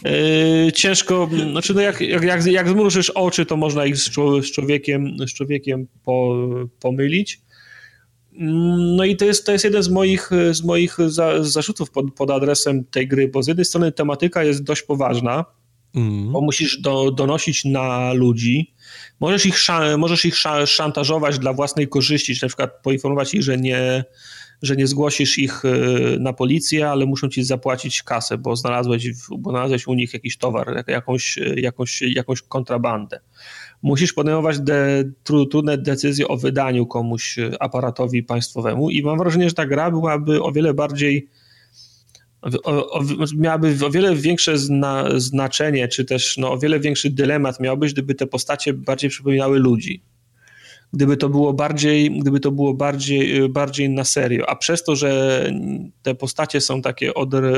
yy, 0.09 0.71
ciężko, 0.81 1.29
znaczy 1.51 1.73
no 1.73 1.81
jak, 1.81 2.01
jak, 2.01 2.23
jak, 2.23 2.45
jak 2.45 2.69
zmrużysz 2.69 3.09
oczy, 3.09 3.45
to 3.45 3.57
można 3.57 3.85
ich 3.85 3.97
z, 3.97 4.11
z 4.41 4.51
człowiekiem, 4.51 5.15
z 5.27 5.33
człowiekiem 5.33 5.87
po, 6.03 6.35
pomylić. 6.79 7.41
Mm, 8.39 8.95
no 8.95 9.03
i 9.03 9.15
to 9.15 9.25
jest, 9.25 9.45
to 9.45 9.51
jest 9.51 9.65
jeden 9.65 9.83
z 9.83 9.89
moich, 9.89 10.29
z 10.51 10.63
moich 10.63 10.97
za, 11.07 11.43
zarzutów 11.43 11.91
pod, 11.91 12.13
pod 12.13 12.31
adresem 12.31 12.83
tej 12.83 13.07
gry, 13.07 13.27
bo 13.27 13.43
z 13.43 13.47
jednej 13.47 13.65
strony 13.65 13.91
tematyka 13.91 14.43
jest 14.43 14.63
dość 14.63 14.81
poważna, 14.81 15.45
mm. 15.95 16.31
bo 16.31 16.41
musisz 16.41 16.81
do, 16.81 17.11
donosić 17.11 17.65
na 17.65 18.13
ludzi, 18.13 18.73
możesz 19.19 19.45
ich, 19.45 19.57
możesz 19.97 20.25
ich 20.25 20.35
szantażować 20.65 21.39
dla 21.39 21.53
własnej 21.53 21.87
korzyści, 21.87 22.35
czy 22.35 22.45
na 22.45 22.47
przykład 22.47 22.81
poinformować 22.83 23.33
ich, 23.33 23.43
że 23.43 23.57
nie, 23.57 24.03
że 24.61 24.75
nie 24.75 24.87
zgłosisz 24.87 25.37
ich 25.37 25.65
y, 25.65 26.17
na 26.19 26.33
policję, 26.33 26.89
ale 26.89 27.05
muszą 27.05 27.29
ci 27.29 27.43
zapłacić 27.43 28.03
kasę, 28.03 28.37
bo 28.37 28.55
znalazłeś, 28.55 29.09
bo 29.37 29.49
znalazłeś 29.49 29.87
u 29.87 29.93
nich 29.93 30.13
jakiś 30.13 30.37
towar, 30.37 30.83
jakąś, 30.87 31.39
jakąś, 31.55 32.01
jakąś 32.01 32.41
kontrabandę 32.41 33.19
musisz 33.83 34.13
podejmować 34.13 34.59
de, 34.59 35.03
trudne 35.23 35.77
decyzje 35.77 36.27
o 36.27 36.37
wydaniu 36.37 36.85
komuś 36.85 37.39
e, 37.39 37.51
aparatowi 37.59 38.23
państwowemu 38.23 38.89
i 38.89 39.03
mam 39.03 39.17
wrażenie, 39.17 39.49
że 39.49 39.55
ta 39.55 39.65
gra 39.65 39.91
byłaby 39.91 40.43
o 40.43 40.51
wiele 40.51 40.73
bardziej 40.73 41.29
o, 42.63 42.91
o, 42.91 43.03
miałaby 43.35 43.77
o 43.85 43.89
wiele 43.89 44.15
większe 44.15 44.57
zna, 44.57 45.05
znaczenie, 45.15 45.87
czy 45.87 46.05
też 46.05 46.37
no, 46.37 46.51
o 46.51 46.57
wiele 46.57 46.79
większy 46.79 47.09
dylemat 47.09 47.59
miałbyś, 47.59 47.93
gdyby 47.93 48.15
te 48.15 48.27
postacie 48.27 48.73
bardziej 48.73 49.09
przypominały 49.09 49.59
ludzi 49.59 50.01
gdyby 50.93 51.17
to 51.17 51.29
było 51.29 51.53
bardziej, 51.53 52.19
gdyby 52.19 52.39
to 52.39 52.51
było 52.51 52.73
bardziej, 52.73 53.49
bardziej 53.49 53.89
na 53.89 54.03
serio. 54.03 54.49
A 54.49 54.55
przez 54.55 54.83
to, 54.83 54.95
że 54.95 55.51
te 56.03 56.15
postacie 56.15 56.61
są 56.61 56.81
takie 56.81 57.13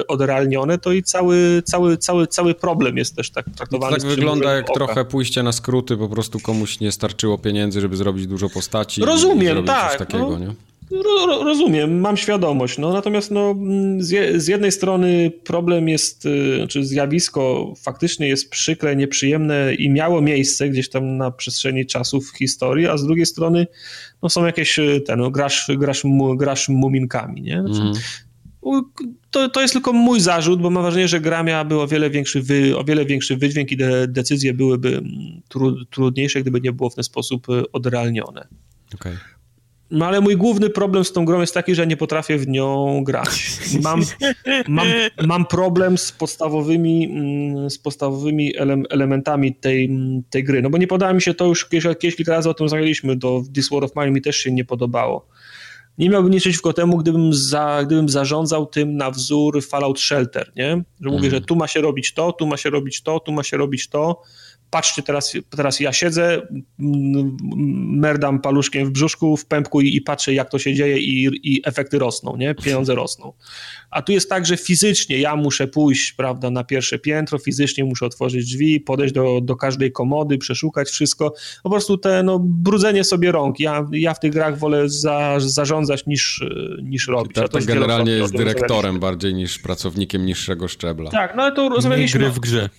odrealnione, 0.08 0.78
to 0.78 0.92
i 0.92 1.04
cały, 1.04 1.62
cały, 1.66 1.98
cały, 1.98 2.28
cały 2.28 2.54
problem 2.54 2.98
jest 2.98 3.16
też 3.16 3.32
tak 3.32 3.46
traktowany. 3.56 3.96
To 3.96 4.02
tak 4.02 4.10
wygląda 4.10 4.54
jak 4.54 4.70
oka. 4.70 4.74
trochę 4.74 5.06
pójście 5.06 5.44
na 5.44 5.52
skróty, 5.52 5.98
po 5.98 6.10
prostu 6.10 6.40
komuś 6.40 6.80
nie 6.80 6.92
starczyło 6.92 7.38
pieniędzy, 7.38 7.82
żeby 7.82 7.98
zrobić 7.98 8.28
dużo 8.28 8.50
postaci. 8.50 9.02
Rozumiem, 9.02 9.64
tak. 9.64 9.90
Coś 9.90 10.00
takiego, 10.00 10.30
no. 10.30 10.40
nie? 10.40 10.54
Ro, 10.92 11.44
rozumiem, 11.44 12.00
mam 12.00 12.18
świadomość, 12.18 12.78
no 12.78 12.94
natomiast 12.94 13.32
no, 13.32 13.56
z, 14.00 14.42
z, 14.44 14.48
jednej 14.48 14.72
strony 14.72 15.32
problem 15.44 15.90
jest, 15.90 16.24
czy 16.24 16.58
znaczy 16.58 16.86
zjawisko 16.86 17.74
faktycznie 17.84 18.28
jest 18.28 18.50
przykre, 18.50 18.96
nieprzyjemne 18.96 19.76
i 19.76 19.90
miało 19.90 20.22
miejsce 20.22 20.70
gdzieś 20.70 20.90
tam 20.90 21.18
na 21.18 21.32
przestrzeni 21.32 21.86
czasów 21.86 22.32
historii, 22.38 22.88
a 22.88 22.98
z 22.98 23.06
drugiej 23.06 23.26
strony 23.26 23.68
no, 24.24 24.30
są 24.30 24.46
jakieś, 24.46 24.80
ten, 25.06 25.20
no, 25.20 25.32
grasz, 25.32 25.72
grasz, 25.78 26.04
grasz 26.38 26.70
muminkami, 26.70 27.42
nie? 27.42 27.64
Znaczy, 27.66 27.82
mm. 27.82 28.84
to, 29.32 29.50
to 29.50 29.62
jest 29.62 29.74
tylko 29.74 29.94
mój 29.94 30.20
zarzut, 30.20 30.62
bo 30.62 30.70
mam 30.70 30.84
wrażenie, 30.84 31.08
że 31.08 31.22
gra 31.22 31.44
miałaby 31.44 31.80
o 31.80 31.88
wiele 31.88 32.10
większy, 32.10 32.42
wy, 32.42 32.78
o 32.78 32.84
wiele 32.84 33.06
większy 33.06 33.38
wydźwięk 33.38 33.72
i 33.72 33.78
de, 33.78 34.08
decyzje 34.08 34.54
byłyby 34.54 35.02
trudniejsze, 35.90 36.42
gdyby 36.42 36.62
nie 36.62 36.72
było 36.72 36.90
w 36.90 36.96
ten 36.96 37.04
sposób 37.04 37.48
odrealnione. 37.74 38.48
Okay. 38.96 39.18
No 39.92 40.06
ale 40.06 40.22
mój 40.22 40.38
główny 40.38 40.70
problem 40.70 41.06
z 41.06 41.12
tą 41.12 41.26
grą 41.26 41.42
jest 41.42 41.54
taki, 41.54 41.76
że 41.76 41.88
nie 41.88 41.98
potrafię 41.98 42.38
w 42.38 42.48
nią 42.48 43.02
grać. 43.04 43.60
Mam, 43.84 44.02
mam, 44.68 44.88
mam 45.26 45.46
problem 45.46 45.98
z 45.98 46.12
podstawowymi, 46.12 47.06
mm, 47.06 47.70
z 47.70 47.78
podstawowymi 47.78 48.58
ele 48.58 48.82
elementami 48.90 49.56
tej, 49.56 49.90
tej 50.30 50.44
gry. 50.44 50.62
No 50.62 50.70
bo 50.70 50.78
nie 50.78 50.88
podoba 50.88 51.14
mi 51.14 51.22
się 51.22 51.34
to 51.34 51.46
już 51.46 51.66
kiedyś, 51.66 52.16
kilka 52.16 52.32
razy 52.32 52.50
o 52.50 52.54
tym 52.54 52.64
rozmawialiśmy, 52.64 53.16
do 53.16 53.42
This 53.54 53.70
War 53.70 53.84
of 53.84 53.92
Mine 53.96 54.12
mi 54.12 54.22
też 54.22 54.38
się 54.38 54.52
nie 54.52 54.66
podobało. 54.66 55.28
Nie 55.98 56.10
miałbym 56.10 56.32
nic 56.32 56.44
przeciwko 56.44 56.74
temu, 56.74 56.98
gdybym, 56.98 57.34
za, 57.34 57.82
gdybym 57.86 58.10
zarządzał 58.10 58.66
tym 58.66 58.98
na 58.98 59.12
wzór 59.12 59.64
Fallout 59.64 60.00
Shelter, 60.00 60.52
nie? 60.56 60.84
Że 61.02 61.10
mówię, 61.10 61.28
mm. 61.28 61.32
że 61.32 61.42
tu 61.42 61.56
ma 61.56 61.68
się 61.68 61.82
robić 61.82 62.14
to, 62.14 62.32
tu 62.32 62.48
ma 62.48 62.58
się 62.58 62.70
robić 62.70 63.02
to, 63.02 63.20
tu 63.20 63.32
ma 63.32 63.44
się 63.44 63.58
robić 63.58 63.88
to 63.88 64.22
patrzcie, 64.70 65.04
teraz, 65.04 65.34
teraz 65.50 65.80
ja 65.80 65.94
siedzę, 65.94 66.48
merdam 66.78 68.42
paluszkiem 68.42 68.88
w 68.88 68.92
brzuszku, 68.92 69.38
w 69.38 69.46
pępku 69.46 69.82
i, 69.82 69.96
i 69.96 70.02
patrzę, 70.02 70.34
jak 70.34 70.50
to 70.50 70.60
się 70.60 70.74
dzieje 70.74 70.98
i, 70.98 71.30
i 71.44 71.62
efekty 71.66 72.00
rosną, 72.00 72.38
nie? 72.38 72.56
Pieniądze 72.56 72.96
rosną. 72.96 73.34
A 73.92 74.02
tu 74.02 74.12
jest 74.12 74.30
tak, 74.30 74.46
że 74.46 74.58
fizycznie 74.58 75.20
ja 75.20 75.36
muszę 75.36 75.68
pójść, 75.68 76.12
prawda, 76.14 76.50
na 76.50 76.64
pierwsze 76.64 77.00
piętro, 77.00 77.38
fizycznie 77.38 77.84
muszę 77.84 78.06
otworzyć 78.06 78.46
drzwi, 78.46 78.80
podejść 78.80 79.14
do, 79.14 79.42
do 79.42 79.56
każdej 79.56 79.92
komody, 79.92 80.38
przeszukać 80.38 80.90
wszystko. 80.90 81.34
Po 81.64 81.70
prostu 81.70 81.98
te, 81.98 82.24
no, 82.24 82.40
brudzenie 82.40 83.04
sobie 83.04 83.32
rąk. 83.32 83.60
Ja, 83.60 83.88
ja 83.92 84.14
w 84.14 84.20
tych 84.20 84.32
grach 84.32 84.60
wolę 84.60 84.90
za, 84.90 85.36
zarządzać 85.40 86.06
niż, 86.06 86.44
niż 86.84 87.08
robić. 87.08 87.36
Tak, 87.36 87.50
tak 87.50 87.66
generalnie 87.66 88.12
jest 88.12 88.38
dyrektorem 88.38 89.00
bardziej 89.00 89.34
niż 89.34 89.60
pracownikiem 89.60 90.26
niższego 90.26 90.68
szczebla. 90.68 91.12
Tak, 91.12 91.36
no 91.36 91.44
ale 91.44 91.56
to 91.56 91.70
rozmawialiśmy... 91.70 92.20
gry 92.20 92.30
w 92.30 92.40
grze. 92.40 92.70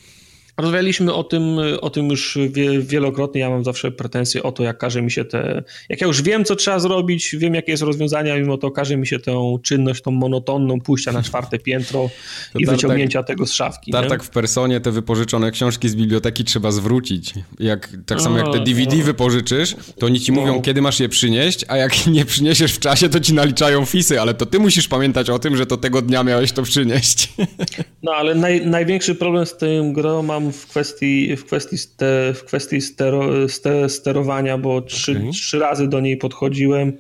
Rozmawialiśmy 0.57 1.15
o 1.15 1.25
tym, 1.25 1.43
o 1.81 1.91
tym 1.91 2.11
już 2.11 2.39
wielokrotnie. 2.81 3.41
Ja 3.41 3.51
mam 3.51 3.65
zawsze 3.65 3.93
pretensje 3.93 4.43
o 4.43 4.53
to, 4.53 4.63
jak 4.63 4.79
każe 4.79 5.03
mi 5.03 5.11
się 5.11 5.25
te. 5.25 5.63
Jak 5.89 6.01
ja 6.01 6.07
już 6.07 6.23
wiem, 6.23 6.45
co 6.45 6.57
trzeba 6.57 6.79
zrobić, 6.79 7.37
wiem, 7.39 7.55
jakie 7.55 7.73
jest 7.73 7.83
rozwiązania, 7.83 8.37
mimo 8.37 8.59
to 8.59 8.71
każe 8.71 8.97
mi 8.97 9.07
się 9.07 9.19
tę 9.19 9.59
czynność, 9.63 10.03
tą 10.03 10.11
monotonną 10.11 10.81
pójścia 10.81 11.13
na 11.13 11.23
czwarte 11.23 11.59
piętro 11.59 12.11
to 12.53 12.59
i 12.59 12.67
wyciągnięcia 12.67 13.23
tego 13.23 13.47
z 13.47 13.53
szafki. 13.53 13.93
Tartak 13.93 14.21
nie? 14.21 14.27
w 14.27 14.31
personie 14.31 14.81
te 14.81 14.91
wypożyczone 14.91 15.51
książki 15.51 15.89
z 15.89 15.95
biblioteki 15.95 16.45
trzeba 16.45 16.71
zwrócić. 16.71 17.35
Jak, 17.59 17.97
tak 18.07 18.21
samo 18.21 18.39
jak 18.39 18.53
te 18.53 18.61
DVD 18.61 18.97
no. 18.97 19.05
wypożyczysz, 19.05 19.77
to 19.99 20.07
oni 20.07 20.21
ci 20.21 20.33
mówią, 20.33 20.55
no. 20.55 20.63
kiedy 20.63 20.83
masz 20.83 21.01
je 21.01 21.09
przynieść, 21.09 21.65
a 21.69 21.77
jak 21.77 22.07
nie 22.07 22.25
przyniesiesz 22.25 22.73
w 22.73 22.79
czasie, 22.79 23.09
to 23.09 23.21
ci 23.21 23.35
naliczają 23.35 23.85
fisy, 23.85 24.21
ale 24.21 24.35
to 24.35 24.47
ty 24.47 24.59
musisz 24.59 24.89
pamiętać 24.89 25.31
o 25.31 25.39
tym, 25.39 25.57
że 25.57 25.67
to 25.67 25.77
tego 25.77 26.03
dnia 26.03 26.25
miałeś 26.25 26.53
to 26.53 26.63
przynieść. 26.63 27.29
No 28.07 28.13
ale 28.13 28.35
naj, 28.35 28.67
największy 28.67 29.15
problem 29.15 29.47
z 29.47 29.57
tym 29.57 29.93
grą 29.93 30.23
mam 30.23 30.53
w 30.53 30.67
kwestii, 30.67 31.37
w 31.37 31.45
kwestii, 31.45 31.79
ste, 31.79 32.33
w 32.35 32.45
kwestii 32.45 32.81
stero, 32.81 33.49
ste, 33.49 33.89
sterowania, 33.89 34.59
bo 34.59 34.83
trzy, 34.83 35.13
okay. 35.13 35.31
trzy 35.31 35.59
razy 35.59 35.89
do 35.89 36.01
niej 36.01 36.17
podchodziłem 36.17 36.93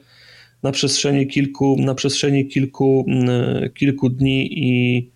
na 0.62 0.72
przestrzeni 0.72 1.26
kilku, 1.26 1.76
na 1.78 1.94
przestrzeni 1.94 2.48
kilku, 2.48 3.04
mm, 3.08 3.70
kilku 3.70 4.10
dni 4.10 4.48
i 4.50 5.10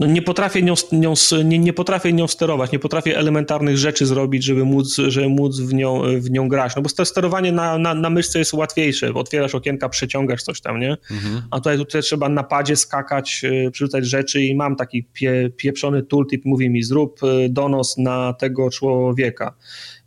no 0.00 0.06
nie, 0.06 0.22
potrafię 0.22 0.62
nią, 0.62 0.74
nią, 0.92 1.14
nie, 1.44 1.58
nie 1.58 1.72
potrafię 1.72 2.12
nią 2.12 2.28
sterować, 2.28 2.72
nie 2.72 2.78
potrafię 2.78 3.18
elementarnych 3.18 3.78
rzeczy 3.78 4.06
zrobić, 4.06 4.44
żeby 4.44 4.64
móc, 4.64 4.96
żeby 5.08 5.28
móc 5.28 5.60
w, 5.60 5.74
nią, 5.74 6.02
w 6.18 6.30
nią 6.30 6.48
grać. 6.48 6.76
No 6.76 6.82
bo 6.82 7.04
sterowanie 7.04 7.52
na, 7.52 7.78
na, 7.78 7.94
na 7.94 8.10
myszce 8.10 8.38
jest 8.38 8.52
łatwiejsze, 8.52 9.12
bo 9.12 9.20
otwierasz 9.20 9.54
okienka, 9.54 9.88
przeciągasz 9.88 10.42
coś 10.42 10.60
tam, 10.60 10.80
nie? 10.80 10.96
Mhm. 11.10 11.42
A 11.50 11.56
tutaj, 11.56 11.78
tutaj 11.78 12.02
trzeba 12.02 12.28
na 12.28 12.42
padzie 12.42 12.76
skakać, 12.76 13.40
y, 13.44 13.70
przerzucać 13.70 14.06
rzeczy 14.06 14.42
i 14.42 14.54
mam 14.54 14.76
taki 14.76 15.04
pie, 15.04 15.50
pieprzony 15.56 16.02
tooltip, 16.02 16.44
mówi 16.44 16.70
mi 16.70 16.82
zrób 16.82 17.20
y, 17.22 17.48
donos 17.48 17.98
na 17.98 18.32
tego 18.32 18.70
człowieka. 18.70 19.54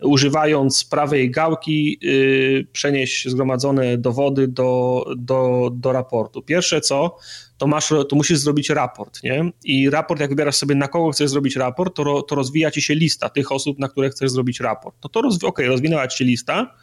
Używając 0.01 0.85
prawej 0.85 1.31
gałki 1.31 1.97
yy, 2.01 2.67
przenieść 2.71 3.29
zgromadzone 3.29 3.97
dowody 3.97 4.47
do, 4.47 5.05
do, 5.17 5.69
do 5.73 5.91
raportu. 5.91 6.41
Pierwsze 6.41 6.81
co, 6.81 7.17
to, 7.57 7.67
masz, 7.67 7.89
to 8.09 8.15
musisz 8.15 8.37
zrobić 8.37 8.69
raport, 8.69 9.23
nie? 9.23 9.51
I 9.63 9.89
raport, 9.89 10.21
jak 10.21 10.29
wybierasz 10.29 10.55
sobie 10.55 10.75
na 10.75 10.87
kogo 10.87 11.11
chcesz 11.11 11.29
zrobić 11.29 11.55
raport, 11.55 11.95
to, 11.95 12.21
to 12.21 12.35
rozwija 12.35 12.71
ci 12.71 12.81
się 12.81 12.95
lista 12.95 13.29
tych 13.29 13.51
osób, 13.51 13.79
na 13.79 13.87
które 13.87 14.09
chcesz 14.09 14.31
zrobić 14.31 14.59
raport. 14.59 14.95
No 15.03 15.09
to 15.09 15.19
okej, 15.19 15.39
okay, 15.47 15.67
rozwinęła 15.67 16.07
ci 16.07 16.17
się 16.17 16.25
lista 16.25 16.75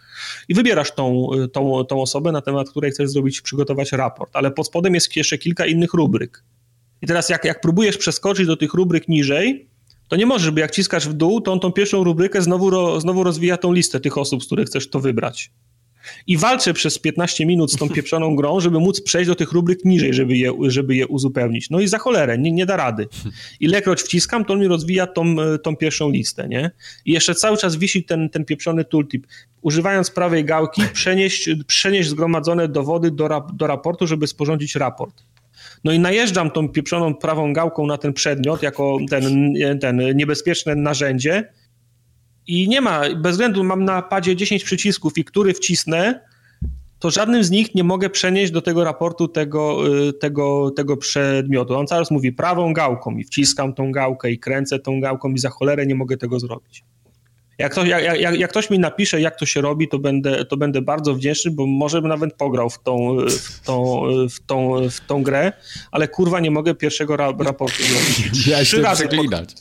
i 0.48 0.54
wybierasz 0.54 0.94
tą, 0.94 1.30
tą, 1.52 1.84
tą 1.84 2.02
osobę, 2.02 2.32
na 2.32 2.40
temat 2.40 2.70
której 2.70 2.90
chcesz 2.90 3.10
zrobić, 3.10 3.40
przygotować 3.40 3.92
raport, 3.92 4.36
ale 4.36 4.50
pod 4.50 4.66
spodem 4.66 4.94
jest 4.94 5.16
jeszcze 5.16 5.38
kilka 5.38 5.66
innych 5.66 5.94
rubryk. 5.94 6.44
I 7.02 7.06
teraz 7.06 7.28
jak, 7.28 7.44
jak 7.44 7.60
próbujesz 7.60 7.96
przeskoczyć 7.96 8.46
do 8.46 8.56
tych 8.56 8.74
rubryk 8.74 9.08
niżej, 9.08 9.68
to 10.08 10.16
nie 10.16 10.26
możesz, 10.26 10.50
bo 10.50 10.60
jak 10.60 10.70
ciskasz 10.70 11.08
w 11.08 11.12
dół, 11.12 11.40
to 11.40 11.52
on 11.52 11.60
tą 11.60 11.72
pierwszą 11.72 12.04
rubrykę 12.04 12.42
znowu, 12.42 13.00
znowu 13.00 13.24
rozwija 13.24 13.56
tą 13.56 13.72
listę 13.72 14.00
tych 14.00 14.18
osób, 14.18 14.42
z 14.42 14.46
których 14.46 14.66
chcesz 14.66 14.90
to 14.90 15.00
wybrać. 15.00 15.50
I 16.26 16.36
walczę 16.36 16.74
przez 16.74 16.98
15 16.98 17.46
minut 17.46 17.72
z 17.72 17.76
tą 17.76 17.88
pieprzoną 17.88 18.36
grą, 18.36 18.60
żeby 18.60 18.80
móc 18.80 19.00
przejść 19.00 19.28
do 19.28 19.34
tych 19.34 19.52
rubryk 19.52 19.84
niżej, 19.84 20.14
żeby 20.14 20.36
je, 20.36 20.52
żeby 20.66 20.96
je 20.96 21.06
uzupełnić. 21.06 21.70
No 21.70 21.80
i 21.80 21.88
za 21.88 21.98
cholerę, 21.98 22.38
nie, 22.38 22.52
nie 22.52 22.66
da 22.66 22.76
rady. 22.76 23.08
Ilekroć 23.60 24.02
wciskam, 24.02 24.44
to 24.44 24.52
on 24.52 24.60
mi 24.60 24.68
rozwija 24.68 25.06
tą, 25.06 25.36
tą 25.62 25.76
pierwszą 25.76 26.10
listę, 26.10 26.48
nie? 26.48 26.70
I 27.04 27.12
jeszcze 27.12 27.34
cały 27.34 27.56
czas 27.56 27.76
wisi 27.76 28.04
ten, 28.04 28.30
ten 28.30 28.44
pieprzony 28.44 28.84
tooltip. 28.84 29.26
Używając 29.62 30.10
prawej 30.10 30.44
gałki, 30.44 30.82
przenieść, 30.92 31.50
przenieść 31.66 32.08
zgromadzone 32.08 32.68
dowody 32.68 33.10
do, 33.10 33.28
rap, 33.28 33.52
do 33.52 33.66
raportu, 33.66 34.06
żeby 34.06 34.26
sporządzić 34.26 34.74
raport. 34.74 35.24
No 35.84 35.92
i 35.92 35.98
najeżdżam 35.98 36.50
tą 36.50 36.68
pieprzoną 36.68 37.14
prawą 37.14 37.52
gałką 37.52 37.86
na 37.86 37.98
ten 37.98 38.12
przedmiot 38.12 38.62
jako 38.62 38.98
ten, 39.10 39.54
ten 39.80 40.16
niebezpieczne 40.16 40.74
narzędzie 40.74 41.52
i 42.50 42.68
nie 42.68 42.80
ma, 42.80 43.02
bez 43.16 43.32
względu 43.32 43.64
mam 43.64 43.84
na 43.84 44.02
padzie 44.02 44.36
10 44.36 44.64
przycisków 44.64 45.18
i 45.18 45.24
który 45.24 45.54
wcisnę, 45.54 46.20
to 46.98 47.10
żadnym 47.10 47.44
z 47.44 47.50
nich 47.50 47.74
nie 47.74 47.84
mogę 47.84 48.10
przenieść 48.10 48.52
do 48.52 48.62
tego 48.62 48.84
raportu 48.84 49.28
tego, 49.28 49.88
y, 50.08 50.12
tego, 50.12 50.70
tego 50.70 50.96
przedmiotu. 50.96 51.74
On 51.74 51.86
cały 51.86 52.02
czas 52.02 52.10
mówi 52.10 52.32
prawą 52.32 52.72
gałką 52.72 53.16
i 53.16 53.24
wciskam 53.24 53.74
tą 53.74 53.92
gałkę 53.92 54.30
i 54.30 54.38
kręcę 54.38 54.78
tą 54.78 55.00
gałką 55.00 55.32
i 55.32 55.38
za 55.38 55.50
cholerę 55.50 55.86
nie 55.86 55.94
mogę 55.94 56.16
tego 56.16 56.40
zrobić. 56.40 56.84
Jak 57.58 57.72
ktoś, 57.72 57.88
jak, 57.88 58.20
jak, 58.20 58.38
jak 58.38 58.50
ktoś 58.50 58.70
mi 58.70 58.78
napisze, 58.78 59.20
jak 59.20 59.38
to 59.38 59.46
się 59.46 59.60
robi, 59.60 59.88
to 59.88 59.98
będę, 59.98 60.44
to 60.44 60.56
będę 60.56 60.82
bardzo 60.82 61.14
wdzięczny, 61.14 61.50
bo 61.50 61.66
może 61.66 62.00
bym 62.00 62.08
nawet 62.08 62.34
pograł 62.34 62.70
w 62.70 62.82
tą, 62.82 63.16
w 63.28 63.60
tą, 63.64 64.02
w 64.30 64.40
tą, 64.46 64.88
w 64.90 65.00
tą 65.00 65.22
grę, 65.22 65.52
ale 65.90 66.08
kurwa 66.08 66.40
nie 66.40 66.50
mogę 66.50 66.74
pierwszego 66.74 67.16
ra 67.16 67.32
raportu 67.38 67.82
zrobić. 67.82 68.46
Ja 68.46 68.64
Trzy 68.64 68.82
razy 68.82 69.08
przeklinać. 69.08 69.54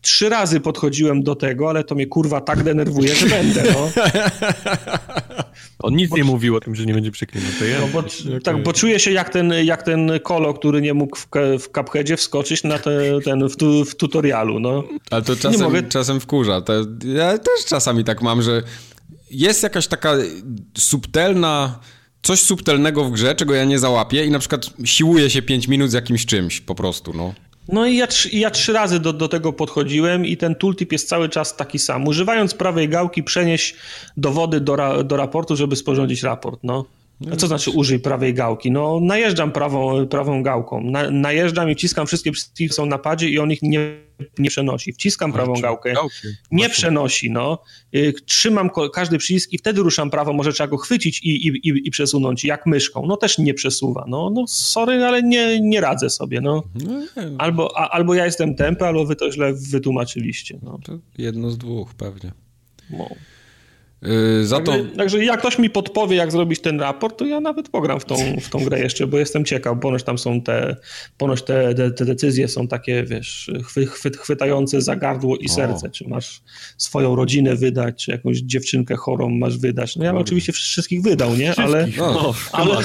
Trzy 0.00 0.28
razy 0.28 0.60
podchodziłem 0.60 1.22
do 1.22 1.34
tego, 1.34 1.70
ale 1.70 1.84
to 1.84 1.94
mnie 1.94 2.06
kurwa 2.06 2.40
tak 2.40 2.62
denerwuje, 2.62 3.14
że 3.14 3.26
będę, 3.26 3.62
no. 3.74 3.90
On 5.82 5.96
nic 5.96 6.10
bo, 6.10 6.16
nie 6.16 6.24
mówił 6.24 6.56
o 6.56 6.60
tym, 6.60 6.74
że 6.74 6.86
nie 6.86 6.94
będzie 6.94 7.10
przeklinał. 7.10 7.50
To 7.58 7.64
ja, 7.64 7.80
no 7.80 7.88
bo, 7.88 8.04
tak, 8.44 8.62
bo 8.62 8.72
czuję 8.72 9.00
się 9.00 9.12
jak 9.12 9.28
ten, 9.28 9.52
jak 9.64 9.82
ten 9.82 10.10
kolo, 10.22 10.54
który 10.54 10.82
nie 10.82 10.94
mógł 10.94 11.16
w, 11.16 11.28
w 11.58 11.68
Cupheadzie 11.72 12.16
wskoczyć 12.16 12.64
na 12.64 12.78
te, 12.78 13.20
ten, 13.24 13.48
w, 13.48 13.56
tu, 13.56 13.84
w 13.84 13.94
tutorialu, 13.94 14.60
no. 14.60 14.84
Ale 15.10 15.22
to 15.22 15.36
czasem, 15.36 15.60
mogę... 15.60 15.82
czasem 15.82 16.20
wkurza. 16.20 16.60
To, 16.60 16.72
ja 17.04 17.38
też 17.38 17.64
czasami 17.66 18.04
tak 18.04 18.22
mam, 18.22 18.42
że 18.42 18.62
jest 19.30 19.62
jakaś 19.62 19.86
taka 19.86 20.14
subtelna 20.78 21.78
coś 22.22 22.40
subtelnego 22.40 23.04
w 23.04 23.12
grze, 23.12 23.34
czego 23.34 23.54
ja 23.54 23.64
nie 23.64 23.78
załapię 23.78 24.24
i 24.24 24.30
na 24.30 24.38
przykład 24.38 24.66
siłuję 24.84 25.30
się 25.30 25.42
5 25.42 25.68
minut 25.68 25.90
z 25.90 25.92
jakimś 25.92 26.26
czymś 26.26 26.60
po 26.60 26.74
prostu, 26.74 27.12
no. 27.14 27.34
No 27.72 27.86
i 27.86 27.96
ja, 27.96 28.06
ja 28.32 28.50
trzy 28.50 28.72
razy 28.72 29.00
do, 29.00 29.12
do 29.12 29.28
tego 29.28 29.52
podchodziłem 29.52 30.26
i 30.26 30.36
ten 30.36 30.54
tooltip 30.54 30.92
jest 30.92 31.08
cały 31.08 31.28
czas 31.28 31.56
taki 31.56 31.78
sam. 31.78 32.06
Używając 32.06 32.54
prawej 32.54 32.88
gałki 32.88 33.22
przenieść 33.22 33.76
dowody 34.16 34.60
do, 34.60 34.76
ra, 34.76 35.02
do 35.02 35.16
raportu, 35.16 35.56
żeby 35.56 35.76
sporządzić 35.76 36.22
raport, 36.22 36.60
no. 36.62 36.84
A 37.32 37.36
co 37.36 37.46
znaczy 37.46 37.70
użyj 37.70 37.98
prawej 37.98 38.34
gałki? 38.34 38.70
No 38.70 39.00
najeżdżam 39.00 39.52
prawą, 39.52 40.06
prawą 40.06 40.42
gałką, 40.42 40.80
na, 40.80 41.10
najeżdżam 41.10 41.70
i 41.70 41.74
wciskam 41.74 42.06
wszystkie 42.06 42.32
przyciski 42.32 42.68
są 42.68 42.86
na 42.86 42.98
padzie 42.98 43.28
i 43.28 43.38
on 43.38 43.52
ich 43.52 43.62
nie, 43.62 43.96
nie 44.38 44.50
przenosi. 44.50 44.92
Wciskam 44.92 45.32
prawą 45.32 45.54
gałkę, 45.60 45.94
nie 46.50 46.68
przenosi, 46.68 47.30
no. 47.30 47.62
Y, 47.94 48.14
trzymam 48.26 48.70
każdy 48.92 49.18
przycisk 49.18 49.52
i 49.52 49.58
wtedy 49.58 49.82
ruszam 49.82 50.10
prawo, 50.10 50.32
może 50.32 50.52
trzeba 50.52 50.66
go 50.66 50.76
chwycić 50.76 51.20
i, 51.22 51.46
i, 51.46 51.48
i, 51.48 51.88
i 51.88 51.90
przesunąć, 51.90 52.44
jak 52.44 52.66
myszką. 52.66 53.06
No 53.06 53.16
też 53.16 53.38
nie 53.38 53.54
przesuwa, 53.54 54.04
no, 54.08 54.30
no 54.34 54.46
sorry, 54.46 55.04
ale 55.04 55.22
nie, 55.22 55.60
nie 55.60 55.80
radzę 55.80 56.10
sobie, 56.10 56.40
no. 56.40 56.62
no 56.74 57.00
albo, 57.38 57.78
a, 57.78 57.88
albo 57.88 58.14
ja 58.14 58.24
jestem 58.24 58.54
tępy, 58.54 58.84
albo 58.84 59.04
wy 59.04 59.16
to 59.16 59.32
źle 59.32 59.52
wytłumaczyliście, 59.52 60.58
no. 60.62 60.78
To 60.84 60.98
jedno 61.18 61.50
z 61.50 61.58
dwóch 61.58 61.94
pewnie. 61.94 62.32
No. 62.90 63.08
Yy, 64.02 64.46
za 64.46 64.60
także, 64.60 64.84
to... 64.84 64.96
także 64.96 65.24
jak 65.24 65.40
ktoś 65.40 65.58
mi 65.58 65.70
podpowie, 65.70 66.16
jak 66.16 66.32
zrobić 66.32 66.60
ten 66.60 66.80
raport, 66.80 67.18
to 67.18 67.26
ja 67.26 67.40
nawet 67.40 67.68
pogram 67.68 68.00
w 68.00 68.04
tą, 68.04 68.14
w 68.46 68.48
tą 68.48 68.64
grę 68.64 68.80
jeszcze, 68.80 69.06
bo 69.06 69.18
jestem 69.18 69.44
ciekaw. 69.44 69.78
Ponoć 69.80 70.02
tam 70.02 70.18
są 70.18 70.40
te, 70.40 70.76
ponoć 71.18 71.42
te, 71.42 71.74
te, 71.74 71.90
te 71.90 72.04
decyzje 72.04 72.48
są 72.48 72.68
takie, 72.68 73.04
wiesz, 73.04 73.50
chwy, 73.64 73.86
chwy, 73.86 74.10
chwytające 74.10 74.80
za 74.82 74.96
gardło 74.96 75.36
i 75.36 75.48
serce. 75.48 75.86
O. 75.86 75.90
Czy 75.90 76.08
masz 76.08 76.42
swoją 76.76 77.16
rodzinę 77.16 77.56
wydać, 77.56 78.04
czy 78.04 78.10
jakąś 78.10 78.38
dziewczynkę 78.38 78.96
chorą 78.96 79.28
masz 79.28 79.58
wydać. 79.58 79.96
No 79.96 80.04
ja 80.04 80.12
bym 80.12 80.22
oczywiście 80.22 80.52
wszystkich 80.52 81.02
wydał, 81.02 81.36
nie? 81.36 81.54
Ale, 81.54 81.88
no, 81.96 82.34
ale, 82.52 82.76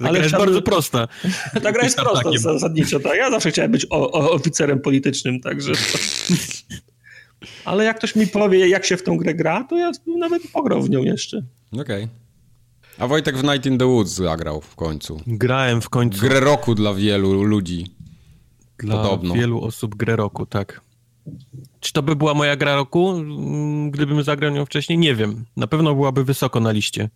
ale 0.00 0.18
jest 0.18 0.32
bardzo 0.32 0.62
prosta. 0.62 1.08
Ta 1.62 1.72
gra 1.72 1.84
jest 1.84 1.96
prosta 1.96 2.30
zasadniczo. 2.38 3.00
Tak? 3.00 3.16
Ja 3.16 3.30
zawsze 3.30 3.50
chciałem 3.50 3.72
być 3.72 3.86
o, 3.90 4.12
o, 4.12 4.30
oficerem 4.30 4.80
politycznym, 4.80 5.40
także... 5.40 5.72
Ale 7.64 7.84
jak 7.84 7.98
ktoś 7.98 8.16
mi 8.16 8.26
powie, 8.26 8.68
jak 8.68 8.84
się 8.84 8.96
w 8.96 9.02
tą 9.02 9.16
grę 9.16 9.34
gra, 9.34 9.64
to 9.64 9.76
ja 9.76 9.90
nawet 10.18 10.42
pograł 10.52 10.82
w 10.82 10.90
nią 10.90 11.02
jeszcze. 11.02 11.42
Okej. 11.72 12.04
Okay. 12.04 12.08
A 12.98 13.06
Wojtek 13.06 13.36
w 13.38 13.44
Night 13.44 13.66
in 13.66 13.78
the 13.78 13.86
Woods 13.86 14.10
zagrał 14.10 14.60
w 14.60 14.76
końcu. 14.76 15.20
Grałem 15.26 15.80
w 15.80 15.88
końcu. 15.88 16.20
Grę 16.20 16.40
roku 16.40 16.74
dla 16.74 16.94
wielu 16.94 17.42
ludzi. 17.42 17.86
Dla 18.78 19.02
Podobno. 19.02 19.34
wielu 19.34 19.64
osób 19.64 19.94
grę 19.94 20.16
roku, 20.16 20.46
tak. 20.46 20.80
Czy 21.86 21.92
to 21.92 22.02
by 22.02 22.16
była 22.16 22.34
moja 22.34 22.56
gra 22.56 22.74
roku, 22.74 23.10
mm, 23.10 23.90
gdybym 23.90 24.22
zagrał 24.22 24.54
ją 24.54 24.66
wcześniej? 24.66 24.98
Nie 24.98 25.14
wiem. 25.14 25.44
Na 25.56 25.66
pewno 25.66 25.94
byłaby 25.94 26.24
wysoko 26.24 26.60
na 26.60 26.72
liście. 26.72 27.10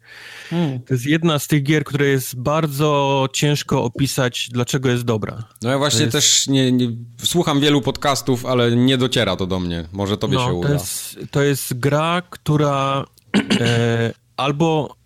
Hmm. 0.50 0.80
To 0.80 0.94
jest 0.94 1.06
jedna 1.06 1.38
z 1.38 1.46
tych 1.46 1.62
gier, 1.62 1.84
które 1.84 2.06
jest 2.06 2.40
bardzo 2.40 3.28
ciężko 3.32 3.84
opisać, 3.84 4.48
dlaczego 4.52 4.88
jest 4.88 5.04
dobra. 5.04 5.44
No 5.62 5.70
ja 5.70 5.78
właśnie 5.78 6.00
jest... 6.00 6.12
też 6.12 6.48
nie, 6.48 6.72
nie, 6.72 6.88
słucham 7.24 7.60
wielu 7.60 7.82
podcastów, 7.82 8.46
ale 8.46 8.76
nie 8.76 8.98
dociera 8.98 9.36
to 9.36 9.46
do 9.46 9.60
mnie. 9.60 9.84
Może 9.92 10.18
tobie 10.18 10.34
no, 10.34 10.46
się 10.46 10.52
uda. 10.52 10.68
To 10.68 10.74
jest, 10.74 11.18
to 11.30 11.42
jest 11.42 11.78
gra, 11.78 12.22
która 12.30 13.04
e, 13.60 14.12
albo 14.36 14.96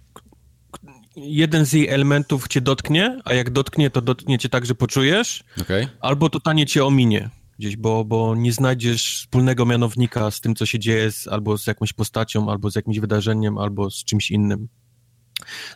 jeden 1.17 1.67
z 1.67 1.73
jej 1.73 1.89
elementów 1.89 2.49
cię 2.49 2.61
dotknie, 2.61 3.21
a 3.25 3.35
jak 3.35 3.51
dotknie, 3.51 3.91
to 3.91 4.01
dotknie 4.01 4.39
cię 4.39 4.49
tak, 4.49 4.67
że 4.67 4.75
poczujesz, 4.75 5.45
okay. 5.61 5.89
albo 6.01 6.31
totalnie 6.31 6.67
cię 6.67 6.85
ominie 6.85 7.31
gdzieś, 7.59 7.77
bo, 7.77 8.05
bo 8.05 8.35
nie 8.37 8.53
znajdziesz 8.53 9.17
wspólnego 9.17 9.67
mianownika 9.67 10.31
z 10.31 10.41
tym, 10.41 10.55
co 10.55 10.67
się 10.67 10.79
dzieje, 10.79 11.13
z, 11.13 11.29
albo 11.29 11.59
z 11.59 11.67
jakąś 11.67 11.93
postacią, 11.93 12.51
albo 12.51 12.71
z 12.71 12.75
jakimś 12.77 12.99
wydarzeniem, 12.99 13.59
albo 13.59 13.91
z 13.91 14.05
czymś 14.05 14.31
innym. 14.31 14.69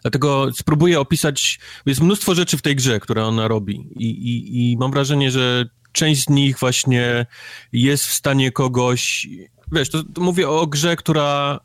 Dlatego 0.03 0.49
spróbuję 0.55 1.01
opisać, 1.01 1.59
jest 1.87 2.01
mnóstwo 2.01 2.35
rzeczy 2.35 2.57
w 2.57 2.63
tej 2.63 2.77
grze, 2.77 3.01
które 3.01 3.25
ona 3.25 3.49
robi 3.49 3.89
i, 3.97 4.07
i, 4.07 4.73
i 4.73 4.77
mam 4.77 4.91
wrażenie, 4.91 5.31
że 5.31 5.65
część 5.93 6.25
z 6.25 6.29
nich 6.29 6.59
właśnie 6.59 7.27
jest 7.73 8.07
w 8.07 8.13
stanie 8.13 8.53
kogoś, 8.53 9.29
wiesz, 9.73 9.91
to, 9.91 10.05
to 10.05 10.21
mówię 10.21 10.49
o 10.49 10.67
grze, 10.67 10.97
która 10.97 11.61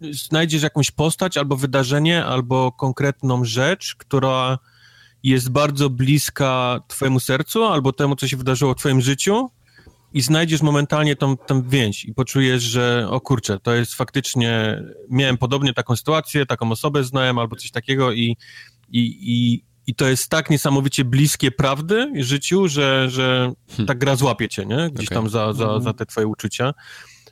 znajdziesz 0.00 0.62
jakąś 0.62 0.90
postać 0.90 1.36
albo 1.36 1.56
wydarzenie, 1.56 2.24
albo 2.24 2.72
konkretną 2.72 3.44
rzecz, 3.44 3.94
która 3.94 4.58
jest 5.22 5.50
bardzo 5.50 5.90
bliska 5.90 6.80
twojemu 6.88 7.20
sercu 7.20 7.64
albo 7.64 7.92
temu, 7.92 8.16
co 8.16 8.28
się 8.28 8.36
wydarzyło 8.36 8.74
w 8.74 8.76
twoim 8.76 9.00
życiu 9.00 9.50
i 10.14 10.22
znajdziesz 10.22 10.62
momentalnie 10.62 11.16
tą, 11.16 11.36
tą 11.36 11.68
więź 11.68 12.04
i 12.04 12.14
poczujesz, 12.14 12.62
że 12.62 13.06
o 13.10 13.20
kurczę, 13.20 13.58
to 13.60 13.74
jest 13.74 13.94
faktycznie, 13.94 14.82
miałem 15.10 15.38
podobnie 15.38 15.74
taką 15.74 15.96
sytuację, 15.96 16.46
taką 16.46 16.72
osobę 16.72 17.04
znałem 17.04 17.38
albo 17.38 17.56
coś 17.56 17.70
takiego 17.70 18.12
i, 18.12 18.36
i, 18.88 19.18
i, 19.20 19.64
i 19.86 19.94
to 19.94 20.08
jest 20.08 20.28
tak 20.28 20.50
niesamowicie 20.50 21.04
bliskie 21.04 21.50
prawdy 21.50 22.12
w 22.16 22.22
życiu, 22.22 22.68
że, 22.68 23.10
że 23.10 23.52
hmm. 23.68 23.86
ta 23.86 23.94
gra 23.94 24.16
złapie 24.16 24.48
cię, 24.48 24.66
nie? 24.66 24.90
Gdzieś 24.90 25.08
okay. 25.08 25.16
tam 25.16 25.30
za, 25.30 25.52
za, 25.52 25.64
mhm. 25.64 25.82
za 25.82 25.92
te 25.92 26.06
twoje 26.06 26.26
uczucia. 26.26 26.74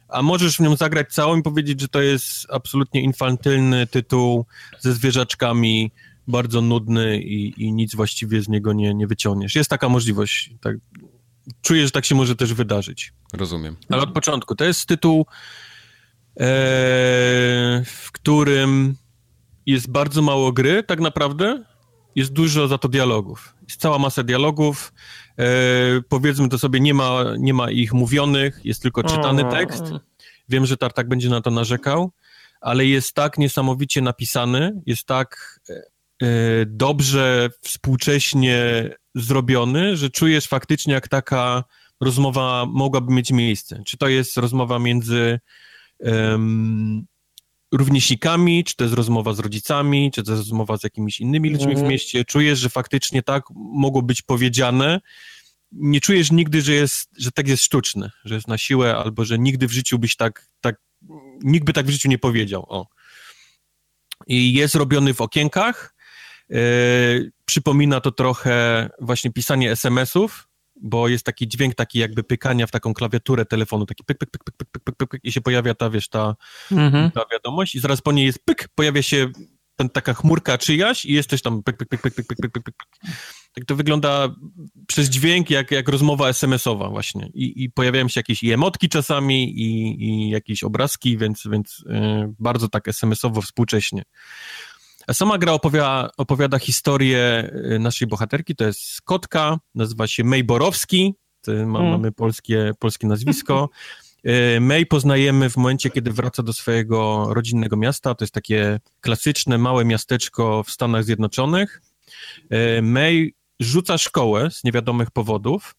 A 0.08 0.22
możesz 0.22 0.56
w 0.56 0.60
nią 0.60 0.76
zagrać 0.76 1.12
całą 1.12 1.36
i 1.36 1.42
powiedzieć, 1.42 1.80
że 1.80 1.88
to 1.88 2.00
jest 2.00 2.46
absolutnie 2.50 3.02
infantylny 3.02 3.86
tytuł 3.86 4.46
ze 4.78 4.92
zwierzaczkami, 4.92 5.90
bardzo 6.30 6.60
nudny 6.60 7.20
i, 7.22 7.64
i 7.64 7.72
nic 7.72 7.94
właściwie 7.94 8.42
z 8.42 8.48
niego 8.48 8.72
nie, 8.72 8.94
nie 8.94 9.06
wyciągniesz. 9.06 9.54
Jest 9.54 9.70
taka 9.70 9.88
możliwość. 9.88 10.54
Tak, 10.60 10.76
czuję, 11.62 11.84
że 11.84 11.90
tak 11.90 12.04
się 12.04 12.14
może 12.14 12.36
też 12.36 12.54
wydarzyć. 12.54 13.12
Rozumiem. 13.32 13.76
Ale 13.88 14.02
od 14.02 14.12
początku. 14.12 14.54
To 14.54 14.64
jest 14.64 14.86
tytuł, 14.86 15.26
e, 16.40 16.44
w 17.86 18.08
którym 18.12 18.96
jest 19.66 19.90
bardzo 19.90 20.22
mało 20.22 20.52
gry, 20.52 20.82
tak 20.82 21.00
naprawdę. 21.00 21.64
Jest 22.14 22.32
dużo 22.32 22.68
za 22.68 22.78
to 22.78 22.88
dialogów. 22.88 23.54
Jest 23.68 23.80
cała 23.80 23.98
masa 23.98 24.22
dialogów. 24.22 24.92
E, 25.38 25.44
powiedzmy 26.08 26.48
to 26.48 26.58
sobie, 26.58 26.80
nie 26.80 26.94
ma, 26.94 27.24
nie 27.38 27.54
ma 27.54 27.70
ich 27.70 27.92
mówionych, 27.92 28.60
jest 28.64 28.82
tylko 28.82 29.02
czytany 29.02 29.44
tekst. 29.44 29.82
Wiem, 30.48 30.66
że 30.66 30.76
Tartak 30.76 31.08
będzie 31.08 31.28
na 31.28 31.40
to 31.40 31.50
narzekał, 31.50 32.10
ale 32.60 32.86
jest 32.86 33.14
tak 33.14 33.38
niesamowicie 33.38 34.02
napisany, 34.02 34.82
jest 34.86 35.04
tak 35.04 35.60
e, 35.70 35.82
dobrze, 36.66 37.50
współcześnie 37.62 38.90
zrobiony, 39.14 39.96
że 39.96 40.10
czujesz 40.10 40.46
faktycznie, 40.46 40.94
jak 40.94 41.08
taka 41.08 41.64
rozmowa 42.00 42.66
mogłaby 42.66 43.12
mieć 43.12 43.30
miejsce. 43.30 43.82
Czy 43.86 43.96
to 43.96 44.08
jest 44.08 44.36
rozmowa 44.36 44.78
między 44.78 45.40
um, 45.98 47.06
rówieśnikami, 47.72 48.64
czy 48.64 48.76
to 48.76 48.84
jest 48.84 48.96
rozmowa 48.96 49.32
z 49.32 49.38
rodzicami, 49.38 50.10
czy 50.14 50.22
to 50.22 50.32
jest 50.32 50.42
rozmowa 50.42 50.76
z 50.76 50.84
jakimiś 50.84 51.20
innymi 51.20 51.50
ludźmi 51.50 51.66
w 51.66 51.70
mhm. 51.70 51.88
mieście. 51.88 52.24
Czujesz, 52.24 52.58
że 52.58 52.68
faktycznie 52.68 53.22
tak 53.22 53.42
mogło 53.54 54.02
być 54.02 54.22
powiedziane. 54.22 55.00
Nie 55.72 56.00
czujesz 56.00 56.32
nigdy, 56.32 56.62
że, 56.62 56.72
jest, 56.72 57.10
że 57.18 57.32
tak 57.32 57.48
jest 57.48 57.64
sztuczne, 57.64 58.10
że 58.24 58.34
jest 58.34 58.48
na 58.48 58.58
siłę, 58.58 58.96
albo 58.96 59.24
że 59.24 59.38
nigdy 59.38 59.66
w 59.66 59.72
życiu 59.72 59.98
byś 59.98 60.16
tak, 60.16 60.46
tak 60.60 60.76
nikt 61.42 61.64
by 61.64 61.72
tak 61.72 61.86
w 61.86 61.90
życiu 61.90 62.08
nie 62.08 62.18
powiedział. 62.18 62.66
O. 62.68 62.86
I 64.26 64.52
jest 64.52 64.74
robiony 64.74 65.14
w 65.14 65.20
okienkach. 65.20 65.94
Yy, 66.50 67.30
przypomina 67.44 68.00
to 68.00 68.12
trochę 68.12 68.88
właśnie 69.00 69.32
pisanie 69.32 69.70
SMS-ów, 69.70 70.48
bo 70.80 71.08
jest 71.08 71.26
taki 71.26 71.48
dźwięk 71.48 71.74
taki 71.74 71.98
jakby 71.98 72.22
pykania 72.22 72.66
w 72.66 72.70
taką 72.70 72.94
klawiaturę 72.94 73.44
telefonu, 73.44 73.86
taki 73.86 74.04
pyk, 74.04 74.18
pyk, 74.18 74.30
pyk, 74.30 74.44
pyk, 74.44 74.56
pyk, 74.56 74.82
pyk, 74.84 74.94
pyk, 74.96 75.08
pyk 75.08 75.20
i 75.24 75.32
się 75.32 75.40
pojawia 75.40 75.74
ta, 75.74 75.90
wiesz, 75.90 76.08
ta, 76.08 76.36
mhm. 76.72 77.10
ta 77.10 77.20
wiadomość 77.32 77.74
i 77.74 77.80
zaraz 77.80 78.00
po 78.00 78.12
niej 78.12 78.26
jest 78.26 78.44
pyk, 78.44 78.68
pojawia 78.74 79.02
się 79.02 79.28
ten, 79.76 79.88
taka 79.88 80.14
chmurka 80.14 80.58
czyjaś 80.58 81.04
i 81.04 81.12
jest 81.12 81.30
też 81.30 81.42
tam 81.42 81.62
pyk, 81.62 81.76
pyk, 81.76 81.88
pyk, 81.88 82.00
pyk, 82.00 82.14
pyk, 82.14 82.26
pyk, 82.26 82.38
pyk, 82.40 82.52
pyk, 82.52 82.64
pyk. 82.64 82.74
Tak 83.52 83.64
to 83.64 83.76
wygląda 83.76 84.28
przez 84.86 85.08
dźwięk 85.08 85.50
jak, 85.50 85.70
jak 85.70 85.88
rozmowa 85.88 86.28
SMS-owa 86.28 86.88
właśnie 86.88 87.30
I, 87.34 87.64
i 87.64 87.70
pojawiają 87.70 88.08
się 88.08 88.18
jakieś 88.20 88.42
i 88.42 88.52
emotki 88.52 88.88
czasami 88.88 89.60
i, 89.60 90.02
i 90.04 90.30
jakieś 90.30 90.62
obrazki, 90.62 91.18
więc, 91.18 91.42
więc 91.50 91.84
yy, 91.86 92.34
bardzo 92.38 92.68
tak 92.68 92.88
SMS-owo 92.88 93.42
współcześnie. 93.42 94.02
Sama 95.12 95.38
gra 95.38 95.52
opowiada, 95.52 96.10
opowiada 96.16 96.58
historię 96.58 97.50
y, 97.72 97.78
naszej 97.78 98.08
bohaterki, 98.08 98.56
to 98.56 98.64
jest 98.64 99.02
kotka, 99.02 99.58
nazywa 99.74 100.06
się 100.06 100.24
May 100.24 100.44
Borowski, 100.44 101.14
ma, 101.46 101.78
mm. 101.78 101.90
mamy 101.90 102.12
polskie, 102.12 102.72
polskie 102.78 103.06
nazwisko. 103.06 103.68
Y, 104.56 104.60
May 104.60 104.86
poznajemy 104.86 105.50
w 105.50 105.56
momencie, 105.56 105.90
kiedy 105.90 106.10
wraca 106.12 106.42
do 106.42 106.52
swojego 106.52 107.26
rodzinnego 107.34 107.76
miasta. 107.76 108.14
To 108.14 108.24
jest 108.24 108.34
takie 108.34 108.80
klasyczne, 109.00 109.58
małe 109.58 109.84
miasteczko 109.84 110.62
w 110.62 110.70
Stanach 110.70 111.04
Zjednoczonych. 111.04 111.82
Y, 112.78 112.82
May 112.82 113.34
rzuca 113.60 113.98
szkołę 113.98 114.50
z 114.50 114.64
niewiadomych 114.64 115.10
powodów 115.10 115.74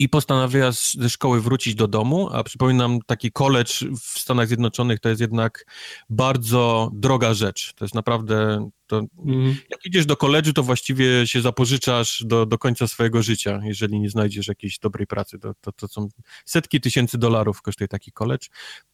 i 0.00 0.08
postanawia 0.08 0.72
ze 0.72 1.10
szkoły 1.10 1.40
wrócić 1.40 1.74
do 1.74 1.88
domu, 1.88 2.28
a 2.32 2.44
przypominam, 2.44 2.98
taki 3.06 3.32
college 3.32 3.72
w 4.00 4.18
Stanach 4.18 4.48
Zjednoczonych 4.48 5.00
to 5.00 5.08
jest 5.08 5.20
jednak 5.20 5.66
bardzo 6.10 6.90
droga 6.94 7.34
rzecz. 7.34 7.74
To 7.74 7.84
jest 7.84 7.94
naprawdę 7.94 8.68
to 8.90 9.06
mm. 9.26 9.56
Jak 9.70 9.86
idziesz 9.86 10.06
do 10.06 10.16
koledżu, 10.16 10.52
to 10.52 10.62
właściwie 10.62 11.26
się 11.26 11.40
zapożyczasz 11.40 12.24
do, 12.26 12.46
do 12.46 12.58
końca 12.58 12.86
swojego 12.86 13.22
życia, 13.22 13.60
jeżeli 13.64 14.00
nie 14.00 14.10
znajdziesz 14.10 14.48
jakiejś 14.48 14.78
dobrej 14.78 15.06
pracy. 15.06 15.38
To, 15.38 15.54
to, 15.60 15.72
to 15.72 15.88
są 15.88 16.08
setki 16.44 16.80
tysięcy 16.80 17.18
dolarów 17.18 17.62
kosztuje 17.62 17.88
taki 17.88 18.12
koledż. 18.12 18.50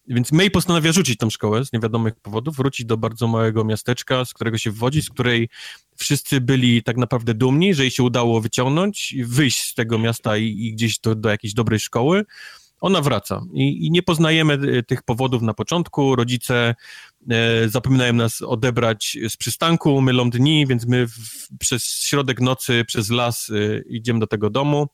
Więc 0.09 0.33
May 0.33 0.51
postanawia 0.51 0.93
rzucić 0.93 1.19
tą 1.19 1.31
szkołę 1.31 1.65
z 1.65 1.73
niewiadomych 1.73 2.15
powodów, 2.15 2.57
wrócić 2.57 2.87
do 2.87 2.97
bardzo 2.97 3.29
małego 3.29 3.65
miasteczka, 3.65 4.25
z 4.25 4.35
którego 4.35 4.59
się 4.59 4.71
wwodzi, 4.71 5.03
z 5.03 5.11
której 5.11 5.49
wszyscy 5.97 6.41
byli 6.41 6.83
tak 6.83 6.97
naprawdę 6.97 7.35
dumni, 7.35 7.75
że 7.75 7.83
jej 7.83 7.91
się 7.91 8.03
udało 8.03 8.41
wyciągnąć, 8.41 9.15
wyjść 9.25 9.63
z 9.63 9.75
tego 9.75 9.99
miasta 9.99 10.37
i, 10.37 10.45
i 10.45 10.73
gdzieś 10.73 10.99
do, 10.99 11.15
do 11.15 11.29
jakiejś 11.29 11.55
dobrej 11.55 11.81
szkoły 11.81 12.25
ona 12.81 13.01
wraca 13.01 13.43
I, 13.53 13.87
i, 13.87 13.91
nie 13.91 14.03
poznajemy 14.03 14.55
e, 14.55 14.83
tych 14.83 15.03
powodów 15.03 15.43
na 15.43 15.55
początku. 15.55 16.17
Rodzice 16.17 16.75
e, 17.31 17.69
zapominają 17.69 18.13
nas 18.13 18.43
odebrać 18.43 19.19
z 19.29 19.37
przystanku, 19.37 20.01
mylą 20.01 20.31
dni, 20.31 20.67
więc 20.67 20.87
my 20.87 21.07
w, 21.07 21.49
przez 21.59 21.85
środek 21.85 22.41
nocy, 22.41 22.85
przez 22.87 23.11
las 23.11 23.51
e, 23.51 23.79
idziemy 23.89 24.21
do 24.21 24.27
tego 24.27 24.51
domu. 24.51 24.89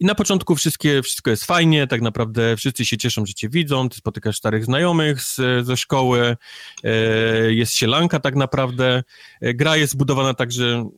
I 0.00 0.04
na 0.04 0.14
początku 0.14 0.56
wszystkie, 0.56 1.02
wszystko 1.02 1.30
jest 1.30 1.44
fajnie, 1.44 1.86
tak 1.86 2.00
naprawdę 2.00 2.56
wszyscy 2.56 2.84
się 2.84 2.98
cieszą, 2.98 3.26
że 3.26 3.34
cię 3.34 3.48
widzą, 3.48 3.88
ty 3.88 3.96
spotykasz 3.96 4.36
starych 4.36 4.64
znajomych 4.64 5.22
z, 5.22 5.36
ze 5.66 5.76
szkoły, 5.76 6.36
e, 6.84 7.52
jest 7.52 7.74
sielanka 7.74 8.20
tak 8.20 8.36
naprawdę. 8.36 9.02
E, 9.40 9.54
gra 9.54 9.76
jest 9.76 9.92
zbudowana 9.92 10.34
tak, 10.34 10.52
że 10.52 10.88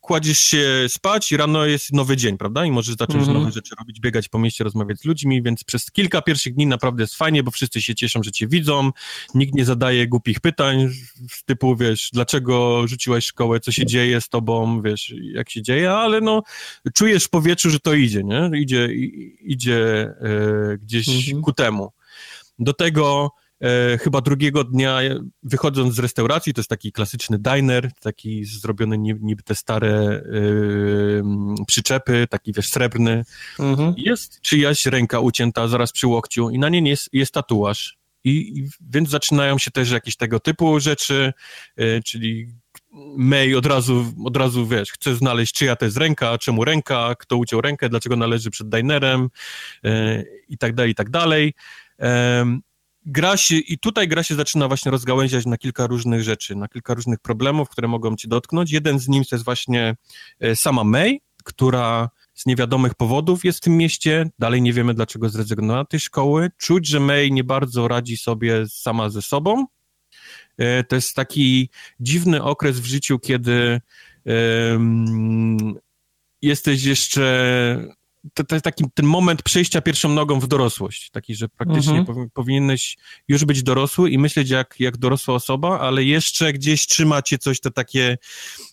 kładziesz 0.00 0.38
się 0.38 0.86
spać 0.88 1.32
i 1.32 1.36
rano 1.36 1.66
jest 1.66 1.92
nowy 1.92 2.16
dzień, 2.16 2.38
prawda? 2.38 2.64
I 2.64 2.70
możesz 2.70 2.96
zacząć 2.96 3.24
mm 3.24 3.28
-hmm. 3.28 3.38
nowe 3.38 3.52
rzeczy 3.52 3.74
robić, 3.78 4.00
biegać 4.00 4.28
po 4.28 4.38
mieście, 4.38 4.64
rozmawiać 4.64 5.00
z 5.00 5.04
ludźmi, 5.04 5.42
więc 5.42 5.64
przez 5.64 5.90
kilka 5.90 6.22
pierwszych 6.22 6.54
dni 6.54 6.66
naprawdę 6.66 7.02
jest 7.02 7.14
fajnie, 7.14 7.42
bo 7.42 7.50
wszyscy 7.50 7.82
się 7.82 7.94
cieszą, 7.94 8.22
że 8.22 8.32
cię 8.32 8.48
widzą, 8.48 8.90
nikt 9.34 9.54
nie 9.54 9.64
zadaje 9.64 10.08
głupich 10.08 10.40
pytań 10.40 10.88
z 11.30 11.44
typu, 11.44 11.76
wiesz, 11.76 12.10
dlaczego 12.12 12.86
rzuciłaś 12.88 13.26
szkołę, 13.26 13.60
co 13.60 13.72
się 13.72 13.86
dzieje 13.86 14.20
z 14.20 14.28
tobą, 14.28 14.82
wiesz, 14.82 15.14
jak 15.20 15.50
się 15.50 15.62
dzieje, 15.62 15.92
ale 15.92 16.20
no, 16.20 16.42
czujesz 16.94 17.24
w 17.24 17.30
powietrzu, 17.30 17.70
że 17.70 17.80
to 17.80 17.94
idzie, 17.94 18.24
nie? 18.24 18.50
Idzie, 18.54 18.88
idzie 19.40 19.78
e, 20.20 20.78
gdzieś 20.78 21.08
mm 21.08 21.20
-hmm. 21.20 21.40
ku 21.40 21.52
temu. 21.52 21.92
Do 22.58 22.72
tego 22.72 23.30
E, 23.62 23.98
chyba 23.98 24.20
drugiego 24.20 24.64
dnia, 24.64 24.98
wychodząc 25.42 25.94
z 25.94 25.98
restauracji, 25.98 26.54
to 26.54 26.60
jest 26.60 26.70
taki 26.70 26.92
klasyczny 26.92 27.38
diner, 27.38 27.90
taki 28.00 28.44
zrobiony 28.44 28.98
niby 28.98 29.42
te 29.42 29.54
stare 29.54 30.22
y, 30.26 31.22
przyczepy, 31.66 32.26
taki 32.30 32.52
wiesz, 32.52 32.68
srebrny. 32.68 33.24
Mhm. 33.58 33.94
Jest 33.96 34.40
czyjaś 34.40 34.86
ręka 34.86 35.20
ucięta 35.20 35.68
zaraz 35.68 35.92
przy 35.92 36.06
łokciu 36.06 36.50
i 36.50 36.58
na 36.58 36.68
niej 36.68 36.84
jest, 36.84 37.08
jest 37.12 37.34
tatuaż. 37.34 37.98
I, 38.24 38.58
I, 38.58 38.68
więc 38.90 39.08
zaczynają 39.08 39.58
się 39.58 39.70
też 39.70 39.90
jakieś 39.90 40.16
tego 40.16 40.40
typu 40.40 40.80
rzeczy, 40.80 41.32
czyli 42.04 42.48
May 43.16 43.54
od 43.54 43.66
razu, 43.66 44.14
od 44.24 44.36
razu, 44.36 44.66
wiesz, 44.66 44.92
chce 44.92 45.14
znaleźć, 45.14 45.54
czyja 45.54 45.76
to 45.76 45.84
jest 45.84 45.96
ręka, 45.96 46.38
czemu 46.38 46.64
ręka, 46.64 47.14
kto 47.18 47.36
uciął 47.36 47.60
rękę, 47.60 47.88
dlaczego 47.88 48.16
należy 48.16 48.50
przed 48.50 48.68
dinerem 48.68 49.28
i 50.48 50.58
tak 50.58 50.74
dalej, 50.74 50.92
i 50.92 50.94
tak 50.94 51.10
dalej 51.10 51.54
gra 53.06 53.36
się, 53.36 53.56
i 53.56 53.78
tutaj 53.78 54.08
gra 54.08 54.22
się 54.22 54.34
zaczyna 54.34 54.68
właśnie 54.68 54.90
rozgałęziać 54.90 55.46
na 55.46 55.58
kilka 55.58 55.86
różnych 55.86 56.22
rzeczy, 56.22 56.56
na 56.56 56.68
kilka 56.68 56.94
różnych 56.94 57.18
problemów, 57.18 57.68
które 57.68 57.88
mogą 57.88 58.16
cię 58.16 58.28
dotknąć. 58.28 58.72
Jeden 58.72 58.98
z 58.98 59.08
nich 59.08 59.28
to 59.28 59.36
jest 59.36 59.44
właśnie 59.44 59.96
e, 60.40 60.56
sama 60.56 60.84
May, 60.84 61.20
która 61.44 62.10
z 62.34 62.46
niewiadomych 62.46 62.94
powodów 62.94 63.44
jest 63.44 63.58
w 63.58 63.60
tym 63.60 63.76
mieście, 63.76 64.30
dalej 64.38 64.62
nie 64.62 64.72
wiemy 64.72 64.94
dlaczego 64.94 65.28
zrezygnowała 65.28 65.84
z 65.84 65.88
tej 65.88 66.00
szkoły. 66.00 66.50
Czuć, 66.56 66.88
że 66.88 67.00
May 67.00 67.32
nie 67.32 67.44
bardzo 67.44 67.88
radzi 67.88 68.16
sobie 68.16 68.66
sama 68.68 69.10
ze 69.10 69.22
sobą. 69.22 69.66
E, 70.58 70.84
to 70.84 70.94
jest 70.96 71.14
taki 71.14 71.70
dziwny 72.00 72.42
okres 72.42 72.80
w 72.80 72.84
życiu, 72.84 73.18
kiedy 73.18 73.80
um, 74.24 75.74
jesteś 76.42 76.84
jeszcze 76.84 77.94
to, 78.34 78.44
to 78.44 78.54
jest 78.54 78.64
taki 78.64 78.84
ten 78.94 79.06
moment 79.06 79.42
przejścia 79.42 79.80
pierwszą 79.80 80.08
nogą 80.08 80.40
w 80.40 80.46
dorosłość, 80.46 81.10
taki, 81.10 81.34
że 81.34 81.48
praktycznie 81.48 81.98
mhm. 81.98 82.30
powinieneś 82.30 82.96
już 83.28 83.44
być 83.44 83.62
dorosły 83.62 84.10
i 84.10 84.18
myśleć 84.18 84.50
jak, 84.50 84.74
jak 84.78 84.96
dorosła 84.96 85.34
osoba, 85.34 85.80
ale 85.80 86.04
jeszcze 86.04 86.52
gdzieś 86.52 86.86
trzyma 86.86 87.22
cię 87.22 87.38
coś, 87.38 87.60
to 87.60 87.70
takie 87.70 88.18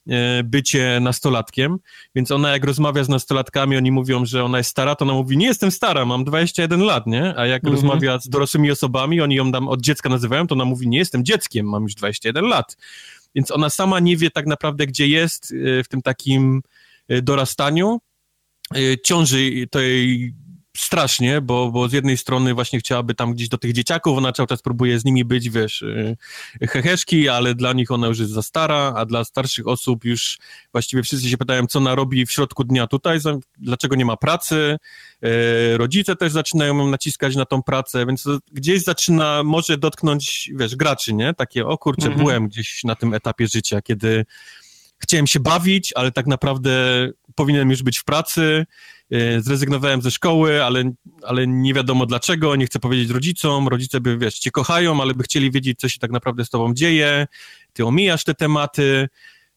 e, 0.10 0.44
bycie 0.44 1.00
nastolatkiem, 1.02 1.78
więc 2.16 2.32
ona 2.32 2.52
jak 2.52 2.64
rozmawia 2.64 3.04
z 3.04 3.10
nastolatkami, 3.10 3.78
oni 3.78 3.92
mówią, 3.92 4.26
że 4.26 4.44
ona 4.44 4.58
jest 4.58 4.70
stara, 4.70 4.96
to 4.96 5.06
ona 5.06 5.14
mówi, 5.14 5.38
nie 5.38 5.48
jestem 5.48 5.72
stara, 5.72 6.06
mam 6.06 6.24
21 6.24 6.82
lat, 6.82 7.08
nie? 7.08 7.34
A 7.38 7.46
jak 7.46 7.64
mhm. 7.64 7.74
rozmawia 7.76 8.20
z 8.20 8.30
dorosłymi 8.30 8.72
osobami, 8.72 9.22
oni 9.22 9.36
ją 9.36 9.52
tam 9.52 9.68
od 9.68 9.82
dziecka 9.82 10.10
nazywają, 10.10 10.48
to 10.48 10.56
ona 10.56 10.66
mówi, 10.66 10.88
nie 10.88 10.98
jestem 10.98 11.26
dzieckiem, 11.26 11.66
mam 11.66 11.84
już 11.84 11.96
21 11.96 12.46
lat. 12.46 12.78
Więc 13.36 13.52
ona 13.52 13.70
sama 13.70 14.00
nie 14.00 14.18
wie 14.18 14.32
tak 14.32 14.46
naprawdę, 14.46 14.88
gdzie 14.88 15.08
jest 15.08 15.54
e, 15.54 15.84
w 15.84 15.88
tym 15.88 16.02
takim 16.02 16.62
e, 17.08 17.22
dorastaniu, 17.22 18.00
ciąży 19.04 19.68
to 19.72 19.80
jej 19.80 20.34
strasznie, 20.78 21.41
bo, 21.41 21.72
bo 21.72 21.90
z 21.90 21.94
jednej 21.94 22.18
strony 22.18 22.54
właśnie 22.54 22.80
chciałaby 22.80 23.16
tam 23.16 23.34
gdzieś 23.34 23.50
do 23.50 23.58
tych 23.58 23.74
dzieciaków, 23.74 24.18
ona 24.18 24.32
cały 24.32 24.48
czas 24.48 24.62
próbuje 24.62 25.00
z 25.00 25.06
nimi 25.06 25.26
być, 25.26 25.50
wiesz, 25.50 25.82
y, 25.82 26.18
heheszki, 26.68 27.30
ale 27.30 27.56
dla 27.56 27.74
nich 27.74 27.91
ona 27.91 28.08
już 28.08 28.20
jest 28.20 28.32
za 28.32 28.41
stara, 28.41 28.94
a 28.96 29.06
dla 29.06 29.24
starszych 29.24 29.68
osób 29.68 30.06
już 30.06 30.40
właściwie 30.72 31.04
wszyscy 31.04 31.30
się 31.30 31.38
pytają, 31.38 31.68
co 31.68 31.80
ona 31.80 31.96
robi 31.96 32.26
w 32.26 32.32
środku 32.32 32.64
dnia 32.64 32.88
tutaj, 32.88 33.20
dlaczego 33.58 33.96
nie 33.96 34.06
ma 34.06 34.18
pracy, 34.18 34.78
y, 35.26 35.78
rodzice 35.78 36.16
też 36.16 36.32
zaczynają 36.32 36.88
naciskać 36.88 37.36
na 37.36 37.46
tą 37.46 37.64
pracę, 37.64 38.06
więc 38.06 38.28
gdzieś 38.52 38.84
zaczyna, 38.84 39.44
może 39.44 39.78
dotknąć, 39.78 40.52
wiesz, 40.56 40.76
graczy, 40.76 41.14
nie? 41.14 41.34
Takie, 41.34 41.66
o 41.66 41.78
kurczę, 41.78 42.08
mhm. 42.08 42.26
byłem 42.26 42.48
gdzieś 42.48 42.84
na 42.84 42.96
tym 42.96 43.14
etapie 43.14 43.48
życia, 43.48 43.82
kiedy 43.82 44.26
chciałem 45.00 45.28
się 45.28 45.40
bawić, 45.40 45.94
ale 45.96 46.12
tak 46.12 46.28
naprawdę 46.28 46.72
powinienem 47.36 47.70
już 47.70 47.84
być 47.84 47.98
w 47.98 48.04
pracy, 48.04 48.66
e, 49.12 49.42
zrezygnowałem 49.42 50.02
ze 50.02 50.12
szkoły, 50.12 50.64
ale, 50.64 50.92
ale 51.24 51.48
nie 51.48 51.74
wiadomo 51.74 52.06
dlaczego, 52.06 52.56
nie 52.56 52.66
chcę 52.66 52.80
powiedzieć 52.80 53.10
rodzicom, 53.10 53.68
rodzice 53.68 54.02
by, 54.02 54.18
wiesz, 54.18 54.40
cię 54.40 54.52
kochają, 54.52 55.02
ale 55.02 55.14
by 55.14 55.24
chcieli 55.24 55.52
wiedzieć, 55.52 55.80
co 55.80 55.90
się 55.90 56.00
tak 56.00 56.12
naprawdę 56.12 56.46
z 56.46 56.50
tobą 56.50 56.74
dzieje, 56.74 57.28
ty 57.74 57.86
omijasz 57.86 58.24
te 58.24 58.34
tematy, 58.34 59.10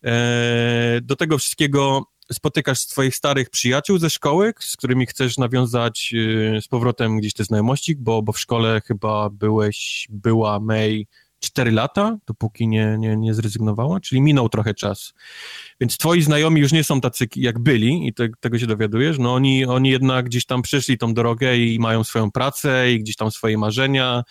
e, 0.04 1.00
do 1.02 1.16
tego 1.16 1.38
wszystkiego 1.38 2.12
spotykasz 2.32 2.78
swoich 2.78 3.16
starych 3.16 3.50
przyjaciół 3.50 3.98
ze 3.98 4.10
szkoły, 4.10 4.52
z 4.60 4.76
którymi 4.76 5.06
chcesz 5.06 5.38
nawiązać 5.38 6.14
e, 6.56 6.60
z 6.62 6.68
powrotem 6.68 7.18
gdzieś 7.18 7.32
te 7.32 7.44
znajomości, 7.44 7.96
bo, 7.96 8.22
bo 8.22 8.32
w 8.32 8.40
szkole 8.40 8.80
chyba 8.86 9.30
byłeś, 9.30 10.06
była 10.10 10.60
May 10.60 11.06
4 11.42 11.70
lata, 11.70 12.16
dopóki 12.26 12.68
nie, 12.68 12.96
nie, 12.98 13.16
nie 13.16 13.34
zrezygnowała, 13.34 14.00
czyli 14.00 14.20
minął 14.20 14.48
trochę 14.48 14.74
czas. 14.74 15.14
Więc 15.80 15.98
twoi 15.98 16.22
znajomi 16.22 16.60
już 16.60 16.72
nie 16.72 16.84
są 16.84 17.00
tacy 17.00 17.26
jak 17.36 17.58
byli 17.58 18.08
i 18.08 18.14
te, 18.14 18.28
tego 18.40 18.58
się 18.58 18.66
dowiadujesz, 18.66 19.18
no 19.18 19.34
oni, 19.34 19.64
oni 19.64 19.90
jednak 19.90 20.24
gdzieś 20.24 20.46
tam 20.46 20.62
przeszli 20.62 20.98
tą 20.98 21.14
drogę 21.14 21.56
i 21.56 21.78
mają 21.78 22.04
swoją 22.04 22.30
pracę 22.30 22.92
i 22.92 23.00
gdzieś 23.00 23.16
tam 23.16 23.30
swoje 23.30 23.58
marzenia, 23.58 24.22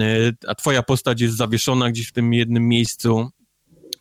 e, 0.00 0.04
a 0.46 0.54
twoja 0.54 0.82
postać 0.82 1.20
jest 1.20 1.36
zawieszona 1.36 1.90
gdzieś 1.90 2.08
w 2.08 2.12
tym 2.12 2.34
jednym 2.34 2.68
miejscu. 2.68 3.30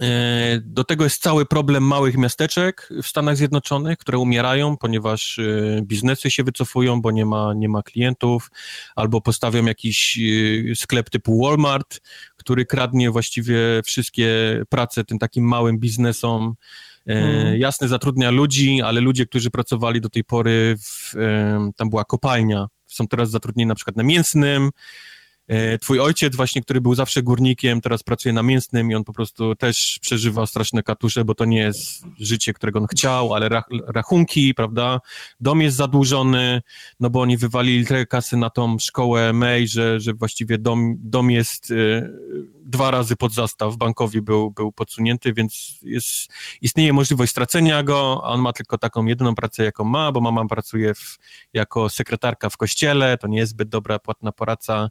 E, 0.01 0.59
do 0.63 0.83
tego 0.83 1.03
jest 1.03 1.21
cały 1.21 1.45
problem 1.45 1.83
małych 1.83 2.17
miasteczek 2.17 2.89
w 3.03 3.07
Stanach 3.07 3.37
Zjednoczonych, 3.37 3.97
które 3.97 4.17
umierają, 4.17 4.77
ponieważ 4.77 5.39
e, 5.39 5.81
biznesy 5.81 6.31
się 6.31 6.43
wycofują, 6.43 7.01
bo 7.01 7.11
nie 7.11 7.25
ma, 7.25 7.53
nie 7.53 7.69
ma 7.69 7.83
klientów, 7.83 8.51
albo 8.95 9.21
postawią 9.21 9.65
jakiś 9.65 10.19
sklep 10.75 11.09
typu 11.09 11.41
Walmart, 11.43 12.01
który 12.49 12.65
kradnie 12.65 13.11
właściwie 13.11 13.57
wszystkie 13.85 14.27
prace 14.69 15.03
tym 15.03 15.19
takim 15.19 15.47
małym 15.47 15.79
biznesom. 15.79 16.55
Hmm. 17.07 17.59
Jasne, 17.59 17.87
zatrudnia 17.87 18.31
ludzi, 18.31 18.81
ale 18.81 19.01
ludzie, 19.01 19.25
którzy 19.25 19.51
pracowali 19.51 20.01
do 20.01 20.09
tej 20.09 20.23
pory, 20.23 20.75
w, 20.79 21.13
tam 21.77 21.89
była 21.89 22.05
kopalnia, 22.05 22.67
są 22.87 23.07
teraz 23.07 23.29
zatrudnieni 23.29 23.67
na 23.67 23.75
przykład 23.75 23.95
na 23.95 24.03
mięsnym, 24.03 24.69
E, 24.69 25.18
twój 25.81 25.99
ojciec 25.99 26.35
właśnie, 26.35 26.61
który 26.61 26.81
był 26.81 26.95
zawsze 26.95 27.23
górnikiem, 27.23 27.81
teraz 27.81 28.03
pracuje 28.03 28.33
na 28.33 28.43
mięsnym 28.43 28.91
i 28.91 28.95
on 28.95 29.03
po 29.03 29.13
prostu 29.13 29.55
też 29.55 29.99
przeżywa 30.01 30.45
straszne 30.45 30.83
katusze, 30.83 31.25
bo 31.25 31.35
to 31.35 31.45
nie 31.45 31.59
jest 31.59 32.03
życie, 32.19 32.53
którego 32.53 32.79
on 32.79 32.87
chciał, 32.87 33.33
ale 33.33 33.49
rach 33.49 33.65
rachunki, 33.87 34.53
prawda? 34.53 34.99
Dom 35.39 35.61
jest 35.61 35.77
zadłużony, 35.77 36.61
no 36.99 37.09
bo 37.09 37.21
oni 37.21 37.37
wywalili 37.37 37.85
tyle 37.85 38.05
kasy 38.05 38.37
na 38.37 38.49
tą 38.49 38.79
szkołę 38.79 39.33
May, 39.33 39.67
że, 39.67 39.99
że 39.99 40.13
właściwie 40.13 40.57
dom, 40.57 40.95
dom 40.99 41.31
jest 41.31 41.71
y, 41.71 42.09
dwa 42.69 42.91
razy 42.91 43.15
pod 43.15 43.33
zastaw 43.33 43.77
bankowi 43.77 44.21
był, 44.21 44.51
był 44.51 44.71
podsunięty, 44.71 45.33
więc 45.33 45.79
jest, 45.81 46.27
istnieje 46.61 46.93
możliwość 46.93 47.31
stracenia 47.31 47.83
go, 47.83 48.21
a 48.23 48.27
on 48.27 48.41
ma 48.41 48.53
tylko 48.53 48.77
taką 48.77 49.05
jedyną 49.05 49.35
pracę, 49.35 49.63
jaką 49.63 49.83
ma, 49.83 50.11
bo 50.11 50.21
mama 50.21 50.45
pracuje 50.45 50.93
w, 50.93 51.17
jako 51.53 51.89
sekretarka 51.89 52.49
w 52.49 52.57
kościele, 52.57 53.17
to 53.17 53.27
nie 53.27 53.37
jest 53.37 53.51
zbyt 53.51 53.69
dobra 53.69 53.99
płatna 53.99 54.31
praca, 54.31 54.89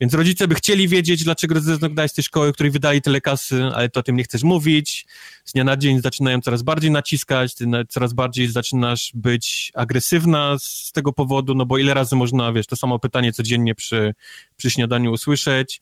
więc 0.00 0.14
rodzice 0.14 0.48
by 0.48 0.54
chcieli 0.54 0.88
wiedzieć, 0.88 1.24
dlaczego 1.24 1.60
zrezygnowałeś 1.60 2.10
z 2.10 2.14
tej 2.14 2.24
szkoły, 2.24 2.52
której 2.52 2.72
wydali 2.72 3.02
tyle 3.02 3.20
kasy, 3.20 3.64
ale 3.74 3.88
to 3.88 4.00
o 4.00 4.02
tym 4.02 4.16
nie 4.16 4.24
chcesz 4.24 4.42
mówić. 4.42 5.06
Z 5.44 5.52
dnia 5.52 5.64
na 5.64 5.76
dzień 5.76 6.00
zaczynają 6.00 6.40
coraz 6.40 6.62
bardziej 6.62 6.90
naciskać, 6.90 7.54
ty 7.54 7.66
coraz 7.88 8.12
bardziej 8.12 8.48
zaczynasz 8.48 9.10
być 9.14 9.72
agresywna 9.74 10.56
z 10.58 10.92
tego 10.92 11.12
powodu, 11.12 11.54
no 11.54 11.66
bo 11.66 11.78
ile 11.78 11.94
razy 11.94 12.16
można, 12.16 12.52
wiesz, 12.52 12.66
to 12.66 12.76
samo 12.76 12.98
pytanie 12.98 13.32
codziennie 13.32 13.74
przy, 13.74 14.14
przy 14.56 14.70
śniadaniu 14.70 15.12
usłyszeć. 15.12 15.80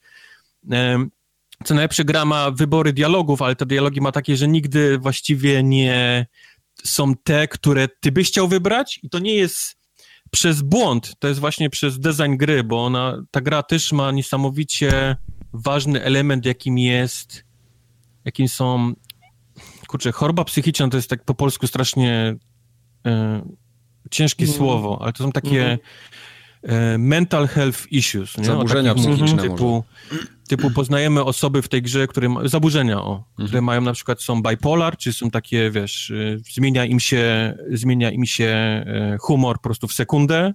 Co 1.65 1.75
najlepsze, 1.75 2.05
gra 2.05 2.25
ma 2.25 2.51
wybory 2.51 2.93
dialogów, 2.93 3.43
ale 3.43 3.57
te 3.57 3.67
dialogi 3.67 4.01
ma 4.01 4.13
takie, 4.13 4.37
że 4.37 4.49
nigdy 4.49 4.99
właściwie 4.99 5.63
nie 5.63 6.27
są 6.85 7.15
te, 7.17 7.49
które 7.49 7.89
ty 8.01 8.13
byś 8.13 8.29
chciał 8.29 8.49
wybrać 8.49 9.01
i 9.03 9.11
to 9.11 9.19
nie 9.19 9.35
jest 9.35 9.79
przez 10.31 10.63
błąd, 10.63 11.15
to 11.19 11.29
jest 11.29 11.41
właśnie 11.41 11.71
przez 11.71 12.01
design 12.01 12.37
gry, 12.37 12.65
bo 12.65 12.85
ona, 12.85 13.23
ta 13.31 13.41
gra 13.41 13.63
też 13.63 13.93
ma 13.93 14.13
niesamowicie 14.13 15.17
ważny 15.53 16.03
element, 16.03 16.47
jakim 16.47 16.79
jest, 16.79 17.45
jakim 18.25 18.49
są, 18.49 18.93
kurczę, 19.87 20.13
choroba 20.13 20.45
psychiczna 20.45 20.89
to 20.89 20.97
jest 20.97 21.11
tak 21.11 21.25
po 21.25 21.35
polsku 21.35 21.67
strasznie 21.67 22.37
e, 23.07 23.43
ciężkie 24.11 24.45
mm. 24.45 24.57
słowo, 24.57 24.99
ale 25.03 25.13
to 25.13 25.25
są 25.25 25.33
takie 25.33 25.65
mm. 25.65 25.79
E, 26.63 26.99
mental 26.99 27.49
health 27.49 27.93
issues. 27.93 28.39
Nie? 28.39 28.45
Zaburzenia 28.45 28.95
psychiczne 28.95 29.43
typu, 29.43 29.85
typu 30.49 30.71
poznajemy 30.71 31.25
osoby 31.25 31.63
w 31.63 31.69
tej 31.69 31.83
grze, 31.83 32.07
które 32.07 32.29
ma, 32.29 32.49
zaburzenia, 32.49 33.03
o, 33.03 33.25
mhm. 33.31 33.49
które 33.49 33.63
mają 33.63 33.81
na 33.81 33.93
przykład 33.93 34.23
są 34.23 34.43
bipolar, 34.43 34.97
czy 34.97 35.13
są 35.13 35.31
takie, 35.31 35.71
wiesz, 35.71 36.11
y, 36.11 36.41
zmienia 36.53 36.85
im 36.85 37.01
się, 37.01 37.55
zmienia 37.71 38.11
im 38.11 38.27
się 38.27 38.47
e, 38.47 39.17
humor 39.21 39.57
po 39.57 39.63
prostu 39.63 39.89
w 39.89 39.93
sekundę. 39.93 40.55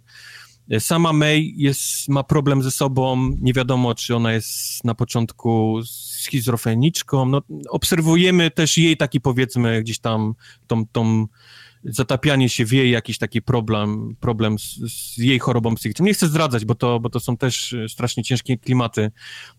E, 0.69 0.79
sama 0.79 1.13
May 1.13 1.53
jest, 1.57 2.09
ma 2.09 2.23
problem 2.23 2.63
ze 2.63 2.71
sobą, 2.71 3.35
nie 3.41 3.53
wiadomo, 3.53 3.95
czy 3.95 4.15
ona 4.15 4.33
jest 4.33 4.83
na 4.83 4.95
początku 4.95 5.79
schizofreniczką. 5.85 7.25
No, 7.25 7.41
obserwujemy 7.69 8.51
też 8.51 8.77
jej 8.77 8.97
taki, 8.97 9.21
powiedzmy, 9.21 9.81
gdzieś 9.81 9.99
tam 9.99 10.33
tą, 10.67 10.87
tą 10.87 11.27
zatapianie 11.85 12.49
się 12.49 12.65
w 12.65 12.71
jej 12.73 12.91
jakiś 12.91 13.17
taki 13.17 13.41
problem, 13.41 14.15
problem 14.19 14.59
z, 14.59 14.63
z, 14.63 15.17
jej 15.17 15.39
chorobą 15.39 15.75
psychiczną. 15.75 16.05
Nie 16.05 16.13
chcę 16.13 16.27
zdradzać, 16.27 16.65
bo 16.65 16.75
to, 16.75 16.99
bo 16.99 17.09
to 17.09 17.19
są 17.19 17.37
też 17.37 17.73
e, 17.73 17.89
strasznie 17.89 18.23
ciężkie 18.23 18.57
klimaty. 18.57 19.11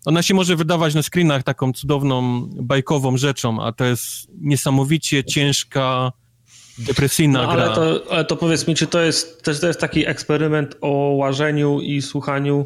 Ona 0.05 0.23
się 0.23 0.33
może 0.33 0.55
wydawać 0.55 0.95
na 0.95 1.03
screenach 1.03 1.43
taką 1.43 1.73
cudowną, 1.73 2.47
bajkową 2.61 3.17
rzeczą, 3.17 3.63
a 3.63 3.71
to 3.71 3.85
jest 3.85 4.27
niesamowicie 4.41 5.23
ciężka, 5.23 6.11
depresyjna 6.77 7.41
no, 7.41 7.49
ale 7.49 7.65
gra. 7.65 7.75
To, 7.75 8.03
ale 8.11 8.25
to 8.25 8.35
powiedz 8.35 8.67
mi, 8.67 8.75
czy 8.75 8.87
to 8.87 9.01
jest, 9.01 9.43
też 9.43 9.59
to 9.59 9.67
jest 9.67 9.79
taki 9.79 10.07
eksperyment 10.07 10.75
o 10.81 10.89
łażeniu 10.91 11.79
i 11.79 12.01
słuchaniu 12.01 12.65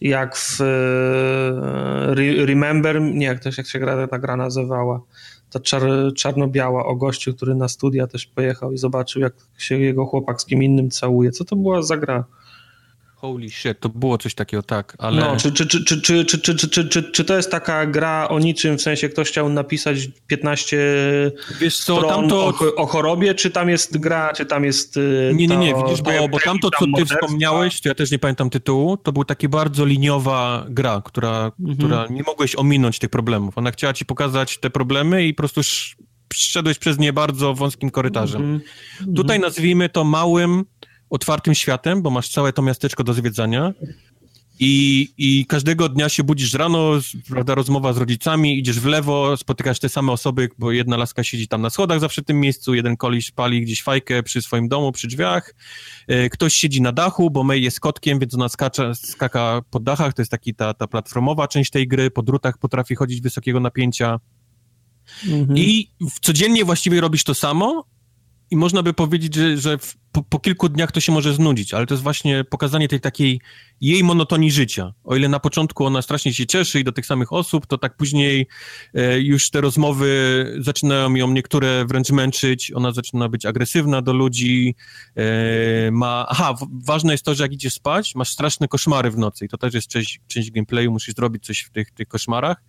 jak 0.00 0.36
w 0.36 0.60
e, 0.60 2.44
Remember, 2.46 3.00
nie, 3.00 3.26
jak 3.26 3.40
to 3.40 3.50
się, 3.52 3.62
jak 3.62 3.66
się 3.66 3.78
gra, 3.78 4.06
ta 4.06 4.18
gra 4.18 4.36
nazywała, 4.36 5.00
ta 5.54 5.60
czar, 5.60 5.82
czarno-biała 6.16 6.86
o 6.86 6.94
gościu, 6.94 7.34
który 7.34 7.54
na 7.54 7.68
studia 7.68 8.06
też 8.06 8.26
pojechał 8.26 8.72
i 8.72 8.78
zobaczył, 8.78 9.22
jak 9.22 9.34
się 9.58 9.78
jego 9.78 10.06
chłopak 10.06 10.42
z 10.42 10.46
kim 10.46 10.62
innym 10.62 10.90
całuje. 10.90 11.30
Co 11.30 11.44
to 11.44 11.56
była 11.56 11.82
za 11.82 11.96
gra? 11.96 12.24
Holy 13.24 13.50
shit, 13.50 13.80
to 13.80 13.88
było 13.88 14.18
coś 14.18 14.34
takiego, 14.34 14.62
tak, 14.62 14.96
ale... 14.98 15.22
No, 15.22 15.36
czy, 15.36 15.52
czy, 15.52 15.66
czy, 15.66 15.84
czy, 15.84 16.00
czy, 16.00 16.24
czy, 16.24 16.38
czy, 16.38 16.68
czy, 16.68 16.88
czy, 16.88 17.02
czy 17.02 17.24
to 17.24 17.36
jest 17.36 17.50
taka 17.50 17.86
gra 17.86 18.28
o 18.28 18.38
niczym, 18.38 18.78
w 18.78 18.82
sensie 18.82 19.08
ktoś 19.08 19.28
chciał 19.28 19.48
napisać 19.48 19.98
15 20.26 20.76
Wiesz 21.60 21.78
co, 21.78 22.02
tamto... 22.02 22.46
o, 22.46 22.74
o 22.76 22.86
chorobie, 22.86 23.34
czy 23.34 23.50
tam 23.50 23.68
jest 23.68 23.98
gra, 23.98 24.32
czy 24.32 24.46
tam 24.46 24.64
jest... 24.64 24.98
Nie, 25.34 25.46
nie, 25.46 25.56
nie, 25.56 25.74
widzisz, 25.74 26.02
bo, 26.02 26.28
bo 26.28 26.38
tamto, 26.40 26.70
co 26.78 26.86
ty 26.96 27.04
wspomniałeś, 27.04 27.80
to 27.80 27.88
ja 27.88 27.94
też 27.94 28.10
nie 28.10 28.18
pamiętam 28.18 28.50
tytułu, 28.50 28.96
to 28.96 29.12
była 29.12 29.24
taka 29.24 29.48
bardzo 29.48 29.84
liniowa 29.84 30.66
gra, 30.68 31.02
która, 31.04 31.52
mhm. 31.60 31.78
która 31.78 32.06
nie 32.10 32.22
mogłeś 32.22 32.56
ominąć 32.56 32.98
tych 32.98 33.10
problemów. 33.10 33.58
Ona 33.58 33.70
chciała 33.70 33.92
ci 33.92 34.04
pokazać 34.04 34.58
te 34.58 34.70
problemy 34.70 35.26
i 35.26 35.34
po 35.34 35.42
prostu 35.42 35.60
szedłeś 36.34 36.78
przez 36.78 36.98
nie 36.98 37.12
bardzo 37.12 37.54
wąskim 37.54 37.90
korytarzem. 37.90 38.42
Mhm. 38.42 39.14
Tutaj 39.14 39.40
nazwijmy 39.40 39.88
to 39.88 40.04
małym 40.04 40.64
otwartym 41.10 41.54
światem, 41.54 42.02
bo 42.02 42.10
masz 42.10 42.28
całe 42.28 42.52
to 42.52 42.62
miasteczko 42.62 43.04
do 43.04 43.14
zwiedzania. 43.14 43.72
I, 44.60 45.08
i 45.18 45.46
każdego 45.46 45.88
dnia 45.88 46.08
się 46.08 46.24
budzisz 46.24 46.54
rano, 46.54 46.90
prawda, 47.28 47.54
rozmowa 47.54 47.92
z 47.92 47.96
rodzicami, 47.96 48.58
idziesz 48.58 48.80
w 48.80 48.86
lewo, 48.86 49.36
spotykasz 49.36 49.78
te 49.78 49.88
same 49.88 50.12
osoby, 50.12 50.48
bo 50.58 50.72
jedna 50.72 50.96
laska 50.96 51.24
siedzi 51.24 51.48
tam 51.48 51.62
na 51.62 51.70
schodach 51.70 52.00
zawsze 52.00 52.22
w 52.22 52.24
tym 52.24 52.40
miejscu, 52.40 52.74
jeden 52.74 52.96
koliś 52.96 53.30
pali 53.30 53.62
gdzieś 53.62 53.82
fajkę 53.82 54.22
przy 54.22 54.42
swoim 54.42 54.68
domu, 54.68 54.92
przy 54.92 55.08
drzwiach, 55.08 55.54
e, 56.06 56.30
ktoś 56.30 56.54
siedzi 56.54 56.82
na 56.82 56.92
dachu, 56.92 57.30
bo 57.30 57.44
May 57.44 57.62
jest 57.62 57.80
kotkiem, 57.80 58.18
więc 58.18 58.34
ona 58.34 58.48
skacza, 58.48 58.94
skaka 58.94 59.62
po 59.70 59.80
dachach, 59.80 60.14
to 60.14 60.22
jest 60.22 60.30
taki 60.30 60.54
ta, 60.54 60.74
ta 60.74 60.86
platformowa 60.86 61.48
część 61.48 61.70
tej 61.70 61.88
gry, 61.88 62.10
po 62.10 62.22
drutach 62.22 62.58
potrafi 62.58 62.94
chodzić 62.94 63.20
wysokiego 63.20 63.60
napięcia. 63.60 64.20
Mhm. 65.26 65.58
I 65.58 65.90
codziennie 66.20 66.64
właściwie 66.64 67.00
robisz 67.00 67.24
to 67.24 67.34
samo, 67.34 67.84
i 68.50 68.56
można 68.56 68.82
by 68.82 68.94
powiedzieć, 68.94 69.34
że, 69.34 69.56
że 69.56 69.78
po, 70.14 70.22
po, 70.22 70.38
kilku 70.38 70.68
dniach 70.68 70.92
to 70.92 71.00
się 71.00 71.12
może 71.12 71.34
znudzić, 71.34 71.74
ale 71.74 71.86
to 71.86 71.94
jest 71.94 72.02
właśnie 72.02 72.44
pokazanie 72.44 72.88
tej 72.88 73.00
takiej 73.00 73.40
jej 73.80 74.04
monotonii 74.04 74.50
życia. 74.50 74.92
O 75.04 75.16
ile 75.16 75.28
na 75.28 75.40
początku 75.40 75.84
ona 75.84 76.02
strasznie 76.02 76.34
się 76.34 76.46
cieszy 76.46 76.80
i 76.80 76.84
do 76.84 76.92
tych 76.92 77.06
samych 77.06 77.32
osób, 77.32 77.66
to 77.66 77.78
tak 77.78 77.96
później 77.96 78.46
e, 78.94 79.20
już 79.20 79.50
te 79.50 79.60
rozmowy 79.60 80.06
zaczynają 80.58 81.14
ją 81.14 81.30
niektóre 81.30 81.84
wręcz 81.84 82.10
męczyć, 82.10 82.72
ona 82.74 82.92
zaczyna 82.92 83.28
być 83.28 83.46
agresywna 83.46 84.02
do 84.02 84.12
ludzi, 84.12 84.74
e, 85.16 85.90
ma... 85.90 86.26
Aha, 86.28 86.54
ważne 86.84 87.12
jest 87.12 87.24
to, 87.24 87.34
że 87.34 87.44
jak 87.44 87.52
idziesz 87.52 87.74
spać, 87.74 88.14
masz 88.14 88.30
straszne 88.30 88.68
koszmary 88.68 89.10
w 89.10 89.18
nocy 89.18 89.44
i 89.44 89.48
to 89.48 89.58
też 89.58 89.74
jest 89.74 89.88
część, 89.88 90.20
część 90.26 90.50
gameplayu, 90.50 90.92
musisz 90.92 91.14
zrobić 91.14 91.46
coś 91.46 91.60
w 91.60 91.70
tych, 91.70 91.90
tych 91.90 92.08
koszmarach. 92.08 92.62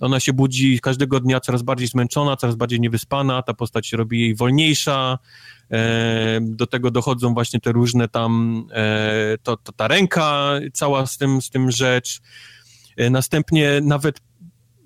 Ona 0.00 0.20
się 0.20 0.32
budzi 0.32 0.80
każdego 0.80 1.20
dnia 1.20 1.40
coraz 1.40 1.62
bardziej 1.62 1.88
zmęczona, 1.88 2.36
coraz 2.36 2.56
bardziej 2.56 2.80
niewyspana, 2.80 3.42
ta 3.42 3.54
postać 3.54 3.86
się 3.86 3.96
robi 3.96 4.20
jej 4.20 4.34
wolniejsza, 4.34 5.18
do 6.40 6.66
tego 6.66 6.90
dochodzą 6.90 7.34
właśnie 7.34 7.60
te 7.60 7.72
różne 7.72 8.08
tam, 8.08 8.62
e, 8.72 9.38
to, 9.42 9.56
to 9.56 9.72
ta 9.72 9.88
ręka 9.88 10.52
cała 10.72 11.06
z 11.06 11.18
tym, 11.18 11.42
z 11.42 11.50
tym 11.50 11.70
rzecz. 11.70 12.20
E, 12.96 13.10
następnie 13.10 13.80
nawet 13.82 14.20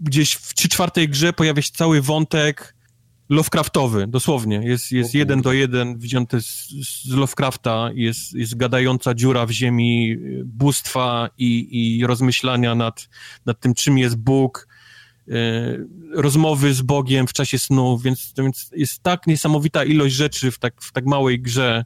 gdzieś 0.00 0.32
w 0.32 0.54
trzy 0.54 0.68
czwartej 0.68 1.08
grze 1.08 1.32
pojawia 1.32 1.62
się 1.62 1.72
cały 1.72 2.02
wątek 2.02 2.74
Lovecraftowy, 3.28 4.06
dosłownie. 4.06 4.60
Jest, 4.64 4.92
jest 4.92 5.14
jeden 5.14 5.42
do 5.42 5.52
jeden 5.52 5.98
wzięty 5.98 6.42
z, 6.42 6.68
z 7.04 7.08
Lovecrafta, 7.08 7.90
jest, 7.94 8.32
jest 8.34 8.56
gadająca 8.56 9.14
dziura 9.14 9.46
w 9.46 9.50
ziemi 9.50 10.16
bóstwa 10.44 11.30
i, 11.38 11.98
i 11.98 12.06
rozmyślania 12.06 12.74
nad, 12.74 13.08
nad 13.46 13.60
tym, 13.60 13.74
czym 13.74 13.98
jest 13.98 14.16
Bóg, 14.16 14.66
E, 14.66 14.69
rozmowy 16.14 16.74
z 16.74 16.82
Bogiem 16.82 17.26
w 17.26 17.32
czasie 17.32 17.58
snu, 17.58 17.98
więc, 17.98 18.32
więc 18.38 18.70
jest 18.76 19.02
tak 19.02 19.26
niesamowita 19.26 19.84
ilość 19.84 20.14
rzeczy 20.14 20.50
w 20.50 20.58
tak, 20.58 20.82
w 20.82 20.92
tak 20.92 21.06
małej 21.06 21.40
grze 21.40 21.84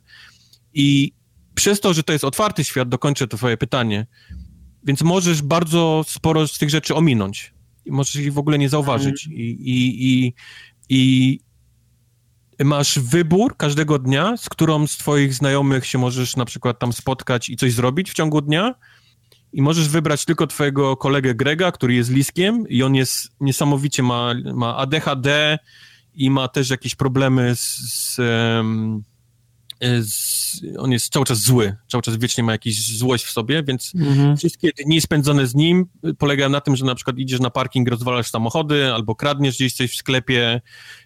i 0.74 1.12
przez 1.54 1.80
to, 1.80 1.94
że 1.94 2.02
to 2.02 2.12
jest 2.12 2.24
otwarty 2.24 2.64
świat, 2.64 2.88
dokończę 2.88 3.28
to 3.28 3.36
twoje 3.36 3.56
pytanie, 3.56 4.06
więc 4.84 5.02
możesz 5.02 5.42
bardzo 5.42 6.04
sporo 6.08 6.48
z 6.48 6.58
tych 6.58 6.70
rzeczy 6.70 6.94
ominąć. 6.94 7.54
i 7.84 7.92
możesz 7.92 8.16
ich 8.16 8.32
w 8.32 8.38
ogóle 8.38 8.58
nie 8.58 8.68
zauważyć. 8.68 9.26
I, 9.26 9.50
i, 9.50 10.04
i, 10.08 10.32
i 10.88 11.40
masz 12.64 12.98
wybór 12.98 13.56
każdego 13.56 13.98
dnia, 13.98 14.36
z 14.36 14.48
którą 14.48 14.86
z 14.86 14.96
twoich 14.96 15.34
znajomych 15.34 15.86
się 15.86 15.98
możesz 15.98 16.36
na 16.36 16.44
przykład 16.44 16.78
tam 16.78 16.92
spotkać 16.92 17.48
i 17.48 17.56
coś 17.56 17.72
zrobić 17.72 18.10
w 18.10 18.14
ciągu 18.14 18.40
dnia 18.40 18.74
i 19.54 19.62
możesz 19.62 19.88
wybrać 19.88 20.24
tylko 20.24 20.46
twojego 20.46 20.96
kolegę 20.96 21.34
Grega, 21.34 21.72
który 21.72 21.94
jest 21.94 22.10
liskiem 22.10 22.68
i 22.68 22.82
on 22.82 22.94
jest 22.94 23.30
niesamowicie, 23.40 24.02
ma, 24.02 24.34
ma 24.54 24.76
ADHD 24.76 25.58
i 26.14 26.30
ma 26.30 26.48
też 26.48 26.70
jakieś 26.70 26.94
problemy 26.94 27.56
z, 27.56 27.76
z, 27.76 28.16
z, 30.00 30.62
on 30.78 30.92
jest 30.92 31.12
cały 31.12 31.24
czas 31.24 31.38
zły, 31.38 31.76
cały 31.88 32.02
czas 32.02 32.16
wiecznie 32.16 32.44
ma 32.44 32.52
jakąś 32.52 32.96
złość 32.96 33.24
w 33.24 33.30
sobie, 33.30 33.62
więc 33.62 33.92
mhm. 33.94 34.36
wszystkie 34.36 34.70
dni 34.84 35.00
spędzone 35.00 35.46
z 35.46 35.54
nim 35.54 35.86
polegają 36.18 36.50
na 36.50 36.60
tym, 36.60 36.76
że 36.76 36.84
na 36.84 36.94
przykład 36.94 37.18
idziesz 37.18 37.40
na 37.40 37.50
parking, 37.50 37.88
rozwalasz 37.88 38.30
samochody 38.30 38.92
albo 38.92 39.14
kradniesz 39.14 39.54
gdzieś 39.54 39.72
coś 39.74 39.90
w 39.90 39.96
sklepie. 39.96 40.60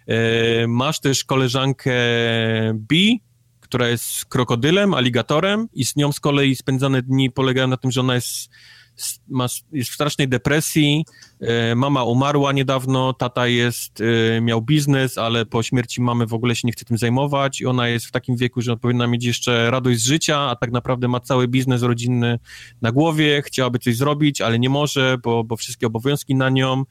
E, 0.07 0.67
masz 0.67 0.99
też 0.99 1.23
koleżankę 1.23 1.93
B, 2.73 2.95
która 3.69 3.87
jest 3.87 4.25
krokodylem, 4.25 4.93
aligatorem 4.93 5.67
i 5.73 5.85
z 5.85 5.95
nią 5.95 6.11
z 6.11 6.19
kolei 6.19 6.55
spędzane 6.55 7.01
dni 7.01 7.31
polegają 7.31 7.67
na 7.67 7.77
tym, 7.77 7.91
że 7.91 8.01
ona 8.01 8.15
jest 8.15 8.49
ma, 9.27 9.47
jest 9.71 9.89
w 9.89 9.93
strasznej 9.93 10.27
depresji, 10.27 11.05
e, 11.39 11.75
mama 11.75 12.03
umarła 12.03 12.51
niedawno, 12.51 13.13
tata 13.13 13.47
jest, 13.47 14.01
e, 14.01 14.41
miał 14.41 14.61
biznes, 14.61 15.17
ale 15.17 15.45
po 15.45 15.63
śmierci 15.63 16.01
mamy 16.01 16.27
w 16.27 16.33
ogóle 16.33 16.55
się 16.55 16.67
nie 16.67 16.71
chce 16.71 16.85
tym 16.85 16.97
zajmować 16.97 17.61
i 17.61 17.65
ona 17.65 17.87
jest 17.87 18.05
w 18.05 18.11
takim 18.11 18.37
wieku, 18.37 18.61
że 18.61 18.77
powinna 18.77 19.07
mieć 19.07 19.25
jeszcze 19.25 19.71
radość 19.71 19.99
z 19.99 20.05
życia, 20.05 20.39
a 20.39 20.55
tak 20.55 20.71
naprawdę 20.71 21.07
ma 21.07 21.19
cały 21.19 21.47
biznes 21.47 21.81
rodzinny 21.81 22.39
na 22.81 22.91
głowie, 22.91 23.41
chciałaby 23.45 23.79
coś 23.79 23.97
zrobić, 23.97 24.41
ale 24.41 24.59
nie 24.59 24.69
może, 24.69 25.17
bo, 25.23 25.43
bo 25.43 25.55
wszystkie 25.55 25.87
obowiązki 25.87 26.35
na 26.35 26.49
nią. 26.49 26.83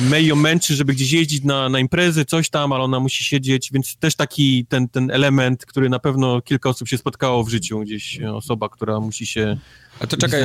May 0.00 0.26
ją 0.26 0.36
męczy, 0.36 0.74
żeby 0.74 0.92
gdzieś 0.92 1.12
jeździć 1.12 1.44
na, 1.44 1.68
na 1.68 1.78
imprezy, 1.80 2.24
coś 2.24 2.50
tam, 2.50 2.72
ale 2.72 2.84
ona 2.84 3.00
musi 3.00 3.24
siedzieć, 3.24 3.70
więc 3.72 3.96
też 3.96 4.16
taki 4.16 4.66
ten, 4.66 4.88
ten 4.88 5.10
element, 5.10 5.66
który 5.66 5.88
na 5.88 5.98
pewno 5.98 6.42
kilka 6.42 6.68
osób 6.68 6.88
się 6.88 6.98
spotkało 6.98 7.44
w 7.44 7.48
życiu, 7.48 7.80
gdzieś 7.80 8.20
osoba, 8.20 8.68
która 8.68 9.00
musi 9.00 9.26
się 9.26 9.56
a 10.00 10.06
to 10.06 10.16
czekaj, 10.16 10.40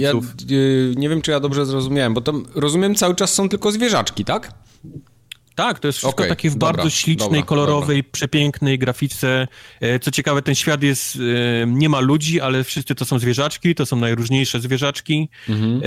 ja, 0.00 0.10
e, 0.10 0.14
nie 0.96 1.08
wiem, 1.08 1.22
czy 1.22 1.30
ja 1.30 1.40
dobrze 1.40 1.66
zrozumiałem, 1.66 2.14
bo 2.14 2.20
tam, 2.20 2.46
rozumiem, 2.54 2.94
cały 2.94 3.14
czas 3.14 3.34
są 3.34 3.48
tylko 3.48 3.72
zwierzaczki, 3.72 4.24
tak? 4.24 4.52
Tak, 5.54 5.78
to 5.78 5.88
jest 5.88 5.98
wszystko 5.98 6.16
okay, 6.16 6.28
takie 6.28 6.50
w 6.50 6.56
dobra, 6.56 6.72
bardzo 6.72 6.90
ślicznej, 6.90 7.28
dobra, 7.28 7.42
kolorowej, 7.42 7.96
dobra. 7.96 8.12
przepięknej 8.12 8.78
grafice. 8.78 9.48
E, 9.80 9.98
co 9.98 10.10
ciekawe, 10.10 10.42
ten 10.42 10.54
świat 10.54 10.82
jest, 10.82 11.16
e, 11.16 11.66
nie 11.66 11.88
ma 11.88 12.00
ludzi, 12.00 12.40
ale 12.40 12.64
wszyscy 12.64 12.94
to 12.94 13.04
są 13.04 13.18
zwierzaczki, 13.18 13.74
to 13.74 13.86
są 13.86 13.96
najróżniejsze 13.96 14.60
zwierzaczki. 14.60 15.28
Mhm. 15.48 15.80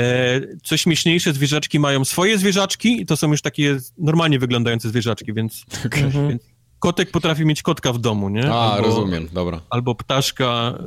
Co 0.63 0.77
śmieszniejsze, 0.77 1.33
zwierzaczki 1.33 1.79
mają 1.79 2.05
swoje 2.05 2.37
zwierzaczki 2.37 3.01
i 3.01 3.05
to 3.05 3.17
są 3.17 3.31
już 3.31 3.41
takie 3.41 3.77
normalnie 3.97 4.39
wyglądające 4.39 4.89
zwierzaczki, 4.89 5.33
więc, 5.33 5.65
okay. 5.85 6.11
Więc 6.29 6.43
kotek 6.79 7.11
potrafi 7.11 7.45
mieć 7.45 7.61
kotka 7.61 7.93
w 7.93 7.99
domu, 7.99 8.29
nie? 8.29 8.51
A, 8.51 8.73
albo, 8.73 8.87
rozumiem, 8.87 9.27
dobra. 9.33 9.61
Albo 9.69 9.95
ptaszka, 9.95 10.79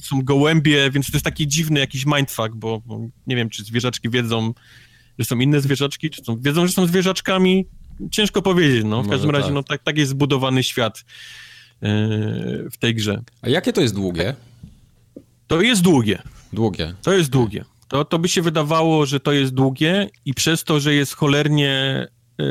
są 0.00 0.22
gołębie, 0.22 0.90
więc 0.90 1.06
to 1.06 1.12
jest 1.12 1.24
taki 1.24 1.48
dziwny 1.48 1.80
jakiś 1.80 2.06
mindfuck, 2.06 2.50
bo, 2.54 2.82
bo 2.86 3.00
nie 3.26 3.36
wiem, 3.36 3.50
czy 3.50 3.64
zwierzaczki 3.64 4.10
wiedzą, 4.10 4.54
że 5.18 5.24
są 5.24 5.38
inne 5.38 5.60
zwierzaczki, 5.60 6.10
czy 6.10 6.24
są, 6.24 6.40
wiedzą, 6.40 6.66
że 6.66 6.72
są 6.72 6.86
zwierzaczkami, 6.86 7.66
ciężko 8.10 8.42
powiedzieć, 8.42 8.84
no. 8.84 9.02
W 9.02 9.08
każdym 9.08 9.30
razie, 9.30 9.44
tak. 9.44 9.54
no 9.54 9.62
tak, 9.62 9.82
tak 9.82 9.98
jest 9.98 10.10
zbudowany 10.10 10.62
świat 10.62 11.04
yy, 11.82 11.90
w 12.72 12.76
tej 12.78 12.94
grze. 12.94 13.22
A 13.42 13.48
jakie 13.48 13.72
to 13.72 13.80
jest 13.80 13.94
długie? 13.94 14.34
To 15.46 15.60
jest 15.60 15.82
długie. 15.82 16.22
Długie. 16.52 16.94
To 17.02 17.12
jest 17.12 17.30
długie. 17.30 17.64
To, 17.88 18.04
to 18.04 18.18
by 18.18 18.28
się 18.28 18.42
wydawało, 18.42 19.06
że 19.06 19.20
to 19.20 19.32
jest 19.32 19.54
długie 19.54 20.10
i 20.24 20.34
przez 20.34 20.64
to, 20.64 20.80
że 20.80 20.94
jest 20.94 21.14
cholernie 21.14 22.06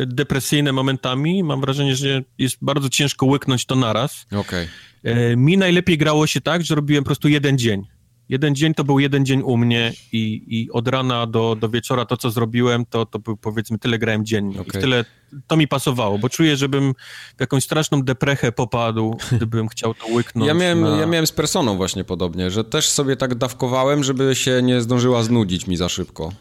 depresyjne 0.07 0.71
momentami. 0.71 1.43
Mam 1.43 1.61
wrażenie, 1.61 1.95
że 1.95 2.21
jest 2.37 2.57
bardzo 2.61 2.89
ciężko 2.89 3.25
łyknąć 3.25 3.65
to 3.65 3.75
naraz. 3.75 4.25
Okay. 4.31 4.67
E, 5.03 5.35
mi 5.35 5.57
najlepiej 5.57 5.97
grało 5.97 6.27
się 6.27 6.41
tak, 6.41 6.63
że 6.63 6.75
robiłem 6.75 7.03
po 7.03 7.07
prostu 7.07 7.27
jeden 7.27 7.57
dzień. 7.57 7.87
Jeden 8.31 8.55
dzień 8.55 8.73
to 8.73 8.83
był 8.83 8.99
jeden 8.99 9.25
dzień 9.25 9.41
u 9.41 9.57
mnie 9.57 9.93
i, 10.11 10.43
i 10.47 10.71
od 10.71 10.87
rana 10.87 11.27
do, 11.27 11.55
do 11.55 11.69
wieczora 11.69 12.05
to, 12.05 12.17
co 12.17 12.31
zrobiłem, 12.31 12.85
to, 12.85 13.05
to 13.05 13.19
był 13.19 13.37
powiedzmy 13.37 13.79
tyle 13.79 13.99
grałem 13.99 14.25
dziennie. 14.25 14.61
Okay. 14.61 14.79
I 14.79 14.83
tyle 14.83 15.05
to 15.47 15.57
mi 15.57 15.67
pasowało, 15.67 16.17
bo 16.17 16.29
czuję, 16.29 16.57
żebym 16.57 16.93
w 17.37 17.41
jakąś 17.41 17.63
straszną 17.63 18.01
deprechę 18.01 18.51
popadł, 18.51 19.17
gdybym 19.31 19.67
chciał 19.67 19.93
to 19.93 20.07
łyknąć. 20.07 20.47
Ja 20.47 20.53
miałem, 20.53 20.81
na... 20.81 20.99
ja 20.99 21.05
miałem 21.05 21.27
z 21.27 21.31
personą 21.31 21.77
właśnie 21.77 22.03
podobnie, 22.03 22.51
że 22.51 22.63
też 22.63 22.89
sobie 22.89 23.15
tak 23.15 23.35
dawkowałem, 23.35 24.03
żeby 24.03 24.35
się 24.35 24.61
nie 24.63 24.81
zdążyła 24.81 25.23
znudzić 25.23 25.67
mi 25.67 25.77
za 25.77 25.89
szybko. 25.89 26.31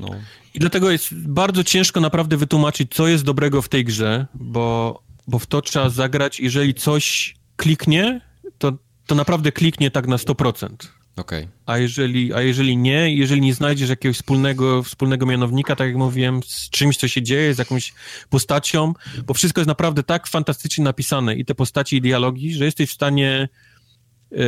No. 0.00 0.08
I 0.54 0.58
dlatego 0.58 0.90
jest 0.90 1.14
bardzo 1.14 1.64
ciężko 1.64 2.00
naprawdę 2.00 2.36
wytłumaczyć, 2.36 2.94
co 2.94 3.08
jest 3.08 3.24
dobrego 3.24 3.62
w 3.62 3.68
tej 3.68 3.84
grze, 3.84 4.26
bo, 4.34 5.00
bo 5.28 5.38
w 5.38 5.46
to 5.46 5.62
trzeba 5.62 5.90
zagrać. 5.90 6.40
Jeżeli 6.40 6.74
coś 6.74 7.34
kliknie, 7.56 8.20
to, 8.58 8.72
to 9.06 9.14
naprawdę 9.14 9.52
kliknie 9.52 9.90
tak 9.90 10.06
na 10.06 10.16
100%. 10.16 10.68
Okay. 11.16 11.48
A, 11.66 11.78
jeżeli, 11.78 12.34
a 12.34 12.40
jeżeli 12.40 12.76
nie, 12.76 13.14
jeżeli 13.14 13.40
nie 13.40 13.54
znajdziesz 13.54 13.88
jakiegoś 13.88 14.16
wspólnego, 14.16 14.82
wspólnego 14.82 15.26
mianownika, 15.26 15.76
tak 15.76 15.88
jak 15.88 15.96
mówiłem, 15.96 16.42
z 16.42 16.70
czymś, 16.70 16.96
co 16.96 17.08
się 17.08 17.22
dzieje, 17.22 17.54
z 17.54 17.58
jakąś 17.58 17.94
postacią, 18.30 18.92
bo 19.26 19.34
wszystko 19.34 19.60
jest 19.60 19.68
naprawdę 19.68 20.02
tak 20.02 20.26
fantastycznie 20.26 20.84
napisane 20.84 21.34
i 21.34 21.44
te 21.44 21.54
postaci 21.54 21.96
i 21.96 22.00
dialogi, 22.00 22.54
że 22.54 22.64
jesteś 22.64 22.90
w 22.90 22.92
stanie 22.92 23.48
yy, 24.30 24.38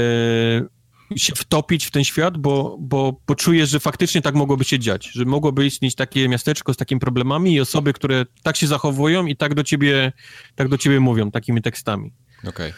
się 1.17 1.35
wtopić 1.35 1.87
w 1.87 1.91
ten 1.91 2.05
świat, 2.05 2.39
bo, 2.39 2.77
bo 2.81 3.21
poczujesz, 3.27 3.71
że 3.71 3.81
faktycznie 3.81 4.23
tak 4.23 4.35
mogłoby 4.35 4.65
się 4.65 4.79
dziać, 4.79 5.11
że 5.13 5.25
mogłoby 5.25 5.67
istnieć 5.67 5.95
takie 5.95 6.29
miasteczko 6.29 6.75
z 6.75 6.77
takimi 6.77 7.01
problemami 7.01 7.55
i 7.55 7.61
osoby, 7.61 7.93
które 7.93 8.27
tak 8.43 8.57
się 8.57 8.67
zachowują 8.67 9.27
i 9.27 9.37
tak 9.37 9.55
do 9.55 9.65
ciebie, 9.65 10.13
tak 10.55 10.69
do 10.69 10.79
ciebie 10.79 11.01
mówią, 11.01 11.31
takimi 11.31 11.63
tekstami. 11.63 12.13
Okej. 12.49 12.71
Okay. 12.71 12.73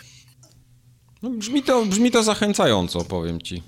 No, 1.22 1.30
brzmi, 1.30 1.62
to, 1.62 1.86
brzmi 1.86 2.10
to 2.10 2.22
zachęcająco, 2.22 3.04
powiem 3.04 3.40
ci. 3.40 3.62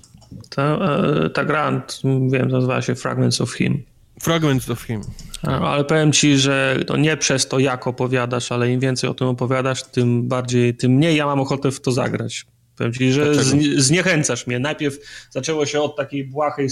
Ta, 0.49 0.63
e, 0.63 1.29
ta 1.29 1.45
gra, 1.45 1.85
wiem, 2.29 2.47
nazywa 2.47 2.81
się 2.81 2.95
Fragments 2.95 3.41
of 3.41 3.53
Him. 3.53 3.83
Fragments 4.21 4.69
of 4.69 4.81
Him. 4.81 5.01
ale 5.43 5.83
powiem 5.83 6.11
ci, 6.11 6.37
że 6.37 6.79
to 6.87 6.97
nie 6.97 7.17
przez 7.17 7.47
to, 7.47 7.59
jak 7.59 7.87
opowiadasz, 7.87 8.51
ale 8.51 8.71
im 8.71 8.79
więcej 8.79 9.09
o 9.09 9.13
tym 9.13 9.27
opowiadasz, 9.27 9.83
tym 9.83 10.27
bardziej, 10.27 10.75
tym 10.75 10.91
mniej 10.91 11.15
ja 11.15 11.25
mam 11.25 11.39
ochotę 11.39 11.71
w 11.71 11.81
to 11.81 11.91
zagrać. 11.91 12.45
Powiem 12.77 12.93
ci, 12.93 13.11
że 13.11 13.43
zniechęcasz 13.77 14.47
mnie. 14.47 14.59
Najpierw 14.59 14.97
zaczęło 15.29 15.65
się 15.65 15.81
od 15.81 15.95
takiej 15.95 16.23
błahej, 16.23 16.67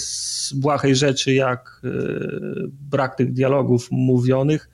błahej 0.56 0.96
rzeczy, 0.96 1.34
jak 1.34 1.82
e, 1.84 1.90
brak 2.68 3.16
tych 3.16 3.34
dialogów 3.34 3.88
mówionych, 3.92 4.70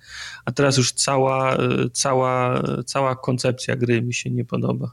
a 0.45 0.51
teraz 0.51 0.77
już 0.77 0.91
cała, 0.91 1.56
e, 1.56 1.90
cała, 1.93 2.64
cała 2.85 3.16
koncepcja 3.16 3.75
gry 3.75 4.01
mi 4.01 4.14
się 4.14 4.30
nie 4.30 4.45
podoba. 4.45 4.91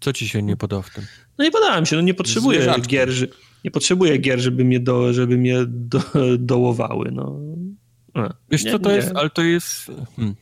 Co 0.00 0.12
ci 0.12 0.28
się 0.28 0.42
nie 0.42 0.56
podoba 0.56 0.82
w 0.82 0.94
tym? 0.94 1.04
No 1.38 1.44
nie 1.44 1.50
podoba 1.50 1.80
mi 1.80 1.86
się, 1.86 1.96
no 1.96 2.02
nie 2.02 2.14
potrzebuję 2.14 2.74
gier, 2.88 3.08
nie 3.64 3.70
potrzebuję 3.70 4.18
gier, 4.18 4.40
żeby 4.40 4.64
mnie, 4.64 4.80
do, 4.80 5.12
żeby 5.12 5.36
mnie 5.36 5.58
do, 5.66 6.00
dołowały, 6.38 7.10
no. 7.12 7.40
Wiesz 8.50 8.64
nie, 8.64 8.70
co 8.70 8.78
to 8.78 8.90
nie. 8.90 8.96
jest, 8.96 9.12
ale 9.14 9.30
to 9.30 9.42
jest... 9.42 9.90
Hmm. 10.16 10.34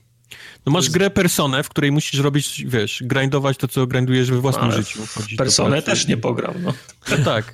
No 0.66 0.72
masz 0.72 0.90
grę 0.90 1.10
Personę, 1.10 1.62
w 1.62 1.68
której 1.68 1.92
musisz 1.92 2.20
robić, 2.20 2.64
wiesz, 2.68 3.02
grindować 3.06 3.56
to, 3.56 3.68
co 3.68 3.86
grindujesz 3.86 4.30
we 4.30 4.40
własnym 4.40 4.72
życiu. 4.72 5.02
Personę 5.38 5.82
też 5.82 6.08
nie 6.08 6.16
pograł, 6.16 6.54
no. 6.62 6.72
no 7.10 7.24
tak. 7.24 7.52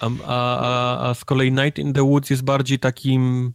A, 0.00 0.10
a, 0.26 1.10
a 1.10 1.14
z 1.14 1.24
kolei 1.24 1.52
Night 1.52 1.78
in 1.78 1.92
the 1.92 2.02
Woods 2.02 2.30
jest 2.30 2.42
bardziej 2.42 2.78
takim... 2.78 3.52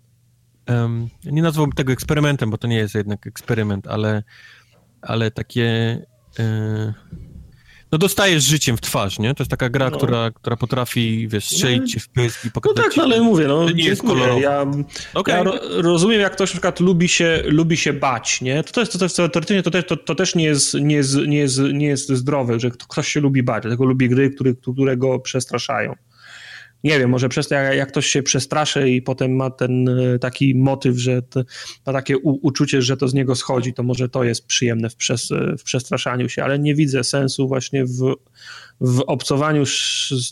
Um, 0.70 1.10
nie 1.26 1.42
nazwałbym 1.42 1.74
tego 1.74 1.94
eksperymentem, 1.94 2.50
bo 2.50 2.58
to 2.58 2.68
nie 2.68 2.78
jest 2.78 2.96
jednak 2.96 3.28
eksperyment, 3.28 3.88
ale, 3.88 4.24
ale 5.02 5.32
takie... 5.32 5.98
E, 6.40 6.94
no 7.94 7.98
dostajesz 7.98 8.44
życiem 8.44 8.78
w 8.78 8.82
twarz, 8.82 9.20
nie? 9.20 9.36
To 9.36 9.44
jest 9.44 9.52
taka 9.52 9.70
gra, 9.70 9.90
no. 9.90 9.98
która, 9.98 10.32
która 10.32 10.56
potrafi, 10.56 11.28
wiesz, 11.28 11.46
strzelić 11.46 11.92
ci 11.92 12.00
w 12.00 12.10
pysk 12.10 12.46
i 12.46 12.52
pokazać 12.52 12.78
No 12.78 12.84
tak, 12.84 12.98
no, 12.98 13.04
ale 13.04 13.22
mówię, 13.22 13.48
no, 13.48 13.70
nie 13.70 13.84
jest 13.84 14.02
kolorowe. 14.02 14.42
Ja, 14.42 14.66
okay. 15.14 15.36
ja 15.36 15.44
ro, 15.44 15.60
rozumiem, 15.72 16.22
jak 16.22 16.34
ktoś 16.34 16.50
na 16.50 16.54
przykład 16.54 16.80
lubi 16.80 17.08
się, 17.08 17.44
lubi 17.46 17.78
się 17.78 17.94
bać, 17.94 18.42
nie? 18.42 18.64
To, 18.64 18.72
to 18.72 18.80
jest, 18.80 18.94
to, 18.94 19.00
to, 19.00 19.30
teoretycznie 19.30 19.64
to 19.64 19.72
też, 19.72 19.86
to, 19.86 19.98
to 19.98 20.16
też 20.16 20.36
nie, 20.36 20.44
jest, 20.44 20.74
nie, 20.74 20.96
jest, 20.96 21.16
nie, 21.28 21.38
jest, 21.38 21.60
nie 21.74 21.88
jest 21.88 22.10
zdrowe, 22.10 22.60
że 22.60 22.72
ktoś 22.72 23.08
się 23.08 23.20
lubi 23.20 23.44
bać, 23.44 23.64
dlatego 23.64 23.86
lubi 23.86 24.10
gry, 24.10 24.30
które, 24.30 24.54
które 24.54 24.98
go 24.98 25.20
przestraszają 25.20 25.96
nie 26.84 27.00
wiem, 27.00 27.10
może 27.10 27.30
przez 27.30 27.48
to, 27.48 27.56
jak, 27.56 27.76
jak 27.76 27.90
ktoś 27.90 28.08
się 28.08 28.24
przestraszy 28.24 28.90
i 28.90 29.02
potem 29.02 29.36
ma 29.36 29.50
ten 29.50 29.90
e, 29.90 30.20
taki 30.20 30.56
motyw, 30.56 30.98
że 30.98 31.22
ma 31.86 31.94
takie 31.94 32.18
u, 32.18 32.40
uczucie, 32.48 32.82
że 32.82 32.98
to 32.98 33.08
z 33.08 33.14
niego 33.14 33.36
schodzi, 33.36 33.74
to 33.74 33.84
może 33.84 34.10
to 34.10 34.24
jest 34.24 34.48
przyjemne 34.48 34.90
w, 34.90 34.95
przes, 34.95 35.30
w 35.60 35.64
przestraszaniu 35.64 36.30
się, 36.30 36.44
ale 36.44 36.60
nie 36.60 36.76
widzę 36.76 37.03
sensu 37.03 37.48
właśnie 37.48 37.86
w, 37.86 38.16
w 38.84 39.03
obcowaniu, 39.08 39.64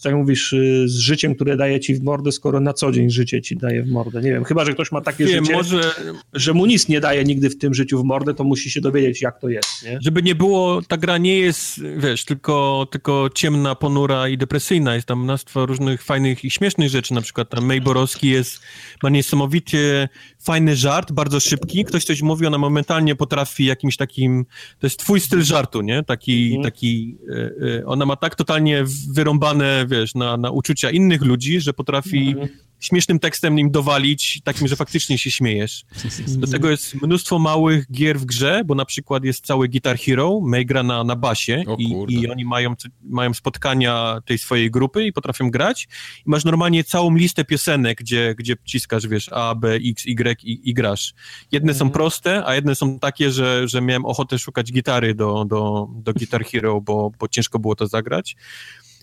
tak 0.04 0.16
mówisz, 0.16 0.56
z 0.86 0.96
życiem, 0.96 1.36
które 1.36 1.58
daje 1.58 1.80
ci 1.80 1.96
w 1.96 2.04
mordę, 2.04 2.32
skoro 2.32 2.60
na 2.60 2.74
co 2.74 2.92
dzień 2.92 3.10
życie 3.10 3.42
ci 3.42 3.58
daje 3.58 3.84
w 3.84 3.88
mordę. 3.88 4.22
Nie 4.22 4.32
wiem, 4.32 4.44
chyba, 4.44 4.66
że 4.66 4.74
ktoś 4.74 4.92
ma 4.92 5.02
takie 5.02 5.26
Wiem, 5.26 5.46
życie, 5.46 5.58
może... 5.58 5.92
że 6.34 6.54
mu 6.54 6.66
nic 6.66 6.88
nie 6.88 7.00
daje 7.00 7.24
nigdy 7.24 7.50
w 7.50 7.58
tym 7.58 7.74
życiu 7.74 8.02
w 8.02 8.04
mordę, 8.04 8.34
to 8.34 8.44
musi 8.44 8.72
się 8.72 8.82
dowiedzieć, 8.82 9.22
jak 9.22 9.40
to 9.40 9.50
jest, 9.50 9.84
nie? 9.86 10.00
Żeby 10.02 10.24
nie 10.24 10.36
było, 10.36 10.82
ta 10.88 10.98
gra 10.98 11.18
nie 11.18 11.40
jest, 11.40 11.80
wiesz, 11.98 12.26
tylko, 12.26 12.88
tylko 12.92 13.30
ciemna, 13.36 13.76
ponura 13.76 14.28
i 14.28 14.38
depresyjna. 14.38 14.96
Jest 14.96 15.08
tam 15.08 15.24
mnóstwo 15.24 15.66
różnych 15.66 16.04
fajnych 16.04 16.46
i 16.46 16.52
śmiesznych 16.52 16.90
rzeczy, 16.90 17.14
na 17.14 17.22
przykład 17.22 17.50
tam 17.50 17.66
May 17.66 17.82
Borowski 17.82 18.30
jest, 18.30 18.62
ma 19.04 19.10
niesamowicie 19.10 20.10
fajny 20.40 20.76
żart, 20.76 21.12
bardzo 21.12 21.40
szybki. 21.40 21.86
Ktoś 21.86 22.04
coś 22.04 22.22
mówi, 22.22 22.46
ona 22.46 22.58
momentalnie 22.58 23.16
potrafi 23.16 23.66
jakimś 23.66 23.98
takim, 23.98 24.46
to 24.80 24.88
jest 24.88 25.00
twój 25.00 25.20
styl 25.20 25.42
żartu, 25.42 25.82
nie? 25.82 26.04
Taki, 26.04 26.46
mhm. 26.48 26.64
taki, 26.64 27.18
e, 27.30 27.80
e, 27.80 27.86
ona 27.86 28.06
ma 28.06 28.16
tak 28.16 28.36
totalnie 28.36 28.84
wyrąbane, 29.14 29.86
wiesz, 29.90 30.16
na, 30.16 30.38
na 30.38 30.52
uczucia 30.52 30.90
innych 30.90 31.22
ludzi, 31.22 31.62
że 31.62 31.74
potrafi 31.74 32.28
mhm 32.28 32.50
śmiesznym 32.82 33.20
tekstem 33.20 33.60
im 33.60 33.72
dowalić, 33.72 34.42
takim, 34.44 34.68
że 34.68 34.76
faktycznie 34.76 35.18
się 35.18 35.32
śmiejesz. 35.32 35.86
Do 36.28 36.48
tego 36.48 36.70
jest 36.70 37.02
mnóstwo 37.02 37.40
małych 37.40 37.92
gier 37.92 38.20
w 38.20 38.26
grze, 38.26 38.62
bo 38.66 38.76
na 38.76 38.86
przykład 38.86 39.24
jest 39.24 39.46
cały 39.46 39.70
Guitar 39.70 39.98
Hero, 39.98 40.40
May 40.44 40.66
gra 40.66 40.84
na, 40.84 41.04
na 41.04 41.16
basie 41.16 41.64
i, 41.78 41.96
i, 42.10 42.30
oni 42.30 42.46
mają, 42.46 42.74
mają 43.04 43.34
spotkania 43.34 44.20
tej 44.26 44.38
swojej 44.38 44.72
grupy 44.72 45.06
i 45.06 45.14
potrafią 45.14 45.52
grać 45.52 45.88
i 46.26 46.30
masz 46.30 46.46
normalnie 46.46 46.84
całą 46.84 47.16
listę 47.16 47.46
piosenek, 47.46 47.98
gdzie, 48.00 48.36
gdzie 48.38 48.56
ciskasz, 48.66 49.08
wiesz, 49.08 49.30
A, 49.34 49.56
B, 49.56 49.74
X, 49.74 50.06
Y 50.06 50.44
i, 50.44 50.70
i 50.70 50.74
grasz. 50.74 51.14
Jedne 51.52 51.72
mhm. 51.72 51.80
są 51.80 51.94
proste, 51.94 52.46
a 52.46 52.56
jedne 52.56 52.76
są 52.76 53.00
takie, 53.00 53.32
że, 53.32 53.68
że 53.68 53.82
miałem 53.82 54.06
ochotę 54.06 54.40
szukać 54.40 54.72
gitary 54.72 55.16
do, 55.16 55.46
do, 55.46 55.88
do 55.96 56.14
Guitar 56.14 56.46
Hero, 56.46 56.82
bo, 56.82 57.12
bo 57.20 57.28
ciężko 57.28 57.60
było 57.60 57.76
to 57.76 57.88
zagrać. 57.88 58.36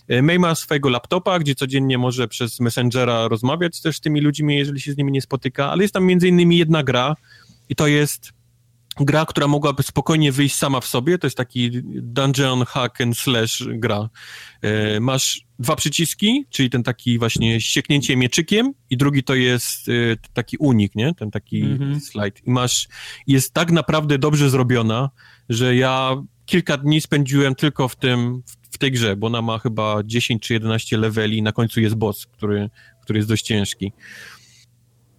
E, 0.09 0.21
May 0.21 0.39
ma 0.39 0.55
swojego 0.55 0.89
laptopa, 0.89 1.39
gdzie 1.39 1.55
codziennie 1.55 1.97
może 1.97 2.27
przez 2.27 2.59
Messengera 2.59 3.27
rozmawiać 3.27 3.81
też 3.81 3.97
z 3.97 4.01
tymi 4.01 4.21
ludźmi, 4.21 4.57
jeżeli 4.57 4.81
się 4.81 4.93
z 4.93 4.97
nimi 4.97 5.11
nie 5.11 5.21
spotyka, 5.21 5.71
ale 5.71 5.83
jest 5.83 5.93
tam 5.93 6.05
między 6.05 6.27
innymi 6.27 6.57
jedna 6.57 6.83
gra 6.83 7.15
i 7.69 7.75
to 7.75 7.87
jest 7.87 8.33
gra, 8.99 9.25
która 9.25 9.47
mogłaby 9.47 9.83
spokojnie 9.83 10.31
wyjść 10.31 10.55
sama 10.55 10.81
w 10.81 10.85
sobie, 10.85 11.17
to 11.17 11.27
jest 11.27 11.37
taki 11.37 11.71
dungeon 11.85 12.65
hack 12.65 13.01
and 13.01 13.17
slash 13.17 13.63
gra. 13.67 14.09
E, 14.61 14.99
masz 14.99 15.41
dwa 15.59 15.75
przyciski, 15.75 16.45
czyli 16.49 16.69
ten 16.69 16.83
taki 16.83 17.19
właśnie 17.19 17.61
ścieknięcie 17.61 18.17
mieczykiem 18.17 18.73
i 18.89 18.97
drugi 18.97 19.23
to 19.23 19.35
jest 19.35 19.89
e, 19.89 19.91
taki 20.33 20.57
unik, 20.57 20.95
nie? 20.95 21.15
Ten 21.15 21.31
taki 21.31 21.61
mm 21.61 21.77
-hmm. 21.77 21.99
slide. 21.99 22.39
I 22.45 22.51
masz, 22.51 22.87
jest 23.27 23.53
tak 23.53 23.71
naprawdę 23.71 24.17
dobrze 24.17 24.49
zrobiona, 24.49 25.09
że 25.49 25.75
ja 25.75 26.15
kilka 26.49 26.77
dni 26.77 27.01
spędziłem 27.01 27.55
tylko 27.55 27.87
w 27.87 27.95
tym, 27.95 28.43
w 28.71 28.77
tej 28.77 28.91
grze, 28.91 29.15
bo 29.15 29.27
ona 29.27 29.41
ma 29.41 29.59
chyba 29.59 30.03
10 30.05 30.43
czy 30.43 30.53
11 30.53 30.97
leveli 30.97 31.37
i 31.37 31.41
na 31.41 31.51
końcu 31.51 31.81
jest 31.81 31.95
boss, 31.95 32.25
który, 32.25 32.69
który 33.01 33.19
jest 33.19 33.29
dość 33.29 33.45
ciężki. 33.45 33.91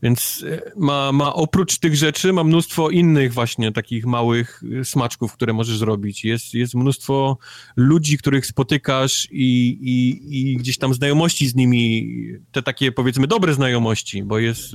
Więc 0.02 0.44
e, 0.48 0.72
ma, 0.76 1.12
ma 1.12 1.34
oprócz 1.34 1.78
tych 1.78 1.96
rzeczy, 1.96 2.32
ma 2.32 2.44
mnóstwo 2.44 2.90
innych 2.90 3.32
właśnie 3.32 3.72
takich 3.72 4.06
małych 4.06 4.62
e, 4.80 4.84
smaczków, 4.84 5.32
które 5.32 5.52
możesz 5.52 5.78
zrobić. 5.78 6.24
Jest, 6.24 6.54
jest 6.54 6.74
mnóstwo 6.74 7.38
ludzi, 7.76 8.18
których 8.18 8.46
spotykasz 8.46 9.28
i, 9.30 9.78
i, 9.80 10.50
i 10.52 10.56
gdzieś 10.56 10.78
tam 10.78 10.94
znajomości 10.94 11.48
z 11.48 11.54
nimi, 11.54 12.08
te 12.52 12.62
takie 12.62 12.92
powiedzmy 12.92 13.26
dobre 13.26 13.54
znajomości, 13.54 14.22
bo 14.22 14.38
jest, 14.38 14.72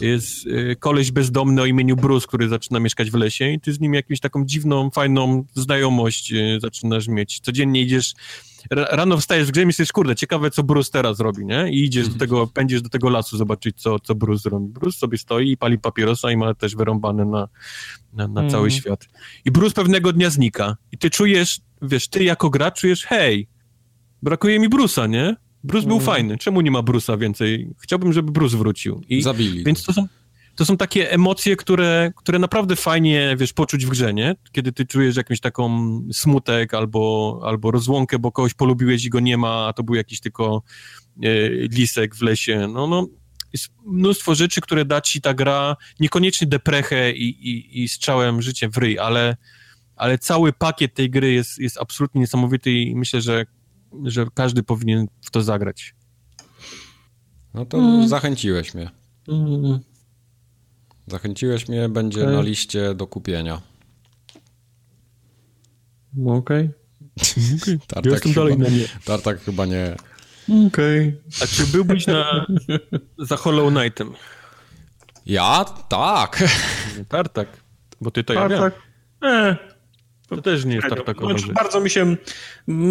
jest 0.00 0.46
e, 0.46 0.76
koleś 0.76 1.10
bezdomny 1.10 1.62
o 1.62 1.66
imieniu 1.66 1.96
Bruce, 1.96 2.26
który 2.26 2.48
zaczyna 2.48 2.80
mieszkać 2.80 3.10
w 3.10 3.14
lesie 3.14 3.52
i 3.52 3.60
ty 3.60 3.72
z 3.72 3.80
nim 3.80 3.94
jakąś 3.94 4.20
taką 4.20 4.44
dziwną, 4.44 4.90
fajną 4.90 5.44
znajomość 5.54 6.32
zaczynasz 6.58 7.08
mieć. 7.08 7.40
Codziennie 7.40 7.82
idziesz 7.82 8.14
rano 8.70 9.16
wstajesz 9.16 9.48
w 9.48 9.50
grze 9.50 9.62
i 9.62 9.66
myślisz, 9.66 9.92
kurde, 9.92 10.16
ciekawe, 10.16 10.50
co 10.50 10.62
Bruce 10.62 10.90
teraz 10.92 11.20
robi, 11.20 11.46
nie? 11.46 11.70
I 11.70 11.84
idziesz 11.84 12.04
do 12.04 12.12
mhm. 12.12 12.20
tego, 12.20 12.46
pędzisz 12.46 12.82
do 12.82 12.88
tego 12.88 13.08
lasu 13.08 13.36
zobaczyć, 13.36 13.80
co, 13.80 13.98
co 13.98 14.14
Bruce 14.14 14.50
robi. 14.50 14.68
Bruce 14.68 14.98
sobie 14.98 15.18
stoi 15.18 15.50
i 15.50 15.56
pali 15.56 15.78
papierosa 15.78 16.30
i 16.30 16.36
ma 16.36 16.54
też 16.54 16.76
wyrąbane 16.76 17.24
na, 17.24 17.48
na, 18.12 18.28
na 18.28 18.50
cały 18.50 18.64
mhm. 18.64 18.70
świat. 18.70 19.08
I 19.44 19.50
Bruce 19.50 19.74
pewnego 19.74 20.12
dnia 20.12 20.30
znika. 20.30 20.76
I 20.92 20.98
ty 20.98 21.10
czujesz, 21.10 21.60
wiesz, 21.82 22.08
ty 22.08 22.24
jako 22.24 22.50
gracz 22.50 22.80
czujesz, 22.80 23.04
hej, 23.04 23.48
brakuje 24.22 24.58
mi 24.58 24.68
Bruce'a, 24.68 25.08
nie? 25.08 25.36
Bruce 25.64 25.86
był 25.86 25.96
mhm. 25.96 26.14
fajny. 26.14 26.38
Czemu 26.38 26.60
nie 26.60 26.70
ma 26.70 26.78
Bruce'a 26.78 27.18
więcej? 27.18 27.70
Chciałbym, 27.78 28.12
żeby 28.12 28.32
Bruce 28.32 28.56
wrócił. 28.56 29.02
I, 29.08 29.22
Zabili. 29.22 29.64
Więc 29.64 29.82
to 29.82 29.92
są, 29.92 30.06
to 30.58 30.64
są 30.64 30.76
takie 30.76 31.12
emocje, 31.12 31.56
które, 31.56 32.12
które 32.16 32.38
naprawdę 32.38 32.76
fajnie, 32.76 33.36
wiesz, 33.38 33.52
poczuć 33.52 33.86
w 33.86 33.88
grze, 33.88 34.14
nie? 34.14 34.36
Kiedy 34.52 34.72
ty 34.72 34.86
czujesz 34.86 35.16
jakąś 35.16 35.40
taką 35.40 36.00
smutek 36.12 36.74
albo, 36.74 37.40
albo 37.44 37.70
rozłąkę, 37.70 38.18
bo 38.18 38.32
kogoś 38.32 38.54
polubiłeś 38.54 39.04
i 39.04 39.10
go 39.10 39.20
nie 39.20 39.36
ma, 39.36 39.66
a 39.66 39.72
to 39.72 39.82
był 39.82 39.94
jakiś 39.94 40.20
tylko 40.20 40.62
e, 41.22 41.48
lisek 41.50 42.14
w 42.14 42.22
lesie. 42.22 42.68
No, 42.72 42.86
no, 42.86 43.06
jest 43.52 43.68
mnóstwo 43.86 44.34
rzeczy, 44.34 44.60
które 44.60 44.84
da 44.84 45.00
ci 45.00 45.20
ta 45.20 45.34
gra, 45.34 45.76
niekoniecznie 46.00 46.46
deprechę 46.46 47.12
i, 47.12 47.50
i, 47.50 47.82
i 47.82 47.88
strzałem 47.88 48.42
życie 48.42 48.68
w 48.68 48.76
ryj, 48.76 48.98
ale, 48.98 49.36
ale 49.96 50.18
cały 50.18 50.52
pakiet 50.52 50.94
tej 50.94 51.10
gry 51.10 51.32
jest, 51.32 51.58
jest 51.58 51.78
absolutnie 51.78 52.20
niesamowity 52.20 52.72
i 52.72 52.96
myślę, 52.96 53.20
że, 53.20 53.46
że 54.04 54.26
każdy 54.34 54.62
powinien 54.62 55.06
w 55.20 55.30
to 55.30 55.42
zagrać. 55.42 55.94
No 57.54 57.66
to 57.66 57.78
mm. 57.78 58.08
zachęciłeś 58.08 58.74
mnie. 58.74 58.90
Mm. 59.28 59.80
Zachęciłeś 61.10 61.68
mnie, 61.68 61.88
będzie 61.88 62.22
okay. 62.22 62.34
na 62.34 62.42
liście 62.42 62.94
do 62.94 63.06
kupienia. 63.06 63.60
Okej. 66.26 66.70
Okay. 67.62 67.78
Tartak 67.86 68.12
Jestem 68.12 68.32
chyba, 68.32 68.44
dalej 68.44 68.58
na 68.58 68.68
nie. 68.68 68.84
Tartak 69.04 69.40
chyba 69.40 69.66
nie. 69.66 69.96
Okej. 70.66 71.08
Okay. 71.08 71.20
A 71.42 71.46
czy 71.46 71.66
byłbyś 71.66 72.06
na 72.06 72.46
za 73.18 73.36
Hollow 73.36 73.72
Knightem? 73.72 74.12
Ja? 75.26 75.64
Tak. 75.88 76.44
Tartak. 77.08 77.48
Bo 78.00 78.10
ty 78.10 78.24
to 78.24 78.34
Tartak. 78.34 78.74
ja 79.22 79.28
wiem. 79.30 79.32
E, 79.32 79.56
to 80.36 80.42
też 80.42 80.64
nie 80.64 80.74
jest 80.74 80.88
tak 80.88 81.04
takowa 81.04 81.38
znaczy, 81.38 81.52
Bardzo 81.52 81.80
mi 81.80 81.90
się... 81.90 82.16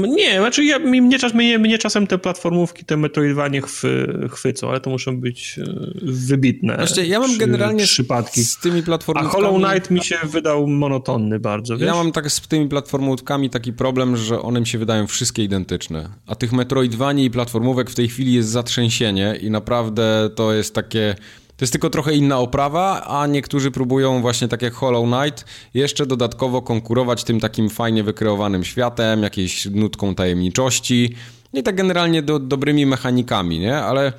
Nie, 0.07 0.39
znaczy 0.39 0.63
ja, 0.63 0.79
mnie, 0.79 1.19
czas, 1.19 1.33
mnie, 1.33 1.59
mnie 1.59 1.77
czasem 1.77 2.07
te 2.07 2.17
platformówki, 2.17 2.85
te 2.85 2.97
Metroidvanie 2.97 3.61
chwy, 3.61 4.19
chwycą, 4.31 4.69
ale 4.69 4.79
to 4.79 4.89
muszą 4.89 5.17
być 5.17 5.59
e, 5.59 5.63
wybitne 6.01 6.75
znaczy, 6.75 7.07
ja 7.07 7.19
mam 7.19 7.37
generalnie 7.37 7.83
przypadki. 7.83 8.43
z 8.43 8.57
tymi 8.57 8.83
platformówkami... 8.83 9.45
A 9.45 9.49
Hollow 9.49 9.63
Knight 9.63 9.91
mi 9.91 10.03
się 10.03 10.17
wydał 10.23 10.67
monotonny 10.67 11.39
bardzo, 11.39 11.77
wiesz? 11.77 11.87
Ja 11.87 11.95
mam 11.95 12.11
tak 12.11 12.31
z 12.31 12.47
tymi 12.47 12.67
platformówkami 12.67 13.49
taki 13.49 13.73
problem, 13.73 14.17
że 14.17 14.41
one 14.41 14.59
mi 14.59 14.67
się 14.67 14.77
wydają 14.77 15.07
wszystkie 15.07 15.43
identyczne. 15.43 16.09
A 16.27 16.35
tych 16.35 16.53
Metroidvanii 16.53 17.25
i 17.25 17.31
platformówek 17.31 17.89
w 17.89 17.95
tej 17.95 18.07
chwili 18.07 18.33
jest 18.33 18.49
zatrzęsienie 18.49 19.39
i 19.41 19.49
naprawdę 19.49 20.29
to 20.35 20.53
jest 20.53 20.75
takie 20.75 21.15
to 21.57 21.63
jest 21.63 21.73
tylko 21.73 21.89
trochę 21.89 22.13
inna 22.13 22.39
oprawa, 22.39 23.03
a 23.07 23.27
niektórzy 23.27 23.71
próbują 23.71 24.21
właśnie 24.21 24.47
tak 24.47 24.61
jak 24.61 24.73
Hollow 24.73 25.05
Knight 25.05 25.45
jeszcze 25.73 26.05
dodatkowo 26.05 26.61
konkurować 26.61 27.23
tym 27.23 27.39
takim 27.39 27.69
fajnie 27.69 28.03
wykreowanym 28.03 28.63
światem, 28.63 29.23
jakiejś 29.23 29.65
nutką 29.65 30.15
tajemniczości 30.15 31.15
i 31.53 31.63
tak 31.63 31.75
generalnie 31.75 32.21
do, 32.21 32.39
dobrymi 32.39 32.85
mechanikami, 32.85 33.59
nie? 33.59 33.77
Ale 33.77 34.13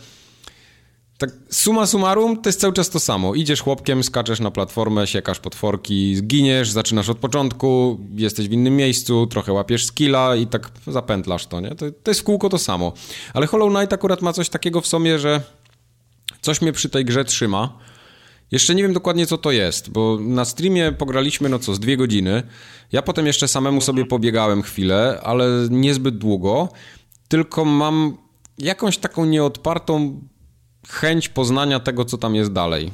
tak 1.18 1.30
suma 1.50 1.86
summarum 1.86 2.42
to 2.42 2.48
jest 2.48 2.60
cały 2.60 2.72
czas 2.72 2.90
to 2.90 3.00
samo. 3.00 3.34
Idziesz 3.34 3.60
chłopkiem, 3.60 4.04
skaczesz 4.04 4.40
na 4.40 4.50
platformę, 4.50 5.06
siekasz 5.06 5.38
potworki, 5.38 6.16
zginiesz, 6.16 6.70
zaczynasz 6.70 7.08
od 7.08 7.18
początku, 7.18 7.98
jesteś 8.14 8.48
w 8.48 8.52
innym 8.52 8.76
miejscu, 8.76 9.26
trochę 9.26 9.52
łapiesz 9.52 9.86
skilla 9.86 10.36
i 10.36 10.46
tak 10.46 10.70
zapętlasz 10.86 11.46
to, 11.46 11.60
nie? 11.60 11.70
To, 11.70 11.86
to 12.02 12.10
jest 12.10 12.20
w 12.20 12.24
kółko 12.24 12.48
to 12.48 12.58
samo. 12.58 12.92
Ale 13.34 13.46
Hollow 13.46 13.74
Knight 13.74 13.92
akurat 13.92 14.22
ma 14.22 14.32
coś 14.32 14.48
takiego 14.48 14.80
w 14.80 14.86
sobie, 14.86 15.18
że 15.18 15.42
coś 16.40 16.62
mnie 16.62 16.72
przy 16.72 16.88
tej 16.88 17.04
grze 17.04 17.24
trzyma. 17.24 17.78
Jeszcze 18.50 18.74
nie 18.74 18.82
wiem 18.82 18.92
dokładnie, 18.92 19.26
co 19.26 19.38
to 19.38 19.50
jest, 19.50 19.90
bo 19.90 20.18
na 20.20 20.44
streamie 20.44 20.92
pograliśmy, 20.92 21.48
no 21.48 21.58
co, 21.58 21.74
z 21.74 21.80
dwie 21.80 21.96
godziny. 21.96 22.42
Ja 22.92 23.02
potem 23.02 23.26
jeszcze 23.26 23.48
samemu 23.48 23.80
sobie 23.80 24.04
pobiegałem 24.04 24.62
chwilę, 24.62 25.20
ale 25.22 25.46
niezbyt 25.70 26.18
długo. 26.18 26.68
Tylko 27.28 27.64
mam 27.64 28.16
jakąś 28.58 28.98
taką 28.98 29.24
nieodpartą 29.24 30.20
chęć 30.88 31.28
poznania 31.28 31.80
tego, 31.80 32.04
co 32.04 32.18
tam 32.18 32.34
jest 32.34 32.52
dalej. 32.52 32.92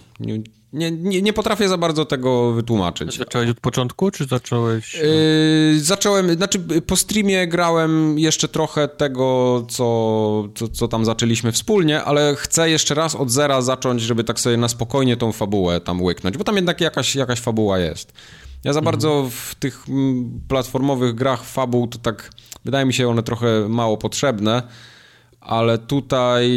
Nie, 0.75 0.91
nie, 0.91 1.23
nie 1.23 1.33
potrafię 1.33 1.69
za 1.69 1.79
bardzo 1.79 2.05
tego 2.05 2.53
wytłumaczyć. 2.53 3.19
Zacząłeś 3.19 3.51
od 3.51 3.61
początku, 3.61 4.11
czy 4.11 4.25
zacząłeś... 4.25 4.95
Yy, 4.95 5.81
zacząłem, 5.81 6.35
znaczy 6.35 6.61
po 6.87 6.97
streamie 6.97 7.47
grałem 7.49 8.19
jeszcze 8.19 8.49
trochę 8.49 8.89
tego, 8.89 9.67
co, 9.71 10.49
co, 10.55 10.69
co 10.69 10.89
tam 10.89 11.05
zaczęliśmy 11.05 11.53
wspólnie, 11.53 12.03
ale 12.03 12.35
chcę 12.39 12.71
jeszcze 12.71 12.95
raz 12.95 13.15
od 13.15 13.31
zera 13.31 13.63
zacząć, 13.63 14.03
żeby 14.03 14.25
tak 14.25 14.41
sobie 14.41 14.57
na 14.57 14.69
spokojnie 14.69 15.17
tą 15.17 15.33
fabułę 15.33 15.81
tam 15.81 16.03
łyknąć, 16.03 16.37
bo 16.37 16.45
tam 16.45 16.57
jednak 16.57 16.81
jakaś, 16.81 17.17
jakaś 17.17 17.41
fabuła 17.41 17.79
jest. 17.79 18.13
Ja 18.65 18.73
za 18.73 18.79
mhm. 18.79 18.85
bardzo 18.85 19.31
w 19.31 19.55
tych 19.55 19.89
mm, 19.89 20.41
platformowych 20.49 21.15
grach 21.15 21.45
fabuł 21.45 21.87
to 21.87 21.99
tak, 21.99 22.31
wydaje 22.65 22.87
mi 22.87 22.95
się 22.95 23.09
one 23.09 23.23
trochę 23.23 23.69
mało 23.69 23.97
potrzebne, 23.97 24.63
ale 25.45 25.79
tutaj 25.79 26.51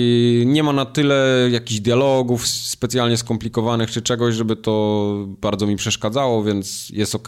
nie 0.46 0.64
ma 0.64 0.74
na 0.74 0.86
tyle 0.86 1.50
jakichś 1.52 1.80
dialogów 1.80 2.48
specjalnie 2.48 3.18
skomplikowanych 3.18 3.92
czy 3.92 4.02
czegoś, 4.02 4.36
żeby 4.36 4.56
to 4.56 5.26
bardzo 5.28 5.68
mi 5.68 5.76
przeszkadzało, 5.76 6.44
więc 6.44 6.90
jest 6.90 7.16
ok. 7.16 7.28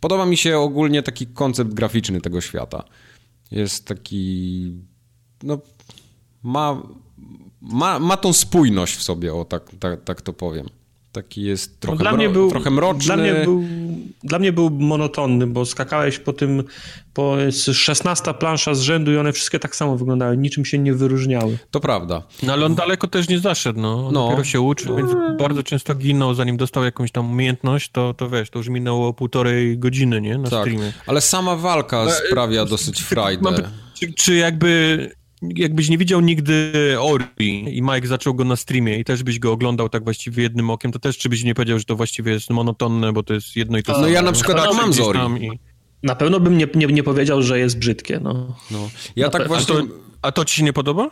Podoba 0.00 0.26
mi 0.26 0.36
się 0.36 0.58
ogólnie 0.58 1.02
taki 1.02 1.26
koncept 1.26 1.74
graficzny 1.74 2.20
tego 2.20 2.40
świata. 2.40 2.84
Jest 3.50 3.86
taki, 3.86 4.72
no, 5.42 5.58
ma, 6.42 6.82
ma, 7.60 7.98
ma 7.98 8.16
tą 8.16 8.32
spójność 8.32 8.96
w 8.96 9.02
sobie, 9.02 9.34
o 9.34 9.44
tak, 9.44 9.70
tak, 9.80 10.04
tak 10.04 10.22
to 10.22 10.32
powiem. 10.32 10.68
Taki 11.12 11.42
jest 11.42 11.70
no, 11.70 11.76
trochę, 11.80 11.96
no 11.96 12.02
dla 12.02 12.12
mnie 12.12 12.28
był, 12.28 12.50
trochę 12.50 12.70
mroczny. 12.70 13.04
Dla 13.04 13.16
mnie, 13.16 13.34
był, 13.44 13.64
dla 14.24 14.38
mnie 14.38 14.52
był 14.52 14.70
monotonny, 14.70 15.46
bo 15.46 15.64
skakałeś 15.66 16.18
po 16.18 16.32
tym, 16.32 16.64
po 17.14 17.36
16 17.72 18.34
plansza 18.34 18.74
z 18.74 18.80
rzędu 18.80 19.12
i 19.12 19.16
one 19.16 19.32
wszystkie 19.32 19.58
tak 19.58 19.76
samo 19.76 19.96
wyglądały, 19.96 20.36
niczym 20.36 20.64
się 20.64 20.78
nie 20.78 20.94
wyróżniały. 20.94 21.58
To 21.70 21.80
prawda. 21.80 22.22
No 22.42 22.52
ale 22.52 22.66
on 22.66 22.74
daleko 22.74 23.08
też 23.08 23.28
nie 23.28 23.38
zaszedł, 23.38 23.80
no. 23.80 24.06
On 24.06 24.14
no. 24.14 24.24
dopiero 24.24 24.44
się 24.44 24.60
uczył, 24.60 24.96
więc 24.96 25.10
bardzo 25.38 25.62
często 25.62 25.94
ginął, 25.94 26.34
zanim 26.34 26.56
dostał 26.56 26.84
jakąś 26.84 27.12
tam 27.12 27.30
umiejętność, 27.30 27.90
to, 27.90 28.14
to 28.14 28.28
wiesz, 28.30 28.50
to 28.50 28.58
już 28.58 28.68
minęło 28.68 29.12
półtorej 29.12 29.78
godziny, 29.78 30.20
nie, 30.20 30.38
na 30.38 30.50
tak. 30.50 30.60
streamie. 30.60 30.92
Ale 31.06 31.20
sama 31.20 31.56
walka 31.56 32.02
e, 32.02 32.10
sprawia 32.10 32.64
dosyć 32.64 33.02
frajdę. 33.02 33.70
Czy, 33.94 34.12
czy 34.12 34.34
jakby 34.34 35.10
jakbyś 35.42 35.88
nie 35.88 35.98
widział 35.98 36.20
nigdy 36.20 36.72
Ori 37.00 37.76
i 37.76 37.82
Mike 37.82 38.06
zaczął 38.06 38.34
go 38.34 38.44
na 38.44 38.56
streamie 38.56 38.98
i 38.98 39.04
też 39.04 39.22
byś 39.22 39.38
go 39.38 39.52
oglądał 39.52 39.88
tak 39.88 40.04
właściwie 40.04 40.42
jednym 40.42 40.70
okiem, 40.70 40.92
to 40.92 40.98
też 40.98 41.18
czy 41.18 41.28
byś 41.28 41.44
nie 41.44 41.54
powiedział, 41.54 41.78
że 41.78 41.84
to 41.84 41.96
właściwie 41.96 42.32
jest 42.32 42.50
monotonne, 42.50 43.12
bo 43.12 43.22
to 43.22 43.34
jest 43.34 43.56
jedno 43.56 43.78
i 43.78 43.82
to 43.82 43.92
samo. 43.92 44.06
No 44.06 44.12
ja 44.12 44.22
na 44.22 44.32
przykład 44.32 44.56
tak 44.56 44.74
mam 44.74 44.92
z 44.92 45.00
Ori. 45.00 45.20
I... 45.40 45.50
Na 46.02 46.14
pewno 46.14 46.40
bym 46.40 46.58
nie, 46.58 46.66
nie, 46.74 46.86
nie 46.86 47.02
powiedział, 47.02 47.42
że 47.42 47.58
jest 47.58 47.78
brzydkie, 47.78 48.20
no. 48.22 48.56
no. 48.70 48.90
Ja 49.16 49.26
na 49.26 49.30
tak 49.30 49.48
właśnie... 49.48 49.74
A 49.74 49.78
to, 49.78 49.84
a 50.22 50.32
to 50.32 50.44
ci 50.44 50.56
się 50.56 50.62
nie 50.62 50.72
podoba? 50.72 51.10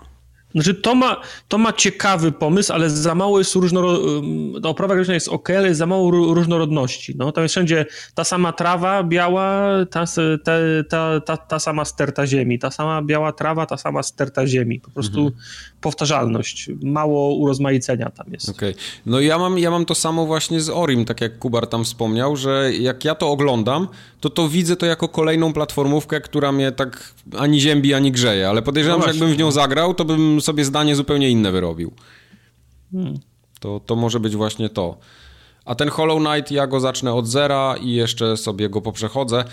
Znaczy, 0.53 0.75
to 0.75 0.95
ma, 0.95 1.21
to 1.49 1.59
ma 1.59 1.73
ciekawy 1.73 2.33
pomysł, 2.33 2.73
ale 2.73 2.91
za 2.91 3.15
mało 3.15 3.39
jest 3.39 3.55
różnorodności. 3.55 4.61
No, 4.63 4.69
oprawa 4.69 4.95
graficzna 4.95 5.15
jest 5.15 5.29
ok, 5.29 5.51
ale 5.51 5.69
jest 5.69 5.79
za 5.79 5.87
mało 5.87 6.11
różnorodności. 6.11 7.15
No, 7.17 7.33
tam 7.33 7.45
jest 7.45 7.53
wszędzie 7.53 7.87
ta 8.15 8.25
sama 8.25 8.53
trawa 8.53 9.03
biała, 9.03 9.73
ta, 9.91 10.05
ta, 10.45 10.53
ta, 10.89 11.21
ta, 11.21 11.37
ta 11.37 11.59
sama 11.59 11.85
sterta 11.85 12.27
ziemi, 12.27 12.59
ta 12.59 12.71
sama 12.71 13.03
biała 13.03 13.33
trawa, 13.33 13.67
ta 13.67 13.77
sama 13.77 14.03
sterta 14.03 14.47
ziemi. 14.47 14.81
Po 14.81 14.91
prostu 14.91 15.21
mhm. 15.21 15.43
powtarzalność, 15.81 16.71
mało 16.83 17.35
urozmaicenia 17.35 18.11
tam 18.11 18.27
jest. 18.33 18.49
Okej. 18.49 18.71
Okay. 18.71 18.83
No 19.07 19.21
ja 19.21 19.39
mam, 19.39 19.59
ja 19.59 19.71
mam 19.71 19.85
to 19.85 19.95
samo 19.95 20.27
właśnie 20.27 20.61
z 20.61 20.71
Orim, 20.71 21.05
tak 21.05 21.21
jak 21.21 21.39
Kubar 21.39 21.67
tam 21.67 21.85
wspomniał, 21.85 22.37
że 22.37 22.73
jak 22.73 23.05
ja 23.05 23.15
to 23.15 23.31
oglądam, 23.31 23.89
to 24.21 24.31
to 24.31 24.49
widzę 24.49 24.77
to 24.77 24.87
jako 24.87 25.09
kolejną 25.09 25.53
platformówkę, 25.53 26.21
która 26.21 26.53
mnie 26.53 26.73
tak 26.73 27.15
ani 27.39 27.61
ziębi, 27.61 27.95
ani 27.95 28.13
grzeje, 28.13 28.49
ale 28.49 28.63
podejrzewam, 28.63 29.01
no 29.01 29.07
że 29.07 29.11
jakbym 29.11 29.35
w 29.35 29.39
nią 29.39 29.51
zagrał, 29.51 29.95
to 29.95 30.05
bym 30.05 30.41
sobie 30.41 30.65
zdanie 30.65 30.97
zupełnie 30.97 31.31
inne 31.31 31.53
wyrobił. 31.53 31.93
Hmm. 32.93 33.19
To, 33.61 33.81
to 33.87 33.97
może 33.97 34.21
być 34.21 34.37
właśnie 34.37 34.69
to. 34.69 34.99
A 35.65 35.75
ten 35.75 35.89
Hollow 35.89 36.19
Knight, 36.19 36.51
ja 36.51 36.67
go 36.67 36.81
zacznę 36.81 37.15
od 37.15 37.27
zera 37.27 37.75
i 37.81 37.93
jeszcze 37.93 38.37
sobie 38.37 38.69
go 38.69 38.81
poprzechodzę. 38.81 39.45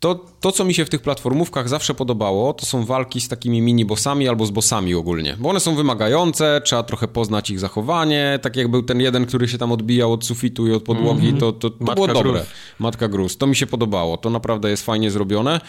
To, 0.00 0.24
to, 0.40 0.52
co 0.52 0.64
mi 0.64 0.74
się 0.74 0.84
w 0.84 0.90
tych 0.90 1.02
platformówkach 1.02 1.68
zawsze 1.68 1.94
podobało, 1.94 2.52
to 2.52 2.66
są 2.66 2.84
walki 2.84 3.20
z 3.20 3.28
takimi 3.28 3.62
mini-bossami 3.62 4.28
albo 4.28 4.46
z 4.46 4.50
bossami 4.50 4.94
ogólnie. 4.94 5.36
Bo 5.38 5.48
one 5.50 5.60
są 5.60 5.74
wymagające, 5.74 6.60
trzeba 6.64 6.82
trochę 6.82 7.08
poznać 7.08 7.50
ich 7.50 7.60
zachowanie. 7.60 8.38
Tak 8.42 8.56
jak 8.56 8.68
był 8.68 8.82
ten 8.82 9.00
jeden, 9.00 9.26
który 9.26 9.48
się 9.48 9.58
tam 9.58 9.72
odbijał 9.72 10.12
od 10.12 10.24
sufitu 10.24 10.66
i 10.66 10.72
od 10.72 10.82
podłogi, 10.82 11.28
mm 11.28 11.36
-hmm. 11.36 11.40
to, 11.40 11.52
to, 11.52 11.70
to 11.70 11.94
było 11.94 12.06
dobre. 12.06 12.44
Matka 12.78 13.08
Gruz. 13.08 13.36
To 13.36 13.46
mi 13.46 13.56
się 13.56 13.66
podobało. 13.66 14.16
To 14.16 14.30
naprawdę 14.30 14.70
jest 14.70 14.84
fajnie 14.84 15.10
zrobione. 15.10 15.60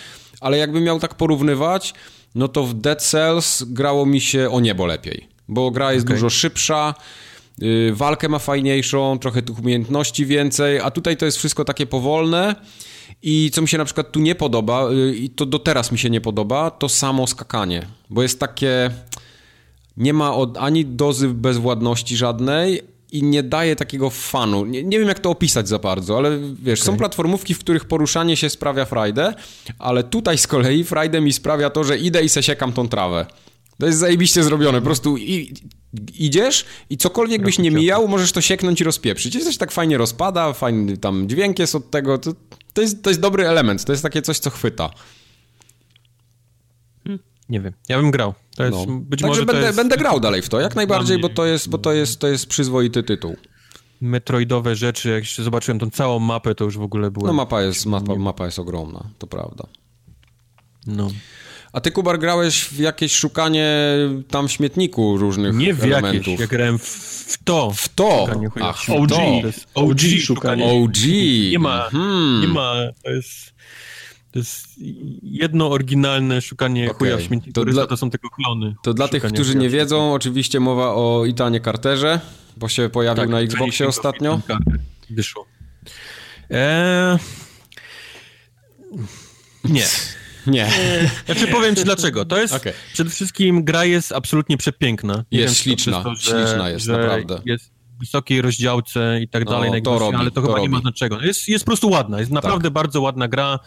Ale 0.42 0.58
jakbym 0.58 0.84
miał 0.84 1.00
tak 1.00 1.16
porównywać, 1.16 1.94
no 2.36 2.48
to 2.48 2.64
w 2.64 2.74
Dead 2.74 3.04
Cells 3.04 3.64
grało 3.64 4.06
mi 4.06 4.22
się 4.22 4.50
o 4.52 4.60
niebo 4.60 4.86
lepiej. 4.86 5.28
Bo 5.48 5.72
gra 5.72 5.94
jest 5.94 6.06
okay. 6.06 6.16
dużo 6.16 6.30
szybsza, 6.30 6.94
yy, 7.58 7.94
walkę 7.94 8.30
ma 8.30 8.40
fajniejszą, 8.40 9.20
trochę 9.20 9.42
tych 9.42 9.60
umiejętności 9.60 10.26
więcej, 10.26 10.80
a 10.80 10.92
tutaj 10.92 11.18
to 11.18 11.26
jest 11.26 11.38
wszystko 11.38 11.66
takie 11.66 11.86
powolne. 11.86 12.56
I 13.22 13.52
co 13.54 13.62
mi 13.62 13.68
się 13.68 13.78
na 13.78 13.86
przykład 13.86 14.12
tu 14.12 14.20
nie 14.20 14.36
podoba, 14.36 14.92
yy, 14.92 15.16
i 15.16 15.30
to 15.30 15.46
do 15.46 15.60
teraz 15.60 15.92
mi 15.92 16.00
się 16.00 16.10
nie 16.10 16.22
podoba, 16.22 16.72
to 16.72 16.90
samo 16.90 17.28
skakanie. 17.28 17.88
Bo 18.10 18.24
jest 18.24 18.40
takie. 18.40 18.92
Nie 19.98 20.14
ma 20.14 20.36
od, 20.36 20.58
ani 20.58 20.86
dozy 20.86 21.30
bezwładności 21.30 22.18
żadnej, 22.18 22.82
i 23.16 23.24
nie 23.24 23.44
daje 23.44 23.76
takiego 23.76 24.10
fanu. 24.10 24.66
Nie, 24.66 24.84
nie, 24.84 25.00
wiem, 25.00 25.08
jak 25.08 25.20
to 25.20 25.30
opisać 25.30 25.68
za 25.68 25.80
bardzo, 25.80 26.18
ale 26.18 26.40
wiesz, 26.40 26.82
okay. 26.82 26.94
są 26.94 26.98
platformówki, 26.98 27.54
w 27.54 27.60
których 27.60 27.86
poruszanie 27.86 28.38
się 28.38 28.50
sprawia 28.50 28.86
frajdę, 28.86 29.34
ale 29.80 30.04
tutaj 30.04 30.38
z 30.38 30.48
kolei 30.48 30.84
frajdę 30.84 31.22
mi 31.22 31.34
sprawia 31.34 31.70
to, 31.70 31.84
że 31.84 31.98
idę 31.98 32.24
i 32.24 32.30
se 32.30 32.44
siekam 32.44 32.74
tą 32.74 32.88
trawę. 32.88 33.26
To 33.80 33.86
jest 33.86 34.00
zajebiście 34.00 34.44
zrobione. 34.44 34.80
Po 34.80 34.86
prostu 34.86 35.18
i, 35.18 35.54
idziesz 36.14 36.66
i 36.90 36.98
cokolwiek 36.98 37.42
byś 37.42 37.60
nie 37.60 37.72
mijał, 37.72 38.08
możesz 38.08 38.32
to 38.32 38.42
sieknąć 38.42 38.82
i 38.82 38.84
rozpieprzyć. 38.84 39.44
To 39.44 39.52
się 39.52 39.58
tak 39.58 39.72
fajnie 39.72 39.98
rozpada, 39.98 40.54
fajny 40.54 40.98
tam 40.98 41.30
dźwięk 41.30 41.60
jest 41.60 41.76
od 41.76 41.92
tego. 41.92 42.18
To, 42.18 42.32
to, 42.76 42.82
jest, 42.82 43.04
to 43.04 43.10
jest 43.10 43.20
dobry 43.20 43.48
element, 43.48 43.86
to 43.86 43.92
jest 43.92 44.04
takie 44.04 44.22
coś, 44.22 44.40
co 44.40 44.50
chwyta. 44.50 44.90
Nie 47.50 47.62
wiem. 47.62 47.74
Ja 47.90 47.98
bym 48.02 48.12
grał. 48.12 48.34
To 48.56 48.64
jest, 48.64 48.78
no. 48.78 48.86
być 48.86 49.22
Także 49.22 49.28
może 49.28 49.46
będę, 49.46 49.62
jest... 49.62 49.76
będę 49.76 49.98
grał 49.98 50.20
dalej 50.20 50.42
w 50.42 50.50
to, 50.50 50.60
jak 50.60 50.76
najbardziej, 50.76 51.20
bo 51.20 51.30
to 51.30 51.46
jest, 51.46 51.70
bo 51.70 51.78
to 51.78 51.94
jest, 51.94 52.20
to 52.20 52.28
jest 52.28 52.48
przyzwoity 52.48 53.04
tytuł. 53.04 53.36
Metroidowe 54.02 54.76
rzeczy, 54.76 55.10
jak 55.10 55.26
się 55.26 55.44
zobaczyłem 55.44 55.80
tą 55.80 55.90
całą 55.90 56.20
mapę, 56.20 56.56
to 56.56 56.66
już 56.66 56.78
w 56.78 56.82
ogóle 56.82 57.12
było. 57.12 57.28
No 57.28 57.34
mapa 57.34 57.62
jest, 57.62 57.86
mapa, 57.86 58.16
mapa 58.16 58.46
jest 58.46 58.60
ogromna, 58.60 59.10
to 59.18 59.28
prawda. 59.28 59.68
No. 60.88 61.10
A 61.76 61.82
ty, 61.82 61.92
Kubar, 61.92 62.20
grałeś 62.20 62.64
w 62.64 62.80
jakieś 62.80 63.16
szukanie 63.16 63.68
tam 64.30 64.48
w 64.48 64.52
śmietniku 64.52 65.18
różnych 65.18 65.56
Nie 65.56 65.74
w 65.74 65.84
elementów. 65.84 66.28
jakieś, 66.28 66.40
ja 66.40 66.48
grałem 66.48 66.80
w, 66.80 66.88
w 67.28 67.44
to. 67.44 67.72
W 67.76 67.90
to? 67.90 68.28
Ach, 68.62 68.90
OG. 68.90 69.10
To. 69.10 69.82
OG 69.82 70.00
szukanie. 70.20 70.66
OG. 70.66 70.98
Nie 71.52 71.60
ma, 71.60 71.90
hmm. 71.92 72.42
nie 72.42 72.48
ma, 72.48 72.76
to 73.04 73.12
jest... 73.12 73.56
To 74.32 74.40
jest 74.40 74.68
jedno 75.24 75.70
oryginalne 75.70 76.42
szukanie 76.42 76.86
okay. 76.86 76.98
chuja 76.98 77.18
w 77.18 77.22
śmietniku. 77.22 77.54
To, 77.54 77.66
dla, 77.66 77.88
to 77.88 77.98
są 77.98 78.10
tylko 78.10 78.30
klony. 78.30 78.76
To 78.84 78.94
dla 78.94 79.08
tych, 79.08 79.24
którzy 79.24 79.56
nie 79.56 79.70
wiedzą, 79.70 80.14
oczywiście 80.14 80.60
mowa 80.60 80.94
o 80.94 81.26
Itanie 81.26 81.62
Carterze, 81.62 82.20
bo 82.58 82.70
się 82.70 82.90
pojawił 82.90 83.24
tak, 83.24 83.30
na 83.30 83.40
Xboxie 83.40 83.88
ostatnio. 83.88 84.42
Wyszło. 85.10 85.46
Eee... 86.50 87.18
Nie. 89.64 89.86
Nie. 90.48 90.70
Znaczy 91.26 91.48
powiem 91.48 91.76
ci 91.76 91.84
dlaczego. 91.84 92.26
To 92.26 92.38
jest, 92.38 92.54
okay. 92.54 92.74
przede 92.94 93.10
wszystkim 93.10 93.64
gra 93.64 93.86
jest 93.86 94.12
absolutnie 94.12 94.58
przepiękna. 94.58 95.24
Jest 95.32 95.54
wiem, 95.54 95.64
śliczna, 95.64 96.04
to, 96.04 96.16
że, 96.16 96.22
śliczna 96.22 96.70
jest, 96.70 96.88
naprawdę. 96.88 97.42
Jest 97.46 97.72
wysokiej 98.00 98.42
rozdziałce 98.42 99.20
i 99.22 99.28
tak 99.28 99.46
no, 99.46 99.52
dalej, 99.52 99.82
to 99.82 100.00
robi, 100.00 100.18
ale 100.18 100.32
to, 100.32 100.36
to 100.36 100.42
chyba 100.42 100.54
robi. 100.54 100.62
nie 100.62 100.70
ma 100.70 100.80
znaczenia. 100.80 101.18
Jest, 101.22 101.48
jest 101.48 101.66
po 101.66 101.70
prostu 101.70 101.90
ładna, 101.90 102.20
jest 102.20 102.32
naprawdę 102.32 102.64
tak. 102.64 102.74
bardzo 102.74 103.02
ładna 103.02 103.28
gra 103.28 103.60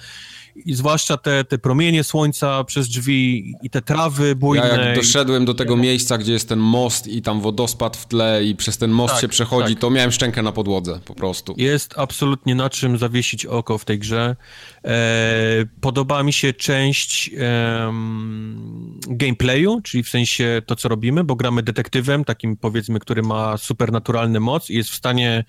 i 0.67 0.75
zwłaszcza 0.75 1.17
te, 1.17 1.45
te 1.45 1.59
promienie 1.59 2.05
słońca 2.05 2.65
przez 2.65 2.89
drzwi 2.89 3.55
i 3.63 3.71
te 3.71 3.83
trawy 3.83 4.37
bujne. 4.37 4.69
Ja 4.69 4.85
jak 4.85 4.97
doszedłem 4.97 5.45
do 5.45 5.55
tego 5.55 5.77
miejsca, 5.77 6.19
gdzie 6.19 6.33
jest 6.33 6.49
ten 6.49 6.59
most 6.59 7.07
i 7.07 7.23
tam 7.23 7.41
wodospad 7.41 7.97
w 7.97 8.07
tle 8.07 8.45
i 8.45 8.57
przez 8.57 8.79
ten 8.79 8.91
most 8.91 9.15
tak, 9.15 9.21
się 9.21 9.29
przechodzi, 9.29 9.75
tak. 9.75 9.81
to 9.81 9.91
miałem 9.91 10.13
szczękę 10.13 10.43
na 10.43 10.53
podłodze 10.53 11.01
po 11.05 11.15
prostu. 11.15 11.55
Jest 11.57 11.95
absolutnie 11.99 12.55
na 12.55 12.71
czym 12.71 12.99
zawiesić 12.99 13.47
oko 13.47 13.79
w 13.79 13.85
tej 13.85 13.99
grze. 13.99 14.37
E, 14.85 14.97
podoba 15.81 16.23
mi 16.23 16.33
się 16.33 16.53
część 16.53 17.31
e, 17.39 17.93
gameplayu, 19.09 19.81
czyli 19.81 20.03
w 20.03 20.09
sensie 20.09 20.63
to, 20.67 20.77
co 20.77 20.89
robimy, 20.89 21.25
bo 21.25 21.37
gramy 21.37 21.63
detektywem, 21.63 22.25
takim 22.25 22.57
powiedzmy, 22.57 23.01
który 23.01 23.23
ma 23.23 23.57
supernaturalny 23.57 24.41
moc 24.41 24.71
i 24.71 24.75
jest 24.75 24.91
w 24.91 24.95
stanie 24.95 25.45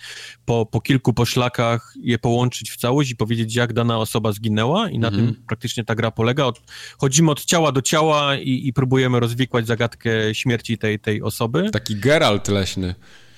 po, 0.46 0.66
po 0.66 0.82
kilku 0.82 1.14
poszlakach 1.14 1.94
je 2.02 2.20
połączyć 2.20 2.72
w 2.72 2.78
całość 2.78 3.12
i 3.12 3.16
powiedzieć, 3.16 3.56
jak 3.56 3.74
dana 3.74 3.98
osoba 3.98 4.32
zginęła 4.32 4.90
i 4.90 4.99
na 5.00 5.08
mhm. 5.08 5.28
tym 5.28 5.44
praktycznie 5.48 5.84
ta 5.84 5.96
gra 5.96 6.12
polega. 6.12 6.46
Od, 6.46 6.62
chodzimy 6.98 7.32
od 7.32 7.46
ciała 7.46 7.72
do 7.72 7.82
ciała 7.82 8.36
i, 8.36 8.68
i 8.68 8.74
próbujemy 8.74 9.20
rozwikłać 9.20 9.68
zagadkę 9.68 10.36
śmierci 10.36 10.78
tej, 10.78 11.00
tej 11.00 11.22
osoby. 11.22 11.70
Taki 11.72 11.96
Geralt 11.96 12.48
leśny. 12.48 12.96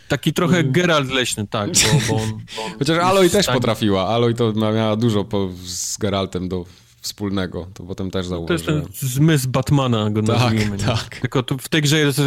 Taki 0.08 0.34
trochę 0.34 0.58
mm. 0.58 0.72
Geralt 0.72 1.12
leśny, 1.12 1.48
tak. 1.48 1.70
Bo, 1.70 2.00
bo 2.08 2.24
on, 2.24 2.30
bo 2.58 2.64
on 2.64 2.72
Chociaż 2.80 2.98
Aloy 2.98 3.30
też 3.30 3.48
potrafiła. 3.48 4.08
Aloy 4.08 4.34
to 4.34 4.54
miała 4.54 4.96
dużo 4.96 5.24
po, 5.24 5.50
z 5.66 5.98
Geraltem 5.98 6.50
do 6.50 6.66
wspólnego, 7.02 7.68
to 7.74 7.84
potem 7.84 8.12
też 8.12 8.28
zauważyłem. 8.28 8.82
To 8.82 8.88
jest 8.88 9.00
ten 9.00 9.10
zmysł 9.10 9.50
Batmana, 9.50 10.10
go 10.10 10.24
tak, 10.24 10.40
nazwijmy. 10.40 10.78
Tak. 10.78 11.20
Tylko 11.20 11.44
w 11.62 11.70
tej 11.70 11.82
grze 11.82 12.00
jest 12.00 12.20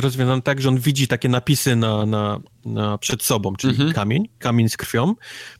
rozwiązane 0.00 0.42
tak, 0.42 0.60
że 0.60 0.68
on 0.68 0.78
widzi 0.78 1.08
takie 1.08 1.28
napisy 1.28 1.76
na, 1.76 2.06
na, 2.06 2.40
na 2.64 2.98
przed 2.98 3.22
sobą, 3.22 3.56
czyli 3.56 3.72
mhm. 3.72 3.92
kamień, 3.92 4.28
kamień 4.38 4.68
z 4.68 4.76
krwią, 4.76 5.14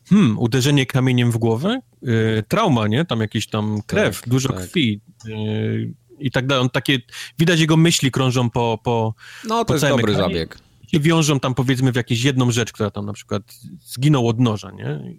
hmm, 0.09 0.39
uderzenie 0.39 0.85
kamieniem 0.85 1.31
w 1.31 1.37
głowę, 1.37 1.81
y, 2.03 2.43
trauma, 2.47 2.87
nie? 2.87 3.05
Tam 3.05 3.19
jakiś 3.19 3.47
tam 3.47 3.81
krew, 3.87 4.21
tak, 4.21 4.29
dużo 4.29 4.49
tak. 4.49 4.57
krwi, 4.57 5.01
y, 5.27 5.93
i 6.19 6.31
tak 6.31 6.47
dalej. 6.47 6.61
On 6.61 6.69
takie, 6.69 6.99
widać 7.39 7.59
jego 7.59 7.77
myśli 7.77 8.11
krążą 8.11 8.49
po, 8.49 8.79
po 8.83 9.13
No, 9.43 9.59
to 9.59 9.65
po 9.65 9.73
jest 9.73 9.87
dobry 9.87 10.13
ekranie. 10.13 10.33
zabieg 10.33 10.67
się 10.87 10.99
wiążą 10.99 11.39
tam 11.39 11.55
powiedzmy 11.55 11.91
w 11.91 11.95
jakąś 11.95 12.23
jedną 12.23 12.51
rzecz, 12.51 12.71
która 12.71 12.91
tam 12.91 13.05
na 13.05 13.13
przykład 13.13 13.43
zginął 13.83 14.27
od 14.27 14.39
noża, 14.39 14.71
nie? 14.71 15.15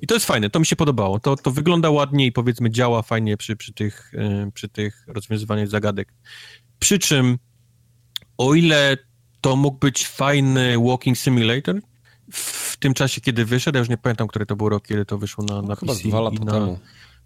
I 0.00 0.06
to 0.06 0.14
jest 0.14 0.26
fajne, 0.26 0.50
to 0.50 0.60
mi 0.60 0.66
się 0.66 0.76
podobało. 0.76 1.20
To, 1.20 1.36
to 1.36 1.50
wygląda 1.50 1.90
ładnie 1.90 2.26
i 2.26 2.32
powiedzmy 2.32 2.70
działa 2.70 3.02
fajnie 3.02 3.36
przy, 3.36 3.56
przy, 3.56 3.72
tych, 3.72 4.12
e, 4.14 4.50
przy 4.54 4.68
tych 4.68 5.04
rozwiązywaniach 5.08 5.68
zagadek. 5.68 6.12
Przy 6.78 6.98
czym, 6.98 7.38
o 8.38 8.54
ile 8.54 8.96
to 9.40 9.56
mógł 9.56 9.78
być 9.78 10.06
fajny 10.06 10.78
walking 10.78 11.18
simulator, 11.18 11.80
w 12.32 12.76
tym 12.76 12.94
czasie, 12.94 13.20
kiedy 13.20 13.44
wyszedł, 13.44 13.76
ja 13.76 13.78
już 13.78 13.88
nie 13.88 13.96
pamiętam, 13.96 14.28
który 14.28 14.46
to 14.46 14.56
był 14.56 14.68
rok, 14.68 14.86
kiedy 14.86 15.04
to 15.04 15.18
wyszło 15.18 15.44
na, 15.44 15.54
na 15.54 15.62
no, 15.62 15.76
PC. 15.76 15.94
Chyba 15.94 16.08
dwa 16.08 16.20
lata 16.20 16.44
na 16.44 16.52
temu. 16.52 16.78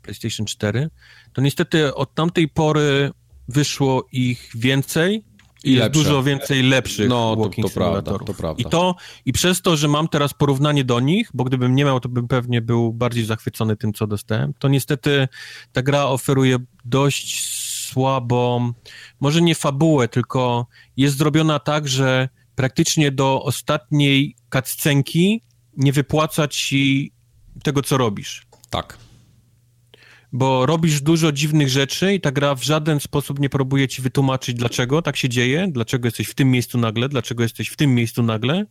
PlayStation 0.03 0.47
4, 0.47 0.91
to 1.33 1.41
niestety 1.41 1.95
od 1.95 2.15
tamtej 2.15 2.49
pory 2.49 3.11
wyszło 3.49 4.07
ich 4.13 4.51
więcej 4.55 5.25
i 5.67 5.73
jest 5.73 5.83
lepsze. 5.83 6.03
dużo 6.03 6.23
więcej 6.23 6.63
lepszych 6.63 7.09
no, 7.09 7.37
walking 7.37 7.67
to, 7.67 7.69
to 7.69 7.75
prawda, 7.75 8.19
to 8.19 8.35
prawda. 8.35 8.63
I 8.63 8.65
to, 8.65 8.95
i 9.25 9.33
przez 9.33 9.63
to, 9.63 9.77
że 9.77 9.89
mam 9.89 10.09
teraz 10.09 10.35
porównanie 10.35 10.85
do 10.85 11.01
nich, 11.01 11.31
bo 11.35 11.45
gdybym 11.45 11.75
nie 11.75 11.85
miał, 11.85 12.01
to 12.01 12.09
bym 12.09 12.29
pewnie 12.29 12.63
był 12.63 12.93
bardziej 12.93 13.25
zachwycony 13.25 13.77
tym, 13.77 13.93
co 13.93 14.07
dostałem, 14.07 14.53
to 14.59 14.69
niestety 14.69 15.29
ta 15.73 15.83
gra 15.83 16.05
oferuje 16.05 16.59
dość 16.85 17.57
słabą, 17.89 18.73
może 19.21 19.43
nie 19.43 19.55
fabułę, 19.55 20.09
tylko 20.09 20.67
jest 20.97 21.17
zrobiona 21.17 21.59
tak, 21.59 21.89
że 21.89 22.29
praktycznie 22.55 23.13
do 23.13 23.43
ostatniej 23.43 24.37
cutscenki 24.53 25.43
nie 25.77 25.93
wypłaca 25.93 26.49
ci 26.49 27.13
tego, 27.63 27.83
co 27.83 27.97
robisz. 27.97 28.47
Tak 28.71 29.06
bo 30.37 30.67
robisz 30.67 31.01
dużo 31.01 31.33
dziwnych 31.33 31.69
rzeczy 31.69 32.15
i 32.15 32.21
ta 32.21 32.33
gra 32.33 32.55
w 32.55 32.63
żaden 32.63 33.01
sposób 33.01 33.39
nie 33.39 33.49
próbuje 33.49 33.89
ci 33.89 34.03
wytłumaczyć, 34.03 34.57
dlaczego 34.57 35.03
tak 35.03 35.17
się 35.17 35.29
dzieje, 35.29 35.69
dlaczego 35.71 36.07
jesteś 36.07 36.29
w 36.29 36.35
tym 36.35 36.51
miejscu 36.51 36.79
nagle, 36.79 37.09
dlaczego 37.09 37.43
jesteś 37.43 37.69
w 37.69 37.77
tym 37.77 37.95
miejscu 37.95 38.23
nagle. 38.23 38.67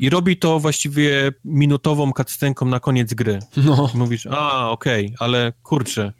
I 0.00 0.10
robi 0.10 0.36
to 0.36 0.60
właściwie 0.60 1.32
minutową 1.44 2.12
cutscenką 2.12 2.66
na 2.66 2.80
koniec 2.80 3.14
gry. 3.14 3.38
No. 3.56 3.90
Mówisz, 3.94 4.26
a, 4.26 4.70
okej, 4.70 5.06
okay, 5.06 5.16
ale 5.18 5.52
kurczę, 5.62 6.12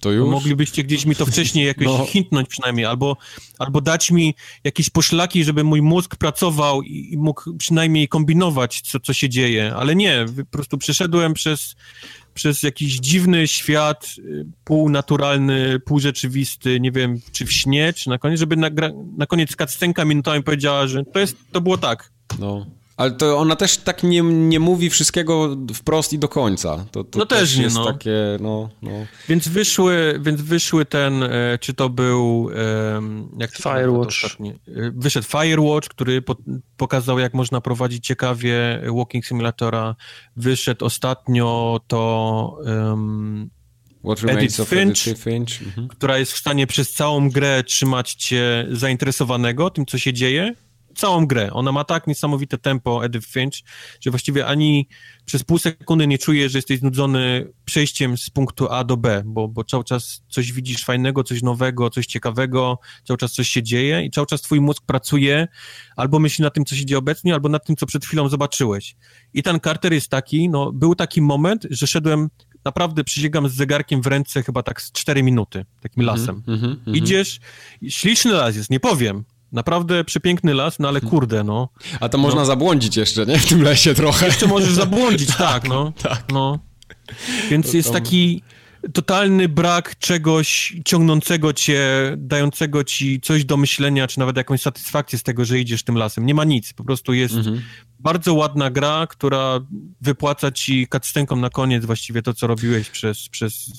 to 0.00 0.10
już? 0.10 0.30
Moglibyście 0.30 0.84
gdzieś 0.84 1.06
mi 1.06 1.16
to 1.16 1.26
wcześniej 1.26 1.66
jakoś 1.66 1.86
no. 1.86 2.06
hintnąć 2.06 2.48
przynajmniej, 2.48 2.86
albo, 2.86 3.16
albo 3.58 3.80
dać 3.80 4.10
mi 4.10 4.34
jakieś 4.64 4.90
poszlaki, 4.90 5.44
żeby 5.44 5.64
mój 5.64 5.82
mózg 5.82 6.16
pracował 6.16 6.82
i, 6.82 7.12
i 7.12 7.16
mógł 7.16 7.56
przynajmniej 7.56 8.08
kombinować, 8.08 8.80
co, 8.80 9.00
co 9.00 9.12
się 9.12 9.28
dzieje, 9.28 9.74
ale 9.76 9.96
nie, 9.96 10.26
po 10.36 10.44
prostu 10.50 10.78
przeszedłem 10.78 11.34
przez 11.34 11.74
przez 12.38 12.62
jakiś 12.62 12.98
dziwny 13.00 13.48
świat, 13.48 14.14
y, 14.18 14.46
półnaturalny, 14.64 15.80
półrzeczywisty, 15.80 16.80
nie 16.80 16.92
wiem, 16.92 17.20
czy 17.32 17.46
w 17.46 17.52
śnie, 17.52 17.92
czy 17.92 18.10
na 18.10 18.18
koniec, 18.18 18.40
żeby 18.40 18.56
na, 18.56 18.70
na 19.16 19.26
koniec 19.26 19.56
cutscenka 19.56 20.04
minutowa 20.04 20.36
mi 20.36 20.42
powiedziała, 20.42 20.86
że 20.86 21.04
to 21.04 21.20
jest, 21.20 21.36
to 21.52 21.60
było 21.60 21.78
tak. 21.78 22.10
No. 22.38 22.66
Ale 22.98 23.10
to 23.10 23.38
ona 23.38 23.56
też 23.56 23.76
tak 23.76 24.02
nie, 24.02 24.20
nie 24.22 24.60
mówi 24.60 24.90
wszystkiego 24.90 25.56
wprost 25.74 26.12
i 26.12 26.18
do 26.18 26.28
końca. 26.28 26.86
To, 26.90 27.04
to 27.04 27.18
no 27.18 27.26
też, 27.26 27.38
też 27.38 27.56
nie, 27.56 27.62
jest 27.62 27.76
no. 27.76 27.84
takie, 27.84 28.14
no, 28.40 28.68
no. 28.82 28.90
Więc 29.28 29.48
wyszły, 29.48 30.20
więc 30.22 30.40
wyszły 30.40 30.84
ten, 30.84 31.22
e, 31.22 31.58
czy 31.60 31.74
to 31.74 31.88
był 31.88 32.50
e, 32.54 33.00
jak 33.38 33.50
Firewatch. 33.50 34.24
E, 34.24 34.90
wyszedł 34.94 35.26
Firewatch, 35.26 35.88
który 35.88 36.22
po, 36.22 36.36
pokazał, 36.76 37.18
jak 37.18 37.34
można 37.34 37.60
prowadzić 37.60 38.06
ciekawie 38.06 38.82
Walking 38.96 39.26
Simulatora. 39.26 39.96
Wyszedł 40.36 40.84
ostatnio 40.84 41.80
to 41.86 42.58
um, 42.64 43.50
Edith 44.28 44.64
Finch, 44.64 45.18
Finch. 45.18 45.62
Mhm. 45.62 45.88
która 45.88 46.18
jest 46.18 46.32
w 46.32 46.38
stanie 46.38 46.66
przez 46.66 46.92
całą 46.92 47.30
grę 47.30 47.64
trzymać 47.64 48.14
cię 48.14 48.66
zainteresowanego 48.70 49.70
tym, 49.70 49.86
co 49.86 49.98
się 49.98 50.12
dzieje 50.12 50.54
całą 50.98 51.26
grę. 51.26 51.52
Ona 51.52 51.72
ma 51.72 51.84
tak 51.84 52.06
niesamowite 52.06 52.58
tempo, 52.58 53.04
Edith 53.04 53.28
Finch, 53.28 53.54
że 54.00 54.10
właściwie 54.10 54.46
ani 54.46 54.88
przez 55.24 55.44
pół 55.44 55.58
sekundy 55.58 56.06
nie 56.06 56.18
czujesz, 56.18 56.52
że 56.52 56.58
jesteś 56.58 56.78
znudzony 56.78 57.52
przejściem 57.64 58.16
z 58.16 58.30
punktu 58.30 58.68
A 58.70 58.84
do 58.84 58.96
B, 58.96 59.22
bo, 59.26 59.48
bo 59.48 59.64
cały 59.64 59.84
czas 59.84 60.22
coś 60.28 60.52
widzisz 60.52 60.84
fajnego, 60.84 61.24
coś 61.24 61.42
nowego, 61.42 61.90
coś 61.90 62.06
ciekawego, 62.06 62.78
cały 63.04 63.18
czas 63.18 63.32
coś 63.32 63.48
się 63.48 63.62
dzieje 63.62 64.04
i 64.04 64.10
cały 64.10 64.26
czas 64.26 64.42
twój 64.42 64.60
mózg 64.60 64.82
pracuje 64.86 65.48
albo 65.96 66.18
myśli 66.18 66.42
na 66.42 66.50
tym, 66.50 66.64
co 66.64 66.76
się 66.76 66.86
dzieje 66.86 66.98
obecnie, 66.98 67.34
albo 67.34 67.48
nad 67.48 67.66
tym, 67.66 67.76
co 67.76 67.86
przed 67.86 68.04
chwilą 68.04 68.28
zobaczyłeś. 68.28 68.96
I 69.34 69.42
ten 69.42 69.60
Carter 69.60 69.92
jest 69.92 70.08
taki, 70.08 70.48
no, 70.48 70.72
był 70.72 70.94
taki 70.94 71.22
moment, 71.22 71.66
że 71.70 71.86
szedłem 71.86 72.28
naprawdę 72.64 73.04
przysięgam 73.04 73.48
z 73.48 73.52
zegarkiem 73.52 74.02
w 74.02 74.06
ręce 74.06 74.42
chyba 74.42 74.62
tak 74.62 74.82
z 74.82 74.92
4 74.92 75.22
minuty, 75.22 75.64
takim 75.80 76.02
mhm, 76.02 76.18
lasem. 76.20 76.42
Mm 76.48 76.60
-hmm, 76.60 76.96
Idziesz, 76.96 77.40
śliczny 77.88 78.32
las 78.32 78.56
jest, 78.56 78.70
nie 78.70 78.80
powiem, 78.80 79.24
Naprawdę 79.52 80.04
przepiękny 80.04 80.54
las, 80.54 80.78
no 80.78 80.88
ale 80.88 81.00
kurde, 81.00 81.44
no. 81.44 81.68
A 82.00 82.08
to 82.08 82.18
można 82.18 82.40
no. 82.40 82.46
zabłądzić 82.46 82.96
jeszcze, 82.96 83.26
nie? 83.26 83.38
W 83.38 83.46
tym 83.46 83.62
lesie 83.62 83.94
trochę. 83.94 84.26
Jeszcze 84.26 84.46
możesz 84.46 84.74
zabłądzić, 84.74 85.36
tak, 85.36 85.68
no. 85.68 85.92
tak. 86.02 86.24
no. 86.32 86.58
Więc 87.50 87.72
jest 87.72 87.92
taki 87.92 88.42
totalny 88.92 89.48
brak 89.48 89.98
czegoś 89.98 90.76
ciągnącego 90.84 91.52
cię, 91.52 91.80
dającego 92.16 92.84
ci 92.84 93.20
coś 93.20 93.44
do 93.44 93.56
myślenia, 93.56 94.06
czy 94.06 94.18
nawet 94.18 94.36
jakąś 94.36 94.60
satysfakcję 94.62 95.18
z 95.18 95.22
tego, 95.22 95.44
że 95.44 95.58
idziesz 95.58 95.82
tym 95.82 95.96
lasem. 95.96 96.26
Nie 96.26 96.34
ma 96.34 96.44
nic, 96.44 96.72
po 96.72 96.84
prostu 96.84 97.12
jest 97.12 97.34
mhm 97.34 97.62
bardzo 97.98 98.34
ładna 98.34 98.70
gra, 98.70 99.06
która 99.06 99.60
wypłaca 100.00 100.52
ci 100.52 100.86
cutscenką 100.92 101.36
na 101.36 101.50
koniec 101.50 101.84
właściwie 101.84 102.22
to, 102.22 102.34
co 102.34 102.46
robiłeś 102.46 102.90
przez, 102.90 103.28
przez, 103.28 103.70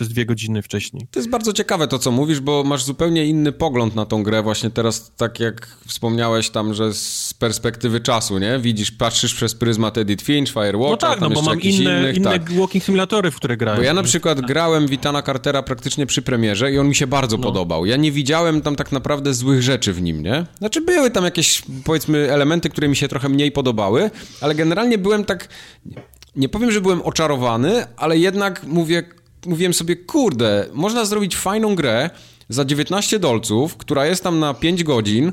przez 0.00 0.08
dwie 0.08 0.26
godziny 0.26 0.62
wcześniej. 0.62 1.06
To 1.10 1.20
jest 1.20 1.30
bardzo 1.30 1.52
ciekawe 1.52 1.88
to, 1.88 1.98
co 1.98 2.10
mówisz, 2.10 2.40
bo 2.40 2.64
masz 2.64 2.84
zupełnie 2.84 3.26
inny 3.26 3.52
pogląd 3.52 3.94
na 3.94 4.06
tą 4.06 4.22
grę 4.22 4.42
właśnie 4.42 4.70
teraz, 4.70 5.12
tak 5.16 5.40
jak 5.40 5.76
wspomniałeś 5.86 6.50
tam, 6.50 6.74
że 6.74 6.94
z 6.94 7.34
perspektywy 7.38 8.00
czasu, 8.00 8.38
nie? 8.38 8.58
Widzisz, 8.58 8.90
patrzysz 8.90 9.34
przez 9.34 9.54
pryzmat 9.54 9.98
Edit 9.98 10.22
Finch, 10.22 10.48
Firewatch, 10.52 10.90
No 10.90 10.96
tak, 10.96 11.20
no 11.20 11.30
bo 11.30 11.42
mam 11.42 11.60
inne, 11.60 12.00
innych, 12.00 12.16
inne 12.16 12.30
tak. 12.30 12.52
walking 12.52 12.84
simulatory, 12.84 13.30
w 13.30 13.36
które 13.36 13.56
grałem. 13.56 13.80
Bo 13.80 13.84
ja 13.84 13.94
na 13.94 14.02
przykład 14.02 14.40
grałem 14.40 14.86
Witana 14.86 15.22
Cartera 15.22 15.62
praktycznie 15.62 16.06
przy 16.06 16.22
premierze 16.22 16.72
i 16.72 16.78
on 16.78 16.88
mi 16.88 16.94
się 16.94 17.06
bardzo 17.06 17.36
no. 17.36 17.42
podobał. 17.42 17.86
Ja 17.86 17.96
nie 17.96 18.12
widziałem 18.12 18.60
tam 18.60 18.76
tak 18.76 18.92
naprawdę 18.92 19.34
złych 19.34 19.62
rzeczy 19.62 19.92
w 19.92 20.02
nim, 20.02 20.22
nie? 20.22 20.46
Znaczy 20.58 20.80
były 20.80 21.10
tam 21.10 21.24
jakieś, 21.24 21.62
powiedzmy, 21.84 22.32
elementy, 22.32 22.70
które 22.70 22.88
mi 22.88 22.96
się 22.96 23.08
trochę 23.08 23.28
mniej 23.28 23.52
podobały, 23.52 24.10
ale 24.40 24.54
generalnie 24.54 24.98
byłem 24.98 25.24
tak, 25.24 25.48
nie 26.36 26.48
powiem, 26.48 26.70
że 26.72 26.80
byłem 26.80 27.02
oczarowany, 27.02 27.84
ale 27.96 28.18
jednak 28.18 28.64
mówię, 28.64 29.19
mówiłem 29.46 29.74
sobie, 29.74 29.96
kurde, 29.96 30.66
można 30.72 31.04
zrobić 31.04 31.36
fajną 31.36 31.74
grę 31.74 32.10
za 32.48 32.64
19 32.64 33.18
dolców, 33.18 33.76
która 33.76 34.06
jest 34.06 34.22
tam 34.22 34.38
na 34.38 34.54
5 34.54 34.84
godzin, 34.84 35.32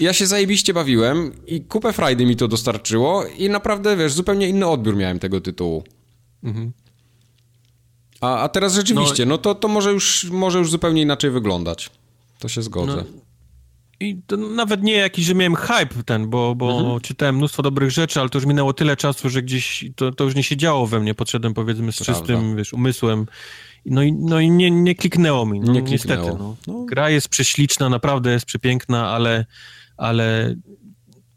ja 0.00 0.12
się 0.12 0.26
zajebiście 0.26 0.74
bawiłem 0.74 1.32
i 1.46 1.60
kupę 1.60 1.92
frajdy 1.92 2.26
mi 2.26 2.36
to 2.36 2.48
dostarczyło 2.48 3.24
i 3.26 3.48
naprawdę, 3.48 3.96
wiesz, 3.96 4.12
zupełnie 4.12 4.48
inny 4.48 4.66
odbiór 4.66 4.96
miałem 4.96 5.18
tego 5.18 5.40
tytułu. 5.40 5.84
Mhm. 6.42 6.72
A, 8.20 8.38
a 8.38 8.48
teraz 8.48 8.74
rzeczywiście, 8.74 9.26
no, 9.26 9.34
no 9.34 9.38
to, 9.38 9.54
to 9.54 9.68
może, 9.68 9.92
już, 9.92 10.24
może 10.24 10.58
już 10.58 10.70
zupełnie 10.70 11.02
inaczej 11.02 11.30
wyglądać. 11.30 11.90
To 12.38 12.48
się 12.48 12.62
zgodzę. 12.62 12.96
No, 12.96 13.23
i 14.00 14.16
to 14.26 14.36
nawet 14.36 14.82
nie 14.82 14.92
jakiś, 14.92 15.24
że 15.24 15.34
miałem 15.34 15.54
hype 15.54 16.04
ten, 16.06 16.30
bo, 16.30 16.54
bo 16.54 16.78
mhm. 16.80 17.00
czytałem 17.00 17.36
mnóstwo 17.36 17.62
dobrych 17.62 17.90
rzeczy, 17.90 18.20
ale 18.20 18.28
to 18.28 18.38
już 18.38 18.46
minęło 18.46 18.72
tyle 18.72 18.96
czasu, 18.96 19.30
że 19.30 19.42
gdzieś 19.42 19.84
to, 19.96 20.12
to 20.12 20.24
już 20.24 20.34
nie 20.34 20.42
się 20.42 20.56
działo 20.56 20.86
we 20.86 21.00
mnie. 21.00 21.14
Podszedłem 21.14 21.54
powiedzmy 21.54 21.92
z 21.92 21.96
Prawda. 21.96 22.14
czystym 22.14 22.56
wiesz, 22.56 22.72
umysłem. 22.72 23.26
No 23.86 24.02
i, 24.02 24.12
no 24.12 24.40
i 24.40 24.50
nie, 24.50 24.70
nie 24.70 24.94
kliknęło 24.94 25.46
mi. 25.46 25.60
No, 25.60 25.72
nie 25.72 25.82
kliknęło. 25.82 26.22
Niestety. 26.22 26.38
No. 26.38 26.56
No. 26.66 26.84
Gra 26.84 27.10
jest 27.10 27.28
prześliczna, 27.28 27.88
naprawdę 27.88 28.32
jest 28.32 28.46
przepiękna, 28.46 29.10
ale, 29.10 29.46
ale 29.96 30.54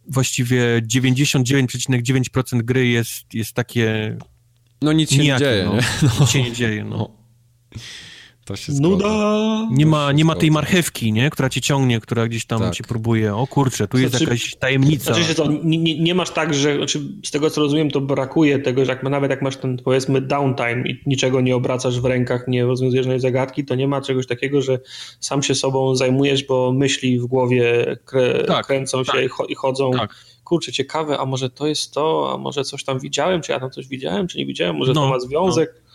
właściwie 0.07 0.81
99,9% 0.81 2.61
gry 2.61 2.87
jest, 2.87 3.33
jest 3.33 3.53
takie. 3.53 4.17
No 4.81 4.93
nic 4.93 5.11
się 5.11 5.17
nijakie, 5.17 5.45
nie 5.45 5.51
dzieje. 5.51 5.65
No. 5.65 5.73
Nie? 5.73 5.81
Nic 6.19 6.29
się 6.29 6.43
nie 6.43 6.51
dzieje. 6.51 6.83
No. 6.83 7.17
To 8.47 8.55
się 8.55 8.73
Nuda! 8.73 9.67
Nie 9.71 9.85
ma, 9.85 10.11
nie 10.11 10.25
ma 10.25 10.35
tej 10.35 10.51
marchewki, 10.51 11.13
nie? 11.13 11.29
Która 11.29 11.49
cię 11.49 11.61
ciągnie, 11.61 11.99
która 11.99 12.27
gdzieś 12.27 12.45
tam 12.45 12.59
tak. 12.59 12.73
ci 12.73 12.83
próbuje. 12.83 13.35
O 13.35 13.47
kurczę, 13.47 13.87
tu 13.87 13.97
jest 13.97 14.09
znaczy, 14.09 14.23
jakaś 14.23 14.55
tajemnica. 14.55 15.13
Znaczy, 15.13 15.35
to 15.35 15.47
nie, 15.63 15.99
nie, 15.99 16.15
masz 16.15 16.29
tak, 16.29 16.53
że 16.53 16.77
znaczy 16.77 17.01
z 17.25 17.31
tego 17.31 17.49
co 17.49 17.61
rozumiem, 17.61 17.91
to 17.91 18.01
brakuje 18.01 18.59
tego, 18.59 18.85
że 18.85 18.91
jak, 18.91 19.03
nawet 19.03 19.31
jak 19.31 19.41
masz 19.41 19.57
ten 19.57 19.77
powiedzmy 19.77 20.21
downtime 20.21 20.83
i 20.87 21.01
niczego 21.05 21.41
nie 21.41 21.55
obracasz 21.55 21.99
w 21.99 22.05
rękach, 22.05 22.47
nie 22.47 22.65
rozwiązujesz 22.65 23.05
żadnej 23.05 23.19
zagadki, 23.19 23.65
to 23.65 23.75
nie 23.75 23.87
ma 23.87 24.01
czegoś 24.01 24.27
takiego, 24.27 24.61
że 24.61 24.79
sam 25.19 25.43
się 25.43 25.55
sobą 25.55 25.95
zajmujesz, 25.95 26.43
bo 26.43 26.73
myśli 26.73 27.19
w 27.19 27.25
głowie 27.25 27.97
krę, 28.05 28.43
tak, 28.47 28.67
kręcą 28.67 29.03
tak. 29.03 29.15
się 29.15 29.25
i, 29.49 29.55
chodzą. 29.55 29.91
Tak 29.91 30.15
kurczę, 30.43 30.71
ciekawe, 30.71 31.17
a 31.17 31.25
może 31.25 31.49
to 31.49 31.67
jest 31.67 31.93
to, 31.93 32.31
a 32.33 32.37
może 32.37 32.63
coś 32.63 32.83
tam 32.83 32.99
widziałem, 32.99 33.41
czy 33.41 33.51
ja 33.51 33.59
tam 33.59 33.71
coś 33.71 33.87
widziałem, 33.87 34.27
czy 34.27 34.37
nie 34.37 34.45
widziałem, 34.45 34.75
może 34.75 34.93
no, 34.93 35.01
to 35.01 35.09
ma 35.09 35.19
związek. 35.19 35.73
No. 35.75 35.86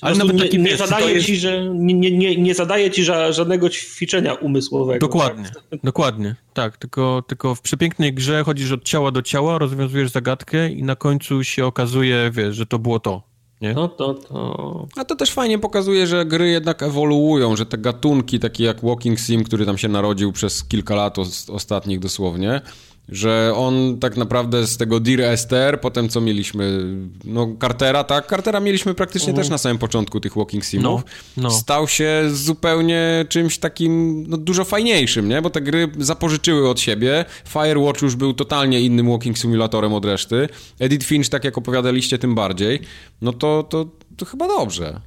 Ale 0.00 0.16
nawet 0.16 0.52
nie, 0.52 0.58
nie 0.58 0.76
zadaje 0.76 1.14
jest... 1.14 1.26
ci, 1.26 1.36
że 1.36 1.70
nie, 1.74 2.10
nie, 2.10 2.36
nie 2.36 2.54
zadaje 2.54 2.90
ci 2.90 3.04
żadnego 3.30 3.68
ćwiczenia 3.70 4.34
umysłowego. 4.34 5.06
Dokładnie, 5.06 5.50
tak? 5.70 5.80
dokładnie, 5.84 6.36
tak. 6.54 6.76
Tylko, 6.76 7.22
tylko 7.26 7.54
w 7.54 7.60
przepięknej 7.60 8.14
grze 8.14 8.44
chodzisz 8.44 8.72
od 8.72 8.84
ciała 8.84 9.10
do 9.10 9.22
ciała, 9.22 9.58
rozwiązujesz 9.58 10.10
zagadkę 10.10 10.70
i 10.70 10.82
na 10.82 10.96
końcu 10.96 11.44
się 11.44 11.66
okazuje, 11.66 12.30
wiesz, 12.34 12.56
że 12.56 12.66
to 12.66 12.78
było 12.78 13.00
to. 13.00 13.22
Nie? 13.60 13.74
No 13.74 13.88
to, 13.88 14.14
to... 14.14 14.86
A 14.96 15.04
to 15.04 15.16
też 15.16 15.30
fajnie 15.30 15.58
pokazuje, 15.58 16.06
że 16.06 16.26
gry 16.26 16.48
jednak 16.48 16.82
ewoluują, 16.82 17.56
że 17.56 17.66
te 17.66 17.78
gatunki, 17.78 18.38
takie 18.38 18.64
jak 18.64 18.84
Walking 18.84 19.20
Sim, 19.20 19.44
który 19.44 19.66
tam 19.66 19.78
się 19.78 19.88
narodził 19.88 20.32
przez 20.32 20.64
kilka 20.64 20.94
lat 20.94 21.16
ostatnich 21.48 21.98
dosłownie, 21.98 22.60
że 23.08 23.52
on 23.56 23.98
tak 23.98 24.16
naprawdę 24.16 24.66
z 24.66 24.76
tego 24.76 25.00
Dear 25.00 25.20
Esther, 25.20 25.80
potem 25.80 26.08
co 26.08 26.20
mieliśmy, 26.20 26.84
no 27.24 27.48
Cartera, 27.60 28.04
tak, 28.04 28.26
Cartera 28.26 28.60
mieliśmy 28.60 28.94
praktycznie 28.94 29.32
-huh. 29.32 29.36
też 29.36 29.48
na 29.48 29.58
samym 29.58 29.78
początku 29.78 30.20
tych 30.20 30.36
Walking 30.36 30.64
Simów, 30.64 31.02
no, 31.36 31.42
no. 31.42 31.50
stał 31.50 31.88
się 31.88 32.22
zupełnie 32.32 33.24
czymś 33.28 33.58
takim 33.58 34.24
no, 34.28 34.36
dużo 34.36 34.64
fajniejszym, 34.64 35.28
nie, 35.28 35.42
bo 35.42 35.50
te 35.50 35.60
gry 35.60 35.88
zapożyczyły 35.98 36.70
od 36.70 36.80
siebie, 36.80 37.24
Firewatch 37.48 38.02
już 38.02 38.16
był 38.16 38.34
totalnie 38.34 38.80
innym 38.80 39.10
Walking 39.10 39.38
Simulatorem 39.38 39.92
od 39.92 40.04
reszty, 40.04 40.48
Edit 40.78 41.04
Finch, 41.04 41.28
tak 41.28 41.44
jak 41.44 41.58
opowiadaliście, 41.58 42.18
tym 42.18 42.34
bardziej, 42.34 42.80
no 43.22 43.32
to, 43.32 43.62
to, 43.62 43.86
to 44.16 44.24
chyba 44.24 44.48
dobrze. 44.48 45.00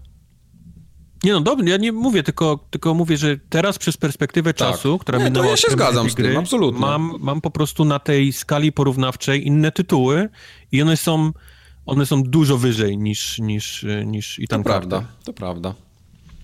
Nie 1.23 1.31
no, 1.31 1.41
dobrze, 1.41 1.69
ja 1.69 1.77
nie 1.77 1.91
mówię, 1.91 2.23
tylko, 2.23 2.65
tylko 2.69 2.93
mówię, 2.93 3.17
że 3.17 3.37
teraz 3.49 3.77
przez 3.77 3.97
perspektywę 3.97 4.53
tak. 4.53 4.67
czasu, 4.67 4.97
która 4.97 5.17
nie, 5.17 5.23
minęła... 5.23 5.45
To 5.45 5.51
ja 5.51 5.57
się 5.57 5.71
zgadzam 5.71 6.09
z 6.09 6.15
tym, 6.15 6.37
absolutnie. 6.37 6.81
Mam, 6.81 7.15
mam 7.19 7.41
po 7.41 7.51
prostu 7.51 7.85
na 7.85 7.99
tej 7.99 8.33
skali 8.33 8.71
porównawczej 8.71 9.47
inne 9.47 9.71
tytuły 9.71 10.29
i 10.71 10.81
one 10.81 10.97
są, 10.97 11.31
one 11.85 12.05
są 12.05 12.23
dużo 12.23 12.57
wyżej 12.57 12.97
niż, 12.97 13.39
niż, 13.39 13.85
niż 14.05 14.39
i 14.39 14.47
To 14.47 14.63
prawda, 14.63 15.05
to 15.23 15.33
prawda. 15.33 15.73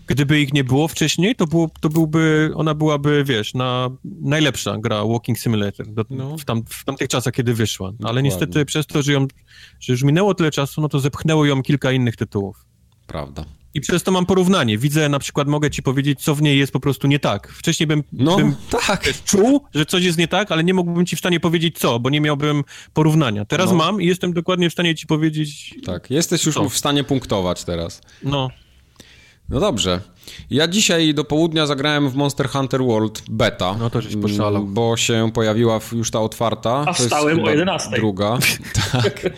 Gdyby 0.08 0.42
ich 0.42 0.54
nie 0.54 0.64
było 0.64 0.88
wcześniej, 0.88 1.36
to, 1.36 1.48
było, 1.48 1.70
to 1.82 1.90
byłby, 1.90 2.52
ona 2.56 2.74
byłaby, 2.74 3.24
wiesz, 3.24 3.54
na 3.54 3.90
najlepsza 4.22 4.78
gra 4.78 5.06
Walking 5.06 5.40
Simulator 5.40 5.88
do, 5.88 6.06
no. 6.10 6.38
w, 6.38 6.46
tam, 6.46 6.64
w 6.70 6.86
tamtych 6.86 7.08
czasach, 7.08 7.34
kiedy 7.34 7.54
wyszła. 7.54 7.88
Ale 7.88 7.98
Dokładnie. 8.00 8.22
niestety 8.24 8.66
przez 8.66 8.88
to, 8.88 9.02
że, 9.02 9.14
ją, 9.14 9.28
że 9.80 9.94
już 9.94 10.04
minęło 10.04 10.34
tyle 10.34 10.52
czasu, 10.52 10.82
no 10.82 10.90
to 10.90 11.00
zepchnęło 11.00 11.46
ją 11.46 11.64
kilka 11.64 11.92
innych 11.92 12.16
tytułów. 12.16 12.66
Prawda. 13.08 13.46
I 13.76 13.82
przez 13.82 14.04
to 14.04 14.12
mam 14.12 14.26
porównanie. 14.26 14.78
Widzę, 14.78 15.10
na 15.10 15.20
przykład 15.20 15.48
mogę 15.48 15.72
ci 15.72 15.84
powiedzieć, 15.84 16.24
co 16.24 16.36
w 16.36 16.42
niej 16.42 16.60
jest 16.60 16.72
po 16.72 16.80
prostu 16.80 17.08
nie 17.08 17.20
tak. 17.20 17.48
Wcześniej 17.48 17.88
bym, 17.88 18.04
no, 18.14 18.38
bym 18.38 18.56
tak. 18.88 19.24
czuł, 19.26 19.62
że 19.76 19.86
coś 19.86 20.04
jest 20.04 20.18
nie 20.18 20.28
tak, 20.28 20.52
ale 20.52 20.64
nie 20.64 20.74
mógłbym 20.74 21.06
ci 21.06 21.16
w 21.16 21.20
stanie 21.20 21.40
powiedzieć 21.40 21.78
co, 21.78 22.00
bo 22.00 22.10
nie 22.10 22.22
miałbym 22.22 22.64
porównania. 22.94 23.46
Teraz 23.46 23.70
no. 23.70 23.76
mam 23.76 24.02
i 24.02 24.06
jestem 24.06 24.34
dokładnie 24.34 24.70
w 24.70 24.74
stanie 24.74 24.96
ci 24.96 25.08
powiedzieć. 25.08 25.76
Tak, 25.86 26.12
jesteś 26.12 26.46
już 26.46 26.56
co. 26.56 26.70
w 26.70 26.78
stanie 26.78 27.04
punktować 27.04 27.64
teraz. 27.64 28.02
No. 28.24 28.50
No 29.50 29.60
dobrze. 29.60 30.00
Ja 30.50 30.68
dzisiaj 30.68 31.14
do 31.14 31.24
południa 31.24 31.66
zagrałem 31.66 32.10
w 32.10 32.16
Monster 32.16 32.50
Hunter 32.50 32.84
World 32.84 33.24
beta. 33.30 33.76
No 33.80 33.90
to 33.90 34.02
żeś 34.02 34.16
poszalał. 34.16 34.66
Bo 34.66 34.98
się 34.98 35.32
pojawiła 35.34 35.80
już 35.92 36.12
ta 36.12 36.22
otwarta. 36.22 36.84
A 36.88 36.94
wstałem 36.94 37.44
o 37.44 37.50
11. 37.50 37.90
Druga. 37.96 38.38
tak. 38.92 39.30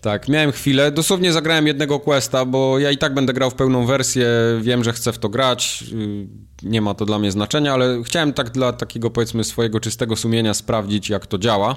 tak, 0.00 0.28
miałem 0.28 0.52
chwilę. 0.52 0.92
Dosłownie 0.92 1.32
zagrałem 1.32 1.66
jednego 1.66 2.00
questa, 2.00 2.44
bo 2.44 2.78
ja 2.78 2.90
i 2.90 2.98
tak 2.98 3.14
będę 3.14 3.32
grał 3.32 3.50
w 3.50 3.54
pełną 3.54 3.86
wersję. 3.86 4.28
Wiem, 4.60 4.84
że 4.84 4.92
chcę 4.92 5.12
w 5.12 5.18
to 5.18 5.28
grać. 5.28 5.84
Y, 5.92 6.26
nie 6.62 6.80
ma 6.80 6.94
to 6.94 7.04
dla 7.04 7.18
mnie 7.18 7.30
znaczenia, 7.30 7.72
ale 7.72 8.02
chciałem 8.04 8.32
tak 8.32 8.50
dla 8.50 8.72
takiego 8.72 9.10
powiedzmy 9.10 9.44
swojego 9.44 9.80
czystego 9.80 10.16
sumienia 10.16 10.54
sprawdzić, 10.54 11.08
jak 11.08 11.26
to 11.26 11.38
działa. 11.38 11.76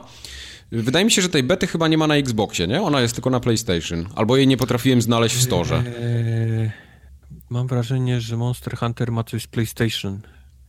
Wydaje 0.71 1.05
mi 1.05 1.11
się, 1.11 1.21
że 1.21 1.29
tej 1.29 1.43
bety 1.43 1.67
chyba 1.67 1.87
nie 1.87 1.97
ma 1.97 2.07
na 2.07 2.15
Xboxie, 2.15 2.67
nie? 2.67 2.81
Ona 2.81 3.01
jest 3.01 3.13
tylko 3.13 3.29
na 3.29 3.39
PlayStation. 3.39 4.07
Albo 4.15 4.37
jej 4.37 4.47
nie 4.47 4.57
potrafiłem 4.57 5.01
znaleźć 5.01 5.35
w 5.35 5.41
storze. 5.41 5.75
Eee... 5.75 6.82
Mam 7.53 7.67
wrażenie, 7.67 8.21
że 8.21 8.37
Monster 8.37 8.77
Hunter 8.77 9.11
ma 9.11 9.23
coś 9.23 9.43
z 9.43 9.47
PlayStation. 9.47 10.21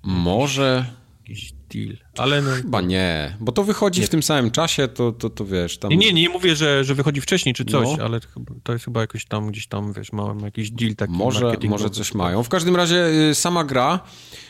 Może. 0.02 0.86
Jakiś 1.20 1.52
deal. 1.52 1.96
Ale 2.18 2.42
no... 2.42 2.50
Chyba 2.50 2.80
nie, 2.80 3.36
bo 3.40 3.52
to 3.52 3.64
wychodzi 3.64 4.00
nie. 4.00 4.06
w 4.06 4.10
tym 4.10 4.22
samym 4.22 4.50
czasie, 4.50 4.88
to, 4.88 5.12
to, 5.12 5.30
to 5.30 5.44
wiesz 5.44 5.78
tam... 5.78 5.90
Nie, 5.90 5.96
nie, 5.96 6.12
nie 6.12 6.28
mówię, 6.28 6.56
że, 6.56 6.84
że 6.84 6.94
wychodzi 6.94 7.20
wcześniej 7.20 7.54
czy 7.54 7.64
coś, 7.64 7.88
no. 7.98 8.04
ale 8.04 8.20
to 8.62 8.72
jest 8.72 8.84
chyba 8.84 9.00
jakoś 9.00 9.24
tam, 9.24 9.50
gdzieś 9.50 9.66
tam, 9.66 9.92
wiesz, 9.92 10.12
ma 10.12 10.34
jakiś 10.42 10.70
deal 10.70 10.94
taki 10.94 11.12
Może, 11.12 11.56
może 11.68 11.90
coś 11.90 12.14
mają. 12.14 12.42
W 12.42 12.48
każdym 12.48 12.76
razie 12.76 13.06
y, 13.30 13.34
sama 13.34 13.64
gra 13.64 14.00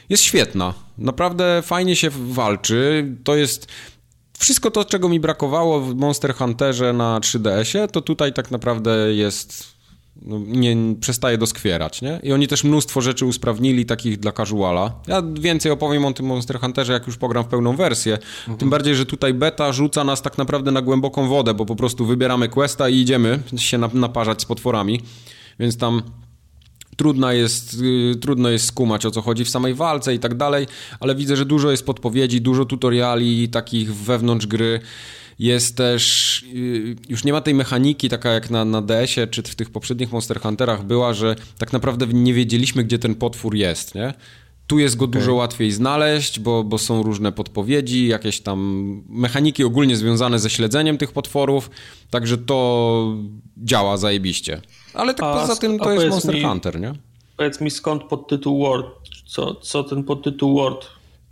jest 0.09 0.23
świetna. 0.23 0.75
Naprawdę 0.99 1.63
fajnie 1.63 1.97
się 1.97 2.11
walczy. 2.11 3.09
To 3.25 3.37
jest... 3.37 3.67
Wszystko 4.39 4.71
to, 4.71 4.85
czego 4.85 5.09
mi 5.09 5.21
brakowało 5.21 5.81
w 5.81 5.95
Monster 5.95 6.35
Hunterze 6.35 6.93
na 6.93 7.21
3DS-ie, 7.21 7.89
to 7.89 8.01
tutaj 8.01 8.33
tak 8.33 8.51
naprawdę 8.51 9.15
jest 9.15 9.74
nie 10.47 10.77
przestaje 11.01 11.39
doskwierać, 11.39 12.03
nie? 12.03 12.21
I 12.23 12.33
oni 12.33 12.49
też 12.49 12.65
mnóstwo 12.65 13.01
rzeczy 13.01 13.27
usprawnili 13.27 13.87
takich 13.87 14.19
dla 14.19 14.33
casuala. 14.33 14.93
Ja 15.07 15.23
więcej 15.41 15.73
opowiem 15.73 16.05
o 16.05 16.13
tym 16.13 16.27
Monster 16.27 16.61
Hunterze, 16.61 16.93
jak 16.93 17.07
już 17.07 17.17
pogram 17.17 17.45
w 17.45 17.47
pełną 17.47 17.77
wersję. 17.77 18.15
Mhm. 18.15 18.59
Tym 18.59 18.71
bardziej, 18.71 18.95
że 18.95 19.07
tutaj 19.07 19.35
beta 19.35 19.73
rzuca 19.73 20.05
nas 20.05 20.23
tak 20.23 20.39
naprawdę 20.39 20.71
na 20.71 20.83
głęboką 20.83 21.29
wodę, 21.29 21.55
bo 21.55 21.67
po 21.67 21.77
prostu 21.77 22.07
wybieramy 22.07 22.49
questa 22.49 22.89
i 22.89 22.97
idziemy 22.97 23.39
się 23.57 23.79
naparzać 23.79 24.43
z 24.43 24.45
potworami. 24.45 25.01
Więc 25.59 25.77
tam 25.77 26.03
trudna 26.97 27.33
jest, 27.33 27.81
yy, 27.81 28.17
trudno 28.17 28.49
jest 28.49 28.67
skumać 28.67 29.07
o 29.07 29.11
co 29.11 29.23
chodzi 29.23 29.45
w 29.45 29.51
samej 29.51 29.75
walce 29.75 30.15
i 30.15 30.19
tak 30.19 30.35
dalej, 30.35 30.67
ale 31.01 31.15
widzę, 31.15 31.37
że 31.37 31.45
dużo 31.45 31.71
jest 31.71 31.87
podpowiedzi, 31.87 32.41
dużo 32.41 32.65
tutoriali 32.65 33.49
takich 33.49 33.95
wewnątrz 33.95 34.47
gry. 34.47 34.81
Jest 35.39 35.77
też, 35.77 36.43
y, 36.43 36.97
już 37.09 37.25
nie 37.25 37.33
ma 37.33 37.41
tej 37.41 37.55
mechaniki, 37.55 38.09
taka 38.09 38.33
jak 38.33 38.51
na, 38.51 38.65
na 38.65 38.83
DS-ie 38.83 39.27
czy 39.27 39.43
w 39.43 39.55
tych 39.55 39.71
poprzednich 39.71 40.13
Monster 40.13 40.41
Hunterach 40.41 40.85
była, 40.85 41.15
że 41.15 41.37
tak 41.59 41.73
naprawdę 41.73 42.07
nie 42.07 42.35
wiedzieliśmy, 42.35 42.85
gdzie 42.85 42.99
ten 42.99 43.15
potwór 43.15 43.55
jest, 43.55 43.95
nie? 43.95 44.15
Tu 44.67 44.79
jest 44.79 44.97
go 44.97 45.05
okay. 45.05 45.21
dużo 45.21 45.35
łatwiej 45.35 45.71
znaleźć, 45.71 46.41
bo, 46.41 46.65
bo 46.65 46.79
są 46.79 47.03
różne 47.03 47.33
podpowiedzi, 47.33 48.07
jakieś 48.07 48.41
tam 48.41 49.03
mechaniki 49.09 49.65
ogólnie 49.65 49.97
związane 49.97 50.39
ze 50.39 50.51
śledzeniem 50.51 50.99
tych 50.99 51.13
potworów, 51.13 51.71
także 52.11 52.39
to 52.39 53.17
działa 53.57 53.97
zajebiście. 53.97 54.61
Ale 54.95 55.15
tak 55.15 55.25
a, 55.27 55.41
poza 55.41 55.57
tym 55.57 55.79
to 55.79 55.93
jest 55.93 56.09
Monster 56.09 56.35
mi, 56.35 56.43
Hunter, 56.43 56.81
nie? 56.81 56.93
Powiedz 57.37 57.61
mi 57.61 57.71
skąd 57.71 58.03
podtytuł 58.03 58.59
World, 58.59 58.87
co, 59.27 59.55
co 59.55 59.85
ten 59.85 60.05
podtytuł 60.05 60.55
World 60.55 60.87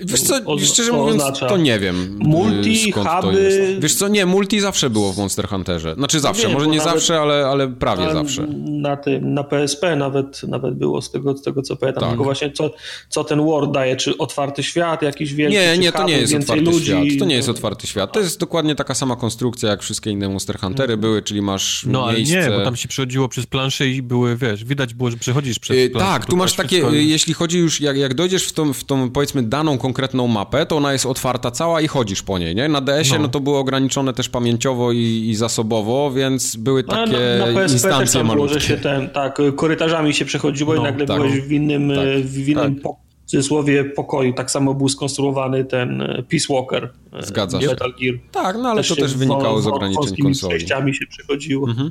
Wiesz 0.04 0.22
co, 0.22 0.58
szczerze 0.58 0.92
mówiąc, 0.92 1.22
oznacza. 1.22 1.46
to 1.46 1.56
nie 1.56 1.78
wiem. 1.78 2.20
Y, 2.22 2.28
multi, 2.28 2.92
huby... 2.92 3.76
Wiesz 3.80 3.94
co, 3.94 4.08
nie, 4.08 4.26
multi 4.26 4.60
zawsze 4.60 4.90
było 4.90 5.12
w 5.12 5.18
Monster 5.18 5.48
Hunterze. 5.48 5.94
Znaczy 5.94 6.20
zawsze, 6.20 6.48
może 6.48 6.66
nie 6.66 6.80
zawsze, 6.80 7.20
ale, 7.20 7.46
ale 7.46 7.68
prawie 7.68 8.04
na, 8.04 8.12
zawsze. 8.12 8.46
Na 8.66 8.96
tym, 8.96 9.34
na 9.34 9.44
PSP 9.44 9.96
nawet, 9.96 10.42
nawet 10.42 10.74
było 10.74 11.02
z 11.02 11.10
tego, 11.10 11.36
z 11.36 11.42
tego 11.42 11.62
co 11.62 11.76
pamiętam. 11.76 12.00
Tak. 12.00 12.10
Tylko 12.10 12.24
właśnie 12.24 12.52
co, 12.52 12.70
co 13.08 13.24
ten 13.24 13.46
War 13.46 13.70
daje, 13.70 13.96
czy 13.96 14.18
otwarty 14.18 14.62
świat 14.62 15.02
jakiś 15.02 15.34
wielki, 15.34 15.56
Nie, 15.56 15.78
nie, 15.78 15.92
to 15.92 16.04
nie 16.04 16.18
jest 16.18 16.34
otwarty 16.34 16.64
ludzi, 16.64 16.86
świat. 16.86 17.18
To 17.18 17.24
nie 17.24 17.34
jest 17.34 17.48
otwarty 17.48 17.86
świat. 17.86 18.12
To 18.12 18.20
jest 18.20 18.40
dokładnie 18.40 18.74
taka 18.74 18.94
sama 18.94 19.16
konstrukcja, 19.16 19.68
jak 19.70 19.82
wszystkie 19.82 20.10
inne 20.10 20.28
Monster 20.28 20.58
Huntery 20.58 20.96
były, 20.96 21.22
czyli 21.22 21.42
masz 21.42 21.84
No 21.86 22.12
miejsce... 22.12 22.38
ale 22.38 22.50
nie, 22.50 22.56
bo 22.58 22.64
tam 22.64 22.76
się 22.76 22.88
przechodziło 22.88 23.28
przez 23.28 23.46
planszę 23.46 23.88
i 23.88 24.02
były, 24.02 24.36
wiesz, 24.36 24.64
widać 24.64 24.94
było, 24.94 25.10
że 25.10 25.16
przechodzisz 25.16 25.58
przez 25.58 25.76
yy, 25.76 25.90
planszę. 25.90 26.12
Tak, 26.12 26.26
tu 26.26 26.36
masz 26.36 26.54
takie, 26.54 26.76
wszystko... 26.76 26.94
jeśli 26.94 27.34
chodzi 27.34 27.58
już, 27.58 27.80
jak, 27.80 27.96
jak 27.96 28.14
dojdziesz 28.14 28.46
w 28.46 28.52
tą, 28.52 28.72
w 28.72 28.84
tą, 28.84 29.10
powiedzmy, 29.10 29.42
daną 29.42 29.78
konkretną 29.78 29.91
mapę, 30.28 30.66
to 30.66 30.76
ona 30.76 30.92
jest 30.92 31.06
otwarta 31.06 31.50
cała 31.50 31.80
i 31.80 31.88
chodzisz 31.88 32.22
po 32.22 32.38
niej, 32.38 32.54
nie? 32.54 32.68
Na 32.68 32.80
DS-ie 32.80 33.18
no, 33.18 33.22
no 33.22 33.28
to 33.28 33.40
było 33.40 33.58
ograniczone 33.58 34.12
też 34.12 34.28
pamięciowo 34.28 34.92
i, 34.92 35.26
i 35.28 35.34
zasobowo, 35.34 36.10
więc 36.10 36.56
były 36.56 36.84
takie 36.84 37.12
no, 37.38 37.46
na, 37.46 37.52
na 37.52 37.60
PSP 37.60 37.72
instancje 37.72 38.04
też 38.06 38.12
tam 38.12 38.26
było, 38.26 38.48
że 38.48 38.60
się 38.60 38.76
ten, 38.76 39.10
tak, 39.10 39.38
korytarzami 39.56 40.14
się 40.14 40.24
przechodziło 40.24 40.74
no, 40.74 40.80
i 40.80 40.84
nagle 40.84 41.06
tak, 41.06 41.16
byłeś 41.16 41.40
w 41.40 41.52
innym, 41.52 41.92
tak, 41.96 42.26
w 42.26 42.48
innym 42.48 42.74
tak 42.74 43.11
cudzysłowie 43.32 43.84
pokoju. 43.84 44.32
Tak 44.32 44.50
samo 44.50 44.74
był 44.74 44.88
skonstruowany 44.88 45.64
ten 45.64 46.02
e, 46.02 46.22
Peace 46.22 46.54
Walker. 46.54 46.90
E, 47.12 47.22
Zgadza 47.22 47.60
się. 47.60 47.66
Metal 47.66 47.94
Gear. 48.00 48.18
Tak, 48.32 48.56
no 48.62 48.68
ale 48.68 48.80
też 48.80 48.88
to 48.88 48.96
też 48.96 49.14
wynikało 49.14 49.62
z 49.62 49.66
ograniczeń 49.66 50.16
konsoli. 50.16 50.54
przejściami 50.54 50.94
się 50.94 51.06
przechodziło. 51.06 51.68
Mhm. 51.68 51.90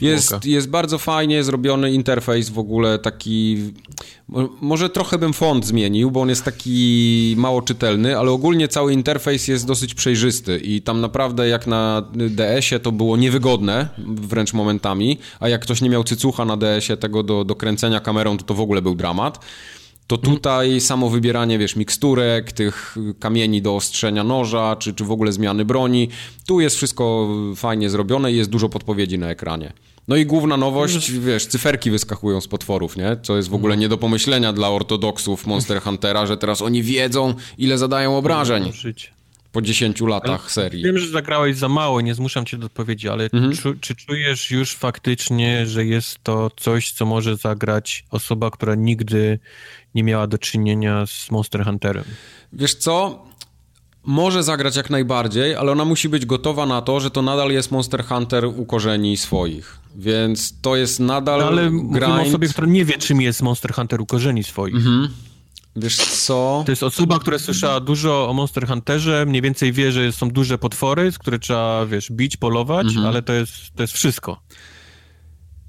Jest, 0.00 0.44
jest 0.44 0.70
bardzo 0.70 0.98
fajnie 0.98 1.44
zrobiony 1.44 1.92
interfejs 1.92 2.50
w 2.50 2.58
ogóle 2.58 2.98
taki... 2.98 3.58
Może 4.60 4.90
trochę 4.90 5.18
bym 5.18 5.32
font 5.32 5.66
zmienił, 5.66 6.10
bo 6.10 6.20
on 6.20 6.28
jest 6.28 6.44
taki 6.44 7.34
mało 7.38 7.62
czytelny, 7.62 8.18
ale 8.18 8.30
ogólnie 8.30 8.68
cały 8.68 8.92
interfejs 8.92 9.48
jest 9.48 9.66
dosyć 9.66 9.94
przejrzysty 9.94 10.58
i 10.58 10.82
tam 10.82 11.00
naprawdę 11.00 11.48
jak 11.48 11.66
na 11.66 12.02
DS-ie 12.14 12.80
to 12.80 12.92
było 12.92 13.16
niewygodne 13.16 13.88
wręcz 14.08 14.52
momentami, 14.52 15.18
a 15.40 15.48
jak 15.48 15.62
ktoś 15.62 15.80
nie 15.80 15.90
miał 15.90 16.04
cycucha 16.04 16.44
na 16.44 16.56
DS-ie 16.56 16.96
tego 16.96 17.22
do, 17.22 17.44
do 17.44 17.54
kręcenia 17.54 18.00
kamerą, 18.00 18.38
to 18.38 18.44
to 18.44 18.54
w 18.54 18.60
ogóle 18.60 18.82
był 18.82 18.94
dramat 18.94 19.44
to 20.06 20.18
tutaj 20.18 20.80
samo 20.80 21.10
wybieranie, 21.10 21.58
wiesz, 21.58 21.76
miksturek, 21.76 22.52
tych 22.52 22.96
kamieni 23.20 23.62
do 23.62 23.76
ostrzenia 23.76 24.24
noża, 24.24 24.76
czy, 24.76 24.94
czy 24.94 25.04
w 25.04 25.10
ogóle 25.10 25.32
zmiany 25.32 25.64
broni, 25.64 26.08
tu 26.46 26.60
jest 26.60 26.76
wszystko 26.76 27.28
fajnie 27.56 27.90
zrobione 27.90 28.32
i 28.32 28.36
jest 28.36 28.50
dużo 28.50 28.68
podpowiedzi 28.68 29.18
na 29.18 29.30
ekranie. 29.30 29.72
No 30.08 30.16
i 30.16 30.26
główna 30.26 30.56
nowość, 30.56 31.12
wiesz, 31.12 31.46
cyferki 31.46 31.90
wyskakują 31.90 32.40
z 32.40 32.48
potworów, 32.48 32.96
nie? 32.96 33.16
Co 33.22 33.36
jest 33.36 33.48
w 33.48 33.54
ogóle 33.54 33.76
nie 33.76 33.88
do 33.88 33.98
pomyślenia 33.98 34.52
dla 34.52 34.70
ortodoksów 34.70 35.46
Monster 35.46 35.80
Huntera, 35.84 36.26
że 36.26 36.36
teraz 36.36 36.62
oni 36.62 36.82
wiedzą, 36.82 37.34
ile 37.58 37.78
zadają 37.78 38.16
obrażeń 38.16 38.72
po 39.52 39.62
10 39.62 40.00
latach 40.00 40.50
serii. 40.50 40.84
Wiem, 40.84 40.98
że 40.98 41.08
zagrałeś 41.08 41.56
za 41.56 41.68
mało, 41.68 42.00
nie 42.00 42.14
zmuszam 42.14 42.44
cię 42.44 42.58
do 42.58 42.66
odpowiedzi, 42.66 43.08
ale 43.08 43.24
mhm. 43.24 43.56
czu, 43.56 43.74
czy 43.80 43.94
czujesz 43.94 44.50
już 44.50 44.74
faktycznie, 44.74 45.66
że 45.66 45.84
jest 45.84 46.18
to 46.22 46.50
coś, 46.56 46.92
co 46.92 47.06
może 47.06 47.36
zagrać 47.36 48.04
osoba, 48.10 48.50
która 48.50 48.74
nigdy 48.74 49.38
nie 49.94 50.02
miała 50.02 50.26
do 50.26 50.38
czynienia 50.38 51.06
z 51.06 51.30
Monster 51.30 51.64
Hunterem? 51.64 52.04
Wiesz 52.52 52.74
co? 52.74 53.24
Może 54.04 54.42
zagrać 54.42 54.76
jak 54.76 54.90
najbardziej, 54.90 55.54
ale 55.54 55.72
ona 55.72 55.84
musi 55.84 56.08
być 56.08 56.26
gotowa 56.26 56.66
na 56.66 56.82
to, 56.82 57.00
że 57.00 57.10
to 57.10 57.22
nadal 57.22 57.50
jest 57.50 57.70
Monster 57.70 58.04
Hunter 58.04 58.44
u 58.44 58.66
korzeni 58.66 59.16
swoich. 59.16 59.78
Więc 59.96 60.60
to 60.60 60.76
jest 60.76 61.00
nadal. 61.00 61.40
No, 61.40 61.46
ale 61.46 61.62
grind. 61.62 61.82
mówimy 61.82 62.06
o 62.06 62.22
osobie, 62.22 62.48
która 62.48 62.66
nie 62.66 62.84
wie, 62.84 62.98
czym 62.98 63.20
jest 63.20 63.42
Monster 63.42 63.74
Hunter 63.74 64.00
u 64.00 64.06
korzeni 64.06 64.42
swoich. 64.42 64.76
Mhm. 64.76 65.08
Wiesz 65.76 65.96
co? 65.96 66.62
To 66.66 66.72
jest 66.72 66.82
osoba, 66.82 67.18
która 67.18 67.38
słyszała 67.38 67.80
dużo 67.80 68.30
o 68.30 68.34
Monster 68.34 68.68
Hunterze, 68.68 69.26
mniej 69.26 69.42
więcej 69.42 69.72
wie, 69.72 69.92
że 69.92 70.12
są 70.12 70.30
duże 70.30 70.58
potwory, 70.58 71.12
z 71.12 71.18
które 71.18 71.38
trzeba, 71.38 71.86
wiesz, 71.86 72.10
bić, 72.10 72.36
polować, 72.36 72.86
mhm. 72.86 73.06
ale 73.06 73.22
to 73.22 73.32
jest, 73.32 73.52
to 73.76 73.82
jest 73.82 73.92
wszystko. 73.92 74.42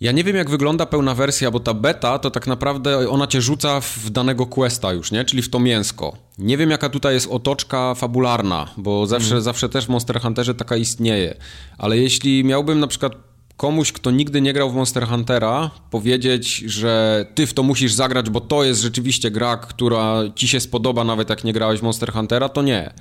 Ja 0.03 0.11
nie 0.11 0.23
wiem, 0.23 0.35
jak 0.35 0.49
wygląda 0.49 0.85
pełna 0.85 1.15
wersja, 1.15 1.51
bo 1.51 1.59
ta 1.59 1.73
beta 1.73 2.19
to 2.19 2.32
tak 2.32 2.48
naprawdę 2.48 3.09
ona 3.09 3.27
cię 3.27 3.41
rzuca 3.41 3.82
w 3.82 4.09
danego 4.09 4.45
questa 4.45 4.93
już, 4.93 5.11
nie? 5.11 5.25
Czyli 5.25 5.41
w 5.41 5.49
to 5.49 5.59
mięsko. 5.59 6.17
Nie 6.38 6.57
wiem, 6.57 6.69
jaka 6.69 6.90
tutaj 6.90 7.14
jest 7.14 7.27
otoczka 7.32 7.95
fabularna, 7.95 8.67
bo 8.77 9.07
zawsze, 9.07 9.25
mhm. 9.25 9.41
zawsze 9.41 9.69
też 9.69 9.85
w 9.85 9.90
Monster 9.90 10.22
Hunterze 10.22 10.56
taka 10.56 10.77
istnieje. 10.77 11.38
Ale 11.77 11.98
jeśli 11.98 12.43
miałbym 12.43 12.80
na 12.80 12.88
przykład 12.88 13.14
komuś, 13.57 13.91
kto 13.91 14.11
nigdy 14.11 14.41
nie 14.41 14.53
grał 14.53 14.72
w 14.72 14.75
Monster 14.75 15.07
Huntera, 15.07 15.72
powiedzieć, 15.91 16.57
że 16.57 17.25
ty 17.35 17.48
w 17.48 17.53
to 17.53 17.64
musisz 17.64 17.93
zagrać, 17.93 18.30
bo 18.30 18.41
to 18.41 18.64
jest 18.64 18.82
rzeczywiście 18.82 19.32
gra, 19.32 19.57
która 19.57 20.22
ci 20.35 20.48
się 20.48 20.59
spodoba, 20.59 21.03
nawet 21.03 21.30
jak 21.30 21.43
nie 21.43 21.53
grałeś 21.53 21.80
w 21.80 21.83
Monster 21.83 22.14
Huntera, 22.14 22.49
to 22.49 22.61
nie. 22.61 22.93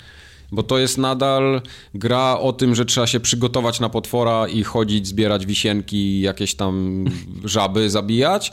Bo 0.53 0.63
to 0.63 0.79
jest 0.79 0.99
nadal 0.99 1.63
gra 1.95 2.39
o 2.39 2.53
tym, 2.53 2.75
że 2.75 2.85
trzeba 2.85 3.07
się 3.07 3.21
przygotować 3.21 3.81
na 3.81 3.89
potwora 3.89 4.49
i 4.49 4.63
chodzić, 4.63 5.07
zbierać 5.07 5.47
wisienki, 5.47 6.21
jakieś 6.21 6.55
tam 6.55 7.05
żaby 7.45 7.91
zabijać 7.91 8.53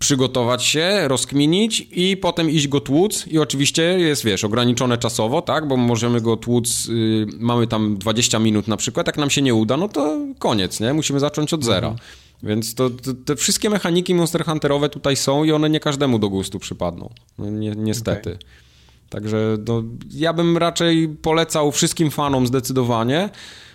przygotować 0.00 0.64
się, 0.64 1.08
rozkminić 1.08 1.88
i 1.90 2.16
potem 2.16 2.50
iść 2.50 2.68
go 2.68 2.80
tłuc 2.80 3.26
i 3.26 3.38
oczywiście 3.38 3.82
jest, 3.82 4.24
wiesz, 4.24 4.44
ograniczone 4.44 4.98
czasowo, 4.98 5.42
tak, 5.42 5.68
bo 5.68 5.76
możemy 5.76 6.20
go 6.20 6.36
tłuc, 6.36 6.88
y, 6.88 7.26
mamy 7.38 7.66
tam 7.66 7.98
20 7.98 8.38
minut 8.38 8.68
na 8.68 8.76
przykład, 8.76 9.06
jak 9.06 9.18
nam 9.18 9.30
się 9.30 9.42
nie 9.42 9.54
uda, 9.54 9.76
no 9.76 9.88
to 9.88 10.18
koniec, 10.38 10.80
nie, 10.80 10.94
musimy 10.94 11.20
zacząć 11.20 11.54
od 11.54 11.64
zera. 11.64 11.88
Mhm. 11.88 12.08
Więc 12.42 12.74
to, 12.74 12.90
to, 12.90 13.14
te 13.14 13.36
wszystkie 13.36 13.70
mechaniki 13.70 14.14
Monster 14.14 14.44
Hunterowe 14.44 14.88
tutaj 14.88 15.16
są 15.16 15.44
i 15.44 15.52
one 15.52 15.70
nie 15.70 15.80
każdemu 15.80 16.18
do 16.18 16.28
gustu 16.28 16.58
przypadną. 16.58 17.10
No, 17.38 17.50
ni 17.50 17.70
niestety. 17.76 18.30
Okay. 18.30 18.69
Także 19.10 19.56
no, 19.68 19.82
ja 20.10 20.32
bym 20.32 20.56
raczej 20.56 21.08
polecał 21.08 21.72
wszystkim 21.72 22.10
fanom 22.10 22.46
zdecydowanie, 22.46 23.28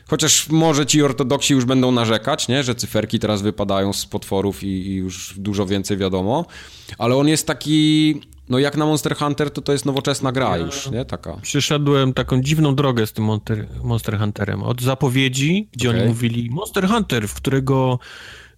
Chociaż 0.09 0.49
może 0.49 0.85
ci 0.85 1.01
ortodoksi 1.01 1.53
już 1.53 1.65
będą 1.65 1.91
narzekać, 1.91 2.47
nie? 2.47 2.63
że 2.63 2.75
cyferki 2.75 3.19
teraz 3.19 3.41
wypadają 3.41 3.93
z 3.93 4.05
potworów 4.05 4.63
i, 4.63 4.67
i 4.67 4.95
już 4.95 5.33
dużo 5.37 5.65
więcej 5.65 5.97
wiadomo, 5.97 6.45
ale 6.97 7.15
on 7.15 7.27
jest 7.27 7.47
taki 7.47 8.21
no 8.49 8.59
jak 8.59 8.77
na 8.77 8.85
Monster 8.85 9.15
Hunter, 9.15 9.51
to 9.51 9.61
to 9.61 9.71
jest 9.71 9.85
nowoczesna 9.85 10.31
gra 10.31 10.57
już, 10.57 10.91
nie? 10.91 11.05
Taka. 11.05 11.37
Przyszedłem 11.41 12.13
taką 12.13 12.41
dziwną 12.41 12.75
drogę 12.75 13.07
z 13.07 13.13
tym 13.13 13.23
Monster, 13.23 13.67
Monster 13.83 14.19
Hunterem. 14.19 14.63
Od 14.63 14.81
zapowiedzi, 14.81 15.67
gdzie 15.71 15.89
okay. 15.89 16.01
oni 16.01 16.09
mówili 16.09 16.49
Monster 16.49 16.87
Hunter, 16.87 17.27
w 17.27 17.33
którego 17.33 17.99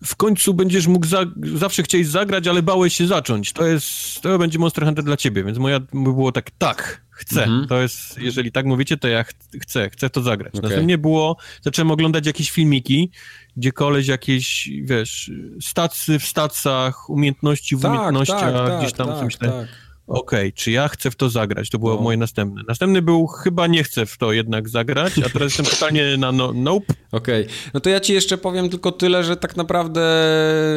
w 0.05 0.15
końcu 0.15 0.53
będziesz 0.53 0.87
mógł, 0.87 1.07
za, 1.07 1.25
zawsze 1.53 1.83
chcieć 1.83 2.07
zagrać, 2.07 2.47
ale 2.47 2.63
bałeś 2.63 2.95
się 2.95 3.07
zacząć. 3.07 3.53
To 3.53 3.65
jest, 3.65 4.21
to 4.21 4.37
będzie 4.37 4.59
Monster 4.59 4.85
Hunter 4.85 5.03
dla 5.03 5.17
ciebie, 5.17 5.43
więc 5.43 5.57
moja 5.57 5.79
było 5.93 6.31
tak, 6.31 6.51
tak, 6.51 7.01
chcę. 7.09 7.43
Mhm. 7.43 7.67
To 7.67 7.81
jest, 7.81 8.17
jeżeli 8.17 8.51
tak 8.51 8.65
mówicie, 8.65 8.97
to 8.97 9.07
ja 9.07 9.23
ch 9.23 9.33
chcę, 9.61 9.89
chcę 9.89 10.09
to 10.09 10.21
zagrać. 10.21 10.55
Okay. 10.55 10.69
Następnie 10.69 10.97
było, 10.97 11.37
zacząłem 11.61 11.91
oglądać 11.91 12.25
jakieś 12.25 12.51
filmiki, 12.51 13.11
gdzie 13.57 13.71
koleś 13.71 14.07
jakieś, 14.07 14.69
wiesz, 14.81 15.31
stacy 15.61 16.19
w 16.19 16.25
stacach, 16.25 17.09
umiejętności 17.09 17.75
w 17.75 17.81
tak, 17.81 17.91
umiejętnościach, 17.91 18.53
tak, 18.53 18.79
gdzieś 18.79 18.93
tam 18.93 19.07
tak, 19.07 19.25
myślę, 19.25 19.49
tak 19.49 19.86
okej, 20.07 20.39
okay, 20.39 20.51
czy 20.51 20.71
ja 20.71 20.87
chcę 20.87 21.11
w 21.11 21.15
to 21.15 21.29
zagrać? 21.29 21.69
To 21.69 21.79
było 21.79 21.95
no. 21.95 22.01
moje 22.01 22.17
następne. 22.17 22.61
Następny 22.67 23.01
był, 23.01 23.27
chyba 23.27 23.67
nie 23.67 23.83
chcę 23.83 24.05
w 24.05 24.17
to 24.17 24.31
jednak 24.31 24.69
zagrać, 24.69 25.13
a 25.25 25.29
teraz 25.29 25.43
jestem 25.43 25.65
totalnie 25.65 26.17
na 26.17 26.31
no, 26.31 26.53
nope. 26.53 26.93
Okej, 27.11 27.43
okay. 27.43 27.55
no 27.73 27.79
to 27.79 27.89
ja 27.89 27.99
ci 27.99 28.13
jeszcze 28.13 28.37
powiem 28.37 28.69
tylko 28.69 28.91
tyle, 28.91 29.23
że 29.23 29.37
tak 29.37 29.57
naprawdę 29.57 30.01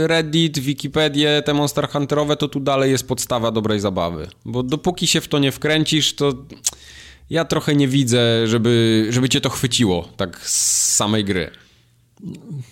Reddit, 0.07 0.59
Wikipedia, 0.59 1.42
te 1.42 1.55
Monster 1.55 1.89
Hunterowe, 1.89 2.36
to 2.36 2.49
tu 2.49 2.60
dalej 2.60 2.91
jest 2.91 3.09
podstawa 3.09 3.50
dobrej 3.50 3.81
zabawy. 3.81 4.28
Bo 4.44 4.62
dopóki 4.62 5.07
się 5.07 5.20
w 5.20 5.28
to 5.28 5.39
nie 5.39 5.52
wkręcisz, 5.52 6.15
to 6.15 6.33
ja 7.31 7.44
trochę 7.44 7.75
nie 7.75 7.89
widzę, 7.89 8.47
żeby, 8.47 9.07
żeby 9.10 9.28
cię 9.28 9.41
to 9.41 9.50
chwyciło, 9.50 10.09
tak 10.17 10.41
z 10.41 10.94
samej 10.94 11.25
gry. 11.25 11.50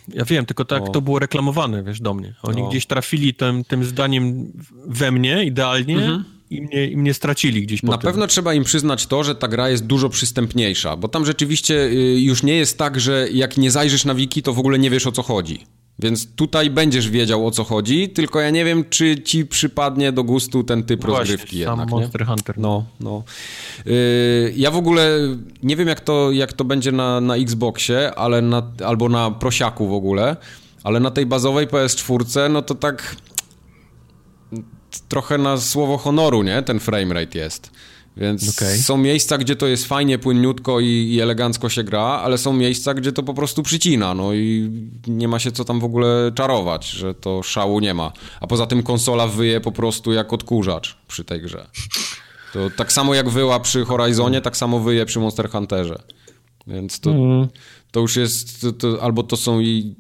Ja 0.08 0.24
wiem, 0.24 0.46
tylko 0.46 0.64
tak 0.64 0.82
o. 0.82 0.88
to 0.88 1.00
było 1.00 1.18
reklamowane, 1.18 1.82
wiesz, 1.82 2.00
do 2.00 2.14
mnie. 2.14 2.34
Oni 2.42 2.62
o. 2.62 2.68
gdzieś 2.68 2.86
trafili 2.86 3.34
tym, 3.34 3.64
tym 3.64 3.84
zdaniem 3.84 4.52
we 4.86 5.12
mnie 5.12 5.44
idealnie 5.44 5.94
mhm 5.94 6.37
i 6.50 6.62
mnie, 6.62 6.86
i 6.86 6.96
mnie 6.96 7.14
stracili 7.14 7.62
gdzieś 7.62 7.82
Na 7.82 7.98
pewno 7.98 8.26
trzeba 8.26 8.54
im 8.54 8.64
przyznać 8.64 9.06
to, 9.06 9.24
że 9.24 9.34
ta 9.34 9.48
gra 9.48 9.70
jest 9.70 9.86
dużo 9.86 10.08
przystępniejsza, 10.08 10.96
bo 10.96 11.08
tam 11.08 11.26
rzeczywiście 11.26 11.74
y, 11.74 12.20
już 12.20 12.42
nie 12.42 12.56
jest 12.56 12.78
tak, 12.78 13.00
że 13.00 13.28
jak 13.32 13.56
nie 13.56 13.70
zajrzysz 13.70 14.04
na 14.04 14.14
wiki, 14.14 14.42
to 14.42 14.52
w 14.52 14.58
ogóle 14.58 14.78
nie 14.78 14.90
wiesz 14.90 15.06
o 15.06 15.12
co 15.12 15.22
chodzi. 15.22 15.66
Więc 15.98 16.34
tutaj 16.34 16.70
będziesz 16.70 17.10
wiedział 17.10 17.46
o 17.46 17.50
co 17.50 17.64
chodzi, 17.64 18.08
tylko 18.08 18.40
ja 18.40 18.50
nie 18.50 18.64
wiem, 18.64 18.84
czy 18.90 19.22
ci 19.22 19.46
przypadnie 19.46 20.12
do 20.12 20.24
gustu 20.24 20.64
ten 20.64 20.82
typ 20.82 21.00
Właśnie, 21.00 21.18
rozgrywki 21.18 21.64
sam 21.64 21.78
jednak. 21.78 21.90
Monster 21.90 22.20
nie? 22.20 22.26
Hunter. 22.26 22.58
No, 22.58 22.84
no. 23.00 23.22
Yy, 23.86 24.52
ja 24.56 24.70
w 24.70 24.76
ogóle 24.76 25.18
nie 25.62 25.76
wiem, 25.76 25.88
jak 25.88 26.00
to, 26.00 26.32
jak 26.32 26.52
to 26.52 26.64
będzie 26.64 26.92
na, 26.92 27.20
na 27.20 27.36
Xboxie, 27.36 28.14
ale 28.14 28.42
na, 28.42 28.62
albo 28.86 29.08
na 29.08 29.30
prosiaku 29.30 29.88
w 29.88 29.92
ogóle, 29.92 30.36
ale 30.84 31.00
na 31.00 31.10
tej 31.10 31.26
bazowej 31.26 31.66
PS4, 31.66 32.50
no 32.50 32.62
to 32.62 32.74
tak 32.74 33.16
trochę 35.08 35.38
na 35.38 35.60
słowo 35.60 35.98
honoru, 35.98 36.42
nie? 36.42 36.62
Ten 36.62 36.80
framerate 36.80 37.38
jest. 37.38 37.70
Więc 38.18 38.48
okay. 38.48 38.78
są 38.78 38.96
miejsca, 38.96 39.38
gdzie 39.38 39.56
to 39.56 39.66
jest 39.66 39.86
fajnie, 39.86 40.18
płynniutko 40.18 40.80
i, 40.80 40.86
i, 40.86 41.20
elegancko 41.20 41.68
się 41.68 41.84
gra, 41.84 42.00
ale 42.00 42.38
są 42.38 42.52
miejsca, 42.52 42.94
gdzie 42.94 43.12
to 43.12 43.22
po 43.22 43.34
prostu 43.34 43.62
przycina, 43.62 44.14
no 44.14 44.34
i 44.34 44.70
nie 45.06 45.28
ma 45.28 45.38
się 45.38 45.52
co 45.52 45.64
tam 45.64 45.80
w 45.80 45.84
ogóle 45.84 46.32
czarować, 46.34 46.90
że 46.90 47.14
to 47.14 47.42
szału 47.42 47.80
nie 47.80 47.94
ma. 47.94 48.12
A 48.40 48.46
poza 48.46 48.66
tym 48.66 48.82
konsola 48.82 49.26
wyje 49.26 49.60
po 49.60 49.72
prostu 49.72 50.12
jak 50.12 50.32
odkurzacz 50.32 50.96
przy 51.08 51.24
tej 51.24 51.40
grze. 51.40 51.66
To 52.52 52.70
tak 52.70 52.92
samo 52.92 53.14
jak 53.14 53.28
wyła 53.28 53.60
przy 53.60 53.84
Horizonie, 53.84 54.40
tak 54.40 54.56
samo 54.56 54.80
wyje 54.80 55.06
przy 55.06 55.20
Monster 55.20 55.50
Hunterze. 55.50 56.02
Więc 56.66 57.00
to, 57.00 57.10
mm. 57.10 57.48
to 57.90 58.00
już 58.00 58.16
jest, 58.16 58.60
to, 58.60 58.72
to, 58.72 59.02
albo 59.02 59.22
to 59.22 59.36
są 59.36 59.60
i 59.60 59.94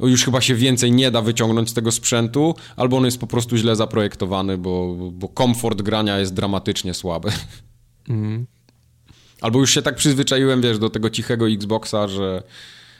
już 0.00 0.24
chyba 0.24 0.40
się 0.40 0.54
więcej 0.54 0.92
nie 0.92 1.10
da 1.10 1.22
wyciągnąć 1.22 1.70
z 1.70 1.74
tego 1.74 1.92
sprzętu, 1.92 2.54
albo 2.76 2.96
on 2.96 3.04
jest 3.04 3.18
po 3.18 3.26
prostu 3.26 3.56
źle 3.56 3.76
zaprojektowany, 3.76 4.58
bo, 4.58 4.96
bo 5.12 5.28
komfort 5.28 5.82
grania 5.82 6.18
jest 6.18 6.34
dramatycznie 6.34 6.94
słaby. 6.94 7.28
Mm. 8.08 8.46
Albo 9.40 9.58
już 9.58 9.70
się 9.70 9.82
tak 9.82 9.96
przyzwyczaiłem, 9.96 10.62
wiesz, 10.62 10.78
do 10.78 10.90
tego 10.90 11.10
cichego 11.10 11.48
Xboxa, 11.48 12.08
że... 12.08 12.42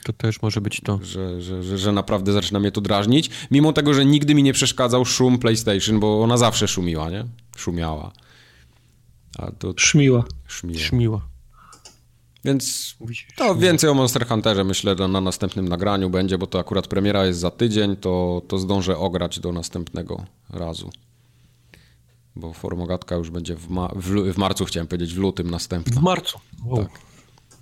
To 0.05 0.13
też 0.13 0.43
może 0.43 0.61
być 0.61 0.81
to. 0.81 1.01
Że, 1.03 1.43
że, 1.43 1.63
że, 1.63 1.79
że, 1.79 1.93
naprawdę 1.93 2.33
zaczyna 2.33 2.61
mnie 2.61 2.73
to 2.73 2.81
drażnić. 2.81 3.31
Mimo 3.51 3.73
tego, 3.73 3.95
że 3.95 4.07
nigdy 4.07 4.35
mi 4.35 4.43
nie 4.43 4.53
przeszkadzał 4.53 5.05
szum 5.05 5.39
PlayStation, 5.39 6.01
bo 6.01 6.23
ona 6.23 6.37
zawsze 6.37 6.69
szumiła, 6.69 7.11
nie? 7.11 7.25
Szumiała. 7.57 8.13
A 9.39 9.51
to... 9.51 9.75
Szmiła. 9.77 10.25
Szmiła. 10.47 10.81
Szmiła. 10.81 11.36
Więc 12.47 12.97
to 13.37 13.55
więcej 13.55 13.91
o 13.91 13.95
Monster 13.95 14.27
Hunterze 14.27 14.65
myślę 14.65 14.95
na, 14.95 15.09
na 15.09 15.21
następnym 15.21 15.69
nagraniu 15.69 16.11
będzie, 16.11 16.39
bo 16.39 16.47
to 16.47 16.59
akurat 16.59 16.87
premiera 16.87 17.27
jest 17.27 17.39
za 17.39 17.51
tydzień, 17.51 17.97
to, 17.97 18.43
to 18.49 18.59
zdążę 18.59 18.99
ograć 18.99 19.41
do 19.41 19.53
następnego 19.53 20.25
razu. 20.51 20.91
Bo 22.37 22.53
Formogatka 22.53 23.15
już 23.15 23.31
będzie 23.31 23.57
w, 23.57 23.69
ma 23.69 23.89
w, 23.97 24.33
w, 24.33 24.39
marcu, 24.39 24.65
chciałem 24.65 24.87
powiedzieć, 24.87 25.15
w 25.15 25.19
lutym 25.19 25.51
następnym. 25.51 25.99
W 25.99 26.03
marcu. 26.03 26.41
Wow. 26.65 26.85
Tak. 26.85 27.01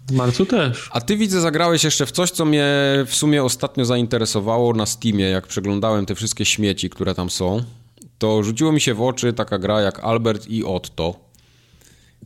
W 0.09 0.13
marcu 0.13 0.47
też. 0.47 0.89
A 0.93 1.01
ty 1.01 1.17
widzę, 1.17 1.41
zagrałeś 1.41 1.85
jeszcze 1.85 2.07
w 2.07 2.13
coś, 2.13 2.31
co 2.31 2.45
mnie 2.45 2.67
w 3.07 3.15
sumie 3.15 3.45
ostatnio 3.45 3.85
zainteresowało 3.85 4.73
na 4.73 4.87
Steamie, 4.87 5.25
jak 5.25 5.47
przeglądałem 5.47 6.07
te 6.07 6.15
wszystkie 6.15 6.45
śmieci, 6.45 6.91
które 6.91 7.15
tam 7.15 7.31
są. 7.31 7.65
To 8.19 8.43
rzuciło 8.43 8.73
mi 8.73 8.81
się 8.81 8.95
w 8.95 9.03
oczy 9.03 9.33
taka 9.33 9.59
gra 9.59 9.81
jak 9.81 10.01
Albert 10.05 10.47
i 10.49 10.65
Otto. 10.65 11.15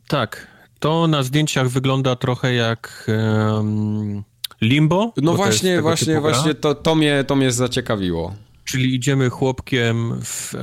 Tak, 0.08 0.46
to 0.78 1.06
na 1.06 1.22
zdjęciach 1.22 1.68
wygląda 1.68 2.16
trochę 2.16 2.54
jak 2.54 3.10
um, 3.54 4.24
Limbo. 4.60 5.12
No 5.16 5.34
właśnie, 5.34 5.82
właśnie, 5.82 6.20
właśnie 6.20 6.54
to, 6.54 6.74
to, 6.74 6.94
mnie, 6.94 7.24
to 7.24 7.36
mnie 7.36 7.52
zaciekawiło. 7.52 8.34
Czyli 8.64 8.94
idziemy 8.94 9.30
chłopkiem 9.30 10.20
w, 10.24 10.54
e, 10.54 10.58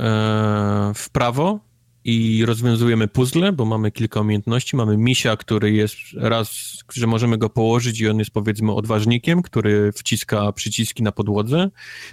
w 0.94 1.10
prawo 1.10 1.65
i 2.06 2.44
rozwiązujemy 2.44 3.08
puzzle, 3.08 3.52
bo 3.52 3.64
mamy 3.64 3.92
kilka 3.92 4.20
umiejętności. 4.20 4.76
Mamy 4.76 4.96
misia, 4.96 5.36
który 5.36 5.72
jest 5.72 5.96
raz, 6.16 6.76
że 6.94 7.06
możemy 7.06 7.38
go 7.38 7.50
położyć 7.50 8.00
i 8.00 8.08
on 8.08 8.18
jest 8.18 8.30
powiedzmy 8.30 8.72
odważnikiem, 8.72 9.42
który 9.42 9.92
wciska 9.92 10.52
przyciski 10.52 11.02
na 11.02 11.12
podłodze. 11.12 11.70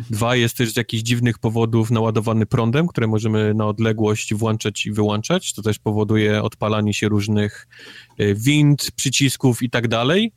Dwa, 0.10 0.36
jest 0.36 0.58
też 0.58 0.74
z 0.74 0.76
jakichś 0.76 1.04
dziwnych 1.04 1.40
powodów 1.40 1.92
naładowany 1.92 2.46
prądem, 2.46 2.88
które 2.88 3.08
możemy 3.08 3.54
na 3.54 3.68
odległość 3.68 4.34
włączać 4.34 4.86
i 4.86 4.92
wyłączać. 4.92 5.54
To 5.54 5.62
też 5.62 5.80
powoduje 5.80 6.44
odpalanie 6.44 6.94
się 6.94 7.10
różnych 7.10 7.68
e, 8.18 8.36
wind, 8.36 8.92
przycisków 8.96 9.64
i 9.64 9.70
tak 9.70 9.88
dalej. 9.88 10.32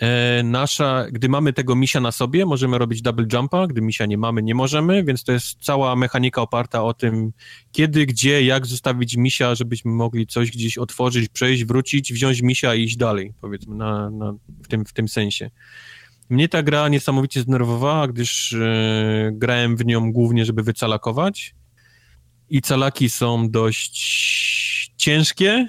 E, 0.00 0.42
nasza, 0.42 1.06
gdy 1.12 1.28
mamy 1.28 1.52
tego 1.52 1.74
misia 1.74 2.00
na 2.00 2.12
sobie, 2.12 2.46
możemy 2.46 2.78
robić 2.78 3.02
double 3.02 3.26
jumpa, 3.32 3.66
gdy 3.66 3.80
misia 3.80 4.06
nie 4.06 4.18
mamy, 4.18 4.42
nie 4.42 4.54
możemy, 4.54 5.04
więc 5.04 5.24
to 5.24 5.32
jest 5.32 5.64
cała 5.64 5.96
mechanika 5.96 6.42
oparta 6.42 6.84
o 6.84 6.94
tym, 6.94 7.32
kiedy, 7.72 8.06
gdzie, 8.06 8.44
jak 8.44 8.66
zostawić 8.66 9.16
misia, 9.16 9.54
żebyśmy 9.54 9.90
mogli 9.90 10.26
coś 10.26 10.50
gdzieś 10.50 10.78
otworzyć, 10.78 11.28
przejść, 11.28 11.64
wrócić, 11.64 12.12
wziąć 12.12 12.42
misia 12.42 12.74
i 12.74 12.82
iść 12.82 12.96
dalej, 12.96 13.34
powiedzmy, 13.40 13.76
na, 13.76 14.10
na, 14.10 14.34
w, 14.62 14.68
tym, 14.68 14.84
w 14.84 14.92
tym 14.92 15.08
sensie. 15.08 15.50
Mnie 16.30 16.48
ta 16.48 16.62
gra 16.62 16.88
niesamowicie 16.88 17.40
zdenerwowała, 17.40 18.08
gdyż 18.08 18.52
e, 18.52 19.30
grałem 19.32 19.76
w 19.76 19.84
nią 19.84 20.12
głównie, 20.12 20.44
żeby 20.44 20.62
wycalakować 20.62 21.54
i 22.50 22.62
calaki 22.62 23.10
są 23.10 23.50
dość 23.50 24.92
ciężkie, 24.96 25.68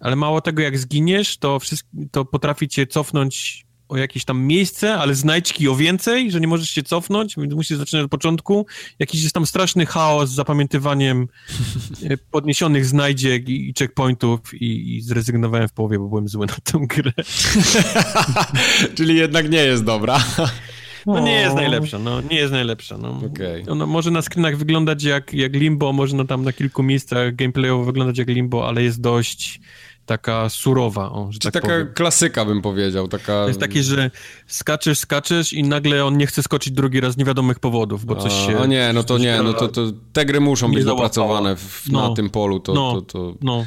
ale 0.00 0.16
mało 0.16 0.40
tego, 0.40 0.62
jak 0.62 0.78
zginiesz, 0.78 1.38
to, 1.38 1.58
wszystko, 1.58 1.88
to 2.10 2.24
potrafi 2.24 2.68
cię 2.68 2.86
cofnąć 2.86 3.66
o 3.88 3.96
jakieś 3.96 4.24
tam 4.24 4.42
miejsce, 4.42 4.94
ale 4.94 5.14
znajdźki 5.14 5.68
o 5.68 5.76
więcej, 5.76 6.30
że 6.30 6.40
nie 6.40 6.48
możesz 6.48 6.70
się 6.70 6.82
cofnąć, 6.82 7.36
więc 7.36 7.54
musisz 7.54 7.78
zaczynać 7.78 8.04
od 8.04 8.10
początku. 8.10 8.66
Jakiś 8.98 9.22
jest 9.22 9.34
tam 9.34 9.46
straszny 9.46 9.86
chaos 9.86 10.30
z 10.30 10.34
zapamiętywaniem 10.34 11.28
e, 12.10 12.16
podniesionych 12.16 12.86
znajdziek 12.86 13.48
i, 13.48 13.68
i 13.68 13.74
checkpointów 13.78 14.54
i, 14.54 14.96
i, 14.96 15.00
zrezygnowałem 15.00 15.68
w 15.68 15.72
połowie, 15.72 15.98
bo 15.98 16.08
byłem 16.08 16.28
zły 16.28 16.46
na 16.46 16.54
tę 16.64 16.78
grę. 16.86 17.12
Czyli 18.96 19.16
jednak 19.16 19.50
nie 19.50 19.64
jest 19.64 19.84
dobra. 19.84 20.24
No 21.06 21.20
nie 21.20 21.40
jest 21.40 21.56
najlepsza, 21.56 21.98
no 21.98 22.20
nie 22.20 22.36
jest 22.36 22.52
najlepsza. 22.52 22.98
No. 22.98 23.20
Okay. 23.32 23.64
Ona 23.68 23.86
może 23.86 24.10
na 24.10 24.22
screenach 24.22 24.56
wyglądać 24.56 25.02
jak, 25.02 25.34
jak 25.34 25.52
Limbo, 25.52 25.92
może 25.92 26.16
na 26.16 26.24
tam 26.24 26.44
na 26.44 26.52
kilku 26.52 26.82
miejscach 26.82 27.34
gameplayowo 27.34 27.84
wyglądać 27.84 28.18
jak 28.18 28.28
Limbo, 28.28 28.68
ale 28.68 28.82
jest 28.82 29.00
dość 29.00 29.60
taka 30.08 30.48
surowa, 30.48 31.10
o, 31.12 31.28
że 31.32 31.38
tak 31.38 31.52
taka 31.52 31.68
powiem. 31.68 31.88
klasyka 31.94 32.44
bym 32.44 32.62
powiedział, 32.62 33.08
taka... 33.08 33.26
To 33.26 33.48
jest 33.48 33.60
takie, 33.60 33.82
że 33.82 34.10
skaczesz, 34.46 34.98
skaczesz 34.98 35.52
i 35.52 35.62
nagle 35.62 36.04
on 36.04 36.16
nie 36.16 36.26
chce 36.26 36.42
skoczyć 36.42 36.72
drugi 36.72 37.00
raz 37.00 37.14
z 37.14 37.16
niewiadomych 37.16 37.58
powodów, 37.58 38.04
bo 38.04 38.16
coś 38.16 38.32
się... 38.32 38.58
A 38.60 38.66
nie, 38.66 38.90
no 38.94 39.02
to 39.02 39.18
nie, 39.18 39.42
no 39.42 39.52
to, 39.52 39.68
to 39.68 39.82
te 40.12 40.24
gry 40.24 40.40
muszą 40.40 40.72
być 40.72 40.84
załapało. 40.84 41.08
dopracowane 41.08 41.56
w, 41.56 41.82
No. 41.92 42.08
na 42.08 42.14
tym 42.16 42.30
polu, 42.30 42.60
to, 42.60 42.74
No. 42.74 42.92
to, 42.92 43.02
to... 43.02 43.34
No, 43.42 43.66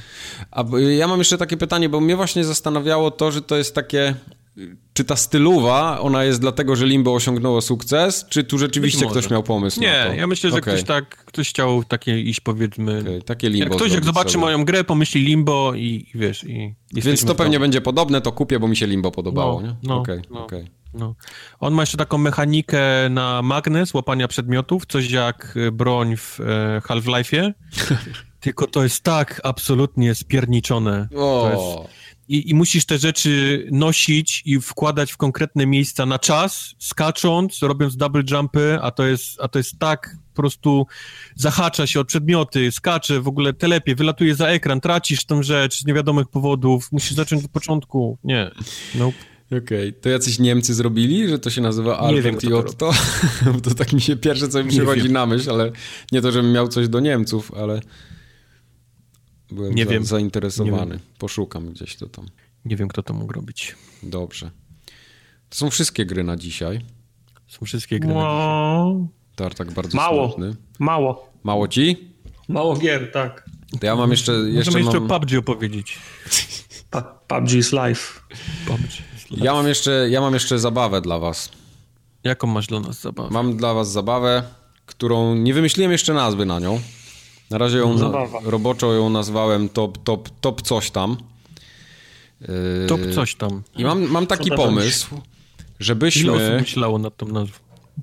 A 0.52 0.64
ja 0.98 1.08
mam 1.08 1.20
jeszcze 1.20 1.38
takie 1.38 1.58
pytanie, 1.58 1.90
bo 1.90 2.00
mnie 2.00 2.16
właśnie 2.16 2.46
zastanawiało 2.46 3.12
to, 3.12 3.32
że 3.32 3.42
to 3.42 3.58
jest 3.58 3.76
takie... 3.76 4.16
Czy 4.94 5.06
ta 5.06 5.16
stylowa, 5.16 6.00
ona 6.00 6.24
jest 6.24 6.42
dlatego, 6.42 6.76
że 6.76 6.86
Limbo 6.86 7.14
osiągnęło 7.14 7.62
sukces, 7.62 8.26
czy 8.30 8.44
tu 8.44 8.58
rzeczywiście 8.58 9.06
ktoś 9.08 9.30
miał 9.30 9.44
pomysł 9.44 9.82
nie, 9.82 10.14
ja 10.18 10.28
myślę, 10.28 10.50
że 10.50 10.58
Okej, 10.58 10.74
ktoś 10.74 10.88
tak, 10.88 11.26
ktoś 11.26 11.50
chciał 11.50 11.84
takie 11.84 12.20
iść 12.22 12.40
powiedzmy... 12.40 13.00
okej, 13.02 13.22
takie 13.24 13.50
Limbo 13.50 13.66
Jak 13.66 13.76
ktoś 13.76 13.92
jak 13.92 14.06
zobaczy 14.06 14.30
sobie. 14.32 14.42
moją 14.42 14.66
grę, 14.66 14.84
pomyśli 14.84 15.22
Limbo 15.24 15.74
i, 15.76 16.08
i 16.14 16.18
wiesz, 16.18 16.44
i 16.44 16.76
Więc 16.94 17.26
to 17.26 17.36
pewnie 17.36 17.60
będzie 17.60 17.82
podobne, 17.82 18.22
to 18.22 18.32
kupię, 18.32 18.60
bo 18.60 18.68
mi 18.68 18.78
się 18.78 18.88
Limbo 18.88 19.12
podobało, 19.12 19.62
No, 19.62 19.68
nie? 19.68 19.76
no, 19.84 19.98
Okej, 19.98 20.22
no. 20.32 20.44
okej. 20.46 20.68
No. 20.94 21.16
On 21.60 21.74
ma 21.74 21.82
jeszcze 21.82 21.98
taką 21.98 22.18
mechanikę 22.18 22.82
na 23.10 23.42
magnes, 23.42 23.94
łapania 23.94 24.28
przedmiotów, 24.28 24.86
coś 24.86 25.12
jak 25.12 25.58
y, 25.58 25.72
broń 25.72 26.18
w 26.18 26.40
e, 26.40 26.82
Half-Life'ie, 26.86 27.52
tylko 28.40 28.68
to 28.68 28.84
jest 28.84 29.04
tak 29.04 29.42
absolutnie 29.44 30.16
spierniczone. 30.16 31.08
O, 31.16 31.88
i, 32.30 32.50
I 32.50 32.56
musisz 32.56 32.86
te 32.86 32.98
rzeczy 32.98 33.68
nosić 33.72 34.44
i 34.46 34.60
wkładać 34.60 35.12
w 35.12 35.18
konkretne 35.18 35.66
miejsca 35.66 36.06
na 36.06 36.20
czas, 36.20 36.76
skacząc, 36.80 37.62
robiąc 37.62 37.98
double 37.98 38.24
jumpy, 38.32 38.80
a 38.82 38.92
to 38.92 39.08
jest, 39.08 39.42
a 39.42 39.48
to 39.48 39.60
jest 39.60 39.80
tak 39.80 40.18
po 40.34 40.36
prostu 40.42 40.88
zahacza 41.36 41.88
się 41.88 42.00
o 42.00 42.06
przedmioty, 42.06 42.72
skacze, 42.72 43.22
w 43.22 43.28
ogóle 43.28 43.54
telepie, 43.54 43.96
wylatuje 43.96 44.36
za 44.36 44.48
ekran, 44.48 44.82
tracisz 44.82 45.26
tę 45.26 45.44
rzecz 45.44 45.80
z 45.80 45.86
niewiadomych 45.86 46.28
powodów, 46.28 46.92
musisz 46.92 47.14
zacząć 47.14 47.46
od 47.46 47.52
początku. 47.52 48.18
Nie. 48.24 48.52
No, 48.96 49.12
Okej, 49.58 49.94
to 49.94 50.10
jacyś 50.10 50.40
Niemcy 50.40 50.74
zrobili, 50.74 51.28
że 51.28 51.40
to 51.40 51.50
się 51.50 51.62
nazywa 51.62 51.98
Albert 51.98 52.44
i 52.44 52.48
to 52.48 52.58
Otto? 52.58 52.92
Bo 53.54 53.62
to 53.62 53.74
tak 53.74 53.94
mi 53.94 54.02
się 54.02 54.16
pierwsze, 54.16 54.48
co 54.48 54.64
mi 54.64 54.70
przychodzi 54.70 55.10
na 55.10 55.26
myśl, 55.26 55.52
ale 55.52 55.72
nie 56.12 56.22
to, 56.22 56.32
żebym 56.32 56.52
miał 56.52 56.68
coś 56.68 56.88
do 56.88 57.00
Niemców, 57.00 57.54
ale 57.54 57.82
byłem 59.52 59.76
Nie 59.76 59.86
za, 59.86 59.92
wiem. 59.92 60.06
zainteresowany. 60.06 61.00
Poszukam 61.18 61.70
gdzieś 61.70 61.96
to 61.96 62.08
tam. 62.10 62.26
nie 62.66 62.76
wiem, 62.76 62.88
kto 62.88 63.04
to 63.04 63.14
mógł 63.14 63.34
robić. 63.34 63.76
Dobrze. 64.04 64.52
To 65.50 65.58
są 65.58 65.70
wszystkie 65.70 66.06
gry 66.06 66.24
na 66.24 66.38
dzisiaj. 66.38 66.82
Są 67.48 67.66
wszystkie 67.66 68.00
gry. 68.00 68.10
na 68.10 68.14
No, 68.16 69.08
Tartak 69.36 69.72
bardzo 69.72 69.98
Mało. 69.98 70.28
smutny. 70.28 70.56
mało. 70.80 71.30
Mało 71.44 71.68
ci? 71.68 71.98
Mało 72.48 72.78
gier, 72.78 73.12
tak. 73.12 73.50
To 73.80 73.86
ja 73.86 73.96
mam 73.96 74.12
jeszcze, 74.12 74.32
dzisiaj. 74.38 74.54
jeszcze 74.54 74.72
Możemy 74.72 74.86
jeszcze 74.86 75.00
mam, 75.00 75.12
o 75.12 75.20
PUBG 75.20 75.38
opowiedzieć. 75.40 75.98
Pa- 76.92 77.02
PUBG 77.02 77.52
is 77.54 77.72
life. 77.72 78.20
PUBG. 78.68 78.92
ja 79.38 79.54
mam 79.54 79.68
jeszcze, 79.68 80.08
ja 80.10 80.22
mam 80.22 80.34
jeszcze 80.34 80.60
zabawę 80.60 81.02
dla 81.02 81.20
was. 81.20 81.50
Jaką 82.24 82.48
masz 82.48 82.68
dla 82.68 82.80
nas 82.80 83.02
zabawę? 83.02 83.30
Mam 83.32 83.58
dla 83.58 83.74
was 83.74 83.92
zabawę, 83.92 84.44
którą 84.86 85.36
nie 85.36 85.54
wymyśliłem 85.54 85.92
jeszcze 85.92 86.14
nazwy 86.14 86.46
na 86.46 86.60
nią. 86.60 86.80
Na 87.52 87.58
razie 87.58 87.78
ją 87.78 87.98
Zabawa. 87.98 88.40
roboczo 88.44 88.94
ją 88.94 89.10
nazwałem 89.10 89.70
top, 89.70 89.98
top, 90.04 90.30
top 90.42 90.62
coś 90.62 90.92
tam. 90.92 91.18
Yy, 92.42 92.48
Top 92.88 93.00
coś 93.16 93.36
tam. 93.36 93.62
I 93.78 93.84
mam, 93.84 94.02
mam 94.04 94.28
taki 94.28 94.50
będzie? 94.50 94.66
pomysł, 94.66 95.08
Ile 95.10 95.20
osób 95.20 95.26
żebyśmy... 95.80 96.58
myślało 96.62 96.98
nad 97.00 97.18
tą 97.18 97.26
nazwą? 97.28 97.58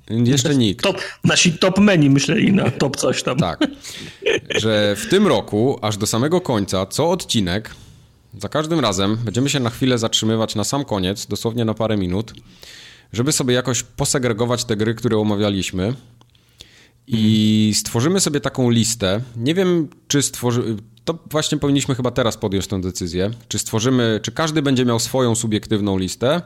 Jeszcze 0.09 0.55
nikt. 0.55 0.83
Top, 0.83 0.97
nasi 1.23 1.53
top 1.57 1.77
meni 1.79 2.09
myśleli 2.09 2.51
na 2.53 2.71
top 2.71 2.95
coś 2.97 3.23
tam. 3.23 3.37
Tak. 3.37 3.59
Że 4.55 4.95
w 4.95 5.09
tym 5.09 5.27
roku, 5.27 5.79
aż 5.81 5.97
do 5.97 6.07
samego 6.07 6.41
końca, 6.41 6.85
co 6.85 7.09
odcinek, 7.09 7.75
za 8.37 8.49
każdym 8.49 8.79
razem 8.79 9.17
będziemy 9.17 9.49
się 9.49 9.59
na 9.59 9.69
chwilę 9.69 9.97
zatrzymywać 9.97 10.55
na 10.55 10.63
sam 10.63 10.85
koniec, 10.85 11.25
dosłownie 11.25 11.65
na 11.65 11.73
parę 11.73 11.97
minut, 11.97 12.33
żeby 13.13 13.31
sobie 13.31 13.53
jakoś 13.53 13.83
posegregować 13.83 14.65
te 14.65 14.75
gry, 14.75 14.95
które 14.95 15.17
omawialiśmy. 15.17 15.93
I 17.11 17.73
stworzymy 17.75 18.19
sobie 18.19 18.39
taką 18.39 18.69
listę. 18.69 19.21
Nie 19.35 19.53
wiem, 19.53 19.87
czy 20.07 20.21
stworzy... 20.21 20.75
To 21.05 21.19
właśnie 21.31 21.57
powinniśmy 21.57 21.95
chyba 21.95 22.11
teraz 22.11 22.37
podjąć 22.37 22.67
tę 22.67 22.81
decyzję. 22.81 23.31
Czy 23.47 23.59
stworzymy, 23.59 24.19
czy 24.23 24.31
każdy 24.31 24.61
będzie 24.61 24.85
miał 24.85 24.99
swoją 24.99 25.35
subiektywną 25.35 25.97
listę, 25.97 26.41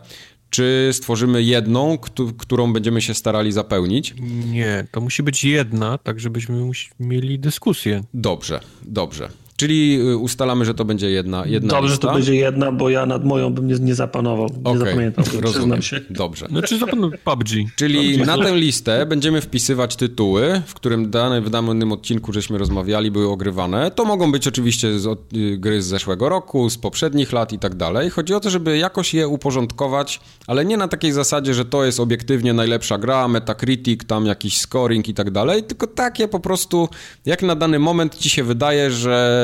czy 0.49 0.89
stworzymy 0.93 1.43
jedną, 1.43 1.97
któ- 1.97 2.33
którą 2.33 2.73
będziemy 2.73 3.01
się 3.01 3.13
starali 3.13 3.51
zapełnić. 3.51 4.13
Nie, 4.51 4.85
to 4.91 5.01
musi 5.01 5.23
być 5.23 5.43
jedna, 5.43 5.97
tak 5.97 6.19
żebyśmy 6.19 6.69
mieli 6.99 7.39
dyskusję. 7.39 8.03
Dobrze, 8.13 8.59
dobrze. 8.83 9.29
Czyli 9.57 9.99
y, 10.09 10.17
ustalamy, 10.17 10.65
że 10.65 10.73
to 10.73 10.85
będzie 10.85 11.09
jedna, 11.09 11.45
jedna 11.45 11.69
Dobrze, 11.69 11.87
że 11.87 11.93
lista. 11.93 12.07
to 12.07 12.13
będzie 12.13 12.35
jedna, 12.35 12.71
bo 12.71 12.89
ja 12.89 13.05
nad 13.05 13.25
moją 13.25 13.53
bym 13.53 13.67
nie, 13.67 13.75
nie 13.75 13.95
zapanował. 13.95 14.49
Nie 14.65 14.71
Okej, 14.71 14.79
zapamiętam, 14.79 15.25
rozumiem. 15.41 15.81
się. 15.81 16.01
Dobrze. 16.09 16.45
Znaczy 16.49 16.77
zapewne 16.79 17.09
PUBG. 17.23 17.47
Czyli 17.75 18.17
na 18.17 18.37
tę 18.37 18.55
listę 18.55 19.05
będziemy 19.05 19.41
wpisywać 19.41 19.95
tytuły, 19.95 20.61
w 20.67 20.73
którym 20.73 21.11
dane, 21.11 21.41
w 21.41 21.49
danym 21.49 21.91
odcinku, 21.91 22.33
żeśmy 22.33 22.57
rozmawiali, 22.57 23.11
były 23.11 23.29
ogrywane. 23.29 23.91
To 23.91 24.05
mogą 24.05 24.31
być 24.31 24.47
oczywiście 24.47 24.99
z, 24.99 25.07
od- 25.07 25.33
y, 25.33 25.57
gry 25.57 25.81
z 25.81 25.85
zeszłego 25.85 26.29
roku, 26.29 26.69
z 26.69 26.77
poprzednich 26.77 27.31
lat 27.33 27.53
i 27.53 27.59
tak 27.59 27.75
dalej. 27.75 28.09
Chodzi 28.09 28.33
o 28.33 28.39
to, 28.39 28.49
żeby 28.49 28.77
jakoś 28.77 29.13
je 29.13 29.27
uporządkować, 29.27 30.19
ale 30.47 30.65
nie 30.65 30.77
na 30.77 30.87
takiej 30.87 31.11
zasadzie, 31.11 31.53
że 31.53 31.65
to 31.65 31.85
jest 31.85 31.99
obiektywnie 31.99 32.53
najlepsza 32.53 32.97
gra, 32.97 33.27
Metacritic, 33.27 34.01
tam 34.07 34.25
jakiś 34.25 34.57
scoring 34.57 35.07
i 35.09 35.13
tak 35.13 35.31
dalej, 35.31 35.63
tylko 35.63 35.87
takie 35.87 36.27
po 36.27 36.39
prostu, 36.39 36.89
jak 37.25 37.41
na 37.41 37.55
dany 37.55 37.79
moment 37.79 38.17
ci 38.17 38.29
się 38.29 38.43
wydaje, 38.43 38.91
że 38.91 39.42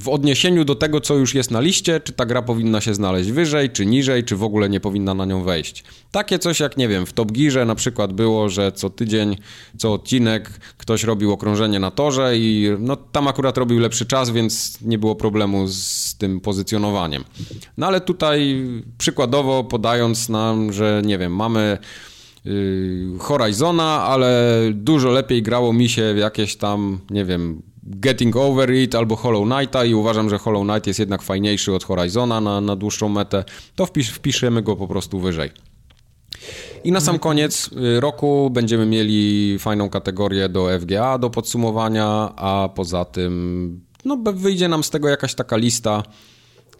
w 0.00 0.08
odniesieniu 0.08 0.64
do 0.64 0.74
tego, 0.74 1.00
co 1.00 1.14
już 1.14 1.34
jest 1.34 1.50
na 1.50 1.60
liście, 1.60 2.00
czy 2.00 2.12
ta 2.12 2.26
gra 2.26 2.42
powinna 2.42 2.80
się 2.80 2.94
znaleźć 2.94 3.30
wyżej, 3.30 3.70
czy 3.70 3.86
niżej, 3.86 4.24
czy 4.24 4.36
w 4.36 4.42
ogóle 4.42 4.68
nie 4.68 4.80
powinna 4.80 5.14
na 5.14 5.24
nią 5.24 5.42
wejść. 5.42 5.84
Takie 6.10 6.38
coś 6.38 6.60
jak, 6.60 6.76
nie 6.76 6.88
wiem, 6.88 7.06
w 7.06 7.12
Top 7.12 7.32
Gearze 7.32 7.64
na 7.64 7.74
przykład 7.74 8.12
było, 8.12 8.48
że 8.48 8.72
co 8.72 8.90
tydzień, 8.90 9.36
co 9.78 9.92
odcinek 9.92 10.50
ktoś 10.76 11.04
robił 11.04 11.32
okrążenie 11.32 11.80
na 11.80 11.90
torze 11.90 12.38
i 12.38 12.70
no 12.78 12.96
tam 12.96 13.28
akurat 13.28 13.58
robił 13.58 13.78
lepszy 13.78 14.06
czas, 14.06 14.30
więc 14.30 14.78
nie 14.82 14.98
było 14.98 15.14
problemu 15.14 15.68
z 15.68 16.14
tym 16.18 16.40
pozycjonowaniem. 16.40 17.24
No 17.76 17.86
ale 17.86 18.00
tutaj 18.00 18.64
przykładowo 18.98 19.64
podając 19.64 20.28
nam, 20.28 20.72
że 20.72 21.02
nie 21.04 21.18
wiem, 21.18 21.36
mamy 21.36 21.78
yy, 22.44 23.18
Horizona, 23.18 24.02
ale 24.02 24.60
dużo 24.72 25.10
lepiej 25.10 25.42
grało 25.42 25.72
mi 25.72 25.88
się 25.88 26.14
w 26.14 26.18
jakieś 26.18 26.56
tam, 26.56 27.00
nie 27.10 27.24
wiem, 27.24 27.62
Getting 27.86 28.36
Over 28.36 28.74
It 28.74 28.94
albo 28.94 29.16
Hollow 29.16 29.48
Knighta 29.48 29.84
i 29.84 29.94
uważam, 29.94 30.30
że 30.30 30.38
Hollow 30.38 30.62
Knight 30.62 30.86
jest 30.86 30.98
jednak 30.98 31.22
fajniejszy 31.22 31.74
od 31.74 31.84
Horizona 31.84 32.40
na, 32.40 32.60
na 32.60 32.76
dłuższą 32.76 33.08
metę, 33.08 33.44
to 33.74 33.86
wpisz, 33.86 34.10
wpiszemy 34.10 34.62
go 34.62 34.76
po 34.76 34.88
prostu 34.88 35.18
wyżej. 35.18 35.50
I 36.84 36.92
na 36.92 37.00
sam 37.00 37.18
koniec 37.18 37.70
y, 37.96 38.00
roku 38.00 38.50
będziemy 38.50 38.86
mieli 38.86 39.56
fajną 39.58 39.88
kategorię 39.88 40.48
do 40.48 40.68
FGA 40.80 41.18
do 41.18 41.30
podsumowania, 41.30 42.32
a 42.36 42.68
poza 42.74 43.04
tym 43.04 43.80
no, 44.04 44.16
wyjdzie 44.32 44.68
nam 44.68 44.84
z 44.84 44.90
tego 44.90 45.08
jakaś 45.08 45.34
taka 45.34 45.56
lista 45.56 46.02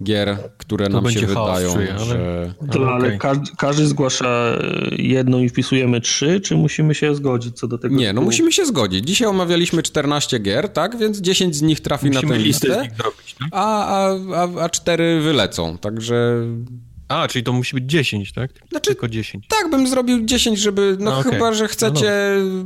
gier, 0.02 0.36
które 0.58 0.88
nam 0.88 1.10
się 1.10 1.26
wydają, 1.26 1.72
czuję, 1.74 1.94
ale- 1.94 2.04
że... 2.04 2.54
To, 2.72 2.94
ale 2.94 3.06
okej. 3.06 3.18
każdy, 3.18 3.44
każdy 3.58 3.86
zgłasza 3.86 4.28
e, 4.28 4.94
jedną 4.96 5.38
i 5.38 5.48
wpisujemy 5.48 6.00
trzy, 6.00 6.40
czy 6.40 6.56
musimy 6.56 6.94
się 6.94 7.14
zgodzić 7.14 7.56
co 7.56 7.68
do 7.68 7.78
tego? 7.78 7.96
Nie, 7.96 8.12
no 8.12 8.20
musimy 8.20 8.52
się 8.52 8.66
zgodzić. 8.66 9.06
Dzisiaj 9.06 9.28
omawialiśmy 9.28 9.82
14 9.82 10.38
gier, 10.38 10.68
tak? 10.68 10.98
Więc 10.98 11.18
10 11.18 11.56
z 11.56 11.62
nich 11.62 11.80
trafi 11.80 12.10
na 12.10 12.14
Musimy 12.14 12.34
tę 12.34 12.40
listę 12.40 12.66
z 12.66 12.70
listę, 12.70 12.82
nich 12.82 12.96
zrobić. 12.96 13.34
Tak? 13.38 13.48
a, 13.52 13.86
a, 13.86 14.18
a, 14.34 14.64
a 14.64 14.68
4 14.68 15.20
wylecą. 15.20 15.78
Także 15.78 16.42
A, 17.08 17.28
czyli 17.28 17.42
to 17.44 17.52
musi 17.52 17.74
być 17.74 17.84
10, 17.90 18.32
tak? 18.32 18.50
Znaczy- 18.70 18.90
Tylko 18.90 19.08
10. 19.08 19.46
tak 19.48 19.70
bym 19.70 19.88
zrobił 19.88 20.24
10, 20.24 20.58
żeby. 20.58 20.96
No 21.00 21.18
okej. 21.18 21.32
chyba, 21.32 21.52
że 21.52 21.68
chcecie. 21.68 22.12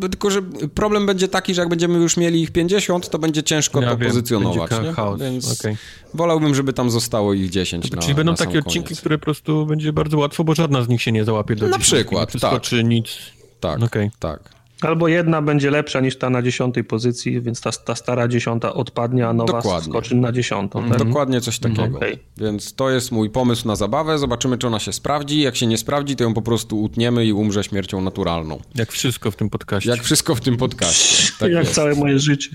tylko, 0.01 0.31
że 0.31 0.43
problem 0.75 1.07
będzie 1.07 1.29
taki, 1.29 1.55
że 1.55 1.63
jak 1.63 1.69
będziemy 1.69 1.99
już 1.99 2.17
mieli 2.17 2.43
ich 2.43 2.51
50, 2.51 3.11
to 3.11 3.19
będzie 3.19 3.43
ciężko 3.43 3.83
Ja 3.83 3.91
to 3.91 3.97
wiem, 3.97 4.09
pozycjonować. 4.09 4.71
Nie? 4.83 4.93
chaos, 4.93 5.21
Więc 5.21 5.61
okej. 5.61 5.77
wolałbym, 6.15 6.55
żeby 6.55 6.73
tam 6.73 6.91
zostało 6.91 7.35
ich 7.35 7.51
10. 7.51 7.91
Na, 7.91 8.03
czyli 8.03 8.15
będą 8.15 8.33
na 8.33 8.39
takie 8.39 8.59
odcinki, 8.59 8.89
koniec. 8.89 9.01
które 9.01 9.19
po 9.19 9.25
prostu 9.25 9.67
będzie 9.67 9.93
bardzo 9.93 10.19
łatwo, 10.19 10.45
bo 10.45 10.55
żadna 10.55 10.83
z 10.83 10.89
nich 10.89 11.03
się 11.03 11.13
nie 11.13 11.25
załapie 11.25 11.57
do 11.57 11.69
Na 11.69 11.79
przykład, 11.79 12.33
tak. 12.33 12.39
przeskoczy 12.41 12.85
nic. 12.85 13.19
Tak, 13.61 13.83
Okej. 13.83 14.11
tak. 14.19 14.60
Albo 14.81 15.09
jedna 15.09 15.43
będzie 15.43 15.71
lepsza 15.71 16.01
niż 16.01 16.19
ta 16.19 16.31
na 16.31 16.43
dziesiątej 16.43 16.85
pozycji, 16.85 17.41
więc 17.41 17.61
ta, 17.61 17.71
ta 17.73 17.95
stara 17.95 18.29
dziesiąta 18.29 18.75
odpadnie, 18.75 19.29
a 19.29 19.33
nowa 19.33 19.53
Dokładnie. 19.53 19.91
skoczy 19.93 20.17
na 20.17 20.33
dziesiątą. 20.33 20.89
Tak? 20.89 20.99
Dokładnie 20.99 21.41
coś 21.41 21.59
takiego. 21.59 21.97
Okej. 21.97 22.19
Więc 22.37 22.75
to 22.75 22.91
jest 22.91 23.13
mój 23.13 23.31
pomysł 23.31 23.69
na 23.69 23.77
zabawę. 23.77 24.19
Zobaczymy, 24.19 24.59
czy 24.59 24.67
ona 24.67 24.79
się 24.79 24.93
sprawdzi. 24.93 25.41
Jak 25.41 25.57
się 25.57 25.67
nie 25.67 25.79
sprawdzi, 25.79 26.17
to 26.17 26.25
ją 26.25 26.35
po 26.35 26.43
prostu 26.43 26.83
utniemy 26.83 27.27
i 27.27 27.33
umrze 27.33 27.65
śmiercią 27.65 28.01
naturalną. 28.01 28.59
Jak 28.75 28.93
wszystko 28.93 29.31
w 29.31 29.37
tym 29.37 29.51
podcaście. 29.51 29.91
Jak 29.91 30.03
wszystko 30.03 30.35
w 30.35 30.41
tym 30.41 30.57
podcaście. 30.57 31.33
Tak 31.39 31.51
Jak 31.53 31.63
jest. 31.65 31.75
całe 31.75 31.95
moje 31.95 32.19
życie. 32.19 32.51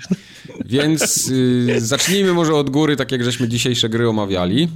Więc 0.65 1.27
y, 1.29 1.75
zacznijmy 1.79 2.33
może 2.33 2.55
od 2.55 2.69
góry, 2.69 2.95
tak 2.95 3.11
jak 3.11 3.23
żeśmy 3.23 3.47
dzisiejsze 3.47 3.89
gry 3.89 4.09
omawiali. 4.09 4.67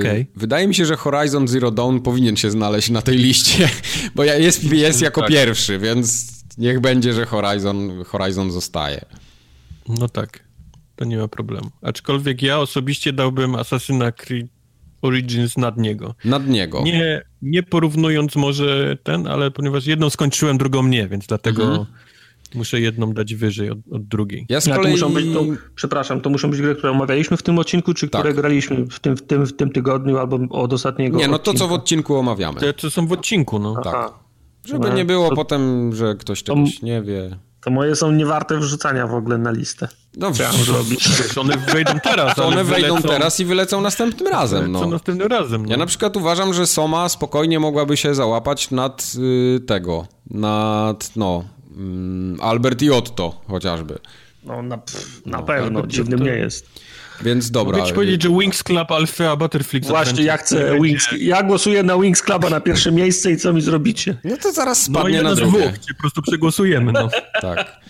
Okay. 0.00 0.26
Wydaje 0.36 0.68
mi 0.68 0.74
się, 0.74 0.86
że 0.86 0.96
Horizon 0.96 1.48
Zero 1.48 1.70
Dawn 1.70 1.98
powinien 1.98 2.36
się 2.36 2.50
znaleźć 2.50 2.90
na 2.90 3.02
tej 3.02 3.18
liście, 3.18 3.68
bo 4.14 4.24
jest, 4.24 4.64
jest 4.72 5.02
jako 5.02 5.20
tak. 5.20 5.30
pierwszy, 5.30 5.78
więc 5.78 6.34
niech 6.58 6.80
będzie, 6.80 7.12
że 7.12 7.26
Horizon, 7.26 8.04
Horizon 8.04 8.52
zostaje. 8.52 9.04
No 9.88 10.08
tak, 10.08 10.44
to 10.96 11.04
nie 11.04 11.16
ma 11.16 11.28
problemu. 11.28 11.70
Aczkolwiek 11.82 12.42
ja 12.42 12.58
osobiście 12.58 13.12
dałbym 13.12 13.52
Assassin's 13.52 14.12
Creed 14.12 14.46
Origins 15.02 15.56
nad 15.56 15.76
niego. 15.76 16.14
Nad 16.24 16.48
niego. 16.48 16.82
Nie, 16.82 17.22
nie 17.42 17.62
porównując 17.62 18.36
może 18.36 18.96
ten, 19.02 19.26
ale 19.26 19.50
ponieważ 19.50 19.86
jedną 19.86 20.10
skończyłem, 20.10 20.58
drugą 20.58 20.86
nie, 20.86 21.08
więc 21.08 21.26
dlatego 21.26 21.62
mhm. 21.62 21.86
Muszę 22.54 22.80
jedną 22.80 23.12
dać 23.12 23.34
wyżej 23.34 23.70
od, 23.70 23.78
od 23.92 24.04
drugiej. 24.04 24.46
Ja 24.48 24.60
z 24.60 24.68
kolei... 24.68 24.92
muszą 24.92 25.12
być, 25.12 25.26
to, 25.34 25.44
przepraszam, 25.74 26.20
to 26.20 26.30
muszą 26.30 26.50
być 26.50 26.60
gry, 26.60 26.74
które 26.74 26.92
omawialiśmy 26.92 27.36
w 27.36 27.42
tym 27.42 27.58
odcinku, 27.58 27.94
czy 27.94 28.08
tak. 28.08 28.20
które 28.20 28.34
graliśmy 28.34 28.86
w 28.90 29.00
tym, 29.00 29.16
w, 29.16 29.22
tym, 29.22 29.46
w 29.46 29.56
tym 29.56 29.70
tygodniu 29.70 30.18
albo 30.18 30.38
od 30.50 30.72
ostatniego 30.72 31.18
Nie, 31.18 31.28
no 31.28 31.36
odcinka. 31.36 31.58
to 31.58 31.64
co 31.64 31.68
w 31.68 31.72
odcinku 31.72 32.16
omawiamy. 32.16 32.60
Te, 32.60 32.74
co 32.74 32.90
są 32.90 33.06
w 33.06 33.12
odcinku, 33.12 33.58
no. 33.58 33.74
Aha. 33.80 33.92
Tak. 33.92 34.24
Żeby 34.64 34.88
no, 34.88 34.94
nie 34.94 35.04
było 35.04 35.28
to... 35.28 35.36
potem, 35.36 35.92
że 35.94 36.14
ktoś 36.14 36.42
czegoś 36.42 36.80
to... 36.80 36.86
nie 36.86 37.02
wie. 37.02 37.38
To 37.64 37.70
moje 37.70 37.96
są 37.96 38.12
niewarte 38.12 38.58
wrzucania 38.58 39.06
w 39.06 39.14
ogóle 39.14 39.38
na 39.38 39.50
listę. 39.50 39.88
Dobrze. 40.14 40.48
Co 40.52 40.58
zrobić? 40.58 41.08
one 41.40 41.56
wejdą 41.56 42.00
teraz. 42.00 42.36
To 42.36 42.46
one 42.46 42.64
wejdą 42.64 42.88
wylecą... 42.88 43.08
teraz 43.08 43.40
i 43.40 43.44
wylecą 43.44 43.80
następnym 43.80 44.32
razem. 44.32 44.72
No. 44.72 44.86
następnym 44.86 45.28
razem. 45.28 45.62
No. 45.66 45.70
Ja 45.70 45.76
na 45.76 45.86
przykład 45.86 46.16
uważam, 46.16 46.54
że 46.54 46.66
Soma 46.66 47.08
spokojnie 47.08 47.60
mogłaby 47.60 47.96
się 47.96 48.14
załapać 48.14 48.70
nad 48.70 49.12
y, 49.56 49.60
tego, 49.60 50.06
nad 50.30 51.10
no, 51.16 51.44
Albert 52.40 52.82
i 52.82 52.90
Otto 52.90 53.40
chociażby. 53.48 53.98
No 54.44 54.62
na, 54.62 54.78
pff, 54.78 55.26
na 55.26 55.38
no, 55.38 55.44
pewno, 55.44 55.66
Albert 55.66 55.86
dziwnym 55.86 56.22
nie 56.22 56.30
jest. 56.30 56.66
Więc 57.22 57.50
dobra. 57.50 57.78
Mogę 57.78 57.88
ci 57.88 57.94
powiedzieć, 57.94 58.22
że 58.22 58.28
Wings 58.28 58.62
Club 58.62 58.90
Alpha, 58.90 59.30
a 59.30 59.36
Butterflix 59.36 59.88
Właśnie, 59.88 60.24
ja 60.24 60.36
chcę 60.36 60.80
Wings... 60.80 61.08
Ja 61.18 61.42
głosuję 61.42 61.82
na 61.82 61.98
Wings 61.98 62.22
Cluba 62.22 62.50
na 62.50 62.60
pierwsze 62.60 62.92
miejsce 62.92 63.32
i 63.32 63.36
co 63.36 63.52
mi 63.52 63.60
zrobicie? 63.60 64.16
No 64.24 64.36
to 64.36 64.52
zaraz 64.52 64.82
spadnie 64.82 65.22
no, 65.22 65.28
na 65.28 65.34
drugie. 65.34 65.58
Dwóch, 65.58 65.78
po 65.88 66.00
prostu 66.00 66.22
przegłosujemy, 66.22 66.92
no. 66.92 67.08
tak. 67.40 67.80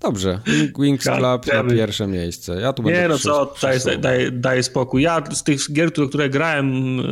Dobrze, 0.00 0.40
Wings 0.78 1.04
Club 1.04 1.46
na 1.46 1.64
pierwsze 1.70 2.06
miejsce. 2.06 2.60
Ja 2.60 2.72
tu 2.72 2.82
Nie 2.82 3.08
no 3.08 3.18
co, 3.18 3.54
daj, 3.98 4.32
daj, 4.32 4.62
spokój. 4.62 5.02
Ja 5.02 5.22
z 5.32 5.42
tych 5.42 5.72
gier, 5.72 5.92
które 5.92 6.30
grałem 6.30 7.00
e, 7.00 7.02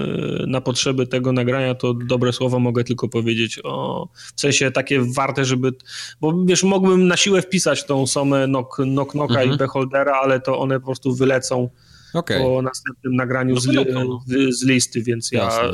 na 0.47 0.61
potrzeby 0.61 1.07
tego 1.07 1.33
nagrania, 1.33 1.75
to 1.75 1.95
dobre 1.95 2.33
słowo 2.33 2.59
mogę 2.59 2.85
tylko 2.85 3.09
powiedzieć 3.09 3.61
o, 3.65 4.09
w 4.37 4.41
sensie 4.41 4.71
takie 4.71 5.01
warte, 5.01 5.45
żeby, 5.45 5.73
bo 6.21 6.45
wiesz, 6.45 6.63
mógłbym 6.63 7.07
na 7.07 7.17
siłę 7.17 7.43
wpisać 7.43 7.87
tą 7.87 8.07
somę 8.07 8.47
Knock, 8.47 8.77
knock 8.77 9.13
Knocka 9.13 9.41
mhm. 9.41 9.53
i 9.55 9.57
Beholdera, 9.57 10.13
ale 10.23 10.41
to 10.41 10.59
one 10.59 10.81
po 10.81 10.87
prostu 10.87 11.15
wylecą 11.15 11.69
okay. 12.15 12.41
po 12.41 12.63
następnym 12.63 13.17
nagraniu 13.17 13.55
no, 13.55 13.61
z, 13.61 13.67
no. 13.93 14.21
z, 14.51 14.65
listy, 14.65 15.03
więc 15.03 15.33
Jasne. 15.33 15.63
ja 15.63 15.73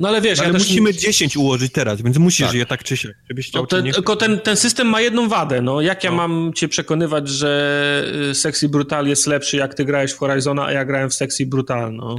no 0.00 0.08
ale 0.08 0.20
wiesz, 0.20 0.38
ale 0.38 0.48
ja 0.48 0.52
musimy 0.52 0.92
też... 0.92 1.02
10 1.02 1.36
ułożyć 1.36 1.72
teraz, 1.72 2.02
więc 2.02 2.18
musisz 2.18 2.46
tak. 2.46 2.56
je 2.56 2.66
tak 2.66 2.84
czy 2.84 2.96
siak, 2.96 3.14
żebyś 3.28 3.48
chciał, 3.48 3.62
no 3.62 3.66
ten, 3.66 3.84
nie... 3.84 3.92
Tylko 3.92 4.16
ten, 4.16 4.38
ten 4.38 4.56
system 4.56 4.88
ma 4.88 5.00
jedną 5.00 5.28
wadę, 5.28 5.62
no. 5.62 5.80
Jak 5.80 6.04
ja 6.04 6.10
no. 6.10 6.16
mam 6.16 6.52
cię 6.54 6.68
przekonywać, 6.68 7.28
że 7.28 8.04
y, 8.30 8.34
Sexy 8.34 8.68
Brutal 8.68 9.06
jest 9.06 9.26
lepszy, 9.26 9.56
jak 9.56 9.74
ty 9.74 9.84
grałeś 9.84 10.12
w 10.12 10.18
Horizona, 10.18 10.64
a 10.64 10.72
ja 10.72 10.84
grałem 10.84 11.10
w 11.10 11.14
Sexy 11.14 11.46
Brutal, 11.46 11.94
no. 11.94 12.16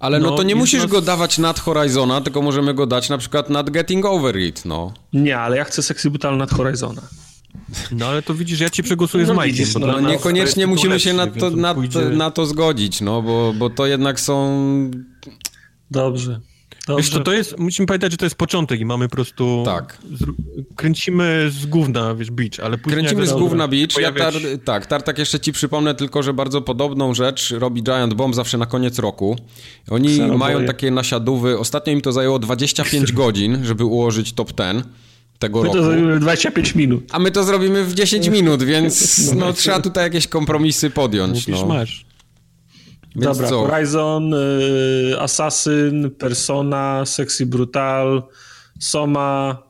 Ale 0.00 0.18
no, 0.20 0.30
no 0.30 0.36
to 0.36 0.42
nie 0.42 0.54
musisz 0.54 0.86
go 0.86 1.00
dawać 1.00 1.38
nad 1.38 1.60
Horizona, 1.60 2.20
tylko 2.20 2.42
możemy 2.42 2.74
go 2.74 2.86
dać 2.86 3.08
na 3.08 3.18
przykład 3.18 3.50
nad 3.50 3.70
Getting 3.70 4.04
Over 4.04 4.38
It, 4.38 4.64
no. 4.64 4.94
Nie, 5.12 5.38
ale 5.38 5.56
ja 5.56 5.64
chcę 5.64 5.82
Sexy 5.82 6.10
Brutal 6.10 6.36
nad 6.36 6.50
Horizona. 6.50 7.02
No 7.92 8.06
ale 8.06 8.22
to 8.22 8.34
widzisz, 8.34 8.60
ja 8.60 8.70
ci 8.70 8.82
przegłosuję 8.82 9.26
no, 9.26 9.32
z 9.32 9.36
Majkiem. 9.36 9.66
No, 9.80 9.86
no 9.86 10.00
niekoniecznie 10.00 10.66
musimy 10.66 11.00
się 11.00 11.12
na 11.12 11.26
to, 11.26 11.50
na, 11.50 11.74
na 12.12 12.30
to 12.30 12.46
zgodzić, 12.46 13.00
no, 13.00 13.22
bo, 13.22 13.54
bo 13.58 13.70
to 13.70 13.86
jednak 13.86 14.20
są... 14.20 14.90
Dobrze. 15.90 16.40
Wiesz 16.88 17.10
co, 17.10 17.20
to 17.20 17.32
jest, 17.32 17.58
musimy 17.58 17.86
pamiętać, 17.86 18.12
że 18.12 18.18
to 18.18 18.26
jest 18.26 18.36
początek 18.36 18.80
i 18.80 18.84
mamy 18.84 19.08
po 19.08 19.16
prostu... 19.16 19.62
Tak. 19.64 19.98
Z, 20.14 20.24
kręcimy 20.76 21.50
z 21.50 21.66
gówna, 21.66 22.14
wiesz, 22.14 22.30
beach, 22.30 22.60
ale 22.62 22.78
później... 22.78 23.00
Kręcimy 23.00 23.26
z 23.26 23.32
gówna 23.32 23.68
beach. 23.68 23.98
Ja 24.00 24.12
tar, 24.12 24.34
tak, 24.64 24.86
Tartak 24.86 25.18
jeszcze 25.18 25.40
ci 25.40 25.52
przypomnę 25.52 25.94
tylko, 25.94 26.22
że 26.22 26.34
bardzo 26.34 26.62
podobną 26.62 27.14
rzecz 27.14 27.50
robi 27.50 27.82
Giant 27.82 28.14
Bomb 28.14 28.34
zawsze 28.34 28.58
na 28.58 28.66
koniec 28.66 28.98
roku. 28.98 29.36
Oni 29.90 30.08
Ksenoboje. 30.08 30.38
mają 30.38 30.64
takie 30.66 30.90
nasiadówy, 30.90 31.58
ostatnio 31.58 31.92
im 31.92 32.00
to 32.00 32.12
zajęło 32.12 32.38
25 32.38 33.12
godzin, 33.12 33.64
żeby 33.64 33.84
ułożyć 33.84 34.32
top 34.32 34.52
10 34.58 34.84
tego 35.38 35.62
my 35.62 35.64
roku. 35.64 35.76
My 35.76 35.82
to 35.82 35.88
zrobimy 35.90 36.16
w 36.16 36.20
25 36.20 36.74
minut. 36.74 37.04
A 37.10 37.18
my 37.18 37.30
to 37.30 37.44
zrobimy 37.44 37.84
w 37.84 37.94
10 37.94 38.28
minut, 38.28 38.62
więc 38.62 39.18
no, 39.34 39.46
no 39.46 39.52
trzeba 39.52 39.80
tutaj 39.80 40.04
jakieś 40.04 40.26
kompromisy 40.26 40.90
podjąć. 40.90 41.46
Mówisz, 41.46 41.60
no. 41.60 41.66
masz. 41.66 42.09
Więc 43.16 43.38
Dobra, 43.38 43.48
co? 43.48 43.66
Horizon, 43.66 44.34
y, 44.34 45.20
Assassin, 45.20 46.10
Persona, 46.18 47.02
Sexy 47.06 47.46
Brutal, 47.46 48.22
Soma, 48.80 49.62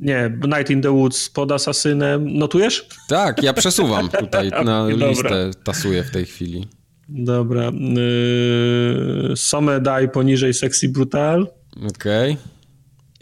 nie, 0.00 0.38
Night 0.48 0.70
in 0.70 0.82
the 0.82 0.90
Woods 0.90 1.30
pod 1.30 1.52
Assassinem. 1.52 2.38
Notujesz? 2.38 2.88
Tak, 3.08 3.42
ja 3.42 3.52
przesuwam 3.52 4.08
tutaj 4.08 4.50
na 4.64 4.86
listę, 4.88 5.50
tasuję 5.64 6.02
w 6.02 6.10
tej 6.10 6.26
chwili. 6.26 6.68
Dobra. 7.08 7.70
Y, 7.70 9.36
Some 9.36 9.80
daj 9.80 10.08
poniżej 10.08 10.54
Sexy 10.54 10.88
Brutal. 10.88 11.46
Okej. 11.76 12.32
Okay. 12.32 12.61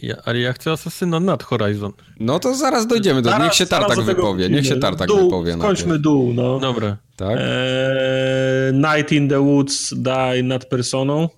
Ja, 0.03 0.17
ale 0.25 0.39
ja 0.39 0.53
chcę 0.53 0.71
Asasyna 0.71 1.21
nad 1.21 1.43
Horizon. 1.43 1.93
No 2.21 2.39
to 2.39 2.55
zaraz 2.55 2.87
dojdziemy 2.87 3.23
do... 3.23 3.31
Zaraz, 3.31 3.45
niech 3.45 3.55
się 3.55 3.67
Tartak 3.67 4.01
wypowie, 4.01 4.49
niech 4.49 4.67
się 4.67 4.77
Tartak 4.77 5.09
dół, 5.09 5.25
wypowie. 5.25 5.53
Skończmy 5.53 5.99
dół, 5.99 6.33
no. 6.35 6.59
Dobra. 6.59 6.97
Tak? 7.17 7.39
Eee, 7.41 8.73
Night 8.73 9.13
in 9.13 9.29
the 9.29 9.41
Woods 9.41 9.95
die 9.97 10.43
nad 10.43 10.65
personą. 10.65 11.29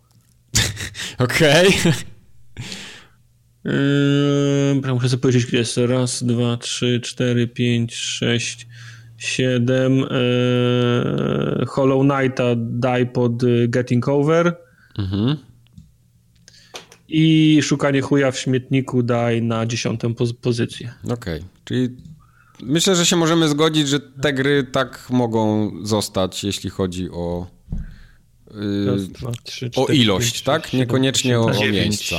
Okej. 1.18 1.68
Okay. 1.68 1.92
Eee, 3.64 4.94
muszę 4.94 5.08
sobie 5.08 5.20
powiedzieć, 5.20 5.46
gdzie 5.46 5.58
jest. 5.58 5.76
Raz, 5.76 6.24
dwa, 6.24 6.56
trzy, 6.56 7.00
cztery, 7.00 7.48
pięć, 7.48 7.94
sześć, 7.94 8.68
siedem. 9.18 9.98
Eee, 9.98 11.66
Hollow 11.66 12.02
Knighta 12.02 12.44
die 12.56 13.06
pod 13.06 13.42
Getting 13.68 14.08
Over. 14.08 14.56
Mhm 14.98 15.51
i 17.12 17.58
szukanie 17.62 18.00
chuja 18.00 18.30
w 18.30 18.38
śmietniku 18.38 19.02
daj 19.02 19.42
na 19.42 19.66
dziesiątą 19.66 20.14
poz 20.14 20.32
pozycję. 20.32 20.92
Okej, 21.04 21.14
okay. 21.14 21.48
czyli 21.64 21.88
myślę, 22.62 22.96
że 22.96 23.06
się 23.06 23.16
możemy 23.16 23.48
zgodzić, 23.48 23.88
że 23.88 24.00
te 24.00 24.32
gry 24.32 24.66
tak 24.72 25.06
mogą 25.10 25.72
zostać, 25.82 26.44
jeśli 26.44 26.70
chodzi 26.70 27.10
o 27.10 27.46
yy, 28.54 29.08
dwa, 29.08 29.32
trzy, 29.44 29.70
o 29.76 29.86
ilość, 29.86 30.32
pięć, 30.32 30.42
tak? 30.42 30.72
Niekoniecznie 30.72 31.40
o, 31.40 31.44
o 31.44 31.64
miejsca. 31.64 32.16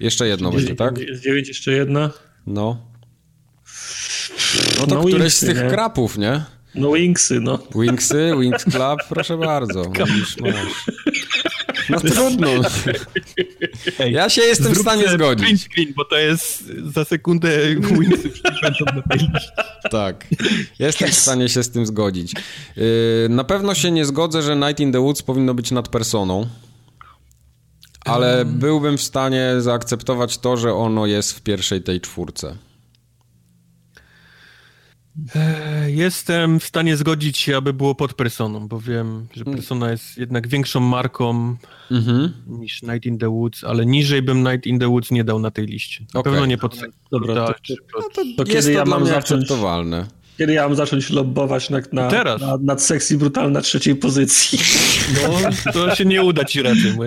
Jeszcze 0.00 0.28
jedno 0.28 0.50
będzie, 0.50 0.74
tak? 0.74 0.98
Jest 0.98 1.22
dziewięć, 1.22 1.48
jeszcze 1.48 1.72
jedna? 1.72 2.10
No. 2.46 2.94
No 4.80 4.86
to 4.86 4.94
no 4.94 5.00
któreś 5.00 5.22
wingsy, 5.22 5.46
z 5.46 5.48
tych 5.48 5.62
nie? 5.62 5.70
krapów, 5.70 6.18
nie? 6.18 6.44
No 6.74 6.92
Wingsy, 6.92 7.40
no. 7.40 7.58
Wingsy, 7.74 8.32
Wings 8.40 8.64
Club, 8.64 9.00
proszę 9.08 9.38
bardzo. 9.38 9.90
Masz, 9.98 10.40
masz. 10.40 10.86
No 11.90 12.00
trudno. 12.00 12.48
Ej, 13.98 14.12
ja 14.12 14.28
się 14.28 14.42
jestem 14.42 14.74
w 14.74 14.78
stanie 14.78 15.08
zgodzić. 15.08 15.46
Print 15.46 15.60
screen, 15.60 15.92
bo 15.96 16.04
to 16.04 16.18
jest 16.18 16.64
za 16.94 17.04
sekundę 17.04 17.74
Wingsy 17.74 18.30
będą 18.62 18.84
na 18.84 19.02
tej 19.02 19.28
Tak. 19.90 20.26
Jestem 20.78 21.08
yes. 21.08 21.16
w 21.16 21.20
stanie 21.20 21.48
się 21.48 21.62
z 21.62 21.70
tym 21.70 21.86
zgodzić. 21.86 22.32
Yy, 22.76 22.84
na 23.28 23.44
pewno 23.44 23.74
się 23.74 23.90
nie 23.90 24.04
zgodzę, 24.04 24.42
że 24.42 24.56
Night 24.56 24.80
in 24.80 24.92
the 24.92 25.00
Woods 25.00 25.22
powinno 25.22 25.54
być 25.54 25.70
nad 25.70 25.88
personą. 25.88 26.48
Ale 28.04 28.38
um. 28.38 28.58
byłbym 28.58 28.98
w 28.98 29.02
stanie 29.02 29.54
zaakceptować 29.58 30.38
to, 30.38 30.56
że 30.56 30.74
ono 30.74 31.06
jest 31.06 31.32
w 31.32 31.42
pierwszej 31.42 31.82
tej 31.82 32.00
czwórce. 32.00 32.56
E, 35.34 35.90
jestem 35.90 36.60
w 36.60 36.64
stanie 36.64 36.96
zgodzić 36.96 37.38
się, 37.38 37.56
aby 37.56 37.72
było 37.72 37.94
pod 37.94 38.14
Personą, 38.14 38.68
bo 38.68 38.80
wiem, 38.80 39.26
że 39.32 39.44
mm. 39.44 39.54
Persona 39.54 39.90
jest 39.90 40.18
jednak 40.18 40.48
większą 40.48 40.80
marką 40.80 41.56
mm-hmm. 41.90 42.30
niż 42.46 42.82
Night 42.82 43.06
in 43.06 43.18
the 43.18 43.28
Woods, 43.28 43.64
ale 43.64 43.86
niżej 43.86 44.22
bym 44.22 44.38
Night 44.38 44.66
in 44.66 44.78
the 44.78 44.88
Woods 44.88 45.10
nie 45.10 45.24
dał 45.24 45.38
na 45.38 45.50
tej 45.50 45.66
liście. 45.66 46.04
Na 46.14 46.20
okay. 46.20 46.32
pewno 46.32 46.46
nie 46.46 46.58
pod 46.58 46.80
Dobra, 47.10 47.34
to, 47.34 47.54
to, 47.92 48.08
to, 48.14 48.22
to 48.36 48.44
kiedy 48.44 48.72
ja 48.72 48.84
mam 48.84 49.06
zaakceptowalne. 49.06 50.06
Kiedy 50.38 50.52
ja 50.52 50.68
mam 50.68 50.76
zacząć 50.76 51.10
lobbować 51.10 51.70
na, 51.70 51.80
na, 51.92 52.10
Teraz. 52.10 52.40
na, 52.40 52.58
nad 52.62 52.82
sexy 52.82 53.18
brutal 53.18 53.52
na 53.52 53.60
trzeciej 53.60 53.96
pozycji. 53.96 54.58
No, 55.14 55.72
to 55.72 55.94
się 55.94 56.04
nie 56.04 56.22
uda 56.22 56.44
ci 56.44 56.62
raczej, 56.62 56.92
bo 56.92 57.02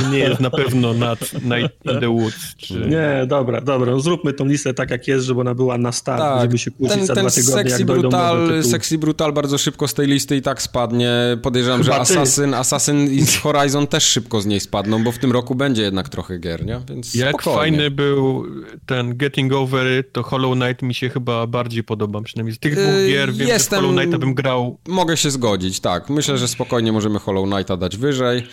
to 0.00 0.10
nie 0.10 0.18
jest 0.18 0.40
na 0.40 0.50
pewno 0.50 0.94
nad 0.94 1.32
Night 1.32 1.86
in 1.86 2.00
the 2.00 2.08
Woods. 2.08 2.56
Czy... 2.56 2.74
Nie, 2.74 3.26
dobra, 3.26 3.60
dobra. 3.60 3.92
No, 3.92 4.00
zróbmy 4.00 4.32
tą 4.32 4.44
listę 4.46 4.74
tak 4.74 4.90
jak 4.90 5.08
jest, 5.08 5.26
żeby 5.26 5.40
ona 5.40 5.54
była 5.54 5.78
na 5.78 5.92
start, 5.92 6.22
tak. 6.22 6.40
żeby 6.40 6.58
się 6.58 6.70
kłócić 6.70 6.96
ten, 6.96 7.06
za 7.06 7.14
ten 7.14 7.26
dwa 7.26 7.34
tygodnie, 7.34 7.70
sexy 7.70 7.84
brutal, 7.84 8.64
sexy 8.64 8.98
brutal 8.98 9.32
bardzo 9.32 9.58
szybko 9.58 9.88
z 9.88 9.94
tej 9.94 10.06
listy 10.06 10.36
i 10.36 10.42
tak 10.42 10.62
spadnie. 10.62 11.12
Podejrzewam, 11.42 11.82
Chyba 11.82 11.94
że 11.94 12.00
Assassin, 12.00 12.54
Assassin 12.54 13.12
i 13.12 13.26
Horizon 13.26 13.86
też 13.86 14.04
szybko 14.04 14.40
z 14.40 14.46
niej 14.46 14.60
spadną, 14.60 15.04
bo 15.04 15.12
w 15.12 15.18
tym 15.18 15.32
roku 15.32 15.54
będzie 15.54 15.82
jednak 15.82 16.08
trochę 16.08 16.38
gier, 16.38 16.66
nie? 16.66 16.80
Więc 16.88 17.14
Jak 17.14 17.28
spokojnie. 17.42 17.58
fajny 17.58 17.90
był 17.90 18.46
ten 18.86 19.16
Getting 19.16 19.52
Over, 19.52 19.86
to 20.12 20.22
Hollow 20.22 20.54
Knight 20.56 20.82
mi 20.82 20.94
się 20.94 21.08
chyba 21.08 21.46
bardziej 21.46 21.84
podoba, 21.84 22.22
przynajmniej 22.22 22.41
z 22.50 22.58
tych 22.58 22.74
dwóch 22.74 22.94
yy, 22.94 23.08
gier 23.08 23.32
wiem, 23.32 23.48
Jestem... 23.48 23.80
że 23.80 23.86
Hollow 23.86 24.00
Knighta 24.00 24.18
bym 24.18 24.34
grał. 24.34 24.78
Mogę 24.88 25.16
się 25.16 25.30
zgodzić, 25.30 25.80
tak. 25.80 26.10
Myślę, 26.10 26.38
że 26.38 26.48
spokojnie 26.48 26.92
możemy 26.92 27.18
Hollow 27.18 27.50
Knighta 27.50 27.76
dać 27.76 27.96
wyżej. 27.96 28.46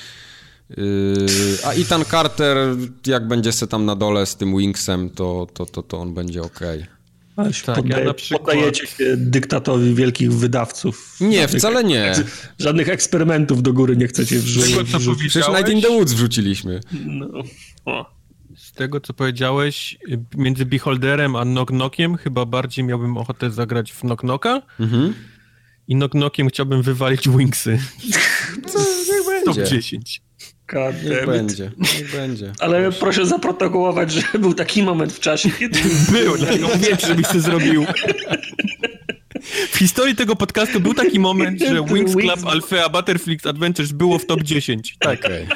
Yy, 0.70 0.78
a 1.66 1.72
Ethan 1.74 2.06
Carter, 2.06 2.58
jak 3.08 3.28
będzie 3.28 3.52
se 3.52 3.68
tam 3.68 3.86
na 3.86 3.96
dole 3.96 4.26
z 4.26 4.36
tym 4.36 4.58
Wingsem, 4.58 5.10
to, 5.10 5.48
to, 5.54 5.66
to, 5.66 5.84
to 5.84 5.98
on 5.98 6.14
będzie 6.14 6.42
ok. 6.42 6.60
tak, 7.66 7.76
poddaje, 7.76 8.04
ja 8.04 8.08
na 8.08 8.14
przykład... 8.14 8.42
Poddajecie 8.42 8.88
się 8.88 9.18
dyktatowi 9.18 9.96
wielkich 9.96 10.34
wydawców. 10.34 11.18
Nie, 11.22 11.42
żadnych, 11.42 11.60
wcale 11.60 11.84
nie. 11.84 12.14
Żadnych 12.60 12.90
eksperymentów 12.90 13.64
do 13.64 13.74
góry 13.74 13.98
nie 13.98 14.08
chcecie 14.08 14.40
wrzucić. 14.40 14.76
Przecież 15.28 15.48
Night 15.50 15.70
in 15.70 15.82
the 15.82 15.90
Woods 15.90 16.14
wrzuciliśmy. 16.14 16.80
No. 17.06 17.28
O 17.86 18.19
tego, 18.80 19.02
co 19.02 19.14
powiedziałeś, 19.14 19.98
między 20.36 20.66
Beholderem 20.66 21.36
a 21.36 21.44
Knock 21.44 21.72
Knockiem 21.72 22.18
chyba 22.18 22.46
bardziej 22.46 22.86
miałbym 22.86 23.18
ochotę 23.18 23.52
zagrać 23.52 23.92
w 23.92 24.00
Knock 24.00 24.22
Knocka. 24.22 24.62
Mhm. 24.80 25.14
I 25.88 25.96
Knock 25.96 26.12
Knockiem 26.12 26.50
chciałbym 26.50 26.82
wywalić 26.82 27.30
Wingsy. 27.30 27.80
Co, 28.68 28.80
niech 28.80 29.26
będzie. 29.26 29.62
Top 29.62 29.70
10. 29.70 30.22
God 30.74 30.96
niech 31.04 31.26
będzie, 31.26 31.72
niech 31.78 32.12
będzie. 32.12 32.52
Ale 32.60 32.82
proszę. 32.82 33.00
proszę 33.00 33.26
zaprotokołować, 33.26 34.12
że 34.12 34.22
był 34.40 34.54
taki 34.54 34.84
moment 34.84 35.14
w 35.14 35.20
czasie, 35.20 35.50
kiedy... 35.60 35.80
Był, 36.12 36.38
dlatego 36.38 36.68
mówię, 36.68 36.98
żebyś 37.08 37.28
to 37.28 37.40
zrobił. 37.40 37.86
W 39.72 39.78
historii 39.78 40.16
tego 40.16 40.36
podcastu 40.36 40.80
był 40.80 40.94
taki 40.94 41.20
moment, 41.20 41.60
że 41.60 41.84
Wings 41.84 42.12
Club 42.12 42.46
Alpha 42.46 42.90
Butterflies 42.90 43.46
Adventures 43.46 43.92
było 43.92 44.20
w 44.20 44.26
top 44.26 44.44
10. 44.44 44.96
Tak. 45.00 45.20
Okay. 45.20 45.48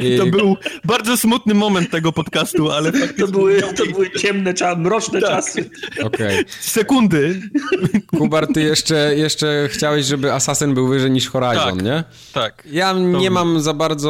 I... 0.00 0.18
To 0.18 0.26
był 0.26 0.56
bardzo 0.84 1.16
smutny 1.16 1.54
moment 1.54 1.90
tego 1.90 2.12
podcastu, 2.12 2.70
ale 2.70 2.92
to 2.92 3.28
były, 3.28 3.62
to 3.62 3.86
były 3.86 4.10
ciemne, 4.10 4.54
mroczne 4.76 5.20
tak. 5.20 5.30
czasy. 5.30 5.70
Okay. 6.02 6.44
Sekundy. 6.60 7.42
Kubar, 8.18 8.46
ty 8.54 8.62
jeszcze, 8.62 9.16
jeszcze 9.16 9.68
chciałeś, 9.72 10.06
żeby 10.06 10.32
Assassin 10.32 10.74
był 10.74 10.88
wyżej 10.88 11.10
niż 11.10 11.28
Horizon, 11.28 11.76
tak. 11.76 11.84
nie? 11.84 12.04
Tak. 12.32 12.62
Ja 12.70 12.92
to 12.92 12.98
nie 13.00 13.30
mam 13.30 13.60
za 13.60 13.74
bardzo 13.74 14.08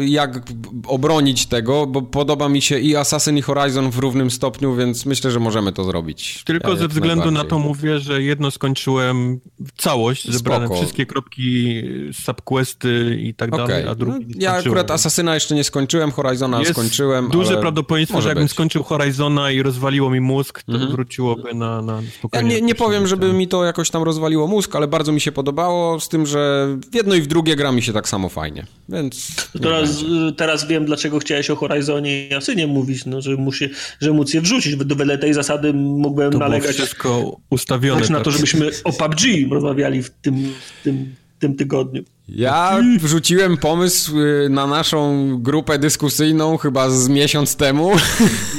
jak 0.00 0.42
obronić 0.86 1.46
tego, 1.46 1.86
bo 1.86 2.02
podoba 2.02 2.48
mi 2.48 2.62
się 2.62 2.78
i 2.78 2.96
Assassin 2.96 3.36
i 3.36 3.42
Horizon 3.42 3.90
w 3.90 3.98
równym 3.98 4.30
stopniu, 4.30 4.74
więc 4.74 5.06
myślę, 5.06 5.30
że 5.30 5.40
możemy 5.40 5.72
to 5.72 5.84
zrobić. 5.84 6.44
Tylko 6.44 6.70
ja 6.70 6.76
ze 6.76 6.88
względu 6.88 7.30
na 7.30 7.44
to 7.44 7.58
mówię, 7.58 7.98
że 7.98 8.22
jedno 8.22 8.50
skończyłem 8.50 9.40
całość, 9.76 10.30
zebrane 10.30 10.66
Spoko. 10.66 10.80
wszystkie 10.80 11.06
kropki, 11.06 11.82
subquesty 12.12 13.18
i 13.20 13.34
tak 13.34 13.54
okay. 13.54 13.66
dalej, 13.66 13.88
a 13.88 13.94
drugi 13.94 14.26
no, 14.28 14.34
Ja 14.38 14.52
akurat 14.52 14.90
Assassina 14.90 15.34
jeszcze 15.34 15.54
nie 15.54 15.64
skończyłem, 15.64 16.10
Horizona 16.10 16.58
Jest 16.58 16.70
skończyłem, 16.70 17.28
duże 17.28 17.56
prawdopodobieństwo, 17.56 18.20
że 18.20 18.28
jakbym 18.28 18.44
być. 18.44 18.52
skończył 18.52 18.82
Horizona 18.82 19.50
i 19.50 19.62
rozwaliło 19.62 20.10
mi 20.10 20.20
mózg, 20.20 20.62
to 20.62 20.72
mhm. 20.72 20.90
wróciłoby 20.90 21.54
na, 21.54 21.82
na 21.82 22.02
spokojnie. 22.18 22.54
Ja 22.54 22.60
nie, 22.60 22.66
nie 22.66 22.74
powiem, 22.74 23.06
żeby 23.06 23.32
mi 23.32 23.48
to 23.48 23.64
jakoś 23.64 23.90
tam 23.90 24.02
rozwaliło 24.02 24.46
mózg, 24.46 24.76
ale 24.76 24.88
bardzo 24.88 25.12
mi 25.12 25.20
się 25.20 25.32
podobało, 25.32 26.00
z 26.00 26.08
tym, 26.08 26.26
że 26.26 26.68
w 26.90 26.94
jedno 26.94 27.14
i 27.14 27.20
w 27.20 27.26
drugie 27.26 27.56
gra 27.56 27.72
mi 27.72 27.82
się 27.82 27.92
tak 27.92 28.08
samo 28.08 28.28
fajnie, 28.28 28.66
więc... 28.88 29.26
Teraz, 29.62 30.04
teraz 30.36 30.66
wiem, 30.66 30.84
dlaczego 30.84 31.18
chciałeś 31.18 31.50
o 31.50 31.56
Horizonie 31.56 32.28
i 32.28 32.34
Asynie 32.34 32.66
mówić, 32.66 33.06
no, 33.06 33.20
że, 33.20 33.36
musi, 33.36 33.68
że 34.00 34.12
móc 34.12 34.34
je 34.34 34.40
wrzucić. 34.40 34.76
Wedle 34.76 35.18
tej 35.18 35.34
zasady 35.34 35.72
mógłbym 35.74 36.32
to 36.32 36.38
nalegać... 36.38 36.76
Wszystko 36.76 37.36
ustawione. 37.50 38.00
na 38.10 38.18
to, 38.18 38.24
tak. 38.24 38.32
żebyśmy 38.32 38.70
o 38.84 38.92
PUBG 38.92 39.20
rozmawiali 39.50 40.02
w 40.02 40.10
tym, 40.10 40.52
w 40.80 40.84
tym, 40.84 41.14
w 41.36 41.40
tym 41.40 41.56
tygodniu. 41.56 42.04
Ja 42.34 42.78
wrzuciłem 43.00 43.56
pomysł 43.56 44.20
y, 44.20 44.48
na 44.50 44.66
naszą 44.66 45.28
grupę 45.42 45.78
dyskusyjną 45.78 46.56
chyba 46.56 46.90
z 46.90 47.08
miesiąc 47.08 47.56
temu. 47.56 47.92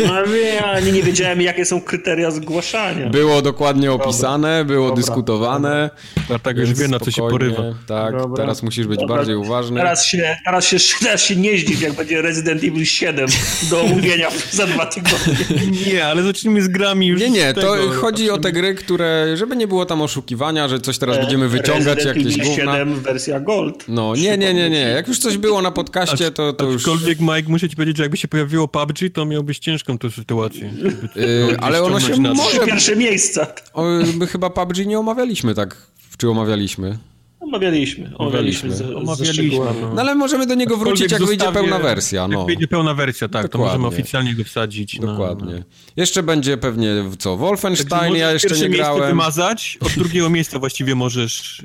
No 0.07 0.13
ja 0.35 0.79
nie, 0.79 0.91
nie 0.91 1.03
wiedziałem, 1.03 1.41
jakie 1.41 1.65
są 1.65 1.81
kryteria 1.81 2.31
zgłaszania. 2.31 3.09
Było 3.09 3.41
dokładnie 3.41 3.91
opisane, 3.91 4.59
dobra, 4.59 4.75
było 4.75 4.87
dobra, 4.87 5.01
dyskutowane. 5.01 5.89
Dlatego 6.27 6.61
już 6.61 6.73
wie, 6.73 6.87
na 6.87 6.99
co 6.99 7.11
się 7.11 7.21
porywa. 7.21 7.63
Tak, 7.87 8.17
dobra. 8.17 8.43
teraz 8.43 8.63
musisz 8.63 8.87
być 8.87 9.05
bardziej 9.07 9.35
uważny. 9.35 9.79
Teraz 9.79 10.05
się, 10.05 10.37
teraz, 10.45 10.67
się, 10.67 10.77
teraz 11.05 11.23
się 11.23 11.35
nie 11.35 11.57
zdziw, 11.57 11.81
jak 11.81 11.93
będzie 11.93 12.21
Resident 12.21 12.63
Evil 12.63 12.85
7 12.85 13.27
do 13.69 13.81
omówienia 13.81 14.29
za 14.51 14.67
dwa 14.67 14.85
tygodnie. 14.85 15.35
Nie, 15.85 16.05
ale 16.05 16.23
zacznijmy 16.23 16.61
z 16.61 16.67
grami 16.67 17.07
już 17.07 17.21
Nie, 17.21 17.29
nie, 17.29 17.53
to 17.53 17.75
chodzi 18.01 18.29
o 18.29 18.37
te 18.37 18.51
gry, 18.51 18.75
które, 18.75 19.37
żeby 19.37 19.55
nie 19.55 19.67
było 19.67 19.85
tam 19.85 20.01
oszukiwania, 20.01 20.67
że 20.67 20.79
coś 20.79 20.97
teraz 20.97 21.17
e, 21.17 21.19
będziemy 21.19 21.49
wyciągać, 21.49 21.97
Resident 21.97 22.17
jakieś 22.17 22.39
Evil 22.39 22.55
7 22.55 22.99
wersja 22.99 23.39
Gold. 23.39 23.60
Gold. 23.61 23.85
No, 23.87 24.15
nie, 24.15 24.37
nie, 24.37 24.53
nie, 24.53 24.69
nie. 24.69 24.79
Jak 24.79 25.07
już 25.07 25.19
coś 25.19 25.37
było 25.37 25.61
na 25.61 25.71
podcaście, 25.71 26.31
to, 26.31 26.53
to 26.53 26.65
już... 26.65 26.81
Aczkolwiek, 26.81 27.19
Mike, 27.19 27.43
muszę 27.47 27.69
ci 27.69 27.75
powiedzieć, 27.75 27.97
że 27.97 28.03
jakby 28.03 28.17
się 28.17 28.27
pojawiło 28.27 28.67
PUBG, 28.67 28.97
to 29.13 29.25
miałbyś 29.25 29.59
ciężką 29.59 29.97
tę 29.97 30.11
sytuację. 30.11 30.73
Yy, 31.15 31.57
ale 31.59 31.83
ono 31.83 31.99
się 31.99 32.17
może... 32.17 32.59
Pierwsze 32.65 32.95
miejsca. 32.95 33.47
O, 33.73 33.83
my 34.17 34.27
chyba 34.27 34.49
PUBG 34.49 34.85
nie 34.85 34.99
omawialiśmy 34.99 35.55
tak, 35.55 35.77
czy 36.17 36.29
omawialiśmy? 36.29 36.97
Omawialiśmy. 37.41 38.11
Omawialiśmy. 38.17 38.71
Z, 38.71 38.81
omawialiśmy 38.81 39.59
no. 39.59 39.89
no. 39.93 40.01
ale 40.01 40.15
możemy 40.15 40.47
do 40.47 40.55
niego 40.55 40.77
wrócić, 40.77 41.11
jak 41.11 41.25
wyjdzie 41.25 41.51
pełna 41.51 41.79
wersja. 41.79 42.27
No. 42.27 42.37
Jak 42.37 42.47
wyjdzie 42.47 42.67
pełna 42.67 42.93
wersja, 42.93 43.27
tak, 43.27 43.43
Dokładnie. 43.43 43.73
to 43.73 43.79
możemy 43.79 43.87
oficjalnie 43.87 44.35
go 44.35 44.43
wsadzić. 44.43 44.99
Dokładnie. 44.99 45.53
Na, 45.53 45.61
Jeszcze 45.97 46.23
będzie 46.23 46.57
pewnie 46.57 46.89
co, 47.19 47.37
Wolfenstein, 47.37 48.15
ja 48.15 48.31
jeszcze 48.31 48.59
nie 48.59 48.69
grałem. 48.69 49.07
wymazać, 49.07 49.77
od 49.81 49.91
drugiego 49.91 50.29
miejsca 50.39 50.59
właściwie 50.59 50.95
możesz... 50.95 51.63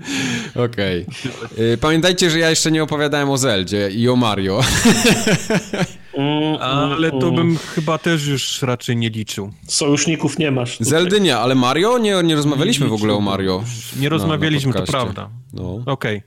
Okej. 0.55 1.07
Okay. 1.07 1.79
Pamiętajcie, 1.81 2.31
że 2.31 2.39
ja 2.39 2.51
jeszcze 2.51 2.71
nie 2.71 2.83
opowiadałem 2.83 3.31
o 3.31 3.39
Zeldzie 3.39 3.91
i 3.91 4.09
o 4.09 4.17
Mario. 4.17 4.61
Mm, 6.17 6.57
ale 6.61 7.11
to 7.11 7.17
mm, 7.17 7.35
bym 7.35 7.47
mm. 7.47 7.57
chyba 7.57 7.99
też 7.99 8.27
już 8.27 8.63
raczej 8.63 8.97
nie 8.97 9.11
liczył. 9.11 9.53
Sojuszników 9.67 10.39
nie 10.39 10.51
masz. 10.51 10.73
Tutaj. 10.73 10.91
Zeldy 10.91 11.21
nie, 11.21 11.37
ale 11.37 11.55
Mario? 11.55 11.99
Nie, 11.99 12.23
nie 12.25 12.35
rozmawialiśmy 12.35 12.87
nie 12.87 12.91
w 12.91 12.95
ogóle 12.95 13.15
o 13.15 13.21
Mario. 13.21 13.65
Nie 14.01 14.09
rozmawialiśmy, 14.09 14.73
to 14.73 14.83
prawda. 14.83 15.31
No. 15.53 15.75
Okej. 15.75 16.17
Okay. 16.17 16.23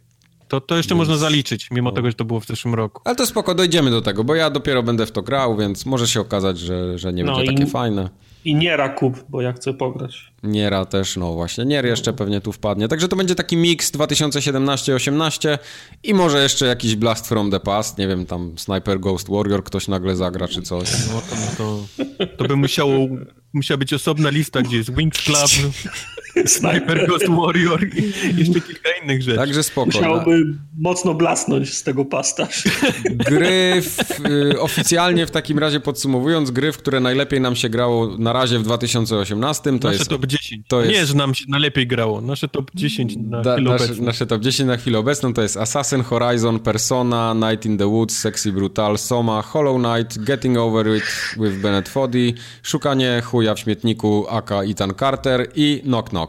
To, 0.47 0.61
to 0.61 0.77
jeszcze 0.77 0.95
więc... 0.95 0.99
można 0.99 1.17
zaliczyć, 1.17 1.71
mimo 1.71 1.89
no. 1.89 1.95
tego, 1.95 2.07
że 2.07 2.13
to 2.13 2.25
było 2.25 2.39
w 2.39 2.45
zeszłym 2.45 2.75
roku. 2.75 3.01
Ale 3.05 3.15
to 3.15 3.25
spoko, 3.25 3.55
dojdziemy 3.55 3.91
do 3.91 4.01
tego, 4.01 4.23
bo 4.23 4.35
ja 4.35 4.49
dopiero 4.49 4.83
będę 4.83 5.05
w 5.05 5.11
to 5.11 5.21
grał, 5.21 5.57
więc 5.57 5.85
może 5.85 6.07
się 6.07 6.21
okazać, 6.21 6.59
że, 6.59 6.97
że 6.97 7.13
nie 7.13 7.23
no 7.23 7.35
będzie 7.35 7.51
takie 7.51 7.65
fajne. 7.65 8.09
I 8.45 8.55
Niera 8.55 8.89
kup, 8.89 9.25
bo 9.29 9.41
ja 9.41 9.53
chcę 9.53 9.73
pograć. 9.73 10.31
Niera 10.43 10.85
też, 10.85 11.17
no 11.17 11.33
właśnie. 11.33 11.65
Nier 11.65 11.85
jeszcze 11.85 12.13
pewnie 12.13 12.41
tu 12.41 12.51
wpadnie. 12.51 12.87
Także 12.87 13.07
to 13.07 13.15
będzie 13.15 13.35
taki 13.35 13.57
mix 13.57 13.91
2017-18 13.91 15.57
i 16.03 16.13
może 16.13 16.43
jeszcze 16.43 16.65
jakiś 16.65 16.95
Blast 16.95 17.27
from 17.27 17.51
the 17.51 17.59
Past. 17.59 17.97
Nie 17.97 18.07
wiem, 18.07 18.25
tam 18.25 18.53
Sniper 18.57 18.99
Ghost 18.99 19.29
Warrior 19.29 19.63
ktoś 19.63 19.87
nagle 19.87 20.15
zagra 20.15 20.47
czy 20.47 20.61
coś. 20.61 20.89
No, 21.07 21.21
to, 21.57 21.85
to, 22.17 22.27
to 22.37 22.45
by 22.45 22.55
musiało, 22.55 23.07
musiała 23.53 23.77
być 23.77 23.93
osobna 23.93 24.29
lista, 24.29 24.61
gdzie 24.61 24.77
jest 24.77 24.95
Wings 24.95 25.21
Club, 25.23 25.73
Sniper 26.45 27.05
Ghost 27.09 27.29
Warrior 27.29 27.87
i 27.97 28.13
jeszcze 28.37 28.61
kilka 28.61 28.89
innych 29.03 29.21
rzeczy. 29.21 29.37
Także 29.37 29.63
spoko. 29.63 29.85
Musiałoby 29.85 30.45
mocno 30.77 31.13
blasnąć 31.13 31.73
z 31.73 31.83
tego 31.83 32.05
pasta. 32.05 32.47
Gry 33.29 33.81
w, 33.81 34.25
y, 34.25 34.59
oficjalnie 34.59 35.25
w 35.25 35.31
takim 35.31 35.59
razie 35.59 35.79
podsumowując, 35.79 36.51
gry, 36.51 36.71
w 36.71 36.77
które 36.77 36.99
najlepiej 36.99 37.41
nam 37.41 37.55
się 37.55 37.69
grało 37.69 38.17
na 38.17 38.33
razie 38.33 38.59
w 38.59 38.63
2018 38.63 39.63
to 39.63 39.87
nasze 39.87 39.97
jest... 39.97 40.09
top 40.09 40.25
10. 40.25 40.67
To 40.67 40.81
jest, 40.81 40.91
Nie, 40.91 41.05
że 41.05 41.13
nam 41.13 41.35
się 41.35 41.45
najlepiej 41.47 41.87
grało. 41.87 42.21
Nasze 42.21 42.47
top 42.47 42.71
10 42.75 43.15
na 43.17 43.41
da, 43.41 43.53
chwilę 43.53 43.71
nasze, 43.71 43.85
obecną. 43.85 44.05
Nasze 44.05 44.27
top 44.27 44.41
10 44.41 44.67
na 44.67 44.77
chwilę 44.77 44.99
obecną 44.99 45.33
to 45.33 45.41
jest 45.41 45.57
Assassin, 45.57 46.03
Horizon, 46.03 46.59
Persona, 46.59 47.33
Night 47.33 47.65
in 47.65 47.77
the 47.77 47.87
Woods, 47.87 48.17
Sexy 48.17 48.51
Brutal, 48.51 48.97
Soma, 48.97 49.41
Hollow 49.41 49.77
Knight, 49.77 50.25
Getting 50.25 50.57
Over 50.57 50.97
It 50.97 51.03
with 51.37 51.61
Bennett 51.61 51.89
Foddy, 51.89 52.33
Szukanie 52.63 53.21
chuja 53.25 53.55
w 53.55 53.59
śmietniku 53.59 54.25
aka 54.29 54.63
Ethan 54.63 54.93
Carter 54.99 55.47
i 55.55 55.81
Knock 55.83 56.09
Knock. 56.09 56.28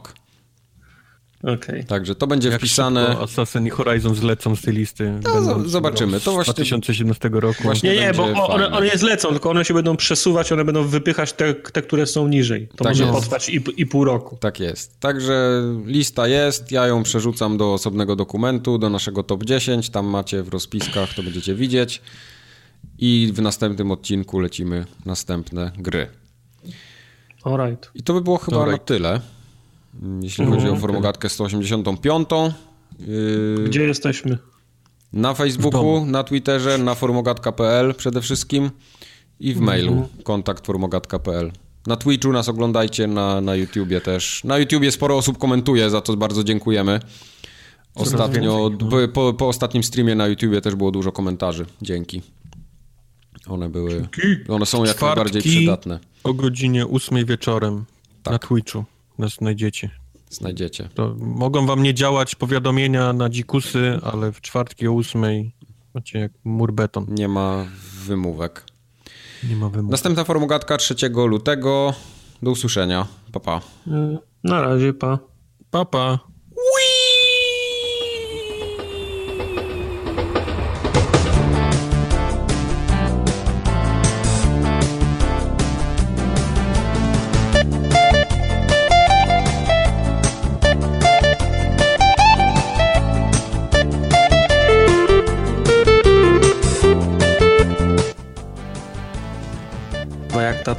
Okay. 1.43 1.85
Także 1.85 2.15
to 2.15 2.27
będzie 2.27 2.49
Jak 2.49 2.61
wpisane. 2.61 3.17
Assassin 3.19 3.67
i 3.67 3.71
Horizon 3.71 4.15
zlecą 4.15 4.57
z 4.57 4.63
tej 4.63 4.75
listy. 4.75 5.13
No, 5.25 5.69
zobaczymy. 5.69 6.21
To 6.21 6.33
właśnie 6.33 6.55
2017 6.55 7.31
roku. 7.33 7.63
Właśnie 7.63 7.95
nie, 7.95 8.01
nie, 8.01 8.13
bo 8.15 8.25
one, 8.49 8.71
one 8.71 8.87
nie 8.87 8.99
zlecą, 8.99 9.29
tylko 9.29 9.51
one 9.51 9.65
się 9.65 9.75
będą 9.75 9.97
przesuwać, 9.97 10.53
one 10.53 10.65
będą 10.65 10.85
wypychać 10.85 11.33
te, 11.33 11.55
te 11.55 11.83
które 11.83 12.07
są 12.07 12.29
niżej. 12.29 12.69
To 12.69 12.85
tak 12.85 12.87
może 12.87 13.05
jest. 13.05 13.15
potrwać 13.15 13.49
i, 13.49 13.63
i 13.77 13.87
pół 13.87 14.05
roku. 14.05 14.37
Tak 14.41 14.61
jest. 14.61 15.01
Także 15.01 15.63
lista 15.87 16.29
jest, 16.29 16.73
ja 16.73 16.87
ją 16.87 17.03
przerzucam 17.03 17.57
do 17.57 17.75
osobnego 17.75 18.17
dokumentu, 18.17 18.79
do 18.79 18.91
naszego 18.91 19.23
top 19.23 19.45
10. 19.45 19.91
Tam 19.91 20.07
macie 20.07 20.43
w 20.43 20.49
rozpiskach, 20.49 21.15
to 21.15 21.23
będziecie 21.23 21.55
widzieć. 21.55 22.03
I 22.99 23.31
w 23.35 23.43
następnym 23.43 23.91
odcinku 23.91 24.41
lecimy 24.41 24.87
następne 25.07 25.73
gry. 25.79 26.07
Alright. 27.45 27.91
I 27.95 28.03
to 28.03 28.13
by 28.13 28.21
było 28.21 28.39
chyba 28.39 28.57
Alright. 28.63 28.81
na 28.81 28.87
tyle. 28.87 29.21
Jeśli 30.23 30.47
chodzi 30.47 30.69
o 30.69 30.77
formogatkę 30.77 31.29
185. 31.29 32.29
Yy, 32.99 33.65
Gdzie 33.67 33.83
jesteśmy? 33.83 34.39
Na 35.13 35.35
Facebooku, 35.35 36.07
na 36.07 36.25
Twitterze, 36.25 36.79
na 36.79 36.95
formogatka.pl 36.95 37.95
przede 37.95 38.21
wszystkim 38.21 38.71
i 39.41 39.55
w 39.55 39.59
mhm. 39.59 39.67
mailu 39.67 40.09
kontakt 40.25 40.67
formogatka.pl. 40.67 41.53
Na 41.87 41.97
Twitchu 41.97 42.33
nas 42.33 42.49
oglądajcie, 42.49 43.07
na, 43.07 43.41
na 43.41 43.55
YouTubie 43.55 44.01
też. 44.01 44.45
Na 44.45 44.59
YouTubie 44.59 44.93
sporo 44.93 45.17
osób 45.17 45.39
komentuje, 45.39 45.91
za 45.91 46.01
to 46.01 46.17
bardzo 46.17 46.45
dziękujemy. 46.45 47.01
Ostatnio, 47.95 48.71
no. 48.81 49.09
po, 49.09 49.33
po 49.33 49.49
ostatnim 49.49 49.83
streamie 49.83 50.15
na 50.15 50.27
YouTubie 50.27 50.61
też 50.61 50.75
było 50.75 50.91
dużo 50.91 51.13
komentarzy. 51.13 51.67
Dzięki. 51.83 52.23
One 53.49 53.69
były, 53.69 54.09
one 54.49 54.67
są 54.67 54.85
jak 54.85 55.03
najbardziej 55.03 55.43
przydatne. 55.43 55.99
o 56.25 56.35
godzinie 56.35 56.87
8 56.87 57.27
wieczorem 57.27 57.85
tak. 58.23 58.33
na 58.33 58.39
Twitchu 58.39 58.85
znajdziecie. 59.29 59.91
Znajdziecie. 60.31 60.89
To 60.95 61.15
mogą 61.19 61.67
wam 61.67 61.83
nie 61.83 61.95
działać 61.95 62.35
powiadomienia 62.35 63.13
na 63.13 63.29
dzikusy, 63.29 63.99
ale 64.03 64.33
w 64.33 64.41
czwartki 64.41 64.89
o 64.89 64.93
ósmej 64.93 65.55
macie 65.95 66.19
jak 66.19 66.33
mur 66.45 66.73
beton. 66.73 67.07
Nie 67.09 67.29
ma 67.29 67.67
wymówek. 68.07 68.65
Nie 69.49 69.57
ma 69.57 69.69
wymówek. 69.69 69.91
Następna 69.91 70.25
formogatka 70.25 70.77
3 70.77 70.95
lutego. 71.09 71.95
Do 72.43 72.51
usłyszenia. 72.51 73.07
Pa, 73.33 73.41
pa. 73.41 73.61
Na 74.45 74.63
razie, 74.63 74.93
pa. 74.93 75.19
Papa. 75.71 76.19
Bo 76.29 76.30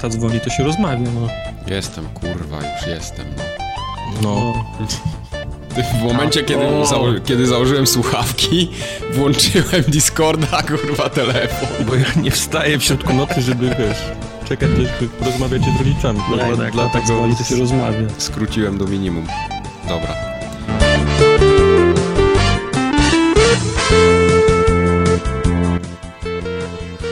tata 0.02 0.10
dzwoni, 0.10 0.40
to 0.40 0.50
się 0.50 0.64
rozmawia, 0.64 1.12
no. 1.12 1.28
Jestem, 1.76 2.06
kurwa, 2.10 2.58
już 2.58 2.88
jestem. 2.88 3.26
No. 4.24 4.54
No. 4.54 4.54
W 6.00 6.04
momencie, 6.04 6.44
kiedy, 6.44 6.64
zało- 6.86 7.20
kiedy 7.26 7.48
założyłem 7.48 7.88
słuchawki, 7.88 8.72
włączyłem 9.16 9.84
Discorda, 9.88 10.62
kurwa, 10.64 11.10
telefon. 11.10 11.86
Bo 11.88 11.96
ja 11.96 12.06
nie 12.22 12.32
wstaję 12.32 12.78
w 12.80 12.84
środku 12.84 13.14
nocy, 13.14 13.42
żeby, 13.42 13.66
wiesz, 13.70 13.98
czekać, 14.50 14.70
aż 14.70 15.08
porozmawiacie 15.20 15.66
z 15.76 15.78
rodzicami. 15.78 16.20
No, 16.30 16.36
Dla- 16.36 16.46
jak 16.48 16.56
tata 16.58 16.72
dlatego 16.72 17.06
dzwoni, 17.06 17.36
to 17.36 17.44
się 17.44 17.56
rozmawia. 17.56 18.08
Skróciłem 18.18 18.78
do 18.78 18.86
minimum. 18.86 19.28
Dobra. 19.88 20.16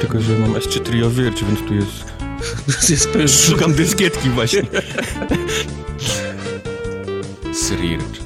Tylko, 0.01 0.21
że 0.21 0.39
mam 0.39 0.53
S3 0.53 0.79
Trio 0.81 1.09
Virtue, 1.09 1.45
więc 1.45 1.59
tu 1.67 1.73
jest... 1.75 2.18
Szukam 3.47 3.73
dyskietki 3.73 4.29
właśnie. 4.29 4.61
Srircz. 7.53 8.19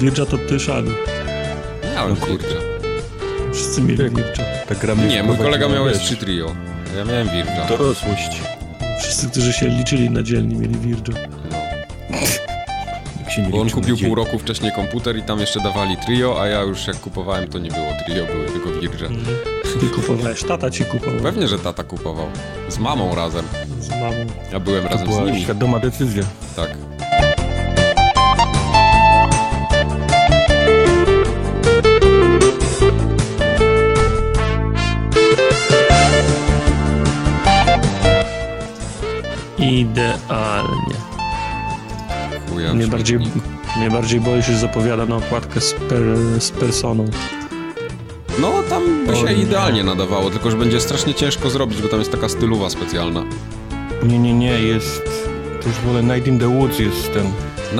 Wircza 0.00 0.26
to 0.26 0.38
tyszany. 0.38 0.90
Miałem 1.94 2.14
Wircza. 2.14 2.56
Wszyscy 3.52 3.82
mieli 3.82 3.96
Wieku. 3.96 4.16
Wircza. 4.16 4.42
Tak 4.68 5.08
Nie, 5.08 5.22
mój 5.22 5.36
kolega 5.36 5.68
miał 5.68 5.84
wiesz, 5.84 5.98
S3 5.98 6.16
Trio. 6.16 6.56
Ja 6.96 7.04
miałem 7.04 7.28
Wircza. 7.28 7.66
Dorosłość. 7.68 8.42
Wszyscy, 9.02 9.30
którzy 9.30 9.52
się 9.52 9.68
liczyli 9.68 10.10
na 10.10 10.22
dzielni, 10.22 10.54
mieli 10.54 10.78
Wircza. 10.78 11.12
Bo 13.50 13.60
on 13.60 13.70
kupił 13.70 13.96
pół 13.96 14.14
roku 14.14 14.38
wcześniej 14.38 14.72
komputer 14.72 15.16
i 15.16 15.22
tam 15.22 15.40
jeszcze 15.40 15.60
dawali 15.60 15.96
Trio, 15.96 16.42
a 16.42 16.46
ja 16.46 16.62
już 16.62 16.86
jak 16.86 17.00
kupowałem, 17.00 17.48
to 17.48 17.58
nie 17.58 17.70
było 17.70 17.86
Trio, 18.06 18.26
były 18.26 18.46
tylko 18.46 18.80
Wircze. 18.80 19.08
Ty 19.80 19.86
kupowałeś, 19.88 20.42
tata 20.44 20.70
ci 20.70 20.84
kupował. 20.84 21.20
Pewnie, 21.22 21.48
że 21.48 21.58
tata 21.58 21.84
kupował. 21.84 22.26
Z 22.68 22.78
mamą 22.78 23.14
razem. 23.14 23.44
Z 23.80 23.88
mamą. 23.90 24.26
Ja 24.52 24.60
byłem 24.60 24.82
To 24.84 24.88
razem 24.90 25.06
z 25.06 25.10
była 25.10 25.24
nimi. 25.24 25.42
świadoma 25.42 25.78
decyzja. 25.78 26.22
Tak. 26.56 26.68
Idealnie. 39.58 40.96
Chuja 42.50 42.74
Mnie 42.74 42.86
bardziej, 42.86 43.18
mnie 43.76 43.90
bardziej 43.90 44.20
boję 44.20 44.42
się, 44.42 44.52
że 44.52 44.58
zapowiada 44.58 45.06
na 45.06 45.16
okładkę 45.16 45.60
z, 45.60 45.72
per, 45.72 46.02
z 46.38 46.50
personą. 46.50 47.04
No, 48.38 48.62
tam 48.62 49.06
by 49.06 49.16
się 49.16 49.32
idealnie 49.32 49.84
nadawało, 49.84 50.30
tylko 50.30 50.50
że 50.50 50.56
będzie 50.56 50.80
strasznie 50.80 51.14
ciężko 51.14 51.50
zrobić, 51.50 51.82
bo 51.82 51.88
tam 51.88 51.98
jest 51.98 52.12
taka 52.12 52.28
stylowa 52.28 52.70
specjalna. 52.70 53.24
Nie, 54.02 54.18
nie, 54.18 54.34
nie, 54.34 54.60
jest... 54.60 55.02
To 55.62 55.68
już 55.68 55.78
wolę 55.78 56.02
Night 56.02 56.26
in 56.26 56.38
the 56.38 56.58
Woods 56.58 56.78
jest 56.78 57.12
ten... 57.12 57.32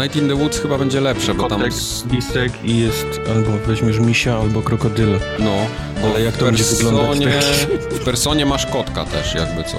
Night 0.03 0.17
in 0.17 0.29
the 0.29 0.35
Woods 0.35 0.59
chyba 0.59 0.79
będzie 0.79 1.01
lepsze, 1.01 1.35
bo 1.35 1.49
tam... 1.49 1.63
Lisek 2.11 2.53
i 2.65 2.79
jest 2.79 3.07
albo 3.31 3.51
weźmiesz 3.67 3.99
misia, 3.99 4.37
albo 4.37 4.63
krokodyla. 4.63 5.19
No, 5.39 5.57
bo 6.03 6.09
Ale 6.09 6.23
jak 6.23 6.37
to 6.37 6.45
będzie 6.45 6.65
wyglądać, 6.65 7.19
tak? 7.21 7.71
w 8.01 8.05
personie 8.05 8.47
masz 8.47 8.67
kotka 8.67 9.05
też, 9.05 9.35
jakby 9.35 9.65
co. 9.65 9.77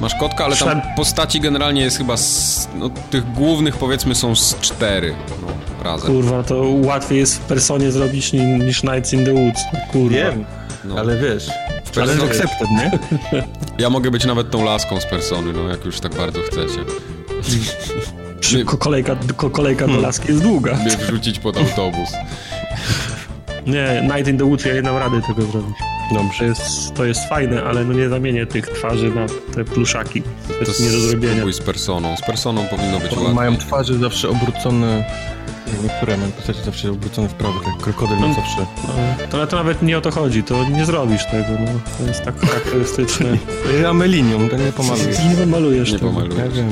Masz 0.00 0.14
kotka, 0.14 0.44
ale 0.44 0.56
tam 0.56 0.80
postaci 0.96 1.40
generalnie 1.40 1.82
jest 1.82 1.98
chyba 1.98 2.16
z, 2.16 2.68
no, 2.74 2.90
tych 3.10 3.32
głównych 3.32 3.76
powiedzmy 3.76 4.14
są 4.14 4.34
z 4.36 4.60
cztery 4.60 5.14
no, 5.42 5.52
razem. 5.84 6.06
Kurwa, 6.12 6.42
to 6.42 6.62
łatwiej 6.84 7.18
jest 7.18 7.36
w 7.36 7.40
personie 7.40 7.92
zrobić 7.92 8.32
ni, 8.32 8.40
niż 8.40 8.82
Nights 8.82 9.12
in 9.12 9.24
the 9.24 9.32
Woods. 9.32 9.60
Kurwa. 9.92 10.10
Wiem, 10.16 10.44
No. 10.84 10.94
ale 10.98 11.16
wiesz... 11.16 11.46
W 11.92 11.98
Ale 11.98 12.12
accepted, 12.12 12.68
nie? 12.70 12.98
Ja 13.78 13.90
mogę 13.90 14.10
być 14.10 14.24
nawet 14.24 14.50
tą 14.50 14.64
laską 14.64 15.00
z 15.00 15.06
persony, 15.06 15.52
no 15.52 15.68
jak 15.68 15.84
już 15.84 16.00
tak 16.00 16.14
bardzo 16.14 16.40
chcecie. 16.42 16.78
Ko- 18.66 18.76
kolejka, 18.78 19.16
ko- 19.36 19.50
kolejka 19.50 19.84
Hmm. 19.84 19.96
do 20.00 20.06
laski 20.06 20.28
jest 20.28 20.42
długa. 20.42 20.74
Mnie 20.74 20.96
wrzucić 20.96 21.38
pod 21.38 21.56
autobus. 21.56 22.08
Nie, 23.66 24.02
Night 24.14 24.28
in 24.28 24.38
the 24.38 24.44
Woods 24.44 24.64
ja 24.64 24.74
nie 24.74 24.82
dam 24.82 24.96
rady 24.96 25.22
tego 25.26 25.42
zrobić. 25.42 25.76
To 26.08 26.14
Dobrze. 26.14 26.44
jest, 26.44 26.94
to 26.94 27.04
jest 27.04 27.28
fajne, 27.28 27.62
ale 27.62 27.84
no 27.84 27.92
nie 27.92 28.08
zamienię 28.08 28.46
tych 28.46 28.66
twarzy 28.66 29.10
na 29.10 29.26
te 29.54 29.64
pluszaki. 29.64 30.22
To 30.22 30.54
jest 30.60 30.78
To 30.78 30.84
nie 30.84 30.90
do 30.90 31.00
zrobienia. 31.00 31.52
z 31.52 31.58
personą. 31.60 32.16
Z 32.16 32.20
personą 32.20 32.64
powinno 32.70 32.98
być 33.00 33.12
One 33.12 33.16
łatwiej. 33.20 33.34
mają 33.34 33.56
twarze 33.56 33.94
zawsze 33.98 34.28
obrócone... 34.28 35.04
Niektóre 35.82 36.16
mają 36.16 36.30
postacie 36.32 36.62
zawsze 36.62 36.90
obrócone 36.90 37.28
w 37.28 37.34
prawo, 37.34 37.60
tak 37.64 37.76
krokodyl 37.82 38.18
ma 38.18 38.26
No. 38.28 38.34
zawsze... 38.34 38.56
No, 38.86 39.26
to, 39.30 39.36
ale 39.38 39.46
to 39.46 39.56
nawet 39.56 39.82
nie 39.82 39.98
o 39.98 40.00
to 40.00 40.10
chodzi, 40.10 40.42
to 40.42 40.68
nie 40.68 40.84
zrobisz 40.84 41.24
tego, 41.26 41.48
no. 41.60 41.80
To 41.98 42.04
jest 42.04 42.22
tak 42.24 42.40
charakterystyczne. 42.40 43.26
Ja 43.82 43.92
linią, 44.06 44.48
to 44.48 44.56
nie 44.56 44.72
pomalujesz. 44.72 45.24
Nie 45.24 45.36
pomalujesz 45.36 45.92
Nie 45.92 45.98
tego. 45.98 46.10
pomalujesz. 46.10 46.38
Ja 46.38 46.48
wiem. 46.48 46.70